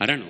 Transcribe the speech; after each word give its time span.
Ahora 0.00 0.16
no, 0.16 0.26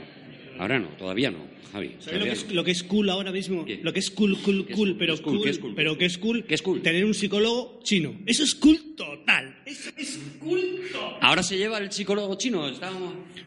ahora 0.59 0.79
no, 0.79 0.89
todavía 0.99 1.31
no, 1.31 1.39
Javi. 1.73 1.95
¿Sabes 2.01 2.19
lo 2.21 2.27
que, 2.27 2.33
es, 2.33 2.53
lo 2.53 2.65
que 2.65 2.71
es 2.73 2.83
cool 2.83 3.09
ahora 3.09 3.31
mismo? 3.33 3.65
¿Qué? 3.65 3.81
Lo 3.83 3.93
que 3.93 4.01
es 4.01 4.11
cool, 4.11 4.37
cool, 4.43 4.67
¿Qué 4.67 4.73
es 4.73 4.77
cool, 4.77 4.89
cool? 4.91 4.99
pero 4.99 5.17
¿Qué 5.17 5.17
es 5.17 5.21
cool? 5.23 5.33
cool, 5.37 5.43
¿Qué 5.45 5.51
es 5.51 5.59
cool? 5.59 5.75
pero 5.75 5.97
que 5.99 6.05
es 6.05 6.19
cool, 6.19 6.45
¿Qué 6.45 6.55
es 6.57 6.63
cool? 6.63 6.83
tener 6.83 7.05
un 7.05 7.15
psicólogo 7.15 7.81
chino. 7.85 8.21
Eso 8.27 8.43
es 8.45 8.55
cool 8.57 8.79
total. 8.97 9.57
Eso 9.65 9.91
es 9.97 10.19
cool 10.41 10.61
total. 10.93 11.19
Ahora 11.23 11.43
se 11.43 11.57
lleva 11.57 11.79
el 11.79 11.91
psicólogo 11.91 12.35
chino. 12.37 12.69
Está... 12.69 12.91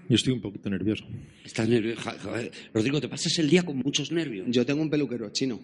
Yo 0.09 0.15
estoy 0.15 0.33
un 0.33 0.41
poquito 0.41 0.69
nervioso. 0.69 1.05
Estás 1.45 1.67
nervioso. 1.69 2.01
Ja- 2.01 2.17
ja- 2.17 2.41
Rodrigo, 2.73 2.99
te 3.01 3.09
pasas 3.09 3.37
el 3.39 3.49
día 3.49 3.63
con 3.63 3.77
muchos 3.77 4.11
nervios. 4.11 4.47
Yo 4.49 4.65
tengo 4.65 4.81
un 4.81 4.89
peluquero 4.89 5.29
chino. 5.31 5.59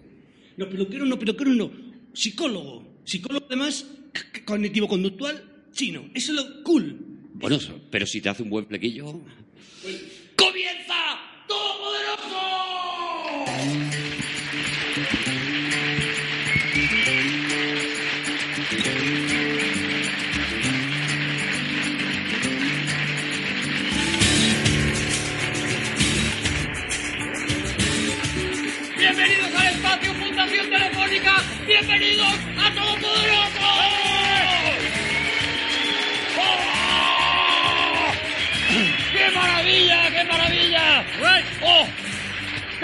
No, 0.58 0.70
peluquero 0.70 1.06
no, 1.06 1.18
peluquero 1.18 1.54
no. 1.54 1.72
Psicólogo. 2.14 3.00
Psicólogo 3.06 3.46
además 3.48 3.86
cognitivo-conductual 4.46 5.42
chino. 5.72 6.10
Eso 6.14 6.34
es 6.34 6.38
lo 6.38 6.64
cool. 6.64 6.98
Bueno, 7.36 7.58
pero 7.90 8.06
si 8.06 8.20
te 8.20 8.28
hace 8.30 8.44
un 8.44 8.50
buen 8.50 8.66
plequillo. 8.66 9.06
¡Comienza! 9.06 10.09
Bienvenidos 28.98 29.56
al 29.56 29.68
espacio 29.68 30.14
Fundación 30.14 30.70
Telefónica. 30.70 31.36
Bienvenidos 31.66 32.34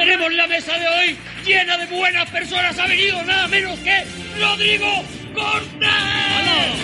Tenemos 0.06 0.32
la 0.36 0.46
mesa 0.46 0.78
de 0.78 0.88
hoy 0.88 1.18
llena 1.44 1.78
de 1.78 1.88
buenas 1.88 2.30
personas. 2.30 2.78
Ha 2.78 2.86
venido 2.86 3.24
nada 3.24 3.48
menos 3.48 3.80
que 3.80 4.06
Rodrigo 4.40 5.04
Cortés. 5.34 5.90
¡Hala! 5.90 6.76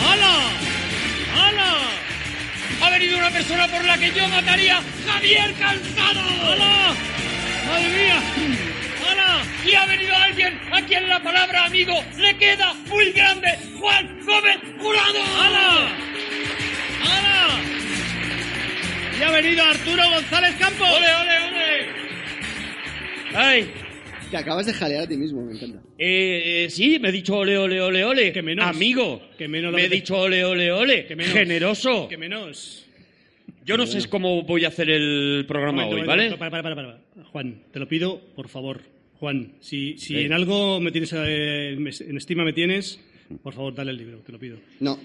¡Hala! 0.00 0.34
¡Hala! 1.36 1.74
Ha 2.80 2.90
venido 2.90 3.18
una 3.18 3.28
persona 3.28 3.68
por 3.68 3.84
la 3.84 3.98
que 3.98 4.10
yo 4.12 4.26
mataría, 4.26 4.80
Javier 5.06 5.52
Cansado. 5.58 6.20
¡Hala! 6.20 6.94
¡Madre 7.66 7.88
mía! 7.90 8.16
¡Hala! 9.06 9.42
Y 9.66 9.74
ha 9.74 9.84
venido 9.84 10.16
alguien 10.16 10.58
a 10.72 10.80
quien 10.80 11.08
la 11.10 11.22
palabra 11.22 11.66
amigo 11.66 12.02
le 12.16 12.38
queda 12.38 12.72
muy 12.86 13.12
grande, 13.12 13.50
Juan 13.78 14.18
Gómez 14.24 14.56
Jurado. 14.80 15.22
¡Hala! 15.42 15.88
¡Hala! 17.04 17.48
Y 19.20 19.22
ha 19.22 19.30
venido 19.30 19.62
Arturo 19.62 20.08
González 20.08 20.54
Campos. 20.58 20.88
¡Ole, 20.88 21.14
ole, 21.14 21.20
ole! 21.20 21.31
¡Ay! 23.34 23.66
Te 24.30 24.36
acabas 24.38 24.64
de 24.66 24.72
jalear 24.72 25.02
a 25.04 25.06
ti 25.06 25.16
mismo, 25.16 25.42
me 25.44 25.52
encanta. 25.52 25.78
Eh, 25.98 26.64
eh, 26.64 26.70
sí, 26.70 26.98
me 26.98 27.10
he 27.10 27.12
dicho 27.12 27.36
ole, 27.36 27.58
ole, 27.58 27.80
ole, 27.82 28.04
ole. 28.04 28.32
Que 28.32 28.40
menos. 28.42 28.64
Amigo. 28.66 29.20
Que 29.36 29.46
menos 29.46 29.70
lo 29.72 29.76
me 29.76 29.84
he 29.84 29.88
dicho 29.90 30.16
ole, 30.18 30.44
ole, 30.44 30.72
ole. 30.72 31.06
Que 31.06 31.16
menos. 31.16 31.32
Generoso. 31.34 32.08
Que 32.08 32.16
menos. 32.16 32.86
Yo 33.64 33.76
no 33.76 33.86
sé 33.86 34.08
cómo 34.08 34.42
voy 34.42 34.64
a 34.64 34.68
hacer 34.68 34.88
el 34.90 35.44
programa 35.46 35.84
Momento, 35.84 35.94
hoy, 35.94 36.08
momento, 36.08 36.36
¿vale? 36.36 36.50
Para, 36.50 36.50
para, 36.50 36.74
para, 36.74 36.74
para. 37.14 37.24
Juan, 37.30 37.62
te 37.72 37.78
lo 37.78 37.86
pido, 37.86 38.20
por 38.34 38.48
favor. 38.48 38.80
Juan, 39.20 39.52
si, 39.60 39.98
si 39.98 40.14
Sí. 40.14 40.18
en 40.24 40.32
algo 40.32 40.80
me 40.80 40.90
tienes 40.90 41.12
eh, 41.12 41.74
en 41.76 42.16
estima 42.16 42.42
me 42.44 42.52
tienes, 42.52 42.98
por 43.42 43.52
favor, 43.54 43.72
dale 43.74 43.92
el 43.92 43.98
libro, 43.98 44.18
te 44.18 44.32
lo 44.32 44.38
pido. 44.38 44.56
No, 44.80 44.98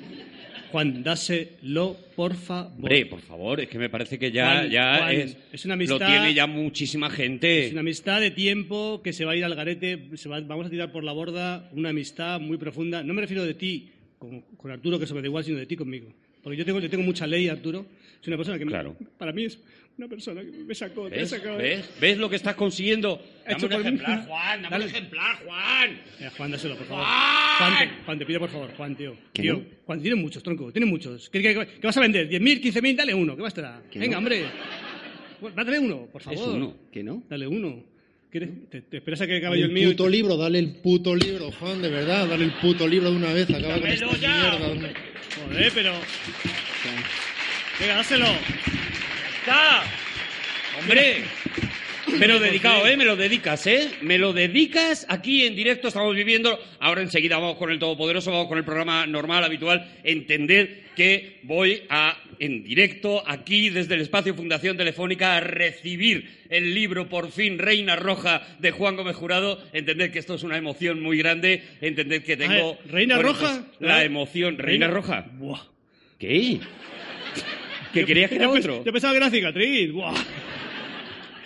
Juan, 0.71 1.03
dáselo, 1.03 1.95
por 2.15 2.35
favor. 2.35 2.71
Hombre, 2.75 3.05
por 3.05 3.21
favor, 3.21 3.59
es 3.61 3.69
que 3.69 3.77
me 3.79 3.89
parece 3.89 4.17
que 4.19 4.31
ya, 4.31 4.51
Juan, 4.59 4.69
ya 4.69 4.97
Juan, 4.97 5.11
es, 5.15 5.37
es 5.53 5.65
una 5.65 5.73
amistad- 5.75 5.99
lo 5.99 6.05
tiene 6.05 6.33
ya 6.33 6.47
muchísima 6.47 7.09
gente. 7.09 7.65
Es 7.67 7.71
una 7.71 7.81
amistad 7.81 8.19
de 8.21 8.31
tiempo 8.31 9.01
que 9.03 9.13
se 9.13 9.25
va 9.25 9.31
a 9.31 9.35
ir 9.35 9.45
al 9.45 9.55
garete, 9.55 10.09
se 10.15 10.27
va- 10.29 10.41
vamos 10.41 10.67
a 10.67 10.69
tirar 10.69 10.91
por 10.91 11.03
la 11.03 11.11
borda 11.13 11.69
una 11.73 11.89
amistad 11.89 12.39
muy 12.39 12.57
profunda. 12.57 13.03
No 13.03 13.13
me 13.13 13.21
refiero 13.21 13.43
de 13.45 13.53
ti 13.53 13.89
con, 14.19 14.41
con 14.41 14.71
Arturo, 14.71 14.99
que 14.99 15.05
me 15.13 15.21
da 15.21 15.27
igual, 15.27 15.43
sino 15.43 15.57
de 15.57 15.65
ti 15.65 15.75
conmigo. 15.75 16.11
Porque 16.43 16.57
yo 16.57 16.65
tengo, 16.65 16.79
yo 16.79 16.89
tengo 16.89 17.03
mucha 17.03 17.27
ley, 17.27 17.47
Arturo. 17.49 17.85
Es 18.21 18.27
una 18.27 18.37
persona 18.37 18.57
que 18.57 18.65
me- 18.65 18.71
Claro. 18.71 18.95
para 19.17 19.31
mí 19.31 19.45
es 19.45 19.59
una 19.97 20.07
persona 20.07 20.41
que 20.41 20.51
me 20.51 20.75
sacó. 20.75 21.03
me 21.05 21.09
¿Ves? 21.17 21.29
sacó. 21.29 21.55
¿Ves? 21.57 21.89
¿Ves 21.99 22.17
lo 22.17 22.29
que 22.29 22.35
estás 22.35 22.55
consiguiendo? 22.55 23.19
Dame 23.47 23.55
un 23.55 23.61
por 23.61 23.69
mí. 23.71 23.75
ejemplar, 23.87 24.25
Juan, 24.27 24.61
dame 24.61 24.69
Dale. 24.69 24.83
un 24.85 24.89
ejemplar, 24.91 25.35
Juan. 25.43 26.01
Eh, 26.19 26.29
Juan, 26.37 26.51
dáselo, 26.51 26.75
por 26.75 26.87
favor. 26.87 27.03
¡Juan! 27.05 27.57
Juan, 27.57 27.77
te, 27.89 28.03
Juan, 28.05 28.19
te 28.19 28.25
pido 28.25 28.39
por 28.39 28.49
favor, 28.49 28.71
Juan, 28.77 28.95
tío. 28.95 29.17
¿Que 29.33 29.41
tío, 29.41 29.53
no? 29.53 29.63
Juan, 29.85 30.01
tiene 30.01 30.15
muchos, 30.15 30.43
tronco, 30.43 30.71
tiene 30.71 30.85
muchos. 30.85 31.29
¿Qué, 31.29 31.41
qué- 31.41 31.53
qué 31.53 31.87
vas 31.87 31.97
a 31.97 32.01
vender? 32.01 32.29
¿10.000, 32.29 32.61
15.000? 32.61 32.95
Dale 32.95 33.13
uno, 33.15 33.35
¿qué 33.35 33.41
más 33.41 33.53
te 33.53 33.61
da? 33.61 33.81
¿Que 33.91 33.97
Venga, 33.99 34.13
no? 34.13 34.17
hombre. 34.19 34.45
Dale 35.55 35.79
uno, 35.79 36.07
por 36.11 36.21
favor. 36.21 36.39
Es 36.39 36.45
uno. 36.47 36.75
que 36.91 37.03
no. 37.03 37.23
Dale 37.29 37.47
uno. 37.47 37.83
¿Quieres- 38.31 38.49
te, 38.69 38.81
te 38.81 38.97
esperas 38.97 39.21
a 39.21 39.27
que 39.27 39.37
acabe 39.37 39.57
yo 39.59 39.65
el 39.65 39.71
mío? 39.71 39.87
y 39.87 39.91
puto 39.91 40.03
te- 40.05 40.09
libro, 40.11 40.37
dale 40.37 40.59
el 40.59 40.75
puto 40.75 41.15
libro, 41.15 41.51
Juan, 41.53 41.81
de 41.81 41.89
verdad, 41.89 42.27
dale 42.27 42.43
el 42.45 42.51
puto 42.51 42.87
libro 42.87 43.09
de 43.09 43.15
una 43.15 43.33
vez, 43.33 43.49
acaba 43.49 43.73
con 43.75 43.83
Dámelo 43.83 44.05
esta 44.11 44.17
ya, 44.17 44.57
mierda. 44.59 44.93
Joder, 45.47 45.71
pero... 45.73 45.93
Venga, 47.79 47.95
dáselo. 47.95 48.25
¡Está! 49.47 49.81
¡Hombre! 50.77 51.23
Pero 52.19 52.37
dedicado, 52.37 52.85
¿eh? 52.85 52.97
Me 52.97 53.05
lo 53.05 53.15
dedicas, 53.15 53.65
¿eh? 53.65 53.91
Me 54.01 54.17
lo 54.17 54.33
dedicas 54.33 55.05
aquí 55.07 55.45
en 55.45 55.55
directo, 55.55 55.87
estamos 55.87 56.13
viviendo. 56.13 56.59
Ahora 56.81 57.01
enseguida 57.01 57.37
vamos 57.37 57.55
con 57.55 57.71
el 57.71 57.79
Todopoderoso, 57.79 58.29
vamos 58.29 58.49
con 58.49 58.57
el 58.57 58.65
programa 58.65 59.07
normal, 59.07 59.45
habitual. 59.45 59.89
Entender 60.03 60.87
que 60.97 61.39
voy 61.43 61.83
a, 61.87 62.17
en 62.39 62.61
directo, 62.61 63.23
aquí 63.25 63.69
desde 63.69 63.95
el 63.95 64.01
espacio 64.01 64.35
Fundación 64.35 64.75
Telefónica, 64.75 65.37
a 65.37 65.39
recibir 65.39 66.29
el 66.49 66.75
libro, 66.75 67.07
por 67.07 67.31
fin, 67.31 67.57
Reina 67.57 67.95
Roja, 67.95 68.45
de 68.59 68.71
Juan 68.71 68.97
Gómez 68.97 69.15
Jurado. 69.15 69.63
Entender 69.71 70.11
que 70.11 70.19
esto 70.19 70.35
es 70.35 70.43
una 70.43 70.57
emoción 70.57 71.01
muy 71.01 71.17
grande. 71.17 71.63
Entender 71.79 72.21
que 72.21 72.35
tengo. 72.35 72.77
¿Reina 72.89 73.15
bueno, 73.15 73.29
Roja? 73.29 73.63
pues, 73.65 73.79
la 73.79 74.03
emoción. 74.03 74.57
¿Reina, 74.57 74.89
Roja? 74.89 75.25
Buah. 75.37 75.61
¿Qué? 76.19 76.59
¿Que 77.99 78.05
querías 78.05 78.29
que 78.29 78.35
era 78.35 78.49
otro? 78.49 78.83
Yo 78.83 78.91
pensaba 78.91 79.13
que 79.13 79.17
era 79.17 79.29
cicatriz. 79.29 79.91
Buah. 79.91 80.13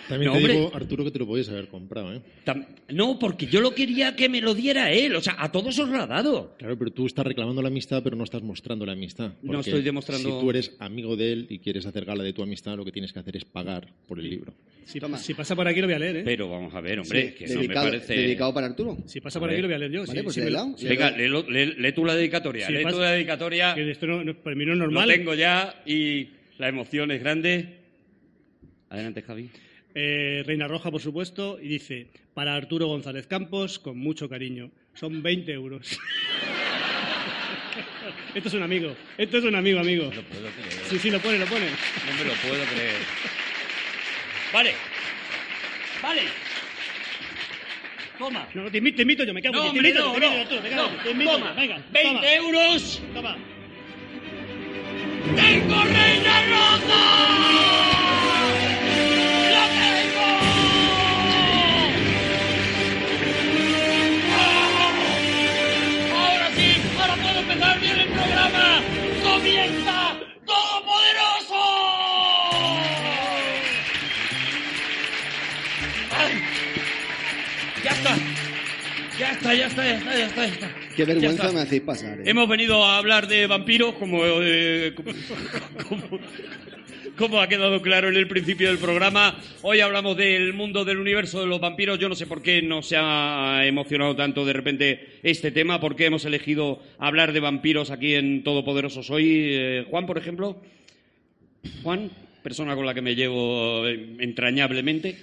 También 0.08 0.26
No, 0.26 0.32
te 0.32 0.38
hombre. 0.40 0.54
digo, 0.54 0.72
Arturo, 0.74 1.04
que 1.04 1.10
te 1.12 1.18
lo 1.20 1.26
podías 1.26 1.48
haber 1.48 1.68
comprado, 1.68 2.12
¿eh? 2.12 2.20
Tam- 2.44 2.66
No, 2.90 3.18
porque 3.18 3.46
yo 3.46 3.60
lo 3.62 3.72
quería 3.74 4.14
que 4.14 4.28
me 4.28 4.40
lo 4.42 4.52
diera 4.52 4.90
él. 4.90 5.14
O 5.14 5.22
sea, 5.22 5.36
a 5.38 5.50
todos 5.50 5.78
os 5.78 5.88
lo 5.88 6.02
ha 6.02 6.06
dado. 6.06 6.54
Claro, 6.58 6.76
pero 6.76 6.90
tú 6.90 7.06
estás 7.06 7.24
reclamando 7.24 7.62
la 7.62 7.68
amistad, 7.68 8.02
pero 8.02 8.16
no 8.16 8.24
estás 8.24 8.42
mostrando 8.42 8.84
la 8.84 8.92
amistad. 8.92 9.32
No 9.42 9.60
estoy 9.60 9.80
demostrando- 9.80 10.28
Si 10.38 10.40
tú 10.44 10.50
eres 10.50 10.76
amigo 10.80 11.16
de 11.16 11.32
él 11.32 11.46
y 11.48 11.60
quieres 11.60 11.86
hacer 11.86 12.04
gala 12.04 12.24
de 12.24 12.32
tu 12.34 12.42
amistad, 12.42 12.76
lo 12.76 12.84
que 12.84 12.92
tienes 12.92 13.12
que 13.12 13.20
hacer 13.20 13.36
es 13.36 13.44
pagar 13.46 13.86
por 14.06 14.18
el 14.18 14.28
libro. 14.28 14.52
Si, 14.84 14.98
si 15.18 15.34
pasa 15.34 15.54
por 15.56 15.66
aquí 15.68 15.80
lo 15.80 15.86
voy 15.86 15.94
a 15.94 15.98
leer, 16.00 16.16
¿eh? 16.16 16.22
Pero 16.24 16.50
vamos 16.50 16.74
a 16.74 16.80
ver, 16.82 16.98
hombre, 16.98 17.28
Sí, 17.30 17.34
que 17.38 17.44
eso 17.44 17.54
me 17.54 17.60
dedicado, 17.62 17.86
parece... 17.86 18.14
dedicado 18.14 18.52
para 18.52 18.66
Arturo. 18.66 18.98
Si 19.06 19.20
pasa 19.20 19.38
por 19.40 19.48
aquí 19.50 19.62
lo 19.62 19.68
voy 19.68 19.74
a 19.76 19.78
leer 19.78 19.92
yo. 19.92 20.00
Vale, 20.04 20.12
sí, 20.18 20.22
pues 20.24 20.34
sí, 20.34 20.40
me 20.42 20.50
lo- 20.50 20.74
Venga, 20.82 21.10
léelo- 21.16 21.48
lee, 21.48 21.74
lee 21.78 21.92
tú 21.92 22.04
la 22.04 22.16
dedicatoria. 22.16 22.66
Sí, 22.66 22.72
lee 22.74 22.82
pasa- 22.82 22.96
tú 22.96 23.00
la 23.02 23.12
dedicatoria. 23.12 23.74
que 23.74 23.88
esto 23.90 24.06
no, 24.08 24.24
no- 24.24 24.34
para 24.34 24.56
mí 24.56 24.66
no 24.66 24.72
es 24.72 24.78
Lo 24.78 24.84
normal. 24.86 25.08
tengo 25.08 25.32
ya 25.34 25.82
y 25.86 26.26
la 26.62 26.68
emoción 26.68 27.10
es 27.10 27.18
grande. 27.20 27.80
Adelante, 28.88 29.20
Javi. 29.22 29.50
Eh, 29.96 30.44
Reina 30.46 30.68
Roja, 30.68 30.92
por 30.92 31.00
supuesto, 31.02 31.58
y 31.60 31.66
dice, 31.66 32.06
para 32.34 32.54
Arturo 32.54 32.86
González 32.86 33.26
Campos, 33.26 33.80
con 33.80 33.98
mucho 33.98 34.28
cariño. 34.28 34.70
Son 34.94 35.24
20 35.24 35.52
euros. 35.52 35.98
Esto 38.36 38.48
es 38.48 38.54
un 38.54 38.62
amigo. 38.62 38.94
Esto 39.18 39.38
es 39.38 39.44
un 39.44 39.56
amigo, 39.56 39.80
amigo. 39.80 40.04
No 40.04 40.22
puedo 40.22 40.48
creer. 40.50 40.72
Sí, 40.88 41.00
sí, 41.00 41.10
lo 41.10 41.18
pone, 41.18 41.36
lo 41.40 41.46
pone. 41.46 41.66
No 41.66 42.14
me 42.16 42.24
lo 42.30 42.34
puedo 42.34 42.64
creer. 42.72 42.94
Vale. 44.52 44.72
Vale. 46.00 46.22
Toma. 48.18 48.48
No, 48.54 48.70
te 48.70 48.78
invito, 48.78 48.96
te 48.98 49.02
invito 49.02 49.24
yo, 49.24 49.34
me 49.34 49.42
cago 49.42 49.56
No, 49.56 49.62
te 49.62 49.68
hombre, 49.70 49.88
invito, 49.88 50.06
no, 50.06 50.12
te 50.14 50.20
no. 50.20 50.26
invito, 50.26 50.42
Arturo, 50.42 50.62
te 50.62 50.68
cago 50.70 50.90
No, 50.92 51.02
te 51.02 51.10
invito 51.10 51.32
toma. 51.32 51.52
venga, 51.54 51.82
20 51.90 52.02
toma, 52.02 52.34
euros. 52.34 53.02
toma. 53.12 53.36
¡Tengo 55.24 55.84
Reina 55.84 56.42
Roja! 56.50 57.04
¡Lo 59.52 59.64
tengo! 59.78 60.28
¡Oh! 64.34 64.90
Ahora 66.18 66.48
sí, 66.56 66.68
ahora 67.00 67.14
puedo 67.22 67.38
empezar 67.40 67.80
bien 67.80 67.98
el 68.00 68.08
programa. 68.08 68.82
¡Comienza 69.22 69.96
Todopoderoso! 70.44 71.62
¡Ay! 76.18 76.32
Ya 77.84 77.90
está. 77.92 78.12
Ya 79.18 79.30
está, 79.32 79.54
ya 79.54 79.66
está, 79.66 79.84
ya 79.84 79.96
está, 79.96 80.16
ya 80.16 80.26
está. 80.26 80.46
ya 80.46 80.52
está. 80.52 80.81
Qué 80.96 81.04
vergüenza 81.04 81.50
me 81.52 81.60
hacéis 81.60 81.82
pasar. 81.82 82.20
¿eh? 82.20 82.24
Hemos 82.26 82.48
venido 82.48 82.84
a 82.84 82.98
hablar 82.98 83.28
de 83.28 83.46
vampiros, 83.46 83.94
como, 83.94 84.22
eh, 84.24 84.92
como, 84.94 85.12
como- 85.88 86.18
como 87.16 87.40
ha 87.40 87.48
quedado 87.48 87.82
claro 87.82 88.08
en 88.08 88.16
el 88.16 88.26
principio 88.26 88.68
del 88.68 88.78
programa. 88.78 89.38
Hoy 89.60 89.80
hablamos 89.80 90.16
del 90.16 90.54
mundo 90.54 90.84
del 90.84 90.98
universo 90.98 91.40
de 91.40 91.46
los 91.46 91.60
vampiros. 91.60 91.98
Yo 91.98 92.08
no 92.08 92.14
sé 92.14 92.26
por 92.26 92.42
qué 92.42 92.62
no 92.62 92.82
se 92.82 92.96
ha 92.98 93.62
emocionado 93.66 94.16
tanto 94.16 94.44
de 94.46 94.52
repente 94.54 95.18
este 95.22 95.50
tema, 95.50 95.78
por 95.78 95.94
qué 95.94 96.06
hemos 96.06 96.24
elegido 96.24 96.80
hablar 96.98 97.32
de 97.32 97.40
vampiros 97.40 97.90
aquí 97.90 98.14
en 98.14 98.42
Todopoderosos 98.42 99.10
hoy. 99.10 99.26
Eh, 99.52 99.86
Juan, 99.90 100.06
por 100.06 100.16
ejemplo. 100.18 100.62
Juan, 101.82 102.10
persona 102.42 102.74
con 102.74 102.86
la 102.86 102.94
que 102.94 103.02
me 103.02 103.14
llevo 103.14 103.86
eh, 103.86 104.16
entrañablemente. 104.20 105.16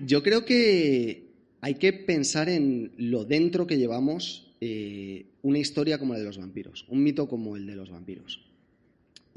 Yo 0.00 0.22
creo 0.22 0.44
que 0.44 1.22
hay 1.60 1.74
que 1.74 1.92
pensar 1.92 2.48
en 2.48 2.92
lo 2.98 3.24
dentro 3.24 3.66
que 3.66 3.78
llevamos 3.78 4.45
eh, 4.60 5.26
una 5.42 5.58
historia 5.58 5.98
como 5.98 6.12
la 6.14 6.18
de 6.20 6.24
los 6.26 6.38
vampiros, 6.38 6.84
un 6.88 7.02
mito 7.02 7.28
como 7.28 7.56
el 7.56 7.66
de 7.66 7.76
los 7.76 7.90
vampiros. 7.90 8.42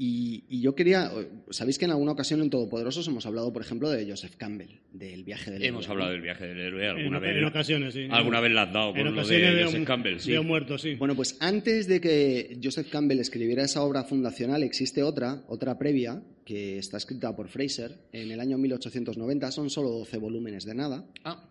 Y, 0.02 0.44
y 0.48 0.62
yo 0.62 0.74
quería, 0.74 1.12
sabéis 1.50 1.76
que 1.76 1.84
en 1.84 1.90
alguna 1.90 2.12
ocasión 2.12 2.40
en 2.40 2.48
Todopoderosos 2.48 3.06
hemos 3.08 3.26
hablado, 3.26 3.52
por 3.52 3.60
ejemplo, 3.60 3.90
de 3.90 4.08
Joseph 4.08 4.34
Campbell, 4.38 4.70
del 4.94 5.24
viaje 5.24 5.50
del 5.50 5.62
Hemos 5.62 5.84
héroe, 5.84 5.92
hablado 5.92 6.08
¿no? 6.08 6.12
del 6.14 6.22
viaje 6.22 6.46
del 6.46 6.58
héroe 6.58 6.88
alguna 6.88 7.18
En- 7.18 7.22
vez. 7.22 7.36
en 7.36 7.44
ocasiones, 7.44 7.92
sí. 7.92 8.08
Alguna 8.10 8.40
vez 8.40 8.50
la 8.52 8.62
has 8.62 8.72
dado 8.72 8.96
En 8.96 9.04
lo 9.04 9.10
ocasiones 9.12 9.54
de 9.56 9.64
Joseph 9.64 9.84
Campbell, 9.86 10.18
sí. 10.20 10.30
veo 10.30 10.42
muerto, 10.42 10.78
sí. 10.78 10.94
Bueno, 10.94 11.14
pues 11.14 11.36
antes 11.40 11.86
de 11.86 12.00
que 12.00 12.58
Joseph 12.64 12.88
Campbell 12.88 13.18
escribiera 13.18 13.62
esa 13.62 13.82
obra 13.82 14.02
fundacional, 14.04 14.62
existe 14.62 15.02
otra, 15.02 15.44
otra 15.48 15.76
previa, 15.78 16.22
que 16.46 16.78
está 16.78 16.96
escrita 16.96 17.36
por 17.36 17.48
Fraser 17.48 17.94
en 18.12 18.30
el 18.30 18.40
año 18.40 18.56
1890. 18.56 19.50
Son 19.52 19.68
solo 19.68 19.90
12 19.90 20.16
volúmenes 20.16 20.64
de 20.64 20.74
nada. 20.76 21.04
Ah, 21.24 21.46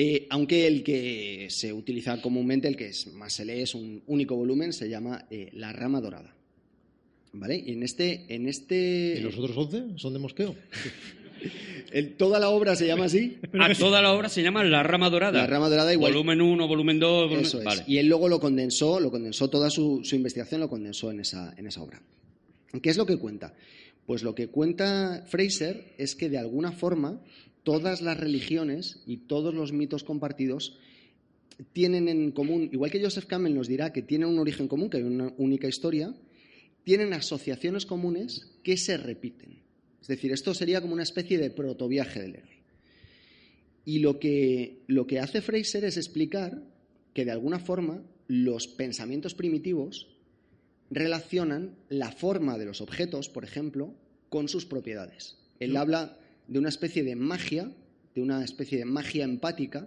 Eh, 0.00 0.28
aunque 0.30 0.68
el 0.68 0.84
que 0.84 1.48
se 1.50 1.72
utiliza 1.72 2.22
comúnmente, 2.22 2.68
el 2.68 2.76
que 2.76 2.86
es- 2.86 3.08
más 3.14 3.32
se 3.32 3.44
lee, 3.44 3.62
es 3.62 3.74
un 3.74 4.00
único 4.06 4.36
volumen, 4.36 4.72
se 4.72 4.88
llama 4.88 5.26
eh, 5.28 5.48
La 5.54 5.72
Rama 5.72 6.00
Dorada. 6.00 6.36
¿Vale? 7.32 7.56
Y 7.66 7.72
en 7.72 7.82
este. 7.82 8.24
En 8.32 8.46
este 8.48 9.16
¿Y 9.18 9.20
los 9.22 9.36
otros 9.36 9.56
11 9.56 9.98
son 9.98 10.12
de 10.12 10.18
mosqueo? 10.20 10.54
el- 11.92 12.14
toda 12.14 12.38
la 12.38 12.48
obra 12.50 12.76
se 12.76 12.86
llama 12.86 13.06
así. 13.06 13.38
Ah, 13.58 13.70
toda 13.78 14.00
la 14.00 14.12
obra 14.12 14.28
se 14.28 14.42
llama 14.42 14.62
La 14.64 14.82
Rama 14.84 15.10
Dorada. 15.10 15.40
La 15.40 15.46
Rama 15.46 15.68
Dorada, 15.68 15.92
igual. 15.92 16.12
Volumen 16.12 16.40
1, 16.42 16.68
volumen 16.68 16.98
2, 17.00 17.22
volumen... 17.24 17.44
Eso 17.44 17.58
es. 17.58 17.64
Vale. 17.64 17.84
Y 17.88 17.98
él 17.98 18.06
luego 18.06 18.28
lo 18.28 18.38
condensó, 18.40 19.00
lo 19.00 19.10
condensó 19.10 19.50
toda 19.50 19.68
su, 19.68 20.00
su 20.04 20.14
investigación, 20.16 20.60
lo 20.60 20.68
condensó 20.68 21.10
en 21.10 21.20
esa, 21.20 21.54
en 21.56 21.66
esa 21.66 21.82
obra. 21.82 22.00
¿Qué 22.82 22.90
es 22.90 22.96
lo 22.96 23.04
que 23.06 23.16
cuenta? 23.16 23.54
Pues 24.06 24.22
lo 24.22 24.34
que 24.34 24.46
cuenta 24.48 25.24
Fraser 25.28 25.92
es 25.98 26.14
que 26.14 26.28
de 26.30 26.38
alguna 26.38 26.72
forma 26.72 27.20
todas 27.68 28.00
las 28.00 28.18
religiones 28.18 29.02
y 29.04 29.18
todos 29.18 29.54
los 29.54 29.74
mitos 29.74 30.02
compartidos 30.02 30.78
tienen 31.74 32.08
en 32.08 32.32
común, 32.32 32.70
igual 32.72 32.90
que 32.90 33.02
Joseph 33.02 33.26
Campbell 33.26 33.54
nos 33.54 33.68
dirá 33.68 33.92
que 33.92 34.00
tienen 34.00 34.30
un 34.30 34.38
origen 34.38 34.68
común, 34.68 34.88
que 34.88 34.96
hay 34.96 35.02
una 35.02 35.34
única 35.36 35.68
historia, 35.68 36.14
tienen 36.82 37.12
asociaciones 37.12 37.84
comunes 37.84 38.56
que 38.62 38.78
se 38.78 38.96
repiten. 38.96 39.58
Es 40.00 40.08
decir, 40.08 40.32
esto 40.32 40.54
sería 40.54 40.80
como 40.80 40.94
una 40.94 41.02
especie 41.02 41.36
de 41.36 41.50
protoviaje 41.50 42.22
del 42.22 42.36
héroe. 42.36 42.62
Y 43.84 43.98
lo 43.98 44.18
que, 44.18 44.84
lo 44.86 45.06
que 45.06 45.18
hace 45.20 45.42
Fraser 45.42 45.84
es 45.84 45.98
explicar 45.98 46.62
que 47.12 47.26
de 47.26 47.32
alguna 47.32 47.58
forma 47.58 48.02
los 48.28 48.66
pensamientos 48.66 49.34
primitivos 49.34 50.08
relacionan 50.90 51.76
la 51.90 52.12
forma 52.12 52.56
de 52.56 52.64
los 52.64 52.80
objetos, 52.80 53.28
por 53.28 53.44
ejemplo, 53.44 53.94
con 54.30 54.48
sus 54.48 54.64
propiedades. 54.64 55.36
Él 55.60 55.76
habla 55.76 56.18
de 56.48 56.58
una 56.58 56.68
especie 56.70 57.04
de 57.04 57.14
magia, 57.14 57.70
de 58.14 58.22
una 58.22 58.42
especie 58.44 58.78
de 58.78 58.84
magia 58.84 59.24
empática. 59.24 59.86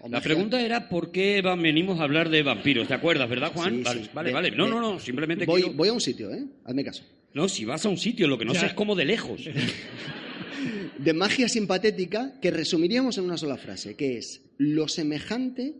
o 0.00 0.08
La 0.08 0.20
pregunta 0.22 0.60
era 0.60 0.88
por 0.88 1.10
qué 1.12 1.42
venimos 1.58 2.00
a 2.00 2.04
hablar 2.04 2.30
de 2.30 2.42
vampiros, 2.42 2.88
¿te 2.88 2.94
acuerdas, 2.94 3.28
verdad, 3.28 3.52
Juan? 3.52 3.76
Sí, 3.76 3.82
vale, 3.82 4.02
sí. 4.04 4.10
vale, 4.14 4.28
De- 4.30 4.34
vale. 4.34 4.50
No, 4.52 4.64
de- 4.64 4.70
no, 4.70 4.80
no, 4.80 4.98
simplemente 4.98 5.44
voy, 5.44 5.62
quiero... 5.62 5.76
voy 5.76 5.88
a 5.88 5.92
un 5.92 6.00
sitio, 6.00 6.32
¿eh? 6.32 6.44
Hazme 6.64 6.84
caso. 6.84 7.02
No, 7.34 7.48
si 7.48 7.64
vas 7.66 7.84
a 7.84 7.88
un 7.90 7.98
sitio, 7.98 8.26
lo 8.28 8.38
que 8.38 8.46
no 8.46 8.54
Ya. 8.54 8.60
sé 8.60 8.66
es 8.66 8.74
cómo 8.74 8.94
de 8.94 9.04
lejos. 9.04 9.42
De 10.98 11.12
magia 11.12 11.48
simpatética 11.48 12.40
que 12.40 12.50
resumiríamos 12.50 13.18
en 13.18 13.24
una 13.24 13.36
sola 13.36 13.56
frase, 13.58 13.94
que 13.94 14.16
es 14.16 14.42
lo 14.56 14.88
semejante 14.88 15.74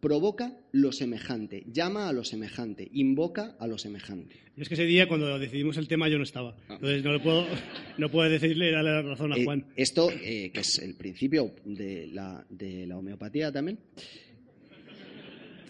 provoca 0.00 0.56
lo 0.72 0.92
semejante, 0.92 1.64
llama 1.72 2.08
a 2.08 2.12
lo 2.12 2.24
semejante, 2.24 2.88
invoca 2.92 3.56
a 3.58 3.66
lo 3.66 3.78
semejante. 3.78 4.36
Y 4.56 4.62
es 4.62 4.68
que 4.68 4.74
ese 4.74 4.84
día, 4.86 5.08
cuando 5.08 5.38
decidimos 5.38 5.76
el 5.76 5.88
tema, 5.88 6.08
yo 6.08 6.18
no 6.18 6.24
estaba. 6.24 6.56
Entonces 6.68 7.02
no, 7.04 7.12
le 7.12 7.20
puedo, 7.20 7.46
no 7.98 8.10
puedo 8.10 8.28
decirle, 8.30 8.70
darle 8.70 8.90
la 8.90 9.02
razón 9.02 9.32
a 9.32 9.36
Eh, 9.36 9.44
Juan. 9.44 9.66
esto, 9.76 10.10
eh, 10.10 10.50
que 10.52 10.60
es 10.60 10.78
el 10.78 10.94
principio 10.94 11.52
de 11.64 12.08
la, 12.08 12.44
de 12.48 12.86
la 12.86 12.96
homeopatía 12.98 13.50
también, 13.52 13.78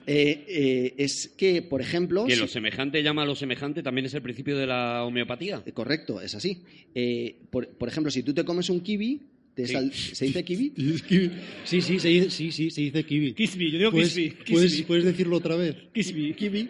eh, 0.07 0.45
eh, 0.49 0.95
es 0.97 1.35
que, 1.37 1.61
por 1.61 1.83
ejemplo... 1.83 2.25
Que 2.25 2.35
si- 2.35 2.41
lo 2.41 2.47
semejante 2.49 3.03
llama 3.03 3.23
a 3.23 3.27
lo 3.27 3.35
semejante 3.35 3.83
también 3.83 4.07
es 4.07 4.15
el 4.15 4.23
principio 4.23 4.57
de 4.57 4.67
la 4.67 5.05
homeopatía. 5.05 5.63
Eh, 5.67 5.73
Correcto, 5.73 6.21
es 6.23 6.35
así. 6.35 6.63
Eh, 6.95 7.37
por, 7.51 7.69
por 7.77 7.89
ejemplo, 7.91 8.11
si 8.11 8.23
tú 8.23 8.33
te 8.33 8.43
comes 8.45 8.71
un 8.71 8.81
kiwi, 8.81 9.21
te 9.59 9.67
Sí. 9.67 9.73
sal- 9.73 9.93
¿se 9.93 10.25
dice 10.27 10.45
kiwi? 10.45 10.73
Sí, 11.65 11.83
sí, 11.83 11.99
se 11.99 12.09
dice, 12.09 12.31
sí, 12.31 12.53
sí, 12.53 12.71
se 12.71 12.81
dice 12.83 13.03
kiwi. 13.03 13.33
Kisby, 13.35 13.73
yo 13.73 13.79
digo 13.79 13.91
¿Puedes, 13.91 14.15
Kisby. 14.15 14.37
puedes, 14.53 14.83
puedes 14.83 15.05
decirlo 15.05 15.37
otra 15.37 15.57
vez? 15.57 15.75
Kisby. 15.93 16.33
Kiwi. 16.35 16.69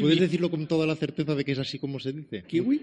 ¿Puedes 0.00 0.20
decirlo 0.20 0.50
con 0.50 0.66
toda 0.66 0.86
la 0.86 0.96
certeza 0.96 1.34
de 1.34 1.44
que 1.44 1.52
es 1.52 1.58
así 1.58 1.78
como 1.78 1.98
se 2.00 2.12
dice? 2.12 2.44
¿Kiwi? 2.46 2.80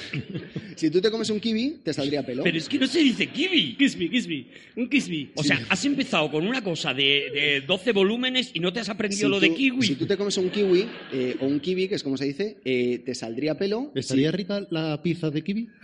si 0.76 0.90
tú 0.90 1.00
te 1.00 1.10
comes 1.10 1.30
un 1.30 1.40
kiwi, 1.40 1.76
te 1.82 1.92
saldría 1.92 2.24
pelo. 2.24 2.42
Pero 2.42 2.58
es 2.58 2.68
que 2.68 2.78
no 2.78 2.86
se 2.86 3.00
dice 3.00 3.26
kiwi. 3.28 3.76
Kisby, 3.76 4.08
Kisby. 4.10 4.46
Un 4.76 4.88
Kisby. 4.88 5.30
O 5.34 5.42
sea, 5.42 5.60
has 5.68 5.84
empezado 5.84 6.30
con 6.30 6.46
una 6.46 6.62
cosa 6.62 6.92
de, 6.94 7.02
de 7.32 7.64
12 7.66 7.92
volúmenes 7.92 8.50
y 8.54 8.60
no 8.60 8.72
te 8.72 8.80
has 8.80 8.88
aprendido 8.88 9.28
Si 9.28 9.30
lo 9.30 9.40
de 9.40 9.54
kiwi. 9.54 9.86
Si 9.86 9.94
tú 9.94 10.06
te 10.06 10.16
comes 10.16 10.36
un 10.36 10.50
kiwi, 10.50 10.86
eh, 11.12 11.36
o 11.40 11.46
un 11.46 11.60
kiwi, 11.60 11.88
que 11.88 11.94
es 11.94 12.02
como 12.02 12.16
se 12.16 12.24
dice, 12.26 12.56
eh, 12.64 13.00
te 13.04 13.14
saldría 13.14 13.56
pelo. 13.56 13.92
¿Estaría 13.94 14.30
rica 14.30 14.66
la 14.70 15.00
pizza 15.02 15.30
de 15.30 15.42
kiwi? 15.42 15.68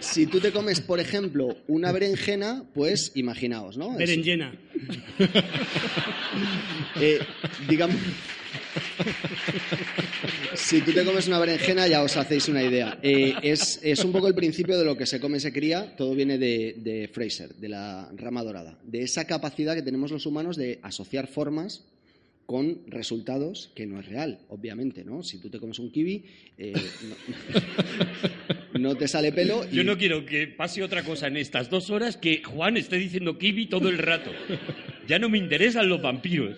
Si 0.00 0.26
tú 0.26 0.40
te 0.40 0.50
comes, 0.50 0.80
por 0.80 0.98
ejemplo, 1.00 1.56
una 1.68 1.92
berenjena, 1.92 2.64
pues 2.74 3.12
imaginaos, 3.14 3.76
¿no? 3.76 3.92
Es- 3.92 3.98
Berenjena. 3.98 4.52
Eh, 6.96 7.18
digamos. 7.68 7.96
Si 10.54 10.80
tú 10.82 10.92
te 10.92 11.04
comes 11.04 11.26
una 11.26 11.38
berenjena, 11.38 11.86
ya 11.86 12.02
os 12.02 12.16
hacéis 12.16 12.48
una 12.48 12.62
idea. 12.62 12.98
Eh, 13.02 13.34
es, 13.42 13.80
es 13.82 14.04
un 14.04 14.12
poco 14.12 14.28
el 14.28 14.34
principio 14.34 14.78
de 14.78 14.84
lo 14.84 14.96
que 14.96 15.06
se 15.06 15.20
come 15.20 15.40
se 15.40 15.52
cría, 15.52 15.96
todo 15.96 16.14
viene 16.14 16.38
de, 16.38 16.76
de 16.78 17.08
Fraser, 17.08 17.54
de 17.54 17.68
la 17.68 18.10
rama 18.16 18.42
dorada, 18.42 18.78
de 18.84 19.02
esa 19.02 19.26
capacidad 19.26 19.74
que 19.74 19.82
tenemos 19.82 20.10
los 20.10 20.26
humanos 20.26 20.56
de 20.56 20.78
asociar 20.82 21.26
formas 21.26 21.84
con 22.46 22.80
resultados 22.86 23.70
que 23.74 23.86
no 23.86 24.00
es 24.00 24.06
real, 24.06 24.40
obviamente, 24.48 25.04
¿no? 25.04 25.22
Si 25.22 25.38
tú 25.38 25.48
te 25.48 25.58
comes 25.58 25.78
un 25.78 25.90
kiwi, 25.90 26.24
eh, 26.58 26.72
no, 28.74 28.78
no 28.80 28.94
te 28.96 29.08
sale 29.08 29.32
pelo. 29.32 29.64
y- 29.70 29.76
Yo 29.76 29.84
no 29.84 29.96
quiero 29.96 30.26
que 30.26 30.48
pase 30.48 30.82
otra 30.82 31.02
cosa 31.02 31.28
en 31.28 31.36
estas 31.36 31.70
dos 31.70 31.90
horas 31.90 32.16
que 32.16 32.42
Juan 32.42 32.76
esté 32.76 32.96
diciendo 32.98 33.38
kiwi 33.38 33.66
todo 33.66 33.88
el 33.88 33.98
rato. 33.98 34.30
Ya 35.08 35.18
no 35.18 35.28
me 35.28 35.38
interesan 35.38 35.88
los 35.88 36.02
vampiros. 36.02 36.56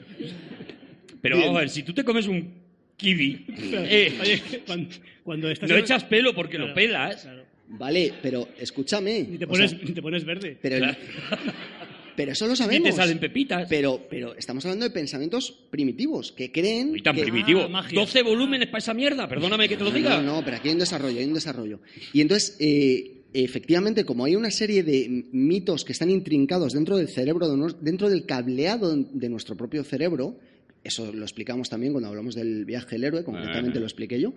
Pero 1.20 1.36
Bien. 1.36 1.46
vamos 1.48 1.58
a 1.58 1.60
ver, 1.60 1.70
si 1.70 1.82
tú 1.82 1.92
te 1.92 2.04
comes 2.04 2.26
un 2.26 2.52
kiwi, 2.96 3.46
eh, 3.72 4.18
Oye, 4.20 4.42
cuando, 4.66 4.88
cuando 5.22 5.50
estás... 5.50 5.68
no 5.68 5.76
echas 5.76 6.04
pelo 6.04 6.34
porque 6.34 6.58
lo 6.58 6.72
pelas. 6.74 7.22
claro. 7.22 7.44
Vale, 7.66 8.12
pero 8.22 8.46
escúchame. 8.58 9.22
Ni 9.28 9.38
te 9.38 9.46
o 9.46 9.48
pones, 9.48 9.70
sea, 9.70 9.80
ni 9.82 9.92
te 9.92 10.02
pones 10.02 10.24
verde. 10.24 10.56
pero, 10.60 10.76
el-. 10.76 10.84
pero 12.16 12.32
eso 12.32 12.46
lo 12.46 12.52
Y 12.54 12.56
sabemos. 12.56 12.90
te 12.90 12.96
salen 12.96 13.18
pepitas. 13.18 13.66
Pero, 13.68 14.06
pero 14.08 14.34
estamos 14.36 14.64
hablando 14.64 14.84
de 14.84 14.90
pensamientos 14.90 15.52
primitivos, 15.70 16.32
que 16.32 16.50
creen... 16.52 16.96
Y 16.96 17.02
tan 17.02 17.14
que- 17.16 17.22
primitivo. 17.22 17.62
Ah, 17.62 17.68
magia. 17.68 17.98
12 18.00 18.22
volúmenes 18.22 18.68
para 18.68 18.78
esa 18.78 18.94
mierda, 18.94 19.28
perdóname 19.28 19.68
que 19.68 19.76
te 19.76 19.84
lo 19.84 19.90
diga. 19.90 20.20
No, 20.20 20.36
no, 20.36 20.44
pero 20.44 20.56
aquí 20.56 20.68
hay 20.68 20.74
un 20.74 20.80
desarrollo, 20.80 21.18
hay 21.18 21.24
un 21.26 21.34
desarrollo. 21.34 21.80
Y 22.12 22.20
entonces, 22.20 22.56
eh, 22.60 23.22
efectivamente, 23.32 24.04
como 24.04 24.24
hay 24.24 24.36
una 24.36 24.50
serie 24.50 24.82
de 24.82 25.24
mitos 25.32 25.84
que 25.84 25.92
están 25.92 26.10
intrincados 26.10 26.72
dentro 26.72 26.96
del 26.96 27.08
cerebro, 27.08 27.48
dentro 27.80 28.08
del 28.08 28.26
cableado 28.26 28.96
de 28.96 29.28
nuestro 29.28 29.56
propio 29.56 29.82
cerebro, 29.84 30.38
eso 30.84 31.12
lo 31.12 31.22
explicamos 31.22 31.70
también 31.70 31.92
cuando 31.92 32.08
hablamos 32.10 32.34
del 32.34 32.64
viaje 32.66 32.90
del 32.96 33.04
héroe, 33.04 33.24
concretamente 33.24 33.78
Ah. 33.78 33.80
lo 33.80 33.86
expliqué 33.86 34.20
yo, 34.20 34.34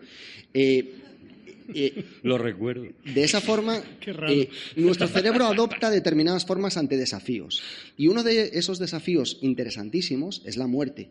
eh, 0.53 0.93
eh, 1.73 2.03
Lo 2.23 2.37
recuerdo. 2.37 2.85
de 3.05 3.23
esa 3.23 3.41
forma, 3.41 3.81
eh, 4.29 4.49
nuestro 4.75 5.07
cerebro 5.07 5.45
adopta 5.45 5.89
determinadas 5.89 6.45
formas 6.45 6.77
ante 6.77 6.97
desafíos. 6.97 7.61
Y 7.97 8.07
uno 8.07 8.23
de 8.23 8.51
esos 8.53 8.79
desafíos 8.79 9.37
interesantísimos 9.41 10.41
es 10.45 10.57
la 10.57 10.67
muerte. 10.67 11.09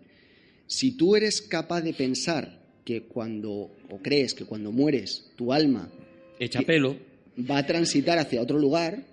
Si 0.67 0.93
tú 0.93 1.17
eres 1.17 1.43
capaz 1.43 1.83
de 1.83 1.95
pensar 1.95 2.61
que 2.85 3.03
cuando, 3.03 3.51
o 3.91 3.99
crees 4.03 4.35
que 4.35 4.45
cuando 4.45 4.73
mueres, 4.73 5.31
tu 5.37 5.53
alma 5.53 5.91
Echa 6.39 6.63
pelo. 6.63 6.97
va 7.39 7.59
a 7.59 7.67
transitar 7.67 8.19
hacia 8.19 8.43
otro 8.43 8.59
lugar, 8.59 9.05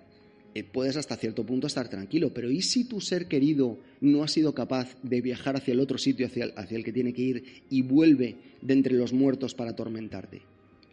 eh, 0.54 0.62
puedes 0.62 0.96
hasta 0.96 1.16
cierto 1.16 1.44
punto 1.44 1.66
estar 1.66 1.88
tranquilo. 1.88 2.32
Pero 2.32 2.50
¿y 2.50 2.62
si 2.62 2.84
tu 2.84 3.00
ser 3.00 3.26
querido 3.26 3.78
no 4.00 4.22
ha 4.22 4.28
sido 4.28 4.54
capaz 4.54 4.96
de 5.02 5.20
viajar 5.20 5.56
hacia 5.56 5.72
el 5.72 5.80
otro 5.80 5.98
sitio 5.98 6.26
hacia 6.26 6.44
el, 6.44 6.52
hacia 6.56 6.76
el 6.76 6.84
que 6.84 6.92
tiene 6.92 7.12
que 7.12 7.22
ir 7.22 7.62
y 7.70 7.82
vuelve 7.82 8.36
de 8.62 8.74
entre 8.74 8.94
los 8.94 9.12
muertos 9.12 9.54
para 9.54 9.70
atormentarte? 9.72 10.42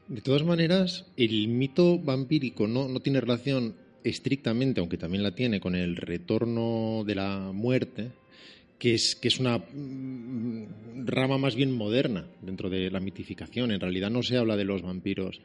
De 0.08 0.22
todas 0.22 0.44
maneras, 0.44 1.06
el 1.16 1.48
mito 1.48 1.98
vampírico 2.00 2.68
no, 2.68 2.88
no 2.88 3.00
tiene 3.00 3.22
relación 3.22 3.76
estrictamente, 4.04 4.80
aunque 4.80 4.98
también 4.98 5.24
la 5.24 5.36
tiene, 5.36 5.60
con 5.60 5.76
el 5.76 5.96
retorno 5.96 7.04
de 7.06 7.16
la 7.16 7.52
muerte, 7.54 8.12
que 8.78 8.96
es, 8.96 9.16
que 9.16 9.28
es 9.28 9.40
una 9.40 9.60
mm, 9.60 11.06
rama 11.06 11.38
más 11.38 11.56
bien 11.56 11.72
moderna 11.72 12.26
dentro 12.42 12.70
de 12.70 12.90
la 12.90 13.00
mitificación. 13.00 13.72
En 13.72 13.80
realidad 13.80 14.10
no 14.10 14.24
se 14.24 14.38
habla 14.38 14.58
de 14.58 14.66
los 14.66 14.82
vampiros 14.82 15.40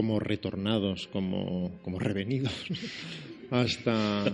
como 0.00 0.18
retornados, 0.18 1.08
como, 1.08 1.78
como 1.82 1.98
revenidos, 1.98 2.52
hasta, 3.50 4.24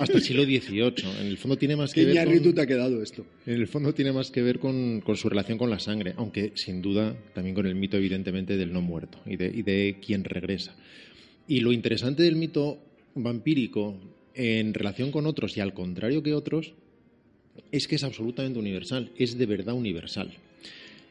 hasta 0.00 0.12
el 0.18 0.20
siglo 0.22 0.44
XVIII. 0.44 0.92
En 1.20 1.26
el 1.28 1.38
fondo 1.38 1.56
tiene 1.56 1.76
más 1.76 1.94
que 1.94 2.02
¿Qué 2.04 2.12
ver 2.12 2.42
con- 2.42 2.54
te 2.54 2.60
ha 2.60 2.66
quedado 2.66 3.02
esto? 3.02 3.24
en 3.46 3.54
el 3.54 3.66
fondo 3.68 3.94
tiene 3.94 4.12
más 4.12 4.30
que 4.30 4.42
ver 4.42 4.58
con, 4.58 5.00
con 5.00 5.16
su 5.16 5.30
relación 5.30 5.56
con 5.56 5.70
la 5.70 5.78
sangre, 5.78 6.12
aunque 6.18 6.52
sin 6.56 6.82
duda 6.82 7.16
también 7.34 7.54
con 7.54 7.66
el 7.66 7.74
mito, 7.74 7.96
evidentemente, 7.96 8.58
del 8.58 8.70
no 8.70 8.82
muerto 8.82 9.18
y 9.24 9.36
de, 9.36 9.46
y 9.46 9.62
de 9.62 9.96
quién 10.04 10.24
regresa. 10.24 10.74
Y 11.46 11.60
lo 11.60 11.72
interesante 11.72 12.22
del 12.22 12.36
mito 12.36 12.78
vampírico 13.14 13.98
en 14.34 14.74
relación 14.74 15.10
con 15.10 15.26
otros 15.26 15.56
y 15.56 15.60
al 15.60 15.72
contrario 15.72 16.22
que 16.22 16.34
otros 16.34 16.74
es 17.72 17.88
que 17.88 17.96
es 17.96 18.04
absolutamente 18.04 18.58
universal, 18.58 19.10
es 19.16 19.38
de 19.38 19.46
verdad 19.46 19.74
universal. 19.74 20.32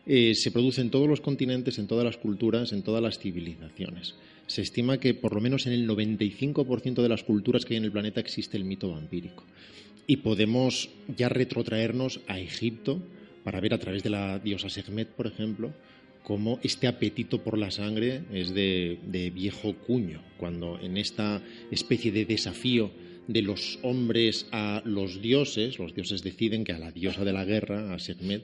Eh, 0.10 0.36
se 0.36 0.52
produce 0.52 0.80
en 0.80 0.90
todos 0.90 1.10
los 1.10 1.20
continentes, 1.20 1.78
en 1.80 1.88
todas 1.88 2.06
las 2.06 2.16
culturas, 2.16 2.72
en 2.72 2.82
todas 2.82 3.04
las 3.04 3.20
civilizaciones. 3.20 4.16
Se 4.48 4.62
estima 4.62 5.00
que 5.00 5.14
por 5.14 5.36
lo 5.36 5.42
menos 5.42 5.68
en 5.68 5.74
el 5.74 5.86
95% 5.86 7.02
de 7.02 7.10
las 7.10 7.24
culturas 7.24 7.66
que 7.66 7.74
hay 7.74 7.80
en 7.80 7.84
el 7.84 7.92
planeta 7.92 8.22
existe 8.22 8.56
el 8.56 8.64
mito 8.64 8.90
vampírico. 8.90 9.44
Y 10.08 10.18
podemos 10.18 10.90
ya 11.18 11.28
retrotraernos 11.28 12.22
a 12.28 12.40
Egipto 12.40 13.02
para 13.44 13.60
ver 13.60 13.74
a 13.74 13.80
través 13.80 14.02
de 14.02 14.10
la 14.10 14.40
diosa 14.40 14.70
Sekhmet, 14.70 15.10
por 15.10 15.28
ejemplo, 15.28 15.74
cómo 16.24 16.60
este 16.64 16.88
apetito 16.88 17.44
por 17.44 17.58
la 17.58 17.70
sangre 17.70 18.22
es 18.32 18.54
de, 18.54 19.00
de 19.08 19.30
viejo 19.30 19.76
cuño, 19.76 20.22
cuando 20.38 20.80
en 20.80 20.96
esta 20.96 21.42
especie 21.70 22.14
de 22.14 22.24
desafío 22.24 22.92
de 23.28 23.42
los 23.42 23.78
hombres 23.84 24.48
a 24.54 24.82
los 24.86 25.22
dioses, 25.22 25.80
los 25.80 25.94
dioses 25.94 26.24
deciden 26.24 26.64
que 26.64 26.72
a 26.72 26.80
la 26.80 26.92
diosa 26.92 27.26
de 27.26 27.34
la 27.34 27.44
guerra, 27.44 27.94
a 27.94 28.00
Sekhmet, 28.00 28.44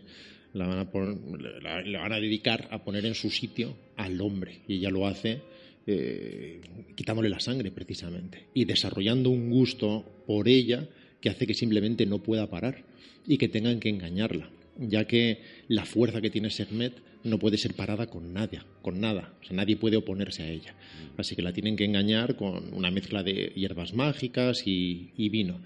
la 0.54 0.68
van 0.68 0.80
a, 0.80 1.84
la, 1.86 2.00
van 2.00 2.14
a 2.14 2.20
dedicar 2.20 2.68
a 2.72 2.84
poner 2.84 3.06
en 3.06 3.16
su 3.16 3.30
sitio 3.30 3.76
al 3.98 4.22
hombre. 4.22 4.60
Y 4.68 4.76
ella 4.76 4.90
lo 4.90 5.08
hace 5.08 5.42
eh, 5.88 6.62
quitándole 6.96 7.30
la 7.30 7.40
sangre, 7.40 7.72
precisamente, 7.72 8.46
y 8.54 8.66
desarrollando 8.66 9.30
un 9.30 9.50
gusto 9.50 10.24
por 10.26 10.48
ella 10.48 10.88
que 11.20 11.30
hace 11.30 11.48
que 11.48 11.54
simplemente 11.54 12.06
no 12.06 12.22
pueda 12.22 12.50
parar 12.50 12.84
y 13.28 13.38
que 13.38 13.50
tengan 13.50 13.80
que 13.80 13.90
engañarla, 13.90 14.50
ya 14.78 15.06
que 15.06 15.40
la 15.68 15.86
fuerza 15.86 16.22
que 16.22 16.30
tiene 16.30 16.50
Sekhmet 16.50 16.94
no 17.24 17.40
puede 17.40 17.58
ser 17.58 17.74
parada 17.74 18.08
con 18.08 18.34
nadie, 18.34 18.60
con 18.82 19.00
nada, 19.00 19.34
o 19.42 19.46
sea, 19.46 19.56
nadie 19.56 19.78
puede 19.78 19.98
oponerse 19.98 20.44
a 20.44 20.50
ella. 20.50 20.76
Así 21.18 21.36
que 21.36 21.42
la 21.42 21.54
tienen 21.54 21.78
que 21.78 21.86
engañar 21.86 22.36
con 22.36 22.74
una 22.74 22.92
mezcla 22.92 23.24
de 23.24 23.54
hierbas 23.56 23.94
mágicas 23.94 24.64
y 24.66 25.30
vino. 25.30 25.62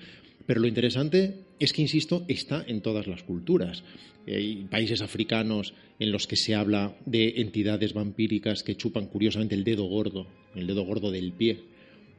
Pero 0.46 0.62
lo 0.62 0.68
interesante 0.68 1.47
es 1.60 1.74
que, 1.74 1.82
insisto, 1.82 2.24
está 2.28 2.64
en 2.68 2.82
todas 2.82 3.08
las 3.08 3.24
culturas. 3.24 3.84
Hay 4.28 4.66
países 4.70 5.02
africanos 5.02 5.74
en 6.00 6.12
los 6.12 6.28
que 6.28 6.36
se 6.36 6.54
habla 6.56 6.96
de 7.06 7.36
entidades 7.38 7.94
vampíricas 7.94 8.62
que 8.64 8.76
chupan 8.76 9.08
curiosamente 9.08 9.56
el 9.56 9.64
dedo 9.64 9.86
gordo, 9.86 10.28
el 10.56 10.68
dedo 10.68 10.84
gordo 10.84 11.12
del 11.12 11.32
pie 11.32 11.60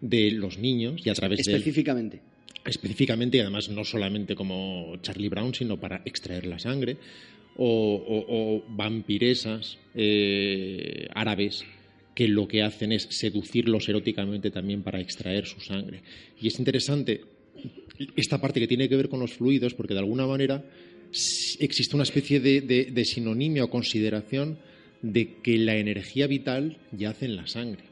de 0.00 0.30
los 0.30 0.58
niños 0.58 1.02
y 1.04 1.10
a 1.10 1.14
través 1.14 1.44
de 1.44 1.52
Específicamente. 1.52 2.20
específicamente 2.64 3.36
y 3.36 3.40
además 3.40 3.68
no 3.68 3.84
solamente 3.84 4.34
como 4.36 4.96
Charlie 5.02 5.28
Brown 5.28 5.54
sino 5.54 5.78
para 5.80 6.02
extraer 6.04 6.46
la 6.46 6.58
sangre 6.60 6.96
o, 7.56 7.66
o- 7.66 8.26
o 8.28 8.64
vampiresas 8.68 9.76
eh, 9.96 11.08
árabes 11.14 11.64
que 12.14 12.28
lo 12.28 12.46
que 12.46 12.62
hacen 12.62 12.92
es 12.92 13.08
seducirlos 13.10 13.88
eróticamente 13.88 14.50
también 14.52 14.82
para 14.84 15.00
extraer 15.00 15.46
su 15.46 15.60
sangre 15.60 16.02
y 16.40 16.46
es 16.48 16.58
interesante 16.60 17.22
esta 18.16 18.40
parte 18.40 18.60
que 18.60 18.68
tiene 18.68 18.88
que 18.88 18.96
ver 18.96 19.08
con 19.08 19.20
los 19.20 19.32
fluidos 19.34 19.74
porque 19.74 19.94
de 19.94 20.00
alguna 20.00 20.26
manera 20.26 20.64
existe 21.58 21.94
una 21.96 22.02
especie 22.04 22.40
de, 22.40 22.60
de- 22.60 22.84
de 22.92 23.04
sinonimia 23.04 23.64
o 23.64 23.70
consideración 23.70 24.58
de 25.02 25.36
que 25.42 25.58
la 25.58 25.76
energía 25.76 26.26
vital 26.26 26.78
yace 26.92 27.24
en 27.26 27.36
la 27.36 27.46
sangre 27.46 27.84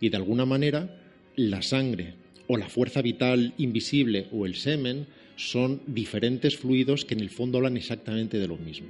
y 0.00 0.08
de 0.08 0.16
alguna 0.16 0.44
manera 0.44 1.00
la 1.36 1.62
sangre 1.62 2.14
o 2.48 2.56
la 2.56 2.68
fuerza 2.68 3.02
vital 3.02 3.54
invisible 3.58 4.26
o 4.32 4.46
el 4.46 4.56
semen 4.56 5.06
son 5.36 5.80
diferentes 5.86 6.56
fluidos 6.56 7.04
que 7.04 7.14
en 7.14 7.20
el 7.20 7.30
fondo 7.30 7.58
hablan 7.58 7.76
exactamente 7.76 8.38
de 8.38 8.48
lo 8.48 8.56
mismo. 8.56 8.88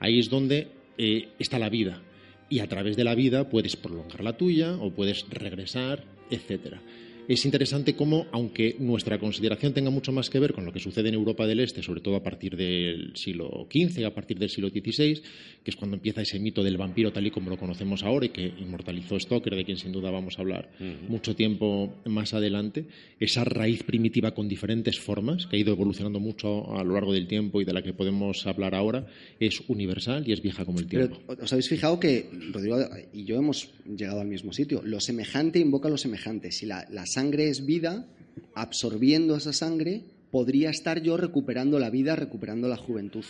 Ahí 0.00 0.18
es 0.18 0.28
donde 0.30 0.68
eh, 0.98 1.28
está 1.38 1.58
la 1.58 1.68
vida 1.68 2.02
y 2.48 2.58
a 2.58 2.66
través 2.68 2.96
de 2.96 3.04
la 3.04 3.14
vida 3.14 3.48
puedes 3.48 3.76
prolongar 3.76 4.24
la 4.24 4.36
tuya 4.36 4.74
o 4.76 4.90
puedes 4.90 5.26
regresar, 5.30 6.04
etcétera. 6.30 6.82
Es 7.28 7.44
interesante 7.44 7.94
cómo, 7.94 8.26
aunque 8.32 8.74
nuestra 8.80 9.18
consideración 9.18 9.72
tenga 9.72 9.90
mucho 9.90 10.10
más 10.10 10.28
que 10.28 10.40
ver 10.40 10.52
con 10.52 10.64
lo 10.64 10.72
que 10.72 10.80
sucede 10.80 11.08
en 11.08 11.14
Europa 11.14 11.46
del 11.46 11.60
Este, 11.60 11.80
sobre 11.82 12.00
todo 12.00 12.16
a 12.16 12.22
partir 12.22 12.56
del 12.56 13.12
siglo 13.14 13.68
XV, 13.72 14.04
a 14.04 14.12
partir 14.12 14.40
del 14.40 14.50
siglo 14.50 14.70
XVI, 14.70 15.22
que 15.62 15.70
es 15.70 15.76
cuando 15.76 15.96
empieza 15.96 16.20
ese 16.20 16.40
mito 16.40 16.64
del 16.64 16.76
vampiro 16.76 17.12
tal 17.12 17.26
y 17.26 17.30
como 17.30 17.48
lo 17.48 17.56
conocemos 17.56 18.02
ahora 18.02 18.26
y 18.26 18.30
que 18.30 18.52
inmortalizó 18.58 19.18
Stoker, 19.18 19.54
de 19.54 19.64
quien 19.64 19.78
sin 19.78 19.92
duda 19.92 20.10
vamos 20.10 20.38
a 20.38 20.42
hablar 20.42 20.70
mucho 21.08 21.36
tiempo 21.36 21.94
más 22.06 22.34
adelante, 22.34 22.86
esa 23.20 23.44
raíz 23.44 23.84
primitiva 23.84 24.34
con 24.34 24.48
diferentes 24.48 24.98
formas, 24.98 25.46
que 25.46 25.56
ha 25.56 25.60
ido 25.60 25.72
evolucionando 25.72 26.18
mucho 26.18 26.76
a 26.76 26.82
lo 26.82 26.94
largo 26.94 27.12
del 27.12 27.28
tiempo 27.28 27.60
y 27.60 27.64
de 27.64 27.72
la 27.72 27.82
que 27.82 27.92
podemos 27.92 28.46
hablar 28.48 28.74
ahora, 28.74 29.06
es 29.38 29.62
universal 29.68 30.24
y 30.26 30.32
es 30.32 30.42
vieja 30.42 30.64
como 30.64 30.80
el 30.80 30.88
tiempo. 30.88 31.20
Pero 31.26 31.44
os 31.44 31.52
habéis 31.52 31.68
fijado 31.68 32.00
que 32.00 32.28
Rodrigo 32.52 32.78
y 33.12 33.24
yo 33.24 33.36
hemos 33.36 33.70
llegado 33.86 34.20
al 34.20 34.28
mismo 34.28 34.52
sitio. 34.52 34.82
Lo 34.84 34.98
semejante 34.98 35.60
invoca 35.60 35.88
lo 35.88 35.96
semejante. 35.96 36.50
Si 36.50 36.66
la, 36.66 36.86
la 36.90 37.06
sangre 37.12 37.48
es 37.48 37.66
vida, 37.66 38.06
absorbiendo 38.54 39.36
esa 39.36 39.52
sangre, 39.52 40.02
podría 40.30 40.70
estar 40.70 41.02
yo 41.02 41.16
recuperando 41.16 41.78
la 41.78 41.90
vida, 41.90 42.16
recuperando 42.16 42.68
la 42.68 42.76
juventud. 42.76 43.24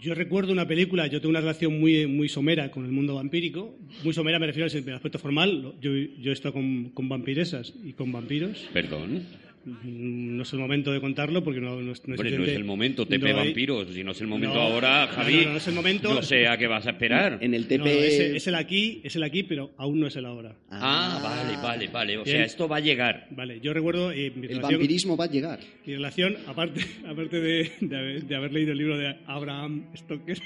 Yo 0.00 0.14
recuerdo 0.14 0.52
una 0.52 0.66
película, 0.66 1.06
yo 1.06 1.20
tengo 1.20 1.30
una 1.30 1.40
relación 1.40 1.78
muy, 1.78 2.06
muy 2.06 2.28
somera 2.28 2.70
con 2.70 2.84
el 2.84 2.90
mundo 2.90 3.14
vampírico. 3.14 3.78
Muy 4.02 4.12
somera 4.12 4.38
me 4.38 4.46
refiero 4.46 4.68
al 4.70 4.94
aspecto 4.94 5.18
formal. 5.18 5.74
Yo, 5.80 5.92
yo 5.94 6.30
he 6.30 6.32
estado 6.32 6.54
con, 6.54 6.90
con 6.90 7.08
vampiresas 7.08 7.72
y 7.84 7.92
con 7.92 8.10
vampiros. 8.10 8.68
Perdón. 8.72 9.22
Mm, 9.66 10.36
No 10.36 10.42
es 10.42 10.52
el 10.52 10.58
momento 10.58 10.92
de 10.92 11.00
contarlo 11.00 11.42
porque 11.42 11.60
no, 11.60 11.80
no 11.80 11.92
es, 11.92 12.06
no 12.06 12.14
es 12.14 12.20
Hombre, 12.20 12.38
no 12.38 12.44
es 12.44 12.50
el 12.50 12.64
momento, 12.64 13.06
TP 13.06 13.18
no 13.18 13.26
hay- 13.26 13.46
vampiros. 13.46 13.88
Si 13.94 14.04
no 14.04 14.10
es 14.12 14.20
el 14.20 14.26
momento 14.26 14.54
No, 14.56 14.60
ahora, 14.60 15.06
Javi, 15.08 15.44
no, 15.46 15.52
no 15.52 15.56
es 15.56 15.66
el 15.68 15.74
momento. 15.74 16.12
no 16.14 16.22
sé 16.22 16.46
a 16.46 16.56
qué 16.58 16.66
vas 16.66 16.86
a 16.86 16.90
esperar. 16.90 17.38
En 17.40 17.54
el 17.54 17.66
TP. 17.66 17.78
No, 17.78 17.86
es, 17.86 18.20
el- 18.20 18.36
es 18.36 18.46
el 18.46 18.54
aquí, 18.56 19.00
es 19.04 19.16
el 19.16 19.22
aquí, 19.22 19.42
pero 19.42 19.72
aún 19.78 20.00
no 20.00 20.06
es 20.06 20.16
el 20.16 20.26
ahora. 20.26 20.54
Ah, 20.70 21.18
vale, 21.22 21.56
vale, 21.62 21.88
vale. 21.88 22.18
O 22.18 22.24
Bien. 22.24 22.36
sea, 22.36 22.44
esto 22.44 22.68
va 22.68 22.76
a 22.76 22.80
llegar. 22.80 23.26
Vale, 23.30 23.58
yo 23.60 23.72
recuerdo 23.72 24.10
eh, 24.12 24.30
mi, 24.34 24.42
El 24.42 24.48
relación, 24.56 24.62
vampirismo 24.72 25.16
va 25.16 25.24
a 25.24 25.30
llegar. 25.30 25.60
mi 25.86 25.94
relación, 25.94 26.36
aparte, 26.46 26.80
aparte 27.08 27.40
de, 27.40 27.72
de 27.80 27.96
haber, 27.96 28.24
de 28.24 28.36
haber 28.36 28.52
leído 28.52 28.72
el 28.72 28.78
libro 28.78 28.98
de 28.98 29.16
Abraham 29.26 29.86
Stoker, 29.96 30.38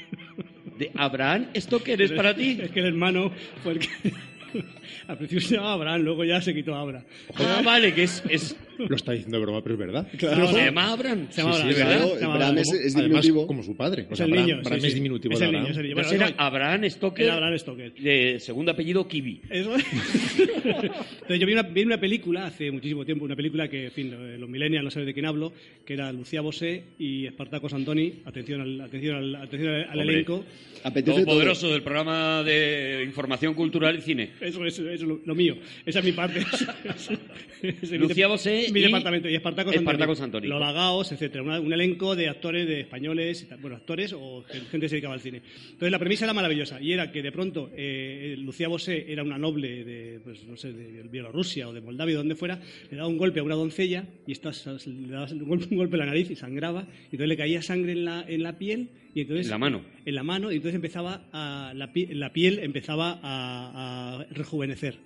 ¿De 0.78 0.92
Abraham? 0.94 1.46
¿Esto 1.54 1.82
qué 1.82 1.94
eres 1.94 2.12
para 2.12 2.34
ti? 2.36 2.58
es 2.62 2.70
que 2.70 2.78
el 2.80 2.86
hermano 2.86 3.32
fue 3.64 3.72
el 3.72 3.78
que... 3.80 3.88
Al 5.08 5.18
principio 5.18 5.40
se 5.46 5.54
llamaba 5.56 5.74
Abraham, 5.74 6.02
luego 6.02 6.24
ya 6.24 6.40
se 6.40 6.54
quitó 6.54 6.74
Abra. 6.74 7.04
Ah, 7.34 7.60
vale, 7.64 7.92
que 7.94 8.04
es... 8.04 8.22
es... 8.30 8.56
Lo 8.78 8.96
está 8.96 9.12
diciendo 9.12 9.38
de 9.38 9.42
broma, 9.44 9.62
pero 9.62 9.74
es 9.74 9.78
verdad. 9.80 10.08
Claro. 10.18 10.46
¿Se 10.52 10.64
llama 10.64 10.92
Abraham? 10.92 11.26
Se 11.30 11.42
llama 11.42 11.54
Sí, 11.54 11.62
sí, 11.74 11.80
Abraham, 11.82 12.02
es 12.02 12.12
Se 12.14 12.20
llama 12.20 12.34
Abraham 12.34 12.34
Abraham. 12.34 12.58
es, 12.58 12.68
es 12.72 12.96
Además, 12.96 13.02
diminutivo. 13.24 13.46
como 13.46 13.62
su 13.62 13.76
padre. 13.76 14.06
O 14.08 14.12
Es 14.12 14.16
sea, 14.18 14.26
el 14.26 14.32
Abraham, 14.32 14.46
niño, 14.48 14.60
Abraham 14.60 14.80
sí, 14.80 14.86
es 14.86 14.94
diminutivo 14.94 15.34
Es 15.34 15.40
de 15.40 15.44
el 15.46 15.50
niño, 15.52 15.58
Abraham. 15.60 15.72
es 15.72 15.76
el 15.78 15.82
niño. 15.84 15.94
Pues 15.94 16.06
Bueno, 16.08 16.24
era 16.24 16.30
no, 16.36 16.42
Abraham 16.42 16.90
Stoker, 16.90 17.24
Era 17.24 17.34
Abraham 17.34 17.58
Stoker. 17.58 17.92
de 17.94 18.40
segundo 18.40 18.72
apellido 18.72 19.08
Kiwi. 19.08 19.40
Eso. 19.50 19.74
Entonces 20.64 21.40
yo 21.40 21.46
vi 21.46 21.52
una, 21.52 21.62
vi 21.62 21.82
una 21.82 21.98
película 22.00 22.46
hace 22.46 22.70
muchísimo 22.70 23.04
tiempo, 23.04 23.24
una 23.24 23.36
película 23.36 23.68
que, 23.68 23.86
en 23.86 23.90
fin, 23.92 24.10
lo- 24.10 24.38
los 24.38 24.48
millennials 24.48 24.84
no 24.84 24.90
saben 24.90 25.06
de 25.06 25.14
quién 25.14 25.26
hablo, 25.26 25.52
que 25.84 25.94
era 25.94 26.12
Lucía 26.12 26.40
Bosé 26.40 26.84
y 26.98 27.26
Espartaco 27.26 27.68
Santoni. 27.68 28.14
Atención 28.24 28.60
al, 28.60 28.80
atención 28.80 29.16
al, 29.16 29.34
atención 29.36 29.74
al, 29.74 29.82
al 29.84 29.98
Hombre. 29.98 30.14
elenco. 30.14 30.44
Apetece 30.84 31.16
todo. 31.16 31.24
Todopoderoso 31.24 31.72
del 31.72 31.82
programa 31.82 32.42
de 32.44 33.02
información 33.04 33.54
cultural 33.54 33.98
y 33.98 34.02
cine. 34.02 34.30
Eso 34.40 34.64
es, 34.64 34.78
eso 34.78 34.88
es 34.90 35.00
lo, 35.02 35.20
lo 35.24 35.34
mío. 35.34 35.56
Esa 35.84 35.98
es 36.00 36.04
mi 36.04 36.12
parte. 36.12 36.40
Es 37.60 37.90
Lucía 37.90 38.28
Bosé 38.28 38.67
mi 38.72 38.80
departamento. 38.80 39.28
Y 39.28 39.34
Espartaco 39.34 39.70
Santoni. 39.72 39.84
Espartaco 39.84 40.14
Santoni. 40.14 40.46
Lola 40.48 40.72
Gaos, 40.72 41.12
etcétera. 41.12 41.42
Una- 41.42 41.60
un 41.60 41.72
elenco 41.72 42.14
de 42.16 42.28
actores 42.28 42.66
de 42.68 42.80
españoles, 42.80 43.46
bueno, 43.60 43.76
actores 43.76 44.12
o 44.12 44.44
gente 44.70 44.80
que 44.80 44.88
se 44.88 44.96
dedicaba 44.96 45.14
al 45.14 45.20
cine. 45.20 45.42
Entonces 45.64 45.90
la 45.90 45.98
premisa 45.98 46.24
era 46.24 46.34
maravillosa 46.34 46.80
y 46.80 46.92
era 46.92 47.10
que 47.12 47.22
de 47.22 47.32
pronto 47.32 47.70
eh, 47.76 48.36
Lucía 48.38 48.68
Bosé 48.68 49.06
era 49.12 49.22
una 49.22 49.38
noble 49.38 49.84
de, 49.84 50.20
pues, 50.22 50.44
no 50.44 50.56
sé, 50.56 50.72
de 50.72 51.02
Bielorrusia 51.04 51.68
o 51.68 51.72
de 51.72 51.80
Moldavia, 51.80 52.16
donde 52.16 52.34
fuera, 52.34 52.60
le 52.90 52.96
daba 52.96 53.08
un 53.08 53.18
golpe 53.18 53.40
a 53.40 53.42
una 53.42 53.54
doncella 53.54 54.04
y 54.26 54.32
esta 54.32 54.50
le 54.86 55.08
daba 55.08 55.26
un 55.32 55.48
golpe, 55.48 55.66
un 55.70 55.76
golpe 55.76 55.96
en 55.96 56.00
la 56.00 56.06
nariz 56.06 56.30
y 56.30 56.36
sangraba, 56.36 56.82
y 56.82 57.16
entonces 57.16 57.28
le 57.28 57.36
caía 57.36 57.62
sangre 57.62 57.92
en 57.92 58.04
la, 58.04 58.24
en 58.28 58.42
la 58.42 58.58
piel 58.58 58.88
y 59.14 59.22
entonces 59.22 59.46
En 59.46 59.50
la 59.50 59.58
mano. 59.58 59.82
en 60.04 60.14
la 60.14 60.22
mano 60.22 60.52
y 60.52 60.56
entonces 60.56 60.74
empezaba 60.76 61.24
a, 61.32 61.72
la, 61.74 61.90
la 61.94 62.32
piel 62.32 62.58
empezaba 62.60 63.18
a, 63.22 64.18
a 64.20 64.24
rejuvenecer. 64.30 64.96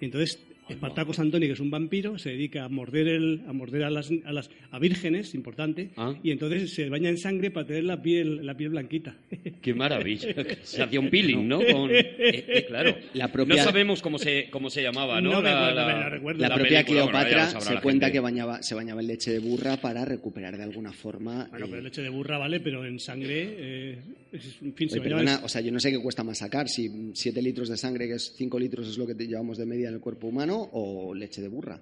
Y 0.00 0.06
entonces 0.06 0.42
Espartaco 0.70 1.12
Santoni, 1.12 1.46
que 1.46 1.52
es 1.52 1.60
un 1.60 1.70
vampiro, 1.70 2.18
se 2.18 2.30
dedica 2.30 2.64
a 2.64 2.68
morder, 2.68 3.08
el, 3.08 3.42
a, 3.46 3.52
morder 3.52 3.84
a, 3.84 3.90
las, 3.90 4.10
a, 4.24 4.32
las, 4.32 4.50
a 4.70 4.78
vírgenes, 4.78 5.34
importante, 5.34 5.90
Ah. 5.96 6.14
y 6.22 6.30
entonces 6.30 6.72
se 6.74 6.88
baña 6.88 7.08
en 7.10 7.18
sangre 7.18 7.50
para 7.50 7.66
tener 7.66 7.84
la 7.84 8.00
piel, 8.02 8.44
la 8.46 8.56
piel 8.56 8.70
blanquita. 8.70 9.14
Qué 9.62 9.74
maravilla. 9.74 10.28
Se 10.62 10.82
hacía 10.82 11.00
un 11.00 11.10
peeling, 11.10 11.46
¿no? 11.48 11.58
Con- 11.58 11.90
eh, 11.94 12.14
eh, 12.18 12.64
claro. 12.66 12.94
La 13.14 13.30
propia- 13.32 13.56
No 13.56 13.62
sabemos 13.64 14.02
cómo 14.02 14.18
se, 14.18 14.48
cómo 14.50 14.70
se 14.70 14.82
llamaba, 14.82 15.20
¿no? 15.20 15.40
Recuerdo. 15.40 16.40
La, 16.40 16.48
La 16.48 16.54
propia 16.54 16.84
película, 16.84 17.02
Cleopatra 17.10 17.60
se 17.60 17.76
cuenta 17.80 18.10
que 18.10 18.20
bañaba, 18.20 18.62
se 18.62 18.74
bañaba 18.74 19.00
en 19.00 19.06
leche 19.08 19.30
de 19.32 19.38
burra 19.38 19.76
para 19.78 20.04
recuperar 20.04 20.56
de 20.56 20.62
alguna 20.62 20.92
forma. 20.92 21.46
Bueno, 21.50 21.66
eh, 21.66 21.68
pero 21.70 21.82
leche 21.82 22.02
de 22.02 22.08
burra 22.08 22.38
vale, 22.38 22.60
pero 22.60 22.84
en 22.84 22.98
sangre, 22.98 23.48
eh, 23.58 23.98
en 24.32 24.74
fin, 24.74 24.88
se 24.88 24.98
Oye, 25.00 25.04
bañaba 25.04 25.20
en- 25.20 25.26
perdona, 25.26 25.44
o 25.44 25.48
sea, 25.48 25.60
yo 25.60 25.72
no 25.72 25.80
sé 25.80 25.90
qué 25.90 25.98
cuesta 26.00 26.22
más 26.24 26.38
sacar, 26.38 26.68
si 26.68 27.10
7 27.14 27.42
litros 27.42 27.68
de 27.68 27.76
sangre, 27.76 28.06
que 28.08 28.14
es 28.14 28.32
5 28.36 28.58
litros, 28.58 28.88
es 28.88 28.96
lo 28.98 29.06
que 29.06 29.14
te 29.14 29.26
llevamos 29.26 29.58
de 29.58 29.66
media 29.66 29.88
en 29.88 29.94
el 29.94 30.00
cuerpo 30.00 30.28
humano, 30.28 30.68
o 30.72 31.14
leche 31.14 31.42
de 31.42 31.48
burra. 31.48 31.80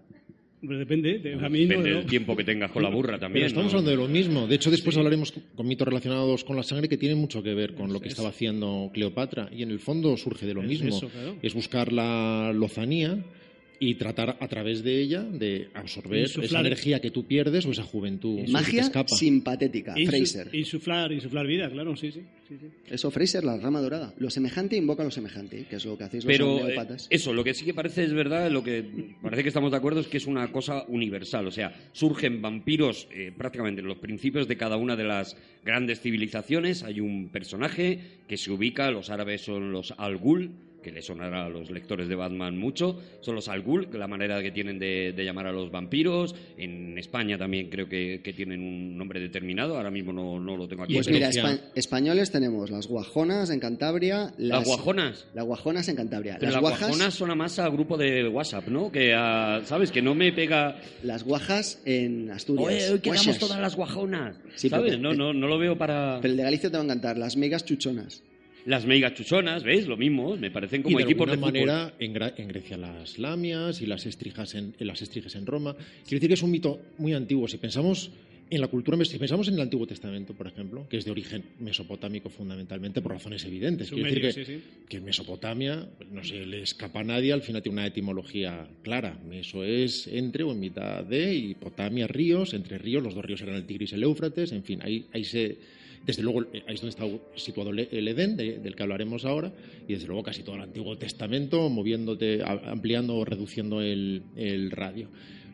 Depende, 0.60 1.20
de- 1.20 1.34
a 1.34 1.48
mí 1.48 1.66
no, 1.66 1.68
Depende 1.68 1.90
no. 1.90 1.96
del 1.98 2.06
tiempo 2.06 2.34
que 2.36 2.42
tengas 2.42 2.72
con 2.72 2.82
la 2.82 2.88
burra 2.90 3.16
también. 3.16 3.44
Pero 3.44 3.46
estamos 3.46 3.72
¿no? 3.72 3.78
hablando 3.78 3.90
de 3.92 3.96
lo 4.08 4.12
mismo. 4.12 4.48
De 4.48 4.56
hecho, 4.56 4.72
después 4.72 4.96
hablaremos 4.96 5.32
con 5.54 5.68
mitos 5.68 5.86
relacionados 5.86 6.42
con 6.42 6.56
la 6.56 6.64
sangre 6.64 6.88
que 6.88 6.96
tienen 6.96 7.16
mucho 7.18 7.44
que 7.44 7.54
ver 7.54 7.74
con 7.74 7.92
lo 7.92 8.00
que 8.00 8.08
Es- 8.08 8.14
estaba 8.14 8.30
haciendo 8.30 8.90
Cleopatra. 8.92 9.48
Y 9.56 9.62
en 9.62 9.70
el 9.70 9.78
fondo 9.78 10.16
surge 10.16 10.46
de 10.46 10.54
lo 10.54 10.62
Es 10.62 10.68
mismo. 10.68 10.88
eso, 10.88 11.08
claro. 11.10 11.36
Es 11.42 11.54
buscar 11.54 11.92
la 11.92 12.52
lozanía 12.52 13.24
y 13.80 13.94
tratar 13.94 14.36
a 14.40 14.48
través 14.48 14.82
de 14.82 15.00
ella 15.00 15.22
de 15.22 15.68
absorber 15.74 16.24
esa 16.24 16.60
energía 16.60 17.00
que 17.00 17.10
tú 17.10 17.26
pierdes 17.26 17.64
o 17.66 17.70
esa 17.70 17.84
juventud 17.84 18.36
que 18.38 18.44
te 18.44 18.50
Magia 18.50 18.80
escapa. 18.82 19.14
simpatética, 19.14 19.94
Insu- 19.94 20.06
Fraser. 20.08 20.54
Insuflar, 20.54 21.12
insuflar 21.12 21.46
vida, 21.46 21.70
claro, 21.70 21.94
sí, 21.96 22.10
sí. 22.10 22.22
sí, 22.48 22.56
sí. 22.60 22.66
Eso, 22.90 23.10
Fraser, 23.10 23.44
la 23.44 23.56
rama 23.56 23.80
dorada. 23.80 24.14
Lo 24.18 24.30
semejante 24.30 24.76
invoca 24.76 25.04
lo 25.04 25.10
semejante, 25.12 25.64
que 25.70 25.76
es 25.76 25.84
lo 25.84 25.96
que 25.96 26.04
hacéis 26.04 26.24
los 26.24 26.32
Pero 26.32 26.58
eh, 26.58 26.62
homeópatas. 26.62 27.06
eso, 27.10 27.32
lo 27.32 27.44
que 27.44 27.54
sí 27.54 27.64
que 27.64 27.74
parece 27.74 28.02
es 28.04 28.12
verdad, 28.12 28.50
lo 28.50 28.64
que 28.64 28.84
parece 29.22 29.42
que 29.42 29.48
estamos 29.48 29.70
de 29.70 29.76
acuerdo 29.76 30.00
es 30.00 30.08
que 30.08 30.16
es 30.16 30.26
una 30.26 30.50
cosa 30.50 30.84
universal. 30.88 31.46
O 31.46 31.50
sea, 31.52 31.72
surgen 31.92 32.42
vampiros 32.42 33.06
eh, 33.12 33.32
prácticamente 33.36 33.80
en 33.80 33.86
los 33.86 33.98
principios 33.98 34.48
de 34.48 34.56
cada 34.56 34.76
una 34.76 34.96
de 34.96 35.04
las 35.04 35.36
grandes 35.64 36.00
civilizaciones. 36.00 36.82
Hay 36.82 37.00
un 37.00 37.28
personaje 37.28 38.00
que 38.26 38.36
se 38.36 38.50
ubica, 38.50 38.90
los 38.90 39.10
árabes 39.10 39.42
son 39.42 39.70
los 39.70 39.94
Al-Ghul, 39.96 40.50
que 40.82 40.92
le 40.92 41.02
sonará 41.02 41.46
a 41.46 41.48
los 41.48 41.70
lectores 41.70 42.08
de 42.08 42.14
Batman 42.14 42.56
mucho. 42.56 42.98
Son 43.20 43.34
los 43.34 43.48
Al-Ghul, 43.48 43.88
la 43.92 44.06
manera 44.06 44.40
que 44.42 44.50
tienen 44.50 44.78
de, 44.78 45.12
de 45.12 45.24
llamar 45.24 45.46
a 45.46 45.52
los 45.52 45.70
vampiros. 45.70 46.34
En 46.56 46.96
España 46.98 47.36
también 47.36 47.68
creo 47.68 47.88
que, 47.88 48.20
que 48.22 48.32
tienen 48.32 48.60
un 48.62 48.96
nombre 48.96 49.20
determinado. 49.20 49.76
Ahora 49.76 49.90
mismo 49.90 50.12
no, 50.12 50.38
no 50.38 50.56
lo 50.56 50.68
tengo 50.68 50.84
aquí. 50.84 50.94
Pues 50.94 51.08
mira, 51.10 51.28
espa- 51.30 51.60
españoles 51.74 52.30
tenemos 52.30 52.70
las 52.70 52.86
guajonas 52.86 53.50
en 53.50 53.60
Cantabria. 53.60 54.32
¿Las 54.38 54.64
guajonas? 54.66 55.26
Las 55.34 55.44
guajonas 55.44 55.88
en 55.88 55.96
Cantabria. 55.96 56.34
Pero 56.38 56.46
las 56.46 56.54
la 56.54 56.60
guajas, 56.60 56.88
guajona 56.88 57.10
suena 57.10 57.34
más 57.34 57.58
a 57.58 57.68
grupo 57.68 57.96
de 57.96 58.28
WhatsApp, 58.28 58.68
¿no? 58.68 58.90
Que 58.92 59.14
a, 59.14 59.62
¿sabes? 59.64 59.90
Que 59.90 60.02
no 60.02 60.14
me 60.14 60.32
pega... 60.32 60.76
las 61.02 61.24
guajas 61.24 61.82
en 61.84 62.30
Asturias. 62.30 62.66
Oye, 62.68 62.90
hoy 62.92 63.00
quedamos 63.00 63.24
Guaxas. 63.26 63.38
todas 63.48 63.60
las 63.60 63.76
guajonas. 63.76 64.36
Sí, 64.54 64.68
¿Sabes? 64.68 64.96
pero- 64.96 65.02
no, 65.02 65.14
no, 65.14 65.32
no 65.32 65.46
lo 65.48 65.58
veo 65.58 65.76
para 65.76 66.18
Pero 66.20 66.32
el 66.32 66.36
de 66.36 66.42
Galicia 66.44 66.70
te 66.70 66.76
va 66.76 66.82
a 66.82 66.84
encantar, 66.84 67.18
las 67.18 67.36
megas 67.36 67.64
chuchonas. 67.64 68.22
Las 68.66 68.86
mega 68.86 69.14
chuchonas, 69.14 69.62
¿ves? 69.62 69.86
Lo 69.86 69.96
mismo, 69.96 70.36
me 70.36 70.50
parecen 70.50 70.82
como 70.82 70.98
y 70.98 71.02
de 71.02 71.10
equipos 71.10 71.28
de 71.28 71.36
fútbol. 71.36 71.52
manera 71.52 71.94
en, 71.98 72.12
Grecia 72.48 72.76
las 72.76 73.18
lamias 73.18 73.80
y 73.80 73.86
las 73.86 74.06
estrijas 74.06 74.54
en, 74.54 74.74
las 74.80 75.02
estriges 75.02 75.34
en 75.34 75.46
Roma. 75.46 75.74
Quiero 75.74 76.16
decir 76.16 76.28
que 76.28 76.34
es 76.34 76.42
un 76.42 76.50
mito 76.50 76.80
muy 76.98 77.14
antiguo. 77.14 77.48
Si 77.48 77.58
pensamos 77.58 78.10
en 78.50 78.60
la 78.60 78.68
cultura, 78.68 79.02
si 79.04 79.18
pensamos 79.18 79.48
en 79.48 79.54
el 79.54 79.60
Antiguo 79.60 79.86
Testamento, 79.86 80.34
por 80.34 80.46
ejemplo, 80.46 80.88
que 80.88 80.96
es 80.96 81.04
de 81.04 81.10
origen 81.10 81.44
mesopotámico 81.58 82.30
fundamentalmente 82.30 83.02
por 83.02 83.12
razones 83.12 83.44
evidentes. 83.44 83.90
Quiero 83.90 84.04
decir 84.04 84.20
que, 84.20 84.32
sí, 84.32 84.44
sí. 84.44 84.62
que 84.88 84.96
en 84.98 85.04
Mesopotamia, 85.04 85.86
pues, 85.96 86.10
no 86.10 86.24
se 86.24 86.46
le 86.46 86.62
escapa 86.62 87.00
a 87.00 87.04
nadie, 87.04 87.32
al 87.32 87.42
final 87.42 87.62
tiene 87.62 87.78
una 87.78 87.86
etimología 87.86 88.66
clara. 88.82 89.18
Meso 89.28 89.64
es 89.64 90.06
entre 90.06 90.44
o 90.44 90.52
en 90.52 90.60
mitad 90.60 91.04
de, 91.04 91.34
y 91.34 91.54
Potamia 91.54 92.06
ríos, 92.06 92.54
entre 92.54 92.78
ríos, 92.78 93.02
los 93.02 93.14
dos 93.14 93.24
ríos 93.24 93.42
eran 93.42 93.56
el 93.56 93.66
Tigris 93.66 93.92
y 93.92 93.96
el 93.96 94.04
Éufrates, 94.04 94.52
en 94.52 94.64
fin, 94.64 94.80
ahí, 94.82 95.06
ahí 95.12 95.24
se... 95.24 95.77
Desde 96.06 96.22
luego, 96.22 96.42
eh, 96.52 96.62
ahí 96.66 96.74
es 96.74 96.80
donde 96.80 96.90
está 96.90 97.06
situado 97.36 97.70
el 97.70 98.08
Edén, 98.08 98.36
de- 98.36 98.58
del 98.58 98.74
que 98.74 98.82
hablaremos 98.82 99.24
ahora, 99.24 99.52
y 99.86 99.92
desde 99.92 100.06
luego 100.06 100.22
casi 100.22 100.42
todo 100.42 100.56
el 100.56 100.62
Antiguo 100.62 100.96
Testamento, 100.96 101.68
moviéndote, 101.68 102.40
ampliando 102.44 103.16
o 103.16 103.24
reduciendo 103.24 103.80
el, 103.82 104.22
el 104.36 104.70
radio. 104.70 105.08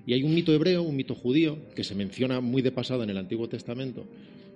Y 0.06 0.12
hay 0.12 0.22
un 0.22 0.34
mito 0.34 0.52
hebreo, 0.52 0.82
un 0.82 0.96
mito 0.96 1.14
judío, 1.14 1.58
que 1.74 1.82
se 1.82 1.94
menciona 1.94 2.40
muy 2.40 2.62
de 2.62 2.70
pasada 2.72 3.04
en 3.04 3.10
el 3.10 3.16
Antiguo 3.16 3.48
Testamento, 3.48 4.06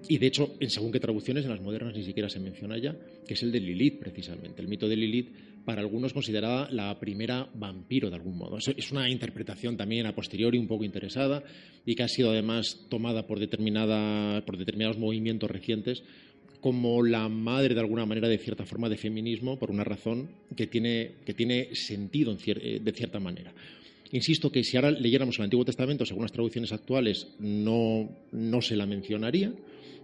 y 0.08 0.18
de 0.18 0.26
hecho, 0.26 0.54
en 0.60 0.70
según 0.70 0.92
qué 0.92 1.00
traducciones, 1.00 1.44
en 1.44 1.50
las 1.50 1.60
modernas 1.60 1.94
ni 1.96 2.04
siquiera 2.04 2.28
se 2.28 2.38
menciona 2.40 2.78
ya, 2.78 2.94
que 3.26 3.34
es 3.34 3.42
el 3.42 3.50
de 3.52 3.60
Lilith, 3.60 3.98
precisamente. 3.98 4.62
El 4.62 4.68
mito 4.68 4.88
de 4.88 4.96
Lilith, 4.96 5.28
para 5.64 5.80
algunos 5.80 6.12
considerada 6.12 6.70
la 6.70 6.98
primera 7.00 7.48
vampiro, 7.54 8.08
de 8.08 8.16
algún 8.16 8.38
modo. 8.38 8.58
Es- 8.58 8.90
una 8.92 9.10
interpretación 9.10 9.76
también 9.76 10.06
a 10.06 10.14
posteriori 10.14 10.56
un 10.58 10.66
poco 10.68 10.84
interesada 10.84 11.42
y 11.84 11.94
que 11.94 12.02
ha 12.04 12.08
sido 12.08 12.30
además 12.30 12.86
tomada 12.88 13.26
por, 13.26 13.38
determinada, 13.40 14.44
por 14.46 14.56
determinados 14.56 14.98
movimientos 14.98 15.50
recientes 15.50 16.02
como 16.60 17.04
la 17.04 17.28
madre, 17.28 17.74
de 17.74 17.80
alguna 17.80 18.04
manera, 18.06 18.28
de 18.28 18.38
cierta 18.38 18.64
forma, 18.64 18.88
de 18.88 18.96
feminismo, 18.96 19.58
por 19.58 19.70
una 19.70 19.84
razón 19.84 20.28
que 20.56 20.66
tiene, 20.66 21.12
que 21.24 21.32
tiene 21.34 21.68
sentido 21.74 22.32
en 22.32 22.38
cier- 22.38 22.60
eh, 22.62 22.80
de 22.82 22.92
cierta 22.92 23.20
manera. 23.20 23.52
Insisto 24.10 24.50
que 24.50 24.64
si 24.64 24.76
ahora 24.76 24.90
leyéramos 24.90 25.38
el 25.38 25.44
Antiguo 25.44 25.64
Testamento, 25.64 26.04
según 26.06 26.22
las 26.22 26.32
traducciones 26.32 26.72
actuales, 26.72 27.28
no, 27.38 28.08
no 28.32 28.62
se 28.62 28.74
la 28.74 28.86
mencionaría, 28.86 29.52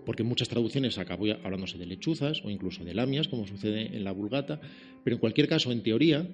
porque 0.05 0.23
en 0.23 0.29
muchas 0.29 0.49
traducciones 0.49 0.99
acabó 0.99 1.27
hablándose 1.43 1.79
de 1.79 1.87
lechuzas 1.87 2.40
o 2.45 2.51
incluso 2.51 2.85
de 2.85 2.95
lamias, 2.95 3.29
como 3.29 3.47
sucede 3.47 3.97
en 3.97 4.05
la 4.05 4.12
Vulgata, 4.12 4.61
pero 5.03 5.17
en 5.17 5.21
cualquier 5.21 5.49
caso, 5.49 5.73
en 5.73 5.83
teoría, 5.83 6.27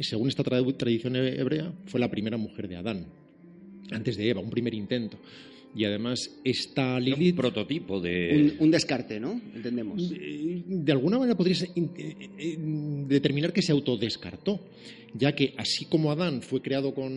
según 0.00 0.28
esta 0.28 0.42
tradición 0.44 1.16
he- 1.16 1.38
hebrea, 1.40 1.72
fue 1.86 2.00
la 2.00 2.10
primera 2.10 2.36
mujer 2.36 2.68
de 2.68 2.76
Adán, 2.76 3.06
antes 3.90 4.16
de 4.16 4.28
Eva, 4.30 4.40
un 4.40 4.50
primer 4.50 4.74
intento. 4.74 5.18
Y 5.74 5.84
además, 5.84 6.18
esta 6.42 6.96
Un 6.96 7.04
Lilith 7.04 7.36
prototipo 7.36 8.00
de... 8.00 8.52
Un, 8.58 8.64
un 8.66 8.70
descarte, 8.72 9.20
¿no? 9.20 9.40
Entendemos. 9.54 10.10
eh, 10.12 10.64
de 10.66 10.92
alguna 10.92 11.16
manera 11.18 11.36
podrías 11.36 11.62
eh, 11.62 11.70
eh, 11.76 12.56
determinar 13.06 13.52
que 13.52 13.62
se 13.62 13.70
autodescartó, 13.70 14.58
ya 15.14 15.32
que 15.32 15.54
así 15.58 15.84
como 15.84 16.10
Adán 16.10 16.42
fue 16.42 16.60
creado 16.60 16.92
con 16.92 17.12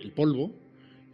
el 0.00 0.12
polvo 0.14 0.52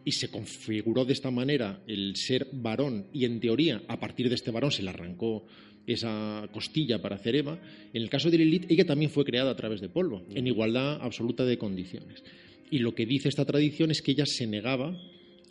y 0.07 0.13
se 0.13 0.29
configuró 0.29 1.05
de 1.05 1.13
esta 1.13 1.33
manera 1.33 1.83
el 1.89 2.15
ser 2.15 2.47
varón 2.53 3.09
y 3.13 3.25
en 3.25 3.41
teoría 3.41 3.83
a 3.89 3.99
partir 3.99 4.29
de 4.29 4.37
este 4.37 4.53
varón 4.53 4.71
se 4.71 4.85
le 4.85 4.91
arrancó 4.91 5.45
esa 5.85 6.49
costilla 6.53 7.03
para 7.03 7.17
hacer 7.17 7.35
Eva, 7.35 7.61
en 7.93 8.03
el 8.03 8.09
caso 8.09 8.31
de 8.31 8.39
Lilith 8.39 8.71
ella 8.71 8.87
también 8.87 9.11
fue 9.11 9.25
creada 9.25 9.51
a 9.51 9.57
través 9.57 9.81
de 9.81 9.89
polvo, 9.89 10.25
en 10.33 10.47
igualdad 10.47 11.01
absoluta 11.03 11.45
de 11.45 11.59
condiciones. 11.59 12.23
Y 12.71 12.79
lo 12.79 12.95
que 12.95 13.05
dice 13.05 13.29
esta 13.29 13.45
tradición 13.45 13.91
es 13.91 14.01
que 14.01 14.13
ella 14.13 14.27
se 14.27 14.47
negaba 14.47 14.97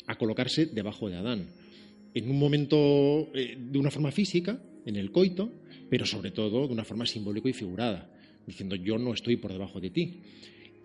a 0.08 0.18
colocarse 0.18 0.68
debajo 0.68 1.10
de 1.10 1.18
Adán 1.18 1.50
en 2.14 2.32
un 2.32 2.40
momento 2.40 3.30
eh, 3.36 3.58
de 3.60 3.78
una 3.78 3.92
forma 3.92 4.12
física, 4.12 4.58
en 4.86 4.96
el 4.96 5.12
coito, 5.12 5.52
pero 5.90 6.06
sobre 6.06 6.32
todo 6.32 6.66
de 6.66 6.74
una 6.74 6.86
forma 6.86 7.06
simbólica 7.06 7.50
y 7.50 7.54
figurada, 7.54 8.10
diciendo 8.48 8.78
yo 8.78 8.98
no 8.98 9.14
estoy 9.14 9.36
por 9.36 9.52
debajo 9.52 9.82
de 9.82 9.90
ti. 9.90 10.22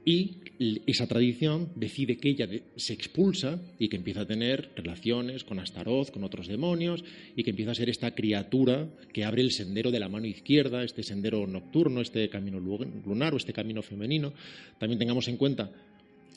Y 0.04 0.38
esa 0.86 1.06
tradición 1.06 1.72
decide 1.76 2.16
que 2.16 2.30
ella 2.30 2.48
se 2.76 2.92
expulsa 2.94 3.60
y 3.78 3.88
que 3.88 3.96
empieza 3.96 4.22
a 4.22 4.26
tener 4.26 4.70
relaciones 4.74 5.44
con 5.44 5.58
Astaroth, 5.58 6.10
con 6.10 6.24
otros 6.24 6.48
demonios, 6.48 7.04
y 7.36 7.44
que 7.44 7.50
empieza 7.50 7.72
a 7.72 7.74
ser 7.74 7.90
esta 7.90 8.14
criatura 8.14 8.88
que 9.12 9.24
abre 9.24 9.42
el 9.42 9.52
sendero 9.52 9.90
de 9.90 10.00
la 10.00 10.08
mano 10.08 10.26
izquierda, 10.26 10.82
este 10.84 11.02
sendero 11.02 11.46
nocturno, 11.46 12.00
este 12.00 12.28
camino 12.30 12.58
lu- 12.58 12.78
lunar 13.04 13.34
o 13.34 13.36
este 13.36 13.52
camino 13.52 13.82
femenino. 13.82 14.32
También 14.78 14.98
tengamos 14.98 15.28
en 15.28 15.36
cuenta 15.36 15.70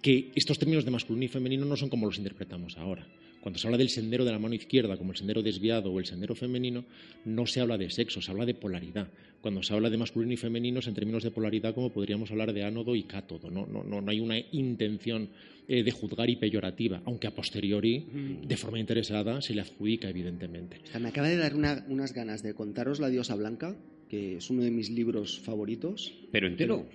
que 0.01 0.31
estos 0.35 0.59
términos 0.59 0.83
de 0.83 0.91
masculino 0.91 1.23
y 1.23 1.29
femenino 1.29 1.65
no 1.65 1.77
son 1.77 1.89
como 1.89 2.05
los 2.05 2.17
interpretamos 2.17 2.77
ahora. 2.77 3.07
Cuando 3.43 3.59
se 3.59 3.67
habla 3.67 3.77
del 3.77 3.89
sendero 3.89 4.23
de 4.23 4.31
la 4.31 4.39
mano 4.39 4.55
izquierda, 4.55 4.95
como 4.95 5.11
el 5.11 5.17
sendero 5.17 5.43
desviado 5.43 5.91
o 5.91 5.99
el 5.99 6.05
sendero 6.05 6.33
femenino, 6.33 6.85
no 7.25 7.45
se 7.45 7.59
habla 7.59 7.77
de 7.77 7.89
sexo, 7.89 8.21
se 8.21 8.31
habla 8.31 8.45
de 8.45 8.53
polaridad. 8.53 9.09
Cuando 9.41 9.61
se 9.61 9.73
habla 9.73 9.89
de 9.89 9.97
masculino 9.97 10.31
y 10.31 10.37
femenino 10.37 10.79
es 10.79 10.87
en 10.87 10.93
términos 10.93 11.23
de 11.23 11.31
polaridad 11.31 11.75
como 11.75 11.89
podríamos 11.91 12.31
hablar 12.31 12.53
de 12.53 12.63
ánodo 12.63 12.95
y 12.95 13.03
cátodo. 13.03 13.51
No, 13.51 13.67
no, 13.67 13.83
no, 13.83 13.99
no 13.99 14.09
hay 14.11 14.21
una 14.21 14.39
intención 14.53 15.27
eh, 15.67 15.83
de 15.83 15.91
juzgar 15.91 16.29
y 16.29 16.37
peyorativa, 16.37 17.01
aunque 17.03 17.27
a 17.27 17.31
posteriori, 17.35 18.05
de 18.47 18.55
forma 18.55 18.79
interesada, 18.79 19.41
se 19.41 19.53
le 19.53 19.59
adjudica, 19.59 20.07
evidentemente. 20.09 20.79
O 20.81 20.87
sea, 20.87 21.01
me 21.01 21.09
acaba 21.09 21.27
de 21.27 21.35
dar 21.35 21.53
una- 21.53 21.85
unas 21.89 22.13
ganas 22.13 22.43
de 22.43 22.53
contaros 22.53 23.01
La 23.01 23.09
diosa 23.09 23.35
blanca, 23.35 23.75
que 24.09 24.37
es 24.37 24.49
uno 24.49 24.61
de 24.63 24.71
mis 24.71 24.89
libros 24.89 25.41
favoritos. 25.41 26.13
Pero 26.31 26.47
entero. 26.47 26.85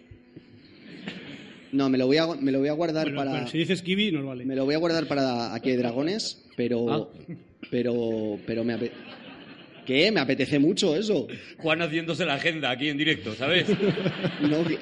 No, 1.72 1.88
me 1.90 1.98
lo 1.98 2.06
voy 2.06 2.16
a, 2.16 2.26
me 2.26 2.50
lo 2.52 2.58
voy 2.60 2.68
a 2.68 2.72
guardar 2.72 3.04
Bueno, 3.06 3.18
para... 3.18 3.30
bueno, 3.32 3.46
si 3.48 3.58
dices 3.58 3.82
Kiwi, 3.82 4.10
nos 4.12 4.24
vale. 4.24 4.44
Me 4.44 4.56
lo 4.56 4.64
voy 4.64 4.74
a 4.74 4.78
guardar 4.78 5.06
para 5.06 5.54
Aquí 5.54 5.70
hay 5.70 5.76
dragones, 5.76 6.44
pero... 6.56 6.90
Ah. 6.90 7.08
Pero... 7.70 8.38
Pero 8.46 8.64
me 8.64 8.74
apetece... 8.74 8.96
¿Qué? 9.84 10.12
Me 10.12 10.20
apetece 10.20 10.58
mucho 10.58 10.94
eso. 10.94 11.26
Juan 11.56 11.80
haciéndose 11.80 12.26
la 12.26 12.34
agenda 12.34 12.70
aquí 12.70 12.88
en 12.90 12.98
directo, 12.98 13.34
¿sabes? 13.34 13.66
No, 14.42 14.62
que- 14.62 14.78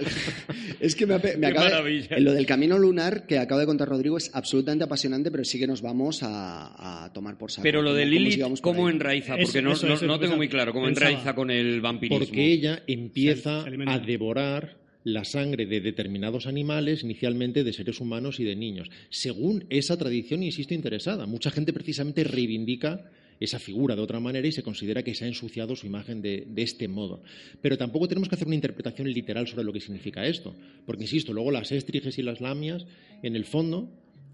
es 0.80 0.96
que 0.96 1.06
me, 1.06 1.14
ape- 1.14 1.34
me 1.36 1.42
Qué 1.42 1.46
acaba 1.46 1.66
de- 1.66 1.70
maravilla. 1.72 2.16
en 2.16 2.24
lo 2.24 2.32
del 2.32 2.44
camino 2.44 2.76
lunar 2.76 3.24
que 3.24 3.38
acaba 3.38 3.60
de 3.60 3.66
contar 3.68 3.88
Rodrigo 3.88 4.16
es 4.18 4.32
absolutamente 4.34 4.84
apasionante, 4.84 5.30
pero 5.30 5.44
sí 5.44 5.60
que 5.60 5.66
nos 5.68 5.80
vamos 5.80 6.24
a, 6.24 7.04
a 7.04 7.12
tomar 7.12 7.38
por 7.38 7.52
saco. 7.52 7.62
Pero 7.62 7.82
lo 7.82 7.94
de 7.94 8.04
Lilith, 8.04 8.42
¿cómo 8.60 8.88
ahí. 8.88 8.94
enraiza? 8.94 9.36
Eso, 9.36 9.44
Porque 9.46 9.62
no, 9.62 9.72
eso, 9.72 9.86
no- 9.86 9.94
eso, 9.94 10.06
no 10.06 10.14
eso, 10.14 10.20
tengo 10.22 10.36
muy 10.36 10.48
claro 10.48 10.72
cómo 10.72 10.86
Pensaba. 10.86 11.10
enraiza 11.10 11.34
con 11.36 11.52
el 11.52 11.80
vampirismo. 11.80 12.24
Porque 12.26 12.44
ella 12.44 12.82
empieza 12.88 13.64
a 13.86 13.98
devorar 14.00 14.76
la 15.06 15.24
sangre 15.24 15.66
de 15.66 15.80
determinados 15.80 16.48
animales, 16.48 17.04
inicialmente 17.04 17.62
de 17.62 17.72
seres 17.72 18.00
humanos 18.00 18.40
y 18.40 18.44
de 18.44 18.56
niños. 18.56 18.90
Según 19.08 19.64
esa 19.70 19.96
tradición, 19.96 20.42
insisto, 20.42 20.74
interesada. 20.74 21.26
Mucha 21.26 21.52
gente 21.52 21.72
precisamente 21.72 22.24
reivindica 22.24 23.08
esa 23.38 23.60
figura 23.60 23.94
de 23.94 24.02
otra 24.02 24.18
manera 24.18 24.48
y 24.48 24.50
se 24.50 24.64
considera 24.64 25.04
que 25.04 25.14
se 25.14 25.24
ha 25.24 25.28
ensuciado 25.28 25.76
su 25.76 25.86
imagen 25.86 26.22
de, 26.22 26.48
este 26.56 26.88
modo. 26.88 27.22
Pero 27.62 27.78
tampoco 27.78 28.08
tenemos 28.08 28.28
que 28.28 28.34
hacer 28.34 28.48
una 28.48 28.56
interpretación 28.56 29.08
literal 29.08 29.46
sobre 29.46 29.62
lo 29.62 29.72
que 29.72 29.78
significa 29.78 30.26
esto. 30.26 30.56
Porque, 30.84 31.04
insisto, 31.04 31.32
luego 31.32 31.52
las 31.52 31.70
éstriges 31.70 32.18
y 32.18 32.22
las 32.22 32.40
lamias, 32.40 32.84
en 33.22 33.36
el 33.36 33.44
fondo, 33.44 33.88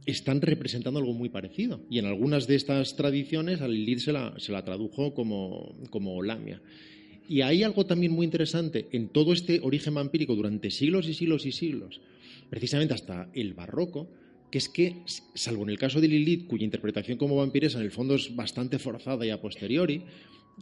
están 0.07 0.41
representando 0.41 1.01
algo 1.01 1.13
muy 1.13 1.29
parecido. 1.29 1.83
Y 1.91 1.99
en 1.99 2.07
algunas 2.07 2.47
de 2.47 2.55
estas 2.55 2.97
tradiciones 2.97 3.61
a 3.61 3.69
Lilith 3.69 3.99
se 3.99 4.13
la, 4.15 4.33
se 4.39 4.53
la 4.53 4.65
tradujo 4.65 5.13
como, 5.13 5.77
como 5.91 6.23
lamia. 6.23 6.63
Y 7.29 7.41
hay 7.43 7.63
algo 7.63 7.87
también 7.87 8.13
muy 8.13 8.25
interesante 8.25 8.89
en 8.93 9.09
todo 9.09 9.33
este 9.33 9.61
origen 9.63 9.95
vampírico 9.95 10.35
durante 10.35 10.71
siglos 10.71 11.09
y 11.09 11.15
siglos 11.15 11.47
y 11.47 11.53
siglos, 11.53 12.01
precisamente 12.51 12.95
hasta 12.95 13.31
el 13.33 13.55
barroco, 13.55 14.11
que 14.51 14.59
es 14.59 14.69
que, 14.69 15.03
salvo 15.35 15.63
en 15.63 15.71
el 15.71 15.79
caso 15.79 16.01
de 16.01 16.09
Lilith, 16.09 16.47
cuya 16.47 16.65
interpretación 16.65 17.17
como 17.17 17.37
vampiresa 17.37 17.79
en 17.79 17.85
el 17.85 17.91
fondo 17.91 18.15
es 18.15 18.37
bastante 18.37 18.79
forzada 18.79 19.25
y 19.25 19.31
a 19.31 19.41
posteriori, 19.41 20.03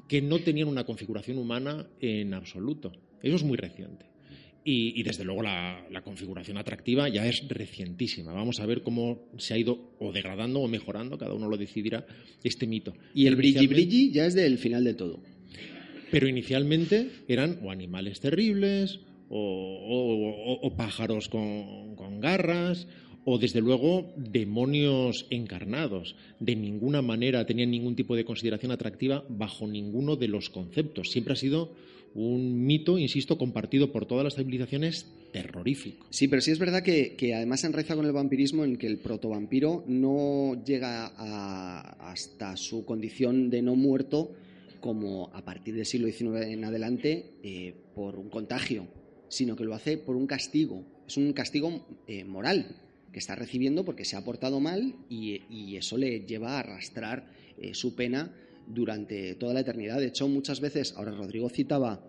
que 0.08 0.22
no 0.22 0.38
tenían 0.38 0.68
una 0.68 0.84
configuración 0.84 1.38
humana 1.38 1.88
en 2.00 2.32
absoluto. 2.34 2.92
Eso 3.22 3.36
es 3.36 3.42
muy 3.42 3.56
reciente. 3.56 4.06
Y, 4.62 5.02
desde 5.02 5.24
luego 5.24 5.42
la, 5.42 6.02
configuración 6.04 6.58
atractiva 6.58 7.08
ya 7.08 7.26
es 7.26 7.48
recientísima. 7.48 8.32
Vamos 8.32 8.60
a 8.60 8.66
ver 8.66 8.82
cómo 8.82 9.28
se 9.38 9.54
ha 9.54 9.58
ido 9.58 9.94
o 9.98 10.12
degradando 10.12 10.60
o 10.60 10.68
mejorando, 10.68 11.18
cada 11.18 11.34
uno 11.34 11.48
lo 11.48 11.56
decidirá, 11.56 12.06
este 12.44 12.66
mito. 12.66 12.94
Y 13.14 13.26
el 13.26 13.36
brilli 13.36 13.66
brilli 13.66 14.12
ya 14.12 14.26
es 14.26 14.34
del 14.34 14.58
final 14.58 14.84
de 14.84 14.94
todo. 14.94 15.22
Pero 16.10 16.28
inicialmente 16.28 17.10
eran 17.28 17.58
o 17.62 17.70
animales 17.70 18.20
terribles, 18.20 19.00
o, 19.30 20.72
pájaros 20.76 21.28
con, 21.28 22.20
garras, 22.20 22.86
o 23.24 23.38
desde 23.38 23.60
luego 23.60 24.12
demonios 24.16 25.26
encarnados. 25.30 26.16
De 26.40 26.56
ninguna 26.56 27.02
manera 27.02 27.46
tenían 27.46 27.70
ningún 27.70 27.94
tipo 27.94 28.16
de 28.16 28.24
consideración 28.24 28.72
atractiva 28.72 29.24
bajo 29.28 29.66
ninguno 29.66 30.16
de 30.16 30.28
los 30.28 30.50
conceptos. 30.50 31.10
Siempre 31.10 31.34
ha 31.34 31.36
sido 31.36 31.72
un 32.14 32.66
mito, 32.66 32.98
insisto, 32.98 33.38
compartido 33.38 33.92
por 33.92 34.06
todas 34.06 34.24
las 34.24 34.34
civilizaciones 34.34 35.06
terrorífico. 35.32 36.06
Sí, 36.10 36.26
pero 36.26 36.42
sí 36.42 36.50
es 36.50 36.58
verdad 36.58 36.82
que, 36.82 37.34
además 37.34 37.60
se 37.60 37.68
enraiza 37.68 37.94
con 37.94 38.04
el 38.04 38.12
vampirismo 38.12 38.64
en 38.64 38.76
que 38.76 38.88
el 38.88 38.98
protovampiro 38.98 39.84
no 39.86 40.60
llega 40.64 41.06
hasta 42.10 42.56
su 42.56 42.84
condición 42.84 43.48
de 43.48 43.62
no 43.62 43.76
muerto 43.76 44.32
como 44.80 45.30
a 45.34 45.44
partir 45.44 45.74
del 45.74 45.86
siglo 45.86 46.08
XIX 46.08 46.46
en 46.46 46.64
adelante 46.64 47.34
eh, 47.42 47.74
por 47.94 48.16
un 48.16 48.30
contagio, 48.30 48.88
sino 49.28 49.54
que 49.54 49.64
lo 49.64 49.74
hace 49.74 49.98
por 49.98 50.16
un 50.16 50.26
castigo. 50.26 50.84
Es 51.06 51.16
un 51.16 51.32
castigo 51.32 51.86
eh, 52.06 52.24
moral 52.24 52.76
que 53.12 53.18
está 53.18 53.34
recibiendo 53.34 53.84
porque 53.84 54.04
se 54.04 54.16
ha 54.16 54.24
portado 54.24 54.60
mal 54.60 54.94
y, 55.08 55.76
eso 55.76 55.96
le 55.96 56.20
lleva 56.20 56.56
a 56.56 56.60
arrastrar 56.60 57.30
eh, 57.58 57.74
su 57.74 57.94
pena 57.94 58.34
durante 58.66 59.34
toda 59.34 59.54
la 59.54 59.60
eternidad. 59.60 59.98
De 59.98 60.06
hecho, 60.06 60.28
muchas 60.28 60.60
veces, 60.60 60.94
ahora 60.96 61.12
Rodrigo 61.12 61.48
citaba, 61.48 62.04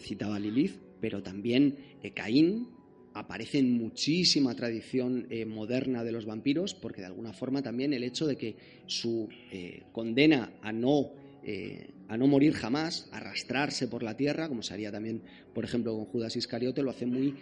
citaba 0.00 0.38
Lilith, 0.38 0.78
pero 1.00 1.22
también 1.22 1.76
Caín 2.14 2.68
aparece 3.14 3.58
en 3.58 3.72
muchísima 3.72 4.54
tradición 4.54 5.28
moderna 5.46 6.02
de 6.02 6.12
los 6.12 6.26
vampiros, 6.26 6.74
porque 6.74 7.00
de 7.02 7.06
alguna 7.06 7.32
forma 7.32 7.62
también 7.62 7.92
el 7.92 8.04
hecho 8.04 8.26
de 8.26 8.36
que 8.36 8.56
su 8.86 9.28
condena 9.92 10.54
a 10.62 10.72
no 10.72 11.12
eh, 11.44 11.90
a 12.08 12.16
no 12.16 12.26
morir 12.26 12.52
jamás, 12.52 13.08
arrastrarse 13.12 13.88
por 13.88 14.02
la 14.02 14.16
tierra, 14.16 14.48
como 14.48 14.62
se 14.62 14.74
haría 14.74 14.92
también, 14.92 15.22
por 15.54 15.64
ejemplo, 15.64 15.94
con 15.94 16.04
Judas 16.06 16.36
Iscariote, 16.36 16.82
lo 16.82 16.90
hace 16.90 17.06
muy 17.06 17.34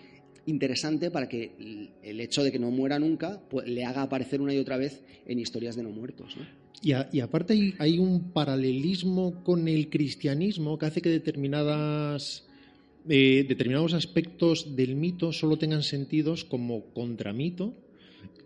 interesante 0.47 1.11
para 1.11 1.29
que 1.29 1.91
el 2.03 2.21
hecho 2.21 2.43
de 2.43 2.51
que 2.51 2.59
no 2.59 2.71
muera 2.71 2.99
nunca 2.99 3.41
pues, 3.49 3.69
le 3.69 3.85
haga 3.85 4.03
aparecer 4.03 4.41
una 4.41 4.55
y 4.55 4.59
otra 4.59 4.77
vez 4.77 5.03
en 5.27 5.39
historias 5.39 5.77
de 5.77 5.83
no 5.83 5.91
muertos. 5.91 6.37
Y, 6.83 7.21
aparte 7.21 7.75
hay, 7.79 7.99
un 7.99 8.33
paralelismo 8.33 9.45
con 9.45 9.69
el 9.69 9.91
cristianismo 9.91 10.79
que 10.79 10.87
hace 10.87 11.03
que 11.03 11.11
determinadas, 11.11 12.47
eh, 13.07 13.45
determinados 13.47 13.93
aspectos 13.93 14.77
del 14.77 14.97
mito 14.97 15.33
solo 15.33 15.59
tengan 15.59 15.83
sentidos 15.83 16.45
como 16.45 16.87
contramito 16.95 17.75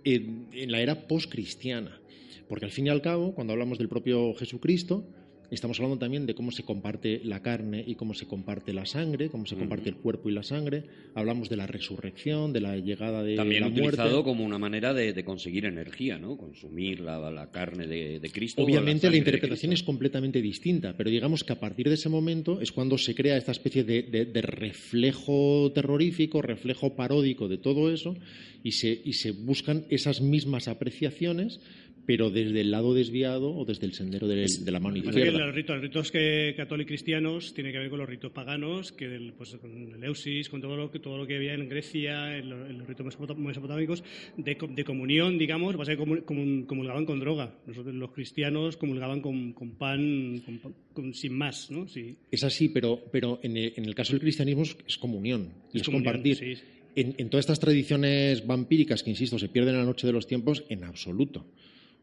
en, 0.03 0.49
en 0.53 0.73
la 0.73 0.81
era 0.81 1.07
postcristiana. 1.07 2.01
Porque 2.49 2.65
al 2.65 2.73
fin 2.73 2.89
y 2.89 2.91
al 2.91 3.03
cabo, 3.03 3.35
cuando 3.35 3.53
hablamos 3.53 3.79
del 3.79 3.89
propio 3.89 4.35
Jesucristo, 4.35 5.07
Estamos 5.51 5.79
hablando 5.79 5.99
también 5.99 6.27
de 6.27 6.35
cómo 6.35 6.51
se 6.51 6.63
comparte 6.63 7.21
la 7.25 7.41
carne 7.41 7.85
y 7.87 7.95
cómo 7.95 8.15
se 8.15 8.27
comparte 8.27 8.73
la 8.73 8.87
sangre, 8.87 9.29
cómo 9.29 9.47
se 9.47 9.57
comparte 9.57 9.89
el 9.89 9.97
cuerpo 9.97 10.29
y 10.29 10.33
la 10.33 10.43
sangre. 10.43 10.85
Hablamos 11.15 11.49
de 11.49 11.57
la 11.57 11.67
resurrección, 11.67 12.53
de 12.53 12.61
la 12.61 12.77
llegada 12.77 13.23
de 13.23 13.37
también 13.37 13.63
la 13.63 13.69
utilizado 13.69 14.25
como 14.25 14.45
una 14.45 14.59
manera 14.59 14.95
de, 14.95 15.25
conseguir 15.25 15.67
energía, 15.67 16.19
¿no? 16.19 16.37
Consumir 16.37 17.01
la, 17.01 17.49
carne 17.53 17.87
de, 17.87 18.31
Cristo. 18.33 18.63
Obviamente 18.63 19.11
la, 19.11 19.17
interpretación 19.17 19.73
es 19.73 19.83
completamente 19.83 20.41
distinta, 20.41 20.95
pero 20.97 21.11
digamos 21.11 21.45
que 21.45 21.53
a 21.53 21.61
partir 21.61 21.89
de 21.89 21.95
ese 21.95 22.09
momento 22.09 22.61
es 22.61 22.73
cuando 22.73 22.99
se 22.99 23.15
crea 23.15 23.37
esta 23.37 23.53
especie 23.53 23.85
de, 23.85 24.43
reflejo 24.43 25.71
terrorífico, 25.75 26.43
reflejo 26.43 26.95
paródico 26.95 27.49
de 27.49 27.59
todo 27.59 27.93
eso 27.93 28.17
y 28.63 28.73
se, 28.73 29.01
y 29.05 29.13
se 29.15 29.33
buscan 29.33 29.85
esas 29.91 30.21
mismas 30.21 30.69
apreciaciones 30.69 31.61
pero 32.07 32.31
desde 32.31 32.61
el 32.61 32.71
lado 32.71 32.95
desviado 32.95 33.55
o 33.55 33.65
desde 33.65 33.87
el 33.87 33.95
sendero 33.95 34.29
de, 34.29 34.47
la 34.71 34.81
mano 34.81 34.97
izquierda. 34.97 35.47
los 35.47 35.55
ritos, 35.55 35.81
ritos 35.81 36.11
que, 36.11 36.55
católicos 36.57 36.89
cristianos 36.89 37.55
tienen 37.55 37.73
que 37.73 37.79
ver 37.79 37.91
con 37.91 37.99
los 37.99 38.09
ritos 38.09 38.31
paganos, 38.33 38.93
que 38.93 39.33
pues, 39.37 39.57
con 39.57 39.95
el 39.95 40.05
Eusis, 40.05 40.49
con 40.49 40.61
todo 40.61 40.77
lo 40.77 40.91
que, 40.91 40.99
todo 40.99 41.19
lo 41.19 41.27
que 41.27 41.37
había 41.37 41.55
en 41.55 41.69
Grecia, 41.69 42.37
en 42.37 42.51
los, 42.51 42.87
ritos 42.87 43.07
mesopotámicos, 43.37 44.05
de, 44.37 44.85
comunión, 44.85 45.39
digamos, 45.39 45.77
pasa 45.77 45.97
que 45.97 46.23
comulgaban 46.67 47.07
con 47.07 47.21
droga. 47.21 47.55
Nosotros 47.67 47.95
los 47.95 48.13
cristianos 48.13 48.77
comulgaban 48.77 49.21
con, 49.21 49.55
pan, 49.79 50.43
sin 51.13 51.33
más. 51.37 51.71
¿no? 51.71 51.89
Sí. 51.89 52.17
Es 52.31 52.45
así, 52.45 52.69
pero, 52.69 53.03
pero 53.11 53.41
en, 53.43 53.57
el, 53.57 53.95
caso 53.95 54.13
del 54.13 54.21
cristianismo 54.21 54.63
es 54.63 54.99
comunión, 54.99 55.53
es, 55.73 55.83
compartir. 55.83 56.59
En, 56.97 57.15
en, 57.19 57.29
todas 57.29 57.45
estas 57.45 57.59
tradiciones 57.59 58.47
vampíricas 58.47 59.03
que, 59.03 59.11
insisto, 59.11 59.39
se 59.39 59.49
pierden 59.49 59.75
en 59.75 59.81
la 59.81 59.87
noche 59.87 60.07
de 60.07 60.13
los 60.13 60.27
tiempos, 60.27 60.65
en 60.69 60.85
absoluto. 60.85 61.45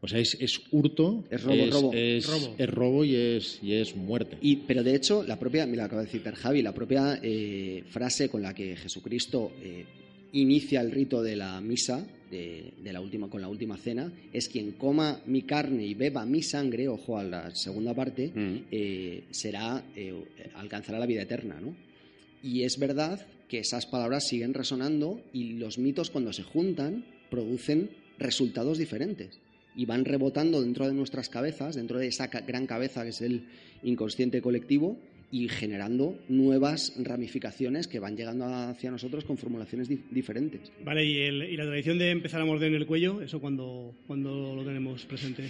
O 0.04 0.08
sea, 0.08 0.18
es, 0.18 0.60
hurto, 0.72 1.22
es 1.30 1.44
robo, 1.44 1.66
robo. 1.70 1.92
Es, 1.94 2.68
robo. 2.68 3.04
y 3.04 3.14
es, 3.14 3.60
y 3.62 3.74
es 3.74 3.94
muerte. 3.94 4.36
Y, 4.40 4.56
pero 4.56 4.82
de 4.82 4.96
hecho, 4.96 5.22
la 5.22 5.38
propia, 5.38 5.64
mira, 5.64 5.84
acaba 5.84 6.02
de 6.02 6.08
citar 6.08 6.34
Javi, 6.34 6.60
la 6.60 6.74
propia 6.74 7.20
eh, 7.22 7.84
frase 7.88 8.28
con 8.28 8.42
la 8.42 8.52
que 8.52 8.74
Jesucristo 8.74 9.52
eh, 9.62 9.84
inicia 10.32 10.80
el 10.80 10.90
rito 10.90 11.22
de 11.22 11.36
la 11.36 11.60
misa, 11.60 12.04
de, 12.32 12.72
la 12.82 13.00
última, 13.00 13.30
con 13.30 13.42
la 13.42 13.46
última 13.46 13.76
cena, 13.76 14.12
es 14.32 14.48
quien 14.48 14.72
coma 14.72 15.20
mi 15.26 15.42
carne 15.42 15.86
y 15.86 15.94
beba 15.94 16.26
mi 16.26 16.42
sangre, 16.42 16.88
ojo 16.88 17.16
a 17.16 17.22
la 17.22 17.54
segunda 17.54 17.94
parte, 17.94 18.32
mm. 18.34 18.56
eh, 18.72 19.22
será, 19.30 19.84
alcanzará 20.56 20.98
la 20.98 21.06
vida 21.06 21.22
eterna, 21.22 21.60
¿no? 21.60 21.76
Y 22.42 22.64
es 22.64 22.76
verdad 22.76 23.24
que 23.46 23.60
esas 23.60 23.86
palabras 23.86 24.26
siguen 24.26 24.52
resonando 24.52 25.20
y 25.32 25.52
los 25.52 25.78
mitos 25.78 26.10
cuando 26.10 26.32
se 26.32 26.42
juntan 26.42 27.04
producen 27.30 27.90
resultados 28.18 28.78
diferentes 28.78 29.38
y 29.74 29.86
van 29.86 30.04
rebotando 30.04 30.62
dentro 30.62 30.86
de 30.86 30.94
nuestras 30.94 31.28
cabezas, 31.28 31.76
dentro 31.76 31.98
de 31.98 32.08
esa 32.08 32.26
gran 32.26 32.66
cabeza 32.66 33.02
que 33.02 33.10
es 33.10 33.20
el 33.22 33.46
inconsciente 33.82 34.42
colectivo 34.42 34.98
y 35.32 35.48
generando 35.48 36.18
nuevas 36.28 36.92
ramificaciones 36.98 37.88
que 37.88 37.98
van 37.98 38.16
llegando 38.16 38.44
hacia 38.44 38.90
nosotros 38.90 39.24
con 39.24 39.38
formulaciones 39.38 39.88
diferentes. 39.88 40.70
Vale, 40.84 41.04
¿y, 41.06 41.56
la 41.56 41.64
tradición 41.64 41.98
de 41.98 42.10
empezar 42.10 42.42
a 42.42 42.44
morder 42.44 42.68
en 42.68 42.74
el 42.74 42.86
cuello, 42.86 43.22
eso 43.22 43.40
cuando, 43.40 43.94
cuando 44.06 44.54
lo 44.54 44.62
tenemos 44.62 45.06
presente? 45.06 45.44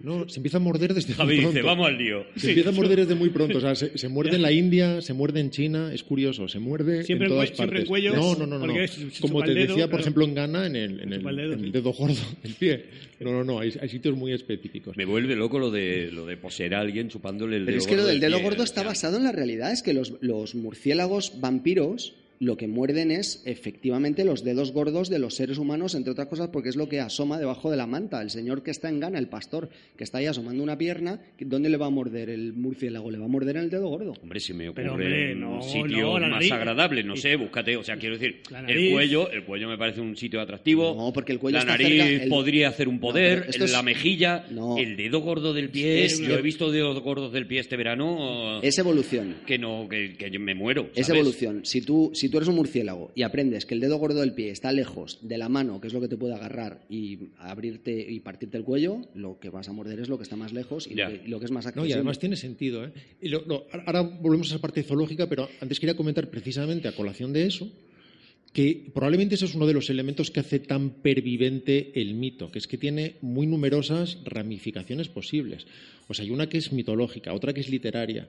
No, 0.00 0.28
se 0.28 0.38
empieza 0.38 0.58
a 0.58 0.60
morder 0.60 0.94
desde 0.94 1.12
Javi 1.12 1.40
muy 1.40 1.46
dice, 1.46 1.62
vamos 1.62 1.88
al 1.88 1.98
lío. 1.98 2.24
Se 2.36 2.50
empieza 2.50 2.70
a 2.70 2.72
morder 2.72 3.00
desde 3.00 3.16
muy 3.16 3.30
pronto. 3.30 3.58
O 3.58 3.60
sea, 3.60 3.74
se, 3.74 4.08
muerde 4.08 4.36
en 4.36 4.42
la 4.42 4.52
India, 4.52 5.00
se 5.02 5.12
muerde 5.12 5.40
en 5.40 5.50
China, 5.50 5.92
es 5.92 6.04
curioso, 6.04 6.46
se 6.46 6.60
muerde 6.60 7.04
en 7.08 7.26
todas 7.26 7.50
partes. 7.50 7.86
Siempre 7.88 8.10
no, 8.12 8.36
no, 8.36 8.46
no, 8.46 8.58
no. 8.58 8.74
Como 9.20 9.42
te 9.42 9.54
decía, 9.54 9.90
por 9.90 10.00
ejemplo, 10.00 10.24
en 10.24 10.34
Ghana, 10.34 10.66
en 10.66 10.76
el, 10.76 11.00
en 11.00 11.12
el, 11.12 11.72
dedo 11.72 11.92
gordo 11.92 12.20
del 12.42 12.54
pie. 12.54 12.84
No, 13.20 13.32
no, 13.32 13.42
no, 13.42 13.58
hay, 13.58 13.72
sitios 13.88 14.16
muy 14.16 14.32
específicos. 14.32 14.96
Me 14.96 15.04
vuelve 15.04 15.34
loco 15.34 15.58
lo 15.58 15.70
de, 15.70 16.10
lo 16.12 16.26
de 16.26 16.36
poseer 16.36 16.76
a 16.76 16.80
alguien 16.80 17.08
chupándole 17.08 17.56
el 17.56 17.66
dedo 17.66 17.72
Pero 17.72 17.78
es 17.78 17.86
que 17.88 17.96
lo 17.96 18.06
del 18.06 18.20
dedo 18.20 18.40
gordo 18.40 18.62
está 18.62 18.84
basado 18.84 19.16
en 19.16 19.24
la 19.24 19.32
realidad. 19.32 19.72
Es 19.72 19.82
que 19.82 19.92
los, 19.92 20.14
los 20.20 20.54
murciélagos 20.54 21.40
vampiros 21.40 22.14
lo 22.40 22.56
que 22.56 22.68
muerden 22.68 23.10
es 23.10 23.42
efectivamente 23.44 24.24
los 24.24 24.44
dedos 24.44 24.72
gordos 24.72 25.08
de 25.08 25.18
los 25.18 25.34
seres 25.34 25.58
humanos, 25.58 25.94
entre 25.94 26.12
otras 26.12 26.28
cosas 26.28 26.48
porque 26.48 26.68
es 26.68 26.76
lo 26.76 26.88
que 26.88 27.00
asoma 27.00 27.38
debajo 27.38 27.70
de 27.70 27.76
la 27.76 27.86
manta. 27.86 28.22
El 28.22 28.30
señor 28.30 28.62
que 28.62 28.70
está 28.70 28.88
en 28.88 29.00
gana, 29.00 29.18
el 29.18 29.28
pastor 29.28 29.68
que 29.96 30.04
está 30.04 30.18
ahí 30.18 30.26
asomando 30.26 30.62
una 30.62 30.78
pierna, 30.78 31.20
¿dónde 31.40 31.68
le 31.68 31.76
va 31.76 31.86
a 31.86 31.90
morder 31.90 32.30
el 32.30 32.52
murciélago? 32.52 33.10
Le 33.10 33.18
va 33.18 33.24
a 33.24 33.28
morder 33.28 33.56
en 33.56 33.64
el 33.64 33.70
dedo 33.70 33.88
gordo. 33.88 34.14
Hombre, 34.22 34.40
si 34.40 34.54
me 34.54 34.68
ocurre 34.68 35.34
un 35.34 35.62
sitio 35.62 36.18
más 36.18 36.50
agradable, 36.50 37.02
no 37.02 37.16
sé, 37.16 37.36
búscate, 37.36 37.76
o 37.76 37.82
sea, 37.82 37.96
quiero 37.96 38.16
decir, 38.16 38.42
el 38.66 38.92
cuello, 38.92 39.30
el 39.30 39.44
cuello 39.44 39.68
me 39.68 39.78
parece 39.78 40.00
un 40.00 40.16
sitio 40.16 40.40
atractivo. 40.40 40.94
No, 40.94 41.12
porque 41.12 41.32
el 41.32 41.38
cuello 41.38 41.58
la 41.58 41.64
nariz 41.64 42.28
podría 42.28 42.68
hacer 42.68 42.88
un 42.88 43.00
poder, 43.00 43.48
la 43.58 43.82
mejilla, 43.82 44.46
el 44.78 44.96
dedo 44.96 45.20
gordo 45.20 45.52
del 45.52 45.70
pie, 45.70 46.08
yo 46.08 46.38
he 46.38 46.42
visto 46.42 46.70
dedos 46.70 47.00
gordos 47.00 47.32
del 47.32 47.46
pie 47.46 47.60
este 47.60 47.76
verano. 47.76 48.60
Es 48.62 48.78
evolución. 48.78 49.36
Que 49.46 49.58
no, 49.58 49.88
que, 49.88 50.38
me 50.38 50.54
muero. 50.54 50.90
Es 50.94 51.08
evolución. 51.08 51.62
Si 51.64 51.80
tú, 51.80 52.12
si 52.14 52.27
tú 52.28 52.38
eres 52.38 52.48
un 52.48 52.56
murciélago 52.56 53.12
y 53.14 53.22
aprendes 53.22 53.66
que 53.66 53.74
el 53.74 53.80
dedo 53.80 53.96
gordo 53.98 54.20
del 54.20 54.34
pie 54.34 54.50
está 54.50 54.72
lejos 54.72 55.18
de 55.22 55.38
la 55.38 55.48
mano, 55.48 55.80
que 55.80 55.88
es 55.88 55.92
lo 55.92 56.00
que 56.00 56.08
te 56.08 56.16
puede 56.16 56.34
agarrar 56.34 56.84
y 56.88 57.18
abrirte 57.38 57.92
y 58.10 58.20
partirte 58.20 58.56
el 58.56 58.64
cuello, 58.64 59.02
lo 59.14 59.38
que 59.38 59.50
vas 59.50 59.68
a 59.68 59.72
morder 59.72 60.00
es 60.00 60.08
lo 60.08 60.16
que 60.16 60.24
está 60.24 60.36
más 60.36 60.52
lejos 60.52 60.86
y, 60.86 60.94
lo 60.94 61.38
que, 61.38 61.44
es 61.44 61.50
más 61.50 61.66
accesible. 61.66 61.82
No, 61.82 61.86
y 61.86 61.92
además 61.92 62.18
tiene 62.18 62.36
sentido. 62.36 62.84
¿eh? 62.84 62.92
ahora 63.86 64.02
volvemos 64.02 64.50
a 64.50 64.54
esa 64.54 64.60
parte 64.60 64.82
zoológica, 64.82 65.28
pero 65.28 65.48
antes 65.60 65.80
quería 65.80 65.96
comentar 65.96 66.28
precisamente 66.28 66.88
a 66.88 66.92
colación 66.92 67.32
de 67.32 67.46
eso 67.46 67.70
que 68.52 68.90
probablemente 68.94 69.34
ese 69.34 69.44
es 69.44 69.54
uno 69.54 69.66
de 69.66 69.74
los 69.74 69.90
elementos 69.90 70.30
que 70.30 70.40
hace 70.40 70.58
tan 70.58 70.90
pervivente 70.90 71.92
el 72.00 72.14
mito, 72.14 72.50
que 72.50 72.58
es 72.58 72.66
que 72.66 72.78
tiene 72.78 73.16
muy 73.20 73.46
numerosas 73.46 74.18
ramificaciones 74.24 75.08
posibles. 75.08 75.66
O 76.08 76.14
sea, 76.14 76.24
hay 76.24 76.30
una 76.30 76.48
que 76.48 76.58
es 76.58 76.72
mitológica, 76.72 77.34
otra 77.34 77.52
que 77.52 77.60
es 77.60 77.68
literaria, 77.68 78.28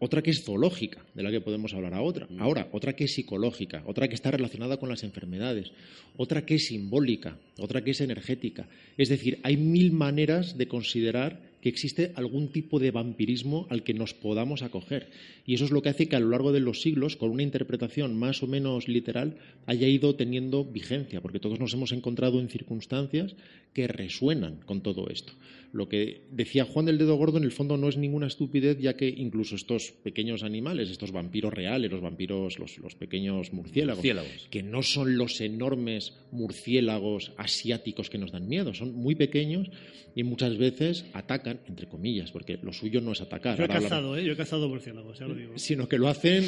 otra 0.00 0.22
que 0.22 0.30
es 0.30 0.42
zoológica, 0.42 1.04
de 1.14 1.22
la 1.22 1.30
que 1.30 1.40
podemos 1.40 1.74
hablar 1.74 1.94
ahora, 1.94 2.26
mm. 2.28 2.40
ahora, 2.40 2.68
otra 2.72 2.96
que 2.96 3.04
es 3.04 3.14
psicológica, 3.14 3.82
otra 3.86 4.08
que 4.08 4.14
está 4.14 4.30
relacionada 4.30 4.78
con 4.78 4.88
las 4.88 5.04
enfermedades, 5.04 5.70
otra 6.16 6.44
que 6.44 6.56
es 6.56 6.66
simbólica, 6.66 7.38
otra 7.58 7.84
que 7.84 7.92
es 7.92 8.00
energética. 8.00 8.66
Es 8.96 9.10
decir, 9.10 9.38
hay 9.42 9.56
mil 9.56 9.92
maneras 9.92 10.56
de 10.56 10.66
considerar 10.66 11.38
que 11.60 11.68
existe 11.68 12.12
algún 12.14 12.48
tipo 12.48 12.78
de 12.78 12.90
vampirismo 12.90 13.66
al 13.68 13.82
que 13.82 13.94
nos 13.94 14.14
podamos 14.14 14.62
acoger. 14.62 15.08
Y 15.50 15.54
eso 15.54 15.64
es 15.64 15.72
lo 15.72 15.82
que 15.82 15.88
hace 15.88 16.08
que 16.08 16.14
a 16.14 16.20
lo 16.20 16.28
largo 16.28 16.52
de 16.52 16.60
los 16.60 16.80
siglos, 16.80 17.16
con 17.16 17.30
una 17.30 17.42
interpretación 17.42 18.16
más 18.16 18.40
o 18.44 18.46
menos 18.46 18.86
literal, 18.86 19.34
haya 19.66 19.88
ido 19.88 20.14
teniendo 20.14 20.64
vigencia, 20.64 21.20
porque 21.20 21.40
todos 21.40 21.58
nos 21.58 21.74
hemos 21.74 21.90
encontrado 21.90 22.38
en 22.38 22.48
circunstancias 22.48 23.34
que 23.72 23.88
resuenan 23.88 24.60
con 24.64 24.80
todo 24.80 25.08
esto. 25.08 25.32
Lo 25.72 25.88
que 25.88 26.22
decía 26.30 26.64
Juan 26.64 26.86
del 26.86 26.98
Dedo 26.98 27.16
Gordo 27.16 27.38
en 27.38 27.44
el 27.44 27.52
fondo 27.52 27.76
no 27.76 27.88
es 27.88 27.96
ninguna 27.96 28.26
estupidez, 28.28 28.78
ya 28.78 28.96
que 28.96 29.08
incluso 29.08 29.54
estos 29.56 29.90
pequeños 30.04 30.42
animales, 30.44 30.88
estos 30.90 31.10
vampiros 31.12 31.52
reales, 31.52 31.90
los 31.90 32.00
vampiros, 32.00 32.58
los, 32.60 32.78
los 32.78 32.94
pequeños 32.94 33.52
murciélagos, 33.52 33.98
Murciélagos. 33.98 34.48
que 34.50 34.62
no 34.62 34.82
son 34.82 35.16
los 35.16 35.40
enormes 35.40 36.12
murciélagos 36.30 37.32
asiáticos 37.36 38.10
que 38.10 38.18
nos 38.18 38.32
dan 38.32 38.48
miedo, 38.48 38.74
son 38.74 38.94
muy 38.94 39.14
pequeños 39.14 39.70
y 40.14 40.24
muchas 40.24 40.58
veces 40.58 41.04
atacan, 41.12 41.60
entre 41.68 41.86
comillas, 41.86 42.32
porque 42.32 42.58
lo 42.60 42.72
suyo 42.72 43.00
no 43.00 43.12
es 43.12 43.20
atacar. 43.20 43.56
Yo 43.56 43.62
he 43.62 43.66
ahora 43.66 43.76
hablamos- 43.76 43.88
cazado, 43.90 44.16
¿eh? 44.16 44.24
Yo 44.24 44.32
he 44.32 44.36
cazado 44.36 44.68
murciélagos, 44.68 45.18
ya 45.20 45.26
lo 45.28 45.34
sino 45.56 45.88
que 45.88 45.98
lo 45.98 46.08
hacen 46.08 46.44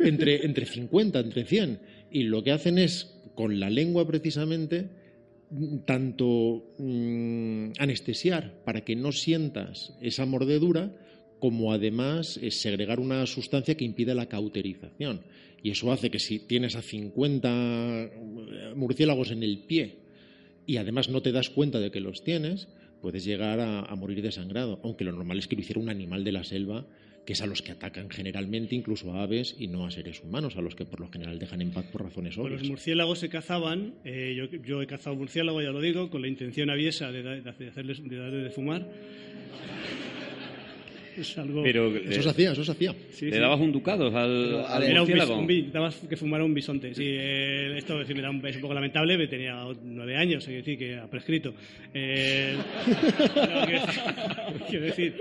entre, 0.00 0.44
entre 0.44 0.66
50, 0.66 1.20
entre 1.20 1.44
100. 1.44 1.80
Y 2.10 2.24
lo 2.24 2.42
que 2.42 2.52
hacen 2.52 2.78
es, 2.78 3.20
con 3.34 3.60
la 3.60 3.70
lengua 3.70 4.06
precisamente, 4.06 4.88
tanto 5.84 6.74
mm, 6.78 7.72
anestesiar 7.78 8.64
para 8.64 8.84
que 8.84 8.96
no 8.96 9.12
sientas 9.12 9.94
esa 10.00 10.26
mordedura, 10.26 10.92
como 11.38 11.72
además 11.72 12.38
eh, 12.42 12.50
segregar 12.50 12.98
una 12.98 13.26
sustancia 13.26 13.76
que 13.76 13.84
impide 13.84 14.14
la 14.14 14.26
cauterización. 14.26 15.22
Y 15.62 15.70
eso 15.70 15.92
hace 15.92 16.10
que 16.10 16.18
si 16.18 16.38
tienes 16.38 16.76
a 16.76 16.82
50 16.82 18.10
murciélagos 18.74 19.30
en 19.30 19.42
el 19.42 19.60
pie 19.60 19.98
y 20.66 20.76
además 20.76 21.08
no 21.08 21.22
te 21.22 21.32
das 21.32 21.50
cuenta 21.50 21.80
de 21.80 21.90
que 21.90 22.00
los 22.00 22.24
tienes, 22.24 22.68
puedes 23.00 23.24
llegar 23.24 23.60
a, 23.60 23.80
a 23.80 23.96
morir 23.96 24.22
desangrado. 24.22 24.80
Aunque 24.82 25.04
lo 25.04 25.12
normal 25.12 25.38
es 25.38 25.46
que 25.46 25.56
lo 25.56 25.62
hiciera 25.62 25.80
un 25.80 25.88
animal 25.88 26.24
de 26.24 26.32
la 26.32 26.44
selva, 26.44 26.86
que 27.26 27.34
es 27.34 27.42
a 27.42 27.46
los 27.46 27.60
que 27.60 27.72
atacan 27.72 28.08
generalmente, 28.08 28.74
incluso 28.74 29.12
a 29.12 29.22
aves 29.24 29.54
y 29.58 29.66
no 29.66 29.84
a 29.84 29.90
seres 29.90 30.22
humanos, 30.22 30.56
a 30.56 30.62
los 30.62 30.74
que 30.74 30.86
por 30.86 31.00
lo 31.00 31.08
general 31.10 31.38
dejan 31.38 31.60
en 31.60 31.72
paz 31.72 31.84
por 31.92 32.04
razones 32.04 32.36
Pues 32.36 32.46
obvias. 32.46 32.60
los 32.60 32.70
murciélagos 32.70 33.18
se 33.18 33.28
cazaban, 33.28 33.94
eh, 34.04 34.34
yo, 34.36 34.44
yo 34.62 34.80
he 34.80 34.86
cazado 34.86 35.16
murciélago, 35.16 35.60
ya 35.60 35.70
lo 35.70 35.80
digo, 35.80 36.08
con 36.08 36.22
la 36.22 36.28
intención 36.28 36.70
aviesa 36.70 37.10
de, 37.12 37.22
de 37.22 37.68
hacerles, 37.68 38.02
de 38.02 38.16
de 38.16 38.50
fumar. 38.50 38.86
Es 41.16 41.38
algo... 41.38 41.62
Pero 41.62 41.88
Eso 41.96 42.20
eh, 42.20 42.22
se 42.22 42.28
hacía, 42.28 42.52
eso 42.52 42.64
se 42.64 42.72
hacía. 42.72 42.94
Sí, 43.10 43.26
le 43.26 43.32
sí. 43.32 43.38
dabas 43.38 43.58
un 43.60 43.72
ducado 43.72 44.06
al, 44.16 44.64
al 44.66 44.82
Era 44.82 45.02
un, 45.02 45.08
bis- 45.08 45.16
murciélago. 45.16 45.38
un 45.38 45.72
dabas 45.72 45.96
que 46.08 46.16
fumara 46.16 46.44
un 46.44 46.52
bisonte. 46.54 46.94
Sí, 46.94 47.04
eh, 47.06 47.74
esto 47.78 47.94
es 47.94 48.00
decir, 48.00 48.16
me 48.16 48.22
da 48.22 48.30
un, 48.30 48.44
es 48.46 48.56
un 48.56 48.62
poco 48.62 48.74
lamentable, 48.74 49.16
me 49.16 49.26
tenía 49.26 49.64
nueve 49.82 50.16
años, 50.16 50.46
es 50.48 50.54
decir, 50.56 50.78
que 50.78 50.96
ha 50.96 51.08
prescrito. 51.08 51.54
Eh, 51.94 52.54
no, 52.56 53.66
quiero, 53.66 53.80
decir, 53.86 53.94
quiero 54.68 54.84
decir 54.84 55.14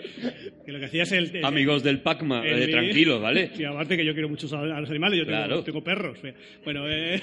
que 0.66 0.72
lo 0.72 0.80
que 0.80 0.86
hacía 0.86 1.04
es 1.04 1.12
el... 1.14 1.36
el- 1.36 1.46
Amigos 1.46 1.84
del 1.84 2.00
Pacma, 2.00 2.46
eh, 2.46 2.68
tranquilos, 2.68 3.22
¿vale? 3.22 3.52
Sí, 3.56 3.64
aparte 3.64 3.96
que 3.96 4.06
yo 4.06 4.14
quiero 4.14 4.28
mucho 4.30 4.48
a 4.58 4.80
los 4.82 4.90
animales, 4.90 5.20
yo 5.20 5.26
tengo, 5.26 5.38
Claro. 5.38 5.64
tengo 5.64 5.84
perros. 5.84 6.18
Bueno, 6.64 6.90
eh, 6.90 7.22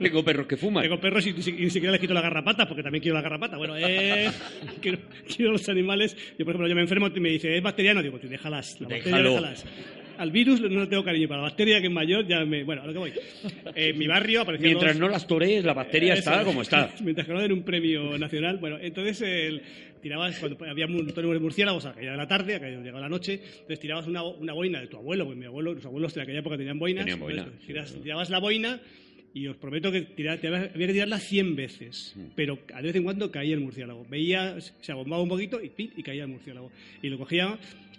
Tengo 0.00 0.24
perros 0.24 0.46
que 0.46 0.56
fuman. 0.56 0.82
tengo 0.82 0.98
perros 1.00 1.26
y, 1.26 1.30
y 1.30 1.52
ni 1.64 1.70
siquiera 1.70 1.92
les 1.92 2.00
quito 2.00 2.12
la 2.14 2.20
garrapata, 2.22 2.66
porque 2.66 2.82
también 2.82 3.00
quiero 3.02 3.16
la 3.16 3.22
garrapata. 3.22 3.56
Bueno, 3.56 3.76
eh, 3.78 4.28
quiero, 4.82 4.98
quiero 5.34 5.52
los 5.52 5.68
animales. 5.68 6.16
Yo, 6.38 6.44
por 6.44 6.54
ejemplo, 6.54 6.68
yo 6.68 6.74
me 6.74 6.82
enfermo 6.82 7.08
y 7.14 7.20
me 7.20 7.30
dice, 7.30 7.56
¿es 7.56 7.62
bacteriano? 7.62 8.01
Digo, 8.02 8.18
"Tú 8.18 8.28
déjalas, 8.28 8.80
la 8.80 8.88
bacteria 8.88 9.16
Déjalo. 9.18 9.30
déjalas. 9.30 9.64
Al 10.18 10.30
virus 10.30 10.60
no 10.60 10.80
le 10.80 10.86
tengo 10.86 11.02
cariño, 11.02 11.26
para 11.26 11.40
la 11.42 11.48
bacteria 11.48 11.80
que 11.80 11.86
es 11.86 11.92
mayor 11.92 12.26
ya 12.26 12.44
me... 12.44 12.62
Bueno, 12.64 12.82
a 12.82 12.86
lo 12.86 12.92
que 12.92 12.98
voy. 12.98 13.10
Eh, 13.74 13.88
en 13.88 13.98
mi 13.98 14.06
barrio 14.06 14.42
aparecían 14.42 14.68
Mientras 14.72 14.92
dos- 14.92 15.00
no 15.00 15.08
las 15.08 15.26
torees, 15.26 15.64
la 15.64 15.72
bacteria 15.72 16.12
eso 16.12 16.20
está 16.20 16.40
es. 16.40 16.46
como 16.46 16.62
está. 16.62 16.92
Mientras 17.02 17.26
que 17.26 17.32
no 17.32 17.40
den 17.40 17.52
un 17.52 17.62
premio 17.62 18.16
nacional. 18.18 18.58
Bueno, 18.58 18.76
entonces 18.78 19.20
el, 19.22 19.62
tirabas, 20.02 20.38
cuando 20.38 20.64
había 20.66 20.84
un 20.86 20.96
montón 20.96 21.32
de 21.32 21.38
murciélagos 21.38 21.86
a 21.86 21.94
caída 21.94 22.12
de 22.12 22.18
la 22.18 22.28
tarde, 22.28 22.54
a 22.56 22.60
caída 22.60 22.78
llegaba 22.80 23.00
la 23.00 23.08
noche, 23.08 23.40
entonces 23.42 23.80
tirabas 23.80 24.06
una, 24.06 24.22
una 24.22 24.52
boina 24.52 24.80
de 24.80 24.86
tu 24.88 24.98
abuelo, 24.98 25.24
porque 25.24 25.40
mi 25.40 25.46
abuelo, 25.46 25.72
los 25.74 25.84
abuelos 25.86 26.14
de 26.14 26.22
aquella 26.22 26.40
época 26.40 26.58
tenían 26.58 26.78
boinas. 26.78 27.04
Tenían 27.06 27.18
boina. 27.20 27.42
entonces, 27.44 27.66
tiras- 27.66 28.02
tirabas 28.02 28.28
la 28.30 28.38
boina 28.38 28.80
y 29.34 29.46
os 29.46 29.56
prometo 29.56 29.90
que 29.90 30.02
tira- 30.02 30.36
te 30.38 30.48
había 30.48 30.68
que 30.72 30.92
tirarla 30.92 31.18
100 31.18 31.56
veces, 31.56 32.12
Mm. 32.14 32.20
pero 32.36 32.58
de 32.76 32.82
vez 32.82 32.94
en 32.96 33.02
cuando 33.02 33.30
caía 33.30 33.54
el 33.54 33.60
murciélago. 33.60 34.04
Veía, 34.10 34.56
se 34.60 34.92
abombaba 34.92 35.22
un 35.22 35.30
poquito 35.30 35.58
y 35.60 35.72
y 35.96 36.02
caía 36.02 36.24
el 36.24 36.28
murciélago. 36.28 36.70
Y 37.02 37.08
lo 37.08 37.16
cogía 37.16 37.58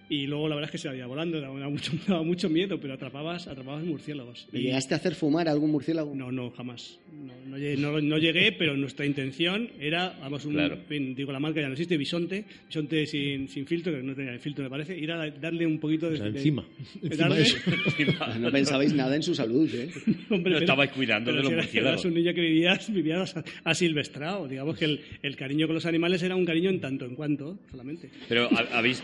y 0.09 0.27
luego 0.27 0.47
la 0.49 0.55
verdad 0.55 0.69
es 0.69 0.71
que 0.71 0.77
se 0.89 0.95
iba 0.95 1.07
volando, 1.07 1.39
daba 1.41 1.69
mucho, 1.69 1.91
daba 2.07 2.23
mucho 2.23 2.49
miedo, 2.49 2.79
pero 2.79 2.93
atrapabas, 2.93 3.47
atrapabas 3.47 3.83
murciélagos. 3.83 4.47
¿Le 4.51 4.59
Y- 4.59 4.63
llegaste 4.63 4.93
a 4.93 4.97
hacer 4.97 5.15
fumar 5.15 5.47
a 5.47 5.51
algún 5.51 5.71
murciélago? 5.71 6.13
no, 6.15 6.31
no, 6.31 6.51
jamás. 6.51 6.99
No, 7.11 7.33
no 7.47 7.57
llegué, 7.57 7.77
no- 7.77 8.01
no 8.01 8.17
llegué, 8.17 8.51
pero 8.51 8.75
nuestra 8.75 9.05
intención 9.05 9.69
era, 9.79 10.17
vamos, 10.21 10.45
un, 10.45 10.53
Claro. 10.53 10.77
digo, 10.89 11.31
la 11.31 11.39
marca 11.39 11.61
ya 11.61 11.67
no 11.67 11.73
existe, 11.73 11.95
bisonte, 11.97 12.43
bisonte 12.67 13.05
sin, 13.05 13.47
sin 13.47 13.65
filtro, 13.65 13.93
que 13.93 14.01
no 14.03 14.13
tenía 14.15 14.33
el 14.33 14.39
filtro, 14.39 14.63
me 14.63 14.69
parece, 14.69 14.97
ir 14.97 15.11
a 15.11 15.29
darle 15.29 15.65
un 15.65 15.79
poquito 15.79 16.09
de... 16.09 16.15
O 16.15 16.17
sea, 16.17 16.29
de- 16.29 16.37
encima. 16.37 16.65
de 17.01 17.07
encima 17.07 17.27
darle- 17.29 17.35
de 17.37 17.41
eso. 17.43 17.57
No 18.39 18.51
pensabais 18.51 18.93
nada 18.93 19.15
en 19.15 19.23
su 19.23 19.33
salud, 19.35 19.69
¿eh? 19.73 19.89
Hombre, 20.29 20.53
No 20.53 20.57
estabais 20.59 20.91
cuidando 20.91 21.31
de 21.31 21.37
los 21.37 21.47
era- 21.51 21.61
murciélagos. 21.61 21.93
Eras 22.01 22.05
un 22.05 22.13
niño 22.13 22.33
que 22.33 22.41
vivías, 22.41 22.91
vivías 22.93 23.35
asilvestrado. 23.63 24.47
Digamos 24.47 24.77
que 24.77 24.85
el, 24.85 25.01
el 25.21 25.35
cariño 25.35 25.67
con 25.67 25.75
los 25.75 25.85
animales 25.85 26.21
era 26.23 26.35
un 26.35 26.45
cariño 26.45 26.69
en 26.69 26.79
tanto 26.81 27.05
en 27.05 27.15
cuanto, 27.15 27.59
solamente. 27.69 28.09
Pero 28.27 28.49
ha- 28.51 28.77
habéis, 28.77 29.03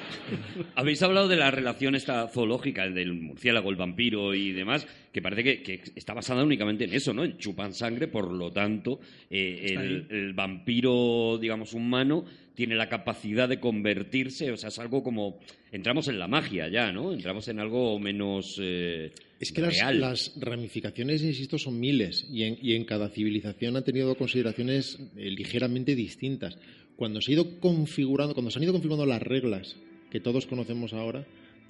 habéis 0.89 1.03
hablado 1.03 1.27
de 1.27 1.35
la 1.35 1.51
relación 1.51 1.93
esta 1.93 2.27
zoológica, 2.29 2.83
el 2.83 2.95
del 2.95 3.13
murciélago, 3.13 3.69
el 3.69 3.75
vampiro 3.75 4.33
y 4.33 4.53
demás, 4.53 4.87
que 5.13 5.21
parece 5.21 5.43
que, 5.43 5.61
que 5.61 5.83
está 5.95 6.15
basada 6.15 6.43
únicamente 6.43 6.85
en 6.85 6.93
eso, 6.95 7.13
¿no? 7.13 7.23
En 7.23 7.37
chupan 7.37 7.75
sangre, 7.75 8.07
por 8.07 8.31
lo 8.31 8.51
tanto, 8.51 8.99
eh, 9.29 10.07
el, 10.09 10.33
vampiro, 10.33 11.37
digamos, 11.39 11.75
humano 11.75 12.25
tiene 12.55 12.75
la 12.75 12.89
capacidad 12.89 13.47
de 13.47 13.59
convertirse, 13.59 14.51
o 14.51 14.57
sea, 14.57 14.69
es 14.69 14.79
algo 14.79 15.03
como... 15.03 15.37
Entramos 15.71 16.07
en 16.07 16.17
la 16.17 16.27
magia 16.27 16.67
ya, 16.69 16.91
¿no? 16.91 17.13
Entramos 17.13 17.47
en 17.49 17.59
algo 17.59 17.99
menos 17.99 18.57
eh, 18.59 19.11
Es 19.39 19.51
que 19.51 19.61
las, 19.61 19.93
las 19.93 20.33
ramificaciones, 20.41 21.21
insisto, 21.21 21.59
son 21.59 21.79
miles 21.79 22.25
y 22.31 22.45
en, 22.45 22.57
y 22.59 22.73
en 22.73 22.85
cada 22.85 23.09
civilización 23.09 23.77
han 23.77 23.83
tenido 23.83 24.15
consideraciones 24.15 24.97
eh, 25.15 25.29
ligeramente 25.29 25.93
distintas. 25.93 26.57
Cuando 26.95 27.21
se, 27.21 27.31
ha 27.31 27.33
ido 27.35 27.59
configurando, 27.59 28.33
cuando 28.33 28.49
se 28.49 28.57
han 28.57 28.63
ido 28.63 28.73
configurando 28.73 29.05
las 29.05 29.21
reglas 29.21 29.77
que 30.09 30.19
todos 30.19 30.45
conocemos 30.45 30.93
ahora, 30.93 31.25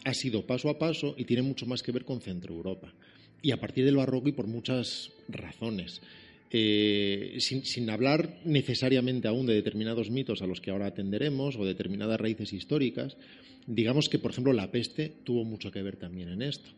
ha 0.05 0.13
sido 0.13 0.45
paso 0.45 0.69
a 0.69 0.79
paso 0.79 1.15
y 1.17 1.25
tiene 1.25 1.43
mucho 1.43 1.65
más 1.65 1.83
que 1.83 1.91
ver 1.91 2.05
con 2.05 2.21
Centro 2.21 2.53
Europa. 2.53 2.93
Y 3.41 3.51
a 3.51 3.59
partir 3.59 3.85
del 3.85 3.97
barroco 3.97 4.29
y 4.29 4.33
por 4.33 4.47
muchas 4.47 5.11
razones. 5.27 6.01
Eh, 6.51 7.35
sin, 7.39 7.63
sin 7.63 7.89
hablar 7.89 8.39
necesariamente 8.43 9.27
aún 9.27 9.45
de 9.45 9.53
determinados 9.53 10.09
mitos 10.09 10.41
a 10.41 10.47
los 10.47 10.61
que 10.61 10.71
ahora 10.71 10.87
atenderemos 10.87 11.55
o 11.55 11.65
determinadas 11.65 12.19
raíces 12.19 12.53
históricas, 12.53 13.17
digamos 13.67 14.09
que, 14.09 14.17
por 14.17 14.31
ejemplo, 14.31 14.51
la 14.53 14.71
peste 14.71 15.13
tuvo 15.23 15.43
mucho 15.45 15.71
que 15.71 15.83
ver 15.83 15.97
también 15.97 16.29
en 16.29 16.41
esto 16.41 16.71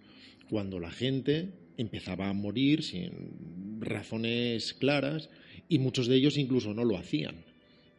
cuando 0.52 0.82
la 0.82 0.91
gente 0.91 1.54
empezaba 1.78 2.28
a 2.28 2.34
morir 2.34 2.84
sin 2.84 3.80
razones 3.80 4.74
claras 4.74 5.30
y 5.69 5.80
muchos 5.80 6.08
de 6.08 6.17
ellos 6.17 6.38
incluso 6.38 6.74
no 6.74 6.84
lo 6.84 6.97
hacían 6.97 7.45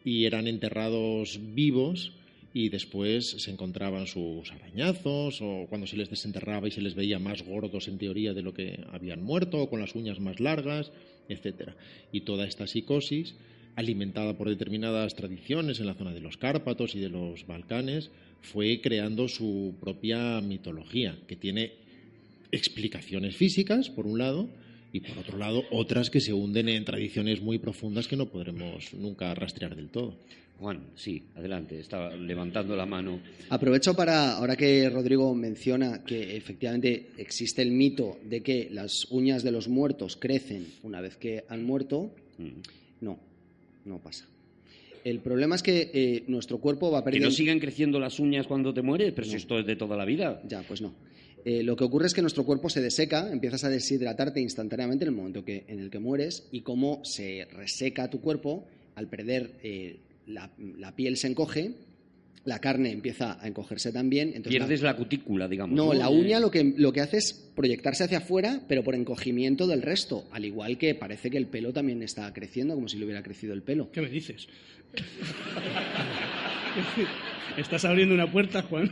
y 0.05 0.27
eran 0.27 0.47
enterrados 0.47 1.41
vivos 1.55 2.13
y 2.55 2.69
después 2.69 3.31
se 3.31 3.51
encontraban 3.51 4.07
sus 4.07 4.51
arañazos 4.53 5.41
o 5.41 5.67
cuando 5.69 5.87
se 5.87 5.97
les 5.97 6.11
desenterraba 6.11 6.69
y 6.69 6.71
se 6.71 6.83
les 6.83 6.95
veía 6.95 7.19
más 7.19 7.43
gordos 7.43 7.89
en 7.89 7.99
teoría 7.99 8.35
de 8.35 8.43
lo 8.43 8.53
que 8.53 8.85
habían 8.93 9.23
muerto 9.23 9.59
o 9.59 9.71
con 9.71 9.81
las 9.81 9.95
uñas 9.95 10.21
más 10.21 10.41
largas, 10.41 10.93
etcétera. 11.29 11.77
Y 12.13 12.23
toda 12.23 12.47
esta 12.47 12.67
psicosis 12.67 13.35
alimentada 13.75 14.37
por 14.37 14.49
determinadas 14.49 15.15
tradiciones 15.15 15.81
en 15.81 15.87
la 15.87 15.95
zona 15.95 16.13
de 16.13 16.21
los 16.21 16.37
Cárpatos 16.37 16.95
y 16.95 17.01
de 17.01 17.09
los 17.09 17.47
Balcanes 17.47 18.11
fue 18.43 18.81
creando 18.83 19.29
su 19.29 19.75
propia 19.81 20.41
mitología 20.41 21.19
que 21.27 21.37
tiene 21.37 21.73
explicaciones 22.51 23.35
físicas, 23.37 23.89
por 23.89 24.07
un 24.07 24.19
lado, 24.19 24.51
y 24.93 25.01
por 25.01 25.17
otro 25.17 25.39
lado, 25.39 25.65
otras 25.71 26.11
que 26.11 26.21
se 26.21 26.35
hunden 26.35 26.69
en 26.69 26.85
tradiciones 26.85 27.41
muy 27.41 27.59
profundas 27.59 28.07
que 28.07 28.17
no 28.17 28.27
podremos 28.27 28.93
nunca 28.93 29.35
rastrear 29.35 29.75
del 29.75 29.89
todo. 29.89 30.19
Juan, 30.63 30.81
sí, 30.95 31.23
adelante, 31.35 31.79
estaba 31.81 32.15
levantando 32.17 32.77
la 32.77 32.87
mano. 32.87 33.21
Aprovecho 33.51 33.95
para, 33.95 34.37
ahora 34.37 34.57
que 34.57 34.89
Rodrigo 34.89 35.35
menciona 35.35 36.05
que 36.05 36.37
efectivamente 36.37 37.09
existe 37.19 37.63
el 37.63 37.73
mito 37.73 38.19
de 38.25 38.43
que 38.43 38.69
las 38.71 39.07
uñas 39.11 39.43
de 39.43 39.51
los 39.51 39.67
muertos 39.69 40.17
crecen 40.17 40.67
una 40.85 41.01
vez 41.01 41.17
que 41.17 41.45
han 41.49 41.65
muerto, 41.65 42.15
Mm. 42.39 42.63
no, 43.03 43.19
no 43.85 43.99
pasa. 43.99 44.27
El 45.05 45.19
problema 45.19 45.57
es 45.57 45.63
que 45.63 45.91
eh, 45.93 46.25
nuestro 46.29 46.59
cuerpo 46.59 46.91
va 46.91 47.01
Que 47.01 47.07
perdiendo... 47.07 47.29
no 47.29 47.35
sigan 47.35 47.59
creciendo 47.59 47.99
las 48.01 48.19
uñas 48.21 48.47
cuando 48.47 48.73
te 48.73 48.81
mueres, 48.83 49.13
pero 49.13 49.27
si 49.27 49.37
esto 49.37 49.59
es 49.59 49.67
de 49.67 49.77
toda 49.77 49.97
la 49.97 50.05
vida. 50.05 50.41
Ya, 50.49 50.63
pues 50.63 50.81
no. 50.81 50.95
Eh, 51.45 51.63
lo 51.65 51.75
que 51.75 51.83
ocurre 51.85 52.07
es 52.07 52.15
que 52.15 52.23
nuestro 52.23 52.45
cuerpo 52.45 52.71
se 52.71 52.81
deseca, 52.81 53.31
empiezas 53.33 53.65
a 53.65 53.69
deshidratarte 53.69 54.41
instantáneamente 54.41 55.05
en 55.05 55.09
el 55.11 55.17
momento 55.17 55.45
que, 55.45 55.65
en 55.67 55.81
el 55.81 55.91
que 55.91 55.99
mueres 55.99 56.49
y 56.53 56.61
como 56.61 57.05
se 57.05 57.47
reseca 57.53 58.09
tu 58.09 58.21
cuerpo, 58.21 58.65
al 58.95 59.09
perder 59.09 59.51
eh, 59.65 59.97
la, 60.27 60.51
la 60.79 60.95
piel 60.97 61.17
se 61.17 61.29
encoge, 61.29 61.73
la 62.45 62.59
carne 62.59 62.91
empieza 62.91 63.39
a 63.41 63.47
encogerse 63.47 63.93
también. 63.93 64.29
Entonces 64.35 64.53
la- 64.55 64.67
Pierdes 64.67 64.83
la 64.83 64.97
cutícula, 64.97 65.47
digamos. 65.49 65.77
no, 65.77 65.93
la 65.95 66.09
uña 66.09 66.41
lo 66.41 66.51
que, 66.51 66.75
lo 66.77 66.93
que 66.93 67.01
hace 67.01 67.19
es 67.19 67.33
proyectarse 67.55 68.05
hacia 68.05 68.19
afuera, 68.19 68.61
pero 68.69 68.83
por 68.83 68.95
encogimiento 68.95 69.67
del 69.67 69.83
resto. 69.83 70.25
Al 70.33 70.45
igual 70.45 70.77
que 70.79 70.95
parece 70.95 71.31
que 71.31 71.39
el 71.39 71.47
pelo 71.47 71.73
también 71.73 72.03
está 72.03 72.33
creciendo, 72.33 72.75
como 72.75 72.89
si 72.89 72.99
le 72.99 73.05
hubiera 73.05 73.23
crecido 73.23 73.55
el 73.55 73.63
pelo. 73.63 73.93
¿Qué 73.93 74.01
me 74.01 74.09
dices? 74.11 74.49
Estás 77.57 77.85
abriendo 77.85 78.15
una 78.15 78.31
puerta, 78.31 78.63
Juan. 78.63 78.91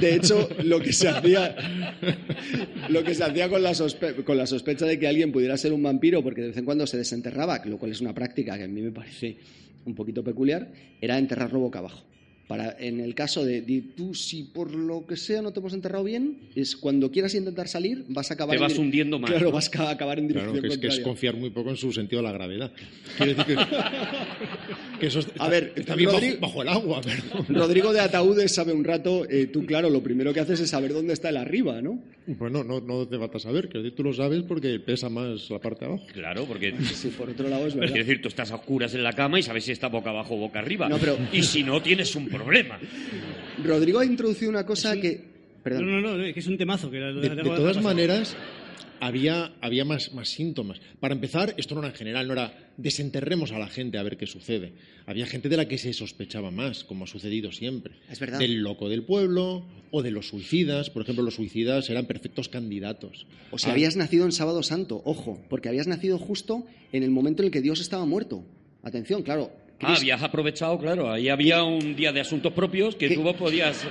De 0.00 0.14
hecho, 0.14 0.48
lo 0.64 0.80
que 0.80 0.92
se 0.92 1.08
hacía, 1.08 1.54
lo 2.88 3.02
que 3.02 3.14
se 3.14 3.24
hacía 3.24 3.48
con, 3.48 3.62
la 3.62 3.72
con 4.24 4.36
la 4.38 4.46
sospecha 4.46 4.86
de 4.86 4.98
que 4.98 5.08
alguien 5.08 5.32
pudiera 5.32 5.56
ser 5.56 5.72
un 5.72 5.82
vampiro, 5.82 6.22
porque 6.22 6.42
de 6.42 6.48
vez 6.48 6.56
en 6.56 6.64
cuando 6.64 6.86
se 6.86 6.96
desenterraba, 6.96 7.60
lo 7.64 7.76
cual 7.76 7.90
es 7.92 8.00
una 8.00 8.14
práctica 8.14 8.56
que 8.56 8.64
a 8.64 8.68
mí 8.68 8.80
me 8.82 8.92
parece 8.92 9.36
un 9.84 9.94
poquito 9.94 10.24
peculiar, 10.24 10.72
era 11.00 11.18
enterrarlo 11.18 11.60
boca 11.60 11.78
abajo. 11.78 12.04
Para, 12.46 12.76
en 12.78 13.00
el 13.00 13.14
caso 13.14 13.42
de, 13.44 13.62
tú, 13.96 14.14
si 14.14 14.42
por 14.42 14.74
lo 14.74 15.06
que 15.06 15.16
sea 15.16 15.40
no 15.40 15.52
te 15.52 15.60
hemos 15.60 15.72
enterrado 15.72 16.04
bien, 16.04 16.40
es 16.54 16.76
cuando 16.76 17.10
quieras 17.10 17.34
intentar 17.34 17.68
salir, 17.68 18.04
vas 18.08 18.30
a 18.30 18.34
acabar. 18.34 18.56
Te 18.56 18.62
vas 18.62 18.76
hundiendo 18.76 19.18
más. 19.18 19.30
Claro, 19.30 19.50
vas 19.50 19.70
a 19.74 19.90
acabar 19.90 20.18
en 20.18 20.28
dirección 20.28 20.52
claro, 20.52 20.68
que 20.68 20.74
es, 20.74 20.78
que 20.78 20.86
es 20.88 21.00
confiar 21.00 21.36
muy 21.36 21.50
poco 21.50 21.70
en 21.70 21.76
su 21.76 21.90
sentido 21.90 22.20
de 22.20 22.28
la 22.28 22.34
gravedad. 22.34 22.72
Quiere 23.16 23.34
decir 23.34 23.56
que, 25.00 25.06
eso 25.06 25.20
está, 25.20 25.44
a 25.44 25.48
ver, 25.48 25.72
está 25.74 25.94
bien 25.94 26.10
bajo, 26.38 26.60
el 26.60 26.68
agua. 26.68 27.00
Rodrigo 27.48 27.94
de 27.94 28.00
Ataúdes 28.00 28.54
sabe 28.54 28.74
un 28.74 28.84
rato, 28.84 29.28
eh, 29.28 29.46
tú, 29.46 29.64
claro, 29.64 29.88
lo 29.88 30.02
primero 30.02 30.34
que 30.34 30.40
haces 30.40 30.60
es 30.60 30.68
saber 30.68 30.92
dónde 30.92 31.14
está 31.14 31.30
el 31.30 31.38
arriba, 31.38 31.80
¿no? 31.80 31.98
Bueno, 32.26 32.64
no, 32.64 32.80
no 32.80 33.06
te 33.06 33.16
vas 33.16 33.30
a 33.34 33.38
saber, 33.38 33.68
que 33.68 33.90
tú 33.90 34.02
lo 34.02 34.12
sabes 34.12 34.42
porque 34.42 34.78
pesa 34.80 35.08
más 35.08 35.50
la 35.50 35.58
parte 35.58 35.84
de 35.84 35.92
abajo. 35.92 36.06
Claro, 36.12 36.44
porque. 36.44 36.74
Sí, 36.94 37.08
por 37.08 37.28
otro 37.28 37.48
lado 37.48 37.66
es 37.66 37.74
verdad. 37.74 37.96
Es 37.96 38.06
decir, 38.06 38.22
tú 38.22 38.28
estás 38.28 38.50
a 38.52 38.56
oscuras 38.56 38.94
en 38.94 39.02
la 39.02 39.12
cama 39.12 39.38
y 39.38 39.42
sabes 39.42 39.64
si 39.64 39.72
está 39.72 39.88
boca 39.88 40.10
abajo 40.10 40.34
o 40.34 40.38
boca 40.38 40.58
arriba. 40.58 40.88
No, 40.88 40.98
pero... 40.98 41.18
Y 41.32 41.42
si 41.42 41.62
no, 41.62 41.82
tienes 41.82 42.14
un 42.14 42.28
problema. 42.34 42.78
Rodrigo 43.62 44.00
ha 44.00 44.04
introducido 44.04 44.50
una 44.50 44.66
cosa 44.66 44.96
que. 44.96 45.20
Perdón. 45.62 45.86
No, 45.86 46.00
no, 46.00 46.16
no, 46.18 46.24
es 46.24 46.34
que 46.34 46.40
es 46.40 46.46
un 46.46 46.58
temazo. 46.58 46.90
Que 46.90 46.98
de, 46.98 47.28
de 47.30 47.42
todas 47.42 47.82
maneras, 47.82 48.36
había, 49.00 49.52
había 49.60 49.84
más, 49.84 50.12
más, 50.14 50.28
síntomas. 50.28 50.80
Para 51.00 51.14
empezar, 51.14 51.54
esto 51.56 51.74
no 51.74 51.80
era 51.80 51.90
en 51.90 51.94
general, 51.94 52.26
no 52.26 52.32
era 52.32 52.72
desenterremos 52.76 53.52
a 53.52 53.58
la 53.58 53.68
gente 53.68 53.98
a 53.98 54.02
ver 54.02 54.16
qué 54.16 54.26
sucede. 54.26 54.72
Había 55.06 55.26
gente 55.26 55.48
de 55.48 55.56
la 55.56 55.68
que 55.68 55.78
se 55.78 55.92
sospechaba 55.92 56.50
más, 56.50 56.84
como 56.84 57.04
ha 57.04 57.06
sucedido 57.06 57.52
siempre. 57.52 57.94
Es 58.10 58.18
verdad. 58.18 58.38
Del 58.38 58.62
loco 58.62 58.88
del 58.88 59.04
pueblo 59.04 59.66
o 59.90 60.02
de 60.02 60.10
los 60.10 60.28
suicidas. 60.28 60.90
Por 60.90 61.02
ejemplo, 61.02 61.24
los 61.24 61.34
suicidas 61.34 61.88
eran 61.90 62.06
perfectos 62.06 62.48
candidatos. 62.48 63.26
O 63.50 63.58
sea, 63.58 63.72
habías 63.72 63.96
nacido 63.96 64.24
en 64.24 64.32
Sábado 64.32 64.62
Santo, 64.62 65.02
ojo, 65.04 65.40
porque 65.48 65.68
habías 65.68 65.86
nacido 65.86 66.18
justo 66.18 66.66
en 66.92 67.02
el 67.02 67.10
momento 67.10 67.42
en 67.42 67.46
el 67.46 67.52
que 67.52 67.60
Dios 67.60 67.80
estaba 67.80 68.06
muerto. 68.06 68.44
Atención, 68.82 69.22
claro, 69.22 69.50
Ah, 69.86 69.96
habías 69.96 70.22
aprovechado, 70.22 70.78
claro. 70.78 71.10
Ahí 71.10 71.28
había 71.28 71.62
un 71.62 71.96
día 71.96 72.12
de 72.12 72.20
asuntos 72.20 72.52
propios 72.52 72.96
que 72.96 73.10
tú 73.10 73.22
podías. 73.36 73.86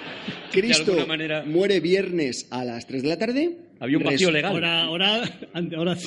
Cristo 0.52 0.86
de 0.86 0.92
alguna 0.92 1.06
manera... 1.06 1.44
muere 1.46 1.80
viernes 1.80 2.48
a 2.52 2.64
las 2.64 2.86
3 2.88 3.04
de 3.04 3.10
la 3.10 3.18
tarde. 3.18 3.58
Había 3.80 3.98
un 3.98 4.04
vacío 4.04 4.32
legal. 4.32 4.56
Hora, 4.56 4.90
hora, 4.90 5.22
hora, 5.52 5.98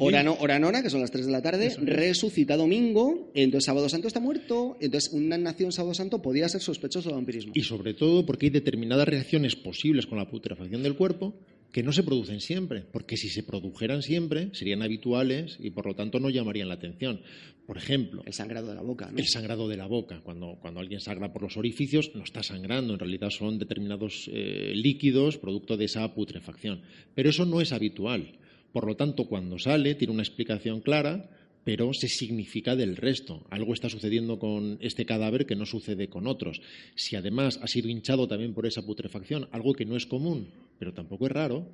hora, 0.00 0.22
no, 0.22 0.34
hora 0.34 0.58
nona, 0.58 0.82
que 0.82 0.90
son 0.90 1.00
las 1.00 1.10
3 1.10 1.26
de 1.26 1.32
la 1.32 1.42
tarde. 1.42 1.74
Resucita 1.82 2.56
domingo. 2.56 3.32
Entonces, 3.34 3.66
Sábado 3.66 3.88
Santo 3.88 4.06
está 4.06 4.20
muerto. 4.20 4.76
Entonces, 4.80 5.12
una 5.12 5.36
nación 5.36 5.72
Sábado 5.72 5.94
Santo 5.94 6.22
podía 6.22 6.48
ser 6.48 6.60
sospechoso 6.60 7.08
de 7.08 7.16
vampirismo. 7.16 7.52
Y 7.54 7.62
sobre 7.62 7.94
todo 7.94 8.24
porque 8.24 8.46
hay 8.46 8.50
determinadas 8.50 9.08
reacciones 9.08 9.56
posibles 9.56 10.06
con 10.06 10.18
la 10.18 10.28
putrefacción 10.28 10.82
del 10.82 10.94
cuerpo 10.94 11.34
que 11.76 11.82
no 11.82 11.92
se 11.92 12.04
producen 12.04 12.40
siempre, 12.40 12.86
porque 12.90 13.18
si 13.18 13.28
se 13.28 13.42
produjeran 13.42 14.00
siempre 14.00 14.48
serían 14.54 14.80
habituales 14.80 15.58
y 15.60 15.72
por 15.72 15.84
lo 15.84 15.94
tanto 15.94 16.18
no 16.18 16.30
llamarían 16.30 16.68
la 16.68 16.74
atención. 16.76 17.20
Por 17.66 17.76
ejemplo, 17.76 18.22
el 18.24 18.32
sangrado 18.32 18.68
de 18.68 18.76
la 18.76 18.80
boca. 18.80 19.12
El 19.14 19.26
sangrado 19.26 19.68
de 19.68 19.76
la 19.76 19.84
boca. 19.84 20.22
Cuando, 20.22 20.56
cuando 20.58 20.80
alguien 20.80 21.00
sangra 21.00 21.34
por 21.34 21.42
los 21.42 21.58
orificios, 21.58 22.12
no 22.14 22.24
está 22.24 22.42
sangrando, 22.42 22.94
en 22.94 22.98
realidad 22.98 23.28
son 23.28 23.58
determinados 23.58 24.30
eh, 24.32 24.72
líquidos 24.74 25.36
producto 25.36 25.76
de 25.76 25.84
esa 25.84 26.14
putrefacción. 26.14 26.80
Pero 27.14 27.28
eso 27.28 27.44
no 27.44 27.60
es 27.60 27.72
habitual. 27.72 28.38
Por 28.72 28.86
lo 28.86 28.96
tanto, 28.96 29.26
cuando 29.26 29.58
sale, 29.58 29.96
tiene 29.96 30.14
una 30.14 30.22
explicación 30.22 30.80
clara 30.80 31.28
pero 31.66 31.92
se 31.92 32.06
significa 32.06 32.76
del 32.76 32.94
resto. 32.94 33.44
Algo 33.50 33.74
está 33.74 33.88
sucediendo 33.88 34.38
con 34.38 34.78
este 34.80 35.04
cadáver 35.04 35.46
que 35.46 35.56
no 35.56 35.66
sucede 35.66 36.06
con 36.06 36.28
otros. 36.28 36.62
Si 36.94 37.16
además 37.16 37.58
ha 37.60 37.66
sido 37.66 37.88
hinchado 37.88 38.28
también 38.28 38.54
por 38.54 38.66
esa 38.66 38.86
putrefacción, 38.86 39.48
algo 39.50 39.74
que 39.74 39.84
no 39.84 39.96
es 39.96 40.06
común, 40.06 40.46
pero 40.78 40.94
tampoco 40.94 41.26
es 41.26 41.32
raro, 41.32 41.66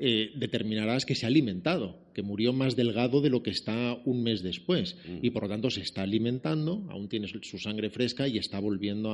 eh, 0.00 0.30
determinarás 0.36 1.04
que 1.04 1.14
se 1.14 1.26
ha 1.26 1.28
alimentado, 1.28 1.98
que 2.14 2.22
murió 2.22 2.52
más 2.52 2.76
delgado 2.76 3.20
de 3.20 3.30
lo 3.30 3.42
que 3.42 3.50
está 3.50 3.98
un 4.04 4.22
mes 4.22 4.42
después. 4.42 4.96
Mm. 5.06 5.18
Y 5.26 5.30
por 5.30 5.42
lo 5.42 5.48
tanto 5.48 5.70
se 5.70 5.80
está 5.80 6.02
alimentando, 6.02 6.86
aún 6.88 7.08
tiene 7.08 7.26
su 7.26 7.58
sangre 7.58 7.90
fresca 7.90 8.28
y 8.28 8.38
está 8.38 8.60
volviendo 8.60 9.12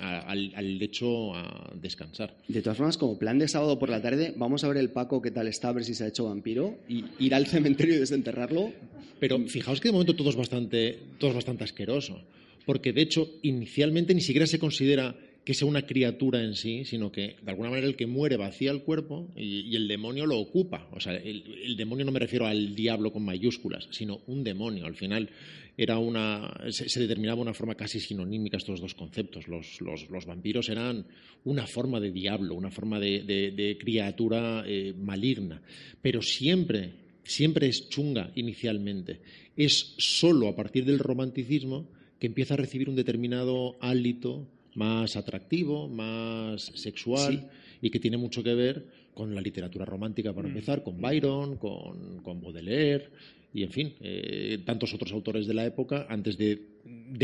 al, 0.00 0.78
lecho 0.78 1.34
a 1.34 1.72
descansar. 1.80 2.36
De 2.46 2.62
todas 2.62 2.78
formas, 2.78 2.96
como 2.96 3.18
plan 3.18 3.38
de 3.38 3.48
sábado 3.48 3.78
por 3.78 3.88
la 3.88 4.00
tarde, 4.00 4.34
vamos 4.36 4.62
a 4.62 4.68
ver 4.68 4.76
el 4.76 4.90
Paco 4.90 5.20
qué 5.20 5.32
tal 5.32 5.48
está, 5.48 5.70
a 5.70 5.72
ver 5.72 5.84
si 5.84 5.94
se 5.94 6.04
ha 6.04 6.08
hecho 6.08 6.26
vampiro, 6.26 6.78
y 6.88 7.04
ir 7.18 7.34
al 7.34 7.46
cementerio 7.46 7.96
y 7.96 7.98
desenterrarlo. 7.98 8.72
Pero 9.18 9.38
fijaos 9.48 9.80
que 9.80 9.88
de 9.88 9.92
momento 9.92 10.14
todo 10.14 10.30
es 10.30 10.36
bastante, 10.36 10.98
todo 11.18 11.30
es 11.30 11.36
bastante 11.36 11.64
asqueroso. 11.64 12.20
Porque 12.66 12.92
de 12.92 13.02
hecho, 13.02 13.30
inicialmente 13.42 14.14
ni 14.14 14.20
siquiera 14.20 14.46
se 14.46 14.58
considera 14.58 15.16
que 15.44 15.52
sea 15.52 15.68
una 15.68 15.86
criatura 15.86 16.42
en 16.42 16.54
sí, 16.54 16.84
sino 16.86 17.12
que 17.12 17.36
de 17.42 17.50
alguna 17.50 17.68
manera 17.68 17.86
el 17.86 17.96
que 17.96 18.06
muere 18.06 18.38
vacía 18.38 18.70
el 18.70 18.82
cuerpo 18.82 19.30
y, 19.36 19.76
el 19.76 19.86
demonio 19.86 20.24
lo 20.24 20.38
ocupa. 20.38 20.88
O 20.92 21.00
sea, 21.00 21.14
el, 21.14 21.76
demonio 21.76 22.06
no 22.06 22.12
me 22.12 22.18
refiero 22.18 22.46
al 22.46 22.74
diablo 22.74 23.12
con 23.12 23.24
mayúsculas, 23.24 23.86
sino 23.90 24.22
un 24.26 24.42
demonio. 24.42 24.86
Al 24.86 24.94
final 24.94 25.28
era 25.76 25.98
una, 25.98 26.50
se, 26.70 26.98
determinaba 26.98 27.42
una 27.42 27.52
forma 27.52 27.74
casi 27.74 28.00
sinonímica 28.00 28.56
estos 28.56 28.80
dos 28.80 28.94
conceptos. 28.94 29.46
Los, 29.46 30.26
vampiros 30.26 30.70
eran 30.70 31.04
una 31.44 31.66
forma 31.66 32.00
de 32.00 32.10
diablo, 32.10 32.54
una 32.54 32.70
forma 32.70 32.98
de, 32.98 33.76
criatura 33.78 34.64
eh, 34.66 34.94
maligna, 34.96 35.60
pero 36.00 36.22
siempre, 36.22 36.92
siempre 37.22 37.66
es 37.66 37.90
chunga 37.90 38.32
inicialmente. 38.34 39.20
Es 39.56 39.94
solo 39.98 40.48
a 40.48 40.56
partir 40.56 40.86
del 40.86 40.98
romanticismo 40.98 41.86
que 42.18 42.28
empieza 42.28 42.54
a 42.54 42.56
recibir 42.56 42.88
un 42.88 42.96
determinado 42.96 43.76
hálito 43.80 44.48
más 44.74 45.16
atractivo, 45.16 45.88
más 45.88 46.62
sexual 46.74 47.50
y 47.80 47.90
que 47.90 48.00
tiene 48.00 48.16
mucho 48.16 48.42
que 48.42 48.54
ver 48.54 48.86
con 49.14 49.34
la 49.34 49.40
literatura 49.40 49.84
romántica, 49.84 50.32
para 50.32 50.48
mm. 50.48 50.50
empezar, 50.50 50.82
con 50.82 51.00
Byron, 51.00 51.56
con, 51.56 52.20
con 52.22 52.40
Baudelaire 52.40 53.10
y, 53.52 53.62
en 53.62 53.70
fin, 53.70 53.94
eh, 54.00 54.58
tantos 54.64 54.92
otros 54.94 55.12
autores 55.12 55.46
de 55.46 55.54
la 55.54 55.64
época 55.64 56.06
antes 56.08 56.36
de, 56.36 56.60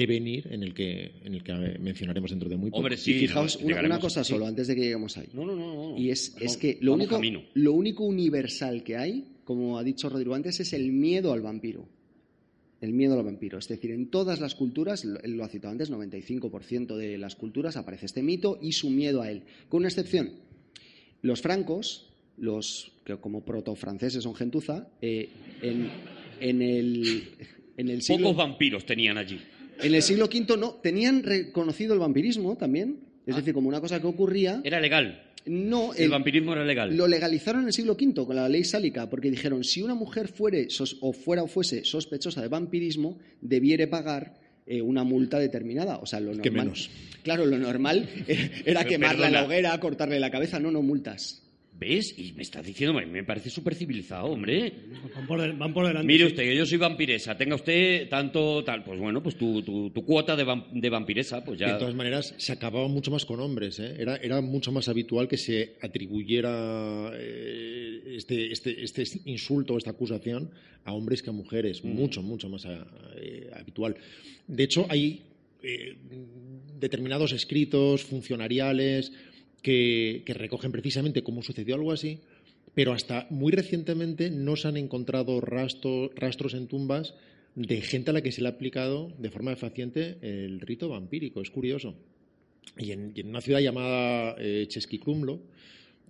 venir 0.07 0.47
en 0.51 0.63
el 0.63 0.73
que 0.73 1.11
en 1.25 1.35
el 1.35 1.43
que 1.43 1.53
mencionaremos 1.81 2.31
dentro 2.31 2.49
de 2.49 2.57
muy 2.57 2.71
poco. 2.71 2.87
y 2.89 2.97
fijaos 2.97 3.57
una, 3.57 3.99
cosa 3.99 4.23
solo 4.23 4.47
antes 4.47 4.69
de 4.69 4.77
que 4.77 4.83
lleguemos 4.83 5.19
ahí. 5.19 5.29
No, 5.33 5.45
no, 5.45 5.57
no. 5.57 5.99
Y 5.99 6.11
es, 6.11 6.37
es 6.41 6.57
que 6.57 6.79
lo 6.81 6.95
único, 6.95 7.21
lo 7.55 7.73
único 7.73 8.05
universal 8.05 8.85
que 8.85 8.97
hay, 8.97 9.25
como 9.45 9.77
ha 9.77 9.83
dicho 9.83 10.09
Rodrigo 10.09 10.35
antes, 10.35 10.61
es 10.61 10.73
el 10.73 10.93
miedo 10.93 11.33
al 11.33 11.41
vampiro 11.41 11.89
el 12.81 12.93
miedo 12.93 13.19
al 13.19 13.25
vampiro. 13.25 13.59
Es 13.59 13.69
decir, 13.69 13.91
en 13.91 14.11
todas 14.11 14.41
las 14.41 14.55
culturas, 14.55 15.05
lo 15.05 15.45
ha 15.45 15.49
citado 15.49 15.73
antes, 15.73 15.91
95% 15.91 16.97
de 16.97 17.19
las 17.19 17.37
culturas 17.37 17.77
aparece 17.77 18.07
este 18.07 18.23
mito 18.23 18.59
y 18.61 18.73
su 18.73 18.91
miedo 18.91 19.23
a 19.23 19.31
él. 19.31 19.43
Con 19.69 19.79
una 19.79 19.89
excepción, 19.89 20.31
los 21.23 21.43
francos, 21.43 22.11
los 22.39 22.93
que 23.05 23.17
como 23.17 23.45
proto-franceses 23.45 24.23
son 24.23 24.35
gentuza, 24.35 24.89
eh, 25.03 25.29
en, 25.61 26.63
el, 26.63 27.29
en 27.77 27.89
el 27.89 28.03
siglo... 28.03 28.29
Pocos 28.29 28.37
vampiros 28.39 28.87
tenían 28.87 29.19
allí. 29.19 29.41
En 29.83 29.95
el 29.95 30.03
siglo 30.03 30.27
V 30.27 30.57
no, 30.59 30.73
tenían 30.75 31.23
reconocido 31.23 31.95
el 31.95 32.01
vampirismo 32.01 32.57
también, 32.57 33.01
es 33.27 33.35
ah. 33.35 33.39
decir, 33.39 33.53
como 33.53 33.69
una 33.69 33.81
cosa 33.81 34.01
que 34.01 34.07
ocurría... 34.07 34.61
Era 34.65 34.81
legal. 34.81 35.30
No, 35.51 35.93
el, 35.95 36.11
vampirismo 36.11 36.53
era 36.53 36.65
legal. 36.65 36.97
Lo 36.97 37.09
legalizaron 37.09 37.63
en 37.63 37.67
el 37.67 37.73
siglo 37.73 37.97
V 38.01 38.25
con 38.25 38.37
la 38.37 38.49
ley 38.49 38.63
sálica, 38.63 39.11
porque 39.11 39.33
dijeron 39.33 39.65
si 39.65 39.83
una 39.83 39.97
mujer 39.97 40.29
fuere 40.29 40.69
o 41.01 41.13
fuera 41.13 41.43
o 41.43 41.49
fuese 41.49 41.85
sospechosa 41.85 42.41
de 42.41 42.47
vampirismo, 42.47 43.19
debiere 43.41 43.89
pagar 43.89 44.37
eh, 44.65 44.81
una 44.81 45.03
multa 45.03 45.41
determinada. 45.41 45.97
O 45.97 46.07
sea, 46.07 46.21
lo 46.21 46.35
normal. 46.35 46.53
menos? 46.53 46.89
Claro, 47.25 47.47
lo 47.47 47.59
normal 47.59 48.09
era 48.65 48.85
quemarla 48.85 49.27
en 49.27 49.33
la 49.33 49.45
hoguera, 49.45 49.81
cortarle 49.81 50.21
la 50.21 50.31
cabeza. 50.31 50.61
No, 50.61 50.71
no, 50.71 50.83
multas. 50.83 51.40
¿Ves? 51.81 52.15
Y 52.19 52.33
me 52.35 52.43
estás 52.43 52.67
diciendo, 52.67 53.01
me 53.07 53.25
parece 53.25 53.49
súper 53.49 53.75
civilizado, 53.75 54.27
hombre. 54.27 54.71
Van 55.15 55.73
por, 55.73 55.87
delante. 55.87 56.07
Mire 56.07 56.27
usted, 56.27 56.43
que 56.43 56.55
yo 56.55 56.67
soy 56.67 56.77
vampiresa, 56.77 57.39
tenga 57.39 57.55
usted 57.55 58.07
tanto 58.07 58.63
tal, 58.63 58.85
pues 58.85 59.01
bueno, 59.01 59.23
pues 59.23 59.37
tu, 59.37 59.63
tu, 59.63 60.05
cuota 60.05 60.37
de, 60.37 60.45
de, 60.75 60.91
vampiresa, 60.91 61.43
pues 61.43 61.59
ya. 61.59 61.73
De 61.73 61.79
todas 61.79 61.95
maneras, 61.95 62.35
se 62.37 62.53
acababa 62.53 62.87
mucho 62.87 63.11
más 63.11 63.25
con 63.25 63.41
hombres, 63.41 63.79
¿eh? 63.79 63.97
Era, 63.99 64.17
era 64.17 64.43
mucho 64.43 64.71
más 64.73 64.91
habitual 64.91 65.27
que 65.27 65.39
se 65.39 65.77
atribuyera 65.81 67.13
eh, 67.15 68.15
este, 68.15 68.53
este, 68.53 68.85
este 68.85 69.05
insulto, 69.25 69.79
esta 69.79 69.93
acusación 69.93 70.51
a 70.85 70.93
hombres 70.93 71.23
que 71.23 71.31
a 71.31 71.33
mujeres, 71.33 71.83
mm. 71.83 71.89
mucho, 71.89 72.21
mucho 72.21 72.51
más 72.51 72.67
eh, 72.67 73.51
habitual. 73.55 73.97
De 74.47 74.65
hecho, 74.65 74.85
hay 74.91 75.23
eh, 75.63 75.97
determinados 76.79 77.33
escritos 77.33 78.05
funcionariales 78.05 79.13
que, 79.63 80.23
recogen 80.27 80.73
precisamente 80.73 81.23
cómo 81.23 81.43
sucedió 81.43 81.75
algo 81.75 81.93
así, 81.93 82.21
pero 82.75 82.93
hasta 82.93 83.27
muy 83.31 83.53
recientemente 83.53 84.31
no 84.31 84.57
se 84.57 84.69
han 84.69 84.77
encontrado 84.77 85.41
rastros 85.41 86.55
en 86.55 86.67
tumbas 86.67 87.15
de 87.55 87.81
gente 87.81 88.11
a 88.11 88.15
la 88.15 88.23
que 88.23 88.33
se 88.33 88.43
le 88.43 88.49
ha 88.49 88.53
aplicado 88.53 89.13
de 89.19 89.31
forma 89.31 89.55
fehaciente 89.57 90.19
el 90.23 90.61
rito 90.61 90.89
vampírico. 90.89 91.41
Es 91.43 91.51
curioso. 91.51 91.95
Y 92.79 92.93
en, 92.93 93.13
una 93.25 93.41
ciudad 93.41 93.61
llamada 93.61 94.37
eh, 94.39 94.67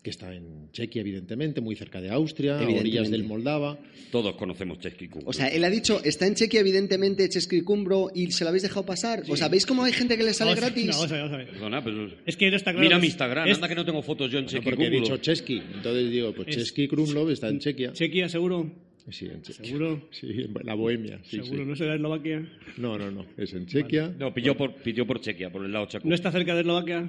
que 0.02 0.10
está 0.10 0.34
en 0.34 0.70
Chequia, 0.72 1.00
evidentemente, 1.00 1.60
muy 1.60 1.76
cerca 1.76 2.00
de 2.00 2.08
Austria, 2.10 2.58
a 2.58 2.62
orillas 2.68 3.10
del 3.10 3.24
Moldava. 3.24 3.78
Todos 4.10 4.34
conocemos 4.36 4.78
Chesky 4.78 5.08
Kumbro. 5.08 5.28
O 5.28 5.32
sea, 5.32 5.48
él 5.48 5.62
ha 5.64 5.70
dicho, 5.70 6.00
está 6.02 6.26
en 6.26 6.34
Chequia, 6.34 6.60
evidentemente, 6.60 7.28
Chesquicumbro, 7.28 8.10
y 8.14 8.30
se 8.32 8.44
lo 8.44 8.48
habéis 8.48 8.62
dejado 8.62 8.86
pasar. 8.86 9.22
O 9.28 9.36
sea, 9.36 9.48
¿veis 9.48 9.66
cómo 9.66 9.84
hay 9.84 9.92
gente 9.92 10.16
que 10.16 10.24
le 10.24 10.32
sale 10.32 10.54
gratis? 10.54 10.86
no, 10.86 10.92
vamos 10.94 11.10
a 11.12 11.14
ver, 11.14 11.22
vamos 11.22 11.34
a 11.34 11.36
ver. 11.38 11.50
Perdona, 11.50 11.84
pero... 11.84 12.10
Es 12.26 12.36
que 12.36 12.50
no 12.50 12.56
está 12.56 12.72
claro. 12.72 12.84
Mira 12.86 12.98
mi 12.98 13.06
Instagram, 13.06 13.48
es- 13.48 13.56
anda 13.56 13.68
que 13.68 13.74
no 13.74 13.84
tengo 13.84 14.02
fotos 14.02 14.30
yo 14.30 14.38
en 14.38 14.44
No, 14.46 14.50
Chesky 14.50 14.64
porque 14.64 14.86
he 14.86 14.90
dicho 14.90 15.16
Chesky. 15.18 15.62
Entonces 15.74 16.10
digo, 16.10 16.32
pues 16.34 16.48
Es- 16.48 16.56
Chesky 16.56 16.88
Krumlov 16.88 17.30
está 17.30 17.48
en 17.48 17.58
Chequia. 17.58 17.92
Chequia, 17.92 18.28
seguro. 18.28 18.89
Sí, 19.10 19.26
en 19.26 19.42
Chequia. 19.42 19.64
Seguro. 19.64 20.02
Sí, 20.10 20.26
en 20.28 20.54
la 20.64 20.74
Bohemia. 20.74 21.18
Sí, 21.24 21.36
seguro, 21.42 21.64
sí. 21.64 21.68
no 21.70 21.76
será 21.76 21.94
Eslovaquia. 21.94 22.42
No, 22.76 22.96
no, 22.98 23.10
no. 23.10 23.26
Es 23.36 23.52
en 23.52 23.66
Chequia. 23.66 24.14
No, 24.18 24.32
pidió 24.32 24.56
por, 24.56 24.74
pidió 24.74 25.06
por 25.06 25.20
Chequia, 25.20 25.50
por 25.50 25.64
el 25.64 25.72
lado 25.72 25.86
chaco. 25.86 26.08
¿No 26.08 26.14
está 26.14 26.30
cerca 26.30 26.54
de 26.54 26.60
Eslovaquia? 26.60 27.08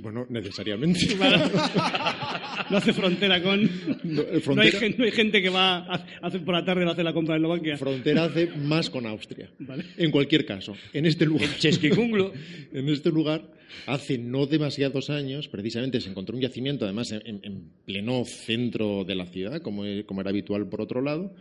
Bueno, 0.00 0.26
necesariamente. 0.28 1.00
No 2.70 2.76
hace 2.76 2.92
frontera 2.92 3.42
con. 3.42 3.62
No, 4.04 4.20
eh, 4.22 4.42
No 4.54 4.60
hay, 4.60 4.70
frontera, 4.70 4.94
no 4.98 5.04
hay 5.04 5.10
gente 5.10 5.40
que 5.40 5.48
va 5.48 5.78
a 5.78 6.06
hacer 6.22 6.44
por 6.44 6.54
la 6.54 6.64
tarde 6.64 6.84
va 6.84 6.90
a 6.90 6.92
hacer 6.92 7.04
la 7.04 7.14
compra 7.14 7.36
en 7.36 7.42
Eslovaquia. 7.42 7.78
frontera 7.78 8.24
hace 8.24 8.46
más 8.48 8.90
con 8.90 9.06
Austria. 9.06 9.48
Vale. 9.60 9.84
En 9.96 10.10
cualquier 10.10 10.44
caso, 10.44 10.76
en 10.92 11.06
este 11.06 11.24
lugar. 11.24 11.48
Chesky 11.58 11.88
Kumbro. 11.90 12.32
En 12.72 12.88
este 12.90 13.10
lugar, 13.10 13.42
hace 13.86 14.18
no 14.18 14.46
demasiados 14.46 15.10
años, 15.10 15.48
precisamente 15.48 16.00
se 16.00 16.10
encontró 16.10 16.34
un 16.36 16.42
yacimiento, 16.42 16.84
además 16.84 17.12
en, 17.12 17.22
en- 17.26 17.40
en 17.42 17.70
pleno 17.84 18.24
centro 18.24 19.04
de 19.04 19.14
la 19.14 19.26
ciudad, 19.26 19.60
como, 19.62 19.84
e- 19.84 20.04
como 20.04 20.20
era 20.20 20.30
habitual 20.30 20.68
por 20.68 20.80
otro 20.80 21.00
lado, 21.02 21.34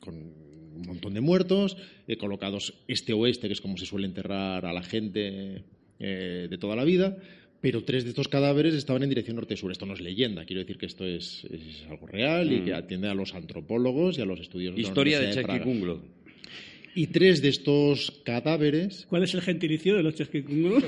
con 0.00 0.14
un 0.16 0.82
montón 0.86 1.14
de 1.14 1.20
muertos, 1.20 1.76
eh, 2.08 2.16
colocados 2.16 2.74
este-oeste, 2.88 3.46
que 3.46 3.52
es 3.52 3.60
como 3.60 3.76
se 3.76 3.86
suele 3.86 4.06
enterrar 4.06 4.66
a 4.66 4.72
la 4.72 4.82
gente 4.82 5.62
eh, 6.00 6.46
de 6.50 6.58
toda 6.58 6.74
la 6.76 6.84
vida. 6.84 7.16
Pero 7.60 7.82
tres 7.82 8.04
de 8.04 8.10
estos 8.10 8.28
cadáveres 8.28 8.74
estaban 8.74 9.02
en 9.04 9.08
dirección 9.08 9.36
norte-sur. 9.36 9.72
Esto 9.72 9.86
no 9.86 9.94
es 9.94 10.00
leyenda, 10.02 10.44
quiero 10.44 10.60
decir 10.60 10.76
que 10.76 10.84
esto 10.84 11.06
es, 11.06 11.46
es 11.50 11.82
algo 11.88 12.06
real 12.06 12.52
y 12.52 12.60
que 12.60 12.74
atiende 12.74 13.08
a 13.08 13.14
los 13.14 13.32
antropólogos 13.34 14.18
y 14.18 14.20
a 14.20 14.26
los 14.26 14.38
estudios. 14.40 14.74
Mm. 14.76 14.80
Historia 14.80 15.18
de 15.20 15.42
Praga. 15.44 15.64
Kumbro. 15.64 16.02
Y 16.96 17.08
tres 17.08 17.42
de 17.42 17.48
estos 17.48 18.22
cadáveres 18.24 19.06
¿Cuál 19.08 19.24
es 19.24 19.34
el 19.34 19.40
gentilicio 19.40 19.96
de 19.96 20.02
los 20.02 20.14
chesquicunguros? 20.14 20.84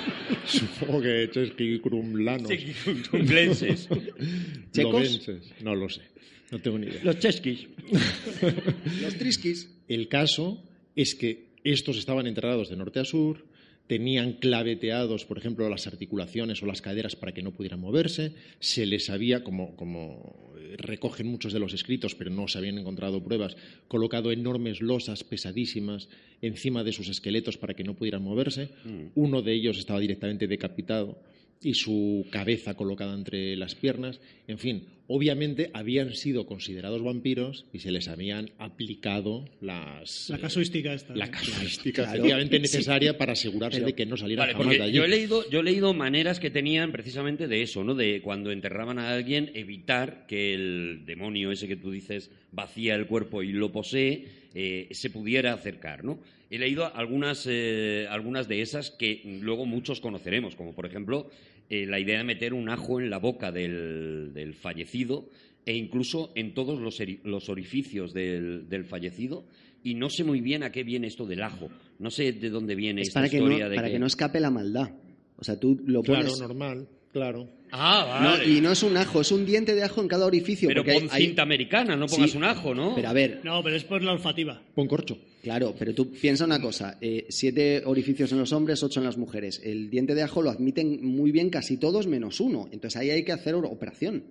Supongo 0.46 1.02
que. 1.02 1.28
Chesky 1.32 1.78
Kumblenses. 1.80 3.88
¿Checos? 4.72 5.30
No 5.62 5.74
lo 5.74 5.88
sé. 5.88 6.02
No 6.50 6.58
tengo 6.58 6.78
ni 6.78 6.88
idea. 6.88 7.00
Los 7.04 7.18
Cheskis. 7.18 7.66
Los 9.02 9.14
triskis. 9.16 9.70
El 9.86 10.08
caso 10.08 10.62
es 10.96 11.14
que 11.14 11.49
estos 11.64 11.96
estaban 11.96 12.26
enterrados 12.26 12.68
de 12.68 12.76
norte 12.76 13.00
a 13.00 13.04
sur, 13.04 13.44
tenían 13.90 14.34
claveteados, 14.34 15.24
por 15.24 15.36
ejemplo, 15.36 15.68
las 15.68 15.88
articulaciones 15.88 16.62
o 16.62 16.66
las 16.66 16.80
caderas 16.80 17.16
para 17.16 17.32
que 17.32 17.42
no 17.42 17.50
pudieran 17.50 17.80
moverse, 17.80 18.34
se 18.60 18.86
les 18.86 19.10
había, 19.10 19.42
como, 19.42 19.74
como 19.74 20.54
eh, 20.56 20.76
recogen 20.78 21.26
muchos 21.26 21.52
de 21.52 21.58
los 21.58 21.72
escritos, 21.72 22.14
pero 22.14 22.30
no 22.30 22.46
se 22.46 22.58
habían 22.58 22.78
encontrado 22.78 23.20
pruebas, 23.20 23.56
colocado 23.88 24.30
enormes 24.30 24.80
losas 24.80 25.24
pesadísimas 25.24 26.08
encima 26.40 26.84
de 26.84 26.92
sus 26.92 27.08
esqueletos 27.08 27.56
para 27.56 27.74
que 27.74 27.82
no 27.82 27.96
pudieran 27.96 28.22
moverse. 28.22 28.70
Uno 29.16 29.42
de 29.42 29.54
ellos 29.54 29.76
estaba 29.76 29.98
directamente 29.98 30.46
decapitado 30.46 31.20
y 31.60 31.74
su 31.74 32.26
cabeza 32.30 32.74
colocada 32.74 33.14
entre 33.14 33.56
las 33.56 33.74
piernas. 33.74 34.20
En 34.46 34.58
fin, 34.58 34.86
obviamente 35.12 35.70
habían 35.74 36.14
sido 36.14 36.46
considerados 36.46 37.02
vampiros 37.02 37.66
y 37.72 37.80
se 37.80 37.90
les 37.90 38.06
habían 38.06 38.50
aplicado 38.58 39.44
las, 39.60 40.30
La 40.30 40.36
eh, 40.36 40.40
casuística 40.40 40.94
esta. 40.94 41.16
la 41.16 41.28
casuística 41.32 42.02
Claro. 42.04 42.10
efectivamente 42.18 42.56
Sí. 42.56 42.62
necesaria 42.62 43.18
para 43.18 43.32
asegurarse 43.32 43.78
Pero- 43.78 43.86
de 43.88 43.94
que 43.94 44.06
no 44.06 44.16
salieran 44.16 44.44
Vale, 44.44 44.52
jamás 44.52 44.66
porque 44.66 44.78
de 44.78 44.84
allí. 44.84 44.92
yo 44.96 45.04
he 45.04 45.08
leído, 45.08 45.50
yo 45.50 45.60
he 45.60 45.62
leído 45.64 45.92
maneras 45.94 46.38
que 46.38 46.50
tenían 46.50 46.92
precisamente 46.92 47.48
de 47.48 47.60
eso, 47.62 47.82
¿no? 47.82 47.96
De 47.96 48.22
cuando 48.22 48.52
enterraban 48.52 49.00
a 49.00 49.12
alguien 49.12 49.50
evitar 49.54 50.26
que 50.28 50.54
el 50.54 51.02
demonio 51.06 51.50
ese 51.50 51.66
que 51.66 51.74
tú 51.76 51.90
dices 51.90 52.30
vacía 52.52 52.94
el 52.94 53.06
cuerpo 53.06 53.42
y 53.42 53.50
lo 53.52 53.72
posee 53.72 54.26
eh, 54.54 54.86
se 54.92 55.10
pudiera 55.10 55.52
acercar, 55.52 56.04
¿no? 56.04 56.20
He 56.52 56.58
leído 56.58 56.92
algunas, 56.96 57.46
eh, 57.48 58.06
algunas 58.10 58.48
de 58.48 58.60
esas 58.62 58.90
que 58.90 59.22
luego 59.40 59.66
muchos 59.66 60.00
conoceremos, 60.00 60.56
como 60.56 60.72
por 60.74 60.86
ejemplo 60.86 61.30
eh, 61.70 61.86
la 61.86 61.98
idea 61.98 62.18
de 62.18 62.24
meter 62.24 62.52
un 62.52 62.68
ajo 62.68 63.00
en 63.00 63.08
la 63.08 63.18
boca 63.18 63.50
del, 63.52 64.32
del 64.34 64.54
fallecido 64.54 65.30
e 65.64 65.74
incluso 65.76 66.32
en 66.34 66.52
todos 66.52 66.80
los, 66.80 67.48
orificios 67.48 68.12
del, 68.12 68.68
del 68.68 68.84
fallecido. 68.84 69.46
Y 69.82 69.94
no 69.94 70.10
sé 70.10 70.24
muy 70.24 70.40
bien 70.42 70.62
a 70.62 70.72
qué 70.72 70.82
viene 70.84 71.06
esto 71.06 71.24
del 71.26 71.42
ajo. 71.42 71.68
No 71.98 72.10
sé 72.10 72.32
de 72.32 72.50
dónde 72.50 72.74
viene 72.74 73.00
Es 73.00 73.08
esta 73.08 73.20
para, 73.20 73.30
que 73.30 73.38
no, 73.38 73.44
historia 73.44 73.68
de 73.68 73.76
para 73.76 73.88
que... 73.88 73.94
que 73.94 73.98
no 73.98 74.06
escape 74.06 74.40
la 74.40 74.50
maldad. 74.50 74.90
O 75.36 75.44
sea, 75.44 75.58
tú 75.58 75.80
lo 75.86 76.02
Claro, 76.02 76.24
pones... 76.26 76.40
normal, 76.40 76.88
claro. 77.12 77.48
Ah, 77.72 78.18
No, 78.22 78.30
vale. 78.30 78.48
y 78.50 78.60
no 78.60 78.72
es 78.72 78.82
un 78.82 78.96
ajo, 78.96 79.20
es 79.20 79.30
un 79.30 79.46
diente 79.46 79.76
de 79.76 79.84
ajo 79.84 80.00
en 80.00 80.08
cada 80.08 80.26
orificio. 80.26 80.66
pero 80.68 80.82
porque 80.82 80.98
pon 81.00 81.08
hay- 81.12 81.26
cinta 81.26 81.42
americana, 81.42 81.94
no 81.94 82.06
pongas 82.06 82.32
Sí, 82.32 82.36
un 82.36 82.42
ajo, 82.44 82.74
¿no? 82.74 82.96
Pero 82.96 83.08
a 83.08 83.12
ver, 83.12 83.40
No, 83.44 83.62
pero 83.62 83.76
es 83.76 83.84
por 83.84 84.02
la 84.02 84.12
olfativa. 84.12 84.60
Pon 84.74 84.88
corcho. 84.88 85.16
Claro, 85.42 85.74
pero 85.78 85.94
tú 85.94 86.10
piensa 86.10 86.44
una 86.44 86.60
cosa, 86.60 86.98
eh, 87.00 87.26
siete 87.28 87.82
orificios 87.86 88.32
en 88.32 88.38
los 88.38 88.52
hombres, 88.52 88.82
ocho 88.82 88.98
en 89.00 89.06
las 89.06 89.16
mujeres. 89.16 89.60
El 89.64 89.88
diente 89.88 90.14
de 90.16 90.22
ajo 90.22 90.42
lo 90.42 90.50
admiten 90.50 91.04
muy 91.06 91.30
bien 91.30 91.48
casi 91.48 91.76
todos 91.76 92.06
menos 92.08 92.40
uno. 92.40 92.68
Entonces 92.72 93.00
ahí 93.00 93.10
hay 93.10 93.24
que 93.24 93.32
hacer 93.32 93.54
operación. 93.54 94.24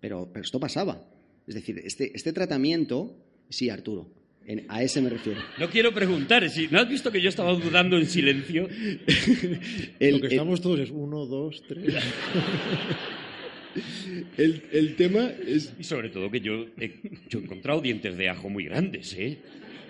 Pero, 0.00 0.28
pero 0.32 0.44
esto 0.44 0.60
pasaba. 0.60 1.02
Es 1.46 1.54
decir, 1.54 1.80
este, 1.84 2.12
este 2.14 2.32
tratamiento, 2.32 3.16
sí, 3.48 3.70
Arturo, 3.70 4.06
en- 4.46 4.64
a 4.68 4.82
ese 4.82 5.00
me 5.00 5.10
refiero. 5.10 5.40
No 5.58 5.68
quiero 5.70 5.92
preguntar, 5.92 6.48
si 6.50 6.68
¿no 6.68 6.78
has 6.80 6.88
visto 6.88 7.10
que 7.12 7.20
yo 7.20 7.28
estaba 7.28 7.52
dudando 7.52 7.96
en 7.98 8.06
silencio? 8.06 8.68
El, 10.00 10.14
Lo 10.14 10.20
que 10.20 10.26
el- 10.26 10.32
estamos 10.32 10.60
todos 10.60 10.80
es 10.80 10.90
uno, 10.90 11.26
dos, 11.26 11.62
tres. 11.66 11.94
el- 14.36 14.62
el 14.72 14.96
tema 14.96 15.30
es... 15.46 15.72
Y 15.78 15.84
sobre 15.84 16.10
todo 16.10 16.30
que 16.30 16.40
yo 16.40 16.66
he, 16.78 16.92
yo 17.28 17.38
he 17.38 17.42
encontrado 17.42 17.80
dientes 17.80 18.16
de 18.16 18.28
ajo 18.28 18.48
muy 18.48 18.64
grandes, 18.64 19.14
¿eh? 19.18 19.38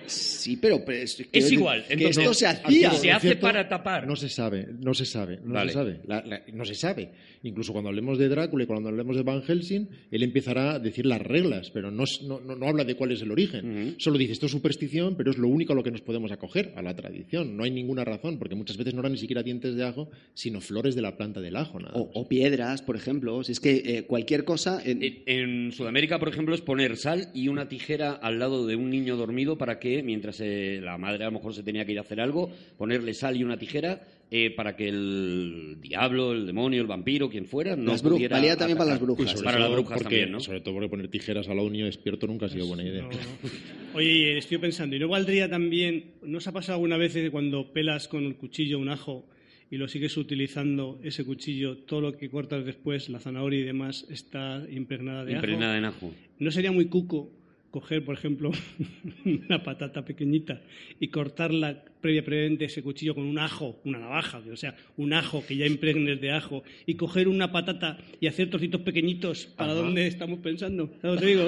Sí, 0.07 0.57
pero... 0.57 0.85
pero 0.85 0.99
es, 1.03 1.17
decir 1.33 1.53
igual, 1.59 1.85
que 1.87 1.95
entonces, 1.95 2.19
esto 2.19 2.35
se 2.35 2.47
hacía. 2.47 2.91
se 2.93 3.11
hace 3.11 3.29
cierto, 3.29 3.43
para 3.47 3.69
tapar. 3.69 4.07
No 4.07 4.17
se 4.17 4.29
sabe, 4.29 4.67
no 4.81 4.95
se 4.95 5.05
sabe, 5.05 5.39
no 5.45 5.55
Vale. 5.55 5.71
se 5.71 5.75
sabe. 5.75 6.01
La- 6.07 6.23
la- 6.25 6.43
no 6.53 6.65
se 6.65 6.75
sabe. 6.75 7.11
Incluso 7.45 7.73
cuando 7.73 7.89
hablemos 7.89 8.19
de 8.19 8.29
Drácula 8.29 8.65
y 8.65 8.67
cuando 8.67 8.89
hablemos 8.89 9.17
de 9.17 9.23
Van 9.23 9.43
Helsing, 9.43 9.89
él 10.11 10.23
empezará 10.23 10.75
a 10.75 10.79
decir 10.79 11.07
las 11.07 11.21
reglas, 11.21 11.71
pero 11.71 11.91
no, 11.91 12.05
no, 12.23 12.41
no- 12.41 12.67
habla 12.67 12.85
de 12.85 12.95
cuál 12.95 13.13
es 13.13 13.23
el 13.23 13.31
origen. 13.33 13.87
Ujú. 13.89 13.95
Solo 13.99 14.19
dice 14.19 14.33
esto 14.33 14.47
es 14.47 14.53
superstición, 14.53 15.17
pero 15.17 15.31
es 15.31 15.39
lo 15.39 15.49
único 15.49 15.73
a 15.73 15.77
lo 15.77 15.83
que 15.83 15.91
nos 15.91 16.01
podemos 16.03 16.31
acoger, 16.33 16.73
a 16.77 16.83
la 16.83 16.95
tradición. 16.95 17.57
No 17.57 17.65
hay 17.65 17.71
ninguna 17.71 18.05
razón, 18.05 18.39
porque 18.39 18.55
muchas 18.55 18.77
veces 18.77 18.95
no 18.95 19.01
eran 19.01 19.13
ni 19.13 19.19
siquiera 19.19 19.43
dientes 19.43 19.75
de 19.75 19.85
ajo, 19.85 20.09
sino 20.35 20.61
flores 20.61 20.95
de 20.95 21.03
la 21.03 21.17
planta 21.17 21.41
del 21.41 21.57
ajo. 21.57 21.81
Nada 21.81 21.95
O, 21.95 22.11
o 22.15 22.29
piedras, 22.29 22.83
por 22.83 22.97
ejemplo. 22.97 23.43
Si 23.45 23.53
es 23.53 23.61
que 23.61 23.83
eh, 23.85 24.03
cualquier 24.05 24.45
cosa... 24.45 24.81
en- 24.85 25.03
En, 25.03 25.23
en 25.27 25.73
Sudamérica, 25.73 26.19
por 26.19 26.29
ejemplo, 26.29 26.55
es 26.55 26.61
poner 26.61 26.97
sal 26.97 27.29
y 27.35 27.49
una 27.49 27.69
tijera 27.69 28.13
al 28.13 28.39
lado 28.39 28.67
de 28.67 28.77
un 28.77 28.91
niño 28.91 29.17
dormido 29.17 29.59
para 29.59 29.79
que, 29.79 29.92
mientras 30.03 30.41
eh, 30.41 30.81
la 30.81 30.97
madre 30.97 31.25
a 31.25 31.27
lo 31.27 31.33
mejor 31.33 31.53
se 31.53 31.63
tenía 31.65 31.85
que 31.85 31.93
ir 31.93 31.99
a 31.99 32.03
hacer 32.03 32.21
algo, 32.21 32.51
ponerle 32.79 33.13
sal 33.15 33.37
y 33.37 33.43
una 33.43 33.59
tijera 33.59 34.07
eh, 34.31 34.51
para 34.51 34.77
que 34.77 34.89
el 34.89 35.77
diablo, 35.81 36.33
el 36.33 36.47
demonio, 36.47 36.81
el 36.81 36.87
vampiro, 36.87 37.29
quien 37.29 37.47
fuera, 37.47 37.75
no 37.77 37.91
Las 37.93 38.03
pudiera 38.03 38.37
valía 38.37 38.57
también 38.57 38.79
para 38.79 38.91
las 38.91 39.01
brujas. 39.01 39.43
Para 39.43 39.59
las 39.59 39.71
brujas 39.71 39.99
porque- 39.99 40.05
también, 40.05 40.33
¿no? 40.33 40.41
Sobre 40.41 40.61
todo 40.61 40.75
porque 40.75 40.89
poner 40.89 41.09
tijeras 41.09 41.49
un 41.49 41.73
niño 41.73 41.87
despierto 41.87 42.27
nunca 42.29 42.47
ha 42.47 42.49
sido 42.49 42.67
buena 42.67 42.85
idea. 42.85 43.03
No, 43.03 43.11
no. 43.11 43.17
Oye, 43.95 44.39
estoy 44.39 44.59
pensando, 44.59 44.97
¿y 44.97 44.99
no 45.01 45.09
valdría 45.09 45.51
también, 45.51 46.13
¿no 46.23 46.39
os 46.39 46.47
ha 46.47 46.53
pasado 46.53 46.77
alguna 46.77 46.97
vez 46.97 47.13
que 47.13 47.31
cuando 47.31 47.73
pelas 47.73 48.09
con 48.09 48.25
el 48.25 48.37
cuchillo 48.37 48.79
un 48.79 48.89
ajo 48.89 49.27
y 49.71 49.77
lo 49.77 49.89
sigues 49.89 50.17
utilizando 50.17 51.01
ese 51.03 51.25
cuchillo, 51.25 51.79
todo 51.79 52.01
lo 52.03 52.13
que 52.17 52.29
cortas 52.31 52.65
después, 52.65 53.09
la 53.09 53.21
zanahoria 53.21 53.61
y 53.61 53.65
demás, 53.65 54.07
está 54.11 54.63
impregnada 54.71 55.25
de 55.25 55.33
Impregnada 55.33 55.73
ajo? 55.73 55.79
en 55.79 55.85
ajo. 55.85 56.15
¿No 56.39 56.51
sería 56.51 56.73
muy 56.73 56.87
cuco 56.87 57.31
coger, 57.73 58.05
por 58.05 58.15
ejemplo, 58.15 58.53
una 59.25 59.65
patata 59.65 60.05
pequeñita 60.05 60.61
y 61.01 61.09
cortarla 61.09 61.83
previa 62.01 62.23
previamente 62.23 62.67
ese 62.67 62.83
cuchillo 62.83 63.15
con 63.15 63.25
un 63.25 63.39
ajo, 63.39 63.81
una 63.85 63.99
navaja, 63.99 64.41
o 64.53 64.57
sea, 64.57 64.77
un 64.97 65.13
ajo 65.15 65.45
que 65.45 65.57
ya 65.57 65.67
impregnes 65.67 66.21
de 66.21 66.31
ajo, 66.31 66.63
y 66.87 66.95
coger 66.95 67.27
una 67.27 67.51
patata 67.51 67.99
y 68.21 68.27
hacer 68.27 68.51
trocitos 68.51 68.83
pequeñitos 68.83 69.47
para 69.47 69.73
donde 69.73 70.07
estamos 70.07 70.39
pensando? 70.41 70.93
¿Sabes 71.01 71.21
te 71.21 71.27
digo? 71.27 71.47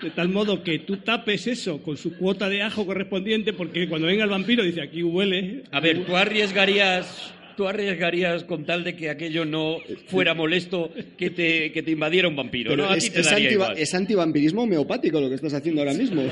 De 0.00 0.10
tal 0.10 0.28
modo 0.28 0.62
que 0.62 0.78
tú 0.78 0.98
tapes 0.98 1.48
eso 1.48 1.82
con 1.82 1.96
su 1.96 2.16
cuota 2.16 2.48
de 2.48 2.62
ajo 2.62 2.86
correspondiente, 2.86 3.52
porque 3.52 3.88
cuando 3.88 4.06
venga 4.06 4.22
el 4.22 4.30
vampiro 4.30 4.62
dice, 4.62 4.80
aquí 4.80 5.02
huele. 5.02 5.64
A 5.72 5.80
ver, 5.80 6.06
tú 6.06 6.16
arriesgarías, 6.16 7.34
tú 7.58 7.66
arriesgarías 7.66 8.44
con 8.44 8.64
tal 8.64 8.84
de 8.84 8.94
que 8.94 9.10
aquello 9.10 9.44
no 9.44 9.78
fuera 10.06 10.32
molesto 10.32 10.92
que 11.16 11.30
te, 11.30 11.72
que 11.72 11.82
te 11.82 11.90
invadiera 11.90 12.28
un 12.28 12.36
vampiro, 12.36 12.70
Pero 12.70 12.84
¿no? 12.84 12.90
A 12.90 12.96
es, 12.96 13.04
ti 13.04 13.10
te 13.10 13.20
es 13.20 13.26
daría 13.26 13.48
antiva- 13.48 13.64
igual. 13.66 13.78
es 13.78 13.94
antivampirismo 13.94 14.62
homeopático 14.62 15.20
lo 15.20 15.28
que 15.28 15.34
estás 15.34 15.52
haciendo 15.54 15.80
ahora 15.82 15.92
mismo. 15.94 16.22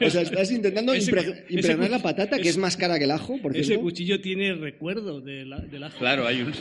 O 0.00 0.08
sea, 0.10 0.22
estás 0.22 0.50
intentando 0.52 0.94
Ese- 0.94 1.10
impre- 1.10 1.42
ese 1.48 1.54
impregnar 1.54 1.90
la 1.90 1.98
patata, 1.98 2.36
que 2.36 2.42
ese- 2.42 2.50
es 2.50 2.56
más 2.58 2.76
cara 2.76 2.98
que 2.98 3.04
el 3.04 3.10
ajo, 3.10 3.36
por 3.42 3.56
Ese 3.56 3.76
cuchillo 3.78 4.20
tiene 4.20 4.54
recuerdo 4.54 5.20
de 5.20 5.44
la- 5.44 5.58
del 5.58 5.82
ajo. 5.82 5.98
Claro, 5.98 6.26
hay 6.26 6.42
un... 6.42 6.52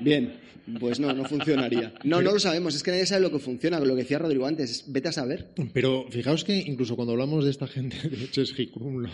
Bien, 0.00 0.34
pues 0.78 1.00
no, 1.00 1.12
no 1.14 1.24
funcionaría. 1.24 1.94
No, 2.04 2.20
no 2.20 2.30
lo 2.32 2.38
sabemos, 2.38 2.74
es 2.74 2.82
que 2.82 2.90
nadie 2.90 3.06
sabe 3.06 3.22
lo 3.22 3.30
que 3.32 3.38
funciona, 3.38 3.80
lo 3.80 3.94
que 3.96 4.02
decía 4.02 4.18
Rodrigo 4.18 4.46
antes, 4.46 4.70
es- 4.70 4.84
vete 4.92 5.08
a 5.08 5.12
saber. 5.12 5.48
Pero 5.72 6.06
fijaos 6.10 6.44
que 6.44 6.54
incluso 6.56 6.94
cuando 6.94 7.12
hablamos 7.12 7.44
de 7.46 7.50
esta 7.50 7.66
gente 7.66 7.96
de 8.06 8.30
Chesky 8.30 8.66
Krumlo, 8.66 9.08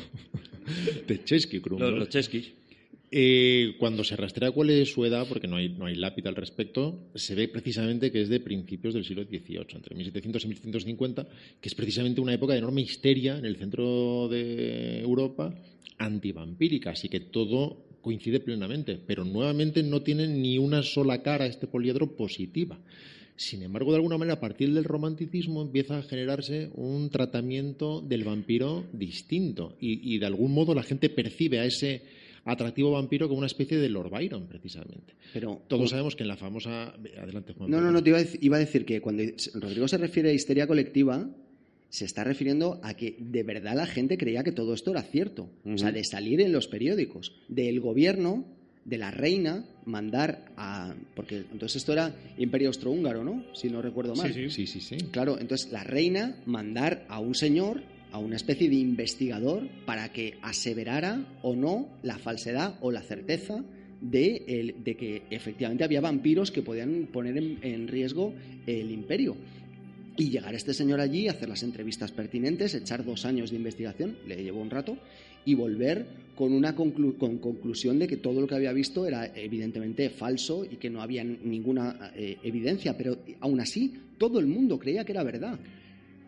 de 1.07 1.25
Chesky 1.25 1.61
Krumlo, 1.61 1.91
Los, 1.91 1.99
los 2.01 2.09
cheskis. 2.09 2.53
Eh, 3.13 3.75
cuando 3.81 4.05
se 4.05 4.15
rastrea 4.15 4.53
cuál 4.53 4.71
es 4.71 4.93
su 4.93 5.05
edad, 5.05 5.27
porque 5.29 5.49
no 5.49 5.57
hay, 5.57 5.71
no 5.71 5.89
lápida 5.89 6.29
al 6.29 6.37
respecto, 6.37 7.11
se 7.17 7.35
ve 7.35 7.49
precisamente 7.49 8.13
que 8.13 8.23
es 8.23 8.29
de 8.29 8.39
principios 8.39 8.95
del 8.95 9.05
siglo 9.05 9.25
XVIII, 9.25 9.67
entre 9.75 9.97
1700 9.97 10.45
y 10.45 10.49
1750, 10.49 11.27
que 11.61 11.69
es 11.69 11.75
precisamente 11.75 12.21
una 12.21 12.35
época 12.35 12.53
de 12.53 12.61
enorme 12.61 12.83
histeria 12.83 13.37
en 13.37 13.47
el 13.47 13.57
centro 13.57 14.29
de 14.29 15.01
Europa 15.01 15.53
antivampírica, 15.99 16.91
así 16.91 17.09
que 17.09 17.19
todo 17.19 17.85
coincide 18.01 18.39
plenamente, 18.39 19.01
pero 19.05 19.25
nuevamente 19.25 19.83
no 19.83 20.03
tiene 20.03 20.29
ni 20.29 20.59
una 20.59 20.85
sola 20.85 21.21
cara 21.21 21.47
este 21.47 21.67
poliedro 21.67 22.17
positiva. 22.17 22.79
Sin 23.35 23.63
embargo, 23.63 23.91
de 23.91 23.97
alguna 23.97 24.19
manera, 24.19 24.35
a 24.35 24.41
partir 24.41 24.73
del 24.73 24.85
romanticismo 24.85 25.63
empieza 25.63 25.99
a 25.99 26.03
generarse 26.03 26.71
un 26.75 27.11
tratamiento 27.11 28.03
del 28.03 28.23
vampiro 28.23 28.85
distinto 28.93 29.77
y 29.81 30.19
de 30.19 30.27
algún 30.27 30.53
modo 30.53 30.75
la 30.75 30.83
gente 30.83 31.09
percibe 31.09 31.59
a 31.59 31.65
ese 31.65 32.03
atractivo 32.45 32.93
vampiro 32.93 33.29
como 33.29 33.39
una 33.39 33.47
especie 33.47 33.79
de 33.79 33.89
Lord 33.89 34.11
Byron, 34.11 34.47
precisamente. 34.47 35.15
Pero, 35.33 35.63
Todos 35.69 35.91
sabemos 35.91 36.17
que 36.17 36.23
en 36.25 36.29
la 36.29 36.37
famosa... 36.37 36.95
Adelante, 37.21 37.53
Juan. 37.53 37.71
No, 37.71 37.81
no, 37.81 37.91
no, 37.93 38.03
te 38.03 38.11
iba 38.11 38.19
a, 38.19 38.23
dec- 38.23 38.39
iba 38.41 38.57
a 38.57 38.61
decir 38.61 38.85
que 38.85 39.01
cuando 39.01 39.23
Rodrigo 39.55 39.87
se 39.89 39.99
refiere 39.99 40.31
a 40.31 40.33
histeria 40.33 40.67
colectiva, 40.67 41.29
se 41.89 42.05
está 42.05 42.25
refiriendo 42.25 42.81
a 42.83 42.95
que 42.95 43.17
de 43.19 43.43
verdad 43.43 43.75
la 43.77 43.87
gente 43.87 44.17
creía 44.17 44.43
que 44.45 44.53
todo 44.53 44.75
esto 44.75 44.91
era 44.93 45.03
cierto. 45.03 45.51
O 45.67 45.77
sea, 45.77 45.93
de 45.93 46.05
salir 46.05 46.41
en 46.41 46.53
los 46.53 46.69
periódicos, 46.69 47.33
del 47.49 47.81
gobierno, 47.81 48.45
de 48.85 48.97
la 48.97 49.11
reina, 49.11 49.65
mandar 49.85 50.47
a... 50.57 50.95
Porque 51.15 51.45
entonces 51.53 51.77
esto 51.77 51.93
era 51.93 52.15
Imperio 52.39 52.69
Austrohúngaro, 52.69 53.23
¿no? 53.23 53.45
Si 53.55 53.69
no 53.69 53.83
recuerdo 53.83 54.15
mal. 54.15 54.33
Sí, 54.33 54.49
Sí, 54.51 54.67
sí, 54.67 54.81
sí. 54.81 54.97
Claro, 55.11 55.39
entonces 55.39 55.71
la 55.71 55.85
reina 55.85 56.37
mandar 56.47 57.05
a 57.09 57.21
un 57.21 57.35
señor, 57.35 57.83
a 58.13 58.19
una 58.19 58.37
especie 58.37 58.69
de 58.69 58.77
investigador, 58.77 59.69
para 59.87 60.13
que 60.13 60.35
aseverara 60.43 61.25
o 61.43 61.55
no 61.55 61.89
la 62.03 62.19
falsedad 62.19 62.77
o 62.81 62.91
la 62.91 63.03
certeza 63.03 63.63
de, 64.01 64.45
el- 64.49 64.83
de 64.83 64.97
que 64.97 65.23
efectivamente 65.31 65.85
había 65.85 66.01
vampiros 66.01 66.51
que 66.51 66.63
podían 66.63 67.09
poner 67.13 67.37
en, 67.37 67.89
riesgo 67.89 68.35
el 68.67 68.91
imperio. 68.91 69.37
Y 70.17 70.29
llegar 70.31 70.55
este 70.55 70.75
señor 70.75 71.01
allí, 71.01 71.29
hacer 71.29 71.49
las 71.49 71.63
entrevistas 71.63 72.11
pertinentes, 72.13 72.75
echar 72.75 73.05
dos 73.05 73.25
años 73.25 73.51
de 73.51 73.57
investigación, 73.57 74.17
le 74.27 74.43
llevó 74.43 74.61
un 74.61 74.71
rato, 74.71 74.99
y 75.45 75.55
volver 75.55 76.07
con 76.35 76.53
una 76.53 76.75
con 76.75 76.91
conclusión 77.39 77.99
de 77.99 78.07
que 78.07 78.17
todo 78.19 78.41
lo 78.41 78.47
que 78.47 78.55
había 78.55 78.73
visto 78.73 79.07
era 79.07 79.27
evidentemente 79.35 80.11
falso 80.11 80.65
y 80.65 80.77
que 80.77 80.91
no 80.91 81.01
había 81.01 81.25
ninguna 81.25 82.13
eh, 82.15 82.37
evidencia, 82.43 82.97
pero 82.97 83.19
aún 83.41 83.61
así 83.61 83.95
todo 84.19 84.39
el 84.41 84.47
mundo 84.47 84.79
creía 84.79 85.05
que 85.05 85.13
era 85.13 85.23
verdad. 85.23 85.59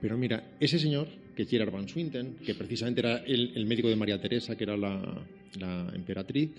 Pero 0.01 0.17
mira, 0.17 0.57
ese 0.61 0.79
señor, 0.79 1.09
que 1.35 1.47
Gerard 1.47 1.73
Van 1.73 1.89
Swinten, 1.89 2.37
que 2.45 2.55
precisamente 2.55 3.01
era 3.01 3.19
el, 3.19 3.67
médico 3.67 3.89
de 3.89 3.97
María 3.97 4.21
Teresa, 4.21 4.57
que 4.57 4.65
era 4.65 4.77
la, 4.77 5.93
emperatriz, 5.95 6.51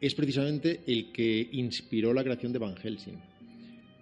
es 0.00 0.14
precisamente 0.14 0.80
el 0.86 1.12
que 1.12 1.48
inspiró 1.52 2.12
la 2.12 2.22
creación 2.22 2.52
de 2.52 2.58
Van 2.58 2.76
Helsing. 2.76 3.18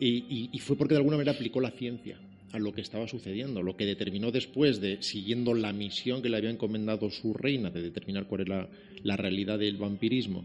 Y 0.00 0.58
fue 0.58 0.76
porque 0.76 0.94
de 0.94 0.98
alguna 0.98 1.16
manera 1.16 1.32
aplicó 1.32 1.60
la 1.60 1.70
ciencia 1.70 2.18
a 2.54 2.58
lo 2.60 2.72
que 2.72 2.82
estaba 2.82 3.08
sucediendo, 3.08 3.62
lo 3.62 3.76
que 3.76 3.84
determinó 3.84 4.30
después 4.30 4.80
de, 4.80 5.02
siguiendo 5.02 5.54
la 5.54 5.72
misión 5.72 6.22
que 6.22 6.28
le 6.28 6.36
había 6.36 6.50
encomendado 6.50 7.10
su 7.10 7.34
reina 7.34 7.70
de 7.70 7.82
determinar 7.82 8.28
cuál 8.28 8.42
era 8.42 8.68
la 9.02 9.16
realidad 9.16 9.58
del 9.58 9.76
vampirismo, 9.76 10.44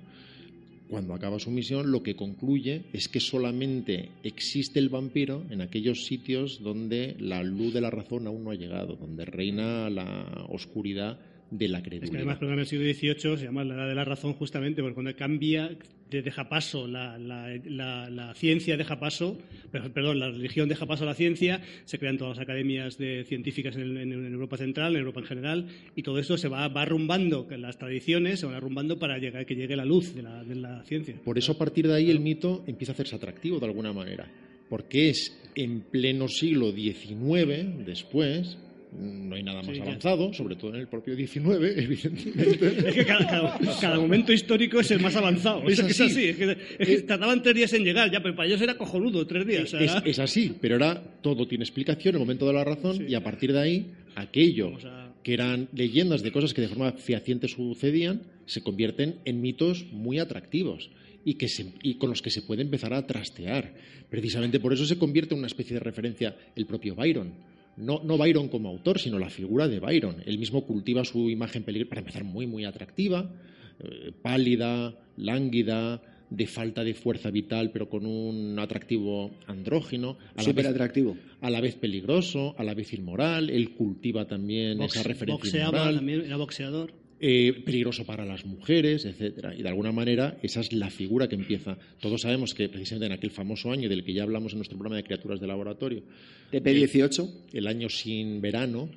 cuando 0.90 1.14
acaba 1.14 1.40
su 1.40 1.52
misión, 1.52 1.92
lo 1.92 2.02
que 2.02 2.16
concluye 2.16 2.86
es 2.94 3.08
que 3.08 3.20
solamente 3.20 4.12
existe 4.24 4.80
el 4.80 4.90
vampiro 4.90 5.46
en 5.50 5.62
aquellos 5.62 6.06
sitios 6.06 6.62
donde 6.62 7.16
la 7.20 7.44
luz 7.44 7.74
de 7.74 7.82
la 7.82 7.92
razón 7.92 8.28
aún 8.28 8.44
no 8.44 8.52
ha 8.52 8.56
llegado, 8.56 8.96
donde 8.96 9.26
reina 9.26 9.90
la 9.90 10.46
oscuridad 10.50 11.20
de 11.52 11.68
la 11.68 11.80
Es 11.80 11.84
que 11.84 12.18
además, 12.18 12.38
por 12.38 12.46
ejemplo, 12.48 12.54
en 12.54 12.60
el 12.60 12.66
siglo 12.68 12.86
XVIII 12.86 13.38
se 13.38 13.46
llama 13.46 13.64
la 13.64 13.74
edad 13.76 13.88
de 13.88 13.96
la 13.96 14.06
razón 14.06 14.34
justamente 14.34 14.82
porque 14.82 14.94
cuando 14.94 15.16
cambia, 15.16 15.76
de- 16.12 16.22
deja 16.22 16.48
paso, 16.50 16.88
la, 16.88 17.18
la- 17.18 17.56
la- 17.66 18.10
la 18.10 18.34
ciencia 18.36 18.78
deja 18.78 19.00
paso, 19.00 19.38
per- 19.72 19.92
perdón, 19.92 20.20
la 20.20 20.30
religión 20.30 20.70
deja 20.70 20.86
paso 20.86 21.04
a 21.04 21.08
la 21.08 21.16
ciencia, 21.16 21.62
se 21.86 21.98
crean 21.98 22.18
todas 22.18 22.38
las 22.38 22.44
academias 22.44 22.98
de 22.98 23.24
científicas 23.26 23.76
en, 23.76 23.98
en- 23.98 24.12
en 24.14 24.34
Europa 24.34 24.58
Central, 24.58 24.94
en 24.94 25.00
Europa 25.00 25.22
en 25.22 25.26
general, 25.26 25.68
y 25.96 26.04
todo 26.04 26.20
esto 26.20 26.38
se 26.38 26.48
va, 26.48 26.68
va 26.68 26.84
arrumbando, 26.84 27.48
las 27.58 27.78
tradiciones 27.80 28.40
se 28.40 28.46
van 28.46 28.56
arrumbando 28.56 29.00
para 29.00 29.18
llegar, 29.18 29.46
que 29.46 29.56
llegue 29.56 29.76
la 29.76 29.86
luz 29.86 30.14
de 30.16 30.22
la, 30.24 30.44
de 30.44 30.56
la 30.56 30.84
ciencia. 30.84 31.16
Por 31.24 31.38
eso 31.38 31.54
a 31.54 31.58
partir 31.58 31.88
de 31.88 31.96
ahí 31.96 32.12
el 32.12 32.20
mito 32.20 32.64
empieza 32.68 32.92
a 32.92 32.94
hacerse 32.94 33.16
atractivo 33.16 33.60
de 33.60 33.66
alguna 33.66 33.92
manera, 33.94 34.28
porque 34.70 35.10
es 35.10 35.36
en 35.56 35.82
pleno 35.82 36.28
siglo 36.28 36.72
XIX, 36.72 37.86
después, 37.86 38.58
no 38.92 39.36
hay 39.36 39.44
nada 39.44 39.62
más 39.62 39.76
Sí, 39.76 39.82
avanzado, 39.82 40.34
sobre 40.34 40.56
todo 40.56 40.74
en 40.74 40.82
el 40.82 40.88
propio 40.88 41.16
XIX, 41.16 41.46
evidentemente. 41.78 42.90
Es 42.90 42.96
que 42.96 43.06
cada, 43.06 43.26
cada- 43.28 43.80
cada 43.80 44.00
momento 44.00 44.34
histórico 44.34 44.80
es 44.80 44.90
el 44.92 45.00
más 45.00 45.16
avanzado. 45.16 45.68
Es 45.68 45.82
que 45.82 45.92
es 45.92 46.02
así. 46.02 46.12
así. 46.12 46.24
Es 46.30 46.38
que, 46.38 46.58
es 46.80 46.88
que 46.88 47.02
tardaban 47.04 47.42
tres 47.44 47.56
días 47.56 47.74
en 47.74 47.84
llegar, 47.84 48.12
ya, 48.12 48.22
pero 48.22 48.36
para 48.36 48.48
ellos 48.48 48.62
era 48.62 48.78
cojonudo, 48.78 49.26
tres 49.28 49.46
días. 49.46 49.74
Es, 50.06 50.20
así, 50.20 50.54
pero 50.60 50.76
ahora 50.76 51.02
todo 51.22 51.48
tiene 51.48 51.64
explicación, 51.64 52.16
el 52.16 52.20
momento 52.20 52.48
de 52.48 52.54
la 52.54 52.64
razón, 52.64 52.98
Sí. 52.98 53.06
y 53.10 53.16
a 53.16 53.24
partir 53.24 53.54
de 53.54 53.60
ahí, 53.60 53.92
aquello 54.16 54.76
a- 54.86 55.14
que 55.24 55.34
eran 55.34 55.68
leyendas 55.74 56.24
de 56.24 56.32
cosas 56.32 56.54
que 56.54 56.62
de 56.62 56.70
forma 56.70 56.94
fehaciente 56.94 57.48
sucedían, 57.48 58.22
se 58.46 58.62
convierten 58.62 59.16
en 59.26 59.42
mitos 59.42 59.86
muy 59.92 60.18
atractivos 60.18 60.90
y, 61.26 61.36
que 61.36 61.48
se- 61.50 61.74
y 61.84 61.96
con 61.96 62.10
los 62.10 62.22
que 62.22 62.30
se 62.32 62.42
puede 62.42 62.62
empezar 62.64 62.94
a 62.94 63.06
trastear. 63.06 63.76
Precisamente 64.10 64.60
por 64.60 64.74
eso 64.74 64.86
se 64.86 64.98
convierte 64.98 65.34
en 65.36 65.40
una 65.40 65.48
especie 65.48 65.76
de 65.76 65.82
referencia 65.82 66.36
el 66.56 66.66
propio 66.66 66.96
Byron. 66.96 67.34
No, 67.78 68.02
no 68.04 68.18
Byron 68.18 68.50
como 68.50 68.70
autor, 68.70 69.00
sino 69.00 69.18
la 69.20 69.30
figura 69.30 69.68
de 69.68 69.80
Byron. 69.80 70.18
Él 70.26 70.38
mismo 70.38 70.66
cultiva 70.66 71.06
su 71.06 71.30
imagen, 71.30 71.64
peligro- 71.64 71.88
para 71.90 72.02
empezar, 72.02 72.24
muy, 72.24 72.46
muy 72.46 72.66
atractiva, 72.66 73.32
eh, 73.80 74.12
pálida, 74.22 74.94
lánguida, 75.18 76.02
de 76.30 76.46
falta 76.46 76.84
de 76.84 76.94
fuerza 76.94 77.32
vital, 77.32 77.72
pero 77.72 77.90
con 77.90 78.06
un 78.06 78.60
atractivo 78.60 79.32
andrógino. 79.48 80.18
A 80.36 80.38
la 80.38 80.44
Súper 80.44 80.66
vez- 80.66 80.74
atractivo. 80.74 81.18
a 81.42 81.50
la 81.50 81.60
vez 81.62 81.76
peligroso, 81.76 82.54
a 82.58 82.64
la 82.64 82.76
vez 82.76 82.94
inmoral, 82.94 83.50
él 83.50 83.74
cultiva 83.74 84.28
también 84.28 84.78
box- 84.78 84.96
esa 84.98 85.04
referencia 85.08 85.36
boxeaba 85.44 85.70
inmoral, 85.78 85.96
también, 85.96 86.22
era 86.22 86.38
boxeador. 86.38 86.94
Eh, 87.22 87.62
peligroso 87.66 88.06
para 88.06 88.26
las 88.26 88.46
mujeres, 88.46 89.06
etcétera. 89.06 89.54
Y 89.54 89.62
de 89.62 89.70
alguna 89.70 89.92
manera 89.92 90.38
esa 90.42 90.62
es 90.62 90.72
la 90.72 90.90
figura 90.90 91.28
que 91.28 91.36
empieza. 91.36 91.78
Todos 92.00 92.22
sabemos 92.22 92.54
que 92.54 92.70
precisamente 92.70 93.08
en 93.08 93.12
aquel 93.12 93.32
famoso 93.32 93.72
año 93.72 93.90
del 93.90 94.04
que 94.04 94.14
ya 94.14 94.24
hablamos 94.24 94.54
en 94.54 94.60
nuestro 94.60 94.78
programa 94.78 94.98
de 94.98 95.04
criaturas 95.04 95.40
de 95.40 95.48
laboratorio, 95.48 96.04
TP18, 96.52 97.30
el 97.54 97.68
año 97.68 97.90
sin 97.90 98.42
verano, 98.42 98.90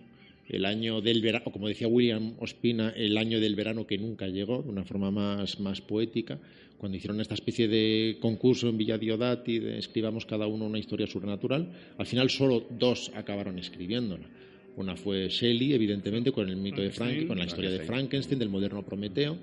el 0.49 0.65
año 0.65 1.01
del 1.01 1.21
verano, 1.21 1.45
como 1.53 1.69
decía 1.69 1.89
William 1.89 2.35
Ospina, 2.39 2.91
el 2.91 3.17
año 3.17 3.41
del 3.41 3.55
verano 3.55 3.87
que 3.87 3.99
nunca 3.99 4.29
llegó, 4.29 4.63
de 4.63 4.69
una 4.69 4.85
forma 4.85 5.11
más, 5.11 5.59
más 5.61 5.81
poética, 5.81 6.39
cuando 6.79 6.99
hicieron 6.99 7.21
esta 7.21 7.35
especie 7.35 7.69
de 7.69 8.19
concurso 8.21 8.69
en 8.69 8.77
Villa 8.77 8.99
Diodati, 8.99 9.61
de 9.61 9.79
escribamos 9.79 10.27
cada 10.27 10.49
uno 10.49 10.67
una 10.67 10.81
historia 10.81 11.07
sobrenatural, 11.07 11.73
al 11.97 12.07
final 12.07 12.29
solo 12.29 12.67
dos 12.71 13.13
acabaron 13.15 13.59
escribiéndola. 13.59 14.27
Una 14.77 14.97
fue 14.97 15.29
Shelley, 15.29 15.75
evidentemente, 15.75 16.33
con 16.33 16.49
el 16.49 16.57
mito 16.57 16.81
de 16.81 16.91
Frank, 16.91 16.97
Frankenstein. 17.11 17.29
con 17.29 17.39
la 17.39 17.45
historia 17.45 17.71
de 17.71 17.79
Frankenstein, 17.81 18.39
del 18.39 18.49
moderno 18.49 18.83
Prometeo, 18.85 19.39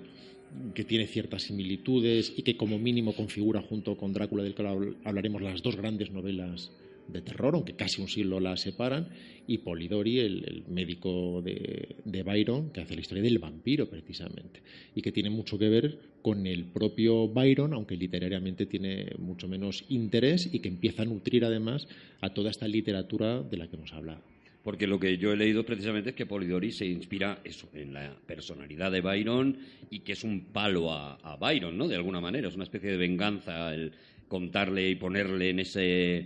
que 0.73 0.83
tiene 0.83 1.05
ciertas 1.05 1.43
similitudes 1.43 2.33
y 2.35 2.41
que 2.41 2.57
como 2.57 2.79
mínimo 2.79 3.13
configura 3.13 3.61
junto 3.61 3.95
con 3.95 4.11
Drácula, 4.13 4.41
del 4.43 4.55
que 4.55 4.63
habl- 4.63 4.95
hablaremos, 5.03 5.41
las 5.41 5.61
dos 5.61 5.75
grandes 5.75 6.09
novelas 6.11 6.71
de 7.07 7.21
terror, 7.21 7.53
aunque 7.55 7.73
casi 7.73 8.01
un 8.01 8.07
siglo 8.07 8.39
las 8.39 8.61
separan, 8.61 9.09
y 9.47 9.59
Polidori, 9.59 10.19
el, 10.19 10.43
el 10.47 10.63
médico 10.67 11.41
de, 11.43 11.95
de 12.05 12.23
Byron, 12.23 12.71
que 12.71 12.81
hace 12.81 12.95
la 12.95 13.01
historia 13.01 13.23
del 13.23 13.37
vampiro 13.39 13.87
precisamente, 13.89 14.61
y 14.95 15.01
que 15.01 15.11
tiene 15.11 15.29
mucho 15.29 15.57
que 15.57 15.69
ver 15.69 15.99
con 16.21 16.45
el 16.47 16.65
propio 16.65 17.27
Byron, 17.27 17.73
aunque 17.73 17.95
literariamente 17.97 18.65
tiene 18.65 19.11
mucho 19.17 19.47
menos 19.47 19.85
interés 19.89 20.49
y 20.51 20.59
que 20.59 20.67
empieza 20.69 21.01
a 21.03 21.05
nutrir 21.05 21.45
además 21.45 21.87
a 22.21 22.33
toda 22.33 22.49
esta 22.51 22.67
literatura 22.67 23.41
de 23.43 23.57
la 23.57 23.67
que 23.67 23.75
hemos 23.75 23.93
hablado. 23.93 24.21
Porque 24.63 24.87
lo 24.87 24.99
que 24.99 25.17
yo 25.17 25.31
he 25.31 25.37
leído 25.37 25.65
precisamente 25.65 26.09
es 26.09 26.15
que 26.15 26.25
Polidori 26.25 26.71
se 26.71 26.85
inspira 26.85 27.39
eso, 27.43 27.69
en 27.73 27.93
la 27.93 28.13
personalidad 28.25 28.91
de 28.91 29.01
Byron 29.01 29.57
y 29.89 29.99
que 30.01 30.11
es 30.13 30.23
un 30.23 30.45
palo 30.51 30.91
a, 30.91 31.15
a 31.15 31.37
Byron, 31.37 31.77
¿no? 31.77 31.87
De 31.87 31.95
alguna 31.95 32.19
manera, 32.19 32.49
es 32.49 32.55
una 32.55 32.65
especie 32.65 32.91
de 32.91 32.97
venganza 32.97 33.73
el 33.73 33.93
contarle 34.27 34.87
y 34.89 34.95
ponerle 34.95 35.49
en, 35.49 35.59
ese, 35.59 36.17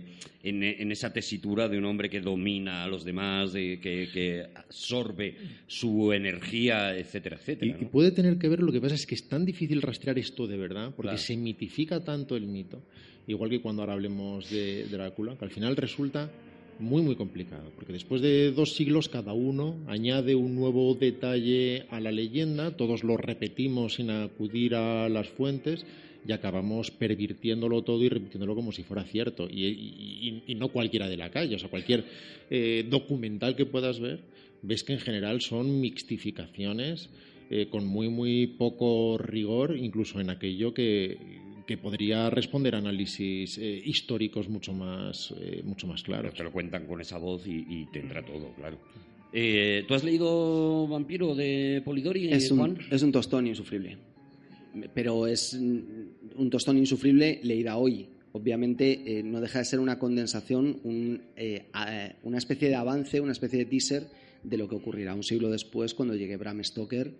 en, 0.42 0.62
en 0.62 0.92
esa 0.92 1.10
tesitura 1.12 1.68
de 1.70 1.78
un 1.78 1.86
hombre 1.86 2.10
que 2.10 2.20
domina 2.20 2.84
a 2.84 2.88
los 2.88 3.02
demás, 3.02 3.54
de, 3.54 3.80
que, 3.80 4.08
que 4.12 4.44
absorbe 4.54 5.36
su 5.66 6.12
energía, 6.12 6.94
etcétera, 6.98 7.36
etcétera. 7.36 7.78
y 7.80 7.84
puede 7.86 8.10
tener 8.10 8.36
que 8.36 8.48
ver, 8.48 8.60
lo 8.60 8.72
que 8.72 8.80
pasa 8.80 8.94
es 8.94 9.06
que 9.06 9.14
es 9.14 9.26
tan 9.26 9.46
difícil 9.46 9.80
rastrear 9.80 10.18
esto 10.18 10.46
de 10.46 10.58
verdad, 10.58 10.92
porque 10.94 11.10
Claro. 11.12 11.18
se 11.18 11.36
mitifica 11.36 12.04
tanto 12.04 12.36
el 12.36 12.46
mito, 12.46 12.82
igual 13.26 13.48
que 13.48 13.60
cuando 13.62 13.80
ahora 13.80 13.94
hablemos 13.94 14.50
de 14.50 14.84
Drácula, 14.90 15.38
que 15.38 15.44
al 15.46 15.50
final 15.50 15.74
resulta 15.74 16.30
muy, 16.78 17.02
muy 17.02 17.16
complicado, 17.16 17.70
porque 17.74 17.92
después 17.92 18.20
de 18.20 18.52
dos 18.52 18.74
siglos 18.74 19.08
cada 19.08 19.32
uno 19.32 19.76
añade 19.86 20.34
un 20.34 20.54
nuevo 20.54 20.94
detalle 20.94 21.86
a 21.90 22.00
la 22.00 22.12
leyenda, 22.12 22.76
todos 22.76 23.04
lo 23.04 23.16
repetimos 23.16 23.94
sin 23.94 24.10
acudir 24.10 24.74
a 24.74 25.08
las 25.08 25.28
fuentes 25.28 25.84
y 26.26 26.32
acabamos 26.32 26.90
pervirtiéndolo 26.90 27.82
todo 27.82 28.02
y 28.02 28.08
repitiéndolo 28.08 28.54
como 28.54 28.72
si 28.72 28.82
fuera 28.82 29.04
cierto. 29.04 29.48
Y, 29.48 30.42
no 30.56 30.68
cualquiera 30.68 31.08
de 31.08 31.16
la 31.16 31.30
calle, 31.30 31.56
o 31.56 31.58
sea, 31.58 31.68
cualquier 31.68 32.04
eh, 32.50 32.86
documental 32.88 33.56
que 33.56 33.66
puedas 33.66 34.00
ver, 34.00 34.20
ves 34.62 34.84
que 34.84 34.94
en 34.94 35.00
general 35.00 35.40
son 35.40 35.80
mixtificaciones 35.80 37.10
eh, 37.50 37.66
con 37.70 37.86
muy, 37.86 38.08
muy 38.08 38.46
poco 38.46 39.18
rigor, 39.18 39.76
incluso 39.76 40.20
en 40.20 40.30
aquello 40.30 40.72
que, 40.72 41.18
que 41.66 41.78
podría 41.78 42.28
responder 42.30 42.74
a 42.74 42.78
análisis 42.78 43.56
eh, 43.58 43.82
históricos 43.84 44.48
mucho 44.48 44.72
más, 44.72 45.32
eh, 45.40 45.62
mucho 45.64 45.86
más 45.86 46.02
claros. 46.02 46.34
Te 46.34 46.42
lo 46.42 46.52
cuentan 46.52 46.86
con 46.86 47.00
esa 47.00 47.18
voz 47.18 47.46
y, 47.46 47.64
y 47.68 47.86
tendrá 47.92 48.24
todo, 48.24 48.52
claro. 48.54 48.78
Eh, 49.32 49.84
¿Tú 49.88 49.94
has 49.94 50.04
leído 50.04 50.86
Vampiro 50.86 51.34
de 51.34 51.82
Polidori, 51.84 52.28
Es 52.32 52.50
Juan? 52.50 52.72
un, 52.72 52.78
es 52.90 53.02
un 53.02 53.10
tostón 53.12 53.46
insufrible. 53.46 53.96
Pero 54.92 55.26
es 55.26 55.54
mm, 55.54 55.80
un 56.36 56.50
tostón 56.50 56.78
insufrible 56.78 57.40
leída 57.42 57.76
hoy. 57.76 58.08
Obviamente 58.32 59.18
eh, 59.18 59.22
no 59.22 59.40
deja 59.40 59.60
de 59.60 59.64
ser 59.64 59.80
una 59.80 59.98
condensación, 59.98 60.80
un, 60.84 61.22
eh, 61.36 61.66
a- 61.72 62.12
una 62.24 62.38
especie 62.38 62.68
de 62.68 62.74
avance, 62.74 63.20
una 63.20 63.32
especie 63.32 63.58
de 63.60 63.64
teaser 63.66 64.08
de 64.42 64.58
lo 64.58 64.68
que 64.68 64.74
ocurrirá 64.74 65.14
un 65.14 65.22
siglo 65.22 65.50
después 65.50 65.94
cuando 65.94 66.14
llegue 66.14 66.36
Bram 66.36 66.62
Stoker 66.62 67.12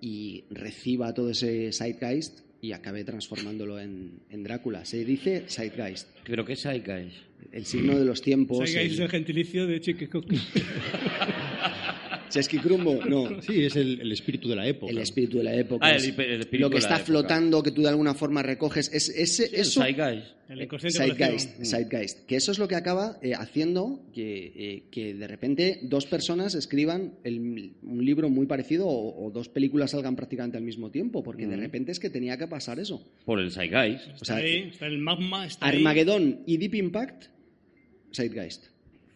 y 0.00 0.44
reciba 0.50 1.14
todo 1.14 1.30
ese 1.30 1.70
zeitgeist 1.72 2.40
y 2.62 2.70
acabe 2.72 3.02
transformándolo 3.04 3.80
en, 3.80 4.20
en 4.30 4.44
Drácula. 4.44 4.84
Se 4.84 5.04
dice 5.04 5.44
zeitgeist, 5.48 6.08
Creo 6.22 6.44
que 6.44 6.52
es 6.52 6.62
Zeitgeist. 6.62 7.16
el 7.50 7.66
signo 7.66 7.98
de 7.98 8.04
los 8.04 8.22
tiempos. 8.22 8.58
Zeitgeist 8.58 8.92
es 8.94 8.98
el 9.00 9.04
el- 9.06 9.10
gentilicio 9.10 9.66
de 9.66 9.80
Chiquecoque. 9.80 10.36
Chesky 12.32 12.58
Crumbo, 12.58 13.04
no. 13.04 13.40
Sí, 13.42 13.64
es 13.64 13.76
el, 13.76 14.00
el 14.00 14.10
espíritu 14.12 14.48
de 14.48 14.56
la 14.56 14.66
época. 14.66 14.90
El 14.90 14.98
espíritu 14.98 15.38
de 15.38 15.44
la 15.44 15.54
época. 15.54 15.86
Ah, 15.86 15.90
el 15.96 16.02
el 16.02 16.40
espíritu 16.40 16.58
lo 16.62 16.70
que 16.70 16.76
de 16.76 16.80
la 16.80 16.86
está 16.86 16.94
época. 16.96 17.04
flotando, 17.06 17.62
que 17.62 17.70
tú 17.70 17.82
de 17.82 17.88
alguna 17.88 18.14
forma 18.14 18.42
recoges. 18.42 18.90
Es, 18.92 19.08
ese, 19.10 19.46
Sí, 19.48 19.54
el 19.54 19.60
eso, 19.60 19.82
Zeitgeist. 19.82 20.26
El 20.48 20.62
inconsciente 20.62 20.98
Zeitgeist. 20.98 21.64
Zeitgeist. 21.64 22.26
Que 22.26 22.36
eso 22.36 22.52
es 22.52 22.58
lo 22.58 22.68
que 22.68 22.74
acaba 22.74 23.18
eh, 23.22 23.32
haciendo 23.34 24.02
que, 24.14 24.52
eh, 24.54 24.82
que 24.90 25.14
de 25.14 25.26
repente 25.28 25.80
dos 25.82 26.06
personas 26.06 26.54
escriban 26.54 27.14
el- 27.24 27.72
un 27.82 28.04
libro 28.04 28.28
muy 28.28 28.46
parecido 28.46 28.86
o, 28.86 29.26
o 29.26 29.30
dos 29.30 29.48
películas 29.48 29.92
salgan 29.92 30.16
prácticamente 30.16 30.56
al 30.58 30.64
mismo 30.64 30.90
tiempo, 30.90 31.22
porque 31.22 31.46
de 31.46 31.56
repente 31.56 31.92
es 31.92 32.00
que 32.00 32.10
tenía 32.10 32.36
que 32.36 32.46
pasar 32.48 32.78
eso. 32.80 33.02
Por 33.24 33.40
el 33.40 33.50
Zeitgeist. 33.50 34.08
O 34.08 34.12
Está 34.14 34.24
sea, 34.24 34.36
ahí, 34.36 34.68
está 34.72 34.86
el 34.86 34.98
magma, 34.98 35.46
está 35.46 35.66
ahí. 35.66 35.76
Armagedón 35.76 36.40
y 36.46 36.56
Deep 36.56 36.74
Impact, 36.74 37.24
Zeitgeist. 38.14 38.66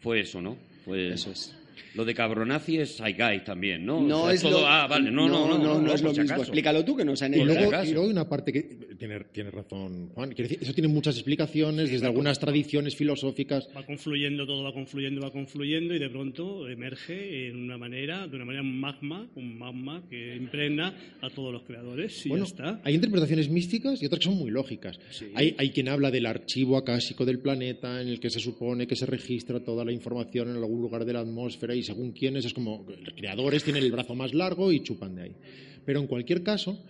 Fue 0.00 0.20
eso, 0.20 0.40
¿no? 0.40 0.56
Fue 0.84 1.12
Eso 1.12 1.30
es. 1.30 1.54
Lo 1.94 2.04
de 2.04 2.14
Cabronazi 2.14 2.78
es 2.78 2.96
Zeitgeist 2.96 3.44
también, 3.46 3.84
¿no? 3.84 4.00
No 4.02 4.22
O 4.22 4.26
sea, 4.26 4.34
es 4.34 4.42
todo- 4.42 4.60
lo, 4.60 4.66
Ah, 4.66 4.86
vale, 4.86 5.10
no, 5.10 5.28
no, 5.28 5.48
no. 5.48 5.58
no, 5.58 5.80
no, 5.80 5.92
es 5.94 6.00
por 6.02 6.10
lo 6.10 6.14
si 6.14 6.20
mismo. 6.20 6.34
acaso. 6.34 6.42
Explícalo 6.42 6.84
tú, 6.84 6.96
que 6.96 7.04
no 7.04 7.14
se 7.16 7.24
han 7.24 7.34
Y 7.34 7.44
luego, 7.44 7.50
y 7.84 7.90
luego 7.92 8.04
hay 8.06 8.10
una 8.10 8.28
parte 8.28 8.52
que 8.52 8.62
tiene, 8.98 9.20
tiene 9.32 9.50
razón 9.50 10.10
Juan. 10.14 10.30
Quiero 10.32 10.48
decir, 10.48 10.58
eso 10.62 10.72
tiene 10.72 10.88
muchas 10.88 11.16
explicaciones 11.16 11.90
desde 11.90 12.06
algunas 12.06 12.38
tradiciones 12.38 12.96
filosóficas. 12.96 13.68
Va 13.76 13.84
confluyendo, 13.84 14.46
todo 14.46 14.62
va 14.64 14.72
confluyendo, 14.72 15.20
va 15.20 15.30
confluyendo 15.32 15.94
y 15.94 15.98
de 15.98 16.08
pronto 16.10 16.68
emerge 16.68 17.48
en 17.48 17.56
una 17.56 17.78
manera, 17.78 18.26
de 18.26 18.36
una 18.36 18.44
manera 18.44 18.62
un 18.62 18.78
magma, 18.80 19.26
un 19.34 19.58
magma 19.58 20.02
que 20.08 20.34
impregna 20.36 20.94
a 21.20 21.30
todos 21.30 21.52
los 21.52 21.62
creadores 21.62 22.24
y 22.26 22.28
Bueno, 22.30 22.44
ya 22.44 22.48
está. 22.50 22.80
hay 22.84 22.94
interpretaciones 22.94 23.48
místicas 23.48 24.02
y 24.02 24.06
otras 24.06 24.20
que 24.20 24.24
son 24.26 24.36
muy 24.38 24.50
lógicas. 24.50 24.98
Hay, 25.34 25.54
hay 25.58 25.70
quien 25.70 25.88
habla 25.88 26.10
del 26.10 26.26
archivo 26.26 26.76
acásico 26.76 27.24
del 27.24 27.38
planeta 27.40 28.00
en 28.00 28.08
el 28.08 28.20
que 28.20 28.30
se 28.30 28.40
supone 28.40 28.86
que 28.86 28.96
se 28.96 29.06
registra 29.06 29.60
toda 29.60 29.84
la 29.84 29.92
información 29.92 30.48
en 30.50 30.56
algún 30.56 30.80
lugar 30.80 31.04
de 31.04 31.12
la 31.12 31.20
atmósfera 31.20 31.65
y 31.74 31.82
según 31.82 32.12
quienes 32.12 32.44
es 32.44 32.54
como 32.54 32.86
los 32.88 33.14
creadores 33.14 33.64
tienen 33.64 33.82
el 33.82 33.92
brazo 33.92 34.14
más 34.14 34.34
largo 34.34 34.72
y 34.72 34.82
chupan 34.82 35.14
de 35.14 35.22
ahí. 35.22 35.36
Pero 35.84 36.00
en 36.00 36.06
cualquier 36.06 36.42
caso, 36.42 36.84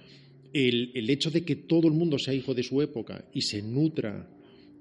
el, 0.53 0.93
el 0.95 1.09
hecho 1.11 1.31
de 1.31 1.45
que 1.45 1.57
todo 1.57 1.89
el 1.89 1.95
mundo 1.95 2.19
sea 2.19 2.35
hijo 2.35 2.55
de 2.55 2.63
su 2.63 2.83
época 2.83 3.25
y 3.33 3.43
se 3.43 3.63
nutra 3.63 4.29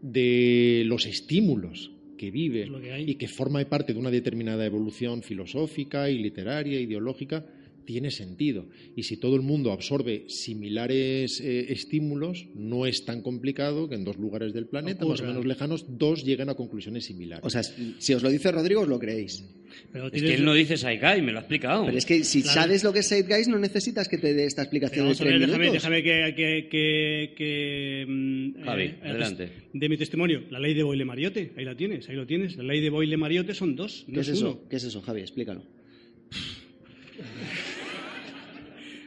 de 0.01 0.83
los 0.85 1.05
estímulos 1.05 1.91
que 2.17 2.31
vive 2.31 2.69
que 2.81 3.01
y 3.01 3.15
que 3.15 3.27
forma 3.27 3.63
parte 3.65 3.93
de 3.93 3.99
una 3.99 4.11
determinada 4.11 4.65
evolución 4.65 5.21
filosófica 5.21 6.09
y 6.09 6.19
literaria, 6.19 6.79
ideológica, 6.79 7.45
tiene 7.85 8.11
sentido. 8.11 8.65
Y 8.95 9.03
si 9.03 9.17
todo 9.17 9.35
el 9.35 9.41
mundo 9.41 9.71
absorbe 9.71 10.25
similares 10.27 11.39
eh, 11.41 11.71
estímulos, 11.71 12.47
no 12.55 12.85
es 12.85 13.05
tan 13.05 13.21
complicado 13.21 13.87
que 13.87 13.95
en 13.95 14.03
dos 14.03 14.17
lugares 14.17 14.53
del 14.53 14.65
planeta, 14.67 15.05
más 15.05 15.19
o 15.19 15.23
Ocurra. 15.23 15.27
menos 15.29 15.45
lejanos, 15.45 15.85
dos 15.97 16.23
lleguen 16.25 16.49
a 16.49 16.55
conclusiones 16.55 17.05
similares. 17.05 17.45
O 17.45 17.49
sea, 17.49 17.63
si 17.63 18.13
os 18.13 18.23
lo 18.23 18.29
dice 18.29 18.51
Rodrigo, 18.51 18.81
os 18.81 18.87
lo 18.87 18.99
creéis. 18.99 19.43
Pero 19.91 20.07
Es 20.07 20.21
que 20.23 20.33
él 20.35 20.45
no 20.45 20.53
dice 20.53 20.77
Zeitgeist, 20.77 21.21
me 21.21 21.33
lo 21.33 21.39
ha 21.39 21.41
explicado. 21.41 21.85
Pero 21.85 21.97
es 21.97 22.05
que 22.05 22.23
si 22.23 22.41
Claro. 22.41 22.61
sabes 22.61 22.83
lo 22.85 22.93
que 22.93 22.99
es 22.99 23.09
Zeitgeist, 23.09 23.49
no 23.49 23.59
necesitas 23.59 24.07
que 24.07 24.17
te 24.17 24.33
dé 24.33 24.45
esta 24.45 24.61
Pero 24.61 24.77
explicación 24.77 25.05
de 25.07 25.11
a 25.11 25.15
tres 25.15 25.29
ver, 25.31 25.39
déjame, 25.41 25.57
minutos. 25.65 25.83
déjame 25.83 26.03
que, 26.03 26.33
que, 26.35 26.67
que, 26.69 27.33
que, 27.35 28.05
mm, 28.07 28.63
Javi, 28.63 28.83
eh, 28.83 28.95
adelante. 29.03 29.49
De 29.73 29.89
mi 29.89 29.97
testimonio, 29.97 30.43
la 30.49 30.59
ley 30.59 30.73
de 30.73 30.83
Boyle-Mariotte, 30.83 31.51
ahí 31.57 31.65
la 31.65 31.75
tienes, 31.75 32.07
ahí 32.07 32.15
lo 32.15 32.25
tienes. 32.25 32.55
La 32.55 32.63
ley 32.63 32.79
de 32.79 32.89
Boyle-Mariotte 32.89 33.53
son 33.53 33.75
dos, 33.75 34.05
no 34.07 34.13
¿Qué 34.15 34.19
es 34.21 34.27
es 34.29 34.37
eso? 34.37 34.51
uno. 34.51 34.69
¿Qué 34.69 34.77
es 34.77 34.83
eso, 34.85 35.01
Javi? 35.01 35.21
Explícalo. 35.21 35.63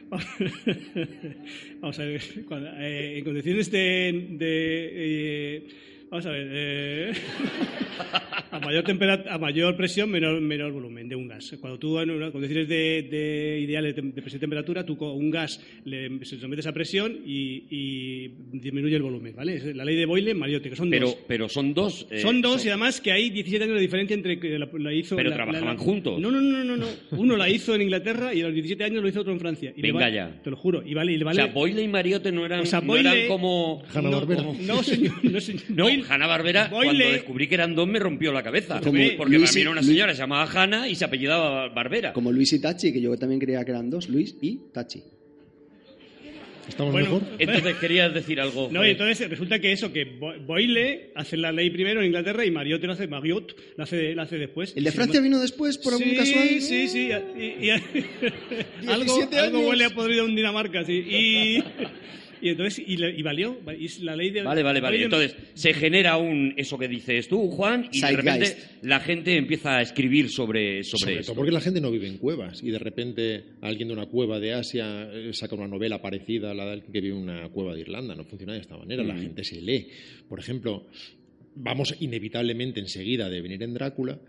vamos 1.81 1.99
a 1.99 2.03
ver, 2.03 2.21
cuando, 2.47 2.69
eh, 2.77 3.17
en 3.17 3.23
condiciones 3.23 3.69
de... 3.71 4.27
de, 4.31 4.89
eh, 4.93 5.67
vamos 6.09 6.25
a 6.25 6.31
ver, 6.31 6.47
eh, 6.51 7.11
a, 8.51 8.59
mayor 8.59 8.83
a 9.29 9.37
mayor 9.37 9.75
presión, 9.75 10.09
menor, 10.09 10.41
menor 10.41 10.71
volumen 10.71 11.07
de 11.07 11.15
un 11.15 11.27
gas. 11.27 11.55
Cuando 11.59 11.77
tú 11.79 11.97
una 12.13 12.31
condiciones 12.31 12.67
de, 12.67 13.03
de 13.03 13.59
ideales 13.61 13.95
de, 13.95 14.01
de 14.01 14.21
presión 14.21 14.37
y 14.37 14.41
temperatura, 14.41 14.85
tú 14.85 14.97
con 14.97 15.11
un 15.11 15.29
gas 15.29 15.61
le, 15.85 16.09
se 16.25 16.39
sometes 16.39 16.65
a 16.67 16.73
presión 16.73 17.17
y, 17.25 17.63
y 17.69 18.27
disminuye 18.53 18.95
el 18.95 19.01
volumen, 19.03 19.35
¿vale? 19.35 19.55
Es 19.55 19.75
la 19.75 19.85
ley 19.85 19.95
de 19.95 20.05
Boyle-Mariotte, 20.05 20.69
que 20.69 20.75
son 20.75 20.89
pero, 20.89 21.07
dos. 21.07 21.17
pero 21.27 21.49
son 21.49 21.73
dos. 21.73 22.07
eh, 22.09 22.19
Son 22.19 22.41
dos 22.41 22.65
y 22.65 22.69
además 22.69 23.01
que 23.01 23.11
hay 23.11 23.29
17 23.29 23.63
años 23.65 23.75
de 23.75 23.81
diferencia 23.81 24.13
entre 24.15 24.39
que 24.39 24.57
la, 24.57 24.67
la 24.79 24.93
hizo. 24.93 25.15
Pero 25.15 25.29
la- 25.29 25.35
trabajaban 25.35 25.77
la- 25.77 25.81
juntos. 25.83 26.19
No, 26.19 26.31
no, 26.31 26.41
no, 26.41 26.63
no, 26.63 26.77
no. 26.77 26.87
Uno 27.11 27.37
la 27.37 27.49
hizo 27.49 27.75
en 27.75 27.81
Inglaterra 27.83 28.33
y 28.33 28.41
a 28.41 28.45
los 28.45 28.53
17 28.53 28.83
años 28.83 29.01
lo 29.03 29.09
hizo 29.09 29.21
otro 29.21 29.33
en 29.33 29.39
Francia. 29.39 29.73
Y 29.75 29.81
Venga 29.81 30.09
ya. 30.09 30.41
Te 30.43 30.49
lo 30.49 30.57
juro. 30.57 30.81
Y 30.85 30.93
vale, 30.93 31.13
y 31.13 31.17
le 31.17 31.23
O 31.23 31.25
vale. 31.25 31.43
sea, 31.43 31.51
Boyle 31.51 31.81
y 31.83 31.87
Mariotte 31.87 32.31
no 32.31 32.45
eran, 32.45 32.61
O 32.61 32.65
sea, 32.65 32.81
no 32.81 32.95
eran 32.97 33.13
Boyle- 33.13 33.27
como... 33.27 33.83
No, 34.01 34.11
no, 34.65 34.83
señor. 34.83 35.13
No, 35.23 35.39
señor. 35.39 35.63
No, 35.69 35.89
Boyle- 36.01 36.11
Hanna-Barbera, 36.11 36.69
Boyle- 36.69 36.85
cuando 36.85 37.11
descubrí 37.11 37.47
que 37.47 37.55
eran 37.55 37.75
dos, 37.75 37.87
me 37.87 37.99
rompió 37.99 38.31
la 38.31 38.43
cabeza. 38.43 38.79
Como 38.81 39.01
porque 39.17 39.37
Luis 39.37 39.49
para 39.49 39.55
mí 39.55 39.61
era 39.61 39.71
una 39.71 39.81
Luis- 39.81 39.91
señora, 39.91 40.13
se 40.13 40.19
llamaba 40.19 40.49
Hanna 40.51 40.87
y 40.87 40.95
se 40.95 41.05
apellidaba 41.05 41.69
Barbera. 41.69 42.13
Como 42.13 42.31
Luis 42.31 42.51
y 42.53 42.59
Tachi, 42.61 42.91
que 42.93 43.01
yo 43.01 43.15
también 43.17 43.39
creía 43.39 43.63
que 43.65 43.71
eran 43.71 43.89
dos, 43.89 44.09
Luis 44.09 44.35
y 44.41 44.59
Tachi. 44.73 45.01
¿Estamos 46.67 46.91
Bueno, 46.93 47.07
mejor? 47.15 47.23
Entonces 47.39 47.75
querías 47.77 48.13
decir 48.13 48.39
algo. 48.39 48.69
No, 48.71 48.85
y 48.85 48.91
entonces 48.91 49.27
resulta 49.27 49.57
que 49.57 49.71
eso, 49.71 49.91
que 49.91 50.05
Bo- 50.05 50.37
Boyle 50.45 51.09
hace 51.15 51.35
la 51.35 51.51
ley 51.51 51.71
primero 51.71 51.99
en 51.99 52.05
Inglaterra 52.05 52.45
y 52.45 52.51
Mariotte 52.51 52.83
lo 52.85 52.93
hace, 52.93 53.07
Mariotte 53.07 53.55
la 53.75 53.85
hace, 53.85 54.13
la 54.13 54.21
hace 54.23 54.37
después. 54.37 54.73
¿El 54.77 54.83
de 54.83 54.91
Francia 54.91 55.19
vino 55.19 55.39
después 55.39 55.79
por 55.79 55.93
algún 55.93 56.09
sí, 56.11 56.15
casual? 56.15 56.47
Sí, 56.61 56.87
sí, 56.87 57.09
y- 57.39 57.65
y- 57.65 57.69
algo, 58.87 59.03
17 59.03 59.39
algo 59.39 59.57
años. 59.57 59.69
huele 59.69 59.85
a 59.85 59.89
podrido 59.89 60.27
en 60.27 60.35
Dinamarca, 60.35 60.83
sí. 60.85 60.93
Y, 60.93 61.63
y 62.41 62.49
entonces, 62.49 62.83
y, 62.87 62.97
le- 62.97 63.17
y 63.17 63.21
valió, 63.21 63.57
y 63.79 63.85
es 63.85 63.99
la 64.01 64.15
ley 64.15 64.29
de... 64.31 64.41
Vale, 64.43 64.63
vale, 64.63 64.79
vale. 64.81 64.97
de- 64.97 65.03
Entonces, 65.05 65.35
se 65.53 65.73
genera 65.73 66.17
un 66.17 66.53
eso 66.57 66.77
que 66.77 66.87
dices 66.87 67.27
tú, 67.27 67.49
Juan, 67.49 67.89
y 67.91 68.01
de 68.01 68.11
repente 68.15 68.55
la 68.83 68.99
gente 68.99 69.35
empieza 69.37 69.77
a 69.77 69.81
escribir 69.81 70.29
sobre, 70.29 70.83
sobre, 70.83 70.99
Sobre 70.99 71.13
esto. 71.19 71.25
todo 71.31 71.35
porque 71.37 71.51
la 71.51 71.61
gente 71.61 71.81
no 71.81 71.91
vive 71.91 72.07
en 72.07 72.17
cuevas 72.17 72.61
y 72.63 72.71
de 72.71 72.79
repente 72.79 73.43
alguien 73.61 73.87
de 73.89 73.93
una 73.93 74.05
cueva 74.07 74.39
de 74.39 74.53
Asia 74.53 75.09
eh, 75.11 75.31
saca 75.33 75.55
una 75.55 75.67
novela 75.67 76.01
parecida 76.01 76.51
a 76.51 76.53
la 76.53 76.65
de 76.65 76.71
alguien 76.73 76.91
que 76.91 77.01
vive 77.01 77.15
en 77.15 77.21
una 77.23 77.49
cueva 77.49 77.73
de 77.75 77.81
Irlanda. 77.81 78.15
No 78.15 78.23
funciona 78.25 78.53
de 78.53 78.59
esta 78.59 78.77
manera. 78.77 79.03
La 79.03 79.13
Mm. 79.13 79.21
gente 79.21 79.43
se 79.43 79.61
lee. 79.61 79.87
Por 80.27 80.39
ejemplo, 80.39 80.85
vamos 81.55 81.95
inevitablemente 81.99 82.79
enseguida 82.79 83.25
a 83.25 83.29
devenir 83.29 83.61
en 83.63 83.73
Drácula 83.73 84.19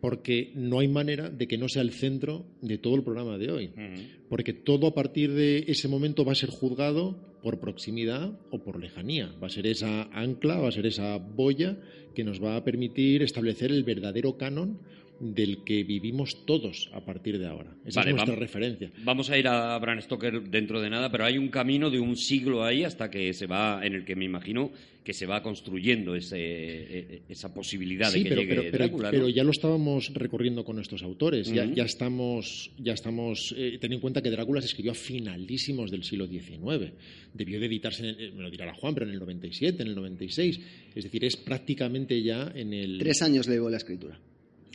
porque 0.00 0.52
no 0.54 0.78
hay 0.78 0.86
manera 0.88 1.28
de 1.28 1.48
que 1.48 1.58
no 1.58 1.68
sea 1.68 1.82
el 1.82 1.90
centro 1.90 2.46
de 2.62 2.78
todo 2.78 2.94
el 2.94 3.02
programa 3.02 3.36
de 3.36 3.50
hoy. 3.50 3.66
Ujú. 3.66 4.02
Porque 4.28 4.52
todo 4.52 4.86
a 4.86 4.94
partir 4.94 5.32
de 5.32 5.64
ese 5.66 5.88
momento 5.88 6.24
va 6.24 6.32
a 6.32 6.36
ser 6.36 6.50
juzgado 6.50 7.27
por 7.42 7.60
proximidad 7.60 8.32
o 8.50 8.62
por 8.62 8.80
lejanía. 8.80 9.34
Va 9.42 9.46
a 9.46 9.50
ser 9.50 9.66
esa 9.66 10.08
ancla, 10.12 10.58
va 10.58 10.68
a 10.68 10.72
ser 10.72 10.86
esa 10.86 11.18
boya 11.18 11.78
que 12.14 12.24
nos 12.24 12.42
va 12.42 12.56
a 12.56 12.64
permitir 12.64 13.22
establecer 13.22 13.70
el 13.70 13.84
verdadero 13.84 14.36
canon 14.36 14.80
del 15.20 15.64
que 15.64 15.82
vivimos 15.84 16.46
todos 16.46 16.90
a 16.92 17.04
partir 17.04 17.38
de 17.38 17.46
ahora. 17.46 17.74
Esa 17.84 18.00
Vale, 18.00 18.10
es 18.10 18.14
nuestra 18.16 18.34
vamos. 18.34 18.38
referencia. 18.38 18.90
Vamos 19.04 19.30
a 19.30 19.38
ir 19.38 19.48
a 19.48 19.76
Bram 19.78 20.00
Stoker 20.00 20.42
dentro 20.42 20.80
de 20.80 20.90
nada, 20.90 21.10
pero 21.10 21.24
hay 21.24 21.38
un 21.38 21.48
camino 21.48 21.90
de 21.90 21.98
un 21.98 22.16
siglo 22.16 22.64
ahí 22.64 22.84
hasta 22.84 23.10
que 23.10 23.32
se 23.32 23.46
va, 23.46 23.80
en 23.84 23.94
el 23.94 24.04
que 24.04 24.14
me 24.16 24.24
imagino 24.24 24.70
que 25.02 25.14
se 25.14 25.24
va 25.26 25.42
construyendo 25.42 26.14
ese, 26.14 26.36
eh, 26.38 27.22
esa 27.30 27.52
posibilidad 27.54 28.10
Sí, 28.10 28.18
de 28.18 28.24
que 28.24 28.28
pero, 28.28 28.40
llegue 28.42 28.54
pero, 28.54 28.70
pero- 28.70 28.78
Drácula. 28.84 29.08
¿no? 29.08 29.10
pero 29.12 29.28
ya 29.30 29.42
lo 29.42 29.50
estábamos 29.52 30.12
recorriendo 30.12 30.64
con 30.64 30.78
estos 30.78 31.02
autores. 31.02 31.50
ya, 31.50 31.64
estamos, 31.82 32.70
ya 32.78 32.92
estamos 32.92 33.54
eh, 33.56 33.78
ten 33.80 33.92
en 33.94 34.00
cuenta 34.00 34.20
que 34.22 34.30
Drácula 34.30 34.60
se 34.60 34.66
escribió 34.66 34.92
a 34.92 34.94
finalísimos 34.94 35.90
del 35.90 36.04
siglo 36.04 36.26
XIX. 36.26 36.92
Debió 37.32 37.58
de 37.58 37.66
editarse, 37.66 38.02
en 38.02 38.08
el- 38.10 38.20
eh, 38.20 38.32
me 38.36 38.42
lo 38.42 38.50
dirá 38.50 38.72
Juan, 38.74 38.94
pero 38.94 39.06
en 39.06 39.12
el 39.12 39.18
97, 39.18 39.82
en 39.82 39.88
el 39.88 39.94
96. 39.94 40.60
Es 40.94 41.04
decir, 41.04 41.24
es 41.24 41.36
prácticamente 41.36 42.22
ya 42.22 42.52
en 42.54 42.72
el... 42.74 42.98
Tres 42.98 43.22
años 43.22 43.46
le 43.48 43.54
llevó 43.54 43.70
la 43.70 43.78
escritura. 43.78 44.18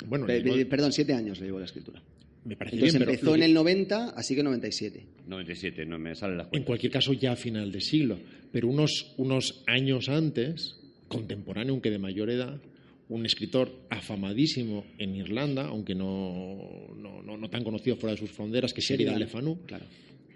Bueno, 0.08 0.26
Pe- 0.26 0.44
no- 0.44 0.54
pe- 0.54 0.66
perdón, 0.66 0.92
siete 0.92 1.14
años 1.14 1.40
le 1.40 1.46
llevó 1.48 1.60
la 1.60 1.66
escritura. 1.66 2.02
me 2.46 2.56
parece 2.58 2.76
Entonces 2.76 2.94
bien, 2.96 3.00
pero 3.06 3.12
empezó 3.12 3.26
lo 3.32 3.36
en 3.36 3.40
que- 3.42 3.46
el 3.46 3.54
90, 3.54 4.10
así 4.10 4.36
que 4.36 4.44
97. 4.44 5.06
97, 5.28 5.86
no 5.86 5.98
me 5.98 6.14
salen 6.16 6.38
las 6.38 6.48
En 6.48 6.50
cuentas. 6.52 6.68
cualquier 6.68 6.92
caso, 6.92 7.14
ya 7.14 7.32
a 7.32 7.36
final 7.38 7.72
de 7.72 7.80
siglo. 7.82 8.20
Pero 8.52 8.68
unos, 8.68 9.14
unos 9.18 9.64
años 9.68 10.10
antes, 10.10 10.76
contemporáneo, 11.08 11.72
aunque 11.74 11.90
de 11.90 12.00
mayor 12.00 12.30
edad, 12.30 12.60
un 13.10 13.26
escritor 13.26 13.72
afamadísimo 13.90 14.86
en 14.98 15.16
Irlanda, 15.16 15.68
aunque 15.68 15.96
no, 15.96 16.88
no, 16.98 17.22
no- 17.24 17.38
no 17.38 17.50
tan 17.50 17.64
conocido 17.64 17.96
fuera 17.96 18.14
de 18.14 18.20
sus 18.20 18.32
fronteras, 18.32 18.74
que 18.74 18.82
es 18.82 18.88
Sheridan 18.88 19.20
Le 19.20 19.28
Fanu, 19.28 19.60
Claro. 19.66 19.86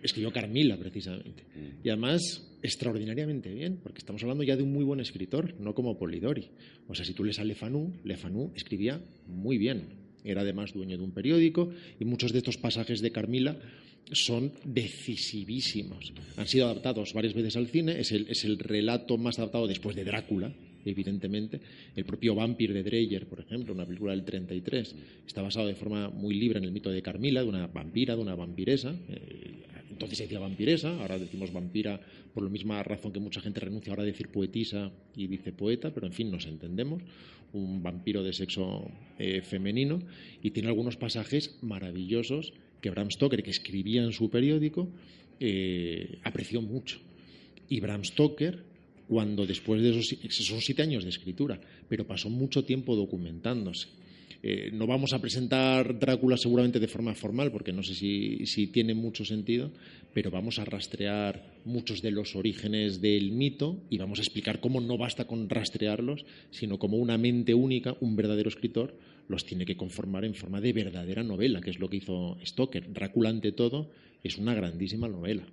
Escribió 0.02 0.32
Carmila, 0.32 0.78
precisamente. 0.78 1.44
Y 1.84 1.90
además, 1.90 2.22
extraordinariamente 2.62 3.54
bien, 3.54 3.80
porque 3.82 4.00
estamos 4.00 4.22
hablando 4.24 4.44
ya 4.44 4.56
de 4.56 4.64
un 4.64 4.72
muy 4.72 4.84
buen 4.84 5.00
escritor, 5.00 5.56
no 5.60 5.74
como 5.74 5.98
Polidori. 5.98 6.50
O 6.88 6.96
sea, 6.96 7.06
si 7.06 7.14
tú 7.14 7.24
lees 7.24 7.40
a 7.40 7.44
Le 7.44 7.56
Fanu, 7.56 7.94
Le 8.04 8.18
Fanu 8.18 8.52
escribía 8.56 9.02
muy 9.28 9.58
bien. 9.58 10.08
Era 10.24 10.42
además 10.42 10.74
dueño 10.74 10.98
de 10.98 11.04
un 11.04 11.12
periódico 11.12 11.72
y 12.00 12.06
muchos 12.06 12.34
de 12.34 12.40
estos 12.40 12.58
pasajes 12.58 13.02
de 13.02 13.12
Carmila 13.12 13.58
son 14.12 14.52
decisivísimos. 14.64 16.14
Han 16.38 16.48
sido 16.48 16.66
adaptados 16.66 17.14
varias 17.14 17.34
veces 17.34 17.56
al 17.56 17.68
cine, 17.68 18.00
es 18.00 18.12
el, 18.12 18.28
es 18.30 18.44
el 18.46 18.58
relato 18.58 19.18
más 19.18 19.38
adaptado 19.40 19.68
después 19.68 19.96
de 19.96 20.04
Drácula, 20.04 20.54
evidentemente. 20.86 21.60
El 21.96 22.06
propio 22.06 22.36
Vampir 22.36 22.74
de 22.74 22.84
Dreyer, 22.84 23.28
por 23.28 23.40
ejemplo, 23.40 23.74
una 23.74 23.86
película 23.86 24.12
del 24.12 24.24
33, 24.24 24.96
está 25.26 25.42
basado 25.42 25.68
de 25.68 25.76
forma 25.76 26.10
muy 26.10 26.36
libre 26.36 26.60
en 26.60 26.66
el 26.66 26.72
mito 26.72 26.90
de 26.90 27.02
Carmila, 27.02 27.42
de 27.42 27.50
una 27.50 27.68
vampira, 27.68 28.16
de 28.16 28.22
una 28.22 28.36
vampiresa. 28.36 28.96
Eh, 29.10 29.64
entonces 29.90 30.18
se 30.18 30.24
decía 30.26 30.40
vampiresa, 30.40 31.00
ahora 31.00 31.18
decimos 31.18 31.52
vampira 31.52 32.00
por 32.34 32.44
la 32.44 32.50
misma 32.50 32.84
razón 32.84 33.12
que 33.12 33.20
mucha 33.20 33.42
gente 33.42 33.60
renuncia 33.60 33.92
ahora 33.92 34.04
a 34.04 34.06
decir 34.06 34.30
poetisa 34.30 34.92
y 35.16 35.28
dice 35.28 35.52
poeta, 35.52 35.94
pero 35.94 36.08
en 36.08 36.14
fin, 36.14 36.30
nos 36.30 36.46
entendemos. 36.46 37.02
Un 37.54 37.82
vampiro 37.82 38.24
de 38.24 38.34
sexo 38.34 38.92
eh, 39.18 39.42
femenino 39.42 40.00
y 40.44 40.52
tiene 40.52 40.68
algunos 40.68 40.98
pasajes 40.98 41.58
maravillosos 41.62 42.54
que 42.82 42.90
Bram 42.90 43.10
Stoker, 43.10 43.42
que 43.42 43.52
escribía 43.52 44.04
en 44.04 44.12
su 44.12 44.30
periódico, 44.30 44.90
eh, 45.40 46.20
apreció 46.24 46.62
mucho. 46.62 47.00
Y 47.70 47.80
Bram 47.80 48.04
Stoker, 48.04 48.64
cuando 49.08 49.46
después 49.46 49.82
de 49.82 49.98
esos, 49.98 50.46
son 50.46 50.62
siete 50.62 50.82
años 50.82 51.04
de 51.04 51.10
escritura, 51.10 51.60
pero 51.88 52.06
pasó 52.06 52.30
mucho 52.30 52.66
tiempo 52.66 52.96
documentándose. 52.96 53.88
Eh, 54.44 54.70
no 54.72 54.86
vamos 54.86 55.14
a 55.14 55.20
presentar 55.20 55.98
Drácula 55.98 56.38
seguramente 56.38 56.80
de 56.80 56.88
forma 56.88 57.16
formal, 57.16 57.52
porque 57.52 57.74
no 57.74 57.84
sé 57.84 57.96
si, 57.96 58.46
si, 58.46 58.68
tiene 58.68 58.94
mucho 58.94 59.26
sentido, 59.26 59.72
pero 60.14 60.30
vamos 60.30 60.60
a 60.60 60.66
rastrear 60.66 61.56
muchos 61.66 62.02
de 62.02 62.12
los 62.12 62.36
orígenes 62.36 63.02
del 63.02 63.32
mito 63.32 63.82
y 63.90 63.98
vamos 63.98 64.20
a 64.20 64.22
explicar 64.22 64.60
cómo 64.60 64.80
no 64.80 64.98
basta 64.98 65.26
con 65.26 65.50
rastrearlos, 65.50 66.26
sino 66.52 66.78
como 66.78 66.98
una 66.98 67.18
mente 67.18 67.54
única, 67.54 67.96
un 68.00 68.16
verdadero 68.16 68.50
escritor, 68.50 68.96
los 69.28 69.46
tiene 69.46 69.66
que 69.66 69.76
conformar 69.76 70.24
en 70.24 70.36
forma 70.36 70.62
de 70.62 70.74
verdadera 70.74 71.24
novela, 71.24 71.62
que 71.62 71.72
es 71.72 71.80
lo 71.80 71.90
que 71.90 71.98
hizo 71.98 72.38
Stoker. 72.46 72.94
Drácula, 72.94 73.30
ante 73.30 73.52
todo, 73.52 73.90
es 74.24 74.38
una 74.38 74.54
grandísima 74.54 75.08
novela. 75.08 75.44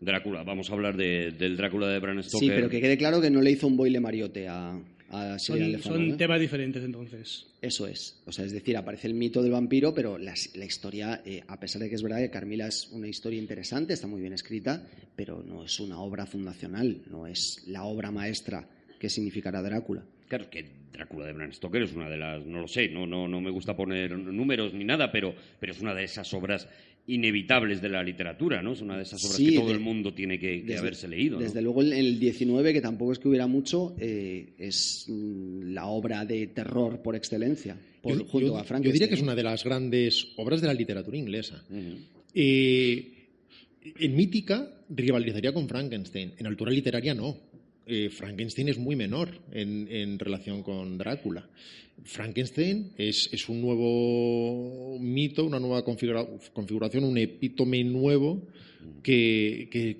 Drácula, 0.00 0.42
vamos 0.42 0.70
a 0.70 0.72
hablar 0.72 0.96
de, 0.96 1.30
del 1.30 1.56
Drácula 1.56 1.88
de 1.88 1.98
Bram 1.98 2.22
Stoker. 2.22 2.48
Sí, 2.48 2.54
pero 2.54 2.68
que 2.68 2.80
quede 2.80 2.96
claro 2.96 3.20
que 3.20 3.30
no 3.30 3.42
le 3.42 3.50
hizo 3.50 3.66
un 3.66 3.76
boile 3.76 4.00
mariote 4.00 4.48
a, 4.48 4.78
a 5.10 5.38
son, 5.38 5.82
son 5.82 6.16
temas 6.16 6.40
diferentes 6.40 6.82
entonces. 6.84 7.46
Eso 7.60 7.86
es. 7.86 8.20
O 8.26 8.32
sea, 8.32 8.44
es 8.44 8.52
decir, 8.52 8.76
aparece 8.76 9.08
el 9.08 9.14
mito 9.14 9.42
del 9.42 9.52
vampiro, 9.52 9.92
pero 9.92 10.18
la, 10.18 10.34
la 10.54 10.64
historia, 10.64 11.20
eh, 11.24 11.42
a 11.46 11.58
pesar 11.58 11.82
de 11.82 11.88
que 11.88 11.96
es 11.96 12.02
verdad 12.02 12.18
que 12.18 12.30
Carmila 12.30 12.68
es 12.68 12.88
una 12.92 13.08
historia 13.08 13.38
interesante, 13.38 13.92
está 13.92 14.06
muy 14.06 14.20
bien 14.20 14.32
escrita, 14.32 14.86
pero 15.16 15.42
no 15.42 15.64
es 15.64 15.80
una 15.80 16.00
obra 16.00 16.26
fundacional, 16.26 17.02
no 17.10 17.26
es 17.26 17.64
la 17.66 17.84
obra 17.84 18.10
maestra 18.10 18.68
que 18.98 19.08
significará 19.08 19.62
Drácula. 19.62 20.04
Claro, 20.28 20.48
que 20.48 20.64
Drácula 20.92 21.26
de 21.26 21.32
Bram 21.32 21.52
Stoker 21.52 21.82
es 21.82 21.92
una 21.92 22.08
de 22.08 22.16
las, 22.16 22.44
no 22.46 22.60
lo 22.60 22.68
sé, 22.68 22.88
no, 22.88 23.06
no, 23.06 23.26
no 23.26 23.40
me 23.40 23.50
gusta 23.50 23.74
poner 23.74 24.16
números 24.16 24.74
ni 24.74 24.84
nada, 24.84 25.10
pero, 25.10 25.34
pero 25.58 25.72
es 25.72 25.80
una 25.80 25.94
de 25.94 26.04
esas 26.04 26.32
obras 26.34 26.68
inevitables 27.14 27.80
de 27.82 27.88
la 27.88 28.02
literatura, 28.02 28.62
¿no? 28.62 28.72
Es 28.72 28.80
una 28.80 28.96
de 28.96 29.02
esas 29.02 29.22
obras 29.24 29.36
Sí, 29.36 29.50
que 29.50 29.54
todo 29.56 29.66
de- 29.68 29.74
el 29.74 29.80
mundo 29.80 30.14
tiene 30.14 30.38
que, 30.38 30.60
que 30.60 30.66
Desde- 30.66 30.78
haberse 30.78 31.08
leído. 31.08 31.38
¿no? 31.38 31.42
Desde 31.44 31.60
luego, 31.62 31.82
en 31.82 31.92
el 31.92 32.18
19, 32.20 32.72
que 32.72 32.80
tampoco 32.80 33.12
es 33.12 33.18
que 33.18 33.28
hubiera 33.28 33.46
mucho, 33.46 33.94
eh, 33.98 34.54
es 34.58 35.06
mm, 35.08 35.72
la 35.72 35.86
obra 35.86 36.24
de 36.24 36.46
terror 36.48 37.00
por 37.02 37.16
excelencia, 37.16 37.76
por- 38.02 38.18
Yo- 38.18 38.24
junto 38.26 38.46
yo- 38.48 38.56
a 38.56 38.60
yo 38.60 38.64
Frankenstein. 38.64 38.92
diría 38.92 39.08
que 39.08 39.14
es 39.14 39.22
una 39.22 39.34
de 39.34 39.42
las 39.42 39.64
grandes 39.64 40.28
obras 40.36 40.60
de 40.60 40.66
la 40.66 40.74
literatura 40.74 41.16
inglesa. 41.16 41.64
Eh, 42.34 43.12
en 43.98 44.14
mítica 44.16 44.70
rivalizaría 44.88 45.52
con 45.52 45.68
Frankenstein, 45.68 46.32
en 46.38 46.46
altura 46.46 46.70
literaria 46.70 47.14
no. 47.14 47.49
Eh, 47.92 48.08
Frankenstein 48.08 48.68
es 48.68 48.78
muy 48.78 48.94
menor 48.94 49.40
en, 49.50 50.16
relación 50.20 50.62
con 50.62 50.96
Drácula. 50.96 51.50
Frankenstein 52.04 52.92
es, 52.96 53.48
un 53.48 53.60
nuevo 53.60 54.96
mito, 55.00 55.44
una 55.44 55.58
nueva 55.58 55.84
configura- 55.84 56.24
configuración, 56.52 57.02
un 57.02 57.18
epítome 57.18 57.82
nuevo 57.82 58.46
que, 59.02 59.96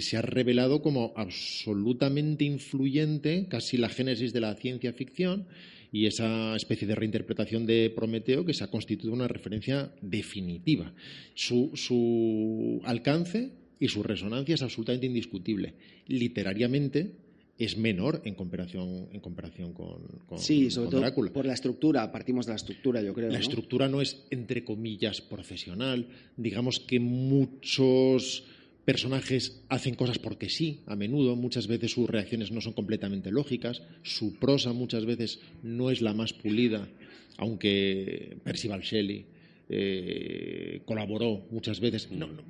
se 0.00 0.16
ha 0.16 0.22
revelado 0.22 0.80
como 0.80 1.12
absolutamente 1.16 2.44
influyente, 2.44 3.46
casi 3.48 3.78
la 3.78 3.88
génesis 3.88 4.32
de 4.32 4.40
la 4.40 4.54
ciencia 4.54 4.92
ficción, 4.92 5.48
y 5.90 6.06
esa 6.06 6.54
especie 6.54 6.86
de 6.86 6.94
reinterpretación 6.94 7.66
de 7.66 7.90
Prometeo 7.90 8.44
que 8.44 8.54
se 8.54 8.62
ha 8.62 8.70
constituido 8.70 9.12
una 9.12 9.26
referencia 9.26 9.92
definitiva. 10.02 10.94
Su 11.34 12.80
alcance 12.84 13.63
y 13.84 13.88
su 13.88 14.02
resonancia 14.02 14.54
es 14.54 14.62
absolutamente 14.62 15.06
indiscutible. 15.06 15.74
Literariamente 16.06 17.12
es 17.58 17.76
menor 17.76 18.20
en 18.24 18.34
comparación, 18.34 19.08
en 19.12 19.20
comparación 19.20 19.72
con, 19.74 20.02
con- 20.26 20.38
Sí, 20.38 20.70
sobre 20.70 20.90
con 20.90 21.02
todo 21.12 21.32
por 21.32 21.46
la 21.46 21.52
estructura, 21.54 22.10
partimos 22.10 22.46
de 22.46 22.52
la 22.52 22.56
estructura, 22.56 23.00
yo 23.02 23.12
creo. 23.14 23.28
La 23.28 23.34
¿no? 23.34 23.40
estructura 23.40 23.88
no 23.88 24.00
es, 24.00 24.24
entre 24.30 24.64
comillas, 24.64 25.20
profesional. 25.20 26.08
Digamos 26.36 26.80
que 26.80 26.98
muchos 26.98 28.44
personajes 28.84 29.62
hacen 29.68 29.94
cosas 29.94 30.18
porque 30.18 30.48
sí, 30.48 30.80
a 30.86 30.96
menudo. 30.96 31.36
Muchas 31.36 31.66
veces 31.66 31.92
sus 31.92 32.08
reacciones 32.08 32.50
no 32.50 32.60
son 32.60 32.72
completamente 32.72 33.30
lógicas. 33.30 33.82
Su 34.02 34.34
prosa 34.38 34.72
muchas 34.72 35.04
veces 35.06 35.40
no 35.62 35.90
es 35.90 36.00
la 36.02 36.12
más 36.12 36.32
pulida, 36.32 36.88
aunque 37.36 38.36
Percival 38.44 38.80
Shelley 38.82 39.26
eh, 39.68 40.82
colaboró 40.84 41.46
muchas 41.50 41.80
veces. 41.80 42.10
No, 42.10 42.26
no, 42.26 42.42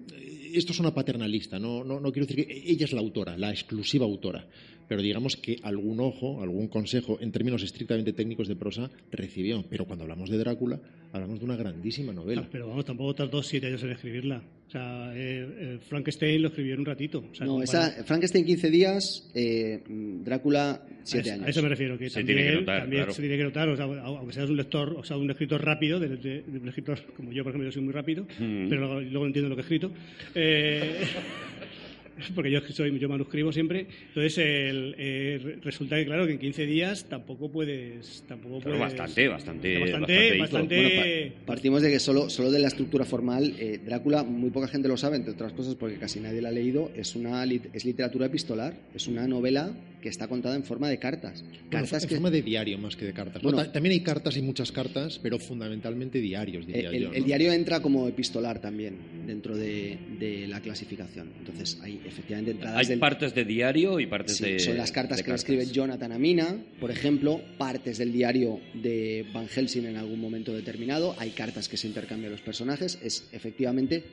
esto 0.59 0.73
es 0.73 0.81
una 0.81 0.95
paternalista, 0.95 1.59
no, 1.59 1.85
no, 1.85 2.01
no 2.01 2.13
quiero 2.13 2.27
decir 2.27 2.47
que 2.47 2.63
ella 2.67 2.85
es 2.85 2.93
la 2.93 3.01
autora, 3.01 3.37
la 3.37 3.51
exclusiva 3.51 4.05
autora, 4.05 4.47
pero 4.89 5.03
digamos 5.03 5.37
que 5.37 5.59
algún 5.63 6.01
ojo, 6.01 6.43
algún 6.43 6.69
consejo 6.69 7.19
en 7.21 7.33
términos 7.33 7.63
estrictamente 7.63 8.13
técnicos 8.13 8.49
de 8.49 8.57
prosa 8.57 8.91
recibió. 9.11 9.65
Pero 9.69 9.87
cuando 9.87 10.05
hablamos 10.05 10.31
de 10.31 10.39
Drácula, 10.39 10.81
hablamos 11.13 11.39
de 11.39 11.45
una 11.45 11.57
grandísima 11.57 12.13
novela. 12.13 12.43
Ah, 12.45 12.49
pero 12.51 12.69
vamos, 12.69 12.85
tampoco 12.85 13.15
tardó 13.15 13.43
siete 13.43 13.67
años 13.69 13.83
en 13.83 13.91
escribirla. 13.91 14.43
Sea, 14.75 15.13
eh, 15.15 15.47
eh, 15.57 15.79
Frankenstein 15.89 16.43
lo 16.43 16.49
escribió 16.49 16.75
en 16.75 16.81
un 16.81 16.87
ratito. 16.87 17.25
O 17.31 17.35
sea, 17.35 17.47
No, 17.47 17.63
esa, 17.63 17.91
para- 17.93 18.03
Frankenstein 18.03 18.45
15 18.45 18.71
días, 18.71 19.31
eh, 19.33 19.81
Drácula 19.87 20.71
a 20.73 20.81
7 21.05 21.21
eso- 21.29 21.35
años. 21.35 21.47
A 21.47 21.51
eso 21.51 21.63
me 21.63 21.69
refiero, 21.69 21.97
que 21.97 22.11
Se 22.11 22.17
también, 22.19 22.39
tiene 22.39 22.51
que 22.51 22.61
notar, 22.61 22.81
también 22.81 23.03
claro. 23.03 23.13
se 23.15 23.23
tiene 23.23 23.37
que 23.37 23.45
notar, 23.45 23.69
o 23.69 23.77
sea, 23.77 23.85
aunque 23.85 24.33
seas 24.33 24.51
un 24.51 24.57
lector, 24.57 24.97
o 24.99 25.05
sea, 25.05 25.17
un 25.17 25.31
escritor 25.31 25.65
rápido, 25.65 26.01
de, 26.01 26.09
de- 26.17 26.43
de 26.43 26.59
un 26.59 26.67
escritor 26.67 26.99
como 27.17 27.31
yo, 27.31 27.45
por 27.45 27.51
ejemplo, 27.53 27.69
yo 27.69 27.73
soy 27.73 27.83
muy 27.83 27.93
rápido, 27.93 28.25
Mm. 28.37 28.69
pero 28.69 28.81
luego, 28.81 29.01
luego 29.01 29.27
entiendo 29.27 29.49
lo 29.49 29.55
que 29.55 29.61
he 29.61 29.63
escrito. 29.63 29.93
Porque 32.35 32.51
yo 32.51 32.61
soy 32.71 32.99
yo 32.99 33.09
manuscribo 33.09 33.53
siempre 33.53 33.87
entonces 34.09 34.39
el- 34.39 34.95
eh, 34.99 35.41
re- 35.43 35.57
resulta 35.63 35.97
que 35.97 36.05
claro 36.07 36.27
que 36.27 36.33
en 36.33 36.39
15 36.39 36.67
días 36.67 37.05
tampoco 37.09 37.51
puedes 37.51 38.25
tampoco 38.29 38.59
Pero 38.61 38.77
puedes 38.77 38.81
bastante, 38.81 39.29
bastante, 39.29 39.79
bastante 39.81 40.39
bastante 40.39 40.39
bastante. 40.39 40.77
Bueno, 40.77 41.35
pa- 41.41 41.47
partimos 41.47 41.83
de 41.83 41.91
que 41.91 41.99
solo, 41.99 42.31
solo 42.31 42.51
de 42.51 42.59
la 42.61 42.69
estructura 42.69 43.05
formal, 43.05 43.55
eh, 43.59 43.81
Drácula, 43.85 44.23
muy 44.23 44.51
poca 44.51 44.69
gente 44.69 44.89
lo 44.89 44.97
sabe, 44.97 45.17
entre 45.17 45.33
otras 45.33 45.53
cosas 45.53 45.75
porque 45.75 45.97
casi 45.97 46.21
nadie 46.21 46.41
la 46.41 46.51
ha 46.51 46.53
leído, 46.53 46.91
es, 46.97 47.15
una, 47.17 47.45
lit- 47.47 47.69
es 47.73 47.85
literatura 47.85 48.27
epistolar, 48.27 48.75
es 48.95 49.07
una 49.09 49.27
novela 49.27 49.73
que 50.05 50.11
está 50.11 50.29
contada 50.29 50.55
en 50.55 50.65
forma 50.65 50.87
de 50.91 50.99
cartas. 50.99 51.43
Bueno, 51.43 51.71
Cartas 51.71 52.03
en 52.03 52.09
que, 52.11 52.15
forma 52.17 52.31
de 52.31 52.43
diario 52.43 52.77
más 52.77 52.95
que 52.95 53.07
de 53.07 53.15
cartas. 53.15 53.43
¿no? 53.43 53.49
Bueno. 53.51 53.65
Ta- 53.65 53.73
también 53.73 53.95
hay 53.95 54.01
cartas 54.03 54.37
y 54.37 54.43
muchas 54.43 54.71
cartas, 54.71 55.19
pero 55.23 55.39
fundamentalmente 55.39 56.21
diarios, 56.21 56.67
diría 56.67 56.91
el, 56.91 57.03
yo. 57.05 57.13
el 57.15 57.25
diario 57.25 57.51
entra 57.55 57.81
como 57.81 58.07
epistolar 58.07 58.61
también 58.61 58.99
dentro 59.27 59.57
de, 59.57 59.97
de 60.21 60.47
la 60.47 60.61
clasificación. 60.61 61.31
Entonces 61.39 61.79
hay 61.83 62.03
efectivamente 62.05 62.51
entradas 62.51 62.81
Hay 62.81 62.87
del- 62.87 62.99
partes 62.99 63.35
de 63.35 63.47
diario 63.47 63.99
y 63.99 64.07
partes 64.07 64.37
Sí, 64.37 64.45
de. 64.45 64.59
son 64.59 64.77
las 64.77 64.93
cartas 64.93 65.23
que 65.23 65.31
le 65.31 65.37
escribe 65.37 65.65
Jonathan 65.65 66.13
a 66.13 66.19
Mina, 66.19 66.55
por 66.79 66.91
ejemplo, 66.91 67.41
partes 67.57 67.97
del 67.97 68.13
diario 68.13 68.61
de 68.75 69.25
Van 69.33 69.49
Helsing 69.49 69.87
en 69.87 69.97
algún 69.97 70.21
momento 70.21 70.53
determinado, 70.53 71.15
hay 71.19 71.31
cartas 71.31 71.67
que 71.71 71.79
se 71.79 71.87
intercambian 71.89 72.31
los 72.31 72.43
personajes, 72.43 72.99
es 73.03 73.27
efectivamente 73.33 74.05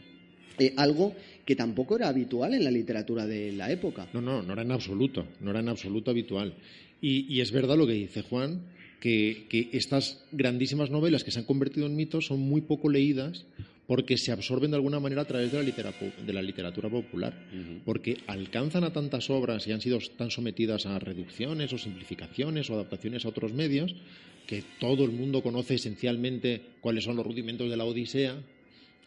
eh, 0.62 0.74
algo 0.78 1.16
que 1.46 1.56
tampoco 1.56 1.96
era 1.96 2.08
habitual 2.08 2.54
en 2.54 2.64
la 2.64 2.72
literatura 2.72 3.26
de 3.26 3.52
la 3.52 3.72
época. 3.72 4.08
No, 4.14 4.22
no, 4.22 4.42
no 4.42 4.54
era 4.54 4.62
en 4.62 4.72
absoluto, 4.72 5.28
no 5.40 5.52
era 5.52 5.60
en 5.60 5.70
absoluto 5.70 6.12
habitual. 6.12 6.54
Y, 7.02 7.26
y 7.34 7.42
es 7.42 7.52
verdad 7.52 7.78
lo 7.78 7.88
que 7.88 7.94
dice 7.94 8.22
Juan, 8.22 8.62
que, 9.00 9.48
que 9.50 9.70
estas 9.74 10.24
grandísimas 10.32 10.92
novelas 10.92 11.24
que 11.24 11.32
se 11.32 11.40
han 11.40 11.46
convertido 11.46 11.88
en 11.88 11.96
mitos 11.96 12.28
son 12.28 12.40
muy 12.40 12.62
poco 12.62 12.90
leídas 12.90 13.46
porque 13.88 14.18
se 14.18 14.32
absorben 14.32 14.72
de 14.72 14.78
alguna 14.78 15.00
manera 15.02 15.24
a 15.24 15.26
través 15.26 15.52
de 15.52 15.58
la, 15.58 15.64
litera- 15.64 15.94
de 16.26 16.32
la 16.34 16.42
literatura 16.42 16.88
popular, 16.90 17.34
porque 17.84 18.16
alcanzan 18.28 18.86
a 18.86 18.94
tantas 18.94 19.30
obras 19.30 19.68
y 19.68 19.74
han 19.74 19.82
sido 19.82 19.98
tan 20.16 20.30
sometidas 20.32 20.86
a 20.86 20.98
reducciones 21.00 21.74
o 21.74 21.78
simplificaciones 21.78 22.70
o 22.70 22.76
adaptaciones 22.76 23.26
a 23.26 23.30
otros 23.30 23.52
medios, 23.52 23.94
que 24.48 24.64
todo 24.80 25.04
el 25.04 25.12
mundo 25.12 25.42
conoce 25.42 25.74
esencialmente 25.76 26.62
cuáles 26.80 27.04
son 27.04 27.18
los 27.18 27.26
rudimentos 27.26 27.70
de 27.70 27.76
la 27.76 27.84
Odisea, 27.84 28.38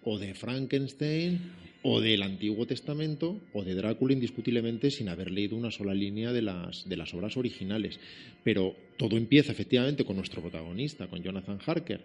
o 0.05 0.19
de 0.19 0.35
Frankenstein, 0.35 1.41
o 1.83 2.01
del 2.01 2.23
Antiguo 2.23 2.67
Testamento, 2.67 3.41
o 3.53 3.63
de 3.63 3.75
Drácula 3.75 4.15
indiscutiblemente 4.15 4.91
sin 4.91 5.09
haber 5.09 5.31
leído 5.31 5.57
una 5.57 5.71
sola 5.71 5.93
línea 5.93 6.33
de 6.33 6.41
las, 6.41 6.89
de 6.89 6.97
las 6.97 7.13
obras 7.13 7.37
originales. 7.37 8.01
Pero 8.43 8.75
todo 8.97 9.17
empieza 9.17 9.53
efectivamente 9.53 10.05
con 10.05 10.17
nuestro 10.17 10.41
protagonista, 10.41 11.09
con 11.09 11.23
Jonathan 11.23 11.59
Harker, 11.65 12.01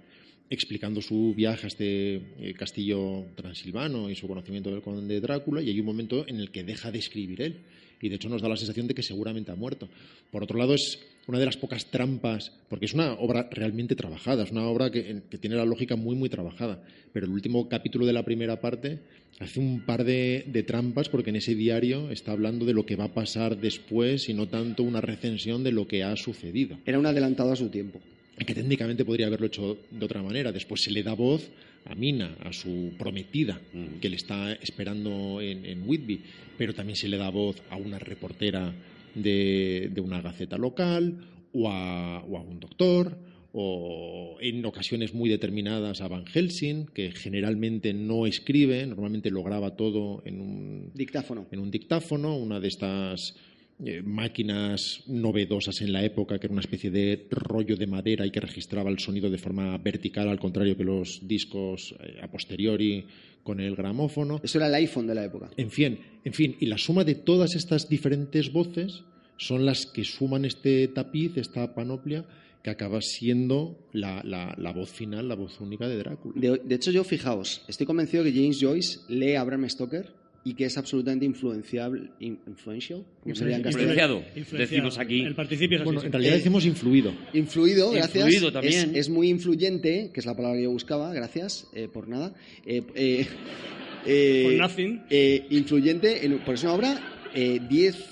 explicando 0.50 1.02
su 1.02 1.34
viaje 1.34 1.66
a 1.66 1.68
este 1.68 2.16
eh, 2.16 2.54
castillo 2.58 3.28
transilvano 3.36 4.10
y 4.10 4.16
su 4.16 4.28
conocimiento 4.28 4.70
del 4.70 4.82
conde 4.82 5.22
Drácula, 5.22 5.62
y 5.62 5.70
hay 5.70 5.80
un 5.80 5.86
momento 5.86 6.28
en 6.28 6.38
el 6.38 6.52
que 6.52 6.64
deja 6.64 6.92
de 6.92 7.00
escribir 7.00 7.42
él. 7.42 7.60
Y 8.02 8.10
de 8.10 8.16
hecho 8.16 8.30
nos 8.30 8.42
da 8.42 8.50
la 8.50 8.58
sensación 8.58 8.88
de 8.88 8.94
que 8.94 9.04
seguramente 9.04 9.52
ha 9.52 9.56
muerto. 9.56 9.90
Por 10.32 10.44
otro 10.44 10.58
lado, 10.58 10.74
es 10.74 11.00
una 11.30 11.40
de 11.40 11.46
las 11.46 11.58
pocas 11.58 11.86
trampas, 11.86 12.52
porque 12.70 12.86
es 12.86 12.94
una 12.94 13.14
obra 13.14 13.48
realmente 13.52 13.96
trabajada, 13.96 14.44
es 14.44 14.52
una 14.52 14.68
obra 14.68 14.92
que, 14.92 15.22
que 15.30 15.38
tiene 15.38 15.56
la 15.56 15.66
lógica 15.66 15.96
muy, 15.96 16.16
muy 16.16 16.28
trabajada. 16.30 16.84
Pero 17.14 17.26
el 17.28 17.32
último 17.32 17.70
capítulo 17.70 18.06
de 18.06 18.14
la 18.14 18.24
primera 18.24 18.60
parte 18.60 19.00
hace 19.40 19.60
un 19.60 19.82
par 19.82 20.04
de, 20.04 20.44
de 20.48 20.64
trampas, 20.64 21.08
porque 21.08 21.30
en 21.30 21.38
ese 21.38 21.56
diario 21.56 22.10
está 22.12 22.32
hablando 22.32 22.66
de 22.66 22.74
lo 22.74 22.86
que 22.86 22.96
va 22.96 23.06
a 23.06 23.14
pasar 23.14 23.58
después 23.58 24.28
y 24.28 24.34
no 24.34 24.48
tanto 24.48 24.84
una 24.84 25.02
recensión 25.02 25.64
de 25.64 25.72
lo 25.72 25.88
que 25.88 26.04
ha 26.04 26.16
sucedido 26.18 26.78
Era 26.86 27.00
un 27.00 27.06
adelantado 27.06 27.52
a 27.52 27.56
su 27.56 27.70
tiempo. 27.70 28.00
que 28.46 28.54
técnicamente 28.56 29.06
podría 29.06 29.28
haberlo 29.28 29.48
hecho 29.48 29.78
de 29.92 30.06
otra 30.06 30.24
manera. 30.24 30.52
Después 30.52 30.82
se 30.82 30.92
le 30.92 31.04
da 31.04 31.14
voz 31.14 31.48
a 31.86 31.96
Mina, 31.96 32.36
a 32.44 32.52
su 32.54 32.92
prometida, 32.98 33.60
Mm. 33.74 34.00
que 34.02 34.10
le 34.10 34.16
está 34.18 34.52
esperando 34.54 35.40
en, 35.42 35.66
en 35.66 35.88
Whitby, 35.88 36.22
pero 36.58 36.74
también 36.74 36.96
se 36.98 37.08
le 37.08 37.18
da 37.18 37.30
voz 37.30 37.62
a 37.70 37.78
una 37.78 38.00
reportera 38.00 38.74
de, 39.16 39.90
de 39.94 40.02
una 40.02 40.22
gaceta 40.22 40.58
local 40.58 41.20
o 41.54 41.70
a, 41.70 42.24
o 42.24 42.38
a 42.38 42.42
un 42.42 42.60
doctor 42.60 43.18
o 43.52 44.38
en 44.42 44.64
ocasiones 44.66 45.14
muy 45.14 45.30
determinadas 45.30 46.02
a 46.02 46.08
Van 46.08 46.26
Helsing, 46.26 46.86
que 46.94 47.12
generalmente 47.12 47.94
no 47.94 48.28
escribe, 48.28 48.86
normalmente 48.86 49.32
lo 49.32 49.44
graba 49.44 49.76
todo 49.76 50.22
en 50.26 50.40
un, 50.40 50.92
Dictáfono. 50.94 51.48
en 51.52 51.60
un 51.60 51.72
dictáfono, 51.72 52.38
una 52.38 52.60
de 52.60 52.68
estas 52.68 53.36
eh, 53.84 54.02
máquinas 54.04 55.04
novedosas 55.08 55.82
en 55.82 55.94
la 55.94 56.04
época, 56.04 56.38
que 56.38 56.48
era 56.48 56.54
una 56.54 56.62
especie 56.62 56.92
de 56.92 57.28
rollo 57.32 57.76
de 57.76 57.88
madera 57.88 58.26
y 58.26 58.32
que 58.32 58.40
registraba 58.40 58.90
el 58.90 59.00
sonido 59.00 59.30
de 59.30 59.38
forma 59.38 59.78
vertical, 59.78 60.30
al 60.30 60.40
contrario 60.40 60.78
que 60.78 60.84
los 60.84 61.28
discos 61.28 61.96
eh, 62.02 62.20
a 62.22 62.30
posteriori 62.30 63.06
con 63.50 63.60
el 63.60 63.76
gramófono. 63.76 64.40
Eso 64.44 64.60
era 64.60 64.68
el 64.68 64.76
iPhone 64.76 65.08
de 65.08 65.16
la 65.16 65.26
época. 65.26 65.50
En 65.58 65.72
fin, 65.72 65.98
en 66.24 66.34
fin, 66.34 66.56
y 66.60 66.68
la 66.68 66.78
suma 66.78 67.04
de 67.04 67.16
todas 67.16 67.56
estas 67.56 67.90
diferentes 67.90 68.52
voces 68.54 69.02
son 69.38 69.66
las 69.66 69.88
que 69.88 70.04
suman 70.04 70.46
este 70.46 70.88
tapiz, 70.90 71.36
esta 71.38 71.74
panoplia, 71.74 72.26
que 72.64 72.70
acaba 72.70 73.02
siendo 73.02 73.76
la, 73.92 74.22
la- 74.24 74.54
la 74.60 74.72
voz 74.72 74.92
final, 74.92 75.28
la 75.28 75.34
voz 75.36 75.60
única 75.62 75.88
de 75.88 75.98
Drácula. 75.98 76.36
De, 76.40 76.62
de 76.64 76.76
hecho, 76.76 76.92
yo, 76.92 77.04
fijaos, 77.04 77.64
estoy 77.68 77.88
convencido 77.88 78.24
que 78.24 78.32
James 78.34 78.60
Joyce 78.62 79.00
lee 79.08 79.34
a 79.34 79.44
Bram 79.44 79.68
Stoker 79.68 80.12
y 80.44 80.54
que 80.54 80.66
es 80.66 80.78
absolutamente 80.78 81.26
influenciable. 81.26 82.10
in- 82.20 82.40
influential, 82.48 83.04
¿cómo 83.22 83.36
sería 83.36 83.58
en? 83.58 83.80
Influenciado, 83.80 84.24
Influenciado. 84.36 84.60
decimos 84.60 84.98
aquí. 84.98 85.22
El 85.22 85.36
participio 85.36 85.76
es 85.78 85.82
así. 85.82 85.86
Bueno, 85.86 86.00
sí. 86.02 86.06
en 86.08 86.12
realidad 86.14 86.34
Eh, 86.34 86.38
decimos 86.38 86.66
influido. 86.66 87.14
Influido, 87.34 87.92
gracias. 87.92 88.26
Influido 88.26 88.52
también. 88.52 88.90
Es, 88.92 88.96
es 88.96 89.10
muy 89.10 89.30
influyente, 89.30 90.12
que 90.14 90.20
es 90.20 90.26
la 90.26 90.36
palabra 90.36 90.58
que 90.58 90.64
yo 90.64 90.72
buscaba, 90.72 91.14
gracias 91.14 91.68
eh, 91.74 91.88
por 91.92 92.08
nada. 92.08 92.34
Eh, 92.66 92.84
eh, 92.96 93.28
eh, 94.06 94.56
nothing. 94.58 95.02
eh, 95.10 95.46
influyente, 95.50 96.26
en, 96.26 96.40
por 96.40 96.56
es 96.56 96.64
una 96.64 96.74
obra 96.74 97.02
eh, 97.36 97.60
10, 97.70 98.06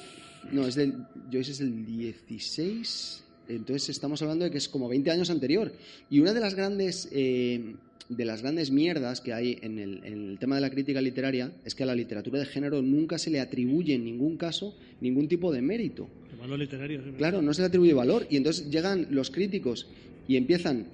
no, 0.51 0.67
es 0.67 0.75
del, 0.75 0.93
Joyce 1.31 1.51
es 1.51 1.59
del 1.59 1.85
16, 1.85 3.23
entonces 3.49 3.89
estamos 3.89 4.21
hablando 4.21 4.45
de 4.45 4.51
que 4.51 4.57
es 4.57 4.67
como 4.67 4.87
20 4.87 5.11
años 5.11 5.29
anterior. 5.29 5.71
Y 6.09 6.19
una 6.19 6.33
de 6.33 6.39
las 6.39 6.55
grandes, 6.55 7.09
eh, 7.11 7.75
de 8.09 8.25
las 8.25 8.41
grandes 8.41 8.71
mierdas 8.71 9.21
que 9.21 9.33
hay 9.33 9.59
en 9.61 9.79
el, 9.79 10.03
en 10.03 10.29
el 10.31 10.39
tema 10.39 10.55
de 10.55 10.61
la 10.61 10.69
crítica 10.69 11.01
literaria 11.01 11.51
es 11.65 11.75
que 11.75 11.83
a 11.83 11.85
la 11.85 11.95
literatura 11.95 12.39
de 12.39 12.45
género 12.45 12.81
nunca 12.81 13.17
se 13.17 13.29
le 13.29 13.39
atribuye 13.39 13.95
en 13.95 14.05
ningún 14.05 14.37
caso 14.37 14.75
ningún 15.01 15.27
tipo 15.27 15.51
de 15.51 15.61
mérito. 15.61 16.07
El 16.31 16.37
valor 16.37 16.59
literario. 16.59 17.03
sí. 17.03 17.11
Claro, 17.17 17.41
no 17.41 17.53
se 17.53 17.61
le 17.61 17.67
atribuye 17.67 17.93
valor. 17.93 18.27
Y 18.29 18.37
entonces 18.37 18.69
llegan 18.69 19.07
los 19.11 19.31
críticos 19.31 19.87
y 20.27 20.35
empiezan 20.35 20.87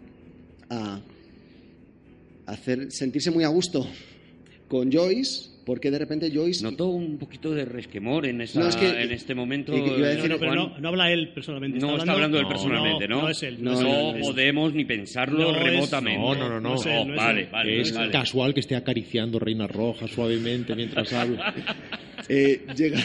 a 0.69 1.01
hacer 2.45 2.91
sentirse 2.91 3.31
muy 3.31 3.43
a 3.43 3.47
gusto 3.47 3.87
con 4.67 4.91
Joyce, 4.91 5.49
porque 5.65 5.91
de 5.91 5.99
repente 5.99 6.29
Joyce. 6.33 6.63
Notó 6.63 6.87
un 6.87 7.17
poquito 7.17 7.51
de 7.51 7.65
resquemor 7.65 8.25
en, 8.25 8.41
esa, 8.41 8.59
No, 8.59 8.67
es 8.67 8.75
que- 8.75 9.01
en 9.03 9.11
este 9.11 9.33
momento. 9.35 9.75
y 9.75 9.81
decir- 9.81 10.23
No, 10.23 10.27
no, 10.27 10.39
pero 10.39 10.53
Juan. 10.53 10.55
no, 10.55 10.79
no 10.79 10.87
habla 10.89 11.11
él 11.11 11.29
personalmente. 11.29 11.79
No 11.79 11.97
está 11.97 12.11
hablando 12.11 12.37
él 12.37 12.43
no, 12.43 12.49
personalmente, 12.49 13.07
¿no? 13.07 13.21
No, 13.21 13.29
es 13.29 13.43
él. 13.43 13.57
No, 13.63 13.73
es 13.73 13.79
él, 13.79 13.85
No 13.85 14.09
es 14.09 14.15
él. 14.15 14.21
podemos 14.21 14.73
ni 14.73 14.85
pensarlo 14.85 15.53
remotamente. 15.53 16.19
No, 16.19 16.35
no, 16.35 16.49
no, 16.49 16.59
no. 16.59 16.75
Es 16.75 16.85
él, 16.85 17.11
vale, 17.15 17.47
vale, 17.51 17.81
es 17.81 17.93
vale. 17.93 18.11
casual 18.11 18.53
que 18.53 18.59
esté 18.59 18.75
acariciando 18.75 19.39
Reina 19.39 19.67
Roja 19.67 20.07
suavemente 20.07 20.75
mientras 20.75 21.11
habla. 21.13 21.53
eh, 22.29 22.65
llega, 22.75 22.99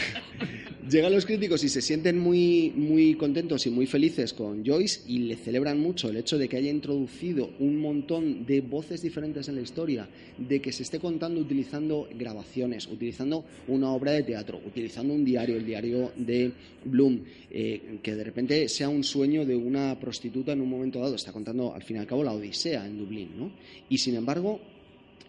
llegan 0.89 1.13
los 1.13 1.25
críticos 1.25 1.63
y 1.63 1.69
se 1.69 1.81
sienten 1.81 2.17
muy, 2.17 2.73
muy 2.75 3.13
contentos 3.13 3.65
y 3.67 3.69
muy 3.69 3.85
felices 3.85 4.33
con 4.33 4.65
Joyce 4.65 5.01
y 5.07 5.19
le 5.19 5.35
celebran 5.35 5.79
mucho 5.79 6.09
el 6.09 6.17
hecho 6.17 6.37
de 6.37 6.49
que 6.49 6.57
haya 6.57 6.71
introducido 6.71 7.51
un 7.59 7.77
montón 7.77 8.45
de 8.45 8.61
voces 8.61 9.01
diferentes 9.01 9.47
en 9.47 9.55
la 9.55 9.61
historia, 9.61 10.07
de 10.37 10.61
que 10.61 10.71
se 10.71 10.83
esté 10.83 10.99
contando 10.99 11.41
utilizando 11.41 12.07
grabaciones, 12.15 12.87
utilizando 12.87 13.45
una 13.67 13.91
obra 13.91 14.13
de 14.13 14.23
teatro, 14.23 14.59
utilizando 14.65 15.13
un 15.13 15.23
diario, 15.23 15.57
el 15.57 15.65
diario 15.65 16.11
de 16.15 16.51
Bloom, 16.83 17.21
eh, 17.51 17.99
que 18.01 18.15
de 18.15 18.23
repente 18.23 18.67
sea 18.67 18.89
un 18.89 19.03
sueño 19.03 19.45
de 19.45 19.55
una 19.55 19.99
prostituta 19.99 20.53
en 20.53 20.61
un 20.61 20.69
momento 20.69 20.99
dado. 20.99 21.15
Está 21.15 21.31
contando 21.31 21.73
al 21.73 21.83
fin 21.83 21.97
y 21.97 21.99
al 21.99 22.07
cabo 22.07 22.23
la 22.23 22.33
Odisea 22.33 22.85
en 22.85 22.97
Dublín, 22.97 23.29
¿no? 23.37 23.51
Y 23.89 23.97
sin 23.97 24.15
embargo, 24.15 24.59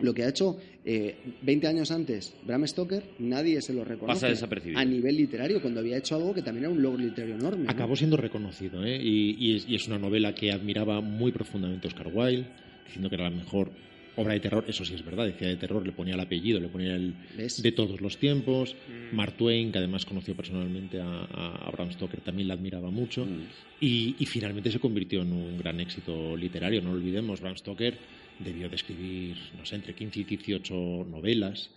lo 0.01 0.15
que 0.15 0.25
ha 0.25 0.29
hecho 0.29 0.57
eh, 0.85 1.15
20 1.43 1.67
años 1.67 1.91
antes 1.91 2.35
Bram 2.47 2.67
Stoker, 2.67 3.03
nadie 3.19 3.61
se 3.61 3.73
lo 3.75 3.85
reconoce 3.85 4.15
Pasa 4.21 4.29
desapercibido. 4.29 4.79
a 4.81 4.85
nivel 4.85 5.17
literario, 5.17 5.61
cuando 5.61 5.81
había 5.81 5.97
hecho 5.99 6.17
algo 6.17 6.33
que 6.35 6.43
también 6.43 6.65
era 6.65 6.73
un 6.73 6.83
logro 6.83 6.99
literario 7.03 7.35
enorme. 7.35 7.65
¿no? 7.65 7.71
Acabó 7.71 7.95
siendo 7.97 8.17
reconocido, 8.17 8.85
¿eh? 8.85 8.99
y, 9.03 9.37
y 9.39 9.57
es, 9.57 9.69
y 9.69 9.75
es 9.75 9.87
una 9.89 9.99
novela 9.99 10.35
que 10.35 10.53
admiraba 10.53 11.01
muy 11.01 11.33
profundamente 11.33 11.89
Oscar 11.89 12.09
Wilde, 12.13 12.47
diciendo 12.87 13.09
que 13.09 13.15
era 13.17 13.25
la 13.25 13.37
mejor 13.37 13.71
obra 14.17 14.33
de 14.35 14.41
terror. 14.41 14.65
Eso 14.69 14.85
sí 14.85 14.95
es 14.95 15.05
verdad, 15.05 15.25
decía 15.27 15.49
de 15.49 15.57
terror, 15.57 15.87
le 15.87 15.93
ponía 15.93 16.15
el 16.15 16.21
apellido, 16.21 16.59
le 16.61 16.69
ponía 16.69 16.95
el 16.97 17.15
¿Ves? 17.37 17.63
de 17.63 17.73
todos 17.73 18.01
los 18.01 18.19
tiempos. 18.19 18.75
Mark 19.13 19.35
Twain, 19.37 19.71
que 19.73 19.79
además 19.79 20.05
conoció 20.05 20.35
personalmente 20.35 21.01
a, 21.01 21.07
a- 21.31 21.69
a 21.69 21.71
Bram 21.71 21.93
Stoker, 21.93 22.21
también 22.21 22.49
la 22.49 22.55
admiraba 22.55 22.91
mucho. 22.91 23.25
Mm. 23.25 23.47
Y, 23.81 24.17
y 24.19 24.27
finalmente 24.27 24.71
se 24.71 24.79
convirtió 24.81 25.23
en 25.23 25.33
un 25.33 25.59
gran 25.59 25.79
éxito 25.81 26.37
literario. 26.37 26.83
No 26.83 26.91
lo 26.91 26.97
olvidemos, 26.97 27.41
Bram 27.41 27.57
Stoker 27.57 27.97
debió 28.45 28.69
de 28.69 28.77
escribir, 28.77 29.37
no 29.59 29.65
sé, 29.67 29.77
entre 29.77 29.95
15 29.95 30.21
y 30.21 30.25
18 30.25 31.07
novelas, 31.09 31.71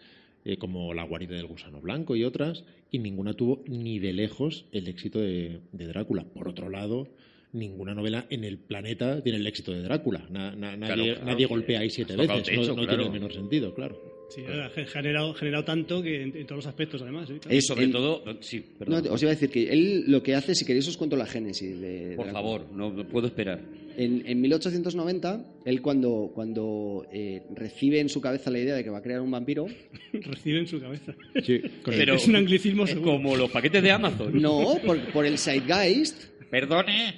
eh, 0.46 0.58
como 0.58 0.94
La 0.94 1.04
guarida 1.04 1.36
del 1.36 1.46
gusano 1.48 1.80
blanco 1.80 2.16
y 2.16 2.24
otras, 2.24 2.64
y 2.92 3.00
ninguna 3.00 3.34
tuvo 3.34 3.64
ni 3.68 4.00
de 4.00 4.14
lejos 4.14 4.66
el 4.72 4.88
éxito 4.88 5.20
de, 5.20 5.60
de 5.72 5.88
Drácula. 5.88 6.24
Por 6.26 6.48
otro 6.48 6.70
lado, 6.70 7.08
ninguna 7.54 7.94
novela 7.96 8.26
en 8.30 8.44
el 8.44 8.58
planeta 8.58 9.22
tiene 9.24 9.38
el 9.40 9.48
éxito 9.48 9.72
de 9.72 9.82
Drácula. 9.84 10.26
Na- 10.30 10.56
na- 10.56 10.76
Claro, 10.76 10.96
nadie, 10.96 11.12
claro, 11.14 11.26
nadie 11.26 11.38
que 11.48 11.54
golpea 11.54 11.80
ahí 11.80 11.90
siete 11.90 12.16
veces. 12.16 12.30
No- 12.38 12.44
techo, 12.44 12.62
no, 12.62 12.74
claro. 12.76 12.88
tiene 12.90 13.04
el 13.06 13.12
menor 13.12 13.34
sentido, 13.34 13.74
claro. 13.74 14.13
Sí, 14.34 14.42
ha 14.46 14.70
generado, 14.86 15.34
generado 15.34 15.64
tanto 15.64 16.02
que 16.02 16.24
en, 16.24 16.36
en 16.36 16.46
todos 16.46 16.58
los 16.64 16.68
aspectos, 16.68 17.02
además. 17.02 17.28
sí, 17.28 17.36
claro. 17.40 17.58
Es 17.58 17.66
sobre 17.68 17.86
el- 17.86 17.92
todo, 17.92 18.24
sí, 18.42 18.60
No, 18.60 18.78
perdón. 18.80 19.08
os 19.12 19.22
iba 19.22 19.32
a 19.32 19.36
decir 19.36 19.50
que 19.50 19.72
él 19.72 20.06
lo 20.08 20.24
que 20.24 20.34
hace, 20.36 20.56
si 20.56 20.66
queréis 20.66 20.88
os 20.88 20.98
cuento 20.98 21.16
la 21.16 21.26
génesis 21.26 21.80
de... 21.80 22.08
de 22.10 22.16
por 22.16 22.26
la- 22.28 22.32
favor, 22.34 22.66
no 22.74 22.92
no 22.92 23.08
puedo 23.08 23.28
esperar. 23.28 23.62
En, 23.96 24.24
en 24.26 24.42
1890, 24.42 25.46
él 25.66 25.80
cuando, 25.84 26.32
cuando 26.34 27.06
eh, 27.14 27.44
recibe 27.54 28.00
en 28.00 28.10
su 28.10 28.20
cabeza 28.22 28.50
la 28.50 28.58
idea 28.58 28.74
de 28.76 28.84
que 28.84 28.90
va 28.90 28.98
a 28.98 29.02
crear 29.04 29.22
un 29.22 29.30
vampiro, 29.30 29.68
Recibe 30.14 30.60
en 30.60 30.68
su 30.68 30.80
cabeza. 30.82 31.14
Sí, 31.44 31.62
Pero 31.86 32.16
es 32.16 32.28
un 32.28 32.36
anglicismo 32.36 32.88
seguro. 32.88 33.12
como 33.12 33.36
los 33.36 33.52
paquetes 33.52 33.84
de 33.84 33.92
Amazon. 33.92 34.42
no, 34.42 34.78
por, 34.84 35.00
por 35.12 35.26
el 35.28 35.38
Zeitgeist, 35.38 36.33
Perdone. 36.54 37.16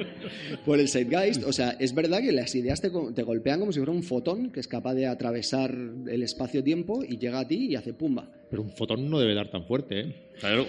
por 0.64 0.80
el 0.80 0.88
Zeitgeist, 0.88 1.44
o 1.44 1.52
sea, 1.52 1.76
es 1.78 1.94
verdad 1.94 2.20
que 2.22 2.32
las 2.32 2.54
ideas 2.54 2.80
te, 2.80 2.88
go- 2.88 3.12
te 3.12 3.22
golpean 3.22 3.60
como 3.60 3.70
si 3.70 3.78
fuera 3.80 3.92
un 3.92 4.02
fotón 4.02 4.50
que 4.50 4.60
es 4.60 4.66
capaz 4.66 4.94
de 4.94 5.06
atravesar 5.06 5.70
el 6.08 6.22
espacio-tiempo 6.22 7.04
y 7.06 7.18
llega 7.18 7.40
a 7.40 7.46
ti 7.46 7.66
y 7.70 7.76
hace 7.76 7.92
pumba. 7.92 8.30
Pero 8.48 8.62
un 8.62 8.70
fotón 8.72 9.10
no 9.10 9.18
debe 9.18 9.34
dar 9.34 9.50
tan 9.50 9.66
fuerte, 9.66 10.00
¿eh? 10.00 10.14
Claro. 10.40 10.66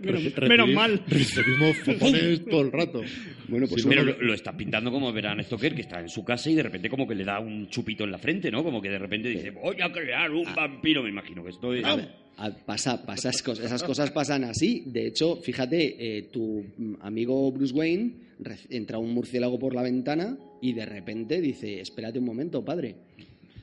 Menos, 0.00 0.22
menos 0.40 0.68
mal. 0.70 1.02
Recibimos 1.08 1.76
fotones 1.78 2.44
todo 2.46 2.62
el 2.62 2.72
rato. 2.72 3.00
Bueno, 3.46 3.66
pues 3.68 3.84
Pero 3.86 4.02
uno- 4.02 4.12
lo, 4.12 4.20
lo 4.22 4.34
está 4.34 4.56
pintando 4.56 4.90
como 4.90 5.12
Verán 5.12 5.40
Stoker, 5.44 5.72
que 5.74 5.82
está 5.82 6.00
en 6.00 6.08
su 6.08 6.24
casa 6.24 6.50
y 6.50 6.56
de 6.56 6.64
repente 6.64 6.90
como 6.90 7.06
que 7.06 7.14
le 7.14 7.24
da 7.24 7.38
un 7.38 7.68
chupito 7.68 8.02
en 8.02 8.10
la 8.10 8.18
frente, 8.18 8.50
¿no? 8.50 8.64
Como 8.64 8.82
que 8.82 8.90
de 8.90 8.98
repente 8.98 9.28
dice, 9.28 9.50
voy 9.50 9.76
a 9.80 9.92
crear 9.92 10.32
un 10.32 10.52
vampiro. 10.52 11.02
Me 11.04 11.10
imagino 11.10 11.44
que 11.44 11.50
esto 11.50 11.72
es... 11.74 11.84
A 11.84 11.94
ver, 11.94 12.04
a- 12.06 12.20
pasa, 12.66 13.04
pasa, 13.04 13.28
esas 13.30 13.42
cosas- 13.42 13.64
esas 13.66 13.82
cosas 13.82 14.10
pasan 14.10 14.44
así. 14.44 14.82
De 14.86 15.06
hecho, 15.06 15.36
fíjate, 15.36 16.18
eh, 16.18 16.22
tu 16.32 16.64
amigo 17.00 17.50
Bruce 17.52 17.74
Wayne 17.74 18.12
entra 18.70 18.98
un 18.98 19.12
murciélago 19.12 19.58
por 19.58 19.74
la 19.74 19.82
ventana 19.82 20.38
y 20.62 20.72
de 20.72 20.86
repente 20.86 21.40
dice, 21.40 21.80
espérate 21.80 22.18
un 22.18 22.24
momento, 22.24 22.64
padre. 22.64 22.94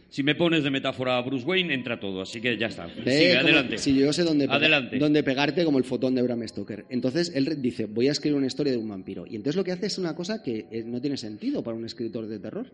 Si 0.09 0.23
me 0.23 0.35
pones 0.35 0.63
de 0.63 0.69
metáfora 0.71 1.17
a 1.17 1.21
Bruce 1.21 1.45
Wayne, 1.45 1.73
entra 1.73 1.99
todo. 1.99 2.21
Así 2.21 2.39
que 2.39 2.57
ya 2.57 2.67
está. 2.67 2.87
Ve 2.87 3.11
Sigue, 3.11 3.37
adelante. 3.37 3.77
Si 3.77 3.93
yo 3.93 4.13
sé 4.13 4.23
dónde, 4.23 4.45
Adelante. 4.49 4.97
dónde 4.99 5.21
pegarte 5.21 5.65
como 5.65 5.79
el 5.79 5.83
fotón 5.83 6.15
de 6.15 6.21
Bram 6.21 6.47
Stoker. 6.47 6.85
Entonces 6.89 7.31
él 7.35 7.61
dice, 7.61 7.85
voy 7.85 8.07
a 8.07 8.11
escribir 8.13 8.37
una 8.37 8.47
historia 8.47 8.71
de 8.71 8.77
un 8.79 8.87
vampiro. 8.87 9.25
Y 9.27 9.35
entonces 9.35 9.57
lo 9.57 9.65
que 9.65 9.73
hace 9.73 9.87
es 9.87 9.97
una 9.97 10.15
cosa 10.15 10.41
que 10.41 10.65
eh, 10.71 10.83
no 10.85 11.01
tiene 11.01 11.17
sentido 11.17 11.61
para 11.61 11.75
un 11.75 11.83
escritor 11.85 12.25
de 12.27 12.39
terror. 12.39 12.67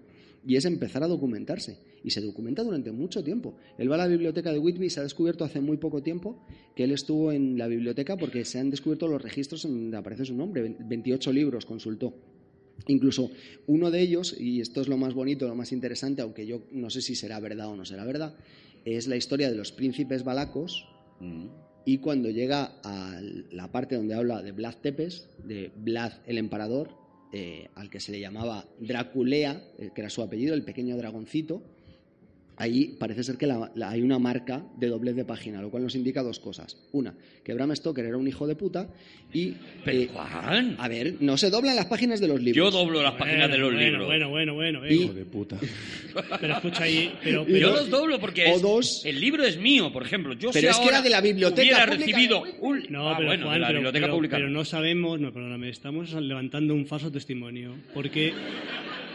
Y 0.45 0.55
es 0.57 0.65
empezar 0.65 1.03
a 1.03 1.07
documentarse. 1.07 1.77
Y 2.03 2.09
se 2.09 2.19
documenta 2.21 2.63
durante 2.63 2.91
mucho 2.91 3.23
tiempo. 3.23 3.55
Él 3.77 3.89
va 3.89 3.95
a 3.95 3.99
la 3.99 4.07
biblioteca 4.07 4.51
de 4.51 4.59
Whitby 4.59 4.87
y 4.87 4.89
se 4.89 4.99
ha 4.99 5.03
descubierto 5.03 5.45
hace 5.45 5.61
muy 5.61 5.77
poco 5.77 6.03
tiempo 6.03 6.43
que 6.75 6.83
él 6.83 6.91
estuvo 6.91 7.31
en 7.31 7.57
la 7.57 7.67
biblioteca 7.67 8.17
porque 8.17 8.43
se 8.43 8.59
han 8.59 8.69
descubierto 8.69 9.07
los 9.07 9.21
registros 9.21 9.63
en 9.65 9.71
donde 9.71 9.97
aparece 9.97 10.25
su 10.25 10.35
nombre. 10.35 10.61
Ve- 10.63 10.75
28 10.79 11.31
libros 11.31 11.65
consultó. 11.65 12.13
Incluso 12.87 13.31
uno 13.67 13.91
de 13.91 14.01
ellos, 14.01 14.35
y 14.37 14.59
esto 14.59 14.81
es 14.81 14.87
lo 14.89 14.97
más 14.97 15.13
bonito, 15.13 15.47
lo 15.47 15.55
más 15.55 15.71
interesante, 15.71 16.21
aunque 16.21 16.45
yo 16.45 16.63
no 16.71 16.89
sé 16.89 17.01
si 17.01 17.15
será 17.15 17.39
verdad 17.39 17.67
o 17.67 17.75
no 17.77 17.85
será 17.85 18.03
verdad, 18.03 18.35
es 18.83 19.07
la 19.07 19.15
historia 19.15 19.49
de 19.49 19.55
los 19.55 19.71
príncipes 19.71 20.23
balacos. 20.23 20.85
Mm. 21.21 21.45
Y 21.85 21.97
cuando 21.99 22.29
llega 22.29 22.79
a 22.83 23.21
la 23.51 23.71
parte 23.71 23.95
donde 23.95 24.13
habla 24.15 24.41
de 24.41 24.51
Vlad 24.51 24.75
Tepes, 24.81 25.29
de 25.45 25.71
Vlad 25.77 26.13
el 26.25 26.37
emperador, 26.37 26.89
eh, 27.33 27.69
al 27.73 27.89
que 27.89 27.99
se 27.99 28.11
le 28.11 28.19
llamaba 28.19 28.65
Draculea, 28.79 29.59
eh, 29.79 29.89
que 29.93 30.01
era 30.01 30.09
su 30.11 30.21
apellido, 30.21 30.53
el 30.53 30.63
pequeño 30.63 30.95
dragoncito, 30.95 31.63
ahí 32.57 32.95
parece 32.99 33.23
ser 33.23 33.37
que 33.37 33.47
la- 33.47 33.71
la- 33.75 33.89
hay 33.89 34.01
una 34.01 34.19
marca 34.19 34.63
de 34.77 34.87
doblez 34.87 35.15
de 35.15 35.25
página, 35.25 35.61
lo 35.61 35.69
cual 35.71 35.83
nos 35.83 35.95
indica 35.95 36.21
dos 36.23 36.39
cosas. 36.39 36.77
Una, 36.91 37.13
que 37.43 37.53
Bram 37.53 37.75
Stoker 37.75 38.05
era 38.05 38.17
un 38.17 38.27
hijo 38.27 38.45
de 38.47 38.55
puta 38.55 38.89
y... 39.33 39.53
Pero, 39.83 39.99
eh, 39.99 40.09
Juan, 40.13 40.75
a 40.79 40.87
ver, 40.87 41.15
no 41.19 41.37
se 41.37 41.49
doblan 41.49 41.75
las 41.75 41.85
páginas 41.87 42.19
de 42.19 42.27
los 42.27 42.37
yo 42.39 42.43
libros. 42.45 42.73
doblo 42.73 43.01
las 43.01 43.13
páginas 43.13 43.49
de 43.51 43.57
los 43.57 43.71
bueno, 43.73 43.85
libros. 43.85 44.05
Bueno, 44.07 44.29
bueno, 44.29 44.53
bueno. 44.53 44.85
eh. 44.85 44.93
Y- 44.93 45.03
Hijo 45.03 45.13
de 45.13 45.25
puta. 45.25 45.57
Pero 46.39 46.53
escucha 46.53 46.83
ahí. 46.83 47.11
Pero, 47.23 47.41
Y 47.43 47.45
pero- 47.53 47.59
yo 47.59 47.73
los 47.75 47.89
doblo 47.89 48.19
porque 48.19 48.45
o 48.45 48.55
es- 48.55 48.61
dos- 48.61 49.01
el 49.05 49.19
libro 49.19 49.43
es 49.43 49.57
mío, 49.57 49.91
por 49.91 50.03
ejemplo. 50.03 50.33
Yo 50.33 50.51
Pero 50.51 50.59
si 50.61 50.67
es 50.67 50.75
que 50.77 50.83
ahora 50.83 50.97
era 50.97 51.01
de 51.03 51.09
la 51.09 51.21
biblioteca 51.21 51.61
hubiera 51.61 51.85
pública 51.85 52.05
recibido 52.05 52.43
de- 52.43 52.51
un... 52.61 52.85
No, 52.89 53.09
Ah, 53.09 53.13
pero 53.17 53.27
bueno, 53.29 53.45
Juan, 53.45 53.55
de 53.55 53.59
la 53.61 53.67
pero, 53.67 53.79
biblioteca 53.79 54.05
pero- 54.05 54.13
pública. 54.15 54.35
pero 54.37 54.49
no. 54.49 54.59
no 54.59 54.65
sabemos, 54.65 55.19
no, 55.19 55.33
perdóname, 55.33 55.69
estamos 55.69 56.13
levantando 56.13 56.73
un 56.75 56.85
falso 56.85 57.11
testimonio, 57.11 57.75
porque 57.93 58.33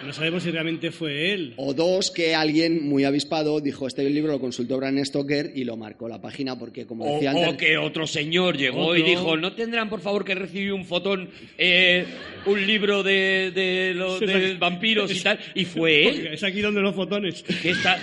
no 0.04 0.12
sabemos 0.12 0.42
si 0.42 0.50
realmente 0.50 0.90
fue 0.90 1.32
él. 1.32 1.54
O 1.56 1.74
dos, 1.74 2.10
que 2.10 2.34
alguien 2.34 2.88
muy 2.88 3.04
avispado 3.04 3.60
dijo, 3.60 3.86
este 3.86 4.08
libro 4.08 4.32
lo 4.32 4.40
consultó 4.40 4.76
Bram 4.76 5.04
Stoker 5.04 5.52
y 5.54 5.64
lo 5.64 5.76
marcó 5.76 6.08
la 6.08 6.20
página 6.20 6.58
porque, 6.58 6.86
como 6.86 7.04
O, 7.04 7.14
decía 7.14 7.34
o 7.34 7.44
antes... 7.44 7.56
que 7.56 7.78
otro 7.78 8.06
señor 8.06 8.56
llegó 8.56 8.86
Otro. 8.86 8.96
y 8.96 9.02
dijo, 9.02 9.36
¿no 9.36 9.52
tendrán 9.52 9.88
por 9.88 10.00
favor 10.00 10.24
que 10.24 10.34
recibir 10.34 10.72
un 10.72 10.84
fotón, 10.84 11.30
eh, 11.56 12.04
un 12.46 12.66
libro 12.66 13.02
de, 13.02 13.50
de, 13.54 13.96
sí. 14.52 14.56
vampiros 14.58 15.14
y 15.14 15.20
tal? 15.20 15.38
Y 15.54 15.64
fue 15.64 16.08
él. 16.08 16.26
Es 16.28 16.42
aquí 16.42 16.60
donde 16.60 16.80
los 16.80 16.94
fotones. 16.94 17.42
Que 17.42 17.70
está... 17.70 17.98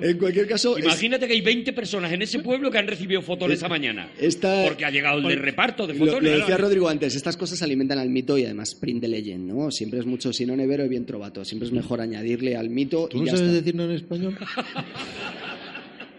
En 0.00 0.18
cualquier 0.18 0.46
caso... 0.46 0.76
es- 0.76 0.84
Imagínate 0.84 1.26
que 1.26 1.32
hay 1.34 1.40
20 1.40 1.72
personas 1.72 2.12
en 2.12 2.22
ese 2.22 2.38
pueblo 2.40 2.70
que 2.70 2.78
han 2.78 2.86
recibido 2.86 3.22
fotones 3.22 3.58
esa 3.58 3.68
mañana. 3.68 4.08
esta- 4.20 4.64
Porque 4.64 4.84
ha 4.84 4.90
llegado 4.90 5.18
el 5.18 5.24
de 5.28 5.36
reparto 5.36 5.86
de 5.86 5.94
Lo, 5.94 6.04
lo 6.06 6.12
fotones. 6.12 6.38
decía 6.38 6.56
Rodrigo 6.56 6.88
antes, 6.88 7.14
estas 7.14 7.36
cosas 7.36 7.60
alimentan 7.62 7.98
al 7.98 8.08
mito 8.10 8.36
y 8.38 8.44
además 8.44 8.74
print 8.74 9.00
the 9.02 9.08
legend, 9.08 9.46
¿no? 9.52 9.70
Siempre 9.70 9.98
es 10.00 10.06
mucho 10.06 10.32
si 10.32 10.46
no 10.46 10.56
nevero 10.56 10.84
y 10.84 10.88
bien 10.88 11.06
trovato. 11.06 11.44
Siempre 11.44 11.66
es 11.68 11.72
mejor 11.72 12.00
añadirle 12.00 12.56
al 12.56 12.70
mito 12.70 13.08
¿Tú 13.08 13.18
y 13.18 13.20
no 13.20 13.26
ya 13.26 13.32
sabes 13.32 13.46
está. 13.48 13.56
decirlo 13.60 13.84
en 13.84 13.90
español? 13.92 14.38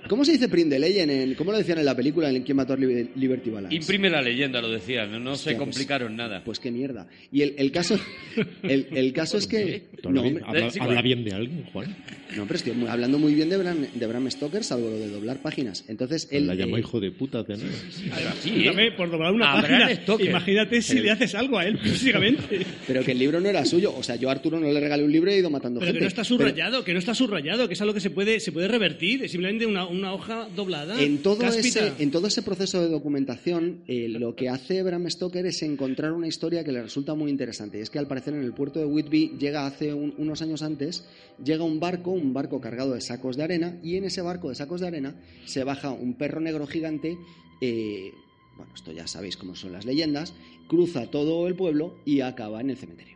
¿Cómo 0.08 0.26
se 0.26 0.34
dice 0.34 0.50
print 0.50 0.70
the 0.70 0.80
legend? 0.80 1.12
En, 1.12 1.34
¿Cómo 1.36 1.52
lo 1.52 1.58
decían 1.58 1.78
en 1.80 1.86
la 1.86 1.96
película 1.96 2.30
en 2.30 2.44
quién 2.44 2.58
mató 2.58 2.74
a 2.74 2.78
Liber- 2.78 3.10
Liberty 3.16 3.50
Balance? 3.50 3.76
Imprime 3.76 4.10
la 4.10 4.22
leyenda, 4.22 4.62
lo 4.62 4.70
decían. 4.70 5.12
No, 5.12 5.20
no 5.20 5.32
Hostia, 5.34 5.52
se 5.54 5.58
pues- 5.58 5.66
complicaron 5.70 6.16
nada. 6.16 6.44
Pues 6.44 6.60
qué 6.60 6.72
mierda. 6.72 7.08
Y 7.32 7.42
el, 7.42 7.56
el 7.58 7.72
caso, 7.72 7.98
el, 8.64 8.88
el 8.92 9.14
caso 9.14 9.38
es 9.38 9.48
que... 9.48 9.84
¿Tú 10.02 10.10
habla, 10.10 10.22
No, 10.22 10.24
bien, 10.24 10.44
hombre, 10.44 10.60
habla- 10.60 10.68
es 10.68 10.82
habla 10.82 11.02
bien 11.02 11.24
de 11.24 11.32
alguien, 11.34 11.64
Juan? 11.72 11.96
no, 12.36 12.46
pero 12.48 12.56
estoy 12.58 12.74
hablando 12.88 13.20
muy 13.20 13.34
bien 13.36 13.50
de 13.50 13.58
Bram, 13.58 13.88
de 13.94 14.08
Bram 14.08 14.30
Stoker, 14.30 14.64
salvo 14.64 14.90
lo 14.90 14.98
de 14.98 15.10
doblar 15.10 15.38
páginas. 15.42 15.86
Entonces, 15.88 16.28
él... 16.32 16.48
la 16.48 16.56
llamó 16.56 16.78
eh, 16.78 16.82
hijo 16.82 17.00
de 17.00 17.12
puta 17.12 17.44
de. 17.44 17.58
Sí, 18.42 18.66
¿eh? 18.68 18.92
por 18.98 19.10
doblar 19.12 19.34
una 19.34 19.54
página. 19.62 19.96
Stoker. 19.96 20.28
Imagínate 20.30 20.82
si 20.82 21.00
le 21.00 21.12
haces 21.12 21.36
algo 21.36 21.58
a 21.60 21.66
él, 21.66 21.78
físicamente. 21.78 22.66
Pero 22.88 23.04
que 23.04 23.12
el 23.12 23.20
libro 23.20 23.40
no 23.40 23.50
era 23.50 23.64
suyo. 23.66 23.94
O 23.96 24.04
sea, 24.04 24.16
yo 24.16 24.30
a 24.30 24.32
Arturo 24.34 24.60
no 24.60 24.72
le 24.72 24.80
regalé 24.80 25.04
un 25.04 25.12
libro 25.12 25.30
y 25.32 25.36
he 25.36 25.38
ido 25.40 25.50
matando 25.50 25.80
Pero 25.80 25.88
gente. 25.94 26.00
que 26.00 26.04
no 26.04 26.08
está 26.08 26.22
Pero 26.24 26.26
subrayado, 26.38 26.84
que 26.84 26.94
no 26.94 27.00
está 27.00 27.14
subrayado, 27.16 27.68
que 27.68 27.74
es 27.76 27.82
algo 27.82 27.94
que 27.94 28.00
se 28.00 28.10
puede, 28.10 28.40
se 28.40 28.52
puede 28.52 28.68
revertir, 28.68 29.24
es 29.24 29.32
simplemente 29.32 29.66
una, 29.66 29.86
una 29.94 30.14
hoja 30.14 30.48
doblada. 30.56 31.02
en, 31.02 31.22
todo 31.22 31.38
cáspita. 31.38 31.88
ese, 31.88 32.04
en 32.04 32.12
todo 32.12 32.28
ese 32.28 32.42
proceso 32.42 32.82
de 32.82 32.90
documentación, 32.90 33.84
eh, 33.88 34.08
lo 34.10 34.36
que 34.36 34.50
hace 34.50 34.84
Bram 34.84 35.10
Stoker 35.10 35.46
es 35.46 35.62
encontrar 35.64 36.12
una 36.14 36.28
historia 36.28 36.64
que 36.64 36.72
le 36.72 36.82
resulta 36.82 37.14
muy 37.14 37.30
interesante. 37.32 37.78
Y 37.80 37.82
es 37.82 37.90
que 37.90 38.00
al 38.00 38.08
parecer 38.08 38.34
en 38.34 38.44
el 38.44 38.54
puerto 38.54 38.80
de 38.80 38.86
Whitby 38.86 39.38
llega 39.40 39.66
hace 39.66 39.94
un- 39.94 40.14
unos 40.18 40.42
años 40.42 40.62
antes, 40.64 41.06
llega 41.44 41.64
un 41.64 41.80
barco, 41.80 42.12
un 42.12 42.34
barco 42.34 42.60
cargado 42.60 42.94
de 42.94 43.02
sacos 43.02 43.38
de 43.38 43.44
arena, 43.44 43.80
y 43.84 43.96
en 43.98 44.06
ese 44.06 44.22
barco 44.22 44.50
de 44.50 44.56
sacos 44.56 44.82
de 44.82 44.88
arena 44.88 45.16
se 45.46 45.64
baja 45.64 45.92
un 45.92 46.16
perro 46.16 46.40
negro 46.42 46.68
gigante. 46.68 47.18
eh, 47.62 48.12
bueno, 48.58 48.72
esto 48.76 48.92
ya 48.92 49.08
sabéis 49.08 49.36
cómo 49.38 49.56
son 49.56 49.72
las 49.72 49.86
leyendas, 49.86 50.34
cruza 50.68 51.10
todo 51.10 51.48
el 51.48 51.56
pueblo 51.56 51.96
y 52.06 52.20
acaba 52.22 52.62
en 52.62 52.70
el 52.70 52.78
cementerio. 52.78 53.13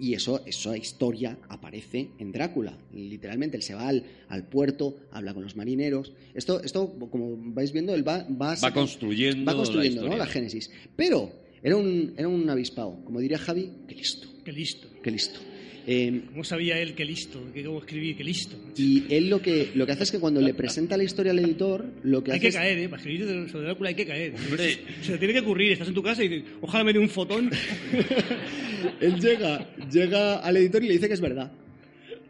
Y 0.00 0.14
eso, 0.14 0.42
esa 0.44 0.76
historia 0.76 1.38
aparece 1.48 2.10
en 2.18 2.32
Drácula. 2.32 2.76
Literalmente, 2.92 3.56
él 3.56 3.62
se 3.62 3.74
va 3.74 3.88
al, 3.88 4.04
al 4.28 4.48
puerto, 4.48 4.96
habla 5.12 5.34
con 5.34 5.42
los 5.44 5.54
marineros. 5.56 6.12
Esto, 6.34 6.60
esto 6.62 6.92
como 7.10 7.36
vais 7.38 7.72
viendo, 7.72 7.94
él 7.94 8.06
va, 8.06 8.26
va, 8.28 8.56
Va 8.56 8.72
construyendo, 8.74 9.44
va 9.44 9.56
construyendo 9.56 10.02
la 10.02 10.08
¿no? 10.08 10.16
la 10.16 10.26
génesis. 10.26 10.70
Pero 10.96 11.30
era 11.62 11.76
un, 11.76 12.14
era 12.16 12.28
un 12.28 12.48
avispado. 12.50 13.04
Como 13.04 13.20
diría 13.20 13.38
Javi, 13.38 13.70
qué 13.86 13.94
listo, 13.94 14.28
Qué 14.44 14.52
listo. 14.52 14.88
qué 15.02 15.10
listo. 15.12 15.38
Eh, 15.86 16.22
¿Cómo 16.30 16.44
sabía 16.44 16.78
él 16.78 16.94
qué 16.94 17.04
listo? 17.04 17.40
¿Qué, 17.52 17.64
¿Cómo 17.64 17.80
escribí 17.80 18.14
qué 18.14 18.22
listo? 18.22 18.56
y 18.76 19.04
él 19.12 19.28
lo 19.28 19.42
que, 19.42 19.70
lo 19.74 19.84
que 19.84 19.92
hace 19.92 20.04
es 20.04 20.10
que 20.12 20.20
cuando 20.20 20.40
le 20.40 20.54
presenta 20.54 20.96
la 20.96 21.02
historia 21.02 21.32
al 21.32 21.38
editor, 21.40 21.84
lo 22.04 22.22
que 22.22 22.30
Hay 22.32 22.36
hace 22.38 22.42
que 22.42 22.48
es- 22.48 22.54
caer, 22.54 22.78
¿eh? 22.78 22.88
Para 22.88 23.02
escribir 23.02 23.26
de- 23.26 23.48
sobre 23.48 23.64
Drácula 23.64 23.88
hay 23.88 23.94
que 23.96 24.06
caer. 24.06 24.34
Hombre. 24.48 24.78
Se 25.02 25.12
te 25.12 25.18
tiene 25.18 25.34
que 25.34 25.40
ocurrir. 25.40 25.72
Estás 25.72 25.88
en 25.88 25.94
tu 25.94 26.02
casa 26.02 26.22
y 26.22 26.28
dices, 26.28 26.50
ojalá 26.60 26.84
me 26.84 26.92
dé 26.92 26.98
un 27.00 27.08
fotón. 27.08 27.50
él 29.00 29.20
llega, 29.20 29.68
llega 29.90 30.36
al 30.38 30.56
editor 30.56 30.82
y 30.84 30.86
le 30.88 30.92
dice 30.94 31.08
que 31.08 31.14
es 31.14 31.20
verdad. 31.20 31.50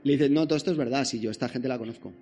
Le 0.04 0.12
dice, 0.14 0.28
no, 0.28 0.46
todo 0.46 0.56
esto 0.56 0.70
es 0.72 0.76
verdad, 0.76 1.04
si 1.04 1.20
yo 1.20 1.30
esta 1.30 1.48
gente 1.48 1.68
la 1.68 1.78
conozco. 1.78 2.12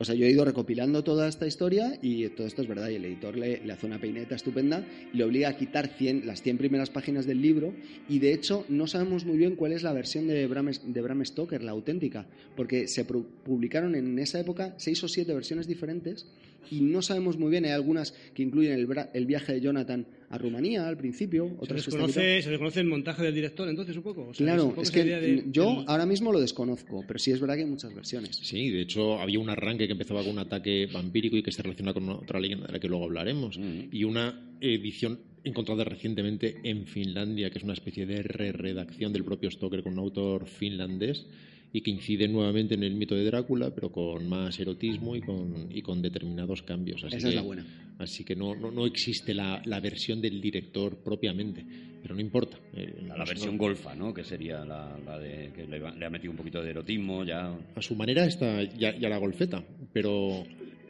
O 0.00 0.04
sea, 0.06 0.14
yo 0.14 0.24
he 0.24 0.30
ido 0.30 0.46
recopilando 0.46 1.04
toda 1.04 1.28
esta 1.28 1.46
historia 1.46 1.98
y 2.00 2.26
todo 2.30 2.46
esto 2.46 2.62
es 2.62 2.68
verdad. 2.68 2.88
Y 2.88 2.94
el 2.94 3.04
editor 3.04 3.36
le, 3.36 3.60
hace 3.70 3.84
una 3.84 4.00
peineta 4.00 4.34
estupenda 4.34 4.82
y 5.12 5.18
le 5.18 5.24
obliga 5.24 5.50
a 5.50 5.58
quitar 5.58 5.88
100 5.88 6.26
las 6.26 6.40
100 6.40 6.56
primeras 6.56 6.88
páginas 6.88 7.26
del 7.26 7.42
libro. 7.42 7.74
Y 8.08 8.18
de 8.18 8.32
hecho, 8.32 8.64
no 8.70 8.86
sabemos 8.86 9.26
muy 9.26 9.36
bien 9.36 9.56
cuál 9.56 9.72
es 9.72 9.82
la 9.82 9.92
versión 9.92 10.26
de 10.26 10.46
Bram, 10.46 10.70
de 10.70 11.02
Bram 11.02 11.22
Stoker, 11.22 11.62
la 11.62 11.72
auténtica, 11.72 12.26
porque 12.56 12.88
se 12.88 13.04
publicaron 13.04 13.94
en 13.94 14.18
esa 14.18 14.40
época 14.40 14.74
seis 14.78 15.04
o 15.04 15.08
siete 15.08 15.34
versiones 15.34 15.66
diferentes 15.66 16.26
y 16.70 16.80
no 16.80 17.02
sabemos 17.02 17.36
muy 17.36 17.50
bien. 17.50 17.66
Hay 17.66 17.72
algunas 17.72 18.14
que 18.32 18.42
incluyen 18.42 18.72
el, 18.72 18.88
el 19.12 19.26
viaje 19.26 19.52
de 19.52 19.60
Jonathan 19.60 20.06
a 20.30 20.38
Rumanía 20.38 20.86
al 20.88 20.96
principio, 20.96 21.48
Se 21.48 21.54
otras 21.64 21.84
quitadas. 21.84 22.06
desconoce, 22.06 22.42
se 22.42 22.50
desconoce 22.50 22.80
el 22.80 22.86
montaje 22.86 23.22
del 23.22 23.34
director, 23.34 23.68
entonces, 23.68 23.96
un 23.96 24.02
poco. 24.02 24.28
O 24.28 24.34
sea, 24.34 24.46
Claro, 24.46 24.68
poco 24.68 24.82
es 24.82 24.90
que 24.90 25.04
de- 25.04 25.44
yo 25.50 25.84
ahora 25.88 26.06
mismo 26.06 26.32
lo 26.32 26.40
desconozco, 26.40 27.04
pero 27.06 27.18
sí 27.18 27.32
es 27.32 27.40
verdad 27.40 27.56
que 27.56 27.62
hay 27.62 27.68
muchas 27.68 27.92
versiones. 27.94 28.36
Sí, 28.36 28.70
de 28.70 28.80
hecho 28.82 29.18
había 29.20 29.40
un 29.40 29.50
arranque 29.50 29.86
que 29.86 29.92
empezaba 29.92 30.22
con 30.22 30.30
un 30.32 30.38
ataque 30.38 30.86
vampírico 30.86 31.36
y 31.36 31.42
que 31.42 31.50
se 31.52 31.62
relaciona 31.62 31.92
con 31.92 32.08
otra 32.08 32.38
leyenda 32.40 32.66
de 32.68 32.72
la 32.74 32.78
que 32.80 32.88
luego 32.88 33.04
hablaremos. 33.04 33.58
Mm. 33.58 33.88
Y 33.92 34.04
una 34.04 34.56
edición 34.60 35.18
encontrada 35.42 35.84
recientemente 35.84 36.58
en 36.62 36.86
Finlandia, 36.86 37.50
que 37.50 37.58
es 37.58 37.64
una 37.64 37.72
especie 37.72 38.06
de 38.06 38.22
re-redacción 38.22 39.12
del 39.12 39.24
propio 39.24 39.50
Stoker 39.50 39.82
con 39.82 39.94
un 39.94 39.98
autor 39.98 40.46
finlandés 40.46 41.26
y 41.72 41.80
que 41.82 41.90
incide 41.90 42.26
nuevamente 42.26 42.74
en 42.74 42.82
el 42.82 42.94
mito 42.94 43.14
de 43.14 43.24
Drácula, 43.24 43.74
pero 43.74 43.90
con 43.90 44.28
más 44.28 44.58
erotismo 44.58 45.14
y 45.14 45.20
con, 45.20 45.68
y 45.70 45.82
con 45.82 46.02
determinados 46.02 46.62
cambios. 46.62 47.04
Así 47.04 47.16
Esa 47.16 47.28
es 47.28 47.34
la 47.34 47.42
buena. 47.42 47.64
Así 47.98 48.24
que 48.24 48.34
no, 48.34 48.54
no, 48.54 48.70
no 48.70 48.86
existe 48.86 49.34
la, 49.34 49.62
la 49.66 49.78
versión 49.78 50.20
del 50.20 50.40
director 50.40 50.96
propiamente, 50.96 51.64
pero 52.02 52.14
no 52.14 52.20
importa. 52.20 52.58
Eh, 52.74 52.94
La, 53.06 53.24
versión 53.24 53.58
golfa, 53.58 53.94
¿no? 53.94 54.12
Que 54.12 54.24
sería 54.24 54.64
la, 54.64 54.98
la 55.04 55.18
de 55.18 55.52
que 55.54 55.66
le, 55.66 56.04
ha 56.04 56.10
metido 56.10 56.30
un 56.30 56.36
poquito 56.38 56.62
de 56.62 56.70
erotismo, 56.70 57.24
ya. 57.24 57.56
a 57.74 57.82
su 57.82 57.94
manera 57.94 58.24
está 58.24 58.62
ya, 58.62 58.96
ya 58.96 59.08
la 59.08 59.18
golfeta, 59.18 59.62
pero, 59.92 60.44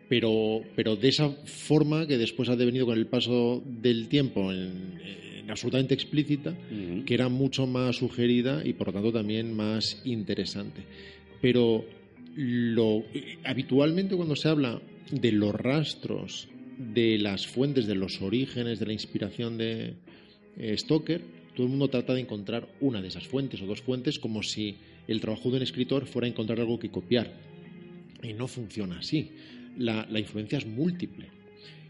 pero, 0.09 0.61
pero 0.77 0.97
de 0.97 1.09
esa 1.09 1.31
forma 1.31 2.07
que 2.07 2.17
después 2.17 2.49
ha 2.49 2.57
devenido 2.57 2.87
con 2.87 2.97
el 2.97 3.07
paso 3.07 3.63
del 3.67 4.09
tiempo 4.09 4.53
en, 4.53 5.01
en 5.05 5.30
absolutamente 5.51 5.95
explícita, 5.95 6.55
que 7.07 7.15
era 7.15 7.29
mucho 7.29 7.67
más 7.67 7.97
sugerida 7.97 8.63
y 8.65 8.73
por 8.73 8.89
lo 8.89 8.93
tanto 8.93 9.13
también 9.13 9.55
más 9.55 10.01
interesante. 10.05 10.83
Pero 11.41 11.85
lo, 12.37 13.05
habitualmente 13.45 14.17
cuando 14.17 14.37
se 14.37 14.49
habla 14.49 14.81
de 15.11 15.33
los 15.33 15.55
rastros, 15.55 16.49
de 16.79 17.19
las 17.19 17.47
fuentes, 17.47 17.87
de 17.87 17.95
los 17.95 18.23
orígenes, 18.23 18.79
de 18.79 18.87
la 18.87 18.93
inspiración 18.93 19.59
de 19.59 19.95
eh, 20.57 20.77
Stoker, 20.77 21.23
todo 21.55 21.67
el 21.67 21.71
mundo 21.71 21.89
trata 21.89 22.15
de 22.15 22.21
encontrar 22.21 22.69
una 22.81 23.03
de 23.03 23.09
esas 23.09 23.27
fuentes 23.27 23.61
o 23.61 23.67
dos 23.67 23.83
fuentes 23.83 24.19
como 24.19 24.43
si 24.43 24.77
el 25.09 25.21
trabajo 25.21 25.51
de 25.51 25.57
un 25.59 25.63
escritor 25.63 26.07
fuera 26.07 26.29
encontrar 26.29 26.61
algo 26.61 26.79
que 26.79 26.91
copiar. 26.91 27.33
Y 28.23 28.33
no 28.33 28.47
funciona 28.47 28.99
así. 28.99 29.33
La, 29.77 30.07
la 30.11 30.21
influencia 30.21 30.59
es 30.59 30.67
múltiple. 30.67 31.29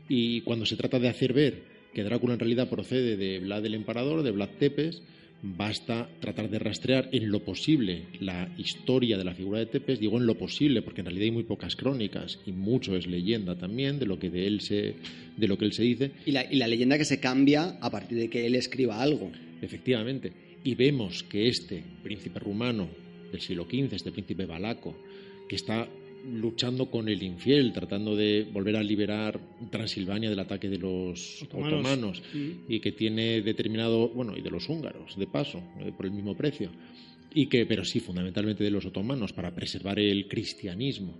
Y 0.08 0.40
cuando 0.40 0.64
se 0.66 0.76
trata 0.76 0.98
de 0.98 1.08
hacer 1.08 1.32
ver 1.32 1.69
que 1.92 2.04
Drácula 2.04 2.34
en 2.34 2.40
realidad 2.40 2.68
procede 2.68 3.16
de 3.16 3.38
Vlad 3.40 3.64
el 3.66 3.74
Emperador, 3.74 4.22
de 4.22 4.30
Vlad 4.30 4.50
Tepes, 4.58 5.02
basta 5.42 6.08
tratar 6.20 6.50
de 6.50 6.58
rastrear 6.58 7.08
en 7.12 7.30
lo 7.30 7.40
posible 7.44 8.04
la 8.20 8.52
historia 8.58 9.16
de 9.16 9.24
la 9.24 9.34
figura 9.34 9.58
de 9.58 9.66
Tepes. 9.66 9.98
Digo 9.98 10.18
en 10.18 10.26
lo 10.26 10.36
posible 10.36 10.82
porque 10.82 11.00
en 11.00 11.06
realidad 11.06 11.24
hay 11.24 11.30
muy 11.30 11.44
pocas 11.44 11.76
crónicas 11.76 12.38
y 12.46 12.52
mucho 12.52 12.96
es 12.96 13.06
leyenda 13.06 13.56
también 13.56 13.98
de 13.98 14.06
lo 14.06 14.18
que 14.18 14.30
de 14.30 14.46
él 14.46 14.60
se, 14.60 14.94
de 15.36 15.48
lo 15.48 15.56
que 15.56 15.64
él 15.64 15.72
se 15.72 15.82
dice. 15.82 16.12
Y 16.26 16.32
la, 16.32 16.44
y 16.50 16.56
la 16.56 16.68
leyenda 16.68 16.98
que 16.98 17.04
se 17.04 17.20
cambia 17.20 17.78
a 17.80 17.90
partir 17.90 18.18
de 18.18 18.28
que 18.28 18.46
él 18.46 18.54
escriba 18.54 19.00
algo. 19.00 19.30
Efectivamente. 19.62 20.32
Y 20.62 20.74
vemos 20.74 21.22
que 21.22 21.48
este 21.48 21.82
príncipe 22.02 22.38
rumano 22.38 22.88
del 23.32 23.40
siglo 23.40 23.64
XV, 23.64 23.94
este 23.94 24.12
príncipe 24.12 24.44
valaco, 24.44 24.94
que 25.48 25.56
está 25.56 25.88
luchando 26.24 26.90
con 26.90 27.08
el 27.08 27.22
infiel, 27.22 27.72
tratando 27.72 28.14
de 28.16 28.46
volver 28.52 28.76
a 28.76 28.82
liberar 28.82 29.40
Transilvania 29.70 30.28
del 30.30 30.38
ataque 30.38 30.68
de 30.68 30.78
los 30.78 31.42
Otomanos. 31.42 31.72
otomanos, 31.80 32.22
Mm. 32.34 32.50
y 32.72 32.80
que 32.80 32.92
tiene 32.92 33.40
determinado, 33.42 34.08
bueno, 34.10 34.36
y 34.36 34.40
de 34.42 34.50
los 34.50 34.68
húngaros, 34.68 35.16
de 35.18 35.26
paso, 35.26 35.62
eh, 35.80 35.92
por 35.96 36.06
el 36.06 36.12
mismo 36.12 36.36
precio, 36.36 36.70
y 37.34 37.46
que, 37.46 37.64
pero 37.66 37.84
sí, 37.84 38.00
fundamentalmente 38.00 38.64
de 38.64 38.70
los 38.70 38.84
otomanos, 38.86 39.32
para 39.32 39.54
preservar 39.54 39.98
el 39.98 40.26
cristianismo 40.28 41.16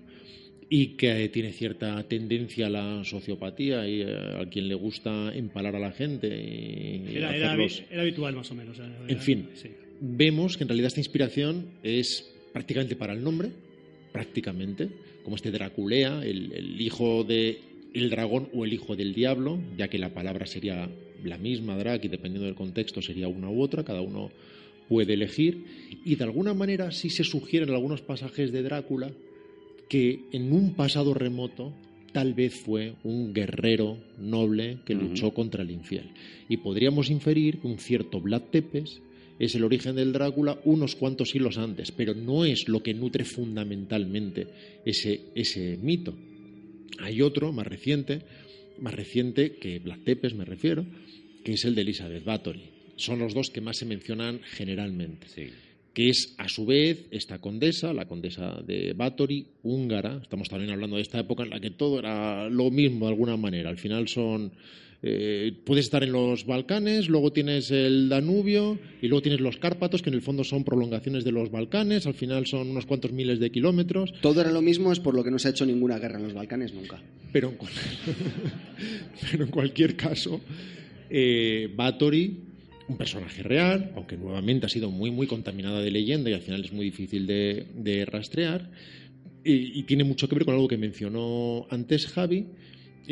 y 0.68 0.96
que 0.96 1.28
tiene 1.30 1.52
cierta 1.52 2.02
tendencia 2.06 2.66
a 2.66 2.70
la 2.70 3.04
sociopatía 3.04 3.88
y 3.88 4.02
eh, 4.02 4.14
a 4.40 4.46
quien 4.48 4.68
le 4.68 4.74
gusta 4.74 5.32
empalar 5.34 5.74
a 5.74 5.80
la 5.80 5.90
gente 5.92 6.28
y 6.28 7.16
Era, 7.16 7.34
era, 7.36 7.54
era 7.90 8.02
habitual, 8.02 8.36
más 8.36 8.50
o 8.50 8.54
menos. 8.54 8.78
era- 8.78 8.96
En 9.08 9.18
fin. 9.18 9.48
sí. 9.54 9.68
vemos 10.00 10.56
que 10.56 10.64
en 10.64 10.68
realidad 10.68 10.86
esta 10.88 11.00
inspiración 11.00 11.66
es 11.82 12.32
prácticamente 12.52 12.96
para 12.96 13.12
el 13.12 13.22
nombre, 13.22 13.50
prácticamente, 14.12 14.88
como 15.22 15.36
este 15.36 15.50
Draculea, 15.50 16.24
el, 16.24 16.52
el 16.52 16.80
hijo 16.80 17.24
de 17.24 17.60
el 17.92 18.10
dragón 18.10 18.48
o 18.54 18.64
el 18.64 18.72
hijo 18.72 18.96
del 18.96 19.14
diablo, 19.14 19.58
ya 19.76 19.88
que 19.88 19.98
la 19.98 20.14
palabra 20.14 20.46
sería 20.46 20.88
la 21.24 21.38
misma, 21.38 21.76
Drac, 21.76 22.04
y 22.04 22.08
dependiendo 22.08 22.46
del 22.46 22.54
contexto 22.54 23.02
sería 23.02 23.28
una 23.28 23.50
u 23.50 23.60
otra, 23.60 23.84
cada 23.84 24.00
uno 24.00 24.30
puede 24.88 25.14
elegir, 25.14 25.64
y 26.04 26.16
de 26.16 26.24
alguna 26.24 26.54
manera 26.54 26.90
sí 26.92 27.10
se 27.10 27.24
sugieren 27.24 27.68
en 27.68 27.74
algunos 27.74 28.02
pasajes 28.02 28.52
de 28.52 28.62
Drácula 28.62 29.12
que 29.88 30.20
en 30.32 30.52
un 30.52 30.74
pasado 30.74 31.14
remoto 31.14 31.72
tal 32.12 32.34
vez 32.34 32.54
fue 32.54 32.94
un 33.04 33.32
guerrero 33.32 33.98
noble 34.18 34.78
que 34.84 34.94
luchó 34.94 35.32
contra 35.32 35.62
el 35.62 35.70
infiel. 35.70 36.10
Y 36.48 36.56
podríamos 36.58 37.10
inferir 37.10 37.58
que 37.60 37.68
un 37.68 37.78
cierto 37.78 38.20
Vlad 38.20 38.42
Tepes 38.50 39.00
es 39.40 39.54
el 39.56 39.64
origen 39.64 39.96
del 39.96 40.12
Drácula 40.12 40.60
unos 40.64 40.94
cuantos 40.94 41.30
siglos 41.30 41.58
antes, 41.58 41.90
pero 41.90 42.14
no 42.14 42.44
es 42.44 42.68
lo 42.68 42.82
que 42.82 42.94
nutre 42.94 43.24
fundamentalmente 43.24 44.46
ese, 44.84 45.20
ese 45.34 45.76
mito. 45.82 46.14
Hay 47.00 47.22
otro 47.22 47.50
más 47.52 47.66
reciente, 47.66 48.20
más 48.78 48.94
reciente 48.94 49.56
que 49.56 49.78
Vlad 49.78 50.00
Tepes 50.04 50.34
me 50.34 50.44
refiero, 50.44 50.84
que 51.42 51.54
es 51.54 51.64
el 51.64 51.74
de 51.74 51.80
Elizabeth 51.82 52.24
Bathory. 52.24 52.62
Son 52.96 53.18
los 53.18 53.32
dos 53.32 53.50
que 53.50 53.62
más 53.62 53.78
se 53.78 53.86
mencionan 53.86 54.40
generalmente 54.44 55.26
Sí. 55.28 55.46
que 55.94 56.10
es 56.10 56.34
a 56.38 56.48
su 56.48 56.66
vez 56.66 57.06
esta 57.10 57.40
condesa, 57.40 57.92
la 57.94 58.06
condesa 58.06 58.60
de 58.64 58.92
Báthory, 58.92 59.46
húngara. 59.62 60.20
Estamos 60.22 60.48
también 60.48 60.70
hablando 60.70 60.96
de 60.96 61.02
esta 61.02 61.18
época 61.18 61.42
en 61.42 61.50
la 61.50 61.60
que 61.60 61.70
todo 61.70 61.98
era 61.98 62.48
lo 62.48 62.70
mismo 62.70 63.06
de 63.06 63.12
alguna 63.12 63.36
manera. 63.36 63.70
Al 63.70 63.78
final 63.78 64.06
son. 64.06 64.52
Eh, 65.02 65.52
puedes 65.64 65.86
estar 65.86 66.02
en 66.04 66.12
los 66.12 66.44
Balcanes, 66.44 67.08
luego 67.08 67.32
tienes 67.32 67.70
el 67.70 68.08
Danubio 68.10 68.78
y 69.00 69.08
luego 69.08 69.22
tienes 69.22 69.40
los 69.40 69.56
Cárpatos, 69.56 70.02
que 70.02 70.10
en 70.10 70.14
el 70.14 70.22
fondo 70.22 70.44
son 70.44 70.62
prolongaciones 70.64 71.24
de 71.24 71.32
los 71.32 71.50
Balcanes. 71.50 72.06
Al 72.06 72.14
final 72.14 72.46
son 72.46 72.68
unos 72.70 72.84
cuantos 72.86 73.12
miles 73.12 73.40
de 73.40 73.50
kilómetros. 73.50 74.12
Todo 74.20 74.40
era 74.42 74.50
lo 74.52 74.60
mismo, 74.62 74.92
es 74.92 75.00
por 75.00 75.14
lo 75.14 75.24
que 75.24 75.30
no 75.30 75.38
se 75.38 75.48
ha 75.48 75.50
hecho 75.52 75.64
ninguna 75.64 75.98
guerra 75.98 76.18
en 76.18 76.24
los 76.24 76.34
Balcanes 76.34 76.74
nunca. 76.74 77.00
Pero 77.32 77.48
en, 77.50 77.56
cual- 77.56 77.72
pero 79.30 79.44
en 79.44 79.50
cualquier 79.50 79.96
caso, 79.96 80.40
eh, 81.08 81.68
Bathory, 81.74 82.36
un 82.88 82.96
personaje 82.96 83.42
real, 83.42 83.92
aunque 83.96 84.16
nuevamente 84.16 84.66
ha 84.66 84.68
sido 84.68 84.90
muy, 84.90 85.10
muy 85.10 85.26
contaminada 85.26 85.80
de 85.80 85.90
leyenda 85.90 86.28
y 86.30 86.34
al 86.34 86.40
final 86.42 86.64
es 86.64 86.72
muy 86.72 86.84
difícil 86.86 87.26
de, 87.26 87.66
de 87.74 88.04
rastrear, 88.04 88.70
y, 89.44 89.78
y 89.78 89.82
tiene 89.84 90.04
mucho 90.04 90.28
que 90.28 90.34
ver 90.34 90.44
con 90.44 90.54
algo 90.54 90.68
que 90.68 90.76
mencionó 90.76 91.66
antes 91.70 92.06
Javi, 92.08 92.46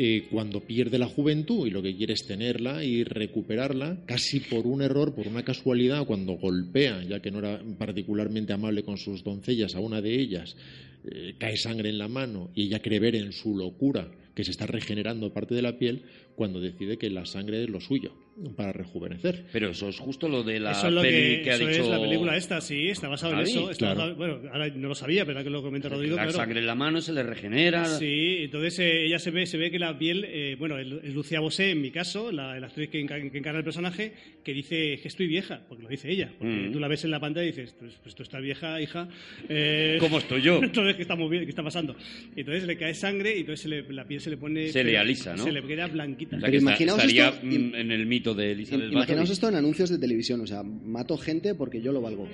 eh, 0.01 0.29
cuando 0.31 0.61
pierde 0.61 0.97
la 0.97 1.07
juventud 1.07 1.67
y 1.67 1.71
lo 1.71 1.81
que 1.81 1.93
quiere 1.93 2.13
es 2.13 2.25
tenerla 2.25 2.85
y 2.85 3.03
recuperarla, 3.03 4.05
casi 4.05 4.39
por 4.39 4.65
un 4.65 4.81
error, 4.81 5.13
por 5.13 5.27
una 5.27 5.43
casualidad, 5.43 6.05
cuando 6.05 6.37
golpea, 6.37 7.03
ya 7.03 7.21
que 7.21 7.31
no 7.31 7.39
era 7.39 7.61
particularmente 7.77 8.53
amable 8.53 8.83
con 8.83 8.97
sus 8.97 9.25
doncellas, 9.25 9.75
a 9.75 9.81
una 9.81 10.01
de 10.01 10.17
ellas, 10.17 10.55
eh, 11.03 11.35
cae 11.37 11.57
sangre 11.57 11.89
en 11.89 11.97
la 11.97 12.07
mano 12.07 12.49
y 12.55 12.67
ella 12.67 12.81
cree 12.81 13.01
ver 13.01 13.15
en 13.15 13.33
su 13.33 13.57
locura 13.57 14.09
que 14.35 14.45
se 14.45 14.51
está 14.51 14.67
regenerando 14.67 15.33
parte 15.33 15.53
de 15.53 15.63
la 15.63 15.77
piel 15.77 16.03
cuando 16.37 16.61
decide 16.61 16.97
que 16.97 17.09
la 17.09 17.25
sangre 17.25 17.61
es 17.61 17.69
lo 17.69 17.81
suyo 17.81 18.13
para 18.55 18.71
rejuvenecer. 18.71 19.45
Pero 19.51 19.69
eso 19.69 19.89
es 19.89 19.97
justo 19.99 20.27
lo 20.29 20.43
de 20.43 20.59
la 20.59 20.71
eso 20.71 20.87
es 20.87 20.93
lo 20.93 21.01
peli 21.01 21.43
que, 21.43 21.51
ha 21.51 21.55
eso 21.55 21.67
dicho... 21.67 21.81
es 21.83 21.87
la 21.89 21.99
película 21.99 22.37
esta, 22.37 22.61
sí, 22.61 22.87
está 22.89 23.07
basado 23.07 23.33
en 23.33 23.39
eso. 23.39 23.69
está 23.71 23.93
claro. 23.93 23.99
basado- 23.99 24.15
bueno, 24.15 24.39
ahora 24.51 24.67
no 24.69 24.87
lo 24.87 24.95
sabía, 24.95 25.25
pero 25.25 25.43
que 25.43 25.49
lo 25.49 25.61
comenta 25.61 25.89
Rodrigo, 25.89 26.15
la 26.15 26.23
claro. 26.23 26.37
sangre 26.37 26.59
en 26.59 26.65
la 26.67 26.75
mano 26.75 27.01
se 27.01 27.13
le 27.13 27.23
regenera. 27.23 27.85
Sí, 27.85 28.37
entonces 28.41 28.79
eh, 28.79 29.05
ella 29.05 29.19
se 29.19 29.31
ve, 29.31 29.45
se 29.45 29.57
ve 29.57 29.71
que 29.71 29.79
la 29.79 29.97
piel, 29.97 30.25
eh, 30.27 30.55
bueno, 30.57 30.77
es 30.77 31.13
Lucía 31.13 31.39
Bosé 31.39 31.71
en 31.71 31.81
mi 31.81 31.91
caso, 31.91 32.31
la, 32.31 32.59
la 32.59 32.67
actriz 32.67 32.89
que, 32.89 32.99
enca- 33.05 33.29
que 33.31 33.37
encarna 33.37 33.59
el 33.59 33.63
personaje, 33.65 34.13
que 34.43 34.53
dice 34.53 34.99
que 35.01 35.07
estoy 35.07 35.27
vieja, 35.27 35.61
porque 35.67 35.83
lo 35.83 35.89
dice 35.89 36.09
ella. 36.11 36.31
Porque 36.37 36.53
Mm. 36.53 36.71
tú 36.71 36.79
la 36.79 36.87
ves 36.87 37.03
en 37.05 37.11
la 37.11 37.19
pantalla 37.19 37.45
y 37.45 37.51
dices, 37.51 37.75
pues, 37.79 37.93
pues 38.01 38.15
tú 38.15 38.23
estás 38.23 38.41
vieja, 38.41 38.81
hija. 38.81 39.07
Eh, 39.47 39.97
¿Cómo 39.99 40.17
estoy 40.19 40.41
yo? 40.41 40.59
entonces, 40.63 40.95
¿qué, 40.95 41.01
estamos 41.01 41.29
¿qué 41.29 41.43
está 41.43 41.63
pasando? 41.63 41.95
Entonces 42.35 42.63
le 42.65 42.77
cae 42.77 42.93
sangre 42.93 43.35
y 43.35 43.39
entonces 43.41 43.61
se 43.63 43.69
le- 43.69 43.93
la 43.93 44.05
piel 44.05 44.21
se 44.21 44.29
le 44.29 44.37
pone... 44.37 44.69
Se 44.69 44.83
le 44.83 44.97
alisa, 44.97 45.35
¿no? 45.35 45.43
Se 45.43 45.51
le 45.51 45.61
queda 45.63 45.87
blanquita. 45.87 46.37
O 46.37 46.39
sea, 46.39 46.49
Pero 46.49 46.59
que 46.77 46.83
está- 46.83 46.95
estaría 46.95 47.29
esto- 47.29 47.45
en 47.47 47.91
el 47.91 48.05
mito 48.05 48.28
de 48.33 48.51
Elizabeth 48.51 48.91
Imaginaos 48.91 49.07
Bathory. 49.29 49.31
esto 49.33 49.49
en 49.49 49.55
anuncios 49.55 49.89
de 49.89 49.97
televisión, 49.97 50.41
o 50.41 50.47
sea, 50.47 50.63
mato 50.63 51.17
gente 51.17 51.55
porque 51.55 51.81
yo 51.81 51.91
lo 51.91 52.01
valgo. 52.01 52.27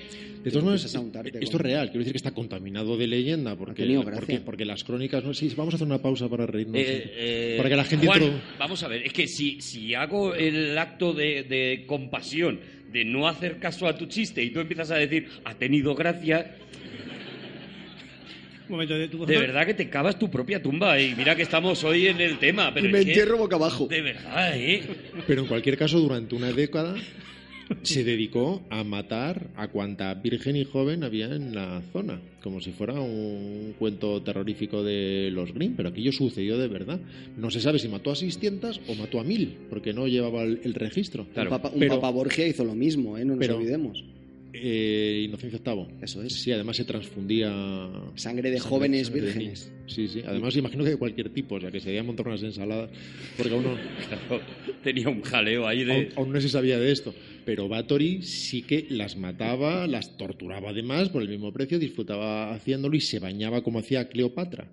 De 0.44 0.52
todas 0.52 0.64
maneras, 0.66 0.96
untarte 0.96 1.40
esto 1.42 1.58
es 1.58 1.62
real, 1.64 1.88
quiero 1.90 2.00
decir 2.00 2.14
que 2.14 2.18
está 2.18 2.32
contaminado 2.32 2.98
de 2.98 3.08
leyenda, 3.08 3.56
porque, 3.56 3.84
tenido 3.84 4.04
gracia. 4.04 4.20
porque, 4.20 4.40
porque 4.42 4.66
las 4.66 4.84
crónicas... 4.84 5.24
no- 5.24 5.34
sí, 5.34 5.52
vamos 5.56 5.74
a 5.74 5.78
hacer 5.78 5.88
una 5.88 6.02
pausa 6.02 6.30
para 6.30 6.46
reírnos. 6.46 6.76
Eh, 6.78 7.12
eh, 7.16 7.54
para 7.58 7.70
que 7.70 7.76
la 7.76 7.84
gente... 7.84 8.06
Juan, 8.08 8.22
intro- 8.22 8.42
vamos 8.60 8.84
a 8.84 8.88
ver, 8.88 9.04
es 9.04 9.14
que 9.14 9.28
si, 9.28 9.60
si 9.62 9.94
hago 9.94 10.34
el 10.36 10.78
acto 10.78 11.14
de, 11.14 11.44
de 11.44 11.84
compasión 11.88 12.60
de 12.92 13.04
no 13.04 13.28
hacer 13.28 13.58
caso 13.60 13.88
a 13.88 13.98
tu 13.98 14.06
chiste 14.06 14.42
y 14.44 14.52
tú 14.52 14.60
empiezas 14.62 14.90
a 14.92 14.96
decir, 14.96 15.28
ha 15.44 15.56
tenido 15.56 15.96
gracia, 15.96 16.56
momento, 18.70 18.94
de, 18.96 19.08
de 19.08 19.38
verdad 19.40 19.66
que 19.66 19.74
te 19.74 19.90
cavas 19.90 20.18
tu 20.20 20.30
propia 20.30 20.62
tumba. 20.62 21.00
Y 21.00 21.16
mira 21.16 21.36
que 21.36 21.42
estamos 21.44 21.84
hoy 21.84 22.08
en 22.08 22.20
el 22.22 22.38
tema, 22.40 22.74
pero 22.74 22.88
y 22.88 22.92
me 22.92 23.04
que- 23.04 23.10
entierro 23.12 23.38
boca 23.38 23.56
abajo. 23.56 23.88
De 23.88 24.02
verdad, 24.02 24.58
¿eh? 24.58 24.82
Pero 25.28 25.42
en 25.42 25.48
cualquier 25.48 25.78
caso, 25.78 26.00
durante 26.00 26.36
una 26.36 26.52
década 26.52 26.96
se 27.82 28.04
dedicó 28.04 28.62
a 28.70 28.84
matar 28.84 29.48
a 29.56 29.70
cuanta 29.70 30.14
virgen 30.14 30.56
y 30.56 30.66
joven 30.66 31.04
había 31.04 31.26
en 31.26 31.56
la 31.56 31.82
zona, 31.92 32.22
como 32.44 32.62
si 32.62 32.72
fuera 32.72 32.94
un 32.94 33.74
cuento 33.80 34.22
terrorífico 34.22 34.84
de 34.84 35.30
los 35.32 35.52
Grimm, 35.52 35.74
pero 35.76 35.90
aquello 35.90 36.12
sucedió 36.12 36.60
de 36.60 36.68
verdad. 36.68 37.00
No 37.38 37.50
se 37.50 37.60
sabe 37.62 37.80
si 37.80 37.88
mató 37.88 38.12
a 38.12 38.16
600 38.16 38.82
o 38.88 38.94
mató 38.94 39.20
a 39.20 39.24
1000, 39.24 39.58
porque 39.70 39.94
no 39.94 40.06
llevaba 40.08 40.44
el, 40.44 40.60
el 40.64 40.76
registro. 40.76 41.26
Claro. 41.34 41.50
un, 41.50 41.58
papa, 41.58 41.72
un 41.74 41.80
Pero- 41.80 41.96
papa 41.96 42.12
Borgia 42.12 42.46
hizo 42.46 42.64
lo 42.64 42.76
mismo, 42.76 43.18
¿eh? 43.18 43.26
no 43.26 43.32
nos 43.36 43.40
pero- 43.40 43.58
olvidemos. 43.58 44.04
Eh, 44.62 45.24
Inocencio 45.26 45.60
VIII. 45.64 45.98
Eso 46.02 46.22
es. 46.24 46.34
Sí, 46.34 46.52
además 46.52 46.78
se 46.78 46.86
transfundía 46.86 47.50
Sangre 48.16 48.50
de 48.52 48.58
Sangre- 48.58 48.70
jóvenes 48.70 49.08
sangre 49.08 49.22
vírgenes. 49.24 49.72
Sí, 49.88 50.08
sí. 50.08 50.22
Además, 50.26 50.56
imagino 50.56 50.84
que 50.84 50.92
de 50.92 50.98
cualquier 50.98 51.30
tipo, 51.30 51.56
o 51.56 51.62
sea, 51.62 51.72
que 51.72 51.80
se 51.80 51.88
debían 51.88 52.06
montar 52.06 52.28
unas 52.28 52.42
ensaladas, 52.44 52.90
porque 53.38 53.54
a 53.54 53.58
uno, 53.58 53.76
Tenía 54.84 55.10
un 55.10 55.22
jaleo 55.22 55.68
ahí 55.68 55.80
aún, 55.82 55.88
de... 55.88 56.10
aún 56.16 56.32
no 56.32 56.42
se 56.42 56.50
sabía 56.50 56.80
de 56.80 56.92
esto. 56.92 57.14
Pero 57.46 57.68
Bathory 57.68 58.22
sí 58.24 58.64
que 58.64 58.88
las 58.90 59.18
mataba, 59.18 59.86
las 59.88 60.18
torturaba 60.18 60.72
además 60.72 61.10
por 61.10 61.22
el 61.22 61.30
mismo 61.30 61.52
precio, 61.54 61.78
disfrutaba 61.78 62.54
haciéndolo 62.54 62.96
y 62.96 63.02
se 63.02 63.20
bañaba 63.20 63.62
como 63.62 63.80
hacía 63.80 64.08
Cleopatra, 64.10 64.68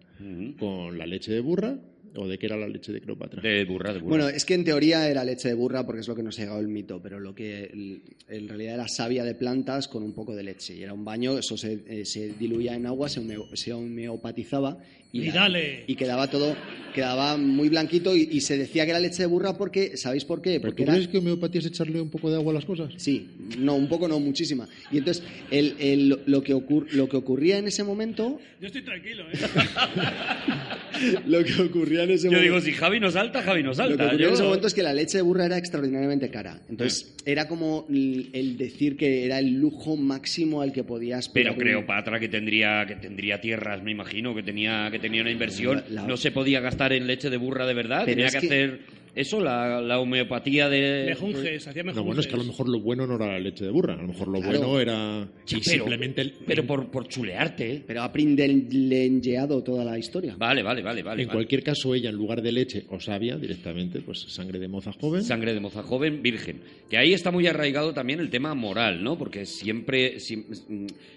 con 0.58 0.96
la 0.98 1.04
leche 1.06 1.32
de 1.32 1.40
burra, 1.40 1.78
o 2.16 2.28
de 2.28 2.38
qué 2.38 2.46
era 2.46 2.56
la 2.56 2.68
leche 2.68 2.92
de 2.92 3.00
Cleopatra. 3.00 3.40
De 3.42 3.64
burra, 3.64 3.92
de 3.92 3.98
burra. 4.00 4.08
Bueno, 4.10 4.28
es 4.28 4.44
que 4.44 4.54
en 4.54 4.64
teoría 4.64 5.08
era 5.08 5.24
leche 5.24 5.48
de 5.48 5.54
burra 5.54 5.84
porque 5.86 6.00
es 6.00 6.08
lo 6.08 6.14
que 6.14 6.22
nos 6.22 6.38
ha 6.38 6.42
llegado 6.42 6.60
el 6.60 6.68
mito, 6.68 7.00
pero 7.02 7.18
lo 7.20 7.34
que 7.34 8.00
en 8.28 8.48
realidad 8.48 8.74
era 8.74 8.88
savia 8.88 9.24
de 9.24 9.34
plantas 9.34 9.88
con 9.88 10.02
un 10.02 10.12
poco 10.12 10.34
de 10.34 10.42
leche. 10.42 10.74
Y 10.76 10.82
era 10.82 10.92
un 10.92 11.04
baño, 11.04 11.38
eso 11.38 11.56
se, 11.56 11.80
eh, 11.86 12.04
se 12.04 12.34
diluía 12.34 12.74
en 12.74 12.86
agua, 12.86 13.08
se, 13.08 13.20
homeo- 13.20 13.48
se 13.54 13.72
homeopatizaba 13.72 14.78
y, 15.12 15.22
Y 15.24 15.30
dale. 15.30 15.84
y 15.86 15.94
quedaba 15.94 16.28
todo, 16.30 16.56
quedaba 16.94 17.36
muy 17.36 17.68
blanquito 17.68 18.16
y, 18.16 18.28
y 18.32 18.40
se 18.40 18.56
decía 18.56 18.84
que 18.84 18.90
era 18.92 19.00
leche 19.00 19.22
de 19.22 19.26
burra 19.26 19.56
porque, 19.58 19.96
¿sabéis 19.98 20.24
por 20.24 20.40
qué? 20.40 20.52
¿Pero 20.58 20.70
Porque 20.70 20.84
tú 20.84 20.90
era, 20.90 20.94
crees 20.94 21.08
que 21.08 21.18
homeopatía 21.18 21.60
es 21.60 21.66
echarle 21.66 22.00
un 22.00 22.08
poco 22.08 22.30
de 22.30 22.36
agua 22.36 22.52
a 22.52 22.54
las 22.54 22.64
cosas? 22.64 22.92
Sí, 22.96 23.28
no, 23.58 23.74
un 23.74 23.88
poco 23.88 24.08
no, 24.08 24.18
muchísima. 24.20 24.66
Y 24.90 24.98
entonces 24.98 25.22
el- 25.50 25.74
el- 25.78 26.18
lo, 26.26 26.42
que 26.42 26.54
ocur- 26.54 26.88
lo 26.92 27.08
que 27.10 27.16
ocurría 27.18 27.58
en 27.58 27.66
ese 27.68 27.84
momento, 27.84 28.40
Yo 28.60 28.66
estoy 28.68 28.82
tranquilo, 28.82 29.24
¿eh? 29.30 29.36
lo 31.26 31.44
que 31.44 31.62
ocurría 31.62 32.04
en 32.04 32.10
ese 32.10 32.24
Yo 32.26 32.32
momento... 32.32 32.42
digo, 32.42 32.60
si 32.60 32.72
Javi 32.72 33.00
no 33.00 33.10
salta, 33.10 33.42
Javi 33.42 33.62
no 33.62 33.68
Lo 33.68 33.72
que 33.72 33.76
salta. 33.76 34.04
ocurrió 34.06 34.26
en 34.26 34.30
Yo- 34.30 34.34
ese 34.34 34.42
momento 34.42 34.66
es 34.66 34.74
que 34.74 34.82
la 34.82 34.94
leche 34.94 35.18
de 35.18 35.22
burra 35.22 35.46
era 35.46 35.58
extraordinariamente 35.58 36.30
cara. 36.30 36.60
Entonces, 36.68 37.14
era 37.26 37.48
como 37.48 37.86
el, 37.90 38.56
decir 38.56 38.96
que 38.96 39.24
era 39.24 39.38
el 39.38 39.52
lujo 39.60 39.96
máximo 39.96 40.62
al 40.62 40.72
que 40.72 40.84
podías 40.84 41.28
Pero 41.28 41.54
Cleopatra, 41.56 42.18
que 42.20 42.28
tendría, 42.28 42.84
que 42.86 42.96
tendría 42.96 43.40
tierras, 43.40 43.82
me 43.82 43.90
imagino, 43.90 44.34
que 44.34 44.42
tenía, 44.42 44.88
que 44.90 44.98
tenía 44.98 45.22
una 45.22 45.30
inversión, 45.30 45.82
La- 45.88 46.02
la- 46.02 46.06
no 46.08 46.16
se 46.16 46.30
podía 46.30 46.60
gastar 46.60 46.92
en 46.92 47.06
leche 47.06 47.30
de 47.30 47.36
burra 47.36 47.66
de 47.66 47.74
verdad, 47.74 48.02
Pero 48.04 48.12
tenía 48.16 48.26
es 48.26 48.34
que, 48.34 48.40
que- 48.40 48.46
hacer 48.46 48.80
Eso, 49.14 49.40
la, 49.40 49.80
la 49.82 49.98
homeopatía 50.00 50.68
de... 50.70 51.04
Mejunjes, 51.08 51.66
hacía 51.68 51.82
No, 51.82 51.88
mejunjes. 51.88 52.06
bueno, 52.06 52.20
es 52.22 52.26
que 52.26 52.34
a 52.34 52.38
lo 52.38 52.44
mejor 52.44 52.68
lo 52.68 52.80
bueno 52.80 53.06
no 53.06 53.16
era 53.16 53.26
la 53.26 53.38
leche 53.38 53.64
de 53.64 53.70
burra, 53.70 53.92
a 53.92 53.96
lo 54.00 54.08
mejor 54.08 54.28
lo 54.28 54.40
Claro. 54.40 54.58
bueno 54.60 54.80
era 54.80 55.28
Sí, 55.44 55.56
y 55.56 55.60
pero- 55.60 55.70
simplemente 55.76 56.20
el- 56.22 56.32
Pero 56.46 56.66
por, 56.66 56.90
por 56.90 57.06
chulearte, 57.08 57.72
¿eh? 57.74 57.82
Pero 57.86 58.02
ha 58.02 58.10
prindelengeado 58.12 59.62
toda 59.62 59.84
la 59.84 59.98
historia. 59.98 60.34
Vale, 60.38 60.62
vale, 60.62 60.82
vale, 60.82 61.02
vale. 61.02 61.22
en 61.22 61.28
vale. 61.28 61.36
cualquier 61.36 61.62
caso 61.62 61.94
ella 61.94 62.08
en 62.10 62.16
lugar 62.16 62.42
de 62.42 62.52
leche 62.52 62.84
o 62.88 62.98
savia 63.00 63.36
directamente, 63.36 64.00
pues 64.00 64.20
sangre 64.28 64.58
de 64.58 64.68
moza 64.68 64.92
joven. 64.92 65.22
Sangre 65.22 65.52
de 65.54 65.60
moza 65.60 65.82
joven, 65.82 66.22
virgen. 66.22 66.60
Que 66.88 66.96
ahí 66.96 67.12
está 67.12 67.30
muy 67.30 67.46
arraigado 67.46 67.92
también 67.92 68.20
el 68.20 68.30
tema 68.30 68.54
moral, 68.54 69.02
¿no? 69.02 69.18
Porque 69.18 69.44
siempre, 69.46 70.16
siem- 70.16 70.46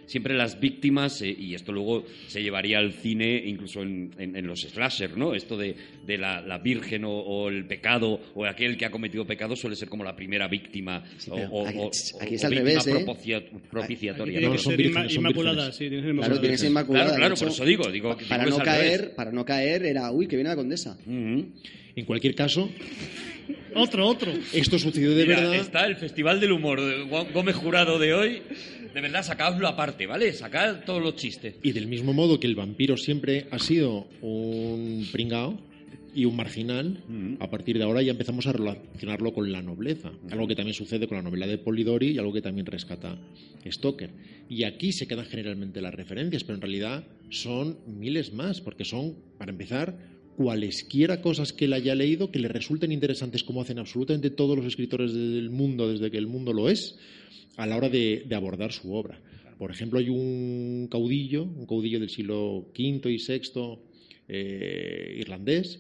siempre 0.05 0.35
las 0.35 0.59
víctimas, 0.59 1.22
eh, 1.22 1.35
y 1.38 1.55
esto 1.55 1.72
luego 1.72 2.03
se 2.27 2.41
llevaría 2.43 2.80
al 2.80 2.91
cine, 2.93 3.41
incluso 3.45 3.81
en, 3.84 4.11
en- 4.17 4.35
en 4.35 4.47
los 4.47 4.61
slasher, 4.61 5.17
¿no? 5.17 5.34
Esto 5.34 5.57
de, 5.57 5.76
de 6.05 6.17
la, 6.17 6.41
la 6.41 6.57
virgen 6.59 7.05
o, 7.05 7.11
o 7.19 7.49
el 7.49 7.65
pecado, 7.65 7.84
o 7.85 8.45
aquel 8.45 8.75
que 8.77 8.85
ha 8.85 8.91
cometido 8.91 9.25
pecado 9.25 9.55
suele 9.55 9.75
ser 9.75 9.87
como 9.89 10.03
la 10.03 10.15
primera 10.15 10.47
víctima. 10.47 11.03
Sí, 11.17 11.29
o, 11.31 11.67
aquí- 11.67 11.77
o- 11.77 11.87
aquí 12.21 12.35
es 12.35 12.43
o 12.43 12.47
al 12.47 12.53
víctima 12.53 12.69
revés, 12.81 12.87
¿eh? 12.87 12.91
propicia- 13.05 13.43
propiciatoria. 13.69 14.33
Tiene 14.39 14.47
No, 14.47 14.53
que 14.53 14.59
son 14.59 14.75
vírgenes, 14.77 15.15
inmaculada, 15.15 15.71
sí, 15.71 15.77
tiene 15.89 15.97
que 15.97 16.01
ser 16.01 16.01
Claro, 16.01 16.13
inmaculada. 16.13 16.41
tiene 16.41 16.53
que 16.53 16.57
ser 16.57 16.69
inmaculada. 16.69 17.05
Claro, 17.05 17.19
claro, 17.19 17.35
por 17.35 17.47
eso 17.47 17.65
digo, 17.65 17.91
digo, 17.91 18.09
pa- 18.09 18.15
digo 18.15 18.29
para 18.29 18.43
no 18.43 18.49
es 18.49 18.55
revés. 18.57 18.65
caer, 18.73 19.15
para 19.15 19.31
no 19.31 19.45
caer 19.45 19.85
era, 19.85 20.11
uy, 20.11 20.27
que 20.27 20.35
viene 20.35 20.49
la 20.49 20.55
condesa. 20.55 20.97
Ujú. 21.05 21.45
En 21.95 22.05
cualquier 22.05 22.35
caso, 22.35 22.69
Otro, 23.75 24.07
otro. 24.07 24.31
esto 24.53 24.79
sucedió 24.79 25.11
de 25.15 25.23
Mira, 25.25 25.39
verdad. 25.41 25.55
está 25.55 25.85
el 25.85 25.95
Festival 25.97 26.39
del 26.39 26.51
Humor 26.53 26.81
de 26.81 27.03
Gó- 27.05 27.31
Gómez 27.33 27.55
Jurado 27.55 27.99
de 27.99 28.13
hoy. 28.13 28.41
De 28.93 29.01
verdad, 29.01 29.23
sacadlo 29.23 29.67
aparte, 29.67 30.07
¿vale? 30.07 30.31
Sacad 30.31 30.85
todos 30.85 31.01
los 31.03 31.15
chistes. 31.17 31.55
Y 31.61 31.73
del 31.73 31.87
mismo 31.87 32.13
modo 32.13 32.39
que 32.39 32.47
el 32.47 32.55
vampiro 32.55 32.95
siempre 32.95 33.47
ha 33.51 33.59
sido 33.59 34.07
un 34.21 35.05
pringao 35.11 35.59
y 36.15 36.25
un 36.25 36.35
marginal, 36.35 37.03
Mm. 37.07 37.35
a 37.39 37.49
partir 37.49 37.77
de 37.77 37.83
ahora 37.83 38.01
ya 38.01 38.11
empezamos 38.11 38.47
a 38.47 38.53
relacionarlo 38.53 39.33
con 39.33 39.51
la 39.51 39.61
nobleza. 39.61 40.11
Algo 40.31 40.47
que 40.47 40.55
también 40.55 40.73
sucede 40.73 41.07
con 41.07 41.17
la 41.17 41.23
novela 41.23 41.45
de 41.45 41.57
Polidori 41.57 42.11
y 42.11 42.17
algo 42.17 42.31
que 42.33 42.41
también 42.41 42.65
rescata 42.65 43.19
Stoker. 43.69 44.09
Y 44.49 44.63
aquí 44.63 44.91
se 44.91 45.07
quedan 45.07 45.25
generalmente 45.25 45.81
las 45.81 45.93
referencias, 45.93 46.43
pero 46.43 46.55
en 46.55 46.61
realidad 46.61 47.03
son 47.29 47.77
miles 47.87 48.33
más, 48.33 48.61
porque 48.61 48.85
son, 48.85 49.15
para 49.37 49.51
empezar, 49.51 49.97
cualesquiera 50.37 51.21
cosas 51.21 51.53
que 51.53 51.65
él 51.65 51.73
haya 51.73 51.95
leído 51.95 52.31
que 52.31 52.39
le 52.39 52.47
resulten 52.47 52.91
interesantes, 52.91 53.43
como 53.43 53.61
hacen 53.61 53.79
absolutamente 53.79 54.29
todos 54.29 54.57
los 54.57 54.65
escritores 54.65 55.13
del 55.13 55.49
mundo 55.49 55.91
desde 55.91 56.11
que 56.11 56.17
el 56.17 56.27
mundo 56.27 56.53
lo 56.53 56.69
es, 56.69 56.97
a 57.57 57.65
la 57.65 57.77
hora 57.77 57.89
de, 57.89 58.23
de 58.27 58.35
abordar 58.35 58.71
su 58.71 58.93
obra. 58.93 59.19
Por 59.57 59.71
ejemplo, 59.71 59.99
hay 59.99 60.09
un 60.09 60.87
caudillo, 60.91 61.43
un 61.43 61.65
caudillo 61.65 61.99
del 61.99 62.09
siglo 62.09 62.67
V 62.77 63.11
y 63.11 63.17
VI 63.17 63.79
eh, 64.27 65.15
irlandés, 65.19 65.79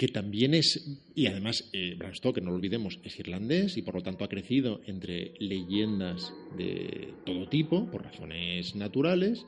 que 0.00 0.08
también 0.08 0.54
es, 0.54 0.98
y 1.14 1.26
además 1.26 1.68
eh, 1.74 1.94
Bram 1.98 2.14
Stoker, 2.14 2.42
no 2.42 2.48
lo 2.48 2.56
olvidemos, 2.56 2.98
es 3.04 3.18
irlandés 3.20 3.76
y 3.76 3.82
por 3.82 3.96
lo 3.96 4.02
tanto 4.02 4.24
ha 4.24 4.30
crecido 4.30 4.80
entre 4.86 5.34
leyendas 5.40 6.32
de 6.56 7.12
todo 7.26 7.46
tipo, 7.50 7.84
por 7.90 8.04
razones 8.04 8.74
naturales, 8.76 9.44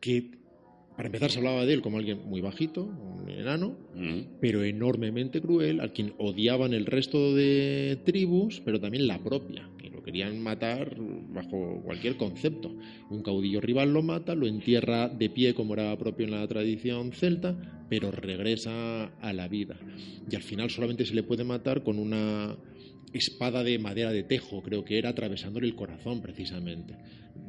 que 0.00 0.30
para 0.96 1.08
empezar 1.08 1.32
se 1.32 1.38
hablaba 1.38 1.66
de 1.66 1.74
él 1.74 1.82
como 1.82 1.98
alguien 1.98 2.20
muy 2.26 2.40
bajito, 2.40 2.84
un 2.84 3.28
enano, 3.28 3.76
Mm. 3.96 4.38
pero 4.40 4.62
enormemente 4.62 5.40
cruel, 5.40 5.80
al 5.80 5.92
quien 5.92 6.14
odiaban 6.18 6.72
el 6.72 6.86
resto 6.86 7.34
de 7.34 7.98
tribus, 8.04 8.62
pero 8.64 8.78
también 8.78 9.08
la 9.08 9.18
propia, 9.18 9.68
querían 10.06 10.40
matar 10.40 10.96
bajo 11.30 11.82
cualquier 11.82 12.16
concepto. 12.16 12.72
Un 13.10 13.24
caudillo 13.24 13.60
rival 13.60 13.92
lo 13.92 14.02
mata, 14.04 14.36
lo 14.36 14.46
entierra 14.46 15.08
de 15.08 15.28
pie 15.28 15.52
como 15.52 15.74
era 15.74 15.98
propio 15.98 16.26
en 16.26 16.30
la 16.30 16.46
tradición 16.46 17.10
celta, 17.10 17.56
pero 17.90 18.12
regresa 18.12 19.06
a 19.20 19.32
la 19.32 19.48
vida. 19.48 19.76
Y 20.30 20.36
al 20.36 20.42
final 20.42 20.70
solamente 20.70 21.04
se 21.04 21.14
le 21.14 21.24
puede 21.24 21.42
matar 21.42 21.82
con 21.82 21.98
una 21.98 22.56
espada 23.12 23.62
de 23.64 23.78
madera 23.78 24.12
de 24.12 24.22
tejo, 24.22 24.62
creo 24.62 24.84
que 24.84 24.98
era 24.98 25.10
atravesándole 25.10 25.66
el 25.66 25.74
corazón 25.74 26.20
precisamente. 26.20 26.94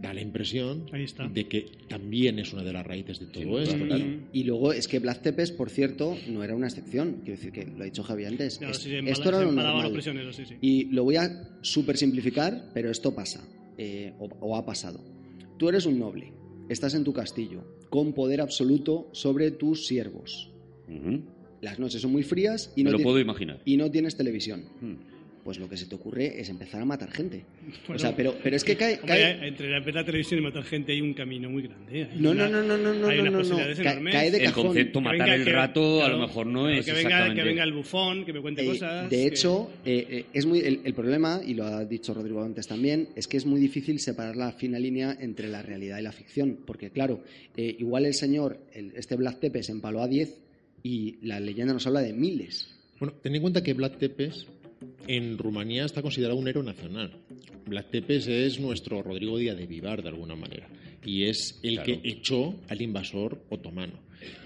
Da 0.01 0.13
la 0.13 0.21
impresión 0.21 0.85
de 1.33 1.47
que 1.47 1.65
también 1.87 2.37
es 2.39 2.53
una 2.53 2.63
de 2.63 2.71
las 2.73 2.85
raíces 2.85 3.19
de 3.19 3.25
todo 3.27 3.59
esto. 3.59 3.77
Y, 3.77 3.87
claro. 3.87 4.05
y 4.31 4.43
luego 4.43 4.71
es 4.73 4.87
que 4.87 4.99
Vlad 4.99 5.21
Tepes, 5.21 5.51
por 5.51 5.69
cierto, 5.69 6.15
no 6.27 6.43
era 6.43 6.55
una 6.55 6.67
excepción. 6.67 7.21
Quiero 7.23 7.37
decir 7.39 7.51
que 7.51 7.65
lo 7.65 7.81
ha 7.81 7.85
dicho 7.85 8.03
Javi 8.03 8.25
antes. 8.25 8.57
Claro, 8.59 8.73
Es- 8.73 8.79
sí, 8.79 8.93
esto 8.93 9.29
era 9.29 9.41
lo 9.43 9.51
normal. 9.51 10.01
sí, 10.33 10.45
sí. 10.45 10.55
Y 10.61 10.83
lo 10.91 11.03
voy 11.03 11.15
a 11.15 11.57
super 11.61 11.97
simplificar, 11.97 12.69
pero 12.73 12.91
esto 12.91 13.15
pasa, 13.15 13.47
eh, 13.77 14.13
o, 14.19 14.25
o 14.41 14.55
ha 14.55 14.65
pasado. 14.65 14.99
Tú 15.57 15.69
eres 15.69 15.85
un 15.87 15.97
noble, 15.97 16.31
estás 16.69 16.93
en 16.93 17.03
tu 17.03 17.13
castillo, 17.13 17.63
con 17.89 18.13
poder 18.13 18.41
absoluto 18.41 19.09
sobre 19.13 19.49
tus 19.51 19.87
siervos. 19.87 20.51
Ujú. 20.87 21.21
Las 21.61 21.79
noches 21.79 22.01
son 22.01 22.11
muy 22.11 22.21
frías 22.23 22.71
y 22.75 22.83
Me 22.83 22.91
no, 22.91 22.97
lo 22.97 23.03
puedo 23.03 23.19
imaginar. 23.19 23.61
y 23.65 23.77
no 23.77 23.89
tienes 23.89 24.15
televisión. 24.15 24.65
Mm. 24.81 24.93
Pues 25.47 25.59
lo 25.59 25.69
que 25.69 25.77
se 25.77 25.85
te 25.85 25.95
ocurre 25.95 26.41
es 26.41 26.49
empezar 26.49 26.81
a 26.81 26.83
matar 26.83 27.09
gente. 27.09 27.45
o 27.87 27.97
sea, 27.97 28.13
pero, 28.13 28.35
pero 28.43 28.57
es 28.57 28.65
que 28.65 28.75
cae... 28.75 28.99
Entre 29.47 29.69
la- 29.69 29.79
ver 29.79 29.95
la 29.95 30.03
televisión 30.03 30.41
y 30.41 30.43
matar 30.43 30.63
gente 30.65 30.91
hay 30.91 30.99
un 30.99 31.13
camino 31.13 31.49
muy 31.49 31.61
grande. 31.63 32.01
¿eh? 32.01 32.07
Hay 32.11 32.19
no, 32.19 32.31
una- 32.31 32.49
no, 32.49 32.61
no, 32.63 32.77
no, 32.77 32.93
no, 32.93 33.07
hay 33.07 33.21
no, 33.21 33.31
no, 33.31 33.41
no. 33.41 33.57
cae 34.11 34.29
de 34.29 34.37
El 34.39 34.43
cajón. 34.43 34.65
concepto 34.65 34.99
Que 34.99 35.05
matar 35.05 35.29
el 35.29 35.45
que- 35.45 35.51
rato 35.53 36.03
a 36.03 36.09
lo 36.09 36.17
mejor 36.19 36.47
no 36.47 36.63
claro, 36.63 36.77
es 36.77 36.85
que 36.85 36.91
venga, 36.91 37.01
exactamente... 37.07 37.41
que 37.41 37.47
venga 37.47 37.63
el 37.63 37.71
bufón, 37.71 38.25
que 38.25 38.33
me 38.33 38.41
cuente 38.41 38.61
Eh, 38.63 38.67
cosas. 38.67 39.09
de 39.09 39.15
que- 39.15 39.25
hecho, 39.27 39.71
eh, 39.85 40.05
eh, 40.09 40.25
es 40.33 40.45
muy, 40.45 40.59
el, 40.59 40.81
el 40.83 40.93
problema, 40.93 41.39
y 41.47 41.53
lo 41.53 41.63
ha 41.63 41.85
dicho 41.85 42.13
Rodrigo 42.13 42.43
antes 42.43 42.67
también, 42.67 43.07
es 43.15 43.25
que 43.29 43.37
es 43.37 43.45
muy 43.45 43.61
difícil 43.61 44.01
separar 44.01 44.35
la 44.35 44.51
fina 44.51 44.77
línea 44.79 45.15
entre 45.17 45.47
la 45.47 45.61
realidad 45.61 45.97
y 45.99 46.01
la 46.01 46.11
ficción. 46.11 46.57
Porque, 46.65 46.89
claro, 46.89 47.23
eh, 47.55 47.73
igual 47.79 48.05
el 48.05 48.15
señor, 48.15 48.59
el- 48.73 48.91
este 48.97 49.15
Vlad 49.15 49.37
Tepes, 49.37 49.69
empaló 49.69 50.01
a 50.01 50.09
10 50.09 50.41
y 50.83 51.25
la 51.25 51.39
leyenda 51.39 51.71
nos 51.73 51.87
habla 51.87 52.01
de 52.01 52.11
miles. 52.11 52.67
Bueno, 52.99 53.13
ten 53.21 53.35
en 53.35 53.41
cuenta 53.43 53.61
que 53.61 53.73
Vlad 53.75 53.91
Tepes 53.91 54.47
en 55.07 55.37
Rumanía 55.37 55.85
está 55.85 56.01
considerado 56.01 56.37
un 56.39 56.47
héroe 56.47 56.63
nacional. 56.63 57.11
Vlad 57.65 57.85
Tepes 57.85 58.27
es 58.27 58.59
nuestro 58.59 59.01
Rodrigo 59.01 59.37
Díaz 59.37 59.57
de 59.57 59.65
Vivar, 59.67 60.01
de 60.01 60.09
alguna 60.09 60.35
manera, 60.35 60.67
y 61.05 61.23
es 61.25 61.59
el 61.63 61.75
Claro. 61.81 62.01
que 62.01 62.09
echó 62.09 62.55
al 62.69 62.81
invasor 62.81 63.41
otomano. 63.49 63.93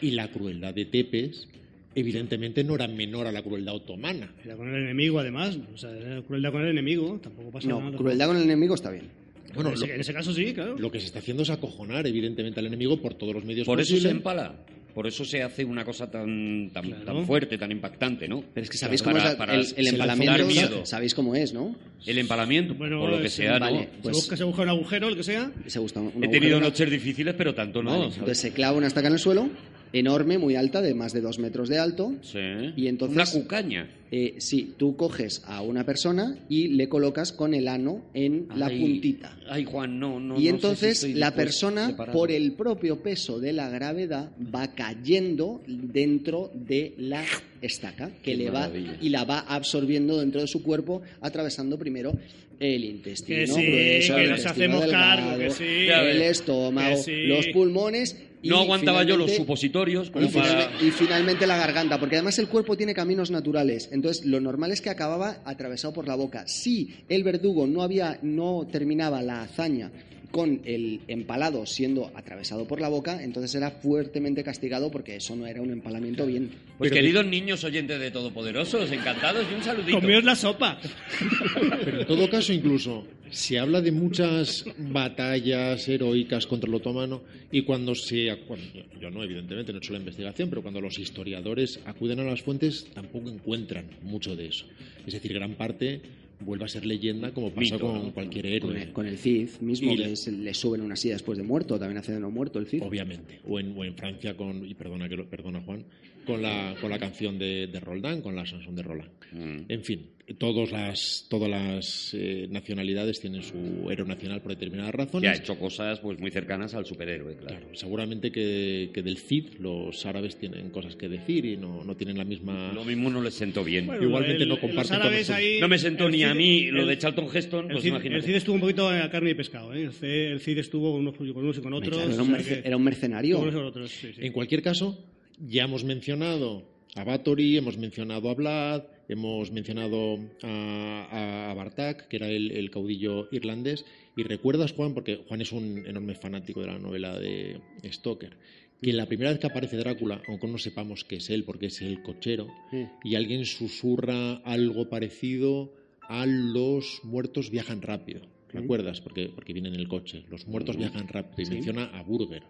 Y 0.01 0.11
la 0.11 0.29
crueldad 0.31 0.73
de 0.73 0.85
Tepes, 0.85 1.47
evidentemente, 1.95 2.63
no 2.63 2.75
era 2.75 2.87
menor 2.87 3.27
a 3.27 3.31
la 3.31 3.41
crueldad 3.41 3.75
otomana. 3.75 4.33
Era 4.43 4.55
con 4.55 4.67
el 4.73 4.83
enemigo, 4.83 5.19
además. 5.19 5.57
O 5.73 5.77
sea, 5.77 5.91
era 5.91 6.21
crueldad 6.21 6.51
con 6.51 6.61
el 6.63 6.69
enemigo. 6.69 7.19
Tampoco 7.21 7.51
pasa 7.51 7.67
No, 7.67 7.79
nada. 7.79 7.97
crueldad 7.97 8.27
con 8.27 8.37
el 8.37 8.43
enemigo 8.43 8.75
está 8.75 8.91
bien. 8.91 9.05
Bueno, 9.53 9.69
en, 9.71 9.75
ese, 9.75 9.87
lo- 9.87 9.93
en 9.95 9.99
ese 10.01 10.13
caso 10.13 10.33
sí, 10.33 10.53
claro. 10.53 10.77
Lo 10.77 10.89
que 10.91 10.99
se 11.01 11.07
está 11.07 11.19
haciendo 11.19 11.43
es 11.43 11.49
acojonar, 11.49 12.07
evidentemente, 12.07 12.59
al 12.61 12.67
enemigo 12.67 13.01
por 13.01 13.15
todos 13.15 13.33
los 13.33 13.43
medios 13.43 13.65
Por 13.65 13.79
eso 13.81 13.89
se 13.89 13.93
posibles. 13.95 14.15
empala. 14.15 14.55
Por 14.93 15.07
eso 15.07 15.23
se 15.25 15.41
hace 15.43 15.63
una 15.65 15.83
cosa 15.85 16.09
tan, 16.09 16.69
tan, 16.73 16.83
Claro. 16.85 17.03
tan 17.05 17.25
fuerte, 17.25 17.57
tan 17.57 17.71
impactante, 17.71 18.27
¿no? 18.27 18.43
Pero 18.53 18.63
es 18.63 18.69
que 18.69 18.77
sabéis 18.77 19.01
Claro, 19.01 19.19
cómo 19.19 19.23
para- 19.37 19.59
es 19.59 19.69
la- 19.71 19.75
para 19.75 19.81
el, 19.81 19.87
el 19.87 19.93
empalamiento. 19.93 20.45
miedo. 20.45 20.85
Sabéis 20.85 21.13
cómo 21.15 21.35
es, 21.35 21.53
¿no? 21.53 21.75
El 22.05 22.17
empalamiento, 22.17 22.73
Bueno, 22.75 22.99
por 22.99 23.09
lo 23.11 23.21
que 23.21 23.29
sí, 23.29 23.43
sea, 23.43 23.59
vale. 23.59 23.79
¿no? 23.79 24.01
Pues- 24.01 24.17
se, 24.17 24.21
busca, 24.23 24.37
se 24.37 24.43
busca 24.43 24.61
un 24.63 24.69
agujero, 24.69 25.07
el 25.07 25.15
que 25.15 25.23
sea. 25.23 25.51
Se 25.67 25.79
gusta 25.79 25.99
un 25.99 26.07
He 26.07 26.09
agujero, 26.11 26.31
tenido 26.31 26.57
una- 26.57 26.67
noches 26.67 26.89
difíciles, 26.89 27.35
pero 27.37 27.53
tanto 27.55 27.81
no. 27.83 28.05
Entonces 28.05 28.37
se 28.37 28.51
clava 28.51 28.77
una 28.77 28.87
estaca 28.87 29.07
en 29.07 29.13
el 29.13 29.19
suelo, 29.19 29.49
enorme, 29.93 30.37
muy 30.37 30.55
alta, 30.55 30.81
de 30.81 30.93
más 30.93 31.13
de 31.13 31.21
dos 31.21 31.39
metros 31.39 31.67
de 31.69 31.77
alto. 31.79 32.13
Sí. 32.21 32.39
Y 32.75 32.87
entonces- 32.87 33.15
Una 33.15 33.25
cucaña. 33.43 33.89
Eh, 34.13 34.35
sí, 34.39 34.73
tú 34.77 34.97
coges 34.97 35.41
a 35.45 35.61
una 35.61 35.85
persona 35.85 36.37
y 36.49 36.67
le 36.69 36.89
colocas 36.89 37.31
con 37.31 37.53
el 37.53 37.69
ano 37.69 38.03
en 38.13 38.47
la 38.55 38.67
puntita. 38.69 39.37
Ay, 39.49 39.63
Juan, 39.63 39.99
no, 40.01 40.19
no. 40.19 40.33
no 40.33 40.39
y 40.39 40.43
sé 40.43 40.49
entonces 40.49 40.97
si 40.99 41.07
estoy 41.07 41.19
la 41.19 41.33
persona, 41.33 41.95
por 42.11 42.29
el 42.29 42.51
propio 42.53 43.01
peso 43.01 43.39
de 43.39 43.53
la 43.53 43.69
gravedad, 43.69 44.31
va 44.53 44.73
cayendo 44.75 45.61
dentro 45.65 46.51
de 46.53 46.93
la 46.97 47.23
estaca 47.61 48.09
que 48.21 48.31
Qué 48.31 48.35
le 48.37 48.49
va 48.49 48.61
maravilla. 48.67 48.97
y 49.01 49.09
la 49.09 49.23
va 49.23 49.39
absorbiendo 49.39 50.19
dentro 50.19 50.41
de 50.41 50.47
su 50.47 50.61
cuerpo, 50.61 51.01
atravesando 51.21 51.77
primero 51.79 52.11
el 52.59 52.83
intestino 52.83 53.39
Que 53.39 53.47
sí, 53.47 53.65
grueso, 53.65 54.15
que 54.15 54.23
el 54.23 54.29
nos 54.31 54.39
intestino 54.39 54.51
hacemos 54.65 54.81
delgado, 54.81 55.29
cargo, 55.29 55.37
que 55.43 55.49
sí. 55.51 55.63
El 55.89 56.21
estómago, 56.21 56.95
Que 56.97 57.03
sí. 57.03 57.23
los 57.27 57.47
pulmones. 57.47 58.21
No 58.43 58.59
aguantaba 58.59 59.03
yo 59.03 59.17
los 59.17 59.27
finalmente- 59.27 59.37
supositorios 59.37 60.09
como 60.11 60.25
y, 60.25 60.29
para... 60.29 60.69
finalme- 60.71 60.87
y 60.87 60.91
finalmente 60.91 61.47
la 61.47 61.57
garganta, 61.57 61.99
porque 61.99 62.15
además 62.15 62.39
el 62.39 62.47
cuerpo 62.47 62.75
tiene 62.75 62.93
caminos 62.93 63.31
naturales. 63.31 63.89
Entonces, 63.91 64.25
lo 64.25 64.39
normal 64.39 64.71
es 64.71 64.81
que 64.81 64.89
acababa 64.89 65.37
atravesado 65.45 65.93
por 65.93 66.07
la 66.07 66.15
boca. 66.15 66.47
Si 66.47 66.89
el 67.09 67.23
verdugo 67.23 67.67
no 67.67 67.81
había, 67.83 68.19
no 68.21 68.67
terminaba 68.71 69.21
la 69.21 69.43
hazaña 69.43 69.91
con 70.31 70.61
el 70.65 71.01
empalado 71.07 71.65
siendo 71.65 72.11
atravesado 72.15 72.65
por 72.67 72.79
la 72.81 72.87
boca, 72.89 73.21
entonces 73.23 73.53
era 73.55 73.69
fuertemente 73.71 74.43
castigado 74.43 74.89
porque 74.89 75.17
eso 75.17 75.35
no 75.35 75.45
era 75.45 75.61
un 75.61 75.71
empalamiento 75.71 76.25
bien. 76.25 76.49
Pues 76.77 76.89
Pero- 76.91 77.01
queridos 77.01 77.25
niños 77.25 77.63
oyentes 77.63 77.99
de 77.99 78.11
Todopoderosos, 78.11 78.91
encantados 78.91 79.45
y 79.51 79.55
un 79.55 79.63
saludito. 79.63 79.99
Comíos 79.99 80.23
la 80.23 80.35
sopa. 80.35 80.79
Pero 81.85 82.01
en 82.01 82.07
todo 82.07 82.29
caso, 82.29 82.53
incluso, 82.53 83.05
se 83.29 83.59
habla 83.59 83.81
de 83.81 83.91
muchas 83.91 84.65
batallas 84.77 85.87
heroicas 85.87 86.47
contra 86.47 86.67
el 86.69 86.75
otomano 86.75 87.21
y 87.51 87.63
cuando 87.63 87.93
se... 87.95 88.35
cuando- 88.47 88.65
yo 88.99 89.09
no, 89.09 89.23
evidentemente, 89.23 89.71
no 89.71 89.77
he 89.77 89.81
hecho 89.81 89.93
la 89.93 89.99
investigación, 89.99 90.49
pero 90.49 90.61
cuando 90.61 90.79
los 90.81 90.97
historiadores 90.99 91.79
acuden 91.85 92.19
a 92.19 92.23
las 92.23 92.41
fuentes 92.41 92.87
tampoco 92.93 93.29
encuentran 93.29 93.85
mucho 94.03 94.35
de 94.35 94.47
eso. 94.47 94.65
Es 95.05 95.13
decir, 95.13 95.33
gran 95.33 95.55
parte 95.55 96.01
vuelva 96.43 96.65
a 96.65 96.69
ser 96.69 96.85
leyenda 96.85 97.31
como 97.33 97.49
pasa 97.49 97.59
Mito, 97.75 97.79
con 97.79 98.03
¿no? 98.07 98.13
cualquier 98.13 98.43
Con 98.61 98.71
héroe. 98.71 98.83
el, 98.83 98.91
con 98.91 99.05
el 99.05 99.17
Cid 99.17 99.49
mismo, 99.61 99.91
Y 99.93 99.97
que 99.97 100.03
le- 100.05 100.11
es- 100.13 100.27
le 100.27 100.53
suben 100.53 100.81
una 100.81 100.95
silla 100.95 101.13
después 101.15 101.37
de 101.37 101.43
muerto, 101.43 101.77
también 101.79 101.97
hace 101.97 102.13
de 102.13 102.19
no 102.19 102.29
muerto 102.31 102.59
el 102.59 102.67
Cid. 102.67 102.81
Obviamente. 102.83 103.39
O 103.47 103.59
en, 103.59 103.77
o 103.77 103.83
en 103.85 103.95
Francia 103.95 104.35
con, 104.35 104.65
y 104.65 104.73
perdona 104.73 105.07
que 105.07 105.15
lo, 105.15 105.29
perdona 105.29 105.61
Juan, 105.61 105.83
con 106.31 106.41
la, 106.41 106.75
con 106.79 106.89
la 106.89 106.99
canción 106.99 107.37
de, 107.39 107.67
de 107.67 107.79
Roldán, 107.79 108.21
con 108.21 108.35
la 108.35 108.43
chanson 108.43 108.75
de 108.75 108.83
Roland. 108.83 109.09
Mm. 109.31 109.59
En 109.69 109.83
fin, 109.83 110.09
todas 110.37 110.71
las, 110.71 111.27
todas 111.29 111.49
las 111.49 112.13
eh, 112.13 112.47
nacionalidades 112.49 113.19
tienen 113.19 113.43
su 113.43 113.89
héroe 113.89 114.07
nacional 114.07 114.41
por 114.41 114.51
determinadas 114.51 114.91
Que 114.93 115.01
ha 115.01 115.05
razones. 115.05 115.39
hecho 115.39 115.57
cosas 115.57 115.99
pues 115.99 116.19
muy 116.19 116.31
cercanas 116.31 116.73
al 116.73 116.85
superhéroe, 116.85 117.35
claro. 117.37 117.57
Claro, 117.59 117.75
seguramente 117.75 118.31
que, 118.31 118.89
que 118.93 119.01
del 119.01 119.17
Cid 119.17 119.55
los 119.59 120.05
árabes 120.05 120.37
tienen 120.37 120.69
cosas 120.69 120.95
que 120.95 121.07
decir 121.09 121.45
y 121.45 121.57
no, 121.57 121.83
no 121.83 121.95
tienen 121.95 122.17
la 122.17 122.23
misma... 122.25 122.71
Lo 122.73 122.83
mismo 122.85 123.09
no 123.09 123.21
les 123.21 123.33
sentó 123.33 123.63
bien. 123.63 123.85
Bueno, 123.87 124.03
Igualmente 124.03 124.43
el- 124.43 124.49
no 124.49 124.55
los 124.55 124.59
comparten 124.61 124.97
con 124.97 125.01
árabes 125.07 125.29
ahí- 125.29 125.59
no 125.59 125.67
me 125.67 125.77
sentó 125.77 126.09
ni 126.09 126.23
a 126.23 126.31
Cid- 126.33 126.37
mí 126.37 126.67
lo 126.71 126.81
el- 126.83 126.87
de 126.89 126.97
Charlton 126.97 127.27
Heston, 127.33 127.65
El 127.65 127.71
pues 127.71 127.83
Cid, 127.83 127.89
imagínate. 127.89 128.17
el 128.17 128.23
Cid 128.23 128.35
estuvo 128.35 128.55
un 128.55 128.61
poquito 128.61 128.89
a 128.89 129.09
carne 129.09 129.29
y 129.31 129.33
pescado. 129.33 129.73
¿eh? 129.73 129.83
El, 129.83 129.91
Cid, 129.93 130.07
el 130.07 130.39
Cid 130.41 130.57
estuvo 130.57 130.91
con 130.91 131.01
unos, 131.01 131.15
con 131.15 131.27
unos 131.29 131.57
y 131.57 131.61
con 131.61 131.73
otros. 131.73 131.97
Claro, 131.97 132.11
era, 132.11 132.21
o 132.21 132.25
un 132.25 132.29
sea 132.29 132.37
merce- 132.37 132.61
que- 132.61 132.67
era 132.67 132.77
un 132.77 132.83
mercenario. 132.83 133.35
con 133.37 133.43
unos 133.43 133.55
y 133.55 133.57
con 133.57 133.65
otros, 133.67 133.91
sí, 133.91 134.07
sí. 134.15 134.25
En 134.25 134.31
cualquier 134.33 134.61
caso, 134.61 135.05
ya 135.47 135.63
hemos 135.65 135.83
mencionado 135.83 136.63
a 136.95 137.03
Bathory, 137.03 137.57
hemos 137.57 137.77
mencionado 137.77 138.29
a 138.29 138.33
Vlad, 138.33 138.83
hemos 139.07 139.51
mencionado 139.51 140.19
a, 140.43 141.07
a- 141.11 141.51
a 141.51 141.53
Bartak, 141.53 142.07
que 142.07 142.17
era 142.17 142.27
el, 142.29 142.51
el 142.51 142.69
caudillo 142.69 143.27
irlandés. 143.31 143.85
Y 144.15 144.23
recuerdas, 144.23 144.73
Juan, 144.73 144.93
porque 144.93 145.23
Juan 145.27 145.41
es 145.41 145.51
un 145.51 145.85
enorme 145.87 146.15
fanático 146.15 146.61
de 146.61 146.67
la 146.67 146.79
novela 146.79 147.17
de 147.17 147.61
Stoker, 147.85 148.37
que 148.81 148.93
la 148.93 149.05
primera 149.05 149.29
vez 149.31 149.39
que 149.39 149.47
aparece 149.47 149.77
Drácula, 149.77 150.21
aunque 150.27 150.47
no 150.47 150.57
sepamos 150.57 151.03
que 151.05 151.17
es 151.17 151.29
él, 151.29 151.43
porque 151.45 151.67
es 151.67 151.81
el 151.81 152.01
cochero, 152.01 152.47
Sí. 152.71 152.87
y 153.03 153.15
alguien 153.15 153.45
susurra 153.45 154.35
algo 154.43 154.89
parecido 154.89 155.73
a 156.01 156.25
los 156.25 156.99
muertos 157.03 157.49
viajan 157.51 157.81
rápido. 157.81 158.21
¿Recuerdas? 158.49 158.99
Porque, 158.99 159.29
porque 159.33 159.53
viene 159.53 159.69
en 159.69 159.75
el 159.75 159.87
coche. 159.87 160.25
Los 160.29 160.45
muertos 160.45 160.75
viajan 160.75 161.07
rápido. 161.07 161.41
Y 161.41 161.45
Sí. 161.45 161.53
menciona 161.53 161.85
a 161.85 162.03
Burger. 162.03 162.43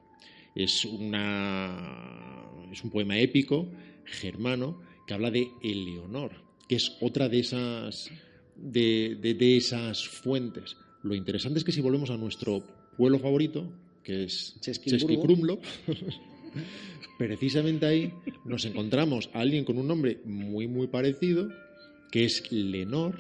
Es, 0.55 0.85
una, 0.85 2.45
es 2.71 2.83
un 2.83 2.89
poema 2.91 3.17
épico 3.17 3.69
germano 4.05 4.81
que 5.07 5.13
habla 5.13 5.31
de 5.31 5.47
Eleonor, 5.63 6.31
que 6.67 6.75
es 6.75 6.97
otra 7.01 7.29
de 7.29 7.39
esas, 7.39 8.09
de, 8.55 9.17
de- 9.21 9.33
de 9.33 9.57
esas 9.57 10.05
fuentes. 10.07 10.75
Lo 11.03 11.15
interesante 11.15 11.59
es 11.59 11.65
que 11.65 11.71
si 11.71 11.81
volvemos 11.81 12.09
a 12.09 12.17
nuestro 12.17 12.63
pueblo 12.97 13.17
favorito, 13.19 13.71
que 14.03 14.23
es 14.25 14.57
Chesquimburgo. 14.61 15.07
Chesquikrumlo, 15.07 15.59
precisamente 17.17 17.85
ahí 17.85 18.13
nos 18.45 18.65
encontramos 18.65 19.29
a 19.33 19.39
alguien 19.39 19.63
con 19.65 19.77
un 19.77 19.87
nombre 19.87 20.19
muy, 20.25 20.67
muy 20.67 20.87
parecido, 20.87 21.49
que 22.11 22.25
es 22.25 22.51
Lenor, 22.51 23.15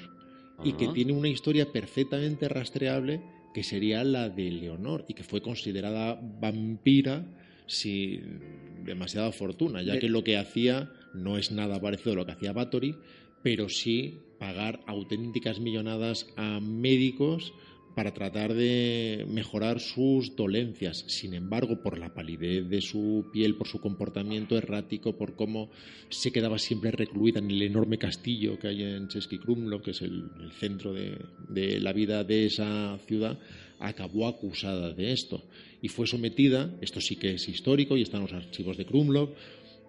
y 0.63 0.73
que 0.73 0.85
Ajá. 0.85 0.93
tiene 0.93 1.13
una 1.13 1.27
historia 1.29 1.71
perfectamente 1.71 2.47
rastreable 2.47 3.21
que 3.53 3.63
sería 3.63 4.03
la 4.03 4.29
de 4.29 4.51
Leonor 4.51 5.05
y 5.07 5.13
que 5.13 5.23
fue 5.23 5.41
considerada 5.41 6.19
vampira 6.21 7.25
sin 7.67 8.39
demasiada 8.83 9.31
fortuna, 9.31 9.81
ya 9.81 9.99
que 9.99 10.09
lo 10.09 10.23
que 10.23 10.37
hacía 10.37 10.91
no 11.13 11.37
es 11.37 11.51
nada 11.51 11.79
parecido 11.79 12.13
a 12.13 12.15
lo 12.15 12.25
que 12.25 12.31
hacía 12.33 12.53
Bathory, 12.53 12.95
pero 13.43 13.69
sí 13.69 14.19
pagar 14.39 14.81
auténticas 14.87 15.59
millonadas 15.59 16.27
a 16.35 16.59
médicos 16.59 17.53
para 17.95 18.13
tratar 18.13 18.53
de 18.53 19.25
mejorar 19.29 19.79
sus 19.79 20.35
dolencias. 20.35 21.03
Sin 21.07 21.33
embargo, 21.33 21.81
por 21.81 21.97
la 21.97 22.13
palidez 22.13 22.69
de 22.69 22.81
su 22.81 23.29
piel, 23.31 23.55
por 23.55 23.67
su 23.67 23.79
comportamiento 23.79 24.57
errático, 24.57 25.17
por 25.17 25.35
cómo 25.35 25.69
se 26.09 26.31
quedaba 26.31 26.57
siempre 26.57 26.91
recluida 26.91 27.39
en 27.39 27.51
el 27.51 27.61
enorme 27.61 27.97
castillo 27.97 28.57
que 28.57 28.69
hay 28.69 28.83
en 28.83 29.07
Chesquikrumlo, 29.07 29.81
que 29.81 29.91
es 29.91 30.01
el, 30.01 30.29
centro 30.59 30.93
de, 30.93 31.17
de 31.49 31.79
la 31.79 31.93
vida 31.93 32.23
de 32.23 32.45
esa 32.45 32.97
ciudad, 33.07 33.37
acabó 33.79 34.27
acusada 34.27 34.93
de 34.93 35.11
esto. 35.11 35.43
Y 35.81 35.87
fue 35.89 36.07
sometida, 36.07 36.73
esto 36.81 37.01
sí 37.01 37.15
que 37.15 37.33
es 37.33 37.49
histórico 37.49 37.97
y 37.97 38.03
está 38.03 38.17
en 38.17 38.23
los 38.23 38.33
archivos 38.33 38.77
de 38.77 38.85
Krumlov, 38.85 39.33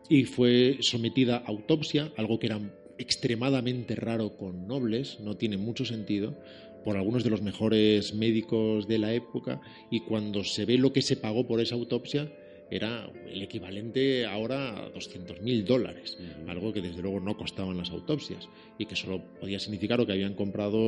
y 0.08 0.24
fue 0.24 0.78
sometida 0.80 1.36
a 1.36 1.46
autopsia, 1.46 2.12
algo 2.16 2.38
que 2.38 2.46
era 2.46 2.60
extremadamente 2.98 3.94
raro 3.94 4.36
con 4.36 4.66
nobles, 4.66 5.18
no 5.20 5.36
tiene 5.36 5.56
mucho 5.56 5.84
sentido, 5.84 6.36
por 6.84 6.96
algunos 6.96 7.24
de 7.24 7.30
los 7.30 7.42
mejores 7.42 8.14
médicos 8.14 8.86
de 8.86 8.98
la 8.98 9.12
época, 9.12 9.60
y 9.90 10.00
cuando 10.00 10.44
se 10.44 10.64
ve 10.64 10.78
lo 10.78 10.92
que 10.92 11.02
se 11.02 11.16
pagó 11.16 11.46
por 11.46 11.60
esa 11.60 11.74
autopsia, 11.74 12.30
era 12.72 13.10
el 13.30 13.42
equivalente 13.42 14.24
ahora 14.24 14.86
a 14.86 14.92
200.000 14.94 15.64
dólares, 15.64 16.16
algo 16.48 16.72
que 16.72 16.80
desde 16.80 17.02
luego 17.02 17.20
no 17.20 17.36
costaban 17.36 17.76
las 17.76 17.90
autopsias 17.90 18.48
y 18.78 18.86
que 18.86 18.96
solo 18.96 19.22
podía 19.38 19.59
significar 19.59 20.00
o 20.00 20.06
que 20.06 20.12
habían 20.12 20.32
comprado 20.32 20.78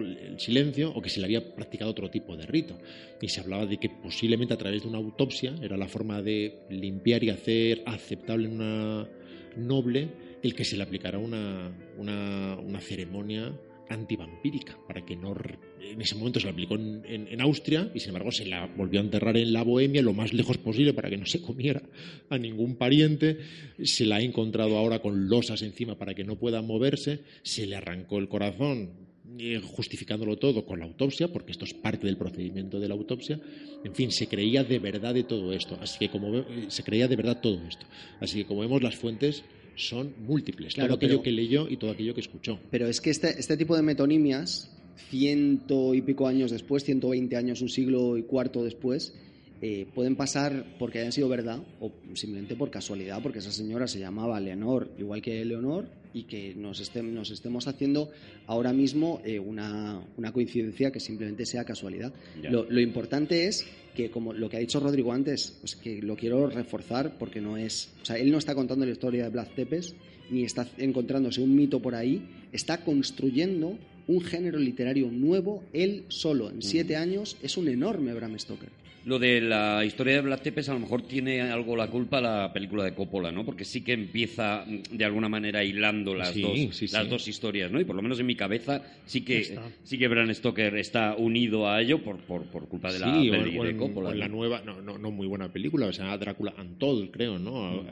el 0.00 0.34
silencio 0.40 0.90
o 0.92 1.00
que 1.00 1.08
se 1.08 1.20
le 1.20 1.26
había 1.26 1.54
practicado 1.54 1.92
otro 1.92 2.10
tipo 2.10 2.36
de 2.36 2.46
rito. 2.46 2.76
Y 3.20 3.28
se 3.28 3.40
hablaba 3.40 3.64
de 3.64 3.76
que 3.76 3.88
posiblemente 3.88 4.54
a 4.54 4.58
través 4.58 4.82
de 4.82 4.88
una 4.88 4.98
autopsia 4.98 5.54
era 5.62 5.76
la 5.76 5.86
forma 5.86 6.20
de 6.20 6.62
limpiar 6.68 7.22
y 7.22 7.30
hacer 7.30 7.84
aceptable 7.86 8.48
en 8.48 8.54
una 8.54 9.08
noble 9.56 10.08
el 10.42 10.56
que 10.56 10.64
se 10.64 10.76
le 10.76 10.82
aplicara 10.82 11.18
una, 11.18 11.72
una, 11.96 12.56
una 12.58 12.80
ceremonia 12.80 13.52
antivampírica 13.90 14.78
para 14.86 15.04
que 15.04 15.16
no 15.16 15.34
en 15.80 16.00
ese 16.00 16.14
momento 16.14 16.40
se 16.40 16.46
la 16.46 16.52
aplicó 16.52 16.76
en, 16.76 17.02
en- 17.06 17.40
Austria 17.40 17.90
y 17.94 18.00
sin 18.00 18.10
embargo 18.10 18.30
se 18.32 18.46
la 18.46 18.66
volvió 18.66 19.00
a 19.00 19.02
enterrar 19.02 19.36
en 19.36 19.52
la 19.52 19.62
Bohemia 19.64 20.00
lo 20.02 20.12
más 20.14 20.32
lejos 20.32 20.56
posible 20.58 20.94
para 20.94 21.10
que 21.10 21.16
no 21.16 21.26
se 21.26 21.40
comiera 21.42 21.82
a 22.28 22.38
ningún 22.38 22.76
pariente. 22.76 23.38
Se 23.82 24.06
la 24.06 24.16
ha 24.16 24.22
encontrado 24.22 24.76
ahora 24.76 25.00
con 25.00 25.28
losas 25.28 25.62
encima 25.62 25.98
para 25.98 26.14
que 26.14 26.24
no 26.24 26.36
pueda 26.38 26.62
moverse. 26.62 27.20
Se 27.42 27.66
le 27.66 27.76
arrancó 27.76 28.18
el 28.18 28.28
corazón 28.28 28.90
eh, 29.38 29.60
justificándolo 29.62 30.36
todo 30.38 30.64
con 30.66 30.80
la 30.80 30.84
autopsia 30.84 31.28
porque 31.32 31.52
esto 31.52 31.64
es 31.64 31.72
parte 31.74 32.06
del 32.06 32.16
procedimiento 32.16 32.78
de 32.78 32.88
la 32.88 32.94
autopsia. 32.94 33.40
En 33.84 33.94
fin 33.94 34.12
se 34.12 34.26
creía 34.28 34.62
de 34.64 34.78
verdad 34.78 35.14
de 35.14 35.24
todo 35.24 35.52
esto. 35.52 35.78
Así 35.80 35.98
que 35.98 36.10
como 36.10 36.36
eh, 36.36 36.44
se 36.68 36.82
creía 36.84 37.08
de 37.08 37.16
verdad 37.16 37.40
todo 37.40 37.60
esto. 37.66 37.86
Así 38.20 38.38
que 38.38 38.46
como 38.46 38.60
vemos 38.60 38.82
las 38.82 38.96
fuentes 38.96 39.42
son 39.88 40.12
múltiples. 40.26 40.74
Claro, 40.74 40.88
todo 40.88 40.96
aquello 40.96 41.12
pero- 41.14 41.22
que 41.22 41.32
leyó 41.32 41.68
y 41.68 41.76
todo 41.76 41.90
aquello 41.90 42.14
que 42.14 42.20
escuchó. 42.20 42.58
Pero 42.70 42.86
es 42.86 43.00
que 43.00 43.10
este, 43.10 43.38
este 43.38 43.56
tipo 43.56 43.76
de 43.76 43.82
metonimias, 43.82 44.70
ciento 45.08 45.94
y 45.94 46.02
pico 46.02 46.26
años 46.26 46.50
después, 46.50 46.84
120 46.84 47.36
años, 47.36 47.62
un 47.62 47.68
siglo 47.68 48.16
y 48.16 48.22
cuarto 48.22 48.62
después, 48.64 49.14
eh, 49.62 49.86
pueden 49.94 50.16
pasar 50.16 50.76
porque 50.78 51.00
hayan 51.00 51.12
sido 51.12 51.28
verdad 51.28 51.60
o 51.80 51.92
simplemente 52.14 52.56
por 52.56 52.70
casualidad, 52.70 53.22
porque 53.22 53.40
esa 53.40 53.52
señora 53.52 53.86
se 53.86 53.98
llamaba 53.98 54.40
Leonor, 54.40 54.90
igual 54.98 55.20
que 55.20 55.44
Leonor, 55.44 55.86
y 56.12 56.24
que 56.24 56.54
nos, 56.54 56.94
nos 56.96 57.30
estemos 57.30 57.68
haciendo 57.68 58.10
ahora 58.46 58.72
mismo 58.72 59.20
eh, 59.24 59.38
una, 59.38 60.00
una 60.16 60.32
coincidencia 60.32 60.90
que 60.90 60.98
simplemente 60.98 61.46
sea 61.46 61.64
casualidad. 61.64 62.12
Lo, 62.42 62.64
lo 62.68 62.80
importante 62.80 63.46
es 63.46 63.66
que, 63.94 64.10
como 64.10 64.32
lo 64.32 64.48
que 64.48 64.56
ha 64.56 64.60
dicho 64.60 64.80
Rodrigo 64.80 65.12
antes, 65.12 65.56
pues 65.60 65.76
que 65.76 66.02
lo 66.02 66.16
quiero 66.16 66.48
reforzar 66.48 67.18
porque 67.18 67.40
no 67.40 67.56
es. 67.56 67.90
O 68.02 68.04
sea, 68.04 68.16
él 68.16 68.30
no 68.30 68.38
está 68.38 68.54
contando 68.54 68.84
la 68.84 68.92
historia 68.92 69.24
de 69.24 69.30
Vlad 69.30 69.48
Tepes, 69.54 69.94
ni 70.30 70.44
está 70.44 70.66
encontrándose 70.78 71.40
un 71.40 71.54
mito 71.54 71.80
por 71.80 71.94
ahí, 71.94 72.26
está 72.52 72.84
construyendo 72.84 73.78
un 74.06 74.20
género 74.22 74.58
literario 74.58 75.10
nuevo, 75.10 75.62
él 75.72 76.04
solo, 76.08 76.50
en 76.50 76.62
siete 76.62 76.96
años, 76.96 77.36
es 77.42 77.56
un 77.56 77.68
enorme 77.68 78.12
Bram 78.14 78.36
Stoker. 78.38 78.79
Lo 79.06 79.18
de 79.18 79.40
la 79.40 79.82
historia 79.84 80.14
de 80.16 80.20
Vlad 80.20 80.40
Tepes 80.40 80.68
a 80.68 80.74
lo 80.74 80.80
mejor 80.80 81.02
tiene 81.02 81.40
algo 81.40 81.74
la 81.74 81.86
culpa 81.88 82.20
la 82.20 82.52
película 82.52 82.84
de 82.84 82.92
Coppola, 82.94 83.32
¿no? 83.32 83.46
Porque 83.46 83.64
sí 83.64 83.82
que 83.82 83.94
empieza 83.94 84.64
mm, 84.66 84.96
de 84.96 85.04
alguna 85.06 85.28
manera 85.28 85.64
hilando 85.64 86.14
las, 86.14 86.32
Sí, 86.34 86.42
dos, 86.42 86.76
sí, 86.76 86.86
las 86.88 87.04
sí. 87.04 87.08
dos 87.08 87.26
historias, 87.28 87.70
¿no? 87.72 87.80
Y 87.80 87.84
por 87.84 87.96
lo 87.96 88.02
menos 88.02 88.20
en 88.20 88.26
mi 88.26 88.34
cabeza 88.34 88.82
sí 89.06 89.22
que, 89.22 89.38
Está. 89.38 89.62
sí 89.84 89.96
que 89.96 90.06
Bram 90.06 90.32
Stoker 90.34 90.76
está 90.76 91.14
unido 91.16 91.66
a 91.66 91.80
ello 91.80 92.02
por, 92.04 92.18
por, 92.18 92.44
por 92.44 92.68
culpa 92.68 92.92
de 92.92 92.98
la 92.98 93.06
Sí, 93.20 93.30
o, 93.30 93.32
peli 93.32 93.58
o 93.58 93.64
de 93.64 93.76
Coppola. 93.76 94.10
o 94.10 94.12
en 94.12 94.18
la 94.18 94.28
¿no? 94.28 94.36
nueva, 94.36 94.62
no, 94.66 94.82
no, 94.82 94.98
no 94.98 95.10
muy 95.10 95.26
buena 95.26 95.50
película, 95.50 95.86
o 95.86 95.92
sea, 95.94 96.16
Drácula 96.18 96.52
Untold, 96.58 97.10
creo, 97.10 97.38
¿no? 97.38 97.82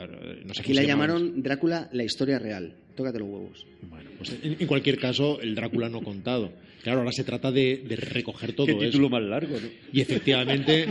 No 0.44 0.52
sé 0.54 0.60
Aquí 0.60 0.74
la 0.74 0.82
llamaron 0.82 1.42
Drácula 1.42 1.88
la 1.92 2.04
historia 2.04 2.38
real. 2.38 2.74
Tócate 2.96 3.18
los 3.20 3.28
huevos. 3.28 3.66
Bueno, 3.88 4.10
pues 4.18 4.36
en, 4.42 4.56
en 4.60 4.66
cualquier 4.66 4.98
caso, 4.98 5.40
el 5.40 5.54
Drácula 5.54 5.88
no 5.88 6.02
contado. 6.02 6.52
Claro, 6.88 7.00
ahora 7.00 7.12
se 7.12 7.22
trata 7.24 7.52
de, 7.52 7.82
de 7.86 7.96
recoger 7.96 8.54
todo 8.54 8.64
Qué 8.64 8.72
eso. 8.72 8.80
título 8.80 9.10
más 9.10 9.22
largo, 9.22 9.56
¿no? 9.60 9.68
Y 9.92 10.00
efectivamente, 10.00 10.86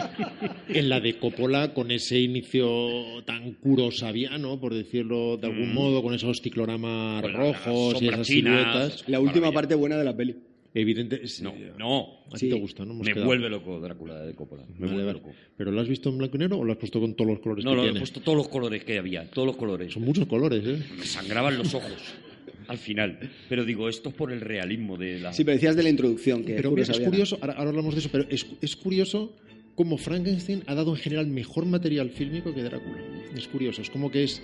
en 0.70 0.90
la 0.90 1.00
de 1.00 1.18
Coppola, 1.18 1.74
con 1.74 1.90
ese 1.90 2.20
inicio 2.20 3.24
tan 3.26 3.54
curosaviano, 3.54 4.60
por 4.60 4.76
decirlo 4.76 5.38
de 5.38 5.48
algún 5.48 5.72
Mm. 5.72 5.74
modo, 5.74 6.04
con 6.04 6.14
esos 6.14 6.38
cicloramas 6.42 7.24
Con 7.24 7.34
rojos 7.34 8.02
y 8.02 8.10
esas 8.10 8.28
chinas. 8.28 8.28
siluetas, 8.28 9.10
La 9.10 9.20
última 9.20 9.48
Maravilla. 9.48 9.54
parte 9.56 9.74
buena 9.76 9.98
de 9.98 10.06
la 10.06 10.16
peli. 10.16 10.36
evidente. 10.76 11.22
No, 11.42 11.54
no. 11.80 12.02
A 12.28 12.34
ti 12.38 12.42
Sí. 12.46 12.50
te 12.50 12.56
gusta, 12.60 12.86
¿no? 12.86 12.92
Hemos 12.94 13.08
Me 13.08 13.14
quedado. 13.14 13.26
vuelve 13.26 13.50
loco 13.50 13.80
Drácula 13.80 14.22
de 14.24 14.36
Coppola. 14.36 14.64
Me 14.78 14.82
Vale, 14.86 14.94
vuelve 14.94 15.14
loco. 15.14 15.32
¿Pero 15.58 15.72
lo 15.72 15.82
has 15.82 15.88
visto 15.88 16.10
en 16.10 16.20
blanco 16.20 16.36
y 16.36 16.40
negro 16.42 16.60
o 16.60 16.64
lo 16.64 16.72
has 16.74 16.78
puesto 16.78 17.00
con 17.00 17.16
todos 17.16 17.32
los 17.32 17.40
colores 17.40 17.66
No, 17.66 17.72
que 17.72 17.78
lo 17.78 17.86
he 17.88 17.94
puesto 17.98 18.20
todos 18.22 18.38
los 18.38 18.48
colores 18.50 18.84
que 18.84 19.00
había, 19.00 19.28
todos 19.32 19.48
los 19.48 19.56
colores. 19.58 19.92
Son 19.92 20.04
muchos 20.04 20.28
colores, 20.28 20.64
¿eh? 20.64 20.78
Me 20.96 21.06
sangraban 21.08 21.58
los 21.58 21.74
ojos 21.74 21.94
al 22.68 22.78
final. 22.78 23.20
Pero 23.50 23.66
digo, 23.66 23.90
esto 23.90 24.10
es 24.10 24.16
por 24.16 24.32
el 24.32 24.42
realismo 24.42 24.98
de 24.98 25.20
la... 25.20 25.34
Sí, 25.34 25.44
pero 25.44 25.56
decías 25.56 25.76
de 25.76 25.84
la 25.84 25.90
introducción, 25.90 26.44
que 26.44 26.56
Pero 26.56 26.72
mira, 26.72 26.92
es 26.92 27.00
curioso, 27.00 27.38
ahora, 27.42 27.54
ahora 27.54 27.70
hablamos 27.70 27.94
de 27.94 28.00
eso, 28.00 28.10
pero 28.12 28.26
es, 28.30 28.46
es 28.62 28.76
curioso 28.76 29.36
cómo 29.76 29.98
Frankenstein 29.98 30.64
ha 30.66 30.76
dado 30.76 30.92
en 30.92 30.98
general 30.98 31.28
mejor 31.28 31.66
material 31.66 32.10
fílmico 32.10 32.54
que 32.54 32.64
Drácula. 32.64 32.98
Es 33.36 33.48
curioso, 33.48 33.82
es 33.82 33.90
como 33.90 34.10
que 34.10 34.24
es, 34.24 34.42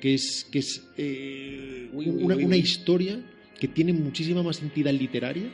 que 0.00 0.14
es, 0.14 0.46
que 0.50 0.60
es 0.60 0.88
eh, 0.96 1.88
una, 1.92 2.36
una 2.36 2.56
historia 2.56 3.20
que 3.58 3.68
tiene 3.68 3.92
muchísima 3.92 4.42
más 4.42 4.62
entidad 4.62 4.92
literaria 4.92 5.50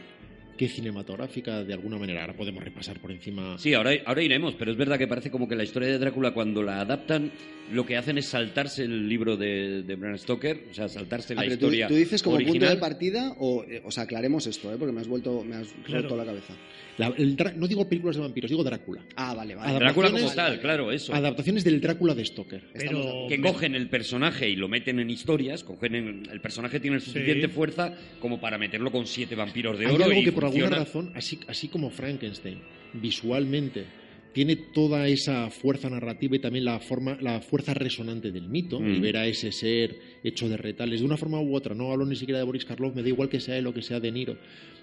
que 0.57 0.69
cinematográfica 0.69 1.65
de 1.65 1.73
alguna 1.73 1.99
manera. 1.99 2.21
Ahora 2.23 2.35
podemos 2.37 2.63
repasar 2.63 3.01
por 3.01 3.11
encima. 3.11 3.57
Sí, 3.59 3.75
ahora, 3.75 3.93
ahora 4.05 4.23
iremos, 4.23 4.55
pero 4.55 4.71
es 4.71 4.77
verdad 4.77 4.99
que 4.99 5.07
parece 5.07 5.31
como 5.31 5.49
que 5.49 5.57
la 5.57 5.65
historia 5.65 5.89
de 5.89 5.99
Drácula, 5.99 6.33
cuando 6.33 6.63
la 6.63 6.81
adaptan, 6.81 7.33
lo 7.73 7.87
que 7.87 7.97
hacen 7.97 8.19
es 8.19 8.27
saltarse 8.27 8.83
el 8.85 9.09
libro 9.09 9.37
de, 9.37 9.83
de 9.83 9.95
Bram 9.97 10.19
Stoker, 10.19 10.65
o 10.71 10.75
sea, 10.75 10.89
saltarse 10.89 11.33
Ah, 11.33 11.37
la 11.37 11.43
pero 11.43 11.59
tú, 11.59 11.67
historia. 11.67 11.89
tú 11.89 11.95
dices 11.95 12.23
como 12.23 12.37
punto 12.37 12.51
original. 12.51 12.75
de 12.75 12.81
partida 12.81 13.35
o, 13.39 13.65
eh, 13.65 13.83
o 13.85 13.91
sea, 13.91 14.05
aclaremos 14.05 14.47
esto, 14.47 14.73
¿eh? 14.73 14.77
porque 14.79 14.93
me 14.93 15.01
has 15.01 15.09
vuelto, 15.09 15.43
me 15.45 15.57
has 15.57 15.69
Claro. 15.85 16.03
roto 16.03 16.17
la 16.17 16.25
cabeza. 16.25 16.55
La- 16.99 17.15
el 17.17 17.37
no 17.57 17.67
digo 17.67 17.89
películas 17.89 18.17
de 18.17 18.23
vampiros, 18.23 18.51
digo 18.51 18.63
Drácula. 18.63 19.03
Ah, 19.17 19.33
vale, 19.35 19.55
vale. 19.55 19.73
Drácula 19.79 20.11
como 20.11 20.27
tal, 20.35 20.51
vale. 20.51 20.61
claro, 20.61 20.93
eso. 20.93 21.15
Adaptaciones 21.15 21.65
del 21.65 21.81
Drácula 21.81 22.15
de 22.15 22.25
Stoker. 22.27 22.63
Pero- 22.75 23.27
que 23.29 23.41
cogen 23.41 23.75
el 23.75 23.89
personaje 23.89 24.51
y 24.51 24.57
lo 24.57 24.69
meten 24.69 25.01
en 25.01 25.09
historias, 25.09 25.65
cogen 25.65 25.95
en- 25.95 26.29
el 26.31 26.41
personaje 26.43 26.79
tiene 26.81 27.01
suficiente 27.01 27.47
Sí. 27.47 27.53
fuerza 27.55 27.95
como 28.21 28.39
para 28.41 28.59
meterlo 28.59 28.93
con 28.93 29.07
siete 29.07 29.35
vampiros 29.35 29.79
de 29.79 29.87
Hay 29.87 29.95
oro 29.95 30.05
algo 30.05 30.21
y 30.21 30.25
que 30.25 30.33
por 30.33 30.42
alguna 30.47 30.67
funciona. 30.67 30.85
razón, 30.85 31.13
así, 31.15 31.39
así 31.49 31.69
como 31.69 31.91
Frankenstein, 31.91 32.59
visualmente, 32.95 33.85
tiene 34.33 34.57
toda 34.57 35.09
esa 35.09 35.51
fuerza 35.51 35.91
narrativa 35.91 36.37
y 36.37 36.39
también 36.39 36.65
la, 36.65 36.79
forma, 36.81 37.19
la 37.21 37.41
fuerza 37.43 37.75
resonante 37.75 38.33
del 38.33 38.49
mito, 38.49 38.81
Mm. 38.81 38.95
y 38.95 39.01
ver 39.01 39.17
a 39.19 39.27
ese 39.27 39.53
ser 39.53 39.95
hecho 40.25 40.49
de 40.49 40.57
retales 40.57 41.01
de 41.01 41.07
una 41.07 41.17
forma 41.19 41.41
u 41.41 41.55
otra. 41.55 41.75
No 41.75 41.93
hablo 41.93 42.07
ni 42.07 42.17
siquiera 42.17 42.39
de 42.39 42.45
Boris 42.45 42.65
Karloff, 42.65 42.95
me 42.95 43.03
da 43.03 43.09
igual 43.09 43.29
que 43.29 43.41
sea 43.41 43.59
él 43.59 43.67
o 43.67 43.75
que 43.75 43.83
sea 43.83 44.01
De 44.01 44.11
Niro. 44.11 44.39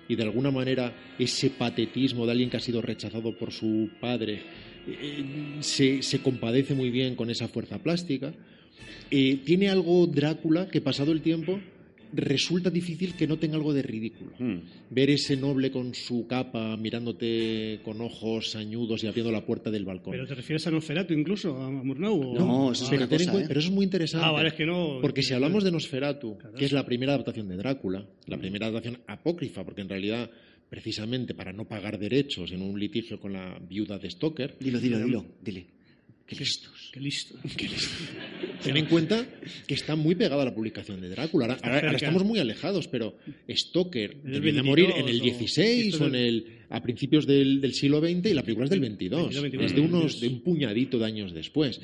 Y 0.07 0.15
de 0.15 0.23
alguna 0.23 0.51
manera 0.51 0.95
ese 1.17 1.49
patetismo 1.51 2.25
de 2.25 2.31
alguien 2.31 2.49
que 2.49 2.57
ha 2.57 2.59
sido 2.59 2.81
rechazado 2.81 3.35
por 3.37 3.51
su 3.51 3.89
padre 3.99 4.41
eh, 4.87 5.57
se, 5.61 6.01
se 6.01 6.19
compadece 6.21 6.73
muy 6.73 6.89
bien 6.89 7.15
con 7.15 7.29
esa 7.29 7.47
fuerza 7.47 7.77
plástica. 7.81 8.33
Eh, 9.11 9.39
tiene 9.45 9.69
algo 9.69 10.05
Drácula 10.07 10.67
que 10.67 10.81
pasado 10.81 11.11
el 11.11 11.21
tiempo 11.21 11.59
resulta 12.13 12.69
difícil 12.69 13.15
que 13.15 13.27
no 13.27 13.37
tenga 13.37 13.55
algo 13.55 13.73
de 13.73 13.81
ridículo 13.81 14.31
Mm. 14.39 14.57
ver 14.89 15.09
ese 15.11 15.37
noble 15.37 15.69
con 15.71 15.93
su 15.93 16.25
capa 16.27 16.75
mirándote 16.77 17.79
con 17.83 18.01
ojos 18.01 18.51
sañudos 18.51 19.03
y 19.03 19.07
abriendo 19.07 19.31
la 19.31 19.45
puerta 19.45 19.69
del 19.71 19.85
balcón. 19.85 20.11
¿Pero 20.11 20.25
te 20.27 20.35
refieres 20.35 20.65
a 20.67 20.71
Nosferatu 20.71 21.13
incluso, 21.13 21.55
a 21.55 21.69
Murnau? 21.69 22.13
o- 22.31 22.35
No, 22.39 22.71
eso 22.71 22.83
es 22.85 22.89
cosa, 23.07 23.39
¿eh? 23.39 23.45
pero 23.47 23.59
eso 23.59 23.69
es 23.69 23.75
muy 23.75 23.85
interesante. 23.85 24.25
Ah, 24.25 24.31
vale, 24.31 24.49
es 24.49 24.55
que 24.55 24.65
no... 24.65 24.99
Porque 25.01 25.21
si 25.21 25.33
hablamos 25.33 25.63
de 25.63 25.71
Nosferatu, 25.71 26.37
Claro. 26.37 26.55
que 26.55 26.65
es 26.65 26.71
la 26.71 26.85
primera 26.85 27.13
adaptación 27.13 27.47
de 27.47 27.57
Drácula, 27.57 28.05
la 28.27 28.37
primera 28.37 28.67
adaptación 28.67 29.01
apócrifa, 29.07 29.63
porque 29.63 29.81
en 29.81 29.89
realidad, 29.89 30.29
precisamente 30.69 31.33
para 31.33 31.51
no 31.53 31.67
pagar 31.67 31.97
derechos 31.99 32.51
en 32.51 32.61
un 32.61 32.79
litigio 32.79 33.19
con 33.19 33.33
la 33.33 33.59
viuda 33.59 33.97
de 33.99 34.09
Stoker, 34.09 34.57
Dilo, 34.59 34.79
dilo, 34.79 34.99
dilo, 34.99 35.25
dile. 35.43 35.65
Qué 36.29 36.35
listos. 36.35 36.71
Qué 36.93 36.99
listo. 36.99 37.35
ten 38.63 38.77
en 38.77 38.85
cuenta 38.85 39.25
que 39.67 39.73
está 39.73 39.95
muy 39.95 40.15
pegada 40.15 40.41
a 40.43 40.45
la 40.45 40.53
publicación 40.55 41.01
de 41.01 41.09
Drácula. 41.09 41.45
Ahora, 41.45 41.55
ahora- 41.55 41.67
ahora 41.77 41.81
cerca. 41.91 41.97
estamos 42.05 42.23
muy 42.23 42.39
alejados, 42.39 42.87
pero 42.87 43.17
Stoker 43.49 44.21
de 44.21 44.39
22 44.39 44.63
morir 44.65 44.89
en 44.95 45.07
el 45.09 45.19
o- 45.19 45.23
16 45.23 45.93
esto 45.93 46.03
o 46.03 46.07
en 46.07 46.15
el, 46.15 46.45
a 46.69 46.81
principios 46.81 47.25
del, 47.27 47.61
del 47.61 47.73
siglo 47.73 47.99
XX 47.99 48.29
y 48.31 48.33
la 48.33 48.43
película 48.43 48.65
es 48.65 48.69
del 48.69 48.79
22. 48.79 49.41
22, 49.41 49.65
es 49.65 49.75
de, 49.75 49.81
unos, 49.81 50.01
22. 50.01 50.21
de 50.21 50.27
un 50.27 50.41
puñadito 50.41 50.99
de 50.99 51.05
años 51.05 51.33
después. 51.33 51.81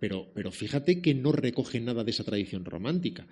Pero, 0.00 0.30
pero 0.32 0.52
fíjate 0.52 1.00
que 1.02 1.12
no 1.14 1.32
recoge 1.32 1.80
nada 1.80 2.04
de 2.04 2.10
esa 2.12 2.22
tradición 2.22 2.64
romántica. 2.64 3.26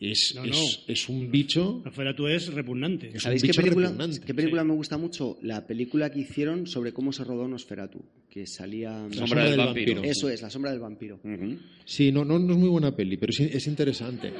Es, 0.00 0.34
No, 0.36 0.44
es, 0.44 0.50
no. 0.50 0.92
es 0.92 1.08
un 1.08 1.30
bicho. 1.32 1.82
Nosferatu 1.84 2.26
es 2.28 2.46
repugnante. 2.52 3.08
Es 3.08 3.14
un 3.14 3.20
¿Sabéis 3.20 3.42
qué 3.42 3.48
bicho 3.48 3.60
película, 3.60 3.88
repugnante. 3.88 4.20
qué 4.26 4.34
película 4.34 4.64
me 4.64 4.74
gusta 4.74 4.98
mucho? 4.98 5.38
La 5.42 5.66
película 5.66 6.10
que 6.12 6.20
hicieron 6.20 6.66
sobre 6.66 6.92
cómo 6.92 7.12
se 7.12 7.24
rodó 7.24 7.46
Nosferatu, 7.48 8.04
que 8.32 8.46
salía... 8.46 9.06
La 9.10 9.26
Sombra 9.26 9.44
del 9.44 9.58
vampiro. 9.58 10.02
Eso 10.02 10.30
es, 10.30 10.40
La 10.40 10.48
sombra 10.48 10.70
del 10.70 10.80
vampiro. 10.80 11.20
Ujú. 11.22 11.58
Sí, 11.84 12.10
no, 12.10 12.24
no, 12.24 12.38
no 12.38 12.54
es 12.54 12.58
muy 12.58 12.70
buena 12.70 12.96
peli, 12.96 13.18
pero 13.18 13.30
sí- 13.30 13.50
es 13.52 13.66
interesante. 13.66 14.32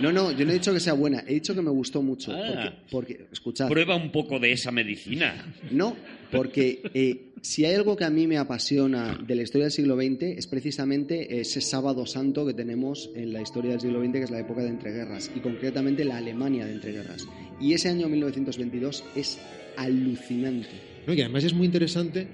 No, 0.00 0.10
no, 0.10 0.32
yo 0.32 0.46
no 0.46 0.52
he 0.52 0.54
dicho 0.54 0.72
que 0.72 0.80
sea 0.80 0.94
buena, 0.94 1.22
he 1.28 1.34
dicho 1.34 1.54
que 1.54 1.60
me 1.60 1.68
gustó 1.70 2.00
mucho. 2.00 2.32
Ah. 2.32 2.72
Porque, 2.90 3.16
porque, 3.18 3.26
escuchad, 3.30 3.68
Prueba 3.68 3.94
un 3.94 4.10
poco 4.10 4.38
de 4.38 4.52
esa 4.52 4.70
medicina. 4.72 5.54
no, 5.70 5.94
porque 6.30 6.80
eh, 6.94 7.32
si 7.42 7.66
hay 7.66 7.74
algo 7.74 7.94
que 7.94 8.04
a 8.04 8.10
mí 8.10 8.26
me 8.26 8.38
apasiona 8.38 9.18
de 9.22 9.34
la 9.34 9.42
historia 9.42 9.64
del 9.66 9.72
siglo 9.72 9.96
XX 9.96 10.22
es 10.38 10.46
precisamente 10.46 11.40
ese 11.42 11.60
sábado 11.60 12.06
santo 12.06 12.46
que 12.46 12.54
tenemos 12.54 13.10
en 13.14 13.34
la 13.34 13.42
historia 13.42 13.72
del 13.72 13.80
siglo 13.82 14.00
XX, 14.02 14.12
que 14.12 14.22
es 14.22 14.30
la 14.30 14.40
época 14.40 14.62
de 14.62 14.68
entreguerras, 14.70 15.30
y 15.36 15.40
concretamente 15.40 16.06
la 16.06 16.16
Alemania 16.16 16.64
de 16.64 16.72
entreguerras. 16.72 17.26
Y 17.60 17.74
ese 17.74 17.90
año 17.90 18.08
1922 18.08 19.04
es 19.14 19.38
alucinante. 19.76 20.70
¿no? 21.06 21.12
Y 21.12 21.20
además 21.20 21.44
es 21.44 21.52
muy 21.52 21.66
interesante 21.66 22.26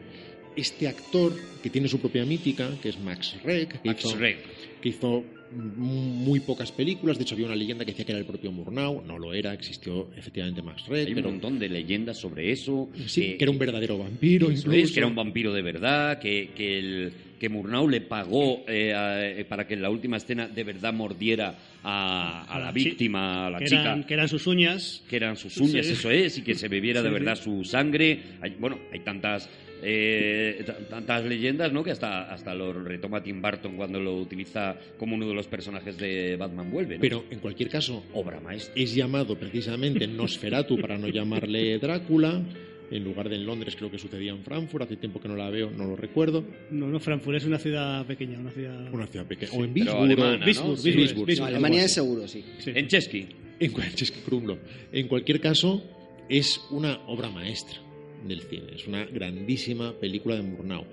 este 0.57 0.89
actor 0.89 1.33
que 1.63 1.71
tiene 1.71 1.89
su 1.89 2.01
propia 2.01 2.25
mítica, 2.25 2.71
que 2.83 2.89
es 2.89 2.99
Max 2.99 3.37
Reck, 3.45 3.81
que 3.83 3.89
Max 3.89 4.05
hizo, 4.05 4.17
Reck. 4.17 4.39
que 4.81 4.89
hizo 4.89 5.25
muy 5.53 6.41
pocas 6.41 6.73
películas. 6.73 7.17
De 7.19 7.23
hecho, 7.23 7.35
había 7.35 7.47
una 7.47 7.57
leyenda 7.57 7.85
que 7.85 7.93
decía 7.93 8.05
que 8.05 8.13
era 8.13 8.19
el 8.19 8.27
propio 8.27 8.51
Murnau. 8.53 9.03
No 9.07 9.19
lo 9.19 9.33
era, 9.33 9.53
existió 9.55 10.11
efectivamente 10.17 10.63
Max 10.63 10.87
Reck. 10.89 11.07
Hay 11.07 11.13
un 11.13 11.15
pero 11.17 11.31
montón 11.31 11.59
de 11.59 11.69
leyendas 11.69 12.19
sobre 12.19 12.51
eso. 12.51 12.89
sí, 13.07 13.37
que 13.39 13.45
era 13.45 13.51
un 13.51 13.59
verdadero 13.59 13.99
vampiro, 13.99 14.51
incluso. 14.51 14.73
es, 14.73 14.93
que 14.93 15.01
era 15.01 15.07
un 15.07 15.15
vampiro 15.15 15.53
de 15.53 15.63
verdad, 15.63 16.19
que, 16.19 16.51
que, 16.55 16.79
el, 16.79 17.13
que 17.39 17.49
Murnau 17.49 17.89
le 17.89 18.01
pagó 18.01 18.65
eh, 18.67 18.93
a- 18.95 19.25
eh, 19.31 19.45
para 19.45 19.67
que 19.67 19.75
en 19.75 19.83
la 19.83 19.91
última 19.91 20.17
escena 20.17 20.49
de 20.49 20.65
verdad 20.65 20.93
mordiera 20.93 21.57
a, 21.85 22.45
a 22.53 22.59
la 22.59 22.73
víctima, 22.73 23.47
a 23.47 23.51
la 23.51 23.59
que, 23.59 23.67
chica. 23.67 23.83
eran, 23.83 24.05
que 24.05 24.15
eran 24.15 24.29
sus 24.29 24.47
uñas. 24.47 25.03
que 25.09 25.17
eran 25.17 25.37
sus 25.37 25.57
uñas, 25.59 25.87
Sí. 25.87 25.93
eso 25.93 26.11
es, 26.11 26.39
y 26.39 26.43
que 26.43 26.55
se 26.55 26.67
bebiera 26.69 27.03
de 27.03 27.09
Sí, 27.09 27.15
verdad 27.15 27.37
sí. 27.37 27.45
su 27.45 27.65
sangre. 27.65 28.21
Hay, 28.41 28.57
bueno, 28.59 28.79
hay 28.93 29.01
tantas 29.01 29.49
eh, 29.83 30.65
tantas 30.89 31.25
leyendas, 31.25 31.73
¿no? 31.73 31.85
Que 31.85 31.91
hasta, 31.91 32.33
hasta 32.33 32.55
lo 32.55 32.73
retoma 32.73 33.23
Tim 33.23 33.41
Burton 33.43 33.77
cuando 33.77 34.01
lo 34.01 34.17
utiliza 34.17 34.77
como 34.99 35.15
uno 35.15 35.29
de 35.29 35.35
los 35.35 35.47
personajes 35.47 35.97
de 35.99 36.37
Batman 36.37 36.71
Vuelve, 36.71 36.97
¿no? 36.97 37.01
Pero 37.01 37.25
en 37.31 37.41
cualquier 37.41 37.69
caso, 37.69 38.05
Obra 38.15 38.41
maestra. 38.41 38.75
es 38.77 38.95
llamado 38.95 39.39
precisamente 39.39 40.07
Nosferatu 40.07 40.79
para 40.81 40.99
no 40.99 41.09
llamarle 41.09 41.79
Drácula. 41.79 42.43
En 42.89 43.03
lugar 43.03 43.29
de 43.29 43.35
en 43.35 43.45
Londres, 43.45 43.75
creo 43.75 43.91
que 43.91 43.99
sucedía 43.99 44.31
en 44.31 44.45
Frankfurt. 44.45 44.85
Hace 44.85 44.97
tiempo 44.97 45.21
que 45.21 45.27
no 45.27 45.35
la 45.35 45.51
veo, 45.51 45.73
no 45.73 45.87
lo 45.87 45.97
recuerdo. 45.97 46.45
No, 46.71 46.87
no, 46.87 47.01
Frankfurt 47.01 47.39
es 47.39 47.45
una 47.45 47.59
ciudad 47.59 48.07
pequeña, 48.07 48.39
una 48.39 48.53
ciudad... 48.53 48.93
Una 48.93 49.09
ciudad 49.09 49.27
pequeña. 49.27 49.51
O 49.55 49.65
en 49.65 49.75
Bisburg. 49.75 50.79
Sí, 50.79 51.43
Alemania 51.43 51.85
es 51.85 51.95
seguro, 51.95 52.29
sí. 52.29 52.45
Sí. 52.59 52.71
En 52.73 52.87
Chesky. 52.87 53.27
En, 53.59 53.73
que 53.73 54.21
Krumlo. 54.25 54.59
En 54.93 55.09
cualquier 55.09 55.41
caso, 55.41 55.83
es 56.29 56.61
una 56.71 57.01
obra 57.09 57.29
maestra 57.29 57.86
del 58.27 58.41
cine. 58.43 58.73
Es 58.75 58.87
una 58.87 59.05
grandísima 59.05 59.93
película 59.93 60.37
de 60.37 60.43
Murnau. 60.43 60.85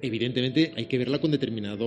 Evidentemente 0.00 0.72
hay 0.76 0.86
que 0.86 0.98
verla 0.98 1.20
con 1.20 1.30
determinados 1.30 1.78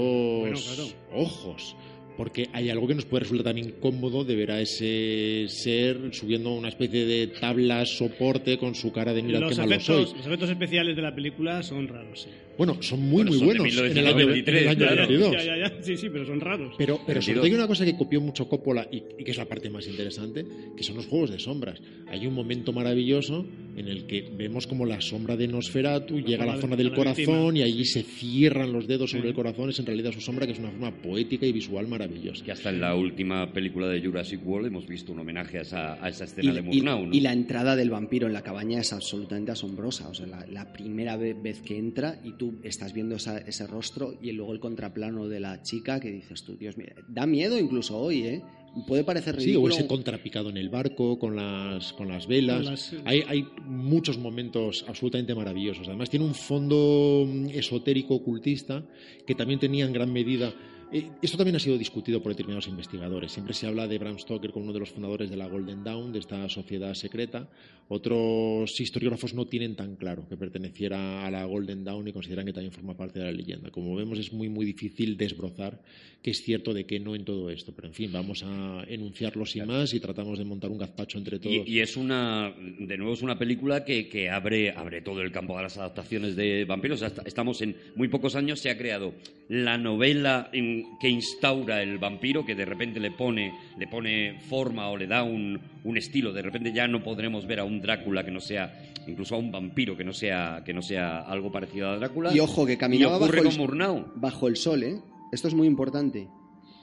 Bueno, 0.41 0.57
claro. 0.59 0.87
ojos. 1.13 1.75
Porque 2.17 2.47
hay 2.53 2.69
algo 2.69 2.87
que 2.87 2.95
nos 2.95 3.03
puede 3.03 3.23
resultar 3.23 3.53
tan 3.53 3.57
incómodo 3.57 4.23
de 4.23 4.37
ver 4.37 4.51
a 4.51 4.61
ese 4.61 5.47
ser 5.49 6.13
subiendo 6.13 6.53
una 6.53 6.69
especie 6.69 7.05
de 7.05 7.27
tabla 7.27 7.85
soporte 7.85 8.57
con 8.57 8.73
su 8.73 8.93
cara 8.93 9.13
de 9.13 9.21
mirad 9.21 9.41
los, 9.41 9.49
qué 9.51 9.57
malo 9.57 9.79
soy. 9.81 9.95
efectos, 10.03 10.17
los 10.17 10.25
efectos 10.27 10.49
especiales 10.49 10.95
de 10.95 11.01
la 11.01 11.13
película 11.13 11.61
son 11.61 11.89
raros, 11.89 12.21
sí. 12.21 12.29
Bueno, 12.57 12.77
son 12.81 12.99
muy, 13.01 13.23
Bueno, 13.23 13.31
muy 13.31 13.39
son 13.39 13.47
de 13.47 13.53
buenos 13.59 13.77
en 13.91 13.97
el 13.97 14.07
año, 14.07 14.19
en 14.21 14.29
el 14.29 14.43
1923, 14.43 14.67
año 14.67 14.77
claro. 14.77 15.07
22. 15.07 15.31
Ya, 15.33 15.43
ya, 15.43 15.57
ya. 15.57 15.83
Sí, 15.83 15.97
sí, 15.97 16.09
pero 16.09 16.25
son 16.25 16.39
raros. 16.39 16.75
Pero, 16.77 16.99
pero 17.05 17.21
sobre 17.21 17.35
22. 17.35 17.35
todo 17.35 17.45
hay 17.45 17.53
una 17.53 17.67
cosa 17.67 17.85
que 17.85 17.95
copió 17.97 18.21
mucho 18.21 18.47
Coppola 18.47 18.87
y, 18.91 19.03
y 19.19 19.23
que 19.23 19.31
es 19.31 19.37
la 19.37 19.45
parte 19.45 19.69
más 19.69 19.87
interesante, 19.87 20.45
que 20.75 20.83
son 20.83 20.95
los 20.95 21.05
juegos 21.07 21.31
de 21.31 21.39
sombras. 21.39 21.81
Hay 22.07 22.25
un 22.27 22.33
momento 22.33 22.71
maravilloso 22.73 23.45
en 23.75 23.87
el 23.87 24.05
que 24.05 24.29
vemos 24.37 24.67
como 24.67 24.85
la 24.85 25.01
sombra 25.01 25.35
de 25.35 25.47
Nosferatu 25.47 26.19
llega 26.21 26.43
a 26.43 26.47
la 26.47 26.57
zona 26.61 26.75
de- 26.75 26.83
del 26.83 26.91
la 26.91 26.97
corazón 26.97 27.53
víctima. 27.53 27.57
y 27.57 27.61
allí 27.63 27.85
se 27.85 28.03
cierran 28.03 28.71
los 28.71 28.87
dedos 28.87 29.09
sobre 29.11 29.23
Sí. 29.23 29.27
el 29.29 29.33
corazón. 29.35 29.69
Es 29.69 29.79
en 29.79 29.85
realidad 29.85 30.11
su 30.11 30.21
sombra, 30.21 30.45
que 30.45 30.53
es 30.53 30.59
una 30.59 30.71
forma 30.71 30.91
poética 31.01 31.45
y 31.45 31.51
visual 31.51 31.87
maravillosa. 31.87 32.43
Que 32.45 32.51
hasta 32.51 32.69
en 32.69 32.79
la 32.79 32.95
última 32.95 33.51
película 33.51 33.87
de 33.89 34.01
Jurassic 34.01 34.45
World 34.45 34.67
hemos 34.67 34.87
visto 34.87 35.11
un 35.11 35.19
homenaje 35.19 35.57
a 35.57 35.61
esa, 35.61 36.03
a 36.03 36.09
esa 36.09 36.23
escena 36.23 36.51
Y, 36.51 36.55
de 36.55 36.59
y- 36.61 36.63
Murnau, 36.81 37.05
¿no? 37.07 37.13
y 37.15 37.19
la 37.19 37.33
entrada 37.33 37.75
del 37.75 37.89
vampiro 37.89 38.27
en 38.27 38.33
la 38.33 38.41
cabaña 38.43 38.79
es 38.79 38.93
absolutamente 38.93 39.51
asombrosa. 39.51 40.07
O 40.09 40.13
sea, 40.13 40.25
la, 40.27 40.45
la 40.47 40.71
primera 40.71 41.17
ve- 41.17 41.33
vez 41.33 41.61
que 41.61 41.77
entra 41.77 42.19
y 42.23 42.31
tú 42.37 42.44
estás 42.63 42.93
viendo 42.93 43.15
esa- 43.15 43.37
ese 43.39 43.67
rostro 43.67 44.13
y 44.21 44.31
luego 44.31 44.53
el 44.53 44.59
contraplano 44.59 45.27
de 45.27 45.39
la 45.39 45.61
chica 45.61 45.99
que 45.99 46.11
dices 46.11 46.43
tú, 46.43 46.55
Dios 46.57 46.77
mío, 46.77 46.87
da 47.07 47.25
miedo 47.25 47.57
incluso 47.59 47.97
hoy, 47.97 48.21
¿eh? 48.23 48.41
Puede 48.87 49.05
parecer 49.05 49.35
Sí, 49.35 49.41
o 49.41 49.63
ridículo. 49.63 49.73
ese 49.73 49.87
contrapicado 49.87 50.49
en 50.49 50.57
el 50.57 50.67
barco 50.69 51.17
con 51.17 51.35
las, 51.37 51.93
con 51.93 52.09
las 52.09 52.27
velas. 52.27 52.57
Con 52.63 52.65
las- 52.71 52.95
Hay, 53.05 53.23
hay 53.27 53.45
muchos 53.65 54.17
momentos 54.17 54.83
absolutamente 54.87 55.33
maravillosos. 55.33 55.87
Además, 55.87 56.09
tiene 56.09 56.25
un 56.25 56.33
fondo 56.35 57.25
mm, 57.25 57.51
esotérico 57.51 58.15
ocultista 58.15 58.83
que 59.25 59.33
también 59.33 59.59
tenía 59.61 59.85
en 59.85 59.93
gran 59.93 60.11
medida. 60.11 60.53
Eh, 60.91 61.09
esto 61.21 61.37
también 61.37 61.55
ha 61.55 61.59
sido 61.59 61.77
discutido 61.77 62.21
por 62.21 62.31
determinados 62.31 62.67
investigadores. 62.67 63.31
Siempre 63.31 63.53
se 63.53 63.67
habla 63.67 63.87
de 63.87 63.97
Bram 63.97 64.17
Stoker 64.19 64.51
como 64.51 64.65
uno 64.65 64.73
de 64.73 64.79
los 64.79 64.91
fundadores 64.91 65.29
de 65.29 65.37
la 65.37 65.47
Golden 65.47 65.83
Dawn, 65.83 66.11
de 66.13 66.19
esta 66.19 66.47
sociedad 66.49 66.93
secreta. 66.93 67.49
Otros 67.87 68.79
historiógrafos 68.81 69.33
no 69.33 69.45
tienen 69.45 69.75
tan 69.75 69.95
claro 69.95 70.27
que 70.27 70.35
perteneciera 70.37 71.25
a 71.25 71.31
la 71.31 71.45
Golden 71.45 71.83
Dawn 71.83 72.07
y 72.07 72.13
consideran 72.13 72.45
que 72.45 72.51
también 72.53 72.71
forma 72.73 72.97
parte 72.97 73.19
de 73.19 73.25
la 73.25 73.31
leyenda. 73.31 73.69
Como 73.71 73.95
vemos, 73.95 74.19
es 74.19 74.33
muy, 74.33 74.49
muy 74.49 74.65
difícil 74.65 75.17
desbrozar 75.17 75.81
que 76.21 76.31
es 76.31 76.41
cierto 76.43 76.73
de 76.73 76.85
que 76.87 76.99
no 76.99 77.13
en 77.15 77.23
todo 77.23 77.51
esto. 77.51 77.73
Pero, 77.75 77.87
en 77.87 77.93
fin, 77.93 78.11
vamos 78.11 78.41
a 78.43 78.83
enunciarlo 78.87 79.45
sin 79.45 79.67
más 79.67 79.93
y 79.93 79.99
tratamos 79.99 80.39
de 80.39 80.45
montar 80.45 80.71
un 80.71 80.79
gazpacho 80.79 81.19
entre 81.19 81.37
todos. 81.39 81.55
Y, 81.67 81.73
y 81.75 81.79
es 81.81 81.95
una, 81.95 82.51
de 82.79 82.97
nuevo, 82.97 83.13
es 83.13 83.21
una 83.21 83.37
película 83.37 83.85
que, 83.85 84.09
que 84.09 84.29
abre, 84.31 84.71
abre 84.71 85.01
todo 85.01 85.21
el 85.21 85.31
campo 85.31 85.55
de 85.55 85.63
las 85.63 85.77
adaptaciones 85.77 86.35
de 86.35 86.65
vampiros. 86.65 87.03
Hasta- 87.03 87.21
estamos 87.27 87.61
en 87.61 87.75
muy 87.95 88.07
pocos 88.07 88.35
años, 88.35 88.59
se 88.59 88.71
ha 88.71 88.77
creado 88.77 89.13
la 89.47 89.77
novela 89.77 90.49
en 90.51 90.74
que 90.99 91.09
instaura 91.09 91.81
el 91.81 91.97
vampiro, 91.97 92.45
que 92.45 92.55
de 92.55 92.65
repente 92.65 92.99
le 92.99 93.11
pone, 93.11 93.53
le 93.77 93.87
pone 93.87 94.39
forma 94.39 94.89
o 94.89 94.97
le 94.97 95.07
da 95.07 95.23
un, 95.23 95.59
un 95.83 95.97
estilo. 95.97 96.33
De 96.33 96.41
repente 96.41 96.71
ya 96.73 96.87
no 96.87 97.03
podremos 97.03 97.45
ver 97.47 97.59
a 97.59 97.63
un 97.63 97.81
Drácula 97.81 98.23
que 98.25 98.31
no 98.31 98.39
sea, 98.39 98.73
incluso 99.07 99.35
a 99.35 99.37
un 99.37 99.51
vampiro 99.51 99.95
que 99.97 100.03
no 100.03 100.13
sea, 100.13 100.63
que 100.65 100.73
no 100.73 100.81
sea 100.81 101.19
algo 101.21 101.51
parecido 101.51 101.89
a 101.89 101.97
Drácula. 101.97 102.35
Y 102.35 102.39
ojo, 102.39 102.65
que 102.65 102.77
caminaba 102.77 103.17
bajo 103.17 103.33
el, 103.33 103.57
Murnau. 103.57 104.05
bajo 104.15 104.47
el 104.47 104.55
sol, 104.55 104.83
¿eh? 104.83 104.99
Esto 105.31 105.47
es 105.47 105.53
muy 105.53 105.67
importante. 105.67 106.27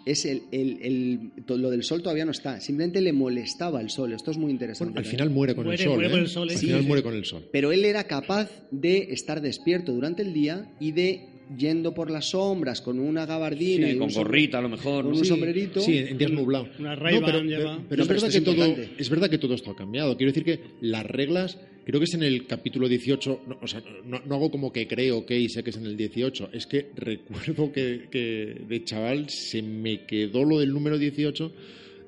Es 0.05 0.24
el, 0.24 0.43
el- 0.51 0.78
el- 0.82 1.60
lo 1.60 1.70
del 1.70 1.85
sol 1.85 2.02
todavía 2.02 2.24
no 2.24 2.32
está. 2.32 2.60
Simplemente 2.60 3.01
le 3.01 3.12
molestaba 3.12 3.81
el 3.81 3.89
sol. 3.89 4.12
Esto 4.12 4.32
es 4.32 4.36
muy 4.36 4.51
interesante. 4.51 4.94
Bueno, 4.94 5.06
al 5.06 5.10
final 5.10 5.31
muere 5.31 5.55
con 5.55 5.64
Muere- 5.64 5.78
el 5.81 5.85
sol. 5.85 5.94
muere 5.94 6.09
¿eh? 6.09 6.10
con 6.10 6.20
el 6.20 6.28
sol, 6.28 6.51
¿eh? 6.51 6.52
Al 6.55 6.59
Sí, 6.59 6.66
final 6.66 6.81
sí. 6.82 6.86
muere 6.89 7.02
con 7.05 7.14
el 7.14 7.24
sol. 7.24 7.44
Pero 7.52 7.70
él 7.70 7.85
era 7.85 8.02
capaz 8.05 8.51
de 8.73 9.12
estar 9.12 9.40
despierto 9.40 9.93
durante 9.93 10.23
el 10.23 10.32
día 10.32 10.66
y 10.81 10.90
de 10.90 11.28
yendo 11.59 11.93
por 11.94 12.10
las 12.10 12.31
sombras 12.31 12.81
con 12.81 12.98
una 12.98 13.27
gabardina 13.27 13.86
Sí, 13.89 13.94
y 13.94 13.98
con 13.98 14.09
un 14.09 14.14
gorrita 14.14 14.59
a 14.59 14.62
lo 14.62 14.69
mejor. 14.69 15.05
con 15.05 15.12
¿no? 15.12 15.19
un 15.19 15.24
Sí. 15.24 15.28
sombrerito. 15.28 15.81
Sí, 15.81 15.98
en 15.98 16.19
días 16.19 16.31
nublados. 16.31 16.69
una 16.78 16.94
No, 16.97 17.02
pero, 17.02 17.43
lleva. 17.43 17.78
pero- 17.89 17.89
pero 17.89 17.97
No, 17.97 18.02
es, 18.02 18.09
pero 18.09 18.09
verdad 18.09 18.31
que 18.31 18.40
todo, 18.40 18.77
es 18.98 19.10
verdad 19.10 19.31
que 19.31 19.39
todo 19.39 19.55
esto 19.55 19.70
ha 19.70 19.77
cambiado. 19.77 20.16
Quiero 20.16 20.32
decir 20.32 20.44
que 20.44 20.60
las 20.81 21.05
reglas, 21.06 21.59
creo 21.85 22.01
que 22.01 22.05
es 22.05 22.14
en 22.14 22.23
el 22.23 22.47
capítulo 22.47 22.89
18, 22.89 23.40
no, 23.47 23.59
o 23.60 23.66
sea, 23.66 23.82
no, 24.05 24.20
no 24.24 24.35
hago 24.35 24.51
como 24.51 24.73
que 24.73 24.86
creo 24.86 25.27
que 25.27 25.39
y 25.39 25.48
sé 25.48 25.62
que 25.62 25.70
es 25.70 25.77
en 25.77 25.86
el 25.86 25.97
18, 25.97 26.51
es 26.52 26.66
que 26.66 26.86
recuerdo 26.97 27.73
que, 27.73 28.09
que 28.10 28.56
de 28.69 28.85
chaval 28.85 29.28
se 29.28 29.62
me 29.62 30.05
quedó 30.06 30.44
lo 30.44 30.59
del 30.59 30.73
número 30.73 30.98
18 30.98 31.52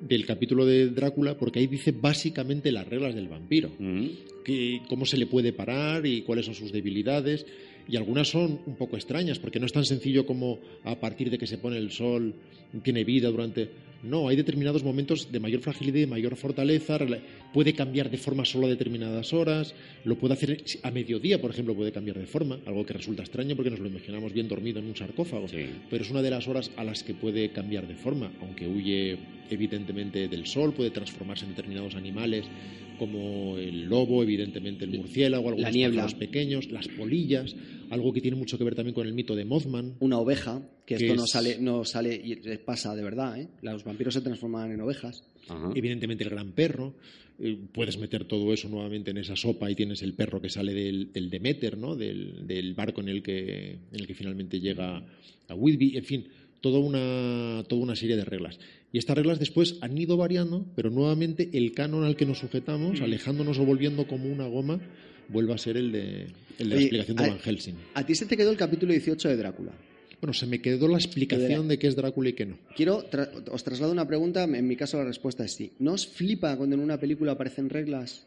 del 0.01 0.27
capítulo 0.27 0.66
de 0.66 0.89
Drácula, 0.90 1.36
porque 1.39 1.61
ahí 1.61 1.66
dice 1.66 1.93
básicamente 1.93 2.70
las 2.73 2.86
reglas 2.86 3.15
del 3.15 3.28
vampiro. 3.28 3.70
Mm. 3.78 4.06
que, 4.44 4.82
cómo 4.90 5.06
se 5.06 5.16
le 5.16 5.24
puede 5.27 5.55
parar 5.55 6.05
y 6.05 6.20
cuáles 6.20 6.44
son 6.44 6.55
sus 6.55 6.70
debilidades. 6.70 7.47
Y 7.89 7.97
algunas 7.97 8.28
son 8.28 8.61
un 8.66 8.77
poco 8.77 8.97
extrañas, 8.97 9.39
porque 9.39 9.61
no 9.61 9.66
es 9.66 9.73
tan 9.73 9.85
sencillo 9.85 10.27
como 10.27 10.59
a 10.85 10.98
partir 10.98 11.31
de 11.31 11.39
que 11.39 11.47
se 11.47 11.59
pone 11.59 11.77
el 11.77 11.90
sol 11.90 12.35
tiene 12.82 13.05
vida 13.05 13.28
durante... 13.31 13.69
No, 14.02 14.28
hay 14.28 14.36
determinados 14.36 14.85
momentos 14.85 15.32
de 15.32 15.40
mayor 15.40 15.61
fragilidad 15.62 15.97
y 15.97 16.01
de 16.01 16.06
mayor 16.06 16.36
fortaleza, 16.36 16.98
puede 17.55 17.73
cambiar 17.73 18.11
de 18.11 18.19
forma 18.19 18.44
solo 18.44 18.66
a 18.66 18.69
determinadas 18.69 19.32
horas, 19.32 19.74
lo 20.05 20.19
puede 20.19 20.35
hacer 20.35 20.62
a 20.82 20.90
mediodía, 20.90 21.40
por 21.40 21.51
ejemplo, 21.51 21.74
puede 21.74 21.90
cambiar 21.90 22.19
de 22.19 22.27
forma, 22.27 22.59
algo 22.66 22.85
que 22.85 22.93
resulta 22.93 23.23
extraño 23.23 23.56
porque 23.56 23.70
nos 23.70 23.81
lo 23.81 23.89
imaginamos 23.89 24.35
bien 24.35 24.47
dormido 24.47 24.78
en 24.78 24.86
un 24.89 24.97
sarcófago, 24.97 25.48
Sí. 25.48 25.70
pero 25.89 26.05
es 26.05 26.11
una 26.11 26.20
de 26.20 26.31
las 26.31 26.47
horas 26.48 26.70
a 26.77 26.85
las 26.85 27.02
que 27.02 27.15
puede 27.15 27.48
cambiar 27.52 27.89
de 27.89 27.94
forma, 27.94 28.31
aunque 28.43 28.69
huye 28.69 29.16
evidentemente 29.48 30.28
del 30.28 30.47
sol, 30.47 30.74
puede 30.74 30.90
transformarse 30.90 31.47
en 31.47 31.52
determinados 31.52 31.94
animales 31.94 32.44
como 32.99 33.57
el 33.59 33.85
lobo, 33.85 34.23
evidentemente 34.23 34.85
el 34.85 34.97
murciélago, 34.99 35.49
algunos 35.49 35.73
niebla. 35.73 36.03
pájaros 36.03 36.19
pequeños, 36.19 36.71
las 36.71 36.89
polillas, 36.89 37.55
algo 37.91 38.12
que 38.12 38.21
tiene 38.21 38.37
mucho 38.37 38.59
que 38.59 38.65
ver 38.65 38.75
también 38.75 38.95
con 38.95 39.07
el 39.07 39.12
mito 39.15 39.35
de 39.35 39.45
Mothman. 39.45 39.95
Una 40.01 40.19
oveja, 40.19 40.62
que 40.87 40.97
Que 40.97 41.07
esto 41.07 41.16
no 41.16 41.27
sale, 41.27 41.59
no 41.59 41.85
sale 41.85 42.15
y 42.15 42.37
pasa 42.59 42.95
de 42.95 43.03
verdad, 43.03 43.41
¿eh? 43.41 43.49
Los 43.62 43.85
vampiros 43.85 44.15
se 44.15 44.21
transforman 44.21 44.73
en 44.73 44.81
ovejas. 44.81 45.25
Ajá. 45.49 45.73
Evidentemente 45.75 46.25
el 46.25 46.31
gran 46.31 46.53
perro, 46.53 46.95
eh, 47.39 47.59
puedes 47.73 47.99
meter 47.99 48.25
todo 48.25 48.53
eso 48.53 48.69
nuevamente 48.69 49.11
en 49.11 49.19
esa 49.19 49.35
sopa 49.35 49.71
y 49.71 49.75
tienes 49.75 50.03
el 50.03 50.15
perro 50.15 50.41
que 50.41 50.49
sale 50.49 50.73
del, 50.73 51.12
del 51.12 51.31
Demeter, 51.31 51.77
¿no? 51.77 51.97
del, 51.97 52.47
del 52.47 52.75
barco 52.75 53.01
en 53.01 53.09
el, 53.09 53.23
que, 53.23 53.73
en 53.73 54.01
el 54.01 54.07
que 54.07 54.15
finalmente 54.15 54.61
llega 54.61 55.05
a 55.49 55.55
Whitby, 55.55 55.97
en 55.97 56.05
fin, 56.05 56.29
toda 56.61 56.79
una, 56.79 57.65
toda 57.69 57.83
una 57.83 57.97
serie 57.97 58.16
de 58.16 58.25
reglas. 58.25 58.59
Y 58.95 58.99
estas 58.99 59.16
reglas 59.16 59.41
después 59.41 59.77
han 59.81 59.99
ido 59.99 60.16
variando, 60.16 60.65
pero 60.77 60.89
nuevamente 60.89 61.51
el 61.53 61.73
canon 61.73 62.05
al 62.05 62.15
que 62.15 62.27
nos 62.27 62.39
sujetamos, 62.39 63.01
alejándonos 63.01 63.59
o 63.59 63.65
volviendo 63.65 64.07
como 64.07 64.31
una 64.33 64.47
goma, 64.47 64.81
vuelve 65.29 65.53
a 65.53 65.59
ser 65.59 65.77
el 65.77 65.91
de, 65.91 66.27
el 66.61 66.69
de 66.69 66.75
la 66.77 66.81
explicación 66.81 67.16
de 67.16 67.25
a- 67.25 67.29
Van 67.31 67.39
Helsing. 67.41 67.75
A 67.95 68.07
ti 68.07 68.15
se 68.15 68.27
te 68.27 68.37
quedó 68.37 68.53
el 68.53 68.57
capítulo 68.57 68.93
18 68.93 69.29
de 69.31 69.37
Drácula. 69.37 69.73
Bueno, 70.21 70.33
se 70.33 70.47
me 70.47 70.61
quedó 70.62 70.87
la 70.87 70.97
explicación 70.97 71.66
de 71.66 71.77
qué 71.79 71.89
es 71.89 71.97
Drácula 71.97 72.29
y 72.29 72.33
qué 72.35 72.47
no. 72.47 72.57
Quiero, 72.77 73.03
tra- 73.11 73.29
os 73.51 73.65
traslado 73.65 73.91
una 73.93 74.07
pregunta, 74.07 74.45
en 74.45 74.66
mi 74.69 74.77
caso 74.77 74.97
la 74.97 75.05
respuesta 75.05 75.45
es 75.45 75.53
sí. 75.55 75.73
¿No 75.81 75.95
os 75.95 76.07
flipa 76.07 76.57
cuando 76.57 76.77
en 76.77 76.81
una 76.81 76.99
película 77.01 77.33
aparecen 77.33 77.69
reglas? 77.71 78.25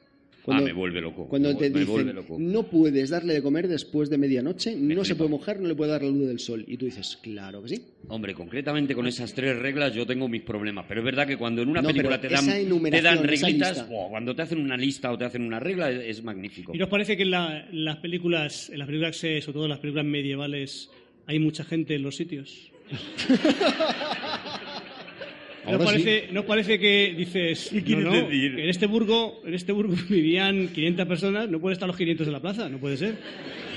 Cuando, 0.48 0.64
ah, 0.64 0.68
me 0.68 0.72
vuelve 0.74 1.02
loco. 1.02 1.28
Cuando 1.28 1.50
me, 1.50 1.56
te 1.60 1.70
me 1.70 1.82
dicen, 1.82 2.16
loco. 2.16 2.38
no 2.40 2.64
puedes 2.64 3.10
darle 3.10 3.34
de 3.34 3.42
comer 3.42 3.68
después 3.68 4.10
de 4.10 4.18
medianoche, 4.18 4.78
no 4.78 5.04
se 5.04 5.16
puede 5.16 5.30
mojar, 5.30 5.60
no 5.60 5.68
le 5.68 5.76
puede 5.76 5.92
dar 5.92 6.04
la 6.04 6.10
luz 6.10 6.26
del 6.26 6.40
sol. 6.40 6.64
Y 6.66 6.78
tú 6.78 6.86
dices, 6.86 7.20
claro 7.22 7.62
que 7.64 7.68
sí. 7.68 7.82
Hombre, 8.08 8.34
concretamente 8.34 8.96
con 8.96 9.06
esas 9.08 9.34
tres 9.34 9.60
reglas 9.60 9.94
yo 9.94 10.06
tengo 10.08 10.30
mis 10.30 10.44
problemas. 10.44 10.86
Pero 10.88 11.02
es 11.02 11.06
verdad 11.06 11.28
que 11.28 11.36
cuando 11.36 11.62
en 11.64 11.68
una 11.68 11.82
No, 11.82 11.90
película 11.90 12.22
te 12.22 12.30
dan, 12.30 12.46
te 12.46 13.02
dan 13.02 13.24
reglitas, 13.26 13.84
cuando 14.10 14.34
te 14.34 14.42
hacen 14.44 14.60
una 14.62 14.78
lista 14.78 15.12
o 15.12 15.18
te 15.18 15.26
hacen 15.26 15.42
una 15.42 15.60
regla 15.60 15.92
es, 15.92 16.18
es 16.20 16.24
magnífico. 16.24 16.74
¿Y 16.74 16.78
nos 16.78 16.88
parece 16.88 17.18
que 17.18 17.24
en, 17.24 17.32
la- 17.32 17.68
en 17.70 17.84
las 17.84 17.98
películas, 17.98 18.70
en 18.70 18.80
las 18.80 18.88
películas, 18.88 19.18
sobre 19.18 19.42
todo 19.42 19.64
en 19.66 19.70
las 19.72 19.80
películas 19.80 20.06
medievales, 20.06 20.90
hay 21.26 21.40
mucha 21.40 21.66
gente 21.66 21.94
en 21.96 22.04
los 22.04 22.16
sitios? 22.16 22.72
¿No 25.72 25.80
parece, 25.80 26.30
¿No 26.32 26.46
parece 26.46 26.80
que 26.80 27.14
dices, 27.18 27.70
¿Qué 27.72 27.84
quieres 27.84 28.06
no, 28.06 28.12
no, 28.12 28.22
decir? 28.28 28.56
que 28.56 28.64
en 28.64 28.70
este 28.70 28.86
burgo, 28.88 29.42
en 29.46 29.54
este 29.54 29.72
burgo 29.72 29.96
vivían 30.10 30.70
500 30.70 31.06
personas, 31.06 31.50
no 31.50 31.60
pueden 31.60 31.74
estar 31.74 31.88
los 31.88 31.98
500 31.98 32.28
en 32.28 32.34
la 32.34 32.40
plaza, 32.40 32.70
no 32.70 32.78
puede 32.78 32.98
ser. 32.98 33.16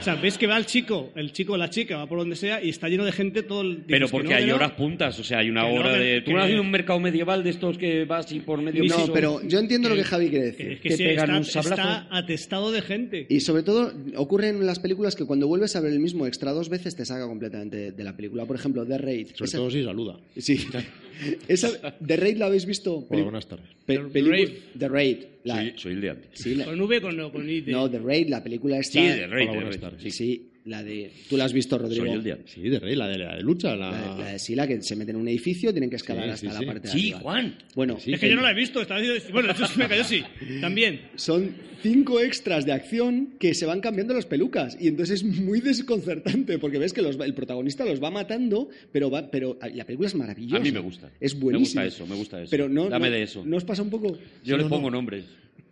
O 0.01 0.03
sea, 0.03 0.15
ves 0.15 0.39
que 0.39 0.47
va 0.47 0.57
el 0.57 0.65
chico, 0.65 1.13
el 1.15 1.31
chico 1.31 1.53
o 1.53 1.57
la 1.59 1.69
chica, 1.69 1.99
va 1.99 2.07
por 2.09 2.19
donde 2.19 2.35
sea 2.35 2.65
y 2.65 2.71
está 2.71 2.89
lleno 2.89 3.05
de 3.05 3.13
gente 3.13 3.43
todo 3.43 3.61
el 3.61 3.83
Pero 3.87 4.07
dices 4.07 4.11
que 4.11 4.13
porque 4.13 4.29
no, 4.31 4.37
hay 4.37 4.47
no. 4.47 4.55
horas 4.55 4.73
puntas, 4.73 5.19
o 5.21 5.25
sea, 5.25 5.41
hay 5.41 5.51
una 5.51 5.63
no, 5.69 5.75
hora 5.75 5.93
de... 5.93 6.23
¿Tú 6.23 6.33
no 6.33 6.41
has 6.41 6.49
ido 6.49 6.59
a 6.59 6.63
un 6.63 6.71
mercado 6.71 6.99
medieval 7.01 7.45
de 7.45 7.51
estos 7.51 7.77
que 7.77 8.07
vas 8.07 8.33
y 8.33 8.41
por 8.41 8.63
medio? 8.63 8.83
No, 8.85 9.13
pero 9.13 9.43
yo 9.47 9.59
entiendo 9.59 9.91
lo 9.91 9.95
que 9.97 10.05
Javi 10.05 10.31
quiere 10.31 10.47
decir. 10.47 10.81
que 10.81 10.89
que 10.89 10.97
sí, 10.97 11.05
pegan 11.05 11.25
está, 11.27 11.37
un 11.39 11.45
sablazo. 11.45 11.83
está 11.83 12.09
atestado 12.17 12.73
de 12.73 12.81
gente. 12.81 13.27
Y 13.29 13.41
sobre 13.41 13.63
todo, 13.63 13.93
ocurre 14.17 14.49
en 14.49 14.65
las 14.65 14.79
películas 14.79 15.15
que 15.15 15.27
cuando 15.27 15.47
vuelves 15.47 15.77
a 15.77 15.81
ver 15.81 15.93
el 15.93 16.01
mismo 16.01 16.27
extra 16.27 16.53
dos 16.53 16.71
veces 16.71 16.97
te 16.97 17.05
saca 17.05 17.27
completamente 17.27 17.93
de 17.93 18.05
la 18.05 18.17
película. 18.17 18.47
Por 18.47 18.57
ejemplo, 18.57 18.87
The 18.87 18.97
Raid. 18.97 19.27
Sobre 19.35 19.49
Esa- 19.49 19.59
todo 19.59 19.71
si 19.71 19.85
saluda. 19.85 20.19
Sí. 20.39 20.65
Esa, 21.49 21.69
¿The 22.01 22.17
Raid 22.17 22.39
la 22.39 22.47
habéis 22.47 22.65
visto? 22.65 23.07
Hola, 23.11 23.23
buenas 23.25 23.47
tardes. 23.47 23.67
pe- 23.85 23.99
The 24.11 24.23
Raid. 24.23 24.49
The 24.79 24.89
Raid. 24.89 25.17
La- 25.45 25.57
Soy, 25.57 25.73
soy 25.77 25.93
el 25.95 26.01
de 26.03 26.11
antes. 26.11 26.31
sí, 26.35 26.55
la- 26.55 26.65
Con 26.67 26.81
V 26.81 26.97
o 26.99 27.01
con, 27.03 27.17
no, 27.17 27.31
con 27.33 27.49
I. 27.49 27.61
de- 27.63 27.73
no, 27.73 27.91
The 27.91 27.99
Raid, 27.99 28.29
la 28.29 28.43
película 28.43 28.79
esta. 28.79 29.01
Sí, 29.01 29.07
de 29.07 29.27
Rey, 29.27 29.47
Hola, 29.49 29.71
de 29.97 30.01
sí. 30.03 30.11
Sí, 30.11 30.47
la 30.67 30.83
de. 30.83 31.11
Tú 31.29 31.37
la 31.37 31.45
has 31.47 31.53
visto, 31.53 31.79
Rodrigo. 31.79 32.05
Soy 32.05 32.15
el 32.15 32.23
de 32.23 32.33
antes. 32.33 32.51
Sí, 32.53 32.61
de 32.69 32.79
rey, 32.79 32.95
la 32.95 33.09
de 33.09 33.19
la 33.19 33.37
de 33.37 33.43
lucha. 33.43 33.75
La... 33.77 33.91
La, 33.91 34.17
la 34.19 34.33
de 34.33 34.39
sí, 34.39 34.55
la 34.55 34.67
que 34.67 34.83
se 34.83 34.95
mete 34.97 35.11
en 35.11 35.17
un 35.17 35.27
edificio, 35.29 35.73
tienen 35.73 35.89
que 35.91 35.97
escalar 35.97 36.25
Sí, 36.25 36.31
hasta 36.31 36.41
sí, 36.41 36.47
la 36.55 36.59
sí. 36.61 36.67
parte 36.67 36.81
de 36.81 36.89
Sí, 36.93 36.99
arriba. 37.12 37.21
Juan. 37.21 37.59
Bueno, 37.75 37.99
Sí, 37.99 38.12
es 38.12 38.21
que 38.21 38.29
yo 38.29 38.37
no 38.37 38.43
la 38.43 38.51
he 38.51 38.55
visto, 38.55 38.81
estaba. 38.81 39.01
Bueno, 39.33 39.53
eso 39.53 39.67
sí 39.67 39.79
me 39.79 39.89
cayó, 39.89 40.05
sí. 40.05 40.23
También. 40.61 41.01
son 41.17 41.55
cinco 41.83 42.21
extras 42.21 42.67
de 42.67 42.73
acción 42.73 43.37
que 43.41 43.55
se 43.55 43.65
van 43.65 43.81
cambiando 43.81 44.12
las 44.12 44.27
pelucas 44.27 44.77
y 44.79 44.89
entonces 44.89 45.23
es 45.23 45.25
muy 45.25 45.61
desconcertante 45.62 46.59
porque 46.59 46.77
ves 46.79 46.93
que 46.93 47.01
los 47.01 47.19
el 47.19 47.33
protagonista 47.33 47.87
los 47.87 48.03
va 48.03 48.11
matando, 48.11 48.69
pero 48.93 49.11
va, 49.11 49.31
pero 49.31 49.59
la 49.75 49.87
película 49.87 50.09
es 50.09 50.15
maravillosa. 50.15 50.59
A 50.59 50.61
mí 50.61 50.71
me 50.73 50.81
gusta. 50.81 51.11
Es 51.19 51.35
Me 51.35 51.41
buenísima. 51.41 51.85
gusta 51.85 51.97
eso, 51.97 52.07
me 52.07 52.17
gusta 52.17 52.43
eso. 52.43 52.51
Pero 52.51 52.69
no, 52.69 52.91
Dame 52.91 53.09
no- 53.09 53.17
de 53.17 53.23
eso. 53.23 53.43
¿No 53.47 53.57
os 53.57 53.65
pasa 53.65 53.83
un 53.83 53.89
poco? 53.89 54.19
Yo 54.45 54.59
le 54.59 54.65
no, 54.65 54.69
pongo 54.69 54.91
no. 54.91 54.99
nombres. 54.99 55.25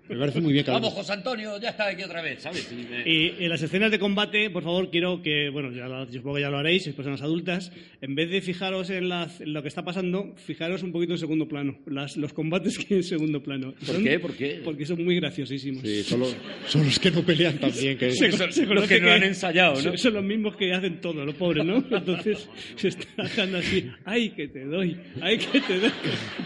Me 0.08 0.16
parece 0.16 0.40
muy 0.40 0.52
bien 0.52 0.64
que 0.64 0.70
Vamos, 0.70 0.92
José 0.94 1.12
Antonio, 1.12 1.60
ya 1.60 1.70
está 1.70 1.88
aquí 1.88 2.02
otra 2.02 2.22
vez, 2.22 2.42
¿sabes? 2.42 2.70
Y 2.72 2.76
me- 2.76 3.02
Y 3.08 3.34
en 3.44 3.48
las 3.50 3.62
escenas 3.62 3.90
de 3.90 3.98
combate, 3.98 4.50
por 4.50 4.62
favor, 4.62 4.90
quiero 4.90 5.20
que, 5.22 5.50
bueno, 5.50 5.70
ya 5.72 5.86
lo, 5.86 6.06
yo 6.06 6.12
supongo 6.14 6.36
que 6.36 6.42
ya 6.42 6.50
lo 6.50 6.58
haréis, 6.58 6.88
personas 6.88 7.20
adultas, 7.22 7.70
en 8.00 8.14
vez 8.14 8.30
de 8.30 8.40
fijaros 8.40 8.90
en, 8.90 9.08
las- 9.08 9.40
en 9.40 9.52
lo 9.52 9.62
que 9.62 9.68
está 9.68 9.84
pasando, 9.84 10.34
fijaros 10.36 10.82
un 10.82 10.92
poquito 10.92 11.12
en 11.12 11.18
segundo 11.18 11.46
plano, 11.48 11.78
las- 11.86 12.16
los 12.16 12.32
combates 12.32 12.78
que 12.78 12.94
hay 12.94 12.98
en 13.00 13.04
segundo 13.04 13.42
plano. 13.42 13.72
¿Por 13.84 13.94
Son- 13.96 14.04
qué? 14.04 14.18
¿Por 14.18 14.34
qué? 14.34 14.60
Porque 14.64 14.86
son 14.86 15.04
muy 15.04 15.16
graciosísimos. 15.16 15.82
Sí, 15.82 16.02
son 16.02 16.20
los, 16.20 16.36
son 16.68 16.84
los 16.86 16.98
que 16.98 17.10
no 17.10 17.22
pelean 17.22 17.58
también. 17.58 17.98
Que... 17.98 18.10
Se- 18.12 18.32
Son 18.32 18.52
se 18.52 18.60
los 18.62 18.68
conoce 18.68 18.94
que 18.96 19.00
no 19.00 19.10
han 19.10 19.22
ensayado, 19.24 19.74
¿no? 19.74 19.80
Son, 19.82 19.98
son 19.98 20.14
los 20.14 20.24
mismos 20.24 20.56
que 20.56 20.72
hacen 20.72 21.00
todo, 21.00 21.24
los 21.24 21.34
pobres, 21.34 21.64
¿no? 21.64 21.76
Entonces 21.90 22.48
se 22.76 22.88
está 22.88 23.22
dejando 23.24 23.58
así, 23.58 23.90
¡ay, 24.04 24.30
que 24.30 24.48
te 24.48 24.64
doy! 24.64 24.96
¡ay, 25.20 25.38
que 25.38 25.60
te 25.60 25.80
doy! 25.80 25.90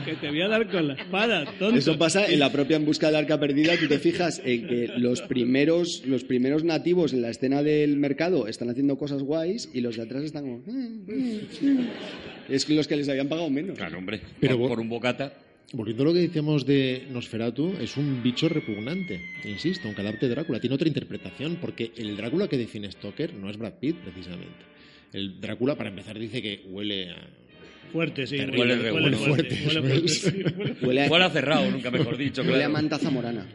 Que 0.04 0.14
te 0.14 0.28
voy 0.28 0.40
a 0.42 0.48
dar 0.48 0.68
con 0.68 0.88
la 0.88 0.94
espada, 0.94 1.44
tonto. 1.58 1.76
Eso 1.76 1.96
pasa 1.96 2.26
en 2.26 2.38
la 2.40 2.50
propia 2.50 2.76
En 2.76 2.84
busca 2.84 3.06
del 3.06 3.16
arca 3.16 3.38
perdida. 3.38 3.51
Tú 3.52 3.88
te 3.88 3.98
fijas 3.98 4.40
en 4.44 4.66
que 4.66 4.88
los 4.96 5.22
primeros, 5.22 6.02
los 6.06 6.24
primeros 6.24 6.64
nativos 6.64 7.12
en 7.12 7.22
la 7.22 7.30
escena 7.30 7.62
del 7.62 7.96
mercado 7.96 8.48
están 8.48 8.70
haciendo 8.70 8.96
cosas 8.96 9.22
guays 9.22 9.68
y 9.72 9.80
los 9.80 9.96
de 9.96 10.02
atrás 10.02 10.24
están 10.24 10.44
como. 10.44 10.58
"Mm, 10.66 11.04
mm, 11.06 11.40
mm". 11.62 11.88
Es 12.48 12.64
que 12.64 12.74
los 12.74 12.86
que 12.88 12.96
les 12.96 13.08
habían 13.08 13.28
pagado 13.28 13.48
menos. 13.50 13.76
Claro, 13.78 13.98
hombre. 13.98 14.20
Pero 14.40 14.58
por, 14.58 14.68
por 14.70 14.80
un 14.80 14.88
bocata. 14.88 15.32
Volviendo 15.74 16.02
a 16.02 16.06
lo 16.06 16.12
que 16.12 16.20
decíamos 16.20 16.66
de 16.66 17.06
Nosferatu, 17.10 17.72
es 17.80 17.96
un 17.96 18.22
bicho 18.22 18.46
repugnante, 18.48 19.22
insisto, 19.44 19.86
aunque 19.86 20.02
adapte 20.02 20.28
Drácula. 20.28 20.60
Tiene 20.60 20.74
otra 20.74 20.86
interpretación, 20.88 21.56
porque 21.62 21.92
el 21.96 22.14
Drácula 22.16 22.46
que 22.46 22.58
define 22.58 22.90
Stoker 22.92 23.32
no 23.32 23.48
es 23.48 23.56
Brad 23.56 23.74
Pitt, 23.80 23.96
precisamente. 23.96 24.66
El 25.14 25.40
Drácula, 25.40 25.74
para 25.76 25.88
empezar, 25.88 26.18
dice 26.18 26.42
que 26.42 26.62
huele 26.68 27.10
a... 27.10 27.16
Fuerte, 27.92 28.26
sí. 28.26 28.36
Terrible, 28.38 28.60
huele, 28.60 28.76
re- 28.76 28.92
huele 28.92 29.04
huele 29.04 29.16
fuerte. 29.18 29.56
fuerte, 29.56 29.88
huele 30.86 31.08
huele- 31.08 31.24
a, 31.24 31.30
cerrado, 31.30 31.70
nunca 31.70 31.90
mejor 31.90 32.16
dicho. 32.16 32.42
huele 32.42 32.64
a 32.64 32.68
manta 32.68 32.98
zamorana. 32.98 33.46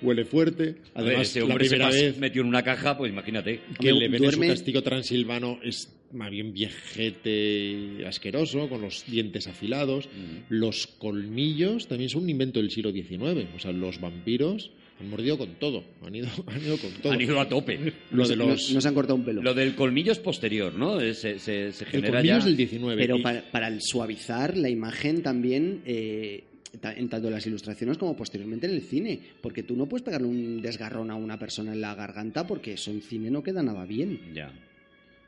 Huele 0.00 0.24
fuerte. 0.24 0.76
A 0.94 1.02
ver, 1.02 1.10
Además, 1.10 1.28
ese 1.28 1.38
la 1.40 1.44
hombre 1.46 1.64
se 1.64 1.70
primera 1.70 1.90
pas- 1.90 1.94
vez 1.94 2.18
metió 2.18 2.42
en 2.42 2.48
una 2.48 2.62
caja, 2.62 2.96
pues 2.98 3.12
imagínate. 3.12 3.60
que 3.78 3.92
le 3.92 4.08
ven 4.08 4.24
en 4.24 4.32
su 4.32 4.40
castigo 4.40 4.82
transilvano 4.82 5.60
es 5.62 5.94
más 6.12 6.30
bien 6.30 6.52
viejete 6.52 8.04
asqueroso, 8.06 8.68
con 8.68 8.80
los 8.82 9.04
dientes 9.06 9.46
afilados. 9.46 10.08
Los 10.48 10.86
colmillos 10.86 11.88
también 11.88 12.10
son 12.10 12.24
un 12.24 12.30
invento 12.30 12.60
del 12.60 12.70
siglo 12.70 12.90
XIX. 12.92 13.46
O 13.54 13.58
sea, 13.58 13.72
los 13.72 14.00
vampiros 14.00 14.70
Han 15.02 15.10
mordido 15.10 15.36
con 15.36 15.54
todo. 15.56 15.84
Han 16.04 16.14
ido, 16.14 16.28
han 16.46 16.62
ido 16.62 16.76
con 16.78 16.90
todo. 17.02 17.12
Han 17.12 17.20
ido 17.20 17.40
a 17.40 17.48
tope. 17.48 17.92
Lo 18.12 18.26
de 18.26 18.36
No- 18.36 18.46
los- 18.46 18.70
no 18.72 18.80
se 18.80 18.88
han 18.88 18.94
cortado 18.94 19.16
un 19.16 19.24
pelo. 19.24 19.42
Lo 19.42 19.52
del 19.54 19.74
colmillo 19.74 20.12
es 20.12 20.18
posterior, 20.18 20.74
¿no? 20.74 21.00
Se, 21.00 21.14
se, 21.14 21.38
se 21.38 21.66
el 21.68 21.72
genera 21.90 22.12
colmillo 22.18 22.34
ya... 22.34 22.38
es 22.38 22.44
del 22.44 22.56
19. 22.56 22.96
Pero 23.02 23.16
y- 23.18 23.22
para, 23.22 23.42
para 23.50 23.68
el 23.68 23.80
suavizar 23.82 24.56
la 24.56 24.68
imagen 24.68 25.22
también, 25.22 25.82
eh, 25.84 26.44
en 26.82 27.08
tanto 27.08 27.28
en 27.28 27.34
las 27.34 27.46
ilustraciones 27.46 27.98
como 27.98 28.16
posteriormente 28.16 28.66
en 28.66 28.72
el 28.74 28.82
cine. 28.82 29.20
Porque 29.40 29.62
tú 29.62 29.76
no 29.76 29.86
puedes 29.86 30.02
pegarle 30.04 30.28
un 30.28 30.62
desgarrón 30.62 31.10
a 31.10 31.16
una 31.16 31.38
persona 31.38 31.72
en 31.72 31.80
la 31.80 31.94
garganta 31.94 32.46
porque 32.46 32.74
eso 32.74 32.90
en 32.90 33.02
cine 33.02 33.30
no 33.30 33.42
queda 33.42 33.62
nada 33.62 33.84
bien. 33.84 34.32
Ya. 34.34 34.52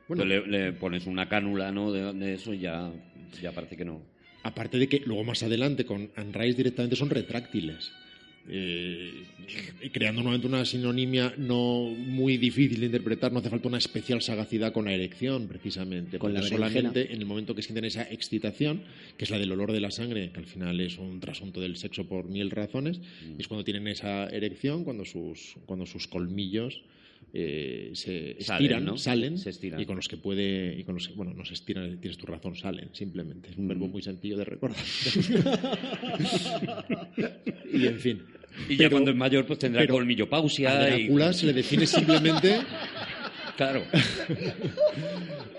Bueno. 0.07 0.23
Le, 0.23 0.47
le 0.47 0.73
pones 0.73 1.05
una 1.07 1.27
cánula, 1.27 1.71
¿no? 1.71 1.91
De, 1.91 2.13
de 2.13 2.33
eso 2.35 2.53
y 2.53 2.59
ya, 2.59 2.91
ya 3.41 3.51
parece 3.51 3.75
que 3.75 3.83
no. 3.85 4.01
Aparte 4.43 4.77
de 4.77 4.87
que 4.87 4.99
luego 4.99 5.23
más 5.23 5.41
adelante 5.41 5.85
con 5.85 6.11
Unrise 6.17 6.55
directamente 6.57 6.95
son 6.95 7.09
retráctiles. 7.09 7.91
Eh, 8.47 9.23
creando 9.91 10.21
nuevamente 10.21 10.47
una 10.47 10.63
sinonimia 10.65 11.33
no 11.37 11.89
muy 11.97 12.37
difícil 12.37 12.79
de 12.79 12.85
interpretar, 12.87 13.31
no 13.33 13.39
hace 13.39 13.49
falta 13.49 13.67
una 13.67 13.77
especial 13.79 14.21
sagacidad 14.21 14.71
con 14.71 14.85
la 14.85 14.93
erección, 14.93 15.47
precisamente. 15.47 16.19
Con 16.19 16.33
la 16.33 16.41
solamente 16.43 17.11
en 17.13 17.19
el 17.19 17.25
momento 17.25 17.55
que 17.55 17.61
sienten 17.63 17.85
esa 17.85 18.03
excitación, 18.03 18.81
que 19.17 19.23
es 19.25 19.31
la 19.31 19.39
del 19.39 19.51
olor 19.51 19.71
de 19.71 19.79
la 19.79 19.89
sangre, 19.91 20.29
que 20.31 20.39
al 20.39 20.45
final 20.45 20.79
es 20.79 20.97
un 20.99 21.19
trasunto 21.19 21.59
del 21.59 21.75
sexo 21.77 22.07
por 22.07 22.27
mil 22.29 22.51
razones, 22.51 22.99
Mm. 22.99 23.39
es 23.39 23.47
cuando 23.47 23.63
tienen 23.63 23.87
esa 23.87 24.27
erección, 24.29 24.83
cuando 24.83 25.05
sus, 25.05 25.55
cuando 25.65 25.85
sus 25.85 26.07
colmillos 26.07 26.81
eh, 27.37 27.89
se 27.93 28.37
Salen, 28.39 28.61
estiran, 28.65 28.85
¿no? 28.85 28.97
salen, 28.97 29.37
Se 29.37 29.49
estiran. 29.49 29.81
y 29.81 29.85
con 29.85 29.97
los 29.97 30.07
que 30.07 30.15
puede, 30.15 30.79
y 30.79 30.83
con 30.85 30.95
los 30.95 31.07
que- 31.09 31.15
bueno, 31.15 31.33
no 31.33 31.43
se 31.43 31.53
estiran, 31.55 31.99
tienes 31.99 32.17
tu 32.17 32.25
razón, 32.27 32.55
salen, 32.55 32.89
simplemente. 32.93 33.49
Es 33.49 33.57
un 33.57 33.67
verbo 33.67 33.87
muy 33.89 34.01
sencillo 34.01 34.37
de 34.37 34.45
recordar. 34.45 34.77
y 37.73 37.87
en 37.87 37.99
fin. 37.99 38.21
Y 38.69 38.77
ya 38.77 38.89
cuando 38.89 39.11
es 39.11 39.17
mayor, 39.17 39.45
pues 39.45 39.59
tendrá 39.59 39.81
pero 39.81 39.95
colmillo 39.95 40.27
A 40.31 40.39
y... 40.97 41.07
Drácula 41.07 41.33
se 41.33 41.45
le 41.45 41.53
define 41.53 41.85
simplemente 41.85 42.59
Claro. 43.57 43.83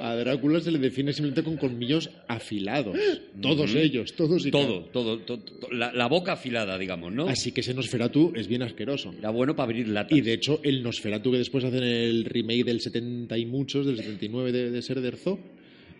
a 0.00 0.14
Drácula 0.16 0.60
se 0.60 0.70
le 0.70 0.78
define 0.78 1.12
simplemente 1.12 1.42
con 1.42 1.56
colmillos 1.56 2.10
afilados. 2.28 2.96
Todos 3.40 3.74
ellos, 3.74 4.14
todos 4.14 4.44
y 4.44 4.50
Todo, 4.50 4.84
todo, 4.92 5.18
todo, 5.20 5.38
todo. 5.40 5.72
La, 5.72 5.92
la 5.92 6.06
boca 6.06 6.32
afilada, 6.32 6.76
digamos, 6.78 7.12
¿no? 7.12 7.26
Así 7.26 7.52
que 7.52 7.62
ese 7.62 7.72
Nosferatu 7.72 8.32
es 8.36 8.48
bien 8.48 8.62
asqueroso. 8.62 9.14
Era 9.18 9.30
bueno 9.30 9.56
para 9.56 9.70
abrir 9.70 9.88
latas. 9.88 10.16
Y 10.16 10.20
de 10.20 10.34
hecho, 10.34 10.60
el 10.62 10.82
Nosferatu 10.82 11.32
que 11.32 11.38
después 11.38 11.64
hacen 11.64 11.82
el 11.82 12.24
remake 12.26 12.64
del 12.64 12.80
70 12.80 13.38
y 13.38 13.46
muchos, 13.46 13.86
del 13.86 13.96
79 13.96 14.52
de, 14.52 14.70
de 14.70 14.82
Ser 14.82 15.00
de 15.00 15.08
Herzog, 15.08 15.38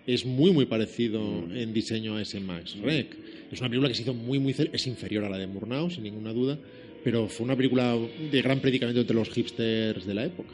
es 0.06 0.24
muy, 0.24 0.52
muy 0.52 0.66
parecido 0.66 1.44
en 1.52 1.73
diseño 1.73 2.16
a 2.16 2.23
ese 2.23 2.40
Max 2.40 2.77
Rec. 2.81 3.16
Es 3.51 3.60
una 3.60 3.68
película 3.68 3.89
que 3.89 3.94
se 3.94 4.02
hizo 4.02 4.14
muy, 4.14 4.39
muy... 4.39 4.55
Es 4.73 4.86
inferior 4.86 5.24
a 5.24 5.31
la 5.31 5.39
de 5.39 5.47
Murnau, 5.47 5.90
sin 5.90 6.05
ninguna 6.05 6.32
duda, 6.32 6.59
pero 7.07 7.28
fue 7.28 7.45
una 7.45 7.55
película 7.55 7.97
de 8.33 8.43
gran 8.43 8.59
predicamento 8.59 9.01
entre 9.01 9.15
los 9.15 9.31
hipsters 9.31 10.05
de 10.07 10.12
la 10.12 10.24
época. 10.24 10.51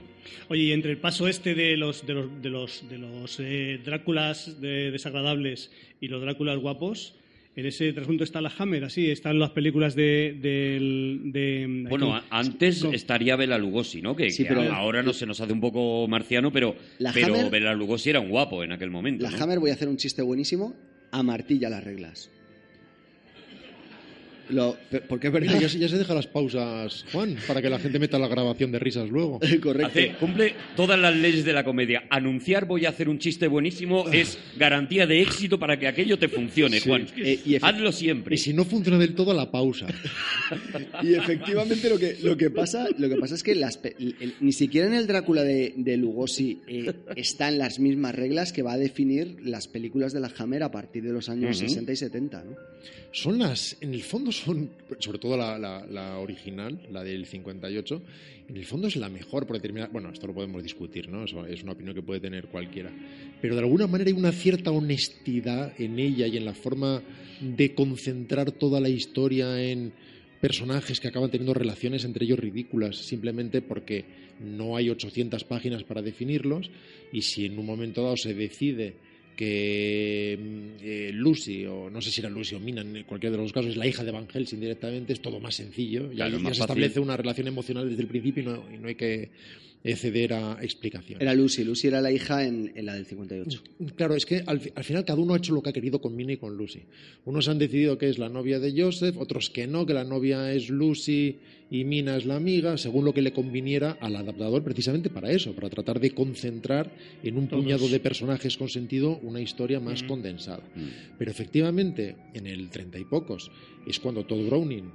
Oye, 0.51 0.65
y 0.65 0.73
entre 0.73 0.91
el 0.91 0.99
paso 0.99 1.27
este 1.27 1.55
de 1.55 1.79
los 1.79 2.05
de 2.07 2.13
los 2.13 2.43
de 2.43 2.51
los, 2.51 2.85
de 2.91 2.99
los 2.99 3.41
eh, 3.41 3.81
Dráculas 3.83 4.61
de- 4.61 4.91
desagradables 4.91 5.71
y 5.99 6.09
los 6.09 6.21
Dráculas 6.21 6.59
guapos, 6.59 7.15
en 7.57 7.65
ese 7.65 7.91
trasunto 7.95 8.23
está 8.23 8.43
la 8.43 8.53
Hammer, 8.59 8.85
así 8.85 9.11
están 9.11 9.39
las 9.39 9.49
películas 9.53 9.95
de 9.95 10.37
del- 10.43 11.33
de, 11.33 11.87
Bueno, 11.89 12.21
antes 12.29 12.85
estaría 12.85 13.35
Bela 13.37 13.57
Lugosi, 13.57 14.03
¿no? 14.03 14.15
Que, 14.15 14.31
Sí, 14.31 14.43
que 14.43 14.51
pero- 14.51 14.71
ahora 14.75 15.03
no 15.03 15.15
se 15.15 15.25
nos 15.25 15.41
hace 15.41 15.55
un 15.55 15.61
poco 15.63 16.07
marciano, 16.07 16.53
pero, 16.53 16.77
La 16.99 17.15
pero 17.15 17.35
Hammer- 17.35 17.51
Bela 17.51 17.73
Lugosi 17.73 18.11
era 18.11 18.21
un 18.21 18.29
guapo 18.29 18.63
en 18.63 18.73
aquel 18.73 18.91
momento. 18.91 19.23
La 19.25 19.31
¿no? 19.31 19.43
Hammer, 19.43 19.59
voy 19.59 19.71
a 19.71 19.73
hacer 19.73 19.89
un 19.89 19.97
chiste 19.97 20.21
buenísimo, 20.21 20.75
amartilla 21.13 21.71
las 21.71 21.83
reglas. 21.83 22.31
Lo, 24.53 24.77
porque 25.09 25.29
es 25.29 25.33
verdad. 25.33 25.59
Ya, 25.61 25.69
se- 25.69 25.79
ya 25.79 25.89
se 25.89 25.97
deja 25.99 26.15
las 26.15 26.27
pausas, 26.27 27.05
Juan, 27.13 27.37
para 27.47 27.61
que 27.63 27.71
la 27.71 27.79
gente 27.79 27.99
meta 27.99 28.19
la 28.19 28.29
grabación 28.29 28.71
de 28.71 28.79
risas 28.79 29.09
luego. 29.09 29.41
Correcto. 29.63 29.87
Hace- 29.89 30.13
cumple 30.21 30.55
todas 30.77 30.99
las 30.99 31.17
leyes 31.17 31.45
de 31.45 31.53
la 31.53 31.65
comedia. 31.65 32.05
Anunciar 32.11 32.67
voy 32.67 32.85
a 32.87 32.91
hacer 32.91 33.09
un 33.09 33.19
chiste 33.19 33.47
buenísimo 33.49 34.09
es 34.13 34.39
garantía 34.59 35.07
de 35.07 35.23
éxito 35.23 35.59
para 35.59 35.79
que 35.79 35.87
aquello 35.89 36.19
te 36.19 36.29
funcione, 36.29 36.81
Sí. 36.81 36.89
Juan. 36.89 37.07
Eh, 37.17 37.41
y 37.45 37.57
Hazlo 37.61 37.91
siempre. 37.93 38.35
Y 38.35 38.39
si 38.39 38.53
no 38.53 38.65
funciona 38.65 38.99
del 38.99 39.15
todo, 39.15 39.33
la 39.35 39.51
pausa. 39.51 39.87
Y 41.03 41.15
efectivamente 41.15 41.89
lo 41.89 41.99
que, 41.99 42.19
lo 42.23 42.37
que, 42.37 42.51
pasa, 42.51 42.87
lo 42.99 43.09
que 43.09 43.17
pasa 43.17 43.35
es 43.35 43.43
que 43.43 43.55
las 43.55 43.79
pe- 43.79 43.97
el- 43.99 44.17
el- 44.21 44.35
ni 44.41 44.53
siquiera 44.53 44.87
en 44.87 44.95
el 44.95 45.07
Drácula 45.07 45.43
de, 45.43 45.73
de 45.77 45.97
Lugosi 45.97 46.61
eh, 46.67 46.93
están 47.17 47.59
las 47.59 47.79
mismas 47.79 48.15
reglas 48.15 48.53
que 48.53 48.63
va 48.63 48.75
a 48.75 48.79
definir 48.79 49.37
las 49.43 49.69
películas 49.69 50.13
de 50.13 50.21
la 50.21 50.31
Hammer 50.37 50.63
a 50.63 50.71
partir 50.71 51.03
de 51.03 51.13
los 51.13 51.29
años 51.29 51.57
Ujú. 51.59 51.69
60 51.69 51.93
y 51.93 51.97
70. 51.97 52.45
¿no? 52.45 52.57
Son 53.13 53.39
las, 53.39 53.77
en 53.83 53.93
el 53.93 54.03
fondo 54.03 54.33
son, 54.33 54.71
sobre 54.99 55.19
todo 55.19 55.37
la, 55.37 55.59
la- 55.59 56.19
original, 56.19 56.81
la 56.91 57.05
del 57.05 57.27
58, 57.27 58.03
en 58.49 58.57
el 58.57 58.65
fondo 58.65 58.89
es 58.89 58.97
la 58.97 59.11
mejor 59.11 59.47
por 59.47 59.57
determinar, 59.57 59.91
bueno, 59.93 60.11
esto 60.11 60.27
lo 60.27 60.33
podemos 60.35 60.63
discutir, 60.63 61.09
¿no? 61.11 61.25
Es 61.47 61.63
una 61.63 61.73
opinión 61.73 61.95
que 61.95 62.03
puede 62.03 62.21
tener 62.21 62.47
cualquiera, 62.47 62.91
pero 63.43 63.55
de 63.55 63.61
alguna 63.61 63.87
manera 63.87 64.09
hay 64.09 64.17
una 64.17 64.33
cierta 64.33 64.71
honestidad 64.71 65.75
en 65.79 65.99
ella 65.99 66.27
y 66.27 66.39
en 66.39 66.45
la 66.47 66.55
forma 66.55 67.03
de 67.41 67.75
concentrar 67.75 68.51
toda 68.53 68.81
la 68.81 68.89
historia 68.89 69.63
en 69.63 69.93
personajes 70.41 70.99
que 70.99 71.09
acaban 71.09 71.31
teniendo 71.31 71.55
relaciones 71.55 72.05
entre 72.05 72.25
ellos 72.25 72.39
ridículas, 72.39 72.97
simplemente 72.97 73.61
porque 73.63 74.05
no 74.41 74.77
hay 74.77 74.89
800 74.91 75.45
páginas 75.45 75.85
para 75.85 76.03
definirlos 76.03 76.71
y 77.13 77.23
si 77.23 77.45
en 77.45 77.59
un 77.59 77.67
momento 77.67 78.03
dado 78.03 78.17
se 78.17 78.35
decide 78.35 78.95
que 79.37 80.39
mm, 80.41 80.85
eh, 80.85 81.11
Lucy, 81.15 81.65
o 81.67 81.89
no 81.91 82.01
sé 82.01 82.11
si 82.11 82.21
era 82.21 82.31
Lucy 82.31 82.55
o 82.55 82.61
Mina, 82.61 82.83
en 82.83 83.05
cualquiera 83.05 83.37
de 83.37 83.43
los 83.43 83.53
casos, 83.53 83.71
es 83.71 83.77
la 83.77 83.87
hija 83.87 84.05
de 84.05 84.11
Van 84.11 84.29
Helsing 84.29 84.61
directamente, 84.61 85.13
es 85.13 85.21
todo 85.21 85.41
más 85.41 85.55
sencillo. 85.55 86.11
Ya, 86.11 86.27
Claro, 86.27 86.33
ya 86.33 86.39
se 86.39 86.45
fácil. 86.45 86.61
establece 86.63 87.01
una 87.01 87.17
relación 87.17 87.49
emocional 87.49 87.89
desde 87.89 88.03
el 88.03 88.09
principio 88.09 88.43
y 88.43 88.47
no, 88.47 88.65
y 88.75 88.79
no 88.79 88.89
hay 88.89 88.95
que 88.95 89.31
ceder 89.85 90.33
a 90.33 90.59
explicaciones. 90.63 91.21
Era 91.21 91.35
Lucy, 91.35 91.65
Lucy 91.65 91.89
era 91.89 92.01
la 92.01 92.13
hija 92.13 92.47
en, 92.47 92.71
en 92.77 92.87
la 92.87 92.95
del 92.95 93.05
58. 93.07 93.63
Claro, 93.97 94.15
es 94.15 94.25
que 94.27 94.43
al, 94.47 94.61
fi- 94.61 94.71
al 94.75 94.85
final 94.85 95.05
cada 95.05 95.21
uno 95.21 95.35
ha 95.35 95.39
hecho 95.39 95.53
lo 95.55 95.61
que 95.63 95.71
ha 95.71 95.73
querido 95.73 96.01
con 96.01 96.15
Mina 96.15 96.35
y 96.35 96.37
con 96.37 96.57
Lucy. 96.57 96.83
Unos 97.25 97.49
han 97.49 97.59
decidido 97.59 97.99
que 97.99 98.09
es 98.09 98.19
la 98.19 98.29
novia 98.29 98.61
de 98.61 98.81
Joseph, 98.81 99.17
otros 99.19 99.51
que 99.51 99.67
no, 99.67 99.85
que 99.85 99.93
la 99.95 100.05
novia 100.05 100.53
es 100.53 100.69
Lucy 100.71 101.39
y 101.69 101.85
Mina 101.85 102.17
es 102.17 102.27
la 102.27 102.37
amiga, 102.37 102.77
según 102.79 103.05
lo 103.05 103.13
que 103.15 103.23
le 103.23 103.33
conviniera 103.33 103.97
al 104.01 104.15
adaptador, 104.15 104.63
precisamente 104.63 105.11
para 105.11 105.33
eso, 105.33 105.53
para 105.55 105.69
tratar 105.71 105.99
de 106.01 106.11
concentrar 106.13 106.95
en 107.25 107.37
un 107.37 107.49
Todos. 107.49 107.65
puñado 107.65 107.89
de 107.89 107.99
personajes 107.99 108.57
con 108.57 108.69
sentido 108.69 109.19
una 109.23 109.41
historia 109.41 109.81
más 109.81 110.03
Mm. 110.05 110.07
condensada. 110.07 110.63
Mm. 110.77 111.17
Pero 111.19 111.31
efectivamente, 111.31 112.15
en 112.35 112.47
el 112.47 112.69
treinta 112.71 112.99
y 112.99 113.05
pocos, 113.05 113.51
es 113.87 113.99
cuando 113.99 114.25
Todd 114.27 114.47
Browning 114.47 114.91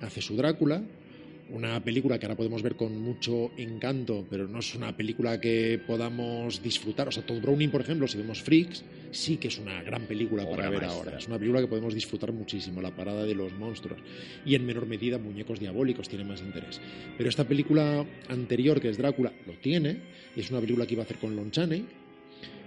hace 0.00 0.20
su 0.22 0.36
Drácula, 0.36 0.84
una 1.50 1.82
película 1.82 2.18
que 2.18 2.26
ahora 2.26 2.36
podemos 2.36 2.62
ver 2.62 2.76
con 2.76 3.00
mucho 3.00 3.52
encanto, 3.56 4.26
pero 4.28 4.46
no 4.46 4.58
es 4.58 4.74
una 4.74 4.96
película 4.96 5.40
que 5.40 5.80
podamos 5.86 6.62
disfrutar. 6.62 7.08
O 7.08 7.12
sea, 7.12 7.24
Todd 7.24 7.40
Browning, 7.40 7.70
por 7.70 7.80
ejemplo, 7.80 8.06
si 8.06 8.18
vemos 8.18 8.42
Freaks, 8.42 8.84
sí 9.10 9.36
que 9.36 9.48
es 9.48 9.58
una 9.58 9.82
gran 9.82 10.02
película 10.06 10.44
Obra 10.44 10.56
para 10.56 10.70
ver 10.70 10.80
maestra. 10.80 10.98
ahora. 10.98 11.18
Es 11.18 11.26
una 11.26 11.38
película 11.38 11.60
que 11.60 11.66
podemos 11.68 11.94
disfrutar 11.94 12.32
muchísimo, 12.32 12.80
La 12.80 12.94
parada 12.94 13.24
de 13.24 13.34
los 13.34 13.52
monstruos. 13.54 14.00
Y 14.44 14.54
en 14.54 14.66
menor 14.66 14.86
medida, 14.86 15.18
Muñecos 15.18 15.60
Diabólicos 15.60 16.08
tiene 16.08 16.24
más 16.24 16.40
interés. 16.40 16.80
Pero 17.16 17.28
esta 17.28 17.44
película 17.46 18.04
anterior, 18.28 18.80
que 18.80 18.90
es 18.90 18.98
Drácula, 18.98 19.32
lo 19.46 19.54
tiene. 19.54 19.96
Es 20.36 20.50
una 20.50 20.60
película 20.60 20.86
que 20.86 20.94
iba 20.94 21.02
a 21.02 21.04
hacer 21.04 21.18
con 21.18 21.34
Lon 21.34 21.50
Chaney, 21.50 21.84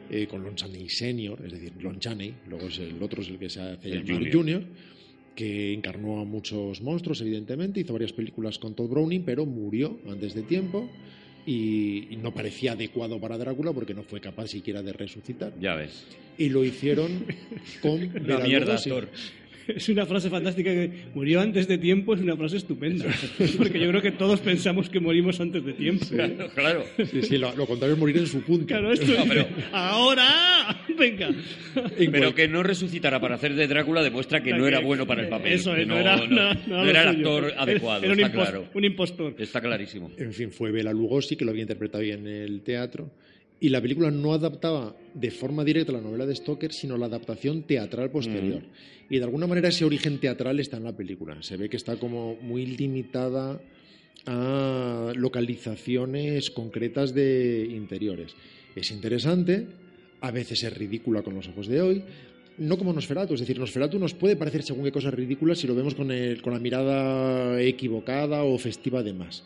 eh, 0.10 0.28
con 0.28 0.44
Lon 0.44 0.56
Chaney 0.56 0.90
Senior, 0.90 1.40
es 1.46 1.54
decir, 1.54 1.74
Lon 1.80 2.00
Chaney, 2.00 2.34
luego 2.50 2.68
es 2.68 2.80
el 2.80 3.02
otro 3.02 3.22
es 3.22 3.30
el 3.30 3.40
que 3.40 3.50
se 3.50 3.62
hace 3.62 3.88
El 3.88 4.04
llamar 4.04 4.24
junior. 4.24 4.34
Junior, 4.34 4.64
que 5.36 5.74
encarnó 5.74 6.20
a 6.20 6.26
muchos 6.26 6.82
monstruos, 6.82 7.22
evidentemente, 7.22 7.80
hizo 7.80 7.94
varias 7.94 8.14
películas 8.14 8.60
con 8.60 8.76
Todd 8.76 8.90
Browning, 8.90 9.24
pero 9.24 9.46
murió 9.46 9.98
antes 10.08 10.34
de 10.34 10.44
tiempo 10.44 10.90
y, 11.46 12.18
no 12.22 12.34
parecía 12.34 12.74
adecuado 12.74 13.20
para 13.20 13.38
Drácula 13.38 13.74
porque 13.74 13.94
no 13.94 14.04
fue 14.04 14.22
capaz 14.22 14.48
siquiera 14.48 14.82
de 14.82 14.94
resucitar. 14.94 15.54
Ya 15.60 15.76
ves. 15.76 16.06
Y 16.38 16.50
lo 16.50 16.64
hicieron 16.64 17.26
con 17.82 18.12
La 18.28 18.40
mierda, 18.40 18.76
actor. 18.76 19.10
Es 19.76 19.88
una 19.90 20.06
frase 20.06 20.30
fantástica 20.30 20.72
que 20.72 20.92
murió 21.14 21.42
antes 21.42 21.68
de 21.68 21.78
tiempo, 21.78 22.14
es 22.14 22.22
una 22.22 22.36
frase 22.36 22.58
estupenda. 22.58 23.06
Porque 23.58 23.80
yo 23.80 23.88
creo 23.90 24.02
que 24.02 24.12
todos 24.12 24.40
pensamos 24.42 24.90
que 24.90 25.00
morimos 25.00 25.40
antes 25.40 25.64
de 25.64 25.74
tiempo. 25.74 26.06
Claro, 26.10 26.50
claro. 26.54 26.84
Sí, 27.12 27.22
sí, 27.24 27.38
lo, 27.38 27.56
lo 27.56 27.66
contrario 27.66 27.94
es 27.96 28.00
morir 28.00 28.18
en 28.18 28.28
su 28.28 28.42
punto. 28.42 28.66
Claro, 28.66 28.92
esto 28.92 29.12
No, 29.18 29.26
pero- 29.28 29.48
¡Ahora! 29.72 30.84
Venga. 30.98 31.30
En 31.98 32.12
Pero 32.12 32.36
que 32.36 32.48
no 32.48 32.64
resucitara 32.64 33.20
para 33.20 33.36
hacer 33.36 33.56
de 33.56 33.68
Drácula 33.68 34.04
demuestra 34.04 34.42
que 34.44 34.52
no 34.54 34.68
era 34.68 34.80
bueno 34.80 35.06
para 35.08 35.22
el 35.24 35.30
papel. 35.30 35.54
Eso 35.54 35.76
es, 35.76 35.88
no, 35.88 35.98
era, 35.98 36.18
no, 36.18 36.28
no 36.28 36.54
no 36.68 36.84
lo 36.84 36.90
era 36.90 37.04
el 37.10 37.16
suyo. 37.18 37.36
actor 37.38 37.54
adecuado, 37.58 38.04
Era 38.04 38.14
un, 38.14 38.20
está 38.20 38.32
claro. 38.32 38.66
un 38.74 38.84
impostor. 38.86 39.36
Está 39.38 39.62
clarísimo. 39.62 40.12
En 40.18 40.34
fin, 40.34 40.52
fue 40.52 40.72
Bela 40.72 40.92
Lugosi 40.92 41.36
que 41.36 41.46
lo 41.46 41.52
había 41.52 41.62
interpretado 41.64 42.04
ya 42.04 42.16
en 42.16 42.28
el 42.28 42.62
teatro. 42.62 43.12
Y 43.62 43.70
la 43.70 43.80
película 43.82 44.12
no 44.12 44.34
adaptaba 44.34 44.96
de 45.14 45.32
forma 45.32 45.64
directa 45.64 45.94
la 45.94 46.02
novela 46.02 46.26
de 46.26 46.36
Stoker, 46.36 46.74
sino 46.74 46.98
la 46.98 47.06
adaptación 47.06 47.62
teatral 47.64 48.10
posterior. 48.12 48.64
Y 49.10 49.18
de 49.20 49.24
alguna 49.24 49.46
manera 49.48 49.70
ese 49.70 49.86
origen 49.86 50.20
teatral 50.20 50.60
está 50.60 50.78
en 50.78 50.84
la 50.84 50.98
película. 50.98 51.42
Se 51.44 51.56
ve 51.58 51.70
que 51.70 51.78
está 51.78 51.96
como 51.98 52.36
muy 52.42 52.66
limitada 52.66 53.62
a 54.26 55.14
localizaciones 55.16 56.50
concretas 56.52 57.14
de 57.14 57.68
interiores. 57.72 58.36
Es 58.76 58.92
interesante, 58.92 59.68
a 60.22 60.32
veces 60.32 60.64
es 60.64 60.76
ridícula 60.78 61.22
con 61.22 61.36
los 61.36 61.48
ojos 61.48 61.68
de 61.68 61.82
hoy, 61.82 62.04
no 62.58 62.78
como 62.78 62.94
Nosferatu, 62.94 63.34
es 63.34 63.40
decir, 63.40 63.58
Nosferatu 63.60 63.98
nos 63.98 64.14
puede 64.14 64.36
parecer 64.36 64.62
según 64.64 64.84
qué 64.84 64.92
cosas 64.92 65.14
ridículas 65.14 65.58
si 65.60 65.68
lo 65.68 65.74
vemos 65.76 65.96
con, 65.96 66.12
el- 66.12 66.42
con 66.42 66.54
la 66.54 66.60
mirada 66.60 67.62
equivocada 67.62 68.44
o 68.44 68.58
festiva 68.58 69.00
además. 69.00 69.44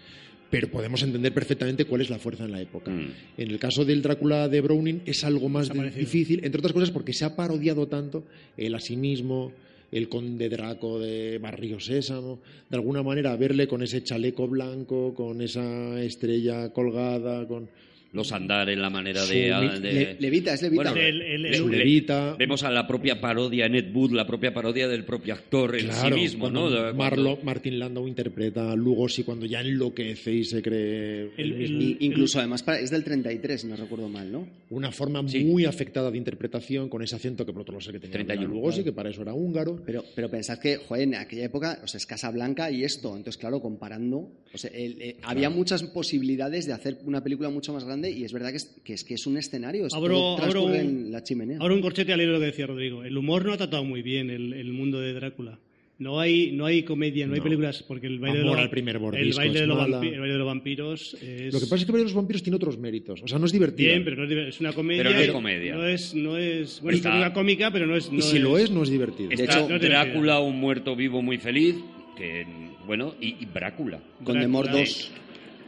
Pero 0.50 0.70
podemos 0.70 1.02
entender 1.04 1.34
perfectamente 1.34 1.86
cuál 1.86 2.02
es 2.02 2.10
la 2.10 2.20
fuerza 2.20 2.46
en 2.46 2.52
la 2.52 2.62
época. 2.62 2.92
Mm. 2.92 3.12
En 3.38 3.52
el 3.52 3.60
caso 3.60 3.84
del 3.84 4.02
Drácula 4.02 4.48
de 4.48 4.62
Browning 4.62 5.02
es 5.06 5.24
algo 5.24 5.50
más 5.50 5.70
difícil, 5.96 6.42
entre 6.44 6.60
otras 6.60 6.74
cosas 6.74 6.92
porque 6.92 7.14
se 7.14 7.26
ha 7.26 7.36
parodiado 7.36 7.88
tanto 7.88 8.24
el 8.58 8.76
asimismo, 8.76 9.52
el 9.92 10.10
conde 10.10 10.50
Draco 10.50 11.00
de 11.00 11.38
Barrio 11.40 11.80
Sésamo, 11.80 12.40
de 12.70 12.78
alguna 12.78 13.04
manera 13.04 13.36
verle 13.36 13.68
con 13.68 13.82
ese 13.82 14.04
chaleco 14.04 14.48
blanco, 14.48 15.14
con 15.14 15.42
esa 15.42 16.02
estrella 16.02 16.72
colgada, 16.74 17.48
con 17.48 17.70
Los 18.16 18.32
andares, 18.32 18.78
la 18.78 18.90
manera 18.90 19.26
de... 19.26 19.36
li- 19.36 19.80
de- 19.82 19.94
Le- 19.94 20.18
levita, 20.20 20.54
es 20.54 20.62
levita. 20.62 20.84
Bueno, 20.92 20.98
El- 21.00 21.22
el- 21.22 21.42
le- 21.42 21.54
su 21.58 21.68
le- 21.68 21.80
levita. 21.80 22.36
Vemos 22.40 22.64
a 22.64 22.72
la 22.72 22.88
propia 22.88 23.20
parodia 23.20 23.66
en 23.66 23.76
Ed 23.76 23.94
Wood, 23.94 24.12
la 24.14 24.26
propia 24.26 24.54
parodia 24.54 24.88
del 24.88 25.04
propio 25.04 25.34
actor 25.34 25.76
en 25.76 25.88
Claro, 25.88 26.16
sí 26.16 26.22
mismo, 26.22 26.50
¿no? 26.50 26.70
Marlo- 26.94 27.40
Martin 27.44 27.78
Landau 27.78 28.08
interpreta 28.08 28.72
a 28.72 28.76
Lugosi 28.76 29.24
cuando 29.24 29.46
ya 29.46 29.60
enloquece 29.62 30.32
y 30.34 30.44
se 30.46 30.62
cree 30.62 31.30
El- 31.38 31.52
el 31.52 31.56
mismo. 31.58 31.82
Y- 31.82 31.98
incluso, 32.00 32.40
además, 32.40 32.64
para- 32.64 32.80
es 32.80 32.90
del 32.90 33.04
33, 33.04 33.62
si 33.62 33.68
no 33.68 33.76
recuerdo 33.76 34.08
mal, 34.08 34.32
¿no? 34.32 34.48
Una 34.76 34.92
forma 34.92 35.28
Sí. 35.28 35.44
muy 35.44 35.66
afectada 35.66 36.12
de 36.12 36.18
interpretación 36.18 36.90
con 36.90 37.02
ese 37.02 37.16
acento 37.16 37.46
que 37.46 37.54
por 37.54 37.62
otro 37.62 37.74
lado 37.74 37.82
sé 37.82 37.92
que 37.92 38.00
tenía 38.00 38.14
31, 38.14 38.54
Lugosi, 38.54 38.78
claro. 38.78 38.84
que 38.86 38.92
para 38.94 39.10
eso 39.10 39.22
era 39.22 39.34
húngaro. 39.34 39.82
Pero, 39.86 40.04
pero 40.16 40.30
pensad 40.30 40.60
que, 40.60 40.78
joder, 40.78 41.04
en 41.04 41.16
aquella 41.16 41.46
época, 41.46 41.80
o 41.84 41.88
sea, 41.88 41.98
es 41.98 42.06
Casa 42.06 42.30
Blanca 42.32 42.70
y 42.72 42.84
esto. 42.84 43.10
Entonces, 43.16 43.38
claro, 43.38 43.62
comparando, 43.62 44.32
o 44.54 44.58
sea, 44.58 44.70
el- 44.74 45.02
eh, 45.02 45.18
había 45.24 45.50
muchas 45.50 45.84
posibilidades 45.84 46.66
de 46.66 46.74
hacer 46.74 47.00
una 47.06 47.24
película 47.24 47.50
mucho 47.50 47.74
más 47.74 47.84
grande 47.84 48.12
y 48.12 48.24
es 48.24 48.34
verdad 48.34 48.52
que 48.52 48.58
es 48.58 48.66
que 48.84 48.94
es, 48.94 49.04
que 49.04 49.14
es 49.16 49.26
un 49.28 49.38
escenario. 49.38 49.86
es 49.88 49.94
Abro- 49.94 50.38
abro- 50.40 50.74
en 50.74 51.12
la 51.12 51.24
chimenea. 51.24 51.58
Ahora 51.60 51.74
un 51.74 51.82
corchete 51.82 52.14
al 52.14 52.22
hilo 52.22 52.34
de 52.34 52.38
lo 52.38 52.40
que 52.42 52.46
decía 52.48 52.68
Rodrigo. 52.68 53.04
El 53.04 53.18
humor 53.18 53.46
no 53.46 53.54
ha 53.54 53.58
tratado 53.58 53.84
muy 53.84 54.02
bien 54.02 54.30
el, 54.30 54.54
el 54.54 54.74
mundo 54.74 55.00
de 55.00 55.14
Drácula. 55.14 55.60
No 55.98 56.20
hay, 56.20 56.52
no 56.52 56.66
hay 56.66 56.84
comedia, 56.84 57.26
no, 57.26 57.36
hay 57.36 57.40
películas, 57.40 57.82
porque 57.84 58.08
el 58.08 58.20
baile, 58.20 58.40
de 58.40 58.44
los, 58.44 58.58
al 58.58 58.70
primer 58.70 58.98
el 58.98 59.02
baile, 59.02 59.46
es 59.46 59.54
de 59.62 59.66
los 59.66 59.78
mala. 59.78 60.02
vampi- 60.02 60.12
el 60.14 60.20
baile 60.20 60.34
de 60.34 60.38
los 60.40 60.48
vampiros 60.48 61.14
es... 61.22 61.54
Lo 61.54 61.60
que 61.62 61.66
pasa 61.68 61.76
es 61.78 61.86
que 61.86 61.92
Baile 61.94 62.00
de 62.04 62.10
los 62.10 62.14
vampiros 62.16 62.44
tiene 62.44 62.58
otros 62.58 62.78
méritos. 62.78 63.22
O 63.24 63.28
sea, 63.30 63.40
no 63.40 63.46
es 63.46 63.54
divertido. 63.54 63.90
Bien, 63.92 64.04
pero 64.04 64.18
no 64.18 64.24
es, 64.26 64.30
diver- 64.30 64.48
es 64.50 64.60
una 64.60 64.74
comedia. 64.74 65.04
Pero 65.04 65.16
no 65.16 65.22
es 65.22 65.28
y- 65.30 65.32
comedia. 65.32 65.76
No 65.76 65.86
es, 65.86 66.14
no 66.14 66.38
es, 66.38 66.82
bueno, 66.82 66.98
Está- 66.98 67.10
es 67.12 67.16
una 67.16 67.34
cómica, 67.34 67.72
pero 67.72 67.88
no 67.88 67.96
es. 67.96 68.10
y 68.12 68.16
no 68.18 68.22
si 68.22 68.40
lo 68.40 68.58
es, 68.58 68.72
no 68.72 68.84
es 68.84 68.90
divertido. 68.90 69.30
De 69.30 69.36
Está 69.36 69.60
hecho- 69.60 69.70
no 69.70 69.80
Drácula, 69.80 70.40
un 70.42 70.60
muerto 70.60 70.98
vivo 70.98 71.22
muy 71.22 71.38
feliz, 71.38 71.78
que, 72.18 72.46
bueno, 72.86 73.16
y, 73.22 73.38
y 73.40 73.46
Brácula. 73.46 74.02
Con 74.24 74.38
Demor 74.38 74.66
Drácula. 74.66 74.84
2. 74.86 75.12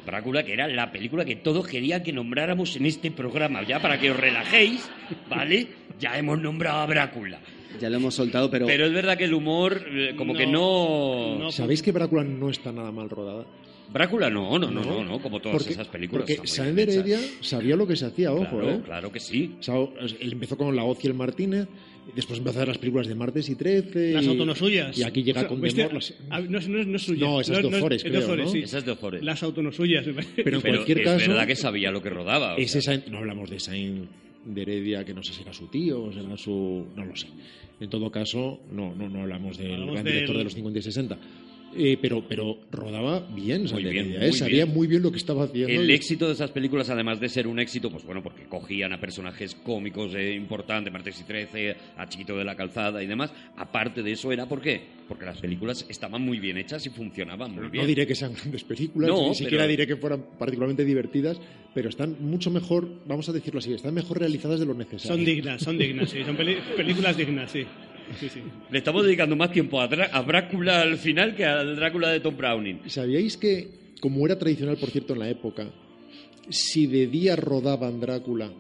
Brácula, 0.06 0.44
que 0.44 0.54
era 0.54 0.68
la 0.68 0.92
película 0.92 1.24
que 1.26 1.36
todos 1.38 1.66
querían 1.68 2.04
que 2.04 2.12
nombráramos 2.12 2.76
en 2.76 2.86
este 2.86 3.12
programa, 3.12 3.64
ya 3.66 3.82
para 3.82 3.98
que 4.00 4.12
os 4.12 4.18
relajéis, 4.18 4.90
¿vale? 5.30 5.68
Ya 6.00 6.18
hemos 6.18 6.40
nombrado 6.42 6.80
a 6.80 6.86
Brácula. 6.86 7.40
Ya 7.80 7.90
lo 7.90 7.98
hemos 7.98 8.14
soltado, 8.16 8.50
pero, 8.50 8.66
Pero 8.66 8.86
es 8.86 8.94
verdad 8.94 9.18
que 9.18 9.26
el 9.26 9.34
humor, 9.34 9.84
eh, 9.92 10.14
como 10.18 10.34
que 10.34 10.46
No. 10.48 11.50
¿Sabéis 11.52 11.82
que 11.82 11.92
Brácula 11.92 12.24
no 12.24 12.50
está 12.50 12.72
nada 12.72 12.92
mal 12.92 13.10
rodada? 13.10 13.46
Brácula 13.92 14.30
no, 14.30 14.60
no, 14.60 14.70
no, 14.70 14.84
no, 14.84 15.04
no, 15.04 15.20
como 15.22 15.40
todas 15.40 15.60
Porque- 15.60 15.74
esas 15.74 15.88
películas. 15.88 16.26
Porque 16.30 16.62
de 16.74 16.82
Heredia 16.84 17.20
sabía 17.40 17.76
lo 17.78 17.88
que 17.88 17.96
se 17.96 18.06
hacía, 18.06 18.34
ojo, 18.34 18.46
claro, 18.58 18.70
¿eh? 18.72 18.82
claro 18.84 19.12
que 19.14 19.20
sí. 19.22 19.56
O 19.60 19.64
sea, 19.64 19.76
él 20.20 20.34
empezó 20.34 20.58
con 20.58 20.76
La 20.76 20.84
Hoz 20.84 21.00
y 21.06 21.08
el 21.08 21.14
Martínez, 21.14 21.68
después 22.14 22.40
empezó 22.40 22.58
a 22.58 22.62
hacer 22.64 22.68
las 22.68 22.78
películas 22.80 23.08
de 23.08 23.16
Martes 23.16 23.48
y 23.48 23.56
Trece. 23.56 24.12
Las 24.12 24.26
y- 24.26 24.28
autonosuyas. 24.28 24.98
Y 24.98 25.04
aquí 25.04 25.24
llega 25.24 25.48
con 25.48 25.62
¿Viste? 25.62 25.84
Demor. 25.84 25.94
las- 25.96 26.14
Ah, 26.30 26.42
No, 26.42 26.58
es- 26.60 26.68
no, 26.68 26.80
es- 26.82 26.88
no 26.88 26.98
es 26.98 27.02
suya. 27.04 27.26
No, 27.26 27.40
esa 27.40 27.54
es 27.54 27.62
de 27.62 27.78
Ozores, 27.78 27.98
es 28.00 28.04
de 28.04 28.10
creo, 28.10 28.24
Ozores, 28.26 28.46
¿no? 28.48 28.52
sí. 28.52 28.60
Esa 28.60 28.78
es 28.80 28.86
de 28.86 28.92
Ozores. 28.92 29.24
Las 29.24 29.42
autonosuyas. 29.44 30.06
me 30.06 30.14
parece. 30.16 30.44
Pero 30.44 30.58
en 30.58 30.62
Pero 30.64 30.74
cualquier 30.76 30.98
es 31.00 31.06
caso, 31.06 31.28
verdad 31.32 31.48
que 31.48 31.56
sabía 31.56 31.90
lo 31.92 32.02
que 32.02 32.10
rodaba. 32.10 32.56
o 32.56 32.58
es 32.58 32.70
sea. 32.72 32.80
esa- 32.94 33.10
no 33.10 33.20
hablamos 33.20 33.50
de 33.50 33.60
Sainz 33.62 34.10
de 34.46 34.62
Heredia, 34.64 35.06
que 35.06 35.14
no 35.14 35.24
sé 35.24 35.32
si 35.34 35.44
era 35.44 35.54
su 35.54 35.68
tío 35.68 36.04
o 36.04 36.12
será 36.12 36.36
su. 36.36 36.88
No 36.94 37.06
lo 37.06 37.16
sé. 37.16 37.28
En 37.80 37.90
todo 37.90 38.10
caso, 38.12 38.60
no, 38.72 38.94
no, 38.96 39.08
no 39.10 39.22
hablamos 39.22 39.58
del 39.58 39.74
Hablamos 39.74 39.94
gran 39.94 40.06
del- 40.06 40.14
director 40.14 40.38
de 40.38 40.44
los 40.44 40.54
50 40.54 40.80
y 40.80 40.82
60. 40.82 41.18
Eh, 41.76 41.98
pero, 42.02 42.24
pero 42.28 42.58
rodaba 42.72 43.20
bien, 43.20 43.64
muy 43.72 43.86
¿eh? 43.86 44.32
sabía 44.34 44.64
bien. 44.66 44.74
muy 44.76 44.88
bien 44.88 45.04
lo 45.04 45.12
que 45.12 45.18
estaba 45.18 45.44
haciendo. 45.44 45.70
El 45.82 45.90
y- 45.90 45.94
éxito 45.94 46.26
de 46.28 46.34
esas 46.34 46.50
películas, 46.52 46.90
además 46.90 47.20
de 47.20 47.30
ser 47.30 47.46
un 47.46 47.60
éxito, 47.60 47.92
pues 47.92 48.04
bueno, 48.04 48.24
porque 48.24 48.46
cogían 48.46 48.94
a 48.94 49.00
personajes 49.00 49.54
cómicos 49.56 50.14
eh, 50.16 50.34
importantes, 50.34 50.92
Martes 50.92 51.20
y 51.20 51.24
Trece, 51.26 51.76
a 51.98 52.08
Chiquito 52.08 52.36
de 52.38 52.46
la 52.46 52.56
Calzada 52.56 53.04
y 53.04 53.08
demás. 53.08 53.32
Aparte 53.58 54.02
de 54.02 54.12
eso, 54.14 54.32
¿era 54.32 54.48
por 54.48 54.62
qué? 54.62 54.82
Porque 55.08 55.26
las 55.26 55.40
películas 55.40 55.86
estaban 55.88 56.22
muy 56.22 56.40
bien 56.40 56.58
hechas 56.58 56.86
y 56.86 56.90
funcionaban 56.90 57.52
muy 57.54 57.70
bien. 57.70 57.84
No 57.84 57.88
diré 57.88 58.08
que 58.08 58.16
sean 58.16 58.34
grandes 58.34 58.64
películas, 58.64 59.10
No, 59.10 59.30
ni 59.30 59.36
siquiera 59.36 59.64
pero- 59.64 59.70
diré 59.72 59.88
que 59.88 59.98
fueran 59.98 60.24
particularmente 60.40 60.84
divertidas, 60.84 61.40
pero 61.74 61.90
están 61.90 62.16
mucho 62.22 62.50
mejor, 62.50 62.90
vamos 63.06 63.30
a 63.30 63.34
decirlo 63.34 63.60
así, 63.60 63.74
están 63.74 63.94
mejor 63.94 64.20
realizadas 64.20 64.60
de 64.60 64.66
lo 64.66 64.74
necesario. 64.74 65.16
Son 65.16 65.24
dignas, 65.26 65.62
son 65.62 65.78
dignas, 65.78 66.10
sí. 66.10 66.24
Son 66.26 66.36
películas 66.36 67.16
dignas, 67.16 67.52
sí. 67.52 67.66
Sí, 68.20 68.30
sí. 68.30 68.42
Le 68.72 68.78
estamos 68.78 69.04
dedicando 69.04 69.36
más 69.36 69.52
tiempo 69.52 69.80
a, 69.80 69.86
a 69.86 70.22
Brácula 70.22 70.82
al 70.82 70.98
final 70.98 71.36
que 71.36 71.46
al 71.46 71.76
Drácula 71.76 72.10
de 72.10 72.20
Tom 72.20 72.36
Browning. 72.36 72.82
¿Sabíais 72.88 73.38
que, 73.38 73.68
como 74.00 74.26
era 74.26 74.38
tradicional, 74.38 74.78
por 74.78 74.90
cierto, 74.90 75.14
en 75.14 75.20
la 75.20 75.30
época, 75.30 75.70
si 76.50 76.88
de 76.88 77.08
día 77.08 77.36
rodaban 77.36 78.00
Drácula 78.00 78.52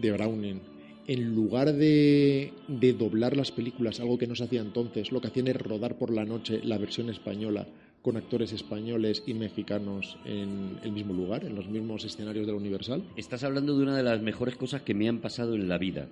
de 0.00 0.12
Browning, 0.12 0.60
en 1.06 1.34
lugar 1.34 1.72
de, 1.72 2.52
de 2.68 2.92
doblar 2.92 3.36
las 3.36 3.50
películas, 3.50 4.00
algo 4.00 4.18
que 4.18 4.26
no 4.26 4.34
se 4.34 4.44
hacía 4.44 4.60
entonces, 4.60 5.10
lo 5.10 5.20
que 5.20 5.28
hacían 5.28 5.48
es 5.48 5.56
rodar 5.56 5.98
por 5.98 6.12
la 6.12 6.24
noche 6.24 6.60
la 6.62 6.78
versión 6.78 7.10
española 7.10 7.66
con 8.02 8.16
actores 8.16 8.52
españoles 8.52 9.22
y 9.26 9.34
mexicanos 9.34 10.18
en 10.24 10.78
el 10.82 10.92
mismo 10.92 11.14
lugar, 11.14 11.44
en 11.44 11.54
los 11.54 11.68
mismos 11.68 12.04
escenarios 12.04 12.46
de 12.46 12.52
la 12.52 12.58
Universal? 12.58 13.04
Estás 13.16 13.44
hablando 13.44 13.76
de 13.76 13.82
una 13.84 13.96
de 13.96 14.02
las 14.02 14.20
mejores 14.20 14.56
cosas 14.56 14.82
que 14.82 14.92
me 14.92 15.08
han 15.08 15.18
pasado 15.18 15.54
en 15.54 15.68
la 15.68 15.78
vida, 15.78 16.08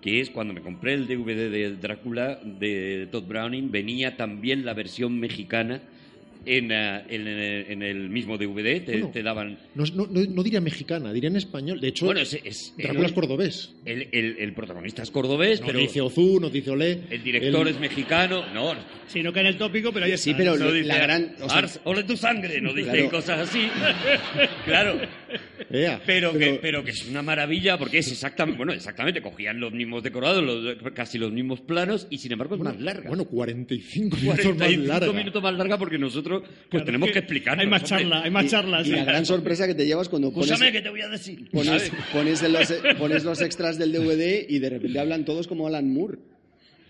que 0.00 0.20
es 0.20 0.30
cuando 0.30 0.54
me 0.54 0.60
compré 0.62 0.94
el 0.94 1.06
DVD 1.06 1.50
de 1.50 1.76
Drácula 1.76 2.40
de 2.42 3.08
Todd 3.10 3.24
Browning, 3.24 3.70
venía 3.70 4.16
también 4.16 4.64
la 4.64 4.72
versión 4.74 5.18
mexicana 5.20 5.82
en, 6.46 6.72
eh, 6.72 7.04
en, 7.10 7.28
en 7.28 7.82
el 7.82 8.08
mismo 8.08 8.38
DVD, 8.38 8.80
te, 8.82 8.92
Bueno. 8.92 9.10
te 9.12 9.22
daban... 9.22 9.58
No, 9.74 9.84
no- 9.94 10.06
no- 10.06 10.24
no 10.24 10.42
diría 10.42 10.58
mexicana, 10.62 11.12
diría 11.12 11.28
en 11.28 11.36
español. 11.36 11.78
De 11.82 11.88
hecho, 11.88 12.06
Bueno, 12.06 12.22
es, 12.22 12.32
es- 12.32 12.72
Drácula 12.78 13.00
es 13.02 13.08
el, 13.08 13.14
cordobés. 13.14 13.74
el, 13.84 14.08
el- 14.10 14.36
el 14.38 14.54
protagonista 14.54 15.02
es 15.02 15.10
cordobés, 15.10 15.60
No 15.60 15.66
pero 15.66 15.78
dice 15.80 16.00
Ozú, 16.00 16.40
no 16.40 16.48
dice 16.48 16.70
Olé. 16.70 17.00
el 17.10 17.22
director 17.22 17.68
El- 17.68 17.74
es 17.74 17.78
mexicano. 17.80 18.46
No, 18.54 18.72
Sí, 19.06 19.22
no 19.22 19.34
cae 19.34 19.42
en 19.42 19.48
el 19.48 19.58
tópico, 19.58 19.92
pero 19.92 20.06
ahí 20.06 20.12
está. 20.12 20.24
Sí, 20.24 20.34
pero 20.34 20.56
no 20.56 20.64
lo- 20.66 20.72
dice 20.72 20.86
la 20.86 20.96
gran. 20.98 21.34
o 21.42 21.48
sea, 21.50 21.58
"Ars, 21.58 21.78
ole 21.84 22.04
tu 22.04 22.16
sangre, 22.16 22.58
no 22.62 22.72
dice 22.72 22.90
Claro. 22.90 23.10
cosas 23.10 23.40
así. 23.50 23.68
claro, 24.64 24.98
Pero, 26.06 26.32
que, 26.36 26.58
pero 26.60 26.82
que 26.84 26.90
es 26.90 27.06
una 27.08 27.22
maravilla 27.22 27.78
porque 27.78 27.98
es 27.98 28.10
exactamente, 28.10 28.56
bueno, 28.56 28.72
exactamente, 28.72 29.22
cogían 29.22 29.60
los 29.60 29.72
mismos 29.72 30.02
decorados, 30.02 30.42
los- 30.42 30.76
casi 30.94 31.18
los 31.18 31.32
mismos 31.32 31.60
planos 31.60 32.06
y 32.10 32.18
sin 32.18 32.32
embargo 32.32 32.54
es 32.54 32.58
bueno, 32.60 32.74
más 32.74 32.82
larga. 32.82 33.08
Bueno, 33.08 33.24
45 33.24 34.16
minutos 34.16 34.40
45 34.44 34.78
más 34.80 35.00
larga. 35.00 35.12
minutos 35.12 35.42
más 35.42 35.54
larga 35.54 35.78
porque 35.78 35.98
nosotros 35.98 36.42
pues 36.42 36.68
Claro, 36.70 36.84
tenemos 36.86 37.08
es 37.08 37.12
que 37.12 37.18
explicarnos. 37.20 37.62
Hay 37.64 37.70
más 37.70 37.84
charla, 37.84 38.22
hay 38.22 38.30
más 38.30 38.46
charlas. 38.46 38.86
y 38.86 38.90
la 38.90 39.04
gran 39.04 39.24
sorpresa 39.26 39.66
que 39.66 39.74
te 39.74 39.86
llevas 39.86 40.08
cuando 40.08 40.32
pones, 40.32 40.50
Escúchame, 40.50 40.72
que 40.72 40.82
te 40.82 40.90
voy 40.90 41.00
a 41.02 41.08
decir. 41.08 41.48
pones, 41.50 41.66
¿sabes? 41.66 41.92
pones, 42.12 42.42
en 42.42 42.52
los, 42.52 42.72
pones 42.98 43.24
los 43.24 43.40
extras 43.40 43.78
del 43.78 43.92
DVD 43.92 44.46
y 44.48 44.58
de 44.58 44.70
repente 44.70 44.98
hablan 44.98 45.24
todos 45.24 45.46
como 45.46 45.66
Alan 45.66 45.92
Moore. 45.92 46.18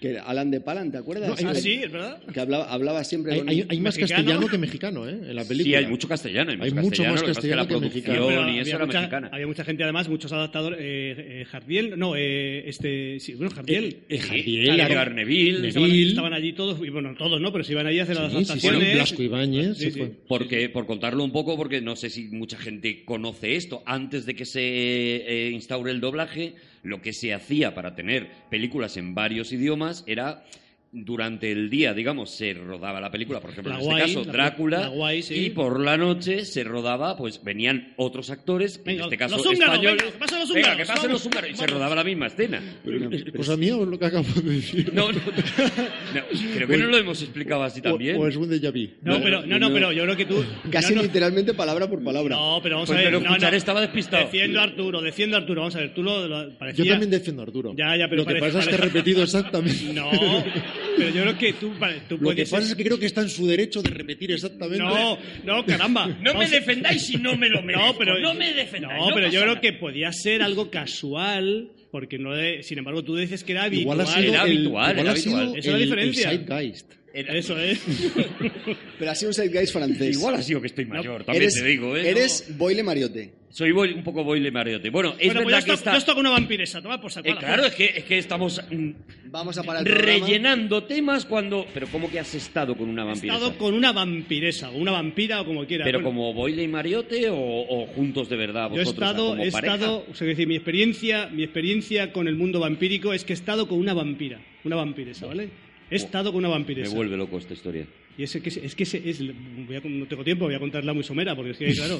Que 0.01 0.19
Alan 0.19 0.51
de 0.51 0.63
Palan, 0.63 0.91
¿te 0.91 0.97
acuerdas? 0.97 1.29
No, 1.43 1.51
Ah, 1.51 1.53
Que- 1.53 1.61
sí, 1.61 1.75
es 1.85 1.93
verdad. 1.93 2.23
Que 2.33 2.41
hablaba, 2.41 2.65
hablaba 2.73 3.05
siempre 3.05 3.35
Hay, 3.35 3.39
con... 3.41 3.49
hay- 3.51 3.67
hay 3.69 3.81
más 3.81 3.97
mexicano. 3.99 4.23
castellano 4.25 4.49
que 4.49 4.57
mexicano, 4.59 5.07
¿eh? 5.07 5.13
En 5.29 5.37
la 5.37 5.45
película. 5.45 5.63
Sí, 5.79 5.85
hay 5.85 5.91
mucho 5.91 6.09
castellano. 6.09 6.51
Hay, 6.53 6.57
Hay 6.61 6.71
mucho, 6.73 6.89
castellano, 6.89 7.13
más 7.13 7.21
lo 7.21 7.27
que 7.27 7.29
la 7.29 7.35
castellano 7.35 7.69
que 7.69 7.81
mexicano. 7.81 8.27
Pero 8.29 8.49
y 8.49 8.59
eso 8.59 8.61
había 8.61 8.75
era 8.77 8.87
mucha, 8.87 8.99
mexicana. 9.01 9.29
había 9.31 9.47
mucha 9.47 9.65
gente 9.65 9.83
además, 9.85 10.09
muchos 10.09 10.33
adaptadores. 10.33 10.79
Eh, 10.81 11.15
eh, 11.43 11.45
Jardiel, 11.45 11.99
no, 11.99 12.17
eh, 12.17 12.67
este, 12.67 13.21
sí, 13.21 13.35
bueno, 13.35 13.51
Jardiel. 13.55 13.85
Eh, 13.85 13.99
eh, 14.09 14.19
Jardiel, 14.21 14.77
Neville, 15.15 15.69
estaban, 15.69 15.89
Neville. 15.91 16.09
estaban 16.09 16.33
allí 16.33 16.53
todos, 16.55 16.79
y 16.83 16.89
bueno, 16.89 17.15
todos 17.19 17.39
no, 17.39 17.53
pero 17.53 17.63
se 17.63 17.73
iban 17.73 17.87
allí 17.87 17.99
a 18.01 18.05
hacer 18.05 18.17
las 18.17 18.33
Sí, 18.33 18.39
sí, 18.39 18.45
sí, 18.45 18.51
adaptaciones. 18.69 18.95
Blasco 18.95 19.23
Ibáñez. 19.23 19.79
Porque, 20.27 20.71
por 20.71 20.87
contarlo 20.87 21.23
un 21.25 21.31
poco, 21.33 21.59
porque 21.59 21.83
no 21.83 21.95
sé 21.95 22.09
si 22.09 22.25
mucha 22.25 22.57
gente 22.57 23.05
conoce 23.05 23.55
esto, 23.57 23.83
antes 23.85 24.25
de 24.25 24.35
que 24.35 24.47
se 24.47 24.61
eh, 24.63 25.51
instaure 25.51 25.91
el 25.91 26.01
doblaje, 26.01 26.55
lo 26.83 27.03
que 27.03 27.13
se 27.13 27.35
hacía 27.35 27.75
para 27.75 27.95
tener 27.95 28.31
películas 28.51 28.97
en 28.97 29.15
varios 29.15 29.53
idiomas 29.53 30.05
era 30.07 30.45
durante 30.93 31.53
el 31.53 31.71
día, 31.71 31.95
digamos, 31.95 32.31
se 32.31 32.53
rodaba 32.53 33.01
la 33.01 33.13
película, 33.13 33.39
por 33.41 33.51
ejemplo, 33.51 33.71
La 33.73 33.77
en 33.77 33.83
este 33.83 33.93
guay, 33.93 34.03
caso, 34.15 34.25
la- 34.25 34.33
Drácula, 34.33 34.81
la 34.81 34.89
guay, 34.89 35.23
sí. 35.23 35.35
y 35.47 35.51
por 35.51 35.79
la 35.79 35.97
noche 35.97 36.45
se 36.45 36.65
rodaba, 36.65 37.17
pues 37.17 37.45
venían 37.45 37.95
otros 37.97 38.29
actores, 38.31 38.83
Venga, 38.85 38.99
en 39.01 39.05
este 39.05 39.17
caso 39.17 39.37
los 39.37 39.47
húngaros, 39.47 39.75
españoles. 39.75 40.03
venga, 40.03 40.13
que 40.13 40.19
pasen 40.19 40.39
los 40.41 40.53
Venga, 40.53 40.69
húngaros, 40.69 40.77
que 40.79 40.93
pasen 40.93 40.97
vamos, 40.97 41.13
los 41.13 41.27
húngaros, 41.27 41.51
y 41.51 41.55
se 41.55 41.61
vamos. 41.61 41.73
rodaba 41.75 41.95
la 41.95 42.05
misma 42.05 42.27
escena. 42.27 42.61
Pero 42.85 43.11
¿Es 43.15 43.25
cosa 43.37 43.57
mía 43.57 43.77
o 43.77 43.83
es 43.85 43.89
lo 43.89 43.99
que 44.01 44.05
acabo 44.07 44.27
de 44.43 44.51
decir? 44.57 44.93
No, 44.93 45.13
no, 45.13 45.19
no, 45.19 46.23
creo 46.57 46.67
que 46.69 46.77
no 46.77 46.87
lo 46.87 46.97
hemos 46.99 47.23
explicado 47.23 47.63
así 47.63 47.81
también. 47.81 48.17
O, 48.17 48.21
o 48.23 48.27
es 48.27 48.35
un 48.37 48.51
déjà 48.51 48.73
vu. 48.73 48.91
No, 49.03 49.23
pero, 49.23 49.47
no, 49.47 49.59
no, 49.61 49.73
pero 49.73 49.93
yo 49.93 50.03
creo 50.03 50.17
que 50.17 50.25
tú. 50.27 50.45
Casi 50.73 50.91
no, 50.93 50.97
no, 50.97 51.03
literalmente 51.07 51.55
palabra 51.55 51.89
por 51.89 52.03
palabra. 52.03 52.35
no, 52.35 52.59
pero 52.63 52.75
vamos 52.77 52.89
Pues 52.91 52.99
a 52.99 53.03
ver. 53.05 53.15
escucharé, 53.15 53.51
no. 53.53 53.57
estaba 53.57 53.81
despistado. 53.81 54.25
Defiendo 54.25 54.59
a 54.59 54.65
Arturo, 54.65 55.01
defiendo 55.01 55.37
a 55.37 55.41
Arturo. 55.41 55.61
Vamos 55.61 55.77
a 55.77 55.79
ver, 55.81 55.95
tú 55.95 56.03
lo, 56.03 56.27
lo- 56.27 56.59
parecía. 56.59 56.85
Yo 56.85 56.91
también 56.91 57.11
defiendo 57.11 57.43
a 57.43 57.45
Arturo. 57.45 57.75
Ya, 57.77 57.97
ya, 57.97 58.09
pero 58.09 58.23
Lo 58.25 58.27
que 58.29 58.41
pasa 58.41 58.59
es 58.59 58.67
que 58.69 58.75
he 58.75 58.79
repetido 58.79 59.23
exactamente. 59.23 59.93
No, 59.93 60.11
Pero 60.97 61.11
yo 61.11 61.23
creo 61.23 61.39
que 61.39 61.53
tú, 61.55 61.73
vale, 61.79 62.03
tú 62.09 62.15
Lo 62.17 62.31
que 62.31 62.35
puedes 62.35 62.51
pasa 62.51 62.67
es 62.69 62.75
que 62.75 62.85
creo 62.85 62.99
que 62.99 63.07
está 63.07 63.23
en 63.23 63.29
su 63.29 63.47
derecho 63.47 63.83
de 63.83 63.91
repetir 63.91 64.33
exactamente. 64.33 64.79
No, 64.85 65.19
no, 65.45 65.65
caramba. 65.67 66.07
No 66.23 66.35
me 66.35 66.49
defendáis 66.49 67.03
si 67.07 67.17
no 67.17 67.37
me 67.37 67.49
lo 67.49 67.63
merezco. 67.65 67.87
No, 67.93 67.99
pero, 67.99 68.19
no 68.19 68.35
me 68.35 68.53
defendáis. 68.53 69.01
No, 69.01 69.15
pero 69.15 69.27
yo 69.29 69.41
creo 69.41 69.55
nada. 69.55 69.61
que 69.61 69.73
podía 69.75 70.13
ser 70.13 70.43
algo 70.43 70.71
casual, 70.71 71.71
porque 71.91 72.19
no 72.19 72.35
de- 72.35 72.63
sin 72.63 72.79
embargo 72.79 73.03
tú 73.05 73.17
dices 73.17 73.45
que 73.45 73.53
era 73.53 73.65
habitual. 73.65 73.83
Igual 73.83 74.01
ha 74.01 74.07
sido, 74.07 74.33
Era 74.35 74.43
el, 74.45 74.51
habitual, 74.51 74.65
igual 74.67 74.99
era 74.99 75.13
ha 75.13 75.17
sido 75.17 75.37
habitual. 75.37 75.59
Esa 75.59 75.59
es 75.59 75.67
la 75.67 75.77
el- 75.77 75.83
el 75.83 75.89
diferencia. 75.89 76.29
zeitgeist. 76.31 76.93
Era- 77.13 77.35
Eso 77.37 77.59
es. 77.59 77.81
Pero 78.99 79.11
ha 79.11 79.15
sido 79.15 79.31
un 79.31 79.35
Zeitgeist 79.35 79.73
francés. 79.73 80.17
Igual 80.17 80.35
ha 80.37 80.43
sido 80.43 80.61
que 80.61 80.69
estoy 80.69 80.85
mayor, 80.87 81.25
también 81.25 81.43
eres, 81.43 81.55
te 81.55 81.65
digo, 81.65 81.97
¿eh? 81.97 82.09
Eres 82.09 82.45
Boile 82.57 82.83
Mariote. 82.85 83.33
Soy 83.53 83.73
boy- 83.73 83.93
un 83.95 84.05
poco 84.05 84.23
boile 84.23 84.51
mariote. 84.53 84.91
Bueno, 84.91 85.15
es 85.19 85.27
bueno, 85.27 85.43
pues 85.43 85.47
verdad 85.55 85.61
yo 85.61 85.67
que 85.67 85.73
está... 85.79 85.93
yo 85.93 85.99
estoy 85.99 86.15
con 86.15 86.21
una 86.21 86.31
vampiresa, 86.31 86.81
toma 86.81 87.01
por 87.01 87.11
saco. 87.11 87.29
Eh, 87.29 87.35
claro, 87.37 87.65
es 87.67 87.75
que, 87.75 87.85
es 87.97 88.05
que 88.05 88.19
estamos 88.19 88.63
mm, 88.71 88.91
Vamos 89.31 89.59
a 89.59 89.65
parar 89.65 89.85
el 89.87 89.93
programa. 89.93 90.25
rellenando 90.27 90.85
temas 90.85 91.25
cuando... 91.25 91.67
Pero 91.75 91.89
¿cómo 91.89 92.09
que 92.09 92.21
has 92.21 92.33
estado 92.35 92.77
con 92.77 92.89
una 92.89 93.03
He 93.03 93.07
vampira? 93.07 93.35
estado 93.35 93.59
con 93.59 93.75
una 93.75 93.91
vampiresa, 93.93 94.71
o 94.71 94.77
una 94.79 94.93
vampira, 94.93 95.41
o 95.41 95.45
como 95.47 95.67
quiera. 95.67 95.85
¿Pero 95.85 95.99
Bueno, 95.99 96.09
como 96.11 96.33
boile 96.33 96.63
y 96.63 96.69
mariote 96.69 97.29
o, 97.29 97.37
o 97.37 97.87
juntos 97.89 98.29
de 98.29 98.37
verdad 98.37 98.71
Yo 98.71 98.77
he 98.77 98.85
vosotros? 98.85 98.95
o 98.95 98.99
sea, 98.99 99.09
estado, 99.11 99.29
como 99.31 99.43
he 99.45 99.51
pareja? 99.51 99.75
estado, 99.75 100.07
o 100.09 100.15
sea, 100.15 100.27
decir, 100.29 100.47
mi 100.47 100.55
experiencia, 100.55 101.29
mi 101.33 101.43
experiencia 101.43 102.13
con 102.13 102.29
el 102.29 102.37
mundo 102.37 102.61
vampírico 102.61 103.13
es 103.13 103.25
que 103.25 103.33
he 103.33 103.35
estado 103.35 103.67
con 103.67 103.79
una 103.81 103.95
vampira, 103.95 104.41
una 104.63 104.77
vampiresa, 104.77 105.27
¿vale? 105.27 105.49
He 105.91 105.97
estado 105.97 106.31
con 106.31 106.39
una 106.39 106.49
Me 106.49 106.55
vampiresa. 106.55 106.95
vuelve 106.95 107.17
loco 107.17 107.37
esta 107.37 107.53
historia. 107.55 107.85
Y 108.21 108.25
es 108.25 108.33
que 108.33 108.51
es 108.51 108.75
que 108.75 108.83
es, 108.83 109.19
voy 109.67 109.77
a- 109.77 109.81
no 109.83 110.05
tengo 110.07 110.23
tiempo, 110.23 110.45
voy 110.45 110.55
a 110.55 110.59
contarla 110.59 110.93
muy 110.93 111.03
somera, 111.03 111.35
porque 111.35 111.53
es 111.53 111.57
que, 111.57 111.73
claro, 111.73 111.99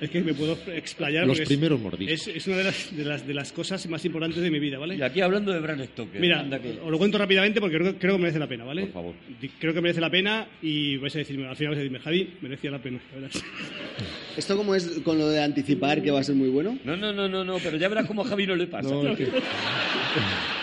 es 0.00 0.08
que 0.08 0.22
me 0.22 0.32
puedo 0.32 0.56
explayar. 0.72 1.26
Los 1.26 1.38
primeros 1.42 1.78
mordiscos. 1.78 2.28
Es, 2.28 2.34
es 2.34 2.46
una 2.46 2.56
de 2.56 2.64
las, 2.64 2.96
de, 2.96 3.04
las, 3.04 3.26
de 3.26 3.34
las 3.34 3.52
cosas 3.52 3.86
más 3.90 4.02
importantes 4.06 4.40
de 4.42 4.50
mi 4.50 4.58
vida, 4.58 4.78
¿vale? 4.78 4.96
Y 4.96 5.02
aquí 5.02 5.20
hablando 5.20 5.52
de 5.52 5.60
Bram 5.60 5.84
Stoker. 5.84 6.18
Mira, 6.18 6.40
anda 6.40 6.58
que- 6.62 6.78
os 6.82 6.90
lo 6.90 6.96
cuento 6.96 7.18
rápidamente 7.18 7.60
porque 7.60 7.76
creo, 7.76 7.94
creo 7.98 8.16
que 8.16 8.22
merece 8.22 8.38
la 8.38 8.46
pena, 8.48 8.64
¿vale? 8.64 8.84
Por 8.84 8.92
favor. 8.92 9.14
Creo 9.58 9.74
que 9.74 9.82
merece 9.82 10.00
la 10.00 10.08
pena 10.08 10.48
y 10.62 10.96
vais 10.96 11.14
a 11.14 11.18
decirme, 11.18 11.46
al 11.46 11.56
final 11.56 11.72
vais 11.74 11.80
a 11.80 11.82
decirme, 11.82 11.98
Javi, 11.98 12.30
merecía 12.40 12.70
la 12.70 12.78
pena. 12.80 12.98
¿Esto 14.38 14.56
cómo 14.56 14.74
es 14.74 14.86
con 15.04 15.18
lo 15.18 15.28
de 15.28 15.42
anticipar 15.42 16.02
que 16.02 16.10
va 16.10 16.20
a 16.20 16.24
ser 16.24 16.36
muy 16.36 16.48
bueno? 16.48 16.78
No, 16.86 16.96
no, 16.96 17.12
no, 17.12 17.28
no, 17.28 17.44
no, 17.44 17.58
pero 17.62 17.76
ya 17.76 17.88
verás 17.90 18.06
cómo 18.06 18.22
a 18.22 18.24
Javi 18.24 18.46
no 18.46 18.56
le 18.56 18.66
pasa. 18.66 18.88
No, 18.88 19.06
es 19.10 19.18
que- 19.18 19.28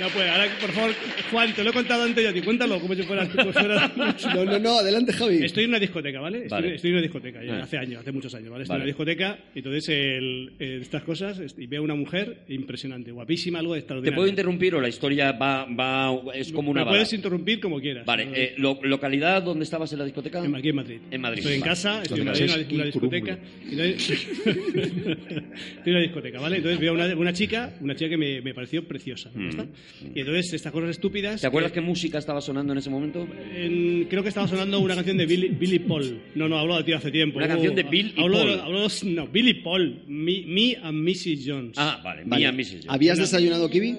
No, 0.00 0.08
pues 0.10 0.28
ahora, 0.30 0.46
por 0.60 0.70
favor, 0.72 0.94
Juan, 1.30 1.52
te 1.54 1.64
lo 1.64 1.70
he 1.70 1.72
contado 1.72 2.04
antes 2.04 2.22
yo 2.22 2.30
a 2.30 2.32
ti, 2.32 2.40
cuéntalo 2.40 2.78
como 2.80 2.94
si 2.94 3.02
fuera... 3.02 3.28
como 3.28 3.52
si 3.52 3.58
fuera- 3.58 3.92
No, 4.34 4.44
no, 4.44 4.58
no, 4.58 4.78
adelante 4.78 5.12
Javi. 5.12 5.44
Estoy 5.44 5.64
en 5.64 5.70
una 5.70 5.78
discoteca, 5.80 6.20
¿vale? 6.20 6.38
Estoy, 6.44 6.50
Vale. 6.50 6.74
estoy 6.76 6.90
en 6.90 6.94
una 6.96 7.02
discoteca, 7.02 7.42
ya 7.44 7.54
Ah. 7.58 7.62
hace 7.64 7.78
años, 7.78 8.00
hace 8.00 8.12
muchos 8.12 8.34
años, 8.34 8.50
¿vale? 8.50 8.62
Estoy 8.62 8.74
Vale. 8.74 8.82
en 8.82 8.84
una 8.84 8.86
discoteca 8.86 9.38
y 9.54 9.58
entonces 9.58 9.88
el- 9.88 10.52
eh, 10.58 10.78
estas 10.82 11.02
cosas 11.02 11.40
y 11.58 11.66
veo 11.66 11.82
una 11.82 11.94
mujer 11.94 12.38
impresionante, 12.48 13.10
guapísima, 13.10 13.58
algo 13.58 13.72
¿Te 13.74 13.80
extraordinario. 13.80 14.16
puedo 14.16 14.28
interrumpir 14.28 14.74
o 14.74 14.80
la 14.80 14.88
historia 14.88 15.32
va, 15.32 15.64
va 15.64 16.12
es 16.34 16.52
como 16.52 16.70
una 16.70 16.84
Me 16.84 16.90
puedes 16.90 17.12
interrumpir 17.12 17.60
como 17.60 17.80
quieras. 17.80 18.06
Vale, 18.06 18.26
¿no? 18.26 18.34
eh, 18.34 18.54
lo- 18.58 18.78
¿localidad 18.82 19.42
donde 19.42 19.64
estabas 19.64 19.92
en 19.92 19.98
la 19.98 20.04
discoteca? 20.04 20.44
En- 20.44 20.54
Aquí 20.54 20.68
en 20.68 20.76
Madrid. 20.76 20.98
En 21.10 21.20
Madrid, 21.20 21.38
Estoy 21.40 21.54
en 21.56 21.62
casa, 21.62 22.02
estoy 22.02 22.20
en 22.20 22.26
Madrid, 22.26 22.42
en 22.44 22.50
una, 22.50 22.74
una 22.74 22.84
discoteca. 22.84 23.38
y 23.68 23.72
entonces- 23.72 24.28
estoy 24.46 25.86
en 25.86 25.90
una 25.92 26.00
discoteca, 26.00 26.40
¿vale? 26.40 26.56
Entonces 26.56 26.80
veo 26.80 26.92
una, 26.94 27.06
una 27.16 27.32
chica, 27.32 27.72
una 27.80 27.94
chica 27.94 28.10
que 28.10 28.16
me, 28.16 28.40
me 28.40 28.54
pareció 28.54 28.86
preciosa. 28.86 29.30
¿ya 29.34 29.40
Mm. 29.40 29.68
Está? 29.88 30.06
Y 30.14 30.20
entonces 30.20 30.52
estas 30.52 30.72
cosas 30.72 30.90
estúpidas. 30.90 31.40
¿Te 31.40 31.46
acuerdas 31.46 31.72
que- 31.72 31.80
qué 31.80 31.86
música 31.86 32.18
estaba 32.18 32.40
sonando 32.40 32.72
en 32.72 32.78
ese 32.78 32.90
momento? 32.90 33.26
en- 33.54 34.06
creo 34.08 34.22
que 34.22 34.28
estaba 34.28 34.46
sonando 34.48 34.80
una 34.80 34.94
canción 34.94 35.16
de 35.16 35.26
Billy, 35.26 35.48
Billy 35.48 35.78
Paul. 35.80 36.20
No, 36.34 36.48
no, 36.48 36.58
hablo 36.58 36.76
de 36.76 36.84
ti 36.84 36.92
hace 36.92 37.10
tiempo. 37.10 37.38
Una 37.38 37.48
canción 37.48 37.74
de 37.74 37.82
Bill 37.82 38.12
y 38.16 38.20
hablo 38.22 38.38
de 38.38 38.44
Paul. 38.44 38.60
hablo 38.60 38.88
de 38.88 39.10
no, 39.10 39.26
Billy 39.28 39.54
Paul. 39.54 40.02
Me, 40.06 40.42
me 40.46 40.76
and 40.82 41.02
Mrs. 41.08 41.44
Jones. 41.46 41.74
Ah, 41.76 42.00
vale, 42.04 42.22
Vale. 42.24 42.40
Mía 42.40 42.52
Mrs. 42.52 42.70
Jones. 42.72 42.86
¿Habías 42.88 43.18
desayunado 43.18 43.68
kiwi? 43.70 43.96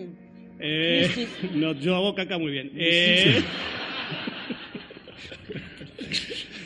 Eh, 0.59 1.07
no, 1.55 1.73
yo 1.79 1.95
hago 1.95 2.13
caca 2.15 2.37
muy 2.37 2.51
bien. 2.51 2.71
Eh, 2.75 3.41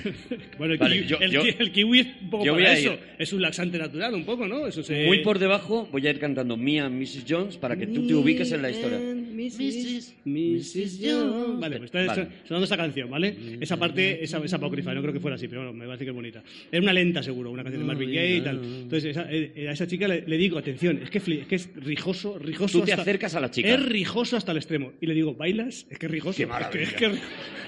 bueno, 0.57 0.73
el, 0.73 0.79
Vale, 0.79 0.95
kiwi, 0.97 1.07
yo- 1.07 1.17
el, 1.19 1.31
yo- 1.31 1.43
ki- 1.43 1.55
el 1.59 1.71
kiwi 1.71 1.99
es 1.99 2.07
un 2.21 2.29
poco 2.29 2.45
yo 2.45 2.53
voy 2.53 2.63
para 2.63 2.75
a 2.75 2.79
eso. 2.79 2.93
ir. 2.93 2.99
Es 3.19 3.33
un 3.33 3.41
laxante 3.41 3.77
natural, 3.77 4.13
un 4.13 4.25
poco, 4.25 4.47
¿no? 4.47 4.65
Eso 4.67 4.83
se... 4.83 5.05
Muy 5.05 5.19
por 5.19 5.39
debajo 5.39 5.87
voy 5.91 6.05
a 6.07 6.09
ir 6.09 6.19
cantando 6.19 6.57
Mía 6.57 6.89
Mrs. 6.89 7.25
Jones 7.27 7.57
para 7.57 7.75
que 7.77 7.87
tú 7.87 8.05
te 8.07 8.13
ubiques 8.15 8.51
en 8.51 8.61
la 8.61 8.69
historia. 8.71 8.99
Mrs. 8.99 9.92
Mrs. 10.25 10.99
Jones. 11.01 11.59
Vale, 11.59 11.77
pues 11.77 11.85
está 11.93 12.05
Vale. 12.05 12.27
sonando 12.47 12.65
esa 12.65 12.77
canción, 12.77 13.09
¿vale? 13.09 13.35
Esa 13.59 13.77
parte 13.77 14.23
esa, 14.23 14.37
esa 14.43 14.55
apócrifa, 14.57 14.93
no 14.93 15.01
creo 15.01 15.13
que 15.13 15.19
fuera 15.19 15.35
así, 15.35 15.47
pero 15.47 15.61
bueno, 15.61 15.73
me 15.77 15.85
parece 15.85 16.05
que 16.05 16.11
es 16.11 16.15
bonita. 16.15 16.43
Es 16.71 16.79
una 16.81 16.93
lenta, 16.93 17.21
seguro, 17.23 17.51
una 17.51 17.63
canción 17.63 17.81
de 17.83 17.87
Marvin 17.87 18.09
Gaye 18.13 18.37
y 18.37 18.41
tal. 18.41 18.57
Entonces, 18.63 19.05
esa- 19.05 19.27
eh, 19.31 19.67
a 19.67 19.71
esa 19.73 19.87
chica 19.87 20.07
le, 20.07 20.23
le 20.27 20.37
digo, 20.37 20.57
atención, 20.57 20.99
es 21.03 21.09
que, 21.09 21.21
fli- 21.21 21.41
es 21.41 21.47
que 21.47 21.55
es 21.55 21.69
rijoso, 21.75 22.37
rijoso. 22.39 22.79
Tú 22.79 22.85
te 22.85 22.93
hasta- 22.93 23.01
acercas 23.03 23.35
a 23.35 23.39
la 23.39 23.51
chica. 23.51 23.69
Es 23.69 23.83
rijoso 23.85 24.37
hasta 24.37 24.51
el 24.51 24.57
extremo. 24.57 24.93
Y 25.01 25.07
le 25.07 25.13
digo, 25.13 25.33
¿bailas? 25.35 25.85
Es 25.89 25.99
que 25.99 26.05
es 26.05 26.11
rijoso. 26.11 26.37
Qué 26.37 26.43
es 26.59 26.67
que 26.69 26.83
es 26.83 26.93
que, 26.93 27.05
es 27.05 27.13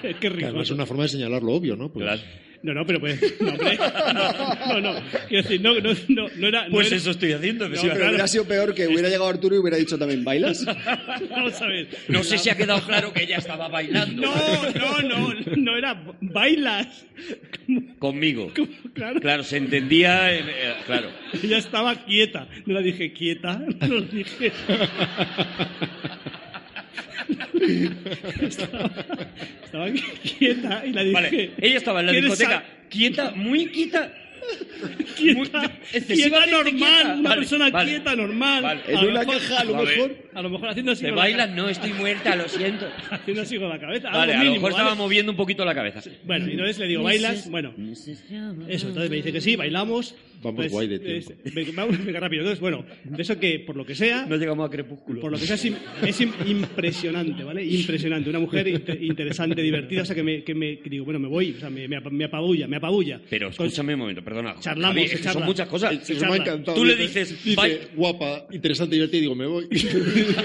que 0.04 0.10
es 0.10 0.16
que 0.18 0.28
además 0.28 0.44
es 0.44 0.52
rijoso. 0.54 0.74
una 0.76 0.86
forma 0.86 1.04
de 1.04 1.10
señalar 1.10 1.44
lo 1.44 1.52
obvio, 1.54 1.76
¿no? 1.76 1.92
Pues- 1.92 2.04
Claro. 2.06 2.22
No, 2.66 2.74
no, 2.74 2.84
pero 2.86 3.00
pues. 3.00 3.22
No, 3.40 3.52
hombre, 3.52 3.78
no, 4.14 4.82
no, 4.82 4.94
no. 4.94 5.00
Quiero 5.28 5.44
decir, 5.44 5.62
no, 5.62 5.80
no, 5.80 5.92
no, 6.08 6.28
no 6.36 6.48
era. 6.48 6.66
no 6.66 6.72
Pues 6.72 6.88
era- 6.88 6.96
eso 6.98 7.12
estoy 7.12 7.32
haciendo. 7.34 7.70
No, 7.70 7.76
Pero 7.80 8.08
hubiera 8.08 8.28
sido 8.28 8.46
peor 8.46 8.74
que 8.74 8.88
hubiera 8.88 9.08
llegado 9.08 9.28
Arturo 9.28 9.56
y 9.56 9.60
hubiera 9.60 9.78
dicho 9.78 9.98
también, 10.00 10.24
¿bailas? 10.24 10.66
Vamos 11.30 11.62
a 11.62 11.68
ver. 11.68 11.88
No 12.08 12.24
sé 12.24 12.40
si 12.40 12.50
ha 12.50 12.58
quedado 12.58 12.82
claro 12.86 13.14
que 13.14 13.22
ella 13.24 13.38
estaba 13.38 13.68
bailando 13.68 14.24
No, 14.24 14.72
no, 14.72 15.02
no, 15.02 15.34
no 15.58 15.78
era 15.78 16.02
bailas. 16.22 17.06
conmigo. 18.00 18.52
Claro, 18.94 19.20
Claro, 19.22 19.44
se 19.44 19.58
entendía, 19.58 20.34
eh, 20.34 20.44
eh, 20.48 20.74
claro. 20.88 21.10
ella 21.44 21.58
estaba 21.60 21.94
quieta. 22.06 22.48
No 22.66 22.74
la 22.74 22.82
dije 22.82 23.14
quieta, 23.14 23.62
no 23.82 23.96
la 24.00 24.02
dije. 24.08 24.52
Estaba, 28.42 28.92
estaba 29.64 29.88
quieta 30.38 30.84
y 30.86 30.92
la 30.94 31.02
dije. 31.04 31.14
Vale, 31.14 31.52
ella 31.62 31.78
estaba 31.78 32.00
en 32.02 32.06
la 32.08 32.12
¿quieres 32.12 32.30
discoteca 32.32 32.64
quieta, 32.90 33.32
muy 33.32 33.68
quieta. 33.68 34.14
Quieta, 35.16 35.60
muy- 35.62 35.70
quieta 36.06 36.46
normal, 36.46 36.74
quieta. 36.76 37.14
una 37.16 37.30
Vale, 37.30 37.36
persona 37.42 37.70
vale. 37.72 37.90
quieta 37.92 38.16
normal. 38.16 38.64
Vale. 38.64 38.82
A 38.82 38.92
En 38.92 38.96
lo 39.06 39.10
una 39.10 39.20
mejor- 39.22 39.38
caja, 39.38 39.60
a 39.60 39.64
lo 39.64 39.76
mejor. 39.76 40.25
A 40.36 40.42
lo 40.42 40.50
mejor 40.50 40.70
haciendo 40.70 40.92
así 40.92 41.04
¿Te 41.06 41.12
bailas? 41.12 41.48
ca- 41.48 41.56
No, 41.56 41.70
estoy 41.70 41.94
muerta, 41.94 42.36
lo 42.36 42.48
siento. 42.48 42.88
Haciendo 43.10 43.42
así 43.42 43.58
con 43.58 43.70
la 43.70 43.80
cabeza. 43.80 44.10
Vale, 44.12 44.34
algo 44.34 44.34
a 44.34 44.36
lo 44.36 44.40
mínimo, 44.40 44.56
mejor 44.56 44.72
¿vale? 44.74 44.84
estaba 44.84 44.96
moviendo 44.96 45.32
un 45.32 45.38
poquito 45.38 45.64
la 45.66 45.74
cabeza. 45.74 46.02
Bueno, 46.26 46.48
y 46.48 46.52
entonces 46.52 46.78
le 46.80 46.88
digo, 46.88 47.04
¿bailas? 47.04 47.50
Bueno, 47.50 47.74
eso, 48.68 48.88
entonces 48.90 49.10
me 49.10 49.16
dice 49.18 49.32
que 49.32 49.42
sí, 49.42 49.56
bailamos. 49.56 50.16
Vamos 50.44 50.58
Pues, 50.60 50.72
guay 50.74 50.88
de 50.88 51.00
tiempo. 51.00 51.34
es- 51.44 51.54
venga, 51.56 51.72
vamos 51.76 52.06
venga, 52.06 52.20
rápido. 52.20 52.42
Entonces, 52.42 52.60
bueno, 52.60 52.86
de 53.04 53.22
eso 53.22 53.40
que, 53.40 53.60
por 53.62 53.76
lo 53.76 53.84
que 53.86 53.96
sea, 53.96 54.26
No 54.28 54.36
llegamos 54.36 54.68
a 54.68 54.70
crepúsculo. 54.70 55.20
por 55.22 55.32
lo 55.32 55.40
que 55.40 55.46
sea, 55.48 55.56
es, 55.56 55.66
im- 55.66 55.78
es 56.06 56.22
im- 56.22 56.34
impresionante, 56.46 57.44
¿vale? 57.44 57.64
Impresionante. 57.66 58.30
Una 58.30 58.40
mujer 58.40 58.68
inte- 58.68 58.98
interesante, 59.02 59.62
divertida, 59.64 60.04
o 60.04 60.06
sea, 60.06 60.14
que 60.16 60.22
me, 60.22 60.44
que 60.44 60.54
me 60.54 60.80
que 60.80 60.90
digo, 60.90 61.06
bueno, 61.06 61.20
me 61.20 61.28
voy, 61.30 61.52
o 61.58 61.60
sea, 61.60 61.70
me, 61.72 61.88
me 61.88 61.96
ap- 61.96 62.12
me 62.12 62.26
apabulla, 62.26 62.68
me 62.68 62.76
apabulla. 62.78 63.20
Pero 63.30 63.50
Con- 63.56 63.66
escúchame 63.66 63.94
un 63.96 64.02
momento, 64.02 64.24
perdona. 64.24 64.56
Charlamos, 64.60 64.96
Javi, 64.98 65.08
se 65.08 65.24
son 65.32 65.46
muchas 65.46 65.68
cosas. 65.68 66.06
Se 66.06 66.14
Eso 66.14 66.26
me 66.28 66.34
ha 66.34 66.36
encantado. 66.36 66.78
Tú 66.78 66.86
le 66.86 66.96
Dice- 66.96 67.22
dices, 67.22 67.44
dice, 67.44 67.58
"Vai- 67.58 67.80
guapa, 67.96 68.46
interesante, 68.52 68.96
divertida, 68.96 69.18
y 69.18 69.22
digo, 69.22 69.36
me 69.36 69.48
voy. 69.48 69.68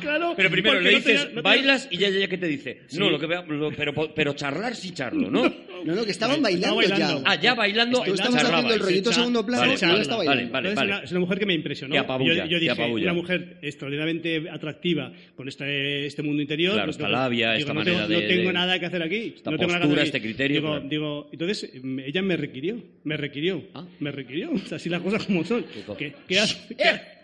Claro, 0.00 0.34
Pero 0.36 0.50
primero 0.50 0.80
le 0.80 0.92
no 0.92 1.00
tenía- 1.00 1.12
dices, 1.12 1.18
no 1.20 1.26
tenía- 1.28 1.42
bailas 1.42 1.88
y 1.90 1.98
ya, 1.98 2.08
ya, 2.08 2.20
ya 2.20 2.28
que 2.28 2.38
te 2.38 2.46
dice. 2.46 2.82
Sí. 2.86 2.98
No, 2.98 3.10
lo 3.10 3.18
que 3.18 3.26
vea, 3.26 3.42
lo- 3.42 3.70
pero, 3.72 3.92
pero 4.14 4.32
charlar 4.32 4.74
sí 4.74 4.92
charlo, 4.92 5.30
¿no? 5.30 5.42
No, 5.84 5.94
no, 5.94 6.04
que 6.04 6.10
estaban 6.10 6.38
Estaba 6.44 6.50
bailando, 6.50 6.76
bailando. 6.76 7.18
ya. 7.18 7.22
Ah, 7.24 7.40
ya 7.40 7.54
bailando. 7.54 8.02
Tú 8.02 8.12
estabas 8.14 8.34
charlabais. 8.34 8.64
haciendo 8.64 8.74
el 8.74 8.80
rollito 8.80 9.10
Se 9.10 9.14
segundo 9.20 9.46
plano 9.46 9.60
Vale, 9.62 9.72
y 9.72 9.76
ella 9.76 9.86
vale, 9.88 10.02
está 10.02 10.16
vale, 10.16 10.26
bailando. 10.26 10.74
vale. 10.74 10.92
Una- 10.92 11.04
es 11.04 11.10
una 11.12 11.20
mujer 11.20 11.38
que 11.38 11.46
me 11.46 11.54
impresionó. 11.54 11.92
Te 11.92 11.98
apabulla, 12.00 12.34
yo, 12.34 12.50
yo 12.50 12.58
dije, 12.58 12.70
apabulla. 12.72 13.04
una 13.04 13.12
mujer 13.12 13.58
extraordinariamente 13.62 14.50
atractiva 14.50 15.12
con 15.36 15.46
este, 15.46 16.06
este 16.06 16.22
mundo 16.24 16.42
interior. 16.42 16.72
Claro, 16.74 16.86
pues, 16.86 16.96
esta 16.96 17.08
labia, 17.08 17.50
digo, 17.52 17.60
esta 17.60 17.74
no 17.74 17.78
manera 17.80 17.96
tengo, 18.08 18.08
de- 18.08 18.22
No 18.22 18.28
tengo 18.34 18.46
de- 18.48 18.52
nada 18.54 18.80
que 18.80 18.86
hacer 18.86 19.02
aquí. 19.04 19.34
esta 19.36 19.50
no 19.52 19.56
tengo 19.56 19.68
nada 19.72 19.80
que 19.82 19.86
postura, 19.86 20.02
hacer 20.02 20.16
aquí. 20.16 20.16
este 20.18 20.20
criterio, 20.28 20.56
Digo, 20.60 20.68
claro. 20.72 20.88
digo, 20.88 21.28
entonces 21.32 21.70
mm, 21.80 21.98
ella 22.00 22.22
me 22.22 22.36
requirió. 22.36 22.82
Me 23.04 23.16
requirió. 23.16 23.62
Ah. 23.74 23.84
Me 24.00 24.10
requirió. 24.10 24.50
O 24.50 24.58
sea, 24.58 24.76
así 24.76 24.88
las 24.88 25.00
cosas 25.00 25.24
como 25.26 25.44
son. 25.44 25.64
¿Qué, 25.96 26.12
qué 26.26 26.40
has- 26.40 26.54
qué- 26.76 27.17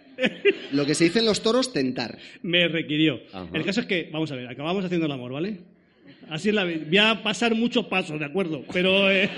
Lo 0.73 0.85
que 0.87 0.95
se 0.95 1.05
dice 1.05 1.19
en 1.21 1.27
los 1.27 1.43
toros, 1.43 1.73
tentar. 1.73 2.19
me 2.43 2.69
requirió. 2.69 3.21
Ajá. 3.33 3.49
El 3.53 3.65
caso 3.65 3.81
es 3.81 3.87
que, 3.87 4.09
vamos 4.13 4.31
a 4.33 4.37
ver, 4.37 4.49
acabamos 4.49 4.85
haciendo 4.85 5.07
el 5.07 5.13
amor, 5.13 5.33
¿vale? 5.33 5.59
Así 6.29 6.49
es 6.49 6.55
la 6.55 6.65
vida. 6.65 6.85
Voy 6.87 6.99
a 6.99 7.23
pasar 7.23 7.55
muchos 7.55 7.87
pasos, 7.87 8.19
¿de 8.19 8.25
acuerdo? 8.25 8.65
Pero 8.73 9.11
eh, 9.11 9.29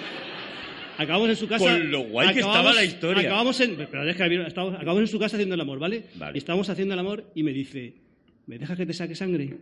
acabamos 0.98 1.28
en 1.30 1.36
su 1.36 1.48
casa. 1.48 1.64
Con 1.64 1.90
lo 1.90 2.00
guay 2.04 2.28
que 2.32 2.40
acabamos- 2.40 2.56
estaba 2.56 2.74
la 2.74 2.84
historia. 2.84 3.22
Acabamos 3.22 3.60
en, 3.60 3.76
pero 3.90 4.04
deja 4.04 4.28
que- 4.28 4.46
estamos- 4.46 4.74
acabamos 4.74 5.00
en 5.00 5.08
su 5.08 5.18
casa 5.18 5.36
haciendo 5.36 5.54
el 5.56 5.60
amor, 5.60 5.78
¿vale? 5.78 6.04
Vale. 6.14 6.32
Y 6.34 6.38
estábamos 6.38 6.68
haciendo 6.70 6.94
el 6.94 7.00
amor 7.00 7.30
y 7.34 7.42
me 7.42 7.52
dice, 7.52 7.94
¿me 8.46 8.58
dejas 8.58 8.76
que 8.76 8.86
te 8.86 8.92
saque 8.92 9.14
sangre? 9.14 9.54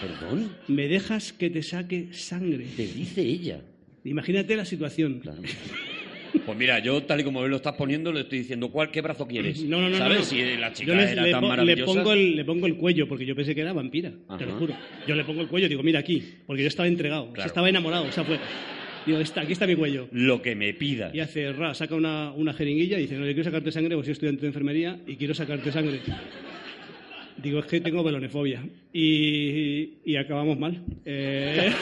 Perdón, 0.00 0.56
¿Me 0.68 0.88
dejas 0.88 1.32
que 1.32 1.50
te 1.50 1.62
saque 1.62 2.08
sangre? 2.12 2.66
te 2.76 2.86
dice 2.86 3.20
ella. 3.22 3.60
Imagínate 4.02 4.56
la 4.56 4.64
situación. 4.64 5.20
Claro. 5.20 5.42
Pues 6.46 6.56
mira, 6.58 6.78
yo 6.78 7.02
tal 7.02 7.20
y 7.20 7.24
como 7.24 7.46
lo 7.46 7.56
estás 7.56 7.74
poniendo, 7.74 8.12
le 8.12 8.20
estoy 8.20 8.38
diciendo, 8.38 8.70
¿cuál, 8.70 8.90
¿qué 8.90 9.00
brazo 9.00 9.26
quieres? 9.26 9.62
No, 9.64 9.80
no, 9.80 9.88
no. 9.88 9.96
¿Sabes? 9.98 10.18
no. 10.18 10.24
Si 10.24 10.56
la 10.56 10.72
chica 10.72 10.92
Yo 10.92 10.94
les- 10.98 11.10
era 11.10 11.22
le, 11.22 11.30
tan 11.32 11.42
le 11.42 11.48
maravillosa. 11.48 11.84
pongo 11.86 12.12
el, 12.12 12.36
le 12.36 12.44
pongo 12.44 12.66
el 12.66 12.76
cuello, 12.76 13.08
porque 13.08 13.26
yo 13.26 13.34
pensé 13.34 13.54
que 13.54 13.60
era 13.62 13.72
vampira, 13.72 14.12
te 14.38 14.46
lo 14.46 14.52
juro. 14.54 14.74
Yo 15.06 15.14
le 15.14 15.24
pongo 15.24 15.40
el 15.42 15.48
cuello 15.48 15.68
digo, 15.68 15.82
mira 15.82 15.98
aquí, 16.00 16.22
porque 16.46 16.62
yo 16.62 16.68
estaba 16.68 16.86
entregado, 16.88 17.22
o 17.22 17.26
sea, 17.26 17.34
Claro. 17.34 17.48
estaba 17.48 17.68
enamorado. 17.68 18.04
O 18.06 18.12
sea, 18.12 18.24
fue, 18.24 18.38
Digo, 19.06 19.18
está, 19.18 19.40
aquí 19.40 19.52
está 19.52 19.66
mi 19.66 19.76
cuello. 19.76 20.08
Lo 20.12 20.42
que 20.42 20.54
me 20.54 20.74
pidas. 20.74 21.14
Y 21.14 21.20
hace, 21.20 21.52
ra, 21.54 21.72
saca 21.74 21.94
una, 21.94 22.32
una 22.32 22.52
jeringuilla 22.52 22.98
y 22.98 23.02
dice, 23.02 23.14
no, 23.16 23.20
yo 23.24 23.32
quiero 23.32 23.44
sacarte 23.44 23.72
sangre 23.72 23.94
porque 23.94 24.06
soy 24.08 24.12
estudiante 24.12 24.42
de 24.42 24.46
enfermería 24.48 24.98
y 25.06 25.16
quiero 25.16 25.32
sacarte 25.34 25.72
sangre. 25.72 26.00
Digo, 27.42 27.60
es 27.60 27.64
que 27.64 27.80
tengo 27.80 28.04
velonefobia. 28.04 28.62
Y, 28.92 29.94
y 30.04 30.16
acabamos 30.16 30.58
mal. 30.58 30.82
Eh, 31.06 31.72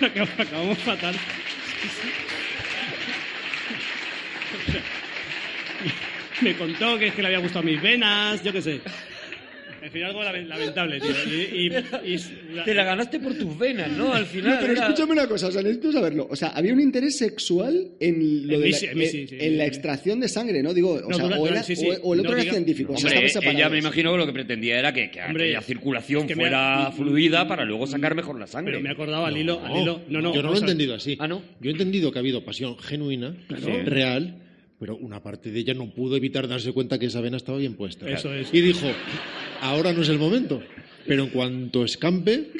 acabamos 0.00 0.78
fatal. 0.78 1.14
Me 6.40 6.54
contó 6.54 6.98
que 6.98 7.06
es 7.06 7.14
que 7.14 7.22
le 7.22 7.28
había 7.28 7.38
gustado 7.38 7.62
mis 7.64 7.80
venas, 7.80 8.42
yo 8.42 8.52
qué 8.52 8.62
sé. 8.62 8.80
En 9.86 9.92
fin, 9.92 10.02
algo 10.02 10.20
lamen- 10.24 10.48
lamentable, 10.48 10.98
tío. 11.00 11.10
Y, 11.26 11.68
y- 11.68 12.14
y- 12.14 12.18
Te 12.64 12.74
la 12.74 12.82
ganaste 12.82 13.20
por 13.20 13.34
tus 13.34 13.56
venas, 13.56 13.88
¿no? 13.92 14.12
Al 14.12 14.22
No, 14.22 14.26
final. 14.26 14.58
pero 14.60 14.72
era- 14.72 14.82
escúchame 14.82 15.12
una 15.12 15.28
cosa, 15.28 15.46
o 15.46 15.52
sea, 15.52 15.62
necesito 15.62 15.92
saberlo. 15.92 16.26
O 16.28 16.34
sea, 16.34 16.48
había 16.48 16.72
un 16.72 16.80
interés 16.80 17.16
sexual 17.18 17.92
en, 18.00 18.48
lo 18.48 18.54
En 18.54 18.60
de 18.60 18.66
mí 18.66 18.72
la, 18.72 18.78
sí, 18.78 18.86
en 18.86 18.98
mí 18.98 19.06
sí, 19.06 19.26
sí, 19.28 19.34
en 19.36 19.40
sí, 19.52 19.56
la 19.56 19.64
extracción 19.66 20.18
de 20.18 20.28
sangre, 20.28 20.60
¿no? 20.62 20.74
Digo, 20.74 20.94
o, 20.94 21.08
No, 21.08 21.16
sea, 21.16 21.26
o, 21.26 21.46
era- 21.46 21.62
sí, 21.62 21.76
sí. 21.76 21.86
o- 21.88 21.94
o 22.08 22.14
el 22.14 22.20
otro 22.20 22.32
No 22.32 22.36
era 22.38 22.42
diga- 22.44 22.52
científico. 22.54 22.94
o 22.94 22.96
sea, 22.96 23.10
Hombre, 23.12 23.50
ella 23.52 23.68
me 23.68 23.78
imagino 23.78 24.10
que 24.10 24.18
lo 24.18 24.26
que 24.26 24.32
pretendía 24.32 24.78
era 24.80 24.92
que, 24.92 25.08
que 25.10 25.20
Hombre, 25.22 25.44
aquella 25.44 25.60
circulación 25.62 26.22
es 26.22 26.26
que 26.26 26.34
fuera 26.34 26.86
ha- 26.88 26.92
fluida 26.92 27.46
para 27.46 27.64
luego 27.64 27.86
sacar 27.86 28.16
mejor 28.16 28.40
la 28.40 28.48
sangre. 28.48 28.72
Pero 28.72 28.82
me 28.82 28.90
acordaba 28.90 29.28
al 29.28 29.36
hilo, 29.36 29.60
al 29.64 29.76
hilo. 29.82 30.02
No, 30.08 30.20
no, 30.20 30.34
yo 30.34 30.42
no 30.42 30.50
lo 30.50 30.56
he 30.56 30.58
entendido 30.60 30.94
así. 30.96 31.16
Ah, 31.20 31.28
¿no? 31.28 31.42
Yo 31.60 31.70
he 31.70 31.72
entendido 31.72 32.10
que 32.10 32.18
ha 32.18 32.22
habido 32.22 32.44
pasión 32.44 32.76
genuina, 32.78 33.36
real, 33.84 34.42
pero 34.78 34.96
una 34.96 35.22
parte 35.22 35.50
de 35.50 35.58
ella 35.60 35.72
no 35.74 35.88
pudo 35.94 36.16
evitar 36.16 36.46
darse 36.48 36.72
cuenta 36.72 36.98
que 36.98 37.06
esa 37.06 37.20
vena 37.22 37.36
estaba 37.38 37.56
bien 37.58 37.74
puesta. 37.76 38.06
Eso 38.10 38.32
es. 38.34 38.52
Y 38.52 38.60
dijo, 38.60 38.86
ahora 39.60 39.92
no 39.92 40.02
es 40.02 40.08
el 40.08 40.18
momento. 40.18 40.62
Pero 41.06 41.22
en 41.22 41.28
cuanto 41.30 41.84
escampe, 41.84 42.50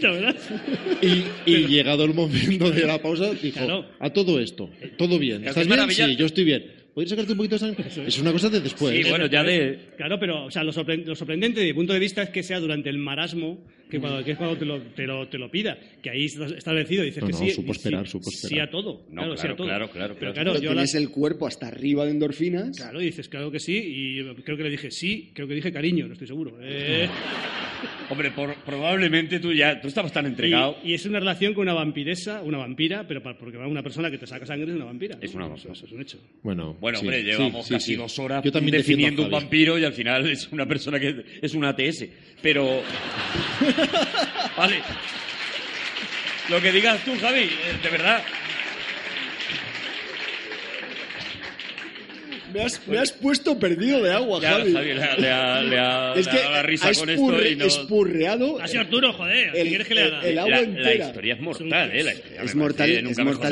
y, 1.03 1.25
y 1.51 1.67
llegado 1.67 2.05
el 2.05 2.15
momento 2.15 2.71
de 2.71 2.87
la 2.87 3.03
pausa, 3.03 3.33
dijo, 3.35 3.59
Claro. 3.59 3.87
a 3.99 4.11
todo 4.11 4.39
esto, 4.41 4.71
todo 4.97 5.19
bien. 5.19 5.39
¿Estás 5.41 5.57
bien? 5.67 5.69
maravilla. 5.71 6.07
Sí, 6.07 6.17
yo 6.17 6.27
estoy 6.27 6.45
bien. 6.45 6.65
¿Podrías 6.95 7.11
sacarte 7.11 7.33
un 7.33 7.39
poquito 7.39 7.57
de 7.57 7.59
sangre? 7.59 7.85
Es 8.07 8.19
una 8.21 8.33
cosa 8.33 8.49
de 8.49 8.61
después. 8.61 8.95
Sí, 9.05 9.11
bueno, 9.11 9.27
ya 9.27 9.43
de. 9.43 9.79
Claro, 9.97 10.19
pero 10.19 10.45
o 10.47 10.51
sea, 10.51 10.63
lo, 10.63 10.73
sorpre- 10.73 11.05
lo 11.05 11.15
sorprendente 11.17 11.61
desde 11.61 11.73
mi 11.73 11.77
punto 11.77 11.93
de 11.93 11.99
vista 11.99 12.23
es 12.23 12.31
que 12.31 12.43
sea 12.43 12.61
durante 12.61 12.89
el 12.89 12.99
marasmo, 12.99 13.63
que, 13.91 14.01
cuando, 14.01 14.25
que 14.25 14.33
es 14.33 14.37
cuando 14.39 14.57
te 14.57 14.65
lo, 14.65 14.81
te, 14.83 15.07
lo, 15.07 15.29
te 15.29 15.39
lo 15.39 15.51
pida, 15.51 15.79
que 16.03 16.11
ahí 16.11 16.25
estás 16.27 16.53
establecido 16.53 17.03
y 17.03 17.07
dices 17.07 17.23
No, 17.23 17.27
que 17.29 17.33
no, 17.33 17.39
sí, 17.39 17.51
supo 17.51 17.73
sí, 17.73 17.77
esperar, 17.79 18.07
sí 18.09 18.59
a 18.59 18.69
todo. 18.71 19.05
No, 19.11 19.23
claro, 19.23 19.37
sí 19.37 19.41
claro, 19.43 19.55
a 19.55 19.57
todo. 19.57 19.67
claro, 19.67 19.91
claro, 19.91 20.15
Pero 20.19 20.33
claro. 20.33 20.35
claro, 20.35 20.53
Pero 20.55 20.63
yo 20.65 20.71
tienes 20.73 20.95
la- 20.95 21.01
el 21.01 21.11
cuerpo 21.11 21.47
hasta 21.47 21.69
arriba 21.69 22.05
de 22.05 22.11
endorfinas. 22.13 22.77
Claro, 22.77 22.99
dices, 22.99 23.29
claro 23.29 23.51
que 23.51 23.61
sí, 23.61 23.77
y 23.77 24.25
creo 24.43 24.57
que 24.57 24.63
le 24.65 24.71
dije 24.71 24.91
sí, 24.91 25.31
creo 25.35 25.47
que 25.49 25.55
dije 25.55 25.73
cariño, 25.73 26.07
no 26.07 26.13
estoy 26.15 26.27
seguro. 26.29 26.57
Eh, 26.61 27.09
Hombre, 28.09 28.31
por- 28.31 28.55
probablemente 28.65 29.41
tú 29.41 29.53
ya. 29.53 29.81
Tú 29.81 29.89
estabas 29.89 30.13
tan 30.13 30.27
entregado. 30.27 30.77
y, 30.85 30.93
y 30.93 30.95
es 30.95 31.05
una 31.07 31.19
relación 31.19 31.55
con 31.55 31.63
una 31.63 31.75
vampiresa, 31.75 32.41
una 32.41 32.57
vampira, 32.59 33.05
pero 33.09 33.21
pa- 33.21 33.37
porque 33.37 33.57
va 33.59 33.67
una 33.67 33.83
persona 33.83 34.11
que 34.13 34.17
te 34.19 34.29
saca 34.29 34.47
sangre 34.47 34.69
es 34.71 34.77
una 34.77 34.85
vampira. 34.85 35.17
¿no? 35.17 35.23
Es 35.23 35.35
una 35.35 35.47
Eso- 35.47 35.51
vampira. 35.55 35.73
Eso 35.73 35.87
es 35.87 35.93
un 35.93 36.01
hecho. 36.03 36.19
Bueno, 36.43 36.77
Bueno, 36.81 36.99
sí, 36.99 37.05
hombre, 37.05 37.21
sí, 37.23 37.27
llevamos 37.27 37.67
sí, 37.67 37.75
casi 37.75 37.91
sí. 37.93 37.97
dos 37.97 38.17
horas 38.21 38.45
Yo 38.45 38.53
también 38.53 38.77
definiendo 38.77 39.25
un 39.25 39.31
vampiro 39.33 39.77
y 39.77 39.85
al 39.85 39.93
final 39.93 40.31
es 40.31 40.49
una 40.53 40.67
persona 40.67 41.01
que 41.01 41.25
es 41.43 41.55
una 41.55 41.71
ATS. 41.71 42.07
Pero. 42.41 42.81
vale. 44.57 44.83
Lo 46.49 46.61
que 46.61 46.73
digas 46.73 47.03
tú, 47.05 47.19
Javi, 47.21 47.45
eh, 47.45 47.79
de 47.83 47.91
verdad. 47.91 48.23
Me 52.57 52.63
has, 52.65 52.89
me 52.89 52.99
has 52.99 53.13
puesto 53.13 53.59
perdido 53.59 54.03
de 54.03 54.13
agua, 54.13 54.41
Ya, 54.41 54.53
Javi. 54.53 54.73
Javi 54.73 54.95
le 54.95 55.03
ha, 55.31 55.63
le 55.63 56.21
es 56.21 56.27
le 56.27 56.33
que 56.33 56.39
ha 56.39 56.41
dado 56.43 56.53
la 56.53 56.63
risa 56.63 56.89
ha 56.89 56.95
con 56.95 57.11
esto 57.11 57.23
espurre- 57.23 57.53
y 57.53 57.57
no. 57.57 57.65
espurreado. 57.67 58.61
Ha 58.61 58.69
sido 58.69 58.81
Arturo, 58.81 59.13
joder, 59.13 59.53
¿qué 59.53 59.61
El- 59.61 59.69
quieres 59.69 59.87
que 59.89 59.95
le 59.95 60.03
haga? 60.03 60.21
el- 60.23 60.27
el 60.33 60.39
agua 60.39 60.51
la, 60.51 60.57
la 60.57 60.63
entera. 60.63 61.07
historia 61.09 61.35
es 61.35 61.41
mortal, 61.41 61.91
¿eh? 61.93 62.03
La 62.05 62.13
historia 62.15 62.43
Es 62.43 62.55
mortal, 62.55 62.91
es 62.91 62.97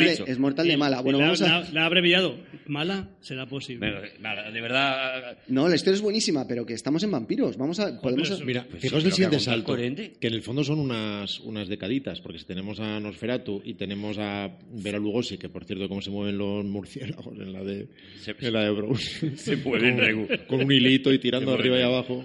de, 0.07 0.11
dicho. 0.11 0.25
es 0.27 0.39
mortal 0.39 0.69
de 0.69 0.77
mala. 0.77 1.01
Bueno, 1.01 1.19
la, 1.19 1.25
vamos 1.27 1.43
a... 1.43 1.49
la- 1.61 1.69
la 1.73 1.83
ha 1.83 1.87
abreviado. 1.87 2.39
Mala 2.67 3.11
será 3.21 3.47
posible. 3.47 3.93
Pero, 4.21 4.53
de 4.53 4.61
verdad. 4.61 5.37
No, 5.49 5.69
la 5.69 5.75
historia 5.75 5.97
es 5.97 6.01
buenísima, 6.03 6.47
pero 6.49 6.65
que 6.65 6.73
estamos 6.73 7.03
en 7.03 7.11
vampiros. 7.11 7.57
Vamos 7.59 7.79
a... 7.81 8.01
Podemos... 8.01 8.43
Mira, 8.45 8.67
Pues 8.71 8.81
fijaos 8.83 9.05
el 9.05 9.11
que 9.11 9.15
siguiente 9.17 9.39
salto, 9.41 9.77
que 9.77 9.85
en 10.29 10.33
el 10.33 10.43
fondo 10.43 10.65
son 10.65 10.79
unas, 10.79 11.41
unas 11.41 11.69
decaditas, 11.69 12.21
porque 12.23 12.39
si 12.39 12.47
tenemos 12.47 12.81
a 12.81 12.99
Nosferatu 13.01 13.61
y 13.65 13.75
tenemos 13.75 14.17
a 14.19 14.51
Vera 14.73 14.99
Lugosi, 14.99 15.37
que 15.37 15.49
por 15.51 15.65
cierto, 15.65 15.89
cómo 15.89 16.01
se 16.01 16.11
mueven 16.11 16.39
los 16.39 16.65
murciélagos 16.65 17.39
en 17.39 17.53
la 17.53 17.63
de, 17.63 17.89
Se- 18.23 18.35
en 18.41 18.53
la 18.53 18.63
de 18.63 18.71
Brown. 18.95 19.37
Se 19.39 19.57
mueven, 19.57 20.27
con, 20.27 20.37
con 20.47 20.61
un 20.67 20.73
hilito 20.73 21.13
y 21.13 21.19
tirando 21.19 21.53
Se 21.53 21.57
mueven, 21.57 21.73
arriba 21.73 21.79
y 21.81 21.93
abajo. 21.93 22.25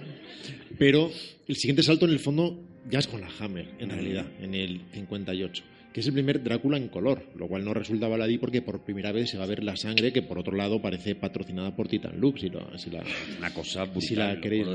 Pero 0.78 1.10
el 1.48 1.56
siguiente 1.56 1.82
salto 1.82 2.06
en 2.06 2.12
el 2.12 2.18
fondo 2.20 2.60
ya 2.90 2.98
es 2.98 3.06
con 3.06 3.20
la 3.20 3.28
Hammer, 3.38 3.68
en 3.78 3.90
realidad, 3.90 4.26
en 4.40 4.54
el 4.54 4.80
58 4.92 5.64
que 5.92 5.98
es 5.98 6.06
el 6.06 6.12
primer 6.12 6.40
Drácula 6.44 6.76
en 6.76 6.86
color, 6.86 7.26
lo 7.36 7.48
cual 7.48 7.64
no 7.64 7.74
resulta 7.74 8.06
baladí 8.06 8.38
porque 8.38 8.62
por 8.62 8.84
primera 8.84 9.10
vez 9.10 9.28
se 9.30 9.36
va 9.38 9.42
a 9.42 9.48
ver 9.48 9.64
la 9.64 9.74
sangre 9.74 10.12
que 10.12 10.22
por 10.22 10.38
otro 10.38 10.54
lado 10.54 10.80
parece 10.80 11.16
patrocinada 11.16 11.74
por 11.74 11.88
Titan 11.88 12.20
Lux, 12.20 12.42
si, 12.42 12.48
lo- 12.48 12.78
si 12.78 12.90
la, 12.90 13.02
Una 13.38 13.52
cosa 13.52 13.82
brutal. 13.86 14.02
si 14.02 14.14
la 14.14 14.40
queréis. 14.40 14.66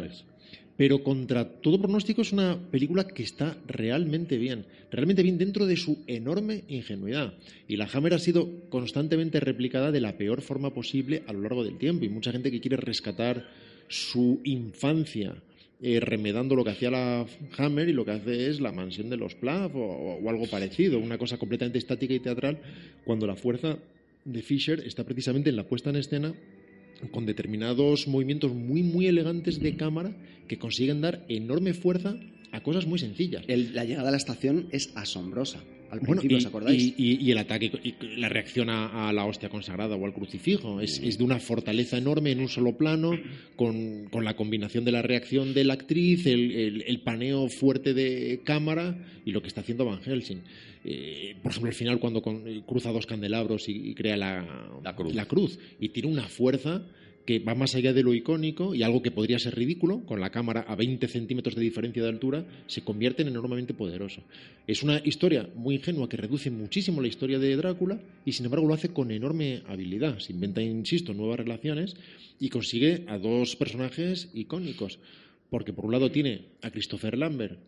Pero 0.77 1.03
contra 1.03 1.61
todo 1.61 1.79
pronóstico 1.79 2.21
es 2.21 2.33
una 2.33 2.59
película 2.69 3.07
que 3.07 3.23
está 3.23 3.57
realmente 3.65 4.37
bien, 4.37 4.65
realmente 4.91 5.23
bien 5.23 5.37
dentro 5.37 5.65
de 5.65 5.77
su 5.77 6.03
enorme 6.07 6.63
ingenuidad. 6.67 7.33
Y 7.67 7.77
la 7.77 7.89
Hammer 7.91 8.13
ha 8.13 8.19
sido 8.19 8.69
constantemente 8.69 9.39
replicada 9.39 9.91
de 9.91 10.01
la 10.01 10.17
peor 10.17 10.41
forma 10.41 10.73
posible 10.73 11.23
a 11.27 11.33
lo 11.33 11.41
largo 11.41 11.63
del 11.63 11.77
tiempo. 11.77 12.03
Y 12.03 12.09
mucha 12.09 12.31
gente 12.31 12.51
que 12.51 12.59
quiere 12.59 12.77
rescatar 12.77 13.47
su 13.87 14.41
infancia 14.43 15.35
eh, 15.81 15.99
remedando 15.99 16.55
lo 16.55 16.63
que 16.63 16.71
hacía 16.71 16.89
la 16.89 17.25
Hammer 17.57 17.89
y 17.89 17.93
lo 17.93 18.05
que 18.05 18.11
hace 18.11 18.49
es 18.49 18.59
la 18.59 18.71
mansión 18.71 19.09
de 19.09 19.17
los 19.17 19.35
Plath 19.35 19.75
o, 19.75 19.79
o 19.79 20.29
algo 20.29 20.47
parecido, 20.47 20.99
una 20.99 21.17
cosa 21.17 21.37
completamente 21.37 21.77
estática 21.77 22.13
y 22.13 22.19
teatral, 22.19 22.59
cuando 23.03 23.27
la 23.27 23.35
fuerza 23.35 23.77
de 24.23 24.41
Fisher 24.41 24.79
está 24.85 25.03
precisamente 25.03 25.49
en 25.49 25.55
la 25.55 25.67
puesta 25.67 25.89
en 25.89 25.97
escena 25.97 26.33
con 27.11 27.25
determinados 27.25 28.07
movimientos 28.07 28.53
muy, 28.53 28.83
muy 28.83 29.07
elegantes 29.07 29.59
de 29.59 29.75
cámara 29.75 30.11
que 30.47 30.57
consiguen 30.57 31.01
dar 31.01 31.25
enorme 31.27 31.73
fuerza 31.73 32.15
a 32.55 32.63
cosas 32.63 32.85
muy 32.85 32.99
sencillas. 32.99 33.43
El- 33.47 33.73
la 33.75 33.83
llegada 33.85 34.09
a 34.09 34.11
la 34.11 34.17
estación 34.17 34.67
es 34.71 34.91
asombrosa. 34.95 35.63
Al 35.91 35.99
Bueno, 35.99 36.21
principio, 36.21 36.37
y, 36.37 36.39
¿os 36.41 36.45
acordáis? 36.47 36.81
y- 36.83 36.95
y- 36.97 37.23
y 37.25 37.31
el 37.31 37.37
ataque, 37.37 37.71
y 37.83 37.93
la 38.17 38.27
reacción 38.27 38.69
a, 38.71 39.07
a 39.07 39.13
la 39.13 39.23
hostia 39.25 39.49
consagrada 39.49 39.95
o 39.95 40.05
al 40.05 40.13
crucifijo 40.13 40.81
es, 40.81 40.99
es 40.99 41.19
de 41.19 41.23
una 41.23 41.39
fortaleza 41.39 41.97
enorme 41.97 42.31
en 42.31 42.39
un 42.39 42.49
solo 42.49 42.75
plano, 42.75 43.11
con, 43.55 44.05
con 44.09 44.25
la 44.25 44.35
combinación 44.35 44.83
de 44.83 44.91
la 44.91 45.03
reacción 45.03 45.53
de 45.53 45.63
la 45.63 45.73
actriz, 45.75 46.25
el, 46.25 46.51
el- 46.51 46.81
el 46.87 47.01
paneo 47.01 47.47
fuerte 47.49 47.93
de 47.93 48.41
cámara 48.43 48.97
y 49.25 49.31
lo 49.31 49.41
que 49.43 49.47
está 49.47 49.61
haciendo 49.61 49.85
Van 49.85 50.01
Helsing. 50.01 50.41
Eh, 50.83 51.35
por 51.41 51.51
ejemplo, 51.51 51.69
al 51.69 51.75
final 51.75 51.99
cuando 51.99 52.21
con- 52.21 52.43
cruza 52.61 52.91
dos 52.91 53.05
candelabros 53.05 53.69
y, 53.69 53.89
y 53.91 53.93
crea 53.93 54.17
la, 54.17 54.79
La 54.83 54.95
cruz. 54.95 55.13
la 55.15 55.25
cruz 55.27 55.59
y 55.79 55.89
tiene 55.89 56.09
una 56.09 56.27
fuerza 56.27 56.83
que 57.25 57.39
va 57.39 57.55
más 57.55 57.75
allá 57.75 57.93
de 57.93 58.03
lo 58.03 58.13
icónico 58.13 58.75
y 58.75 58.83
algo 58.83 59.01
que 59.01 59.11
podría 59.11 59.39
ser 59.39 59.55
ridículo, 59.55 60.01
con 60.05 60.19
la 60.19 60.29
cámara 60.29 60.65
a 60.67 60.75
20 60.75 61.07
centímetros 61.07 61.55
de 61.55 61.61
diferencia 61.61 62.03
de 62.03 62.09
altura, 62.09 62.45
se 62.67 62.83
convierte 62.83 63.23
en 63.23 63.29
enormemente 63.29 63.73
poderoso. 63.73 64.21
Es 64.67 64.83
una 64.83 65.01
historia 65.03 65.49
muy 65.55 65.75
ingenua 65.75 66.07
que 66.07 66.17
reduce 66.17 66.51
muchísimo 66.51 67.01
la 67.01 67.07
historia 67.07 67.39
de 67.39 67.55
Drácula 67.55 67.99
y 68.25 68.33
sin 68.33 68.45
embargo 68.45 68.67
lo 68.67 68.73
hace 68.73 68.89
con 68.89 69.11
enorme 69.11 69.63
habilidad. 69.67 70.19
Se 70.19 70.33
inventa, 70.33 70.61
insisto, 70.61 71.13
nuevas 71.13 71.39
relaciones 71.39 71.95
y 72.39 72.49
consigue 72.49 73.03
a 73.07 73.17
dos 73.17 73.55
personajes 73.55 74.29
icónicos. 74.33 74.99
Porque 75.49 75.73
por 75.73 75.85
un 75.85 75.91
lado 75.91 76.11
tiene 76.11 76.45
a 76.61 76.71
Christopher 76.71 77.17
Lambert, 77.17 77.59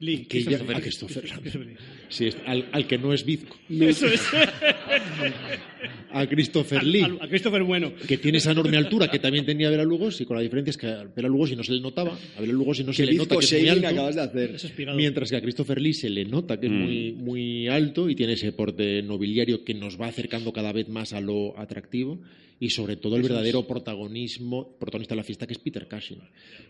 Lee, 0.00 0.24
que 0.26 0.42
ya- 0.42 0.58
Christopher 0.58 0.76
a. 0.76 0.80
Christopher 0.80 1.66
Lee. 1.66 1.76
sí, 2.08 2.26
es- 2.26 2.36
al, 2.46 2.68
al 2.72 2.86
que 2.86 2.98
no 2.98 3.12
es 3.12 3.24
Bizco, 3.24 3.56
Eso 3.68 4.06
es. 4.06 4.22
a 6.12 6.26
Christopher 6.26 6.84
Lee. 6.84 7.02
a 7.20 7.28
Christopher 7.28 7.62
Bueno. 7.62 7.92
que 8.06 8.16
tiene 8.18 8.38
esa 8.38 8.52
enorme 8.52 8.76
altura 8.76 9.10
que 9.10 9.18
también 9.18 9.44
tenía 9.44 9.70
Bela 9.70 9.84
Lugosi, 9.84 10.24
con 10.24 10.36
la 10.36 10.42
diferencia 10.42 10.70
es 10.70 10.76
que 10.76 10.86
a 10.86 11.04
Bela 11.04 11.28
Lugosi 11.28 11.56
no 11.56 11.62
se 11.64 11.72
le 11.72 11.80
notaba, 11.80 12.16
a 12.36 12.40
Bela 12.40 12.52
Lugosi 12.52 12.84
no 12.84 12.92
se 12.92 13.04
¿Qué 13.04 13.12
le 13.12 13.18
nota 13.18 13.36
que 13.36 13.44
es 13.44 13.52
muy 13.60 13.68
alto, 13.68 13.88
acabas 13.88 14.14
de 14.14 14.22
hacer? 14.22 14.56
Mientras 14.94 15.30
que 15.30 15.36
a 15.36 15.40
Christopher 15.40 15.80
Lee 15.80 15.92
se 15.94 16.08
le 16.10 16.24
nota 16.24 16.58
que 16.58 16.66
es 16.66 16.72
Mm. 16.72 16.76
muy, 16.82 17.12
muy 17.12 17.68
alto 17.68 18.08
y 18.08 18.14
tiene 18.14 18.34
ese 18.34 18.52
porte 18.52 19.02
nobiliario 19.02 19.64
que 19.64 19.74
nos 19.74 20.00
va 20.00 20.06
acercando 20.06 20.52
cada 20.52 20.72
vez 20.72 20.88
más 20.88 21.12
a 21.12 21.20
lo 21.20 21.58
atractivo 21.58 22.20
y 22.60 22.70
sobre 22.70 22.96
todo 22.96 23.14
el 23.16 23.22
verdadero 23.22 23.66
protagonismo, 23.68 24.76
protagonista 24.80 25.14
de 25.14 25.18
la 25.18 25.22
fiesta 25.24 25.46
que 25.46 25.52
es 25.52 25.58
Peter 25.60 25.86
Cushing, 25.88 26.18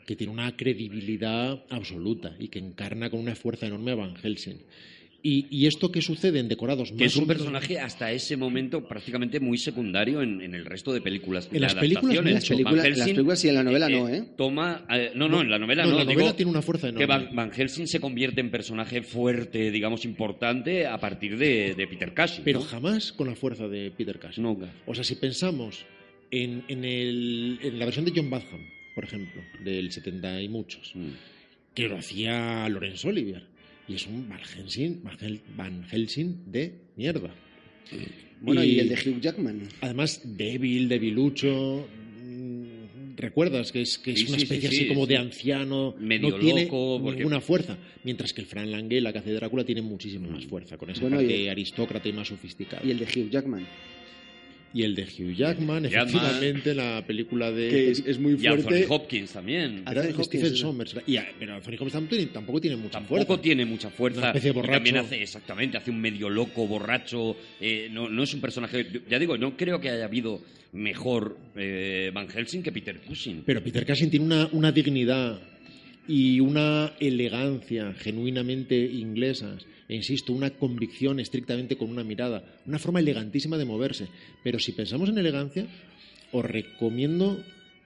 que 0.06 0.16
tiene 0.16 0.32
una 0.32 0.54
credibilidad 0.54 1.64
absoluta 1.70 2.36
y 2.38 2.48
que 2.48 2.58
encarna 2.58 3.08
con 3.08 3.17
una 3.18 3.34
fuerza 3.34 3.66
enorme 3.66 3.92
a 3.92 3.94
Van 3.96 4.16
Helsing. 4.16 4.58
Y, 5.20 5.46
y 5.50 5.66
esto 5.66 5.90
que 5.90 6.00
sucede 6.00 6.38
en 6.38 6.46
decorados 6.46 6.92
Que 6.92 7.06
es 7.06 7.16
un 7.16 7.26
personaje 7.26 7.80
hasta 7.80 8.12
ese 8.12 8.36
momento 8.36 8.86
prácticamente 8.86 9.40
muy 9.40 9.58
secundario 9.58 10.22
en, 10.22 10.40
en 10.40 10.54
el 10.54 10.64
resto 10.64 10.92
de 10.92 11.00
películas. 11.00 11.48
En 11.52 11.60
las 11.60 11.74
películas. 11.74 12.16
En 12.16 12.32
las 12.34 12.44
películas- 12.48 12.76
Van 12.76 12.84
en 12.86 12.90
las 12.92 12.98
Helsing, 13.00 13.14
películas 13.16 13.40
sí, 13.40 13.48
en 13.48 13.54
la 13.56 13.64
novela 13.64 13.88
no, 13.88 14.08
¿eh? 14.08 14.24
Toma, 14.36 14.86
eh, 14.88 15.10
no, 15.16 15.28
no, 15.28 15.40
en 15.40 15.50
la 15.50 15.58
novela 15.58 15.82
No, 15.82 15.90
no. 15.90 15.96
la 15.98 16.04
digo 16.04 16.20
novela 16.20 16.36
tiene 16.36 16.52
una 16.52 16.62
fuerza 16.62 16.92
Que 16.92 17.02
enorme. 17.02 17.06
Van, 17.26 17.34
Van 17.34 17.50
Helsing 17.50 17.88
se 17.88 17.98
convierte 17.98 18.40
en 18.40 18.52
personaje 18.52 19.02
fuerte, 19.02 19.72
digamos, 19.72 20.04
importante 20.04 20.86
a 20.86 20.98
partir 21.00 21.36
de, 21.36 21.74
de 21.74 21.86
Peter 21.88 22.14
Cushing. 22.14 22.44
pero 22.44 22.60
¿no? 22.60 22.64
jamás 22.66 23.10
con 23.12 23.26
la 23.26 23.34
fuerza 23.34 23.66
de 23.66 23.90
Peter 23.90 24.20
Cushing. 24.20 24.44
Nunca. 24.44 24.72
O 24.86 24.94
sea, 24.94 25.02
si 25.02 25.16
pensamos 25.16 25.84
en, 26.30 26.62
en 26.68 26.84
el- 26.84 27.58
en 27.60 27.76
la 27.76 27.86
versión 27.86 28.04
de 28.04 28.12
John 28.14 28.30
Badham, 28.30 28.68
por 28.94 29.02
ejemplo, 29.02 29.42
del 29.64 29.90
70 29.90 30.40
y 30.42 30.48
muchos, 30.48 30.92
Mm. 30.94 31.08
Que 31.82 31.88
lo 31.88 31.98
hacía 31.98 32.68
Laurence 32.68 33.06
Olivier, 33.08 33.42
y 33.88 33.94
es 33.94 34.06
un 34.06 34.28
Van 34.28 34.40
Helsing, 34.40 35.02
Van 35.02 35.16
Hel- 35.18 35.40
Van 35.56 35.84
Helsing 35.88 36.50
de 36.50 36.72
mierda. 36.96 37.30
Bueno, 38.40 38.62
y, 38.64 38.78
el 38.80 38.88
de 38.88 38.94
Hugh 38.94 39.20
Jackman. 39.20 39.62
Además, 39.80 40.20
débil, 40.24 40.88
debilucho. 40.88 41.88
mm, 42.22 43.16
Recuerdas 43.16 43.72
que 43.72 43.80
es, 43.82 43.98
que 43.98 44.12
es 44.12 44.20
Sí, 44.20 44.26
una 44.28 44.36
especie 44.36 44.60
sí, 44.60 44.66
así 44.76 44.76
sí, 44.84 44.88
como 44.88 45.06
de 45.06 45.16
anciano, 45.16 45.94
Medio 45.98 46.30
no 46.30 46.38
tiene 46.38 46.64
loco, 46.64 47.00
porque- 47.02 47.18
ninguna 47.18 47.40
fuerza. 47.40 47.76
Mientras 48.04 48.32
que 48.32 48.40
el 48.42 48.46
Fran 48.46 48.70
Langella, 48.70 49.12
que 49.12 49.18
hace 49.18 49.32
Drácula, 49.32 49.64
tiene 49.64 49.82
muchísima 49.82 50.28
más 50.28 50.46
fuerza, 50.46 50.76
con 50.76 50.90
esa 50.90 51.00
Bueno, 51.00 51.20
y- 51.20 51.24
parte 51.26 51.50
aristócrata 51.50 52.08
y 52.08 52.12
más 52.12 52.28
sofisticada. 52.28 52.84
Y 52.86 52.90
el 52.92 52.98
de 52.98 53.04
Hugh 53.06 53.30
Jackman. 53.30 53.66
Y 54.74 54.82
el 54.82 54.94
de 54.94 55.02
Hugh 55.04 55.34
Jackman, 55.34 55.84
Jackman. 55.84 56.08
efectivamente, 56.08 56.74
la 56.74 57.02
película 57.06 57.50
de... 57.50 57.68
Que 57.70 57.90
es, 57.90 58.02
es 58.06 58.18
muy 58.18 58.34
Y 58.38 58.46
Anthony 58.46 58.62
fuerte. 58.68 58.86
Hopkins 58.90 59.32
también. 59.32 59.82
Ah, 59.86 59.92
Era 59.92 60.02
Anthony 60.02 60.20
Hopkins, 60.22 60.58
Sommers. 60.58 60.96
Y, 61.06 61.16
a- 61.16 61.26
pero 61.38 61.54
Anthony 61.54 61.72
Hopkins 61.74 61.92
tampoco, 61.92 62.26
tampoco 62.32 62.60
tiene 62.60 62.76
mucha 62.76 62.90
Tampoco 62.98 63.24
fuerza. 63.24 63.42
tiene 63.42 63.64
mucha 63.64 63.88
fuerza. 63.90 64.18
Una 64.20 64.28
especie 64.28 64.52
de 64.52 64.58
y 64.58 64.62
también 64.62 64.94
borracho. 64.96 65.06
hace, 65.14 65.22
exactamente, 65.22 65.78
hace 65.78 65.90
un 65.90 66.00
medio 66.00 66.28
loco, 66.28 66.66
borracho. 66.66 67.34
eh, 67.60 67.88
no, 67.90 68.08
no 68.10 68.22
es 68.22 68.34
un 68.34 68.40
personaje. 68.42 68.86
Ya 69.08 69.18
digo, 69.18 69.38
no 69.38 69.56
creo 69.56 69.80
que 69.80 69.88
haya 69.88 70.04
habido 70.04 70.42
mejor 70.72 71.38
eh, 71.56 72.10
Van 72.12 72.28
Helsing 72.28 72.62
que 72.62 72.70
Peter 72.70 73.00
Cushing. 73.00 73.42
Pero 73.46 73.62
Peter 73.64 73.86
Cushing 73.86 74.10
tiene 74.10 74.26
una, 74.26 74.48
una 74.52 74.70
dignidad 74.70 75.40
y 76.08 76.40
una 76.40 76.94
elegancia 76.98 77.92
genuinamente 77.92 78.76
inglesas. 78.76 79.66
E 79.88 79.94
insisto, 79.94 80.32
una 80.32 80.50
convicción 80.50 81.20
estrictamente 81.20 81.76
con 81.76 81.90
una 81.90 82.02
mirada, 82.02 82.44
una 82.66 82.78
forma 82.78 83.00
elegantísima 83.00 83.58
de 83.58 83.66
moverse. 83.66 84.08
Pero 84.42 84.58
si 84.58 84.72
pensamos 84.72 85.10
en 85.10 85.18
elegancia, 85.18 85.66
os 86.32 86.44
recomiendo 86.44 87.42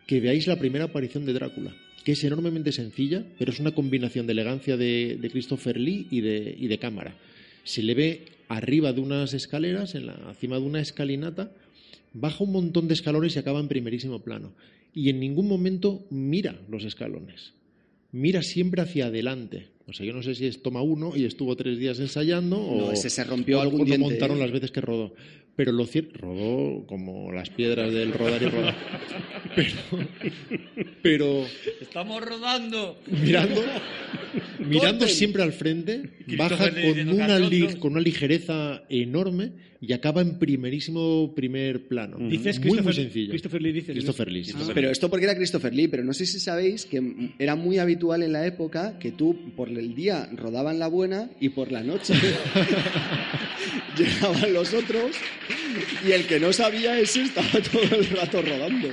que 0.07 0.21
veáis 0.21 0.47
la 0.47 0.59
primera 0.59 0.87
aparición 0.87 1.27
de 1.27 1.33
Drácula, 1.33 1.75
que 2.05 2.13
es 2.13 2.25
enormemente 2.25 2.73
sencilla, 2.73 3.25
pero 3.39 3.53
es 3.53 3.61
una 3.61 3.73
combinación 3.73 4.27
de 4.27 4.33
elegancia 4.33 4.77
de, 4.77 5.19
Christopher 5.31 5.79
Lee 5.79 6.07
y 6.11 6.21
de, 6.21 6.57
y 6.59 6.69
de 6.69 6.79
cámara. 6.79 7.17
Se 7.65 7.83
le 7.83 7.95
ve 7.95 8.25
arriba 8.49 8.93
de 8.93 9.01
unas 9.01 9.35
escaleras, 9.35 9.95
en 9.95 10.07
la, 10.07 10.15
encima 10.29 10.57
de 10.57 10.63
una 10.63 10.81
escalinata, 10.81 11.53
baja 12.13 12.45
un 12.45 12.53
montón 12.53 12.87
de 12.87 12.95
escalones 12.95 13.35
y 13.35 13.39
acaba 13.39 13.61
en 13.61 13.69
primerísimo 13.69 14.21
plano. 14.21 14.53
Y 14.95 15.09
en 15.09 15.21
ningún 15.21 15.49
momento 15.49 16.05
mira 16.11 16.61
los 16.69 16.85
escalones. 16.85 17.53
Mira 18.13 18.43
siempre 18.43 18.83
hacia 18.83 19.07
adelante. 19.07 19.69
O 19.89 19.93
sea, 19.93 20.07
yo 20.07 20.13
no 20.13 20.23
sé 20.23 20.35
si 20.35 20.47
es 20.47 20.63
toma 20.63 20.81
uno 20.83 21.13
y 21.17 21.25
estuvo 21.25 21.57
tres 21.57 21.79
días 21.79 21.99
ensayando 21.99 22.59
o, 22.61 22.77
No, 22.87 22.93
ese 22.93 23.11
se 23.11 23.25
rompió 23.25 23.59
o- 23.59 23.63
algún 23.63 23.81
o 23.81 23.85
no 23.85 23.85
diente, 23.87 24.05
montaron 24.05 24.37
¿eh? 24.37 24.41
las 24.41 24.53
veces 24.53 24.71
que 24.71 24.81
rodó. 24.81 25.15
Pero 25.55 25.71
lo 25.73 25.85
cierto, 25.87 26.19
rodó 26.19 26.87
como 26.87 27.31
las 27.31 27.51
piedras 27.51 27.93
del 27.93 28.13
rodar 28.13 28.43
y 28.43 28.47
rodar. 28.47 28.75
Pero, 29.55 29.75
pero 31.03 31.47
Estamos 31.81 32.25
rodando. 32.25 32.99
mirando, 33.11 33.61
mirando 34.61 35.01
Corten. 35.01 35.09
siempre 35.17 35.43
al 35.43 35.53
frente, 35.53 36.11
baja 36.39 36.71
Christopher 36.71 36.75
Lee 36.75 36.83
con 36.83 36.95
diciendo 36.95 37.15
una, 37.17 37.39
li- 37.39 37.75
con 37.79 37.93
una 37.93 38.01
ligereza 38.01 38.83
enorme 38.89 39.53
y 39.83 39.93
acaba 39.93 40.23
en 40.23 40.39
primerísimo 40.39 41.35
primer 41.35 41.87
plano. 41.87 42.17
Dices 42.31 42.59
muy, 42.61 42.69
muy 42.69 42.79
Christopher- 42.79 42.95
sencillo. 42.95 43.31
Christopher 43.31 43.61
Lee, 43.63 43.73
dices. 43.73 43.91
Christopher 43.93 44.33
Lee, 44.33 44.45
sí. 44.45 44.55
Ah. 44.57 44.71
Pero 44.73 44.91
esto 44.91 45.11
porque 45.11 45.27
era 45.27 45.35
Christopher 45.35 45.75
Lee, 45.75 45.89
pero 45.89 46.03
no 46.03 46.15
sé 46.15 46.25
si 46.25 46.41
sabéis 46.41 46.87
que 46.87 47.03
era 47.39 47.55
muy 47.57 47.77
habitual 47.79 48.23
en 48.23 48.33
la 48.33 48.47
época 48.47 48.99
que 48.99 49.13
tú 49.13 49.37
por 49.55 49.69
el 49.69 49.95
día 49.95 50.31
rodaban 50.35 50.79
la 50.79 50.87
buena 50.87 51.31
y 51.41 51.51
por 51.51 51.73
la 51.73 51.83
noche 51.83 52.15
llegaban 53.99 54.53
los 54.55 54.73
otros 54.73 55.11
y 56.05 56.13
el 56.13 56.27
que 56.27 56.41
no 56.41 56.53
sabía 56.53 56.99
ese 56.99 57.23
estaba 57.23 57.51
todo 57.73 57.83
el 57.83 58.07
rato 58.11 58.43
rodando. 58.43 58.89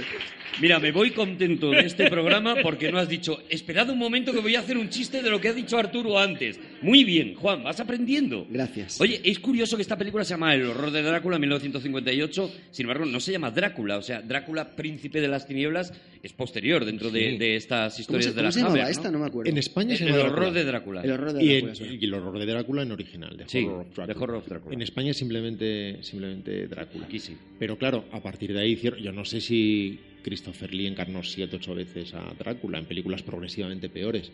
Mira, 0.61 0.79
me 0.79 0.91
voy 0.91 1.11
contento 1.11 1.71
de 1.71 1.81
este 1.81 2.09
programa 2.09 2.55
porque 2.61 2.91
no 2.91 2.97
has 2.99 3.07
dicho, 3.07 3.43
esperad 3.49 3.89
un 3.89 3.97
momento 3.97 4.33
que 4.33 4.39
voy 4.39 4.55
a 4.55 4.59
hacer 4.59 4.77
un 4.77 4.89
chiste 4.89 5.21
de 5.21 5.29
lo 5.29 5.39
que 5.39 5.47
ha 5.49 5.53
dicho 5.53 5.77
Arturo 5.77 6.19
antes. 6.19 6.59
Muy 6.81 7.03
bien, 7.05 7.33
Juan, 7.35 7.63
vas 7.63 7.79
aprendiendo. 7.79 8.45
Gracias. 8.49 8.99
Oye, 8.99 9.21
es 9.23 9.39
curioso 9.39 9.77
que 9.77 9.81
esta 9.83 9.97
película 9.97 10.23
se 10.25 10.31
llama 10.33 10.53
El 10.53 10.65
horror 10.65 10.91
de 10.91 11.01
Drácula 11.01 11.39
1958, 11.39 12.51
sin 12.71 12.83
embargo 12.85 13.05
no 13.05 13.19
se 13.21 13.31
llama 13.31 13.51
Drácula, 13.51 13.97
o 13.97 14.01
sea, 14.01 14.21
Drácula 14.21 14.75
príncipe 14.75 15.21
de 15.21 15.27
las 15.29 15.47
tinieblas 15.47 15.93
es 16.21 16.33
posterior 16.33 16.83
dentro 16.83 17.09
de, 17.09 17.31
Sí. 17.31 17.37
de 17.37 17.55
estas 17.55 17.93
¿Cómo 17.93 18.01
historias 18.01 18.25
se, 18.25 18.29
de 18.31 18.35
cómo 18.35 18.43
las 18.45 18.53
se 18.53 18.59
llamaba 18.59 18.75
Hammer, 18.81 18.91
esta? 18.91 19.03
¿no? 19.03 19.11
No 19.11 19.19
me 19.19 19.27
acuerdo. 19.27 19.49
En 19.51 19.57
España 19.57 19.91
El, 19.93 19.97
se 19.97 20.03
el 20.05 20.09
llama 20.11 20.23
horror 20.23 20.35
Drácula. 20.39 20.51
de 20.59 20.65
Drácula. 20.65 21.01
El 21.03 21.11
horror 21.11 21.33
de 21.33 21.43
Y, 21.43 21.61
Drácula, 21.61 21.87
y 21.93 22.05
el 22.05 22.13
horror 22.13 22.39
de 22.39 22.45
Drácula 22.45 22.81
en 22.83 22.91
original, 22.91 23.37
de 23.37 23.47
Sí, 23.47 23.63
Horror 23.65 23.79
of 23.81 23.87
Drácula. 23.95 24.07
The 24.13 24.19
Horror 24.19 24.35
of 24.37 24.47
Drácula. 24.49 24.73
En 24.75 24.81
España 24.81 25.13
simplemente, 25.13 25.97
simplemente 26.01 26.67
Drácula. 26.67 27.05
Aquí 27.05 27.19
sí. 27.19 27.37
Pero 27.57 27.77
claro, 27.77 28.05
a 28.11 28.19
partir 28.21 28.51
de 28.53 28.59
ahí 28.61 28.77
yo 29.01 29.11
no 29.13 29.23
sé 29.23 29.39
si 29.39 29.99
Christopher 30.23 30.73
Lee 30.73 30.87
encarnó 30.87 31.23
siete 31.23 31.55
ocho 31.55 31.75
veces 31.75 32.13
a 32.13 32.33
Drácula 32.37 32.77
en 32.79 32.85
películas 32.85 33.23
progresivamente 33.23 33.89
peores. 33.89 34.31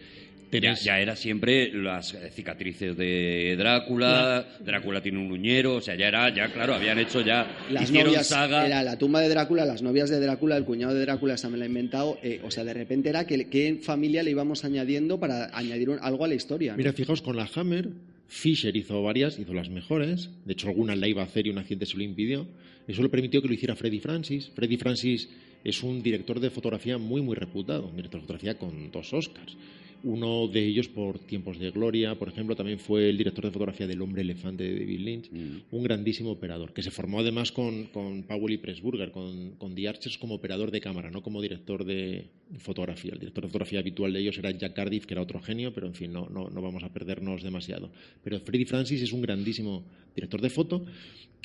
Ya, 0.52 0.60
Tenés- 0.72 0.84
ya 0.84 1.00
era 1.02 1.16
siempre 1.16 1.74
las 1.74 2.14
eh, 2.14 2.30
cicatrices 2.32 2.96
de 2.96 3.56
Drácula, 3.58 4.46
Drácula 4.64 5.02
tiene 5.02 5.18
un 5.20 5.32
uñero, 5.32 5.76
o 5.76 5.82
sea, 5.82 5.96
ya 5.96 6.08
era, 6.08 6.34
ya 6.34 6.48
claro, 6.54 6.76
habían 6.76 6.98
hecho 7.00 7.20
ya, 7.22 7.58
Las 7.72 7.84
hicieron 7.84 8.08
novias, 8.08 8.28
saga. 8.28 8.66
era 8.66 8.82
la 8.84 8.98
tumba 8.98 9.20
de 9.22 9.30
Drácula, 9.30 9.66
las 9.66 9.82
novias 9.82 10.10
de 10.10 10.20
Drácula, 10.20 10.56
el 10.56 10.64
cuñado 10.64 10.94
de 10.94 11.02
Drácula, 11.02 11.36
se 11.38 11.50
me 11.50 11.58
la 11.58 11.66
ha 11.66 11.68
inventado. 11.68 12.18
eh, 12.24 12.40
o 12.44 12.52
sea, 12.52 12.64
de 12.64 12.74
repente 12.74 13.10
era 13.10 13.26
que 13.28 13.50
qué 13.50 13.80
familia 13.82 14.24
le 14.24 14.32
íbamos 14.32 14.64
añadiendo 14.64 15.20
para 15.20 15.50
añadir 15.58 15.90
un- 15.90 16.00
algo 16.02 16.24
a 16.24 16.28
la 16.28 16.36
historia. 16.36 16.72
¿no? 16.74 16.78
Mira, 16.78 16.94
fijaos, 16.94 17.22
con 17.22 17.36
la 17.36 17.50
Hammer, 17.56 17.90
Fisher 18.28 18.76
hizo 18.76 19.02
varias, 19.04 19.38
hizo 19.40 19.54
las 19.54 19.70
mejores. 19.70 20.30
De 20.46 20.54
hecho, 20.54 20.68
algunas 20.70 20.98
la 20.98 21.08
iba 21.08 21.22
a 21.22 21.26
hacer 21.26 21.48
y 21.48 21.50
un 21.50 21.58
accidente 21.58 21.86
se 21.86 21.98
lo 21.98 22.04
impidió. 22.04 22.48
Eso 22.88 23.02
le 23.02 23.10
permitió 23.10 23.42
que 23.42 23.48
lo 23.48 23.54
hiciera 23.54 23.76
Freddy 23.76 24.00
Francis. 24.00 24.52
Freddy 24.56 24.78
Francis 24.78 25.28
es 25.66 25.82
un 25.82 26.02
director 26.04 26.40
de 26.40 26.52
fotografía 26.52 26.98
muy, 26.98 27.22
muy 27.22 27.36
reputado. 27.36 27.88
Un 27.88 27.96
director 27.96 28.22
de 28.22 28.28
fotografía 28.28 28.58
con 28.58 28.92
dos 28.92 29.12
Oscars. 29.12 29.58
Uno 30.06 30.48
de 30.48 30.64
ellos 30.64 30.88
por 30.88 31.18
Tiempos 31.18 31.58
de 31.58 31.72
Gloria, 31.72 32.14
por 32.14 32.30
ejemplo, 32.30 32.56
también 32.56 32.78
fue 32.78 33.10
el 33.10 33.18
director 33.18 33.44
de 33.44 33.50
fotografía 33.50 33.88
del 33.88 34.02
Hombre 34.04 34.22
Elefante 34.22 34.64
de 34.64 34.80
David 34.80 35.00
Lynch. 35.00 35.32
Mm. 35.32 35.58
Un 35.72 35.84
grandísimo 35.84 36.30
operador, 36.30 36.74
que 36.74 36.84
se 36.84 36.92
formó 36.92 37.22
además 37.22 37.52
con, 37.52 37.86
con 37.86 38.22
Powell 38.22 38.54
y 38.54 38.58
Pressburger, 38.58 39.10
con, 39.10 39.56
con 39.58 39.74
The 39.74 39.88
Archers 39.88 40.20
como 40.20 40.36
operador 40.36 40.70
de 40.70 40.80
cámara, 40.80 41.10
no 41.10 41.24
como 41.24 41.42
director 41.42 41.86
de 41.86 42.28
fotografía. 42.60 43.14
El 43.14 43.20
director 43.20 43.44
de 43.44 43.50
fotografía 43.50 43.80
habitual 43.80 44.14
de 44.14 44.20
ellos 44.20 44.38
era 44.38 44.52
Jack 44.52 44.74
Cardiff, 44.74 45.08
que 45.08 45.16
era 45.16 45.24
otro 45.24 45.42
genio, 45.42 45.74
pero 45.74 45.88
en 45.88 45.96
fin, 45.96 46.14
no, 46.14 46.30
no, 46.30 46.52
no 46.52 46.62
vamos 46.62 46.84
a 46.84 46.94
perdernos 46.94 47.42
demasiado. 47.42 47.90
Pero 48.24 48.40
Freddie 48.40 48.68
Francis 48.68 49.02
es 49.02 49.12
un 49.12 49.24
grandísimo 49.24 49.84
director 50.14 50.40
de 50.40 50.52
foto 50.52 50.86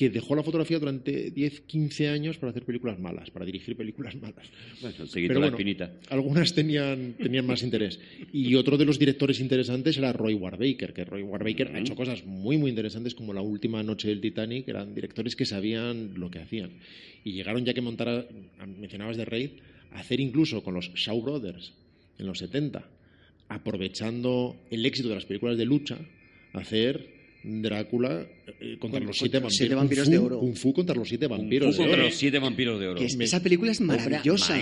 que 0.00 0.08
dejó 0.08 0.34
la 0.34 0.42
fotografía 0.42 0.78
durante 0.78 1.30
10, 1.30 1.60
15 1.60 2.08
años 2.08 2.38
para 2.38 2.50
hacer 2.52 2.64
películas 2.64 2.98
malas, 2.98 3.30
para 3.30 3.44
dirigir 3.44 3.76
películas 3.76 4.14
malas. 4.16 4.48
Bueno, 4.80 4.96
Pero 5.12 5.40
la 5.40 5.48
espinita. 5.48 5.92
algunas 6.08 6.54
tenían, 6.54 7.12
tenían 7.18 7.46
más 7.46 7.62
interés. 7.62 8.00
Y 8.32 8.49
otro 8.56 8.76
de 8.78 8.84
los 8.84 8.98
directores 8.98 9.40
interesantes 9.40 9.96
era 9.98 10.12
Roy 10.12 10.34
Warbaker, 10.34 10.92
que 10.94 11.04
Roy 11.04 11.22
Warbaker 11.22 11.74
ha 11.74 11.80
hecho 11.80 11.94
cosas 11.94 12.24
muy, 12.24 12.56
muy 12.56 12.70
interesantes 12.70 13.14
como 13.14 13.32
La 13.34 13.42
última 13.42 13.82
noche 13.82 14.08
del 14.08 14.20
Titanic, 14.20 14.66
eran 14.68 14.94
directores 14.94 15.36
que 15.36 15.44
sabían 15.46 16.14
lo 16.14 16.30
que 16.30 16.38
hacían. 16.38 16.70
Y 17.24 17.32
llegaron 17.32 17.64
ya 17.64 17.74
que 17.74 17.80
montar, 17.82 18.08
a- 18.08 18.66
mencionabas 18.66 19.16
de 19.16 19.24
Raid, 19.26 19.50
a 19.92 20.00
hacer 20.00 20.20
incluso 20.20 20.62
con 20.62 20.74
los 20.74 20.92
Shaw 20.94 21.20
Brothers 21.20 21.72
en 22.18 22.26
los 22.26 22.38
70, 22.38 22.88
aprovechando 23.48 24.56
el 24.70 24.86
éxito 24.86 25.08
de 25.08 25.16
las 25.16 25.26
películas 25.26 25.58
de 25.58 25.64
lucha, 25.66 25.98
hacer 26.52 27.19
Drácula 27.42 28.26
eh, 28.60 28.76
contra 28.78 28.98
Con- 29.00 29.06
los 29.08 29.16
siete 29.16 29.38
vampiros. 29.38 29.56
siete 29.56 29.74
Kung 29.74 29.80
vampiros 29.82 30.04
Fu- 30.06 30.10
de 30.10 30.18
oro. 30.18 30.38
Kung 30.40 30.54
Fu 30.56 30.72
contra 30.74 30.94
los 30.94 31.08
siete 31.08 31.26
vampiros 31.26 31.66
Kung 31.68 31.74
Fu 31.76 31.82
de 31.82 31.88
contra 31.88 32.00
oro. 32.02 32.08
los 32.10 32.18
siete 32.18 32.38
vampiros 32.38 32.80
de 32.80 32.88
oro. 32.88 33.00
Es- 33.00 33.16
esa 33.18 33.42
película 33.42 33.70
es 33.72 33.80
maravillosa. 33.80 34.58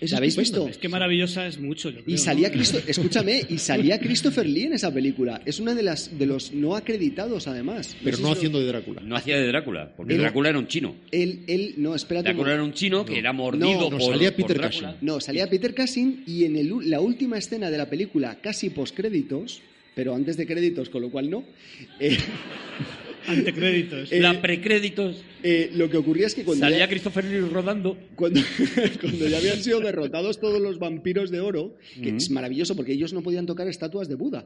¿La 0.00 0.16
habéis 0.18 0.36
visto? 0.36 0.68
Es 0.68 0.78
que 0.78 0.88
maravillosa 0.88 1.46
es 1.46 1.58
mucho, 1.58 1.90
yo 1.90 2.02
creo, 2.04 2.14
Y 2.14 2.18
salía 2.18 2.48
¿no? 2.48 2.54
Cristo, 2.54 2.78
escúchame, 2.86 3.42
y 3.48 3.58
salía 3.58 3.98
Christopher 3.98 4.46
Lee 4.46 4.64
en 4.64 4.74
esa 4.74 4.92
película. 4.92 5.42
Es 5.44 5.58
una 5.60 5.74
de 5.74 5.82
las 5.82 6.16
de 6.16 6.26
los 6.26 6.52
no 6.52 6.76
acreditados 6.76 7.48
además. 7.48 7.96
Pero 8.04 8.18
no 8.18 8.30
haciendo 8.32 8.60
de 8.60 8.66
Drácula. 8.66 9.00
No 9.02 9.16
hacía 9.16 9.36
de 9.36 9.46
Drácula, 9.48 9.92
porque 9.96 10.14
Él- 10.14 10.20
Drácula 10.20 10.50
era 10.50 10.58
un 10.58 10.68
chino. 10.68 10.94
él 11.10 11.40
él 11.48 11.74
no, 11.78 11.94
espérate. 11.94 12.28
Drácula 12.28 12.52
era 12.54 12.62
un 12.62 12.72
chino 12.72 13.04
que 13.04 13.18
era 13.18 13.32
mordido 13.32 13.66
No, 13.66 13.90
no, 13.90 13.98
por, 13.98 14.12
salía 14.12 14.30
por 14.36 14.46
Peter 14.46 14.58
Drácula. 14.58 14.92
Cushing. 14.92 15.06
No, 15.06 15.20
salía 15.20 15.48
Peter 15.48 15.74
Cushing 15.74 16.24
y 16.26 16.44
en 16.44 16.56
el 16.56 16.72
la 16.88 17.00
última 17.00 17.38
escena 17.38 17.70
de 17.70 17.78
la 17.78 17.90
película, 17.90 18.38
casi 18.40 18.70
postcréditos, 18.70 19.60
pero 19.94 20.14
antes 20.14 20.36
de 20.36 20.46
créditos, 20.46 20.88
con 20.88 21.02
lo 21.02 21.10
cual 21.10 21.28
no. 21.30 21.44
eh, 22.00 22.16
Ante 23.26 23.52
créditos. 23.54 24.10
Eh, 24.10 24.18
La 24.20 24.40
precréditos. 24.42 25.22
eh, 25.44 25.70
lo 25.76 25.88
que 25.88 25.96
ocurría 25.96 26.26
es 26.26 26.34
que 26.34 26.42
cuando 26.42 26.64
Salía 26.64 26.80
ya, 26.80 26.88
Christopher 26.88 27.24
Lee 27.24 27.38
rodando. 27.40 27.96
cuando, 28.16 28.40
cuando 29.00 29.28
ya 29.28 29.38
habían 29.38 29.62
sido 29.62 29.78
derrotados 29.80 30.40
todos 30.40 30.60
los 30.60 30.78
vampiros 30.80 31.30
de 31.30 31.38
oro, 31.40 31.76
que 32.02 32.16
es 32.16 32.30
maravilloso 32.30 32.74
porque 32.74 32.92
ellos 32.94 33.12
no 33.12 33.22
podían 33.22 33.46
tocar 33.46 33.68
estatuas 33.68 34.08
de 34.08 34.16
Buda. 34.16 34.44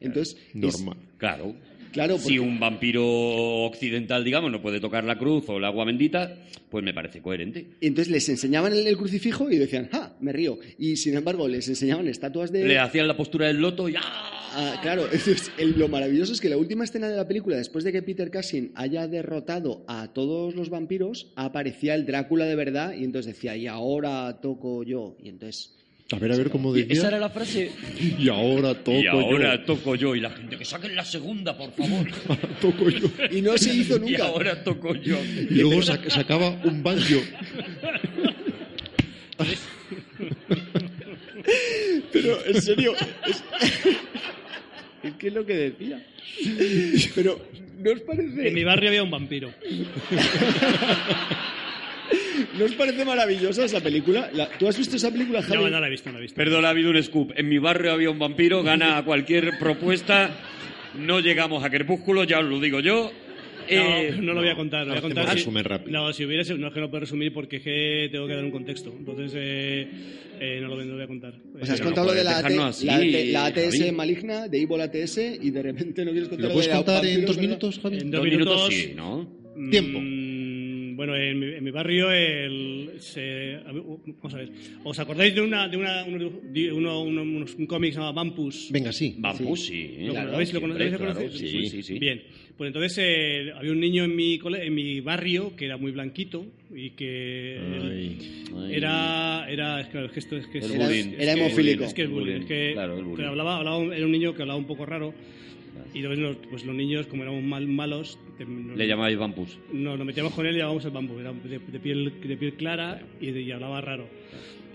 Entonces, 0.00 0.36
es- 0.36 0.54
Normal. 0.54 0.96
Claro. 1.18 1.56
claro, 1.92 2.18
Si 2.18 2.38
un 2.38 2.60
vampiro 2.60 3.04
occidental, 3.04 4.22
digamos, 4.22 4.52
no 4.52 4.62
puede 4.62 4.78
tocar 4.78 5.02
la 5.02 5.18
cruz 5.18 5.48
o 5.48 5.56
el 5.56 5.64
agua 5.64 5.84
bendita, 5.84 6.36
pues 6.70 6.84
me 6.84 6.94
parece 6.94 7.20
coherente. 7.20 7.66
entonces 7.80 8.12
les 8.12 8.28
enseñaban 8.28 8.72
el, 8.74 8.86
el 8.86 8.96
crucifijo 8.96 9.50
y 9.50 9.56
decían, 9.58 9.88
¡ah! 9.92 10.12
Me 10.20 10.32
río. 10.32 10.58
Y 10.78 10.96
sin 10.96 11.16
embargo, 11.16 11.48
les 11.48 11.68
enseñaban 11.68 12.06
estatuas 12.06 12.52
de. 12.52 12.64
Le 12.64 12.78
hacían 12.78 13.08
la 13.08 13.16
postura 13.16 13.48
del 13.48 13.56
loto 13.56 13.88
y 13.88 13.94
¡ah! 13.96 14.43
Ah, 14.56 14.78
claro, 14.82 15.02
entonces, 15.12 15.50
el- 15.58 15.78
lo 15.78 15.88
maravilloso 15.88 16.32
es 16.32 16.40
que 16.40 16.48
la 16.48 16.56
última 16.56 16.84
escena 16.84 17.08
de 17.08 17.16
la 17.16 17.26
película, 17.26 17.56
después 17.56 17.82
de 17.84 17.92
que 17.92 18.02
Peter 18.02 18.30
Cushing 18.30 18.72
haya 18.76 19.08
derrotado 19.08 19.84
a 19.88 20.12
todos 20.12 20.54
los 20.54 20.70
vampiros, 20.70 21.32
aparecía 21.36 21.94
el 21.94 22.06
Drácula 22.06 22.44
de 22.44 22.54
verdad 22.54 22.94
y 22.94 23.04
entonces 23.04 23.34
decía, 23.34 23.56
y 23.56 23.66
ahora 23.66 24.40
toco 24.40 24.82
yo. 24.84 25.16
Y 25.22 25.28
entonces 25.28 25.74
A 26.12 26.18
ver, 26.18 26.30
a 26.32 26.36
ver 26.36 26.50
cómo 26.50 26.76
Y 26.76 26.82
decía. 26.82 26.94
esa 26.98 27.08
era 27.08 27.18
la 27.18 27.30
frase. 27.30 27.70
Y 28.18 28.28
ahora 28.28 28.74
toco 28.74 28.92
y 28.98 29.06
ahora 29.06 29.56
yo. 29.56 29.64
toco 29.64 29.94
yo. 29.96 30.14
Y 30.14 30.20
la 30.20 30.30
gente, 30.30 30.56
que 30.58 30.64
saquen 30.64 30.94
la 30.94 31.04
segunda, 31.04 31.56
por 31.56 31.72
favor. 31.72 32.06
toco 32.60 32.88
yo. 32.90 33.08
Y 33.32 33.40
no 33.42 33.56
se 33.58 33.74
hizo 33.74 33.96
y 34.06 34.10
nunca. 34.12 34.26
ahora 34.26 34.62
toco 34.62 34.94
yo. 34.94 35.16
Y 35.50 35.54
luego 35.54 35.80
sac- 35.82 36.08
sacaba 36.10 36.50
un 36.64 36.82
banjo. 36.82 37.20
Pero, 42.12 42.44
en 42.46 42.62
serio, 42.62 42.92
es, 43.26 43.42
es 45.04 45.14
que 45.14 45.28
es 45.28 45.34
lo 45.34 45.44
que 45.46 45.54
decía. 45.54 46.04
Pero, 47.14 47.40
¿no 47.78 47.90
os 47.92 48.00
parece, 48.00 48.48
En 48.48 48.54
mi 48.54 48.64
barrio 48.64 48.88
había 48.90 49.02
un 49.02 49.10
vampiro. 49.10 49.50
¿no 52.58 52.64
os 52.64 52.72
parece 52.72 53.04
maravillosa 53.04 53.64
esa 53.64 53.80
película? 53.80 54.30
La- 54.32 54.48
¿Tú 54.50 54.68
has 54.68 54.76
visto 54.78 54.96
esa 54.96 55.10
película, 55.10 55.42
Javi? 55.42 55.64
No, 55.64 55.70
no 55.70 55.80
la 55.80 55.86
he 55.86 55.90
visto, 55.90 56.08
no 56.10 56.14
la 56.14 56.18
he 56.20 56.22
visto. 56.22 56.36
Perdón, 56.36 56.64
ha 56.64 56.70
habido 56.70 56.90
un 56.90 57.02
scoop. 57.02 57.32
En 57.36 57.48
mi 57.48 57.58
barrio 57.58 57.92
había 57.92 58.10
un 58.10 58.18
vampiro, 58.18 58.62
gana 58.62 58.98
a 58.98 59.04
cualquier 59.04 59.58
propuesta. 59.58 60.30
No 60.98 61.20
llegamos 61.20 61.64
a 61.64 61.70
Crepúsculo, 61.70 62.24
ya 62.24 62.38
os 62.38 62.44
lo 62.46 62.60
digo 62.60 62.80
yo. 62.80 63.12
Eh, 63.68 64.12
no, 64.16 64.22
no 64.22 64.32
lo 64.34 64.40
voy 64.40 64.50
a 64.50 64.54
contar. 64.56 64.86
Lo 64.86 64.92
voy 64.92 64.98
a 64.98 65.02
contar 65.02 65.28
si- 65.30 65.34
resumen 65.36 65.64
rápido. 65.64 65.90
No, 65.92 66.12
si 66.12 66.24
hubiera 66.24 66.44
sido- 66.44 66.58
no 66.58 66.68
es 66.68 66.74
que 66.74 66.80
no 66.80 66.90
puedo 66.90 67.00
resumir 67.00 67.32
porque 67.32 67.56
es 67.56 67.62
que 67.62 68.08
tengo 68.12 68.26
que 68.26 68.34
dar 68.34 68.44
un 68.44 68.50
contexto. 68.50 68.94
Entonces, 68.96 69.32
eh, 69.36 69.88
eh, 70.40 70.58
no, 70.62 70.68
lo, 70.68 70.76
no 70.76 70.84
lo 70.84 70.94
voy 70.94 71.02
a 71.04 71.06
contar. 71.06 71.34
O 71.60 71.64
sea, 71.64 71.74
has 71.74 71.80
no 71.80 71.86
contado 71.86 72.06
lo 72.08 72.14
de 72.14 72.24
la, 72.24 72.38
AT 72.38 72.42
dejarnos 72.48 72.76
así, 72.76 72.86
la, 72.86 72.96
AT 72.96 73.32
la 73.32 73.44
ATS 73.46 73.78
Javi. 73.78 73.92
maligna, 73.92 74.48
de 74.48 74.60
Evil 74.62 74.80
ATS, 74.80 75.18
y 75.40 75.50
de 75.50 75.62
repente 75.62 76.04
no 76.04 76.10
quieres 76.12 76.28
contar 76.28 76.48
¿Lo 76.48 76.52
puedes 76.54 76.66
de 76.68 76.72
la 76.74 76.76
contar 76.84 77.06
en 77.06 77.24
dos 77.26 77.38
minutos, 77.38 77.78
Javi? 77.82 77.98
En 77.98 78.10
dos 78.10 78.20
dos 78.20 78.24
minutos 78.30 78.68
minutos, 78.70 78.74
sí, 78.74 78.92
¿no? 78.94 79.44
Tiempo. 79.70 79.98
Bueno, 80.96 81.16
en 81.16 81.38
mi, 81.38 81.46
en 81.54 81.64
mi 81.64 81.70
barrio, 81.70 82.10
el, 82.10 82.90
se, 82.98 83.56
vamos 83.64 84.34
a 84.34 84.36
ver. 84.38 84.50
¿Os 84.84 84.98
acordáis 84.98 85.34
de 85.34 85.40
una, 85.40 85.68
de 85.68 85.76
una, 85.76 86.04
uno, 86.04 86.30
de 86.42 86.72
uno- 86.72 87.02
uno- 87.02 87.22
unos, 87.22 87.54
un 87.54 87.66
cómic 87.66 87.90
que 87.90 87.94
se 87.94 88.00
llama 88.00 88.12
Vampus? 88.12 88.68
Venga, 88.70 88.92
sí. 88.92 89.14
Bambú, 89.18 89.56
sí. 89.56 89.96
¿Lo 90.00 90.12
claro, 90.12 90.30
conocéis? 90.32 90.52
¿Lo 90.54 90.60
siempre? 90.60 90.90
¿Lo 90.90 90.98
claro, 90.98 91.14
conocéis? 91.14 91.38
sí, 91.50 91.66
sí, 91.68 91.82
sí. 91.82 91.98
Bien, 91.98 92.22
pues 92.56 92.68
entonces 92.68 92.98
eh, 93.02 93.52
había 93.56 93.72
un 93.72 93.80
niño 93.80 94.04
en 94.04 94.14
mi, 94.14 94.38
cole- 94.38 94.64
en 94.66 94.74
mi 94.74 95.00
barrio 95.00 95.56
que 95.56 95.64
era 95.66 95.76
muy 95.76 95.90
blanquito 95.92 96.46
y 96.74 96.90
que 96.90 97.58
Ay. 97.60 98.18
Ay. 98.56 98.74
era, 98.74 99.46
era 99.50 99.80
es 99.80 99.88
que, 99.88 100.04
es 100.04 100.12
que 100.12 100.18
esto 100.20 100.36
es 100.36 100.46
que 100.46 100.58
es, 100.58 100.70
Era- 100.70 100.86
bullying. 100.86 101.12
era 101.18 101.32
Es 101.32 101.34
que- 101.34 101.40
hemofílico. 101.44 101.84
es 101.84 101.94
que 101.94 102.02
es 102.04 102.10
bullying, 102.10 102.40
es 102.40 102.44
que, 102.46 102.70
Claro, 102.74 102.96
bullying. 102.96 103.16
que 103.16 103.24
hablaba, 103.24 103.56
hablaba- 103.58 103.96
era 103.96 104.06
un 104.06 104.12
niño 104.12 104.34
que 104.34 104.42
hablaba 104.42 104.58
un 104.58 104.66
poco 104.66 104.86
raro 104.86 105.12
y 105.94 105.98
entonces 105.98 106.18
los, 106.18 106.36
pues 106.50 106.64
los 106.64 106.74
niños 106.74 107.06
como 107.06 107.22
éramos 107.22 107.42
mal, 107.44 107.66
malos 107.68 108.18
te- 108.36 108.44
nos, 108.44 108.76
Le 108.76 108.86
llamáis 108.86 109.16
Vampus. 109.16 109.58
nos, 109.72 109.96
nos 109.96 110.06
metíamos 110.06 110.32
con 110.34 110.44
él 110.46 110.52
y 110.54 110.56
llevábamos 110.56 110.84
el 110.84 110.90
bambú, 110.90 111.18
era 111.20 111.32
de, 111.32 111.58
de 111.60 111.80
piel, 111.80 112.12
de 112.26 112.36
piel 112.36 112.54
clara 112.54 113.00
y, 113.20 113.30
de- 113.30 113.42
y 113.42 113.50
hablaba 113.52 113.80
raro. 113.80 114.08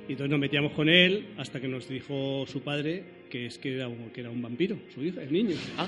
Y 0.08 0.14
entonces 0.14 0.32
nos 0.32 0.40
metíamos 0.40 0.72
con 0.72 0.90
él 0.90 1.26
hasta 1.38 1.60
que 1.62 1.68
nos 1.68 1.88
dijo 1.88 2.46
su 2.48 2.62
padre 2.62 3.20
que 3.30 3.46
es 3.46 3.60
que 3.60 3.76
era 3.76 3.88
un, 3.88 4.10
que 4.10 4.22
era 4.22 4.32
un 4.32 4.41
vampiro, 4.41 4.76
su 4.96 5.04
hijo, 5.04 5.20
el 5.22 5.32
niño. 5.32 5.56
Ah, 5.78 5.88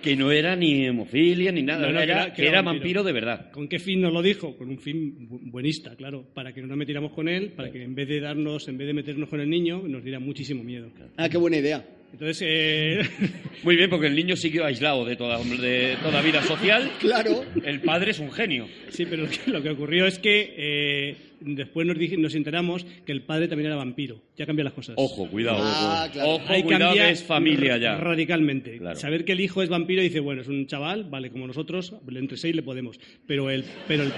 que 0.00 0.16
no 0.16 0.32
era 0.32 0.56
ni 0.56 0.86
hemofilia 0.86 1.52
ni 1.52 1.62
nada, 1.62 1.88
No, 1.88 1.92
no, 1.92 1.98
que 1.98 2.04
era, 2.04 2.22
era- 2.24 2.32
que 2.34 2.40
era 2.42 2.50
era 2.52 2.62
vampiro. 2.62 2.80
vampiro 2.80 3.04
de 3.04 3.12
verdad. 3.12 3.50
¿Con 3.52 3.68
qué 3.68 3.78
fin 3.78 4.00
nos 4.00 4.14
lo 4.14 4.22
dijo? 4.22 4.56
Con 4.56 4.70
un 4.70 4.78
fin 4.78 5.28
bu- 5.28 5.40
buenista, 5.50 5.94
claro, 5.94 6.24
para 6.32 6.54
que 6.54 6.62
no 6.62 6.68
nos 6.68 6.78
metiéramos 6.78 7.12
con 7.12 7.28
él, 7.28 7.50
para 7.50 7.70
que 7.70 7.82
en 7.82 7.94
vez 7.94 8.08
de 8.08 8.20
darnos, 8.20 8.66
en 8.68 8.78
vez 8.78 8.86
de 8.86 8.94
meternos 8.94 9.28
con 9.28 9.40
el 9.42 9.50
niño, 9.50 9.82
nos 9.86 10.02
diera 10.02 10.20
muchísimo 10.20 10.64
miedo. 10.64 10.90
Ah, 11.18 11.28
qué 11.28 11.36
buena 11.36 11.58
idea. 11.58 11.84
Entonces, 12.12 12.42
eh, 12.46 13.00
Muy 13.62 13.76
bien, 13.76 13.90
porque 13.90 14.06
el 14.06 14.14
niño 14.14 14.36
siguió 14.36 14.64
aislado 14.64 15.04
de 15.04 15.16
toda, 15.16 15.38
de 15.38 15.96
toda 16.02 16.22
vida 16.22 16.42
social. 16.42 16.90
Claro. 16.98 17.44
El 17.62 17.80
padre 17.82 18.12
es 18.12 18.18
un 18.18 18.32
genio. 18.32 18.66
sí, 18.88 19.04
pero 19.06 19.24
lo 19.24 19.28
que, 19.30 19.50
lo 19.50 19.62
que 19.62 19.70
ocurrió 19.70 20.06
es 20.06 20.18
que 20.18 20.54
eh, 20.56 21.16
después 21.40 21.86
nos, 21.86 21.98
dije- 21.98 22.16
nos 22.16 22.34
enteramos 22.34 22.84
que 23.04 23.12
el 23.12 23.22
padre 23.22 23.48
también 23.48 23.66
era 23.66 23.76
vampiro. 23.76 24.20
Ya 24.36 24.46
cambian 24.46 24.64
las 24.64 24.74
cosas. 24.74 24.94
Ojo, 24.98 25.28
cuidado. 25.28 25.58
Ah, 25.62 26.04
ojo, 26.04 26.12
claro. 26.12 26.30
Ojo, 26.30 26.44
Ahí 26.48 26.62
cuidado, 26.62 26.94
que 26.94 27.10
es 27.10 27.22
familia 27.24 27.76
ya. 27.78 27.96
Radicalmente. 27.98 28.78
Claro. 28.78 28.98
Saber 28.98 29.24
que 29.24 29.32
el 29.32 29.40
hijo 29.40 29.62
es 29.62 29.68
vampiro 29.68 30.00
y 30.02 30.04
dice, 30.04 30.20
bueno, 30.20 30.42
es 30.42 30.48
un 30.48 30.66
chaval, 30.66 31.04
vale, 31.04 31.30
como 31.30 31.46
nosotros, 31.46 31.94
entre 32.14 32.36
seis 32.36 32.54
le 32.54 32.62
podemos. 32.62 32.98
Pero 33.26 33.50
el, 33.50 33.64
pero 33.86 34.04
el, 34.04 34.12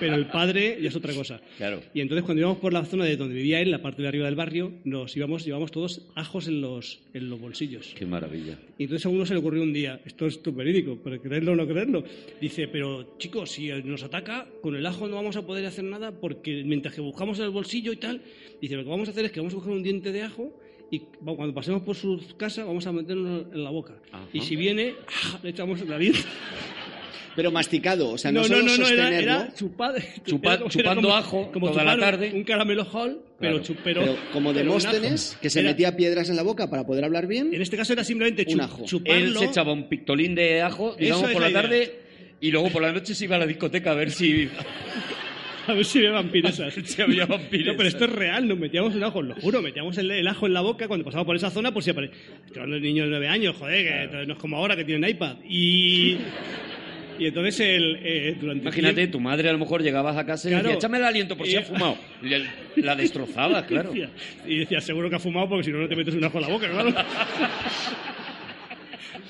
pero 0.00 0.14
el 0.14 0.26
padre 0.26 0.78
ya 0.80 0.88
es 0.88 0.96
otra 0.96 1.12
cosa. 1.14 1.40
Claro. 1.56 1.80
Y 1.94 2.00
entonces 2.00 2.24
cuando 2.24 2.40
íbamos 2.40 2.58
por 2.58 2.72
la 2.72 2.84
zona 2.84 3.04
de 3.04 3.16
donde 3.16 3.34
vivía 3.34 3.60
él, 3.60 3.70
la 3.70 3.82
parte 3.82 4.02
de 4.02 4.08
arriba 4.08 4.26
del 4.26 4.36
barrio, 4.36 4.72
nos 4.84 5.16
íbamos, 5.16 5.44
llevamos 5.44 5.70
todos 5.70 6.06
ajos 6.14 6.48
en 6.48 6.60
los, 6.60 7.00
en 7.14 7.28
los 7.28 7.40
bolsillos. 7.40 7.94
Qué 7.96 8.06
maravilla. 8.06 8.58
Y 8.78 8.84
entonces 8.84 9.04
a 9.06 9.08
uno 9.08 9.26
se 9.26 9.34
le 9.34 9.40
ocurrió 9.40 9.62
un 9.62 9.72
día, 9.72 10.00
esto 10.06 10.26
es 10.26 10.42
tu 10.42 10.52
verídico, 10.52 10.98
pero 11.02 11.20
creerlo 11.20 11.52
o 11.52 11.56
no 11.56 11.66
creerlo, 11.66 12.04
dice, 12.40 12.68
pero 12.68 13.16
chicos, 13.18 13.50
si 13.50 13.68
nos 13.84 14.02
ataca, 14.02 14.46
con 14.62 14.76
el 14.76 14.86
ajo 14.86 15.08
no 15.08 15.16
vamos 15.16 15.36
a 15.36 15.44
poder 15.46 15.66
hacer 15.66 15.84
nada 15.84 16.12
porque 16.12 16.57
mientras 16.64 16.94
que 16.94 17.00
buscamos 17.00 17.38
en 17.38 17.44
el 17.44 17.50
bolsillo 17.50 17.92
y 17.92 17.96
tal, 17.96 18.20
dice, 18.60 18.76
lo 18.76 18.84
que 18.84 18.90
vamos 18.90 19.08
a 19.08 19.10
hacer 19.12 19.24
es 19.24 19.32
que 19.32 19.40
vamos 19.40 19.52
a 19.52 19.56
buscar 19.56 19.72
un 19.72 19.82
diente 19.82 20.12
de 20.12 20.22
ajo 20.22 20.52
y 20.90 21.00
cuando 21.00 21.52
pasemos 21.54 21.82
por 21.82 21.94
su 21.96 22.20
casa 22.36 22.64
vamos 22.64 22.86
a 22.86 22.92
meternos 22.92 23.46
en 23.52 23.62
la 23.64 23.70
boca. 23.70 23.94
Ajá. 24.12 24.24
Y 24.32 24.40
si 24.40 24.56
viene, 24.56 24.94
¡ah! 25.24 25.38
le 25.42 25.50
echamos 25.50 25.86
la 25.86 25.98
diente. 25.98 26.20
Pero 27.36 27.52
masticado, 27.52 28.10
o 28.10 28.18
sea, 28.18 28.32
no, 28.32 28.40
no, 28.40 28.46
solo 28.48 28.58
no, 28.62 28.64
no, 28.64 28.72
era, 28.72 28.84
sostenerlo. 28.88 29.18
era 29.32 29.54
chupar- 29.54 30.22
Chupa- 30.24 30.48
era 30.54 30.58
como- 30.58 30.70
chupando 30.70 31.08
era 31.08 31.18
ajo 31.18 31.52
como 31.52 31.70
toda 31.70 31.84
la 31.84 31.96
tarde. 31.96 32.32
Un 32.34 32.42
caramelo 32.42 32.84
hall, 32.84 33.20
pero, 33.38 33.52
Claro. 33.52 33.62
chu- 33.62 33.76
pero, 33.84 34.00
pero 34.00 34.16
como 34.32 34.50
un. 34.50 34.56
Demóstenes, 34.56 35.38
que 35.40 35.48
se 35.48 35.60
Era- 35.60 35.68
metía 35.70 35.94
piedras 35.96 36.28
en 36.30 36.36
la 36.36 36.42
boca 36.42 36.68
para 36.68 36.84
poder 36.84 37.04
hablar 37.04 37.28
bien. 37.28 37.54
En 37.54 37.62
este 37.62 37.76
caso 37.76 37.92
era 37.92 38.02
simplemente 38.02 38.44
Un 38.48 38.54
chu- 38.58 38.60
ajo. 38.64 38.84
chuparlo. 38.84 39.24
Él 39.24 39.36
se 39.38 39.44
echaba 39.44 39.72
un 39.72 39.88
pictolín 39.88 40.34
de 40.34 40.62
ajo, 40.62 40.96
digamos, 40.98 41.30
por 41.30 41.42
la 41.42 41.50
la 41.50 41.62
tarde 41.62 42.00
y 42.40 42.50
luego 42.50 42.70
por 42.70 42.82
la 42.82 42.92
noche 42.92 43.14
se 43.14 43.24
iba 43.26 43.36
a 43.36 43.38
la 43.38 43.46
discoteca 43.46 43.92
a 43.92 43.94
ver 43.94 44.10
si, 44.10 44.48
A 45.68 45.74
ver 45.74 45.84
si 45.84 46.00
ve 46.00 46.08
vampiresas. 46.10 46.74
si 46.84 47.02
había 47.02 47.26
vampiros. 47.26 47.66
No, 47.68 47.76
pero 47.76 47.88
esto 47.88 48.04
es 48.06 48.12
real, 48.12 48.48
nos 48.48 48.58
metíamos 48.58 48.94
un 48.94 49.04
ajo, 49.04 49.22
lo 49.22 49.34
juro, 49.36 49.62
metíamos 49.62 49.96
el, 49.98 50.10
el 50.10 50.26
ajo 50.26 50.46
en 50.46 50.54
la 50.54 50.60
boca 50.62 50.88
cuando 50.88 51.04
pasaba 51.04 51.24
por 51.24 51.36
esa 51.36 51.50
zona 51.50 51.72
por 51.72 51.82
si 51.84 51.90
aparecía. 51.90 52.16
De 52.54 52.80
niños 52.80 53.04
de 53.06 53.10
9 53.10 53.28
años, 53.28 53.56
joder, 53.56 54.08
que 54.10 54.26
no 54.26 54.32
es 54.32 54.38
como 54.38 54.56
ahora 54.56 54.74
que 54.76 54.84
tienen 54.84 55.08
iPad. 55.08 55.36
Y, 55.48 56.16
y 57.18 57.26
entonces 57.26 57.60
el, 57.60 57.98
eh, 58.02 58.36
durante 58.40 58.62
Imagínate, 58.62 58.94
tiempo- 58.94 59.12
tu 59.18 59.20
madre 59.20 59.48
a 59.48 59.52
lo 59.52 59.58
mejor 59.58 59.82
llegabas 59.82 60.16
a 60.16 60.24
casa 60.24 60.48
y 60.48 60.52
Claro. 60.52 60.64
decía, 60.64 60.78
échame 60.78 60.98
el 60.98 61.04
aliento 61.04 61.36
por 61.36 61.46
si 61.46 61.52
Y- 61.52 61.56
ha 61.56 61.62
fumado. 61.62 61.96
Y 62.76 62.80
la 62.82 62.96
destrozabas, 62.96 63.64
claro. 63.68 63.92
Y 64.46 64.58
decía, 64.58 64.80
seguro 64.80 65.10
que 65.10 65.16
ha 65.16 65.20
fumado 65.20 65.48
porque 65.50 65.64
si 65.64 65.72
no, 65.72 65.78
no 65.78 65.88
te 65.88 65.96
metes 65.96 66.14
un 66.14 66.24
ajo 66.24 66.38
en 66.38 66.42
la 66.42 66.48
boca, 66.48 66.68
claro. 66.70 66.94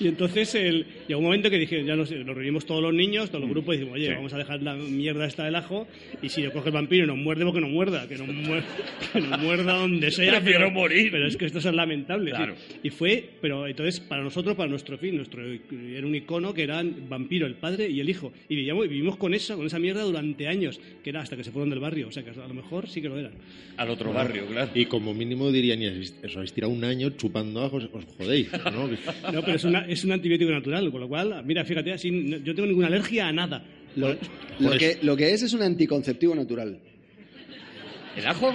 Y 0.01 0.09
entonces 0.09 0.55
el, 0.55 0.87
llegó 1.09 1.19
un 1.21 1.25
momento 1.27 1.51
que 1.51 1.59
dije, 1.59 1.85
ya 1.85 1.97
nos, 1.97 2.11
nos 2.11 2.35
reunimos 2.37 2.67
todos 2.67 2.81
los 2.83 2.95
niños, 2.95 3.31
todos 3.31 3.41
los 3.43 3.51
grupos, 3.51 3.75
y 3.75 3.79
decimos, 3.79 3.97
oye, 3.97 4.07
Sí. 4.09 4.15
vamos 4.15 4.33
a 4.33 4.39
dejar 4.39 4.63
la 4.63 4.75
mierda 4.75 5.27
esta 5.27 5.45
del 5.45 5.55
ajo, 5.57 5.87
y 6.23 6.29
si 6.29 6.43
lo 6.43 6.53
coge 6.53 6.69
el 6.69 6.75
vampiro 6.75 7.05
y 7.05 7.07
nos 7.07 7.17
muerde, 7.17 7.45
porque 7.45 7.61
nos 7.61 7.71
muerda, 7.71 8.09
que 8.09 8.17
nos, 8.17 8.29
muer- 8.29 8.63
que 9.13 9.21
nos 9.21 9.41
muerda 9.41 9.75
donde 9.75 10.11
sea. 10.11 10.33
Prefiero 10.41 10.59
pero, 10.67 10.71
morir. 10.71 11.11
Pero 11.11 11.27
es 11.27 11.37
que 11.37 11.47
esto 11.47 11.59
es 11.59 11.65
lamentable. 11.67 12.31
Claro. 12.31 12.55
sí. 12.57 12.77
Y 12.85 12.91
fue, 12.91 13.29
pero 13.41 13.67
entonces, 13.67 14.01
para 14.01 14.23
nosotros, 14.23 14.55
para 14.57 14.69
nuestro 14.71 14.97
fin, 14.99 15.17
nuestro 15.17 15.43
era 15.45 16.07
un 16.07 16.15
icono 16.15 16.55
que 16.55 16.63
eran 16.63 17.09
vampiro, 17.09 17.47
el 17.47 17.55
padre 17.55 17.89
y 17.91 18.01
el 18.01 18.09
hijo. 18.09 18.33
Y 18.49 18.57
vivimos 18.57 19.17
con 19.17 19.35
esa, 19.35 19.57
con 19.57 19.67
esa 19.67 19.79
mierda 19.79 20.03
durante 20.03 20.47
años, 20.49 20.81
que 21.03 21.11
era 21.11 21.21
hasta 21.23 21.37
que 21.37 21.45
se 21.45 21.51
fueron 21.51 21.71
del 21.71 21.81
barrio. 21.81 22.09
O 22.09 22.13
sea, 22.13 22.23
que 22.23 22.31
a 22.31 22.47
lo 22.47 22.55
mejor 22.55 22.89
sí 22.89 23.03
que 23.03 23.09
lo 23.09 23.19
eran. 23.19 23.33
Al 23.77 23.91
otro 23.91 24.13
barrio, 24.13 24.47
claro. 24.47 24.71
Y 24.75 24.87
como 24.87 25.13
mínimo 25.15 25.51
dirían, 25.51 25.83
"Y 25.83 25.87
os 25.89 26.15
os 26.25 26.37
habéis 26.37 26.53
tirado 26.53 26.73
un 26.73 26.85
año 26.85 27.11
chupando 27.11 27.63
ajos, 27.65 27.89
os 27.93 28.05
jodéis, 28.17 28.49
¿no? 28.53 28.89
No, 29.33 29.43
pero 29.43 29.57
es, 29.57 29.65
una, 29.65 29.81
es 29.89 30.05
un 30.05 30.13
antibiótico 30.13 30.51
natural, 30.51 30.91
con 30.91 31.01
lo 31.01 31.09
cual, 31.09 31.43
mira, 31.45 31.65
fíjate, 31.65 31.93
así, 31.93 32.11
no- 32.11 32.37
yo 32.39 32.55
tengo 32.55 32.67
ninguna 32.69 32.87
alergia 32.89 33.29
a 33.29 33.33
nada. 33.33 33.65
Lo, 33.97 34.17
lo 34.61 34.71
que, 34.79 34.99
lo 35.03 35.17
que 35.17 35.33
es 35.33 35.43
es 35.43 35.53
un 35.55 35.63
anticonceptivo 35.63 36.35
natural. 36.35 36.79
¿El 38.17 38.27
ajo? 38.27 38.55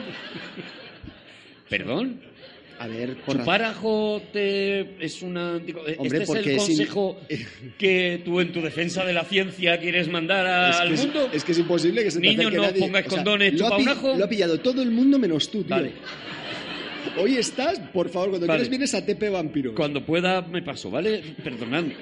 ¿Perdón? 1.70 2.20
A 2.80 2.88
ver, 2.88 3.16
por 3.18 3.38
¿Chupar 3.38 3.62
ajo 3.62 4.22
te 4.34 5.04
es 5.04 5.22
una... 5.22 5.58
digo, 5.60 5.82
Hombre, 5.82 5.94
¿Este 6.04 6.18
es 6.24 6.28
porque 6.28 6.40
el 6.42 6.56
es 6.58 6.70
in- 6.70 6.76
consejo 6.88 7.20
que 7.78 8.22
tú 8.26 8.40
en 8.42 8.52
tu 8.52 8.62
defensa 8.62 9.06
de 9.06 9.14
la 9.14 9.24
ciencia 9.24 9.80
quieres 9.80 10.10
mandar 10.10 10.46
a- 10.46 10.70
Es 10.72 10.76
que 10.78 10.82
al 10.82 10.94
es, 10.94 11.00
mundo? 11.06 11.30
es 11.32 11.44
que 11.44 11.52
es 11.54 11.60
imposible 11.60 12.04
que 12.04 12.12
se 12.12 12.20
te 12.20 12.28
Niños, 12.28 12.40
acerque 12.46 12.58
no 12.58 12.64
nadie. 12.64 12.80
pongáis 12.82 13.06
O 13.08 13.10
sea, 13.10 13.18
condones, 13.24 13.54
lo 13.54 13.66
ha 13.66 13.70
chupa 13.70 13.82
un 13.82 13.88
ajo. 13.90 14.18
Lo 14.18 14.26
ha 14.26 14.30
pillado 14.30 14.60
todo 14.60 14.82
el 14.82 14.92
mundo 14.92 15.18
menos 15.20 15.50
tú, 15.50 15.64
tío. 15.64 15.76
Vale. 15.76 15.92
Hoy 17.18 17.38
estás, 17.38 17.80
por 17.80 18.10
favor, 18.10 18.30
cuando 18.30 18.48
Vale. 18.48 18.60
quieres 18.60 18.70
vienes 18.70 18.94
a 18.96 19.06
TP 19.06 19.30
Vampiro. 19.30 19.76
Cuando 19.76 20.06
pueda 20.06 20.42
me 20.42 20.62
paso, 20.62 20.90
¿vale? 20.90 21.22
Perdonadme. 21.44 21.96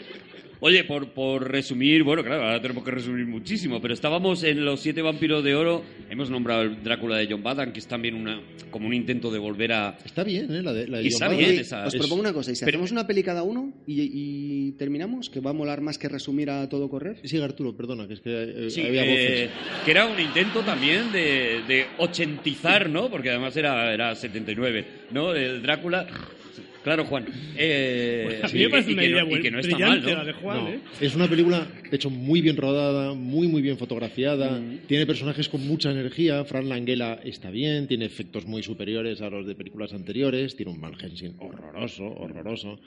Oye, 0.63 0.83
por, 0.83 1.09
por 1.09 1.49
resumir, 1.49 2.03
bueno, 2.03 2.23
claro, 2.23 2.43
ahora 2.43 2.61
tenemos 2.61 2.83
que 2.83 2.91
resumir 2.91 3.25
muchísimo, 3.25 3.81
pero 3.81 3.95
estábamos 3.95 4.43
en 4.43 4.63
Los 4.63 4.79
Siete 4.79 5.01
Vampiros 5.01 5.43
de 5.43 5.55
Oro, 5.55 5.83
hemos 6.07 6.29
nombrado 6.29 6.61
el 6.61 6.83
Drácula 6.83 7.17
de 7.17 7.25
John 7.27 7.41
Badham, 7.41 7.73
que 7.73 7.79
es 7.79 7.87
también 7.87 8.13
una, 8.13 8.39
como 8.69 8.85
un 8.85 8.93
intento 8.93 9.31
de 9.31 9.39
volver 9.39 9.73
a... 9.73 9.97
Está 10.05 10.23
bien, 10.23 10.53
¿eh? 10.53 10.61
La 10.61 10.71
de, 10.71 10.87
la 10.87 10.99
de 10.99 11.07
Está 11.07 11.29
John 11.29 11.37
bien, 11.37 11.49
Badham. 11.49 11.61
esa- 11.61 11.87
Os 11.87 11.95
es- 11.95 11.99
propongo 11.99 12.21
una 12.21 12.31
cosa, 12.33 12.51
y 12.51 12.55
si 12.55 12.63
pero- 12.63 12.77
hacemos 12.77 12.91
una 12.91 13.07
peli 13.07 13.23
cada 13.23 13.41
uno 13.41 13.73
y, 13.87 14.01
y 14.13 14.71
terminamos, 14.73 15.31
que 15.31 15.39
va 15.39 15.49
a 15.49 15.53
molar 15.53 15.81
más 15.81 15.97
que 15.97 16.07
resumir 16.07 16.51
a 16.51 16.69
todo 16.69 16.89
correr. 16.89 17.17
Sí, 17.23 17.41
Arturo, 17.41 17.75
perdona, 17.75 18.07
que 18.07 18.13
es 18.13 18.21
que 18.21 18.29
eh, 18.67 18.69
Sí, 18.69 18.81
había 18.85 19.03
eh, 19.03 19.09
voces. 19.49 19.83
que 19.83 19.89
era 19.89 20.05
un 20.05 20.19
intento 20.19 20.59
también 20.61 21.11
de, 21.11 21.61
de 21.67 21.85
ochentizar, 21.97 22.87
¿no? 22.87 23.09
Porque 23.09 23.31
además 23.31 23.57
era, 23.57 23.91
era 23.91 24.13
79, 24.13 24.85
¿no? 25.11 25.33
El 25.33 25.63
Drácula... 25.63 26.05
Claro, 26.83 27.05
Juan. 27.05 27.25
Eh, 27.57 28.39
a 28.41 28.47
mí 28.47 28.51
sí, 28.53 28.57
me 28.59 28.69
parece 28.69 28.89
y 28.89 28.93
una 28.93 29.01
que 29.03 29.09
idea 29.09 29.21
no- 29.21 29.27
y 29.27 29.29
buena, 29.29 29.43
que 29.43 29.51
no 29.51 29.59
está 29.59 29.77
mal, 29.77 29.89
brillante 29.99 30.11
¿no? 30.11 30.17
la 30.17 30.23
de 30.25 30.33
Juan, 30.33 30.57
No, 30.63 30.69
¿eh? 30.69 30.79
Es 30.99 31.15
una 31.15 31.27
película, 31.27 31.67
de 31.89 31.95
hecho, 31.95 32.09
muy 32.09 32.41
bien 32.41 32.57
rodada, 32.57 33.13
muy, 33.13 33.47
muy 33.47 33.61
bien 33.61 33.77
fotografiada. 33.77 34.59
Mm. 34.59 34.79
Tiene 34.87 35.05
personajes 35.05 35.47
con 35.47 35.65
mucha 35.67 35.91
energía. 35.91 36.43
Fran 36.43 36.69
Langella 36.69 37.19
está 37.23 37.51
bien, 37.51 37.87
tiene 37.87 38.05
efectos 38.05 38.45
muy 38.47 38.63
superiores 38.63 39.21
a 39.21 39.29
los 39.29 39.45
de 39.45 39.53
películas 39.53 39.93
anteriores. 39.93 40.55
Tiene 40.55 40.71
un 40.71 40.81
Van 40.81 40.95
Helsing 40.95 41.35
horroroso, 41.39 42.05
horroroso. 42.05 42.79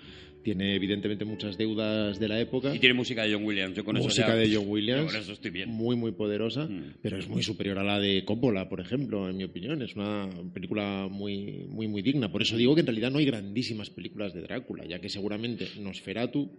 Tiene, 0.45 0.77
evidentemente, 0.77 1.25
muchas 1.25 1.57
deudas 1.59 2.21
de 2.21 2.29
la 2.29 2.39
época. 2.39 2.73
Y 2.75 2.79
tiene 2.79 2.95
música 2.95 3.25
de 3.25 3.33
John 3.33 3.45
Williams. 3.45 3.75
Yo 3.75 3.83
con 3.85 3.97
eso 3.97 4.05
música 4.05 4.29
ya- 4.29 4.37
de 4.37 4.55
John 4.55 4.67
Williams. 4.69 5.01
yo 5.07 5.07
con 5.13 5.17
eso 5.23 5.33
estoy 5.33 5.51
bien. 5.51 5.71
Muy, 5.71 5.97
muy 5.97 6.13
poderosa, 6.13 6.67
Mm. 6.67 6.97
pero 7.03 7.19
es 7.19 7.27
muy 7.29 7.43
superior 7.43 7.79
a 7.79 7.83
la 7.83 7.99
de 7.99 8.25
Coppola, 8.25 8.69
por 8.69 8.81
ejemplo, 8.81 9.29
en 9.29 9.37
mi 9.39 9.45
opinión. 9.45 9.81
Es 9.83 9.97
una 9.97 10.29
película 10.53 11.09
muy, 11.11 11.65
muy, 11.69 11.89
muy 11.89 12.03
digna. 12.03 12.31
Por 12.31 12.43
eso 12.43 12.57
digo 12.57 12.75
que 12.75 12.83
en 12.83 12.87
realidad 12.87 13.11
no 13.11 13.19
hay 13.19 13.25
grandísimas 13.25 13.89
películas 13.91 14.35
de 14.35 14.43
Drácula, 14.43 14.85
ya 14.87 15.01
que 15.01 15.09
seguramente 15.09 15.67
Nosferatu 15.81 16.51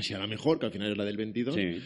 sea 0.00 0.18
la 0.18 0.26
mejor, 0.26 0.58
que 0.58 0.66
al 0.66 0.72
final 0.72 0.90
es 0.90 0.98
la 0.98 1.04
del 1.04 1.16
22. 1.16 1.54
Sí. 1.54 1.76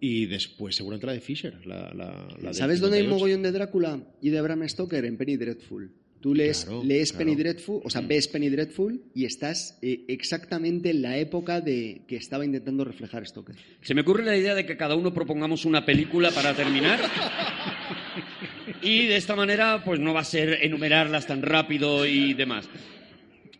Y 0.00 0.24
después 0.26 0.74
seguramente 0.76 1.06
la 1.06 1.12
de 1.12 1.20
Fisher, 1.20 1.66
la, 1.66 1.92
la, 1.94 2.26
la 2.40 2.44
del 2.48 2.54
¿Sabes 2.54 2.80
dónde 2.80 2.96
hay 2.96 3.02
un 3.02 3.08
58. 3.10 3.14
mogollón 3.16 3.42
de 3.42 3.52
Drácula 3.52 4.00
y 4.22 4.30
de 4.30 4.40
Bram 4.40 4.66
Stoker? 4.66 5.04
En 5.04 5.18
Penny 5.18 5.36
Dreadful. 5.36 5.92
Tú 6.20 6.34
lees, 6.34 6.64
Claro, 6.64 6.82
lees 6.84 7.12
claro. 7.12 7.24
Penny 7.24 7.36
Dreadful, 7.36 7.80
o 7.82 7.88
sea, 7.88 8.02
ves 8.02 8.28
Penny 8.28 8.50
Dreadful 8.50 9.00
y 9.14 9.24
estás 9.24 9.78
eh, 9.80 10.04
exactamente 10.08 10.90
en 10.90 11.00
la 11.00 11.16
época 11.16 11.62
de 11.62 12.02
que 12.06 12.16
estaba 12.16 12.44
intentando 12.44 12.84
reflejar 12.84 13.26
Stoker. 13.26 13.56
Se 13.80 13.94
me 13.94 14.02
ocurre 14.02 14.24
la 14.26 14.36
idea 14.36 14.54
de 14.54 14.66
que 14.66 14.76
cada 14.76 14.96
uno 14.96 15.14
propongamos 15.14 15.64
una 15.64 15.86
película 15.86 16.30
para 16.30 16.54
terminar. 16.54 17.00
Y 18.82 19.06
de 19.06 19.16
esta 19.16 19.34
manera, 19.36 19.82
pues 19.84 19.98
no 20.00 20.12
va 20.12 20.20
a 20.20 20.24
ser 20.24 20.58
enumerarlas 20.62 21.26
tan 21.26 21.42
rápido 21.42 22.04
y 22.06 22.34
demás. 22.34 22.68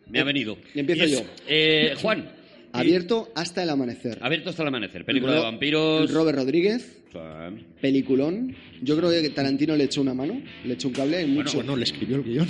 Me 0.09 0.19
ha 0.19 0.23
venido. 0.23 0.57
y 0.75 0.79
empiezo 0.81 1.03
es- 1.03 1.11
yo. 1.11 1.21
eh, 1.47 1.93
Juan, 2.01 2.29
Abierto 2.73 3.31
hasta 3.35 3.63
el 3.63 3.69
amanecer. 3.69 4.17
abierto 4.21 4.49
hasta 4.51 4.61
el 4.61 4.67
amanecer. 4.69 5.03
Película 5.03 5.33
Ro- 5.33 5.39
de 5.39 5.43
vampiros. 5.45 6.13
Robert 6.13 6.37
Rodríguez, 6.37 7.00
peliculón. 7.81 8.55
Yo 8.81 8.97
creo 8.97 9.09
que 9.11 9.29
Tarantino 9.29 9.75
le 9.75 9.83
echó 9.85 10.01
una 10.01 10.13
mano, 10.13 10.41
le 10.65 10.73
echó 10.73 10.87
un 10.87 10.93
cable. 10.93 11.17
Hay 11.17 11.27
mucho. 11.27 11.57
Bueno, 11.57 11.75
le 11.75 11.83
escribió 11.83 12.17
el 12.17 12.23
guion. 12.23 12.47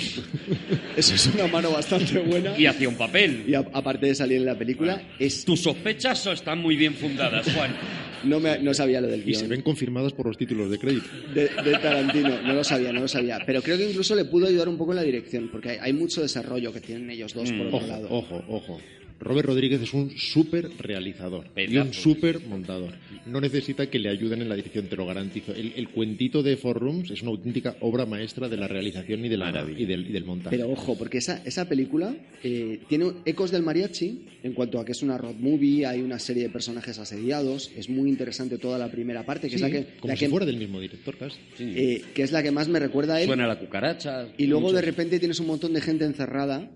Eso 0.97 1.15
es 1.15 1.27
una 1.33 1.47
mano 1.47 1.71
bastante 1.71 2.19
buena. 2.19 2.57
Y 2.57 2.65
hacía 2.65 2.87
un 2.89 2.95
papel. 2.95 3.43
Y 3.47 3.53
a- 3.53 3.59
aparte 3.73 4.05
de 4.07 4.15
salir 4.15 4.37
en 4.37 4.45
la 4.45 4.57
película, 4.57 5.01
es, 5.19 5.43
Tus 5.45 5.61
sospechas 5.61 6.25
están 6.27 6.59
muy 6.59 6.75
bien 6.75 6.93
fundadas, 6.93 7.51
Juan. 7.53 7.75
no, 8.23 8.39
me- 8.39 8.59
no 8.59 8.73
sabía 8.73 9.01
lo 9.01 9.07
del 9.07 9.21
Y 9.27 9.33
se 9.33 9.41
guion. 9.41 9.49
ven 9.49 9.61
confirmados 9.61 10.13
por 10.13 10.27
los 10.27 10.37
títulos 10.37 10.69
de 10.69 10.77
crédito. 10.77 11.07
de, 11.33 11.49
de 11.49 11.71
Tarantino. 11.79 12.41
No 12.43 12.53
lo 12.53 12.63
sabía, 12.63 12.91
no 12.93 13.01
lo 13.01 13.07
sabía. 13.07 13.39
Pero 13.45 13.61
creo 13.61 13.77
que 13.77 13.89
incluso 13.89 14.15
le 14.15 14.25
pudo 14.25 14.47
ayudar 14.47 14.69
un 14.69 14.77
poco 14.77 14.91
en 14.91 14.97
la 14.97 15.03
dirección, 15.03 15.49
porque 15.51 15.69
hay, 15.71 15.77
hay 15.81 15.93
mucho 15.93 16.21
desarrollo 16.21 16.71
que 16.71 16.81
tienen 16.81 17.09
ellos 17.09 17.33
dos 17.33 17.51
por 17.51 17.67
otro 17.67 17.77
Ojo, 17.77 17.87
lado. 17.87 18.07
ojo, 18.09 18.43
ojo. 18.47 18.81
Robert 19.21 19.47
Rodríguez 19.47 19.81
es 19.81 19.93
un 19.93 20.11
súper 20.17 20.69
realizador 20.79 21.45
y 21.55 21.77
un 21.77 21.93
súper 21.93 22.45
montador. 22.47 22.93
No 23.25 23.39
necesita 23.39 23.87
que 23.89 23.99
le 23.99 24.09
ayuden 24.09 24.41
en 24.41 24.49
la 24.49 24.55
dirección, 24.55 24.87
te 24.87 24.95
lo 24.95 25.05
garantizo. 25.05 25.53
El, 25.53 25.73
el 25.75 25.89
cuentito 25.89 26.41
de 26.43 26.57
Four 26.57 26.79
Rooms 26.79 27.11
es 27.11 27.21
una 27.21 27.31
auténtica 27.31 27.75
obra 27.81 28.05
maestra 28.05 28.49
de 28.49 28.57
la 28.57 28.67
realización 28.67 29.23
y, 29.23 29.29
de 29.29 29.37
la, 29.37 29.45
Maravilla. 29.45 29.79
y, 29.79 29.85
del, 29.85 30.07
y 30.09 30.11
del 30.11 30.25
montaje. 30.25 30.57
Pero 30.57 30.69
ojo, 30.71 30.97
porque 30.97 31.19
esa, 31.19 31.41
esa 31.45 31.69
película 31.69 32.15
eh, 32.43 32.79
tiene 32.89 33.11
ecos 33.25 33.51
del 33.51 33.61
mariachi 33.61 34.25
en 34.43 34.53
cuanto 34.53 34.79
a 34.79 34.85
que 34.85 34.91
es 34.93 35.03
una 35.03 35.17
road 35.17 35.35
movie, 35.35 35.85
hay 35.85 36.01
una 36.01 36.17
serie 36.17 36.43
de 36.43 36.49
personajes 36.49 36.97
asediados, 36.97 37.71
es 37.77 37.89
muy 37.89 38.09
interesante 38.09 38.57
toda 38.57 38.79
la 38.79 38.89
primera 38.89 39.23
parte, 39.23 39.47
que 39.49 39.51
Sí, 39.51 39.55
es 39.55 39.61
la 39.61 39.69
que, 39.69 39.85
como 39.99 40.11
la 40.13 40.15
si 40.17 40.25
que, 40.25 40.29
fuera 40.29 40.45
del 40.47 40.57
mismo 40.57 40.79
director, 40.81 41.15
casi. 41.17 41.37
eh, 41.59 42.01
que 42.15 42.23
es 42.23 42.31
la 42.31 42.41
que 42.41 42.49
más 42.51 42.67
me 42.67 42.79
recuerda 42.79 43.15
a 43.15 43.21
él. 43.21 43.27
Suena 43.27 43.45
la 43.47 43.59
cucaracha. 43.59 44.29
Y 44.37 44.47
luego 44.47 44.67
mucho. 44.67 44.75
de 44.77 44.81
repente 44.81 45.19
tienes 45.19 45.39
un 45.39 45.47
montón 45.47 45.73
de 45.73 45.81
gente 45.81 46.05
encerrada 46.05 46.69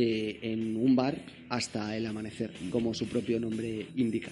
eh, 0.00 0.38
en 0.52 0.76
un 0.76 0.94
bar 0.94 1.16
hasta 1.48 1.96
el 1.96 2.06
amanecer, 2.06 2.50
como 2.70 2.94
su 2.94 3.06
propio 3.08 3.40
nombre 3.40 3.86
indica. 3.96 4.30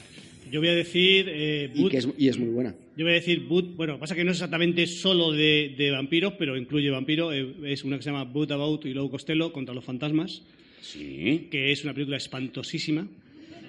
Yo 0.51 0.61
voy 0.61 0.69
a 0.69 0.75
decir. 0.75 1.27
eh, 1.29 1.71
Y, 1.75 1.81
Boot- 1.83 1.91
que 1.91 1.97
es, 1.99 2.09
y 2.17 2.29
es 2.29 2.39
muy 2.39 2.51
buena. 2.51 2.73
Yo 2.97 3.05
voy 3.05 3.13
a 3.13 3.17
decir 3.17 3.41
Boot. 3.41 3.75
Bueno, 3.75 3.99
pasa 3.99 4.15
que 4.15 4.23
no 4.23 4.31
es 4.31 4.37
exactamente 4.37 4.87
solo 4.87 5.33
de, 5.33 5.75
de 5.77 5.91
vampiros, 5.91 6.35
pero 6.39 6.57
incluye 6.57 6.89
vampiro. 6.91 7.33
eh, 7.33 7.53
es 7.65 7.83
una 7.85 7.97
que 7.97 8.03
se 8.05 8.11
llama 8.11 8.25
Boot 8.25 8.53
About 8.53 8.87
y 8.87 8.95
Low 8.95 9.11
Costello 9.11 9.53
contra 9.53 9.75
los 9.75 9.85
fantasmas, 9.85 10.43
Sí. 10.83 11.49
que 11.51 11.73
es 11.73 11.83
una 11.83 11.95
película 11.95 12.17
espantosísima. 12.17 13.09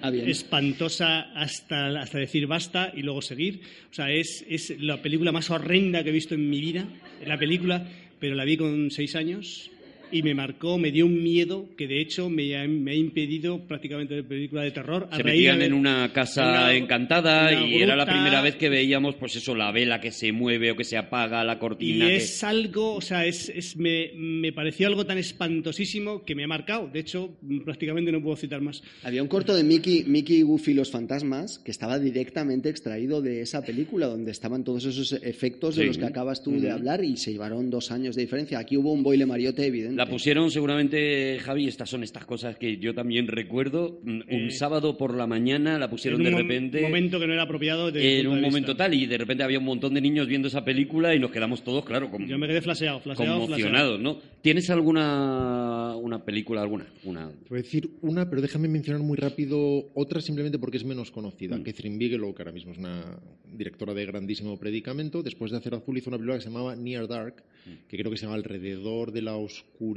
Ah, 0.00 0.12
espantosa 0.14 1.32
hasta, 1.34 2.00
hasta 2.00 2.18
decir 2.18 2.46
basta 2.46 2.92
y 2.96 3.02
luego 3.02 3.20
seguir. 3.20 3.60
O 3.90 3.94
sea, 3.94 4.12
es, 4.12 4.44
es 4.48 4.80
la 4.80 5.02
película 5.02 5.32
más 5.32 5.50
horrenda 5.50 6.04
que 6.04 6.10
he 6.10 6.12
visto 6.12 6.36
en 6.36 6.48
mi 6.48 6.60
vida, 6.60 6.86
la 7.26 7.36
película, 7.36 7.84
pero 8.20 8.36
la 8.36 8.44
vi 8.44 8.56
con 8.56 8.92
seis 8.92 9.16
años 9.16 9.70
y 10.12 10.22
me 10.22 10.34
marcó, 10.34 10.78
me 10.78 10.90
dio 10.90 11.06
un 11.06 11.22
miedo 11.22 11.66
que 11.76 11.86
de 11.86 12.00
hecho 12.00 12.28
me 12.30 12.56
ha, 12.56 12.66
me 12.66 12.92
ha 12.92 12.94
impedido 12.94 13.60
prácticamente 13.66 14.14
ver 14.14 14.24
película 14.26 14.62
de 14.62 14.70
terror. 14.70 15.08
A 15.10 15.16
Se 15.16 15.22
raíz 15.22 15.36
metían 15.36 15.58
de- 15.60 15.66
en 15.66 15.72
una 15.72 16.12
casa 16.12 16.48
una- 16.50 16.74
encantada 16.74 17.48
una 17.50 17.66
y 17.66 17.82
era 17.82 17.96
la 17.96 18.06
primera 18.06 18.40
vez 18.42 18.56
que 18.56 18.68
veíamos, 18.68 19.14
pues 19.16 19.36
eso, 19.36 19.54
la 19.54 19.70
vela 19.72 20.00
que 20.00 20.10
se 20.12 20.32
mueve 20.32 20.70
o 20.72 20.76
que 20.76 20.84
se 20.84 20.96
apaga, 20.96 21.44
la 21.44 21.54
Y 21.54 21.58
cortina. 21.58 22.06
que- 22.06 22.16
es 22.16 22.42
algo, 22.44 22.94
o 22.94 23.00
sea, 23.00 23.26
es, 23.26 23.48
es- 23.48 23.76
me, 23.76 24.10
me 24.16 24.52
pareció 24.52 24.86
algo 24.88 25.04
tan 25.06 25.18
espantosísimo 25.18 26.24
que 26.24 26.34
me 26.34 26.44
ha 26.44 26.48
marcado. 26.48 26.88
De 26.88 27.00
hecho, 27.00 27.36
prácticamente 27.64 28.12
no 28.12 28.22
puedo 28.22 28.36
citar 28.36 28.60
más. 28.60 28.82
Había 29.02 29.22
un 29.22 29.28
corto 29.28 29.54
de 29.54 29.64
Mickey, 29.64 30.04
Mickey 30.06 30.42
Goofy 30.42 30.72
y 30.72 30.74
los 30.74 30.90
fantasmas 30.90 31.58
que 31.58 31.70
estaba 31.70 31.98
directamente 31.98 32.68
extraído 32.68 33.20
de 33.22 33.40
esa 33.42 33.62
película 33.64 34.06
donde 34.06 34.30
estaban 34.30 34.64
todos 34.64 34.84
esos 34.84 35.12
efectos 35.22 35.76
de 35.76 35.86
los 35.86 35.98
que 35.98 36.04
acabas 36.06 36.42
tú 36.42 36.58
de 36.60 36.70
hablar 36.70 37.04
y 37.04 37.16
se 37.16 37.32
llevaron 37.32 37.70
dos 37.70 37.90
años 37.90 38.14
de 38.16 38.22
diferencia. 38.22 38.58
Aquí 38.58 38.76
hubo 38.76 38.92
un 38.92 39.02
boile 39.02 39.26
mariote 39.26 39.66
evidente. 39.66 39.96
La 39.98 40.06
pusieron 40.06 40.48
seguramente, 40.52 41.40
Javi, 41.40 41.66
estas 41.66 41.90
son 41.90 42.04
estas 42.04 42.24
cosas 42.24 42.56
que 42.56 42.76
yo 42.76 42.94
también 42.94 43.26
recuerdo. 43.26 43.98
mm, 44.04 44.10
Un 44.10 44.24
Eh, 44.46 44.50
sábado 44.52 44.96
por 44.96 45.12
la 45.16 45.26
mañana 45.26 45.76
la 45.76 45.90
pusieron 45.90 46.20
en 46.20 46.24
de 46.24 46.28
un 46.30 46.34
mom- 46.36 46.42
repente. 46.42 46.80
momento 46.82 47.18
que 47.18 47.26
no 47.26 47.32
era 47.32 47.42
apropiado. 47.42 47.88
En 47.88 48.26
un 48.28 48.36
de 48.36 48.40
momento 48.42 48.68
vista. 48.72 48.84
tal, 48.84 48.94
y 48.94 49.06
de 49.06 49.18
repente 49.18 49.42
había 49.42 49.58
un 49.58 49.64
montón 49.64 49.94
de 49.94 50.00
niños 50.00 50.28
viendo 50.28 50.46
esa 50.46 50.64
película 50.64 51.16
y 51.16 51.18
nos 51.18 51.32
quedamos 51.32 51.64
todos, 51.64 51.84
claro, 51.84 52.10
como 52.12 52.26
Yo 52.28 52.38
me 52.38 52.46
quedé 52.46 52.60
flaseado, 52.62 53.00
flaseado, 53.00 53.40
conmocionados, 53.40 53.98
¿no? 54.00 54.18
¿Tienes 54.40 54.70
alguna 54.70 55.96
una 55.96 56.24
película, 56.24 56.62
alguna? 56.62 56.86
Una... 57.02 57.28
Te 57.30 57.48
voy 57.50 57.58
a 57.58 57.62
decir 57.62 57.90
una, 58.02 58.30
pero 58.30 58.40
déjame 58.40 58.68
mencionar 58.68 59.02
muy 59.02 59.16
rápido 59.16 59.90
otra 59.94 60.20
simplemente 60.20 60.60
porque 60.60 60.76
es 60.76 60.84
menos 60.84 61.10
conocida. 61.10 61.60
Catherine 61.60 61.98
Bigelow, 61.98 62.32
que 62.36 62.42
ahora 62.42 62.52
mismo 62.52 62.70
es 62.70 62.78
una 62.78 63.18
directora 63.52 63.94
de 63.94 64.06
grandísimo 64.06 64.56
predicamento, 64.60 65.24
después 65.24 65.50
de 65.50 65.56
hacer 65.56 65.74
Azul 65.74 65.98
hizo 65.98 66.08
una 66.10 66.18
película 66.18 66.36
que 66.38 66.44
se 66.44 66.50
llamaba 66.50 66.76
Near 66.76 67.08
Dark, 67.08 67.42
que 67.88 67.96
creo 67.98 68.12
que 68.12 68.16
se 68.16 68.26
llama 68.26 68.36
Alrededor 68.36 69.10
de 69.10 69.22
la 69.22 69.34
Oscuridad, 69.36 69.87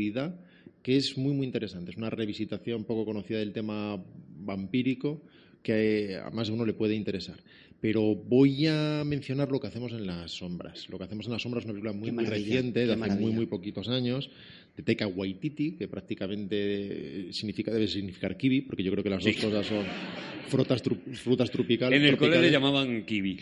que 0.83 0.97
es 0.97 1.17
muy, 1.17 1.33
muy 1.33 1.45
interesante. 1.45 1.91
Es 1.91 1.97
una 1.97 2.09
revisitación 2.09 2.83
poco 2.85 3.05
conocida 3.05 3.39
del 3.39 3.53
tema 3.53 4.03
vampírico 4.39 5.21
que 5.61 6.17
a 6.17 6.29
más 6.31 6.47
de 6.47 6.53
uno 6.53 6.65
le 6.65 6.73
puede 6.73 6.95
interesar. 6.95 7.37
Pero 7.79 8.15
voy 8.15 8.67
a 8.67 9.03
mencionar 9.05 9.51
lo 9.51 9.59
que 9.59 9.67
hacemos 9.67 9.91
en 9.91 10.05
las 10.05 10.31
sombras. 10.31 10.87
Lo 10.89 10.97
que 10.97 11.03
hacemos 11.05 11.25
en 11.25 11.31
las 11.33 11.41
sombras 11.41 11.63
es 11.63 11.65
una 11.65 11.73
película 11.73 11.93
muy, 11.93 12.11
muy 12.11 12.25
reciente, 12.25 12.81
de 12.81 12.85
hace 12.93 12.95
muy, 12.95 13.09
maravilla. 13.09 13.31
muy 13.35 13.45
poquitos 13.47 13.87
años, 13.89 14.29
de 14.77 14.83
Taika 14.83 15.07
Waititi, 15.07 15.71
que 15.73 15.87
prácticamente 15.87 17.33
significa, 17.33 17.71
debe 17.71 17.87
significar 17.87 18.37
kiwi, 18.37 18.61
porque 18.61 18.83
yo 18.83 18.91
creo 18.91 19.03
que 19.03 19.09
las 19.09 19.23
dos 19.23 19.35
cosas 19.35 19.65
son 19.65 19.83
frutas, 20.47 20.83
tru- 20.83 20.99
frutas 21.15 21.49
tropicales. 21.51 21.99
En 21.99 22.05
el 22.07 22.17
cole 22.17 22.39
le 22.41 22.51
llamaban 22.51 23.03
kiwi. 23.05 23.39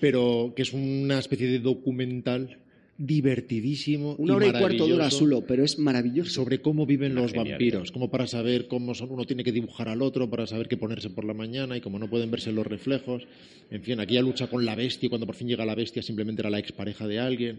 Pero 0.00 0.52
que 0.56 0.62
es 0.62 0.72
una 0.72 1.18
especie 1.18 1.46
de 1.46 1.58
documental 1.58 2.58
divertidísimo. 2.98 4.14
Una 4.18 4.32
y 4.32 4.36
hora 4.36 4.46
y 4.46 4.50
cuarto 4.52 4.84
dura 4.84 4.96
maravilloso 4.96 5.18
solo, 5.18 5.44
pero 5.46 5.64
es 5.64 5.78
maravilloso. 5.78 6.30
sobre 6.30 6.60
cómo 6.60 6.86
viven 6.86 7.12
Una 7.12 7.22
los 7.22 7.32
genialidad. 7.32 7.54
vampiros, 7.56 7.92
como 7.92 8.10
para 8.10 8.26
saber 8.26 8.66
cómo 8.68 8.94
son, 8.94 9.10
uno 9.10 9.24
tiene 9.24 9.44
que 9.44 9.52
dibujar 9.52 9.88
al 9.88 10.02
otro, 10.02 10.28
para 10.30 10.46
saber 10.46 10.68
qué 10.68 10.76
ponerse 10.76 11.10
por 11.10 11.24
la 11.24 11.34
mañana 11.34 11.76
y 11.76 11.80
como 11.80 11.98
no 11.98 12.08
pueden 12.08 12.30
verse 12.30 12.52
los 12.52 12.66
reflejos. 12.66 13.22
En 13.70 13.82
fin, 13.82 14.00
aquella 14.00 14.22
lucha 14.22 14.46
con 14.46 14.64
la 14.64 14.74
bestia, 14.74 15.06
y 15.06 15.08
cuando 15.10 15.26
por 15.26 15.34
fin 15.36 15.48
llega 15.48 15.64
la 15.66 15.74
bestia 15.74 16.02
simplemente 16.02 16.42
era 16.42 16.50
la 16.50 16.58
expareja 16.58 17.06
de 17.08 17.18
alguien. 17.18 17.58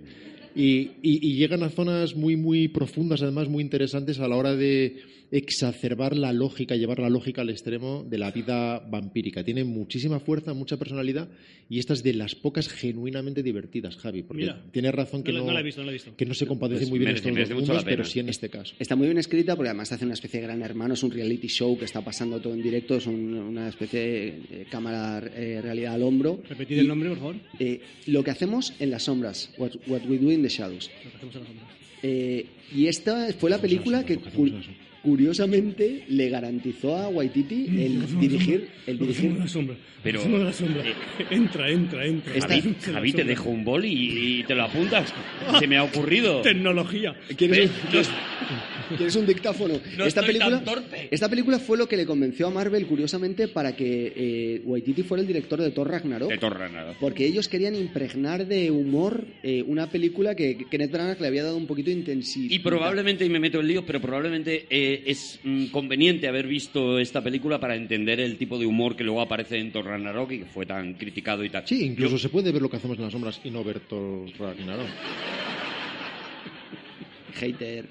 Y, 0.55 0.91
y- 1.03 1.19
y 1.27 1.35
llegan 1.35 1.61
a 1.63 1.69
zonas 1.69 2.15
muy, 2.15 2.35
muy 2.35 2.67
profundas, 2.67 3.21
además 3.21 3.47
muy 3.47 3.63
interesantes 3.63 4.19
a 4.19 4.27
la 4.27 4.35
hora 4.37 4.55
de 4.55 4.97
exacerbar 5.29 6.15
la 6.15 6.31
lógica, 6.31 6.75
llevar 6.77 6.99
la 6.99 7.09
lógica 7.09 7.41
al 7.41 7.49
extremo 7.49 8.05
de 8.09 8.17
la 8.17 8.31
vida 8.31 8.79
vampírica. 8.79 9.43
Tiene 9.43 9.65
muchísima 9.65 10.19
fuerza, 10.21 10.53
mucha 10.53 10.77
personalidad 10.77 11.27
y 11.69 11.79
esta 11.79 11.93
es 11.93 12.01
de 12.01 12.13
las 12.13 12.33
pocas 12.33 12.69
genuinamente 12.69 13.43
divertidas, 13.43 13.97
Javi, 13.97 14.23
porque 14.23 14.43
Mira, 14.43 14.63
tienes 14.71 14.95
razón 14.95 15.23
que 15.27 15.33
no 15.33 15.39
no, 15.39 15.45
no 15.45 15.53
la 15.53 15.59
he 15.59 15.63
visto, 15.63 15.81
no 15.81 15.85
la 15.85 15.91
he 15.91 15.93
visto. 15.93 16.15
que 16.15 16.25
no 16.25 16.33
se 16.33 16.45
compadece 16.47 16.79
Pues 16.81 16.89
muy 16.89 16.99
bien 16.99 17.11
merece- 17.11 17.29
estos 17.29 17.49
dos 17.49 17.57
mundos, 17.67 17.83
pero 17.85 18.03
sí 18.03 18.19
en 18.19 18.29
este 18.29 18.49
caso. 18.49 18.73
Está 18.79 18.95
muy 18.95 19.07
bien 19.07 19.17
escrita 19.19 19.55
porque 19.55 19.69
además 19.69 19.91
hace 19.91 20.05
una 20.05 20.13
especie 20.15 20.39
de 20.41 20.47
gran 20.47 20.61
hermano, 20.63 20.95
es 20.95 21.03
un 21.03 21.11
reality 21.11 21.47
show 21.47 21.77
que 21.77 21.85
está 21.85 22.01
pasando 22.03 22.39
todo 22.41 22.53
en 22.53 22.63
directo, 22.63 22.95
es 22.97 23.05
un- 23.07 23.33
una 23.33 23.69
especie 23.69 23.99
de 23.99 24.27
eh, 24.51 24.65
cámara 24.69 25.19
eh, 25.35 25.59
realidad 25.61 25.93
al 25.93 26.03
hombro. 26.03 26.41
Repetid 26.49 26.75
Y, 26.75 26.79
el 26.79 26.87
nombre, 26.87 27.09
por 27.09 27.17
favor. 27.19 27.35
eh, 27.59 27.81
lo 28.07 28.23
que 28.23 28.31
hacemos 28.31 28.73
en 28.79 28.89
las 28.91 29.03
sombras, 29.03 29.51
what, 29.57 29.71
What 29.87 30.01
we 30.07 30.17
do 30.17 30.31
in 30.31 30.41
the 30.41 30.49
shadows. 30.49 30.89
Lo 31.03 31.11
que 31.11 31.17
hacemos 31.17 31.35
en 31.35 31.41
las 31.41 31.47
sombras. 31.49 31.67
Eh, 32.03 32.45
y 32.75 32.87
esta 32.87 33.33
fue 33.33 33.49
la 33.49 33.59
película 33.59 34.05
que 34.05 34.17
Curiosamente 35.07 36.03
le 36.09 36.27
garantizó 36.27 36.97
a 36.97 37.07
Waititi 37.07 37.65
el 37.81 38.19
dirigir, 38.19 38.67
el 38.85 38.99
dirigir 38.99 39.33
de 39.35 39.39
la 39.39 39.47
sombra. 39.47 39.77
Pero, 40.03 40.21
de 40.21 40.43
la 40.43 40.51
sombra. 40.53 40.83
Entra, 41.31 41.69
entra, 41.69 42.05
entra. 42.05 42.33
Javi, 42.41 42.55
Entra 42.55 42.69
en 42.89 42.93
la 42.93 42.99
Javi, 42.99 43.13
te 43.13 43.23
dejo 43.23 43.49
un 43.49 43.63
bol 43.63 43.85
y, 43.85 44.39
y 44.39 44.43
te 44.43 44.53
lo 44.53 44.63
apuntas. 44.63 45.13
Se 45.59 45.65
me 45.67 45.77
ha 45.77 45.83
ocurrido. 45.83 46.41
Tecnología. 46.41 47.15
¿Quieres, 47.37 47.69
un, 47.69 47.93
los- 47.97 48.09
quieres 48.97 49.15
un 49.15 49.25
dictáfono? 49.25 49.75
No 49.97 50.05
esta, 50.05 50.19
estoy 50.21 50.25
película, 50.35 50.57
tan 50.63 50.65
torpe. 50.65 51.07
esta 51.09 51.29
película 51.29 51.59
fue 51.59 51.77
lo 51.77 51.87
que 51.89 51.97
le 51.97 52.05
convenció 52.05 52.47
a 52.47 52.51
Marvel, 52.51 52.85
curiosamente, 52.85 53.47
para 53.47 53.75
que 53.75 54.13
eh, 54.15 54.61
Waititi 54.65 55.03
fuera 55.03 55.21
el 55.21 55.27
director 55.27 55.59
de 55.61 55.71
Thor 55.71 55.89
Ragnarok. 55.89 56.29
De 56.29 56.37
torra 56.37 56.69
nada. 56.69 56.93
Porque 56.99 57.25
ellos 57.25 57.47
querían 57.47 57.75
impregnar 57.75 58.45
de 58.45 58.71
humor 58.71 59.25
eh, 59.41 59.63
una 59.65 59.89
película 59.89 60.35
que 60.35 60.65
Kenneth 60.69 60.91
Branagh 60.91 61.19
le 61.19 61.27
había 61.27 61.43
dado 61.43 61.57
un 61.57 61.65
poquito 61.65 61.89
de 61.89 61.95
intensidad. 61.97 62.51
Y 62.51 62.59
probablemente, 62.59 63.25
y 63.25 63.29
me 63.29 63.39
meto 63.39 63.59
en 63.59 63.67
líos, 63.67 63.83
pero 63.85 63.99
probablemente 63.99 64.67
eh, 64.69 64.96
es 65.05 65.39
mm, 65.43 65.65
conveniente 65.67 66.27
haber 66.27 66.47
visto 66.47 66.99
esta 66.99 67.21
película 67.23 67.59
para 67.59 67.75
entender 67.75 68.19
el 68.19 68.37
tipo 68.37 68.57
de 68.57 68.65
humor 68.65 68.95
que 68.95 69.03
luego 69.03 69.21
aparece 69.21 69.57
en 69.57 69.71
Thor 69.71 69.85
Ragnarok 69.85 70.31
y 70.31 70.39
que 70.39 70.45
fue 70.45 70.65
tan 70.65 70.93
criticado 70.95 71.43
y 71.43 71.49
tal. 71.49 71.67
Sí, 71.67 71.85
incluso 71.85 72.13
Yo- 72.15 72.19
se 72.19 72.29
puede 72.29 72.51
ver 72.51 72.61
lo 72.61 72.69
que 72.69 72.77
hacemos 72.77 72.97
en 72.97 73.03
las 73.03 73.11
sombras 73.13 73.39
y 73.43 73.49
no 73.51 73.63
ver 73.63 73.79
Thor 73.81 74.25
Ragnarok. 74.39 74.87
Hater. 77.35 77.85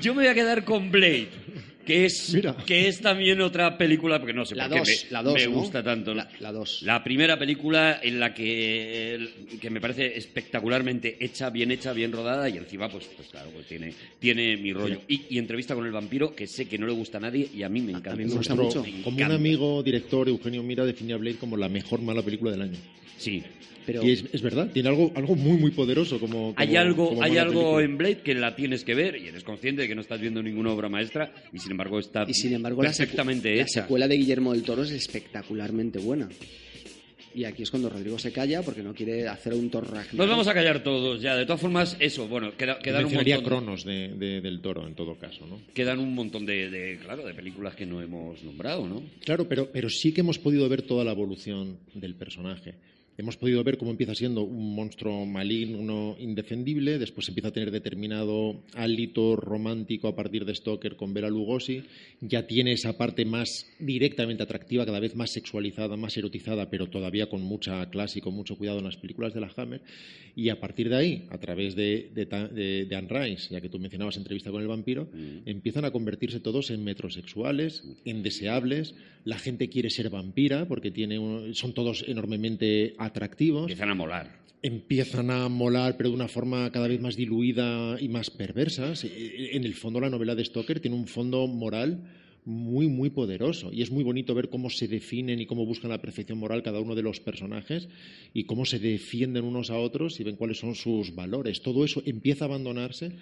Yo 0.00 0.14
me 0.14 0.22
voy 0.22 0.30
a 0.30 0.34
quedar 0.34 0.64
con 0.64 0.90
Blade, 0.90 1.28
que 1.86 2.04
es, 2.04 2.34
Mira. 2.34 2.54
que 2.66 2.88
es 2.88 3.00
también 3.00 3.40
otra 3.40 3.78
película, 3.78 4.18
porque 4.18 4.34
no 4.34 4.44
sé 4.44 4.54
La 4.56 4.64
por 4.68 4.72
qué 4.74 4.78
2, 4.80 4.88
me, 4.88 5.10
la 5.12 5.22
2, 5.22 5.34
me 5.34 5.44
¿no? 5.46 5.50
gusta 5.52 5.82
tanto. 5.82 6.12
La- 6.14 6.28
la 6.40 6.52
dos. 6.52 6.82
La 6.82 7.02
primera 7.04 7.38
película 7.38 8.00
en 8.02 8.20
la 8.20 8.34
que, 8.34 9.28
que 9.60 9.70
me 9.70 9.80
parece 9.80 10.18
espectacularmente 10.18 11.16
hecha, 11.24 11.48
bien 11.50 11.70
hecha, 11.70 11.92
bien 11.92 12.12
rodada 12.12 12.48
y 12.48 12.56
encima, 12.56 12.88
pues, 12.88 13.06
pues 13.16 13.28
claro, 13.28 13.50
pues 13.54 13.66
tiene, 13.66 13.92
tiene 14.18 14.56
mi 14.56 14.72
rollo. 14.72 15.00
Y, 15.08 15.22
y 15.30 15.38
entrevista 15.38 15.74
con 15.74 15.86
el 15.86 15.92
vampiro, 15.92 16.34
que 16.34 16.46
sé 16.46 16.66
que 16.68 16.76
no 16.78 16.86
le 16.86 16.92
gusta 16.92 17.18
a 17.18 17.20
nadie 17.22 17.48
y 17.54 17.62
a 17.62 17.68
mí 17.68 17.80
me 17.80 17.92
encanta. 17.92 18.16
mí 18.16 18.24
me 18.24 18.34
gusta 18.34 18.54
mucho. 18.54 18.84
Como 19.04 19.16
un 19.16 19.32
amigo 19.32 19.82
director, 19.82 20.28
Eugenio 20.28 20.62
Mira, 20.62 20.84
definía 20.84 21.16
Blade 21.16 21.36
como 21.36 21.56
la 21.56 21.68
mejor 21.68 22.02
mala 22.02 22.22
película 22.22 22.50
del 22.50 22.62
año. 22.62 22.78
Sí. 23.16 23.42
Pero 23.86 24.02
Y 24.04 24.10
es, 24.10 24.24
es 24.32 24.42
verdad, 24.42 24.68
tiene 24.72 24.88
algo, 24.88 25.12
algo 25.14 25.36
muy, 25.36 25.56
muy 25.58 25.70
poderoso 25.70 26.18
como. 26.18 26.52
Hay 26.56 26.66
como- 26.68 26.78
algo, 26.80 27.08
como 27.10 27.22
hay 27.22 27.38
algo 27.38 27.60
película. 27.76 27.84
en 27.84 27.98
Blade 27.98 28.18
que 28.18 28.34
la 28.34 28.56
tienes 28.56 28.84
que 28.84 28.94
ver 28.94 29.16
y 29.16 29.28
eres 29.28 29.44
consciente 29.44 29.82
de 29.82 29.88
que 29.88 29.94
no 29.94 30.00
estás 30.00 30.20
viendo 30.20 30.42
ninguna 30.42 30.72
obra 30.72 30.88
maestra 30.88 31.32
y 31.52 31.58
sin 31.60 31.70
embargo 31.70 31.98
está 32.00 32.24
Y 32.28 32.34
sin 32.34 32.52
embargo, 32.52 32.82
la, 32.82 32.88
perfectamente 32.90 33.54
la 33.54 33.62
hecha. 33.62 33.82
secuela 33.82 34.08
de 34.08 34.16
Guillermo 34.16 34.52
del 34.52 34.62
Toro 34.64 34.82
es 34.82 34.90
espectacularmente 34.90 35.98
buena. 36.00 36.28
Y 37.34 37.44
aquí 37.44 37.64
es 37.64 37.70
cuando 37.70 37.90
Rodrigo 37.90 38.18
se 38.18 38.32
calla 38.32 38.62
porque 38.62 38.82
no 38.82 38.94
quiere 38.94 39.28
hacer 39.28 39.52
un 39.52 39.68
Thor 39.68 39.84
Ragnarok. 39.84 40.14
Nos 40.14 40.26
vamos 40.28 40.48
a 40.48 40.54
callar 40.54 40.82
todos 40.82 41.20
ya. 41.20 41.36
De 41.36 41.44
todas 41.44 41.60
formas, 41.60 41.94
eso, 42.00 42.26
bueno, 42.28 42.56
queda, 42.56 42.78
quedan, 42.78 43.04
un 43.04 43.12
montón, 43.12 43.44
Cronos 43.44 43.84
de, 43.84 44.08
de- 44.16 44.40
del 44.40 44.60
Toro, 44.62 44.86
en 44.86 44.94
todo 44.94 45.16
caso, 45.16 45.46
¿no? 45.46 45.60
quedan 45.74 45.98
un 45.98 46.14
montón 46.14 46.46
de, 46.46 46.70
de, 46.70 46.96
claro, 46.98 47.26
de 47.26 47.34
películas 47.34 47.74
que 47.76 47.84
no 47.84 48.00
hemos 48.00 48.42
nombrado, 48.42 48.88
¿no? 48.88 49.02
Claro, 49.22 49.46
pero, 49.46 49.68
pero 49.70 49.90
sí 49.90 50.12
que 50.12 50.22
hemos 50.22 50.38
podido 50.38 50.66
ver 50.70 50.80
toda 50.80 51.04
la 51.04 51.12
evolución 51.12 51.76
del 51.92 52.14
personaje. 52.14 52.74
Hemos 53.18 53.38
podido 53.38 53.64
ver 53.64 53.78
cómo 53.78 53.90
empieza 53.92 54.14
siendo 54.14 54.42
un 54.42 54.74
monstruo 54.74 55.24
maligno, 55.24 56.16
indefendible, 56.20 56.98
después 56.98 57.26
empieza 57.28 57.48
a 57.48 57.52
tener 57.52 57.70
determinado 57.70 58.62
hálito 58.74 59.36
romántico 59.36 60.08
a 60.08 60.14
partir 60.14 60.44
de 60.44 60.54
Stoker 60.54 60.96
con 60.96 61.14
Bela 61.14 61.30
Lugosi, 61.30 61.82
ya 62.20 62.46
tiene 62.46 62.72
esa 62.72 62.98
parte 62.98 63.24
más 63.24 63.66
directamente 63.78 64.42
atractiva, 64.42 64.84
cada 64.84 65.00
vez 65.00 65.16
más 65.16 65.30
sexualizada, 65.30 65.96
más 65.96 66.14
erotizada, 66.18 66.68
pero 66.68 66.88
todavía 66.90 67.30
con 67.30 67.40
mucha 67.40 67.88
clase 67.88 68.18
y 68.18 68.22
con 68.22 68.34
mucho 68.34 68.56
cuidado 68.56 68.80
en 68.80 68.84
las 68.84 68.98
películas 68.98 69.32
de 69.32 69.40
la 69.40 69.50
Hammer, 69.56 69.80
y 70.34 70.50
a 70.50 70.60
partir 70.60 70.90
de 70.90 70.96
ahí, 70.96 71.26
a 71.30 71.38
través 71.38 71.74
de, 71.74 72.10
de, 72.14 72.26
Ta- 72.26 72.48
de- 72.48 72.84
de 72.84 72.96
Anne 72.96 73.08
Rice, 73.08 73.48
ya 73.50 73.62
que 73.62 73.70
tú 73.70 73.78
mencionabas 73.78 74.18
entrevista 74.18 74.50
con 74.50 74.60
el 74.60 74.68
vampiro, 74.68 75.08
empiezan 75.46 75.86
a 75.86 75.90
convertirse 75.90 76.40
todos 76.40 76.70
en 76.70 76.84
metrosexuales, 76.84 77.82
en 78.04 78.22
deseables, 78.22 78.94
la 79.24 79.38
gente 79.38 79.68
quiere 79.70 79.88
ser 79.88 80.10
vampira 80.10 80.68
porque 80.68 80.90
tiene 80.90 81.18
un- 81.18 81.54
son 81.54 81.72
todos 81.72 82.04
enormemente 82.06 82.94
atractivos, 83.06 83.62
Empiezan 83.62 83.90
a 83.90 83.94
molar. 83.94 84.40
empiezan 84.62 85.30
a 85.30 85.48
molar 85.48 85.96
pero 85.96 86.10
de 86.10 86.16
una 86.16 86.28
forma 86.28 86.70
cada 86.72 86.88
vez 86.88 87.00
más 87.00 87.16
diluida 87.16 87.96
y 88.00 88.08
más 88.08 88.30
perversa. 88.30 88.92
En 89.04 89.64
el 89.64 89.74
fondo 89.74 90.00
la 90.00 90.10
novela 90.10 90.34
de 90.34 90.44
Stoker 90.44 90.80
tiene 90.80 90.96
un 90.96 91.06
fondo 91.06 91.46
moral 91.46 92.02
muy, 92.46 92.86
muy 92.86 93.10
poderoso. 93.10 93.72
Y 93.72 93.82
es 93.82 93.90
muy 93.90 94.04
bonito 94.04 94.32
ver 94.34 94.48
cómo 94.48 94.70
se 94.70 94.86
definen 94.86 95.40
y 95.40 95.46
cómo 95.46 95.66
buscan 95.66 95.90
la 95.90 96.00
perfección 96.00 96.38
moral 96.38 96.62
cada 96.62 96.80
uno 96.80 96.94
de 96.94 97.02
los 97.02 97.18
personajes 97.20 97.88
y 98.32 98.44
cómo 98.44 98.64
se 98.64 98.78
defienden 98.78 99.44
unos 99.44 99.70
a 99.70 99.78
otros 99.78 100.20
y 100.20 100.24
ven 100.24 100.36
cuáles 100.36 100.58
son 100.58 100.74
sus 100.76 101.14
valores. 101.14 101.60
Todo 101.60 101.84
eso 101.84 102.02
empieza 102.06 102.44
a 102.44 102.48
abandonarse 102.48 103.12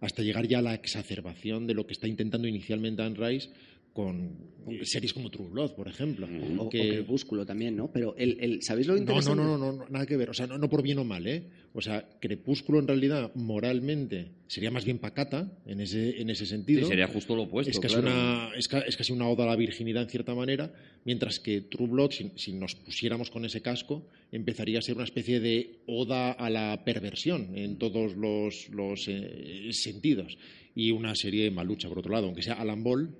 hasta 0.00 0.22
llegar 0.22 0.48
ya 0.48 0.58
a 0.58 0.62
la 0.62 0.74
exacerbación 0.74 1.68
de 1.68 1.74
lo 1.74 1.86
que 1.86 1.92
está 1.92 2.08
intentando 2.08 2.48
inicialmente 2.48 3.02
Anne 3.02 3.16
Rice 3.16 3.50
con 3.92 4.50
series 4.84 5.12
como 5.12 5.28
True 5.28 5.48
Blood, 5.48 5.72
por 5.72 5.88
ejemplo. 5.88 6.26
O, 6.58 6.64
o 6.64 6.68
que- 6.70 6.88
Crepúsculo 6.88 7.44
también, 7.44 7.76
¿no? 7.76 7.90
Pero 7.92 8.14
el, 8.16 8.38
el- 8.40 8.62
¿sabéis 8.62 8.86
lo 8.86 8.94
no, 8.94 9.00
interesante? 9.00 9.42
no, 9.42 9.58
no, 9.58 9.58
no, 9.58 9.72
no, 9.72 9.88
nada 9.88 10.06
que 10.06 10.16
ver. 10.16 10.30
O 10.30 10.34
sea, 10.34 10.46
no, 10.46 10.56
no 10.56 10.70
por 10.70 10.82
bien 10.82 10.98
o 10.98 11.04
mal, 11.04 11.26
¿eh? 11.26 11.42
O 11.74 11.80
sea, 11.80 12.08
Crepúsculo 12.20 12.78
en 12.78 12.86
realidad, 12.86 13.32
moralmente, 13.34 14.30
sería 14.46 14.70
más 14.70 14.84
bien 14.84 14.98
pacata 14.98 15.50
en 15.66 15.80
ese, 15.80 16.20
en 16.20 16.30
ese 16.30 16.46
sentido. 16.46 16.82
Sí, 16.82 16.88
sería 16.88 17.06
justo 17.08 17.34
lo 17.34 17.42
opuesto. 17.42 17.70
es, 17.70 17.80
casi 17.80 17.96
claro. 17.96 18.08
una, 18.08 18.50
es, 18.56 18.68
es 18.86 18.96
casi 18.96 19.12
una 19.12 19.28
oda 19.28 19.44
a 19.44 19.48
la 19.48 19.56
virginidad 19.56 20.04
en 20.04 20.08
cierta 20.08 20.34
manera, 20.34 20.72
mientras 21.04 21.40
que 21.40 21.62
True 21.62 21.88
Blood, 21.88 22.10
si, 22.12 22.30
si 22.36 22.52
nos 22.52 22.74
pusiéramos 22.76 23.30
con 23.30 23.44
ese 23.44 23.62
casco, 23.62 24.06
empezaría 24.30 24.78
a 24.78 24.82
ser 24.82 24.94
una 24.94 25.04
especie 25.04 25.40
de 25.40 25.80
oda 25.86 26.32
a 26.32 26.48
la 26.50 26.84
perversión 26.84 27.56
en 27.58 27.78
todos 27.78 28.16
los, 28.16 28.68
los, 28.70 29.06
eh, 29.08 29.68
sentidos. 29.72 30.38
Y 30.74 30.90
una 30.90 31.14
serie 31.14 31.50
malucha, 31.50 31.88
por 31.88 31.98
otro 31.98 32.12
lado, 32.12 32.26
aunque 32.26 32.42
sea 32.42 32.54
Alan 32.54 32.82
Ball, 32.82 33.10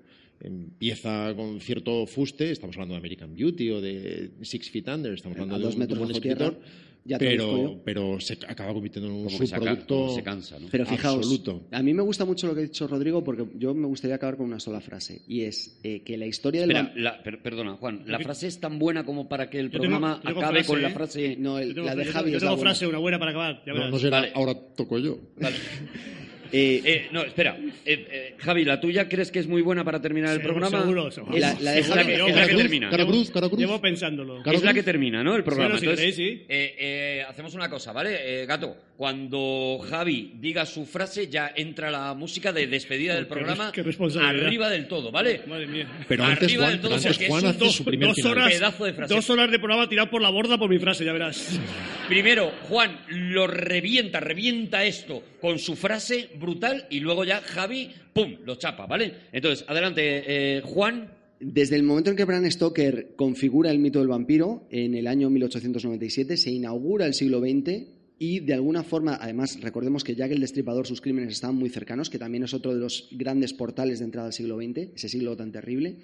empieza 0.43 1.33
con 1.35 1.59
cierto 1.59 2.05
fuste, 2.05 2.51
estamos 2.51 2.75
hablando 2.75 2.93
de 2.95 2.99
American 2.99 3.33
Beauty 3.33 3.71
o 3.71 3.81
de 3.81 4.31
Six 4.41 4.69
Feet 4.69 4.87
Under, 4.89 5.13
estamos 5.13 5.35
hablando 5.37 5.55
A 5.55 5.59
de 5.59 5.63
dos 5.65 5.73
un, 5.75 5.79
metros 5.79 5.99
buen 5.99 6.09
bajo 6.09 6.21
tierra, 6.21 6.45
escritor, 6.47 6.93
ya 7.05 7.17
te 7.17 7.35
lo 7.35 7.55
digo 7.55 7.81
pero, 7.83 8.09
pero 8.13 8.19
se 8.21 8.33
acaba 8.47 8.73
convirtiendo 8.73 9.09
en 9.09 9.15
un 9.17 9.23
Como 9.25 9.37
se, 9.37 9.47
subproducto 9.47 10.15
se 10.15 10.23
cansa, 10.23 10.57
¿no? 10.59 10.67
Pero 10.71 10.85
fijaos, 10.85 11.17
absoluto. 11.17 11.67
a 11.71 11.81
mí 11.83 11.93
me 11.93 12.01
gusta 12.01 12.23
mucho 12.25 12.47
lo 12.47 12.53
que 12.53 12.61
ha 12.61 12.63
dicho 12.63 12.87
Rodrigo 12.87 13.23
porque 13.23 13.45
yo 13.57 13.73
me 13.73 13.87
gustaría 13.87 14.15
acabar 14.15 14.37
con 14.37 14.45
una 14.45 14.59
sola 14.59 14.79
frase 14.79 15.21
y 15.27 15.41
es 15.41 15.79
eh, 15.83 16.01
que 16.03 16.17
la 16.17 16.25
historia 16.25 16.61
del 16.61 16.71
Espera, 16.71 16.93
vam- 16.93 16.95
la- 17.01 17.23
per- 17.23 17.41
perdona, 17.41 17.73
Juan, 17.75 18.03
¿la 18.07 18.19
frase 18.19 18.47
es 18.47 18.59
tan 18.59 18.79
buena 18.79 19.05
como 19.05 19.27
para 19.27 19.49
que 19.49 19.59
el 19.59 19.69
Yo 19.69 19.79
programa 19.79 20.21
tengo 20.23 20.39
acabe 20.39 20.55
frase, 20.63 20.67
con 20.67 20.81
la 20.81 20.89
¿eh? 20.89 20.93
frase? 20.93 21.35
no, 21.37 21.59
el- 21.59 21.69
Yo 21.69 21.73
tengo, 21.75 21.87
la 21.87 21.95
de 21.95 22.05
yo 22.05 22.11
Javi 22.11 22.23
tengo- 22.25 22.31
yo 22.31 22.37
es 22.37 22.43
la 22.43 22.49
tengo 22.49 22.55
buena. 22.57 22.71
frase, 22.71 22.87
una 22.87 22.97
buena 22.99 23.19
para 23.19 23.31
acabar. 23.31 23.63
Ya 23.65 23.73
No, 23.73 23.89
no 23.89 23.99
será, 23.99 24.19
Vale. 24.21 24.31
ahora 24.35 24.53
toco 24.75 24.97
yo. 24.99 25.17
Vale. 25.39 25.55
Eh, 26.51 26.81
Eh, 26.85 27.07
no, 27.11 27.21
espera. 27.23 27.57
Eh, 27.57 27.71
eh, 27.85 28.35
Javi, 28.39 28.65
¿la 28.65 28.79
tuya 28.79 29.07
crees 29.07 29.31
que 29.31 29.39
es 29.39 29.47
muy 29.47 29.61
buena 29.61 29.83
para 29.83 30.01
terminar 30.01 30.31
el 30.31 30.37
Seguro, 30.41 30.53
programa? 30.59 30.81
seguro, 30.81 31.11
seguro. 31.11 31.37
La- 31.37 31.55
la 31.59 31.71
de 31.71 31.79
es 31.79 31.89
la 31.89 32.05
que, 32.05 32.13
es 32.15 32.35
la 32.35 32.47
que 32.47 32.55
termina. 32.55 32.89
Cara 32.89 33.05
cruz, 33.05 33.31
cara 33.31 33.47
cruz. 33.47 33.59
Llevo 33.59 33.79
pensándolo. 33.81 34.43
Cara 34.43 34.57
Es 34.57 34.63
la 34.63 34.73
que 34.73 34.83
termina, 34.83 35.23
¿no? 35.23 35.35
El 35.35 35.43
programa. 35.43 35.75
Entonces, 35.75 35.95
queréis, 35.97 36.15
sí. 36.15 36.45
eh, 36.49 36.75
eh, 36.77 37.25
hacemos 37.27 37.53
una 37.55 37.69
cosa, 37.69 37.91
¿vale? 37.93 38.41
Eh, 38.43 38.45
gato, 38.45 38.75
cuando 38.97 39.79
Javi 39.89 40.33
diga 40.39 40.65
su 40.65 40.85
frase, 40.85 41.27
ya 41.27 41.51
entra 41.55 41.89
la 41.91 42.13
música 42.13 42.51
de 42.53 42.67
despedida 42.67 43.15
del 43.15 43.27
programa 43.27 43.71
qué 43.71 43.83
responsabilidad. 43.83 44.45
arriba 44.47 44.69
del 44.69 44.87
todo, 44.87 45.11
¿vale? 45.11 45.41
Madre 45.47 45.67
mía. 45.67 45.87
Pero 46.07 46.23
antes 46.25 46.43
Arriba 46.43 46.63
Juan, 46.65 46.71
del 46.73 46.81
todo, 46.81 46.93
antes 46.95 47.07
porque 47.11 47.23
es 47.25 47.29
Juan 47.29 47.43
un 47.43 47.49
hace 47.49 47.59
Dos, 47.59 47.75
su 47.75 47.83
primer 47.85 48.07
dos 48.09 48.15
final. 48.15 48.31
horas, 48.33 48.53
Pedazo 48.53 48.85
de 48.85 48.93
frase. 48.93 49.13
dos 49.13 49.29
horas 49.29 49.51
de 49.51 49.59
programa 49.59 49.87
tirado 49.89 50.09
por 50.09 50.21
la 50.21 50.29
borda 50.29 50.57
por 50.57 50.69
mi 50.69 50.79
frase, 50.79 51.05
ya 51.05 51.13
verás. 51.13 51.59
Primero, 52.07 52.51
Juan 52.69 52.99
lo 53.07 53.47
revienta, 53.47 54.19
revienta 54.19 54.83
esto 54.85 55.23
con 55.39 55.59
su 55.59 55.75
frase 55.75 56.29
brutal 56.39 56.87
y 56.89 56.99
luego 56.99 57.23
ya 57.23 57.41
Javi, 57.41 57.91
¡pum!, 58.13 58.35
lo 58.45 58.55
chapa, 58.55 58.85
¿vale? 58.85 59.13
Entonces, 59.31 59.65
adelante, 59.67 60.23
eh, 60.57 60.61
Juan. 60.61 61.09
Desde 61.39 61.75
el 61.75 61.83
momento 61.83 62.09
en 62.09 62.15
que 62.15 62.23
Bram 62.23 62.49
Stoker 62.49 63.15
configura 63.17 63.69
el 63.69 63.79
mito 63.79 63.99
del 63.99 64.07
vampiro, 64.07 64.65
en 64.69 64.95
el 64.95 65.07
año 65.07 65.29
1897, 65.29 66.37
se 66.37 66.51
inaugura 66.51 67.05
el 67.05 67.13
siglo 67.13 67.41
XX 67.41 67.83
y 68.17 68.39
de 68.39 68.53
alguna 68.53 68.83
forma, 68.83 69.17
además, 69.19 69.59
recordemos 69.59 70.03
que 70.03 70.15
Jack 70.15 70.31
el 70.31 70.39
Destripador, 70.39 70.87
sus 70.87 71.01
crímenes 71.01 71.33
estaban 71.33 71.57
muy 71.57 71.69
cercanos, 71.69 72.09
que 72.09 72.17
también 72.17 72.45
es 72.45 72.53
otro 72.53 72.73
de 72.73 72.79
los 72.79 73.09
grandes 73.11 73.51
portales 73.51 73.99
de 73.99 74.05
entrada 74.05 74.27
al 74.27 74.33
siglo 74.33 74.57
XX, 74.57 74.95
ese 74.95 75.09
siglo 75.09 75.35
tan 75.35 75.51
terrible. 75.51 75.97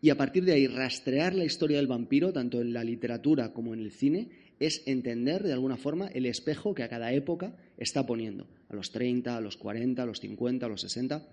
Y 0.00 0.08
a 0.08 0.16
partir 0.16 0.44
de 0.44 0.52
ahí, 0.52 0.66
rastrear 0.66 1.34
la 1.34 1.44
historia 1.44 1.76
del 1.76 1.88
vampiro, 1.88 2.32
tanto 2.32 2.60
en 2.60 2.72
la 2.72 2.84
literatura 2.84 3.52
como 3.52 3.74
en 3.74 3.80
el 3.80 3.90
cine, 3.90 4.30
es 4.60 4.82
entender 4.86 5.42
de 5.42 5.52
alguna 5.52 5.76
forma 5.76 6.08
el 6.08 6.26
espejo 6.26 6.74
que 6.74 6.82
a 6.82 6.88
cada 6.88 7.12
época 7.12 7.56
está 7.76 8.06
poniendo. 8.06 8.46
A 8.68 8.74
los 8.76 8.90
30, 8.90 9.36
a 9.36 9.40
los 9.40 9.56
40, 9.56 10.02
a 10.02 10.06
los 10.06 10.20
50, 10.20 10.66
a 10.66 10.68
los 10.68 10.80
60 10.82 11.26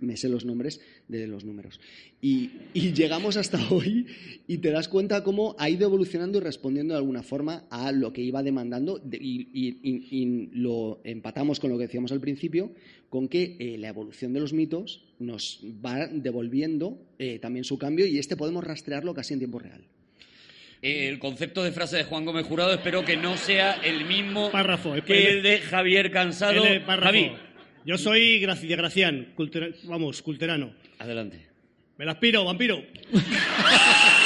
me 0.00 0.16
sé 0.16 0.28
los 0.28 0.44
nombres 0.44 0.80
de 1.08 1.26
los 1.26 1.44
números. 1.44 1.80
Y, 2.22 2.50
llegamos 2.72 3.36
hasta 3.36 3.58
hoy 3.74 4.06
y 4.46 4.58
te 4.58 4.70
das 4.70 4.86
cuenta 4.86 5.24
cómo 5.24 5.56
ha 5.58 5.68
ido 5.70 5.88
evolucionando 5.88 6.38
y 6.38 6.40
respondiendo 6.40 6.94
de 6.94 6.98
alguna 6.98 7.24
forma 7.24 7.66
a 7.68 7.90
lo 7.90 8.12
que 8.12 8.22
iba 8.22 8.44
demandando 8.44 8.98
de- 9.00 9.16
y, 9.20 9.48
y- 9.52 9.78
y- 9.82 10.22
y 10.22 10.50
lo 10.52 11.00
empatamos 11.02 11.58
con 11.58 11.70
lo 11.70 11.78
que 11.78 11.86
decíamos 11.88 12.12
al 12.12 12.20
principio, 12.20 12.70
con 13.08 13.26
que 13.26 13.56
eh, 13.58 13.76
la 13.78 13.88
evolución 13.88 14.32
de 14.32 14.38
los 14.38 14.52
mitos 14.52 15.02
nos 15.18 15.60
va 15.84 16.06
devolviendo 16.06 17.02
eh, 17.18 17.40
también 17.40 17.64
su 17.64 17.76
cambio 17.76 18.06
y 18.06 18.18
este 18.18 18.36
podemos 18.36 18.62
rastrearlo 18.62 19.14
casi 19.14 19.32
en 19.34 19.40
tiempo 19.40 19.58
real. 19.58 19.82
El 20.80 21.18
concepto 21.18 21.64
de 21.64 21.72
frase 21.72 21.96
de 21.96 22.04
Juan 22.04 22.24
Gómez 22.24 22.46
Jurado 22.46 22.72
espero 22.72 23.04
que 23.04 23.16
no 23.16 23.36
sea 23.36 23.80
el 23.82 24.04
mismo 24.04 24.50
Párrafo, 24.52 24.94
que 25.04 25.28
el- 25.30 25.42
de 25.42 25.58
Javier 25.60 26.10
Cansado. 26.12 26.64
el 26.64 26.82
párrafo. 26.82 27.06
Javi, 27.06 27.32
Yo 27.84 27.98
soy 27.98 28.38
de 28.38 28.76
Gracián, 28.76 29.32
cultera- 29.34 29.70
vamos, 29.84 30.22
culterano. 30.22 30.72
Adelante. 30.98 31.46
Me 31.96 32.04
las 32.04 32.16
piro, 32.16 32.44
vampiro. 32.44 32.80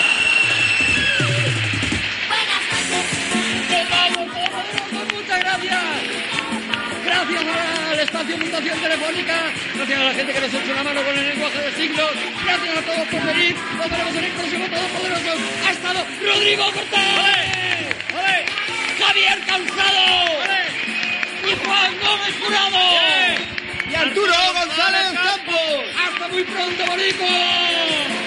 espacio 8.30 8.72
Telefónica, 8.74 9.34
gracias 9.74 10.00
a 10.00 10.04
la 10.04 10.14
gente 10.14 10.32
que 10.32 10.40
nos 10.40 10.54
echa 10.54 10.72
una 10.72 10.84
mano 10.84 11.02
con 11.02 11.18
el 11.18 11.28
lenguaje 11.28 11.58
de 11.58 11.72
signos, 11.72 12.10
gracias 12.44 12.78
a 12.78 12.82
todos 12.82 13.08
por 13.08 13.26
venir, 13.26 13.56
nos 13.76 13.90
veremos 13.90 14.14
en 14.14 14.24
el 14.24 14.32
próximo 14.32 14.66
Todopoderosos. 14.66 15.40
Ha 15.66 15.70
estado 15.72 16.06
Rodrigo 16.22 16.64
Cortés, 16.72 17.96
Javier 18.98 19.38
Cansado. 19.46 20.02
Y 21.42 21.66
Juan 21.66 21.92
Gómez 22.00 22.34
Jurado. 22.40 22.78
Y 23.90 23.94
Arturo 23.96 24.32
González 24.54 25.12
Campos. 25.12 25.84
¡Hasta 26.06 26.28
muy 26.28 26.44
pronto, 26.44 26.86
bonico! 26.86 28.21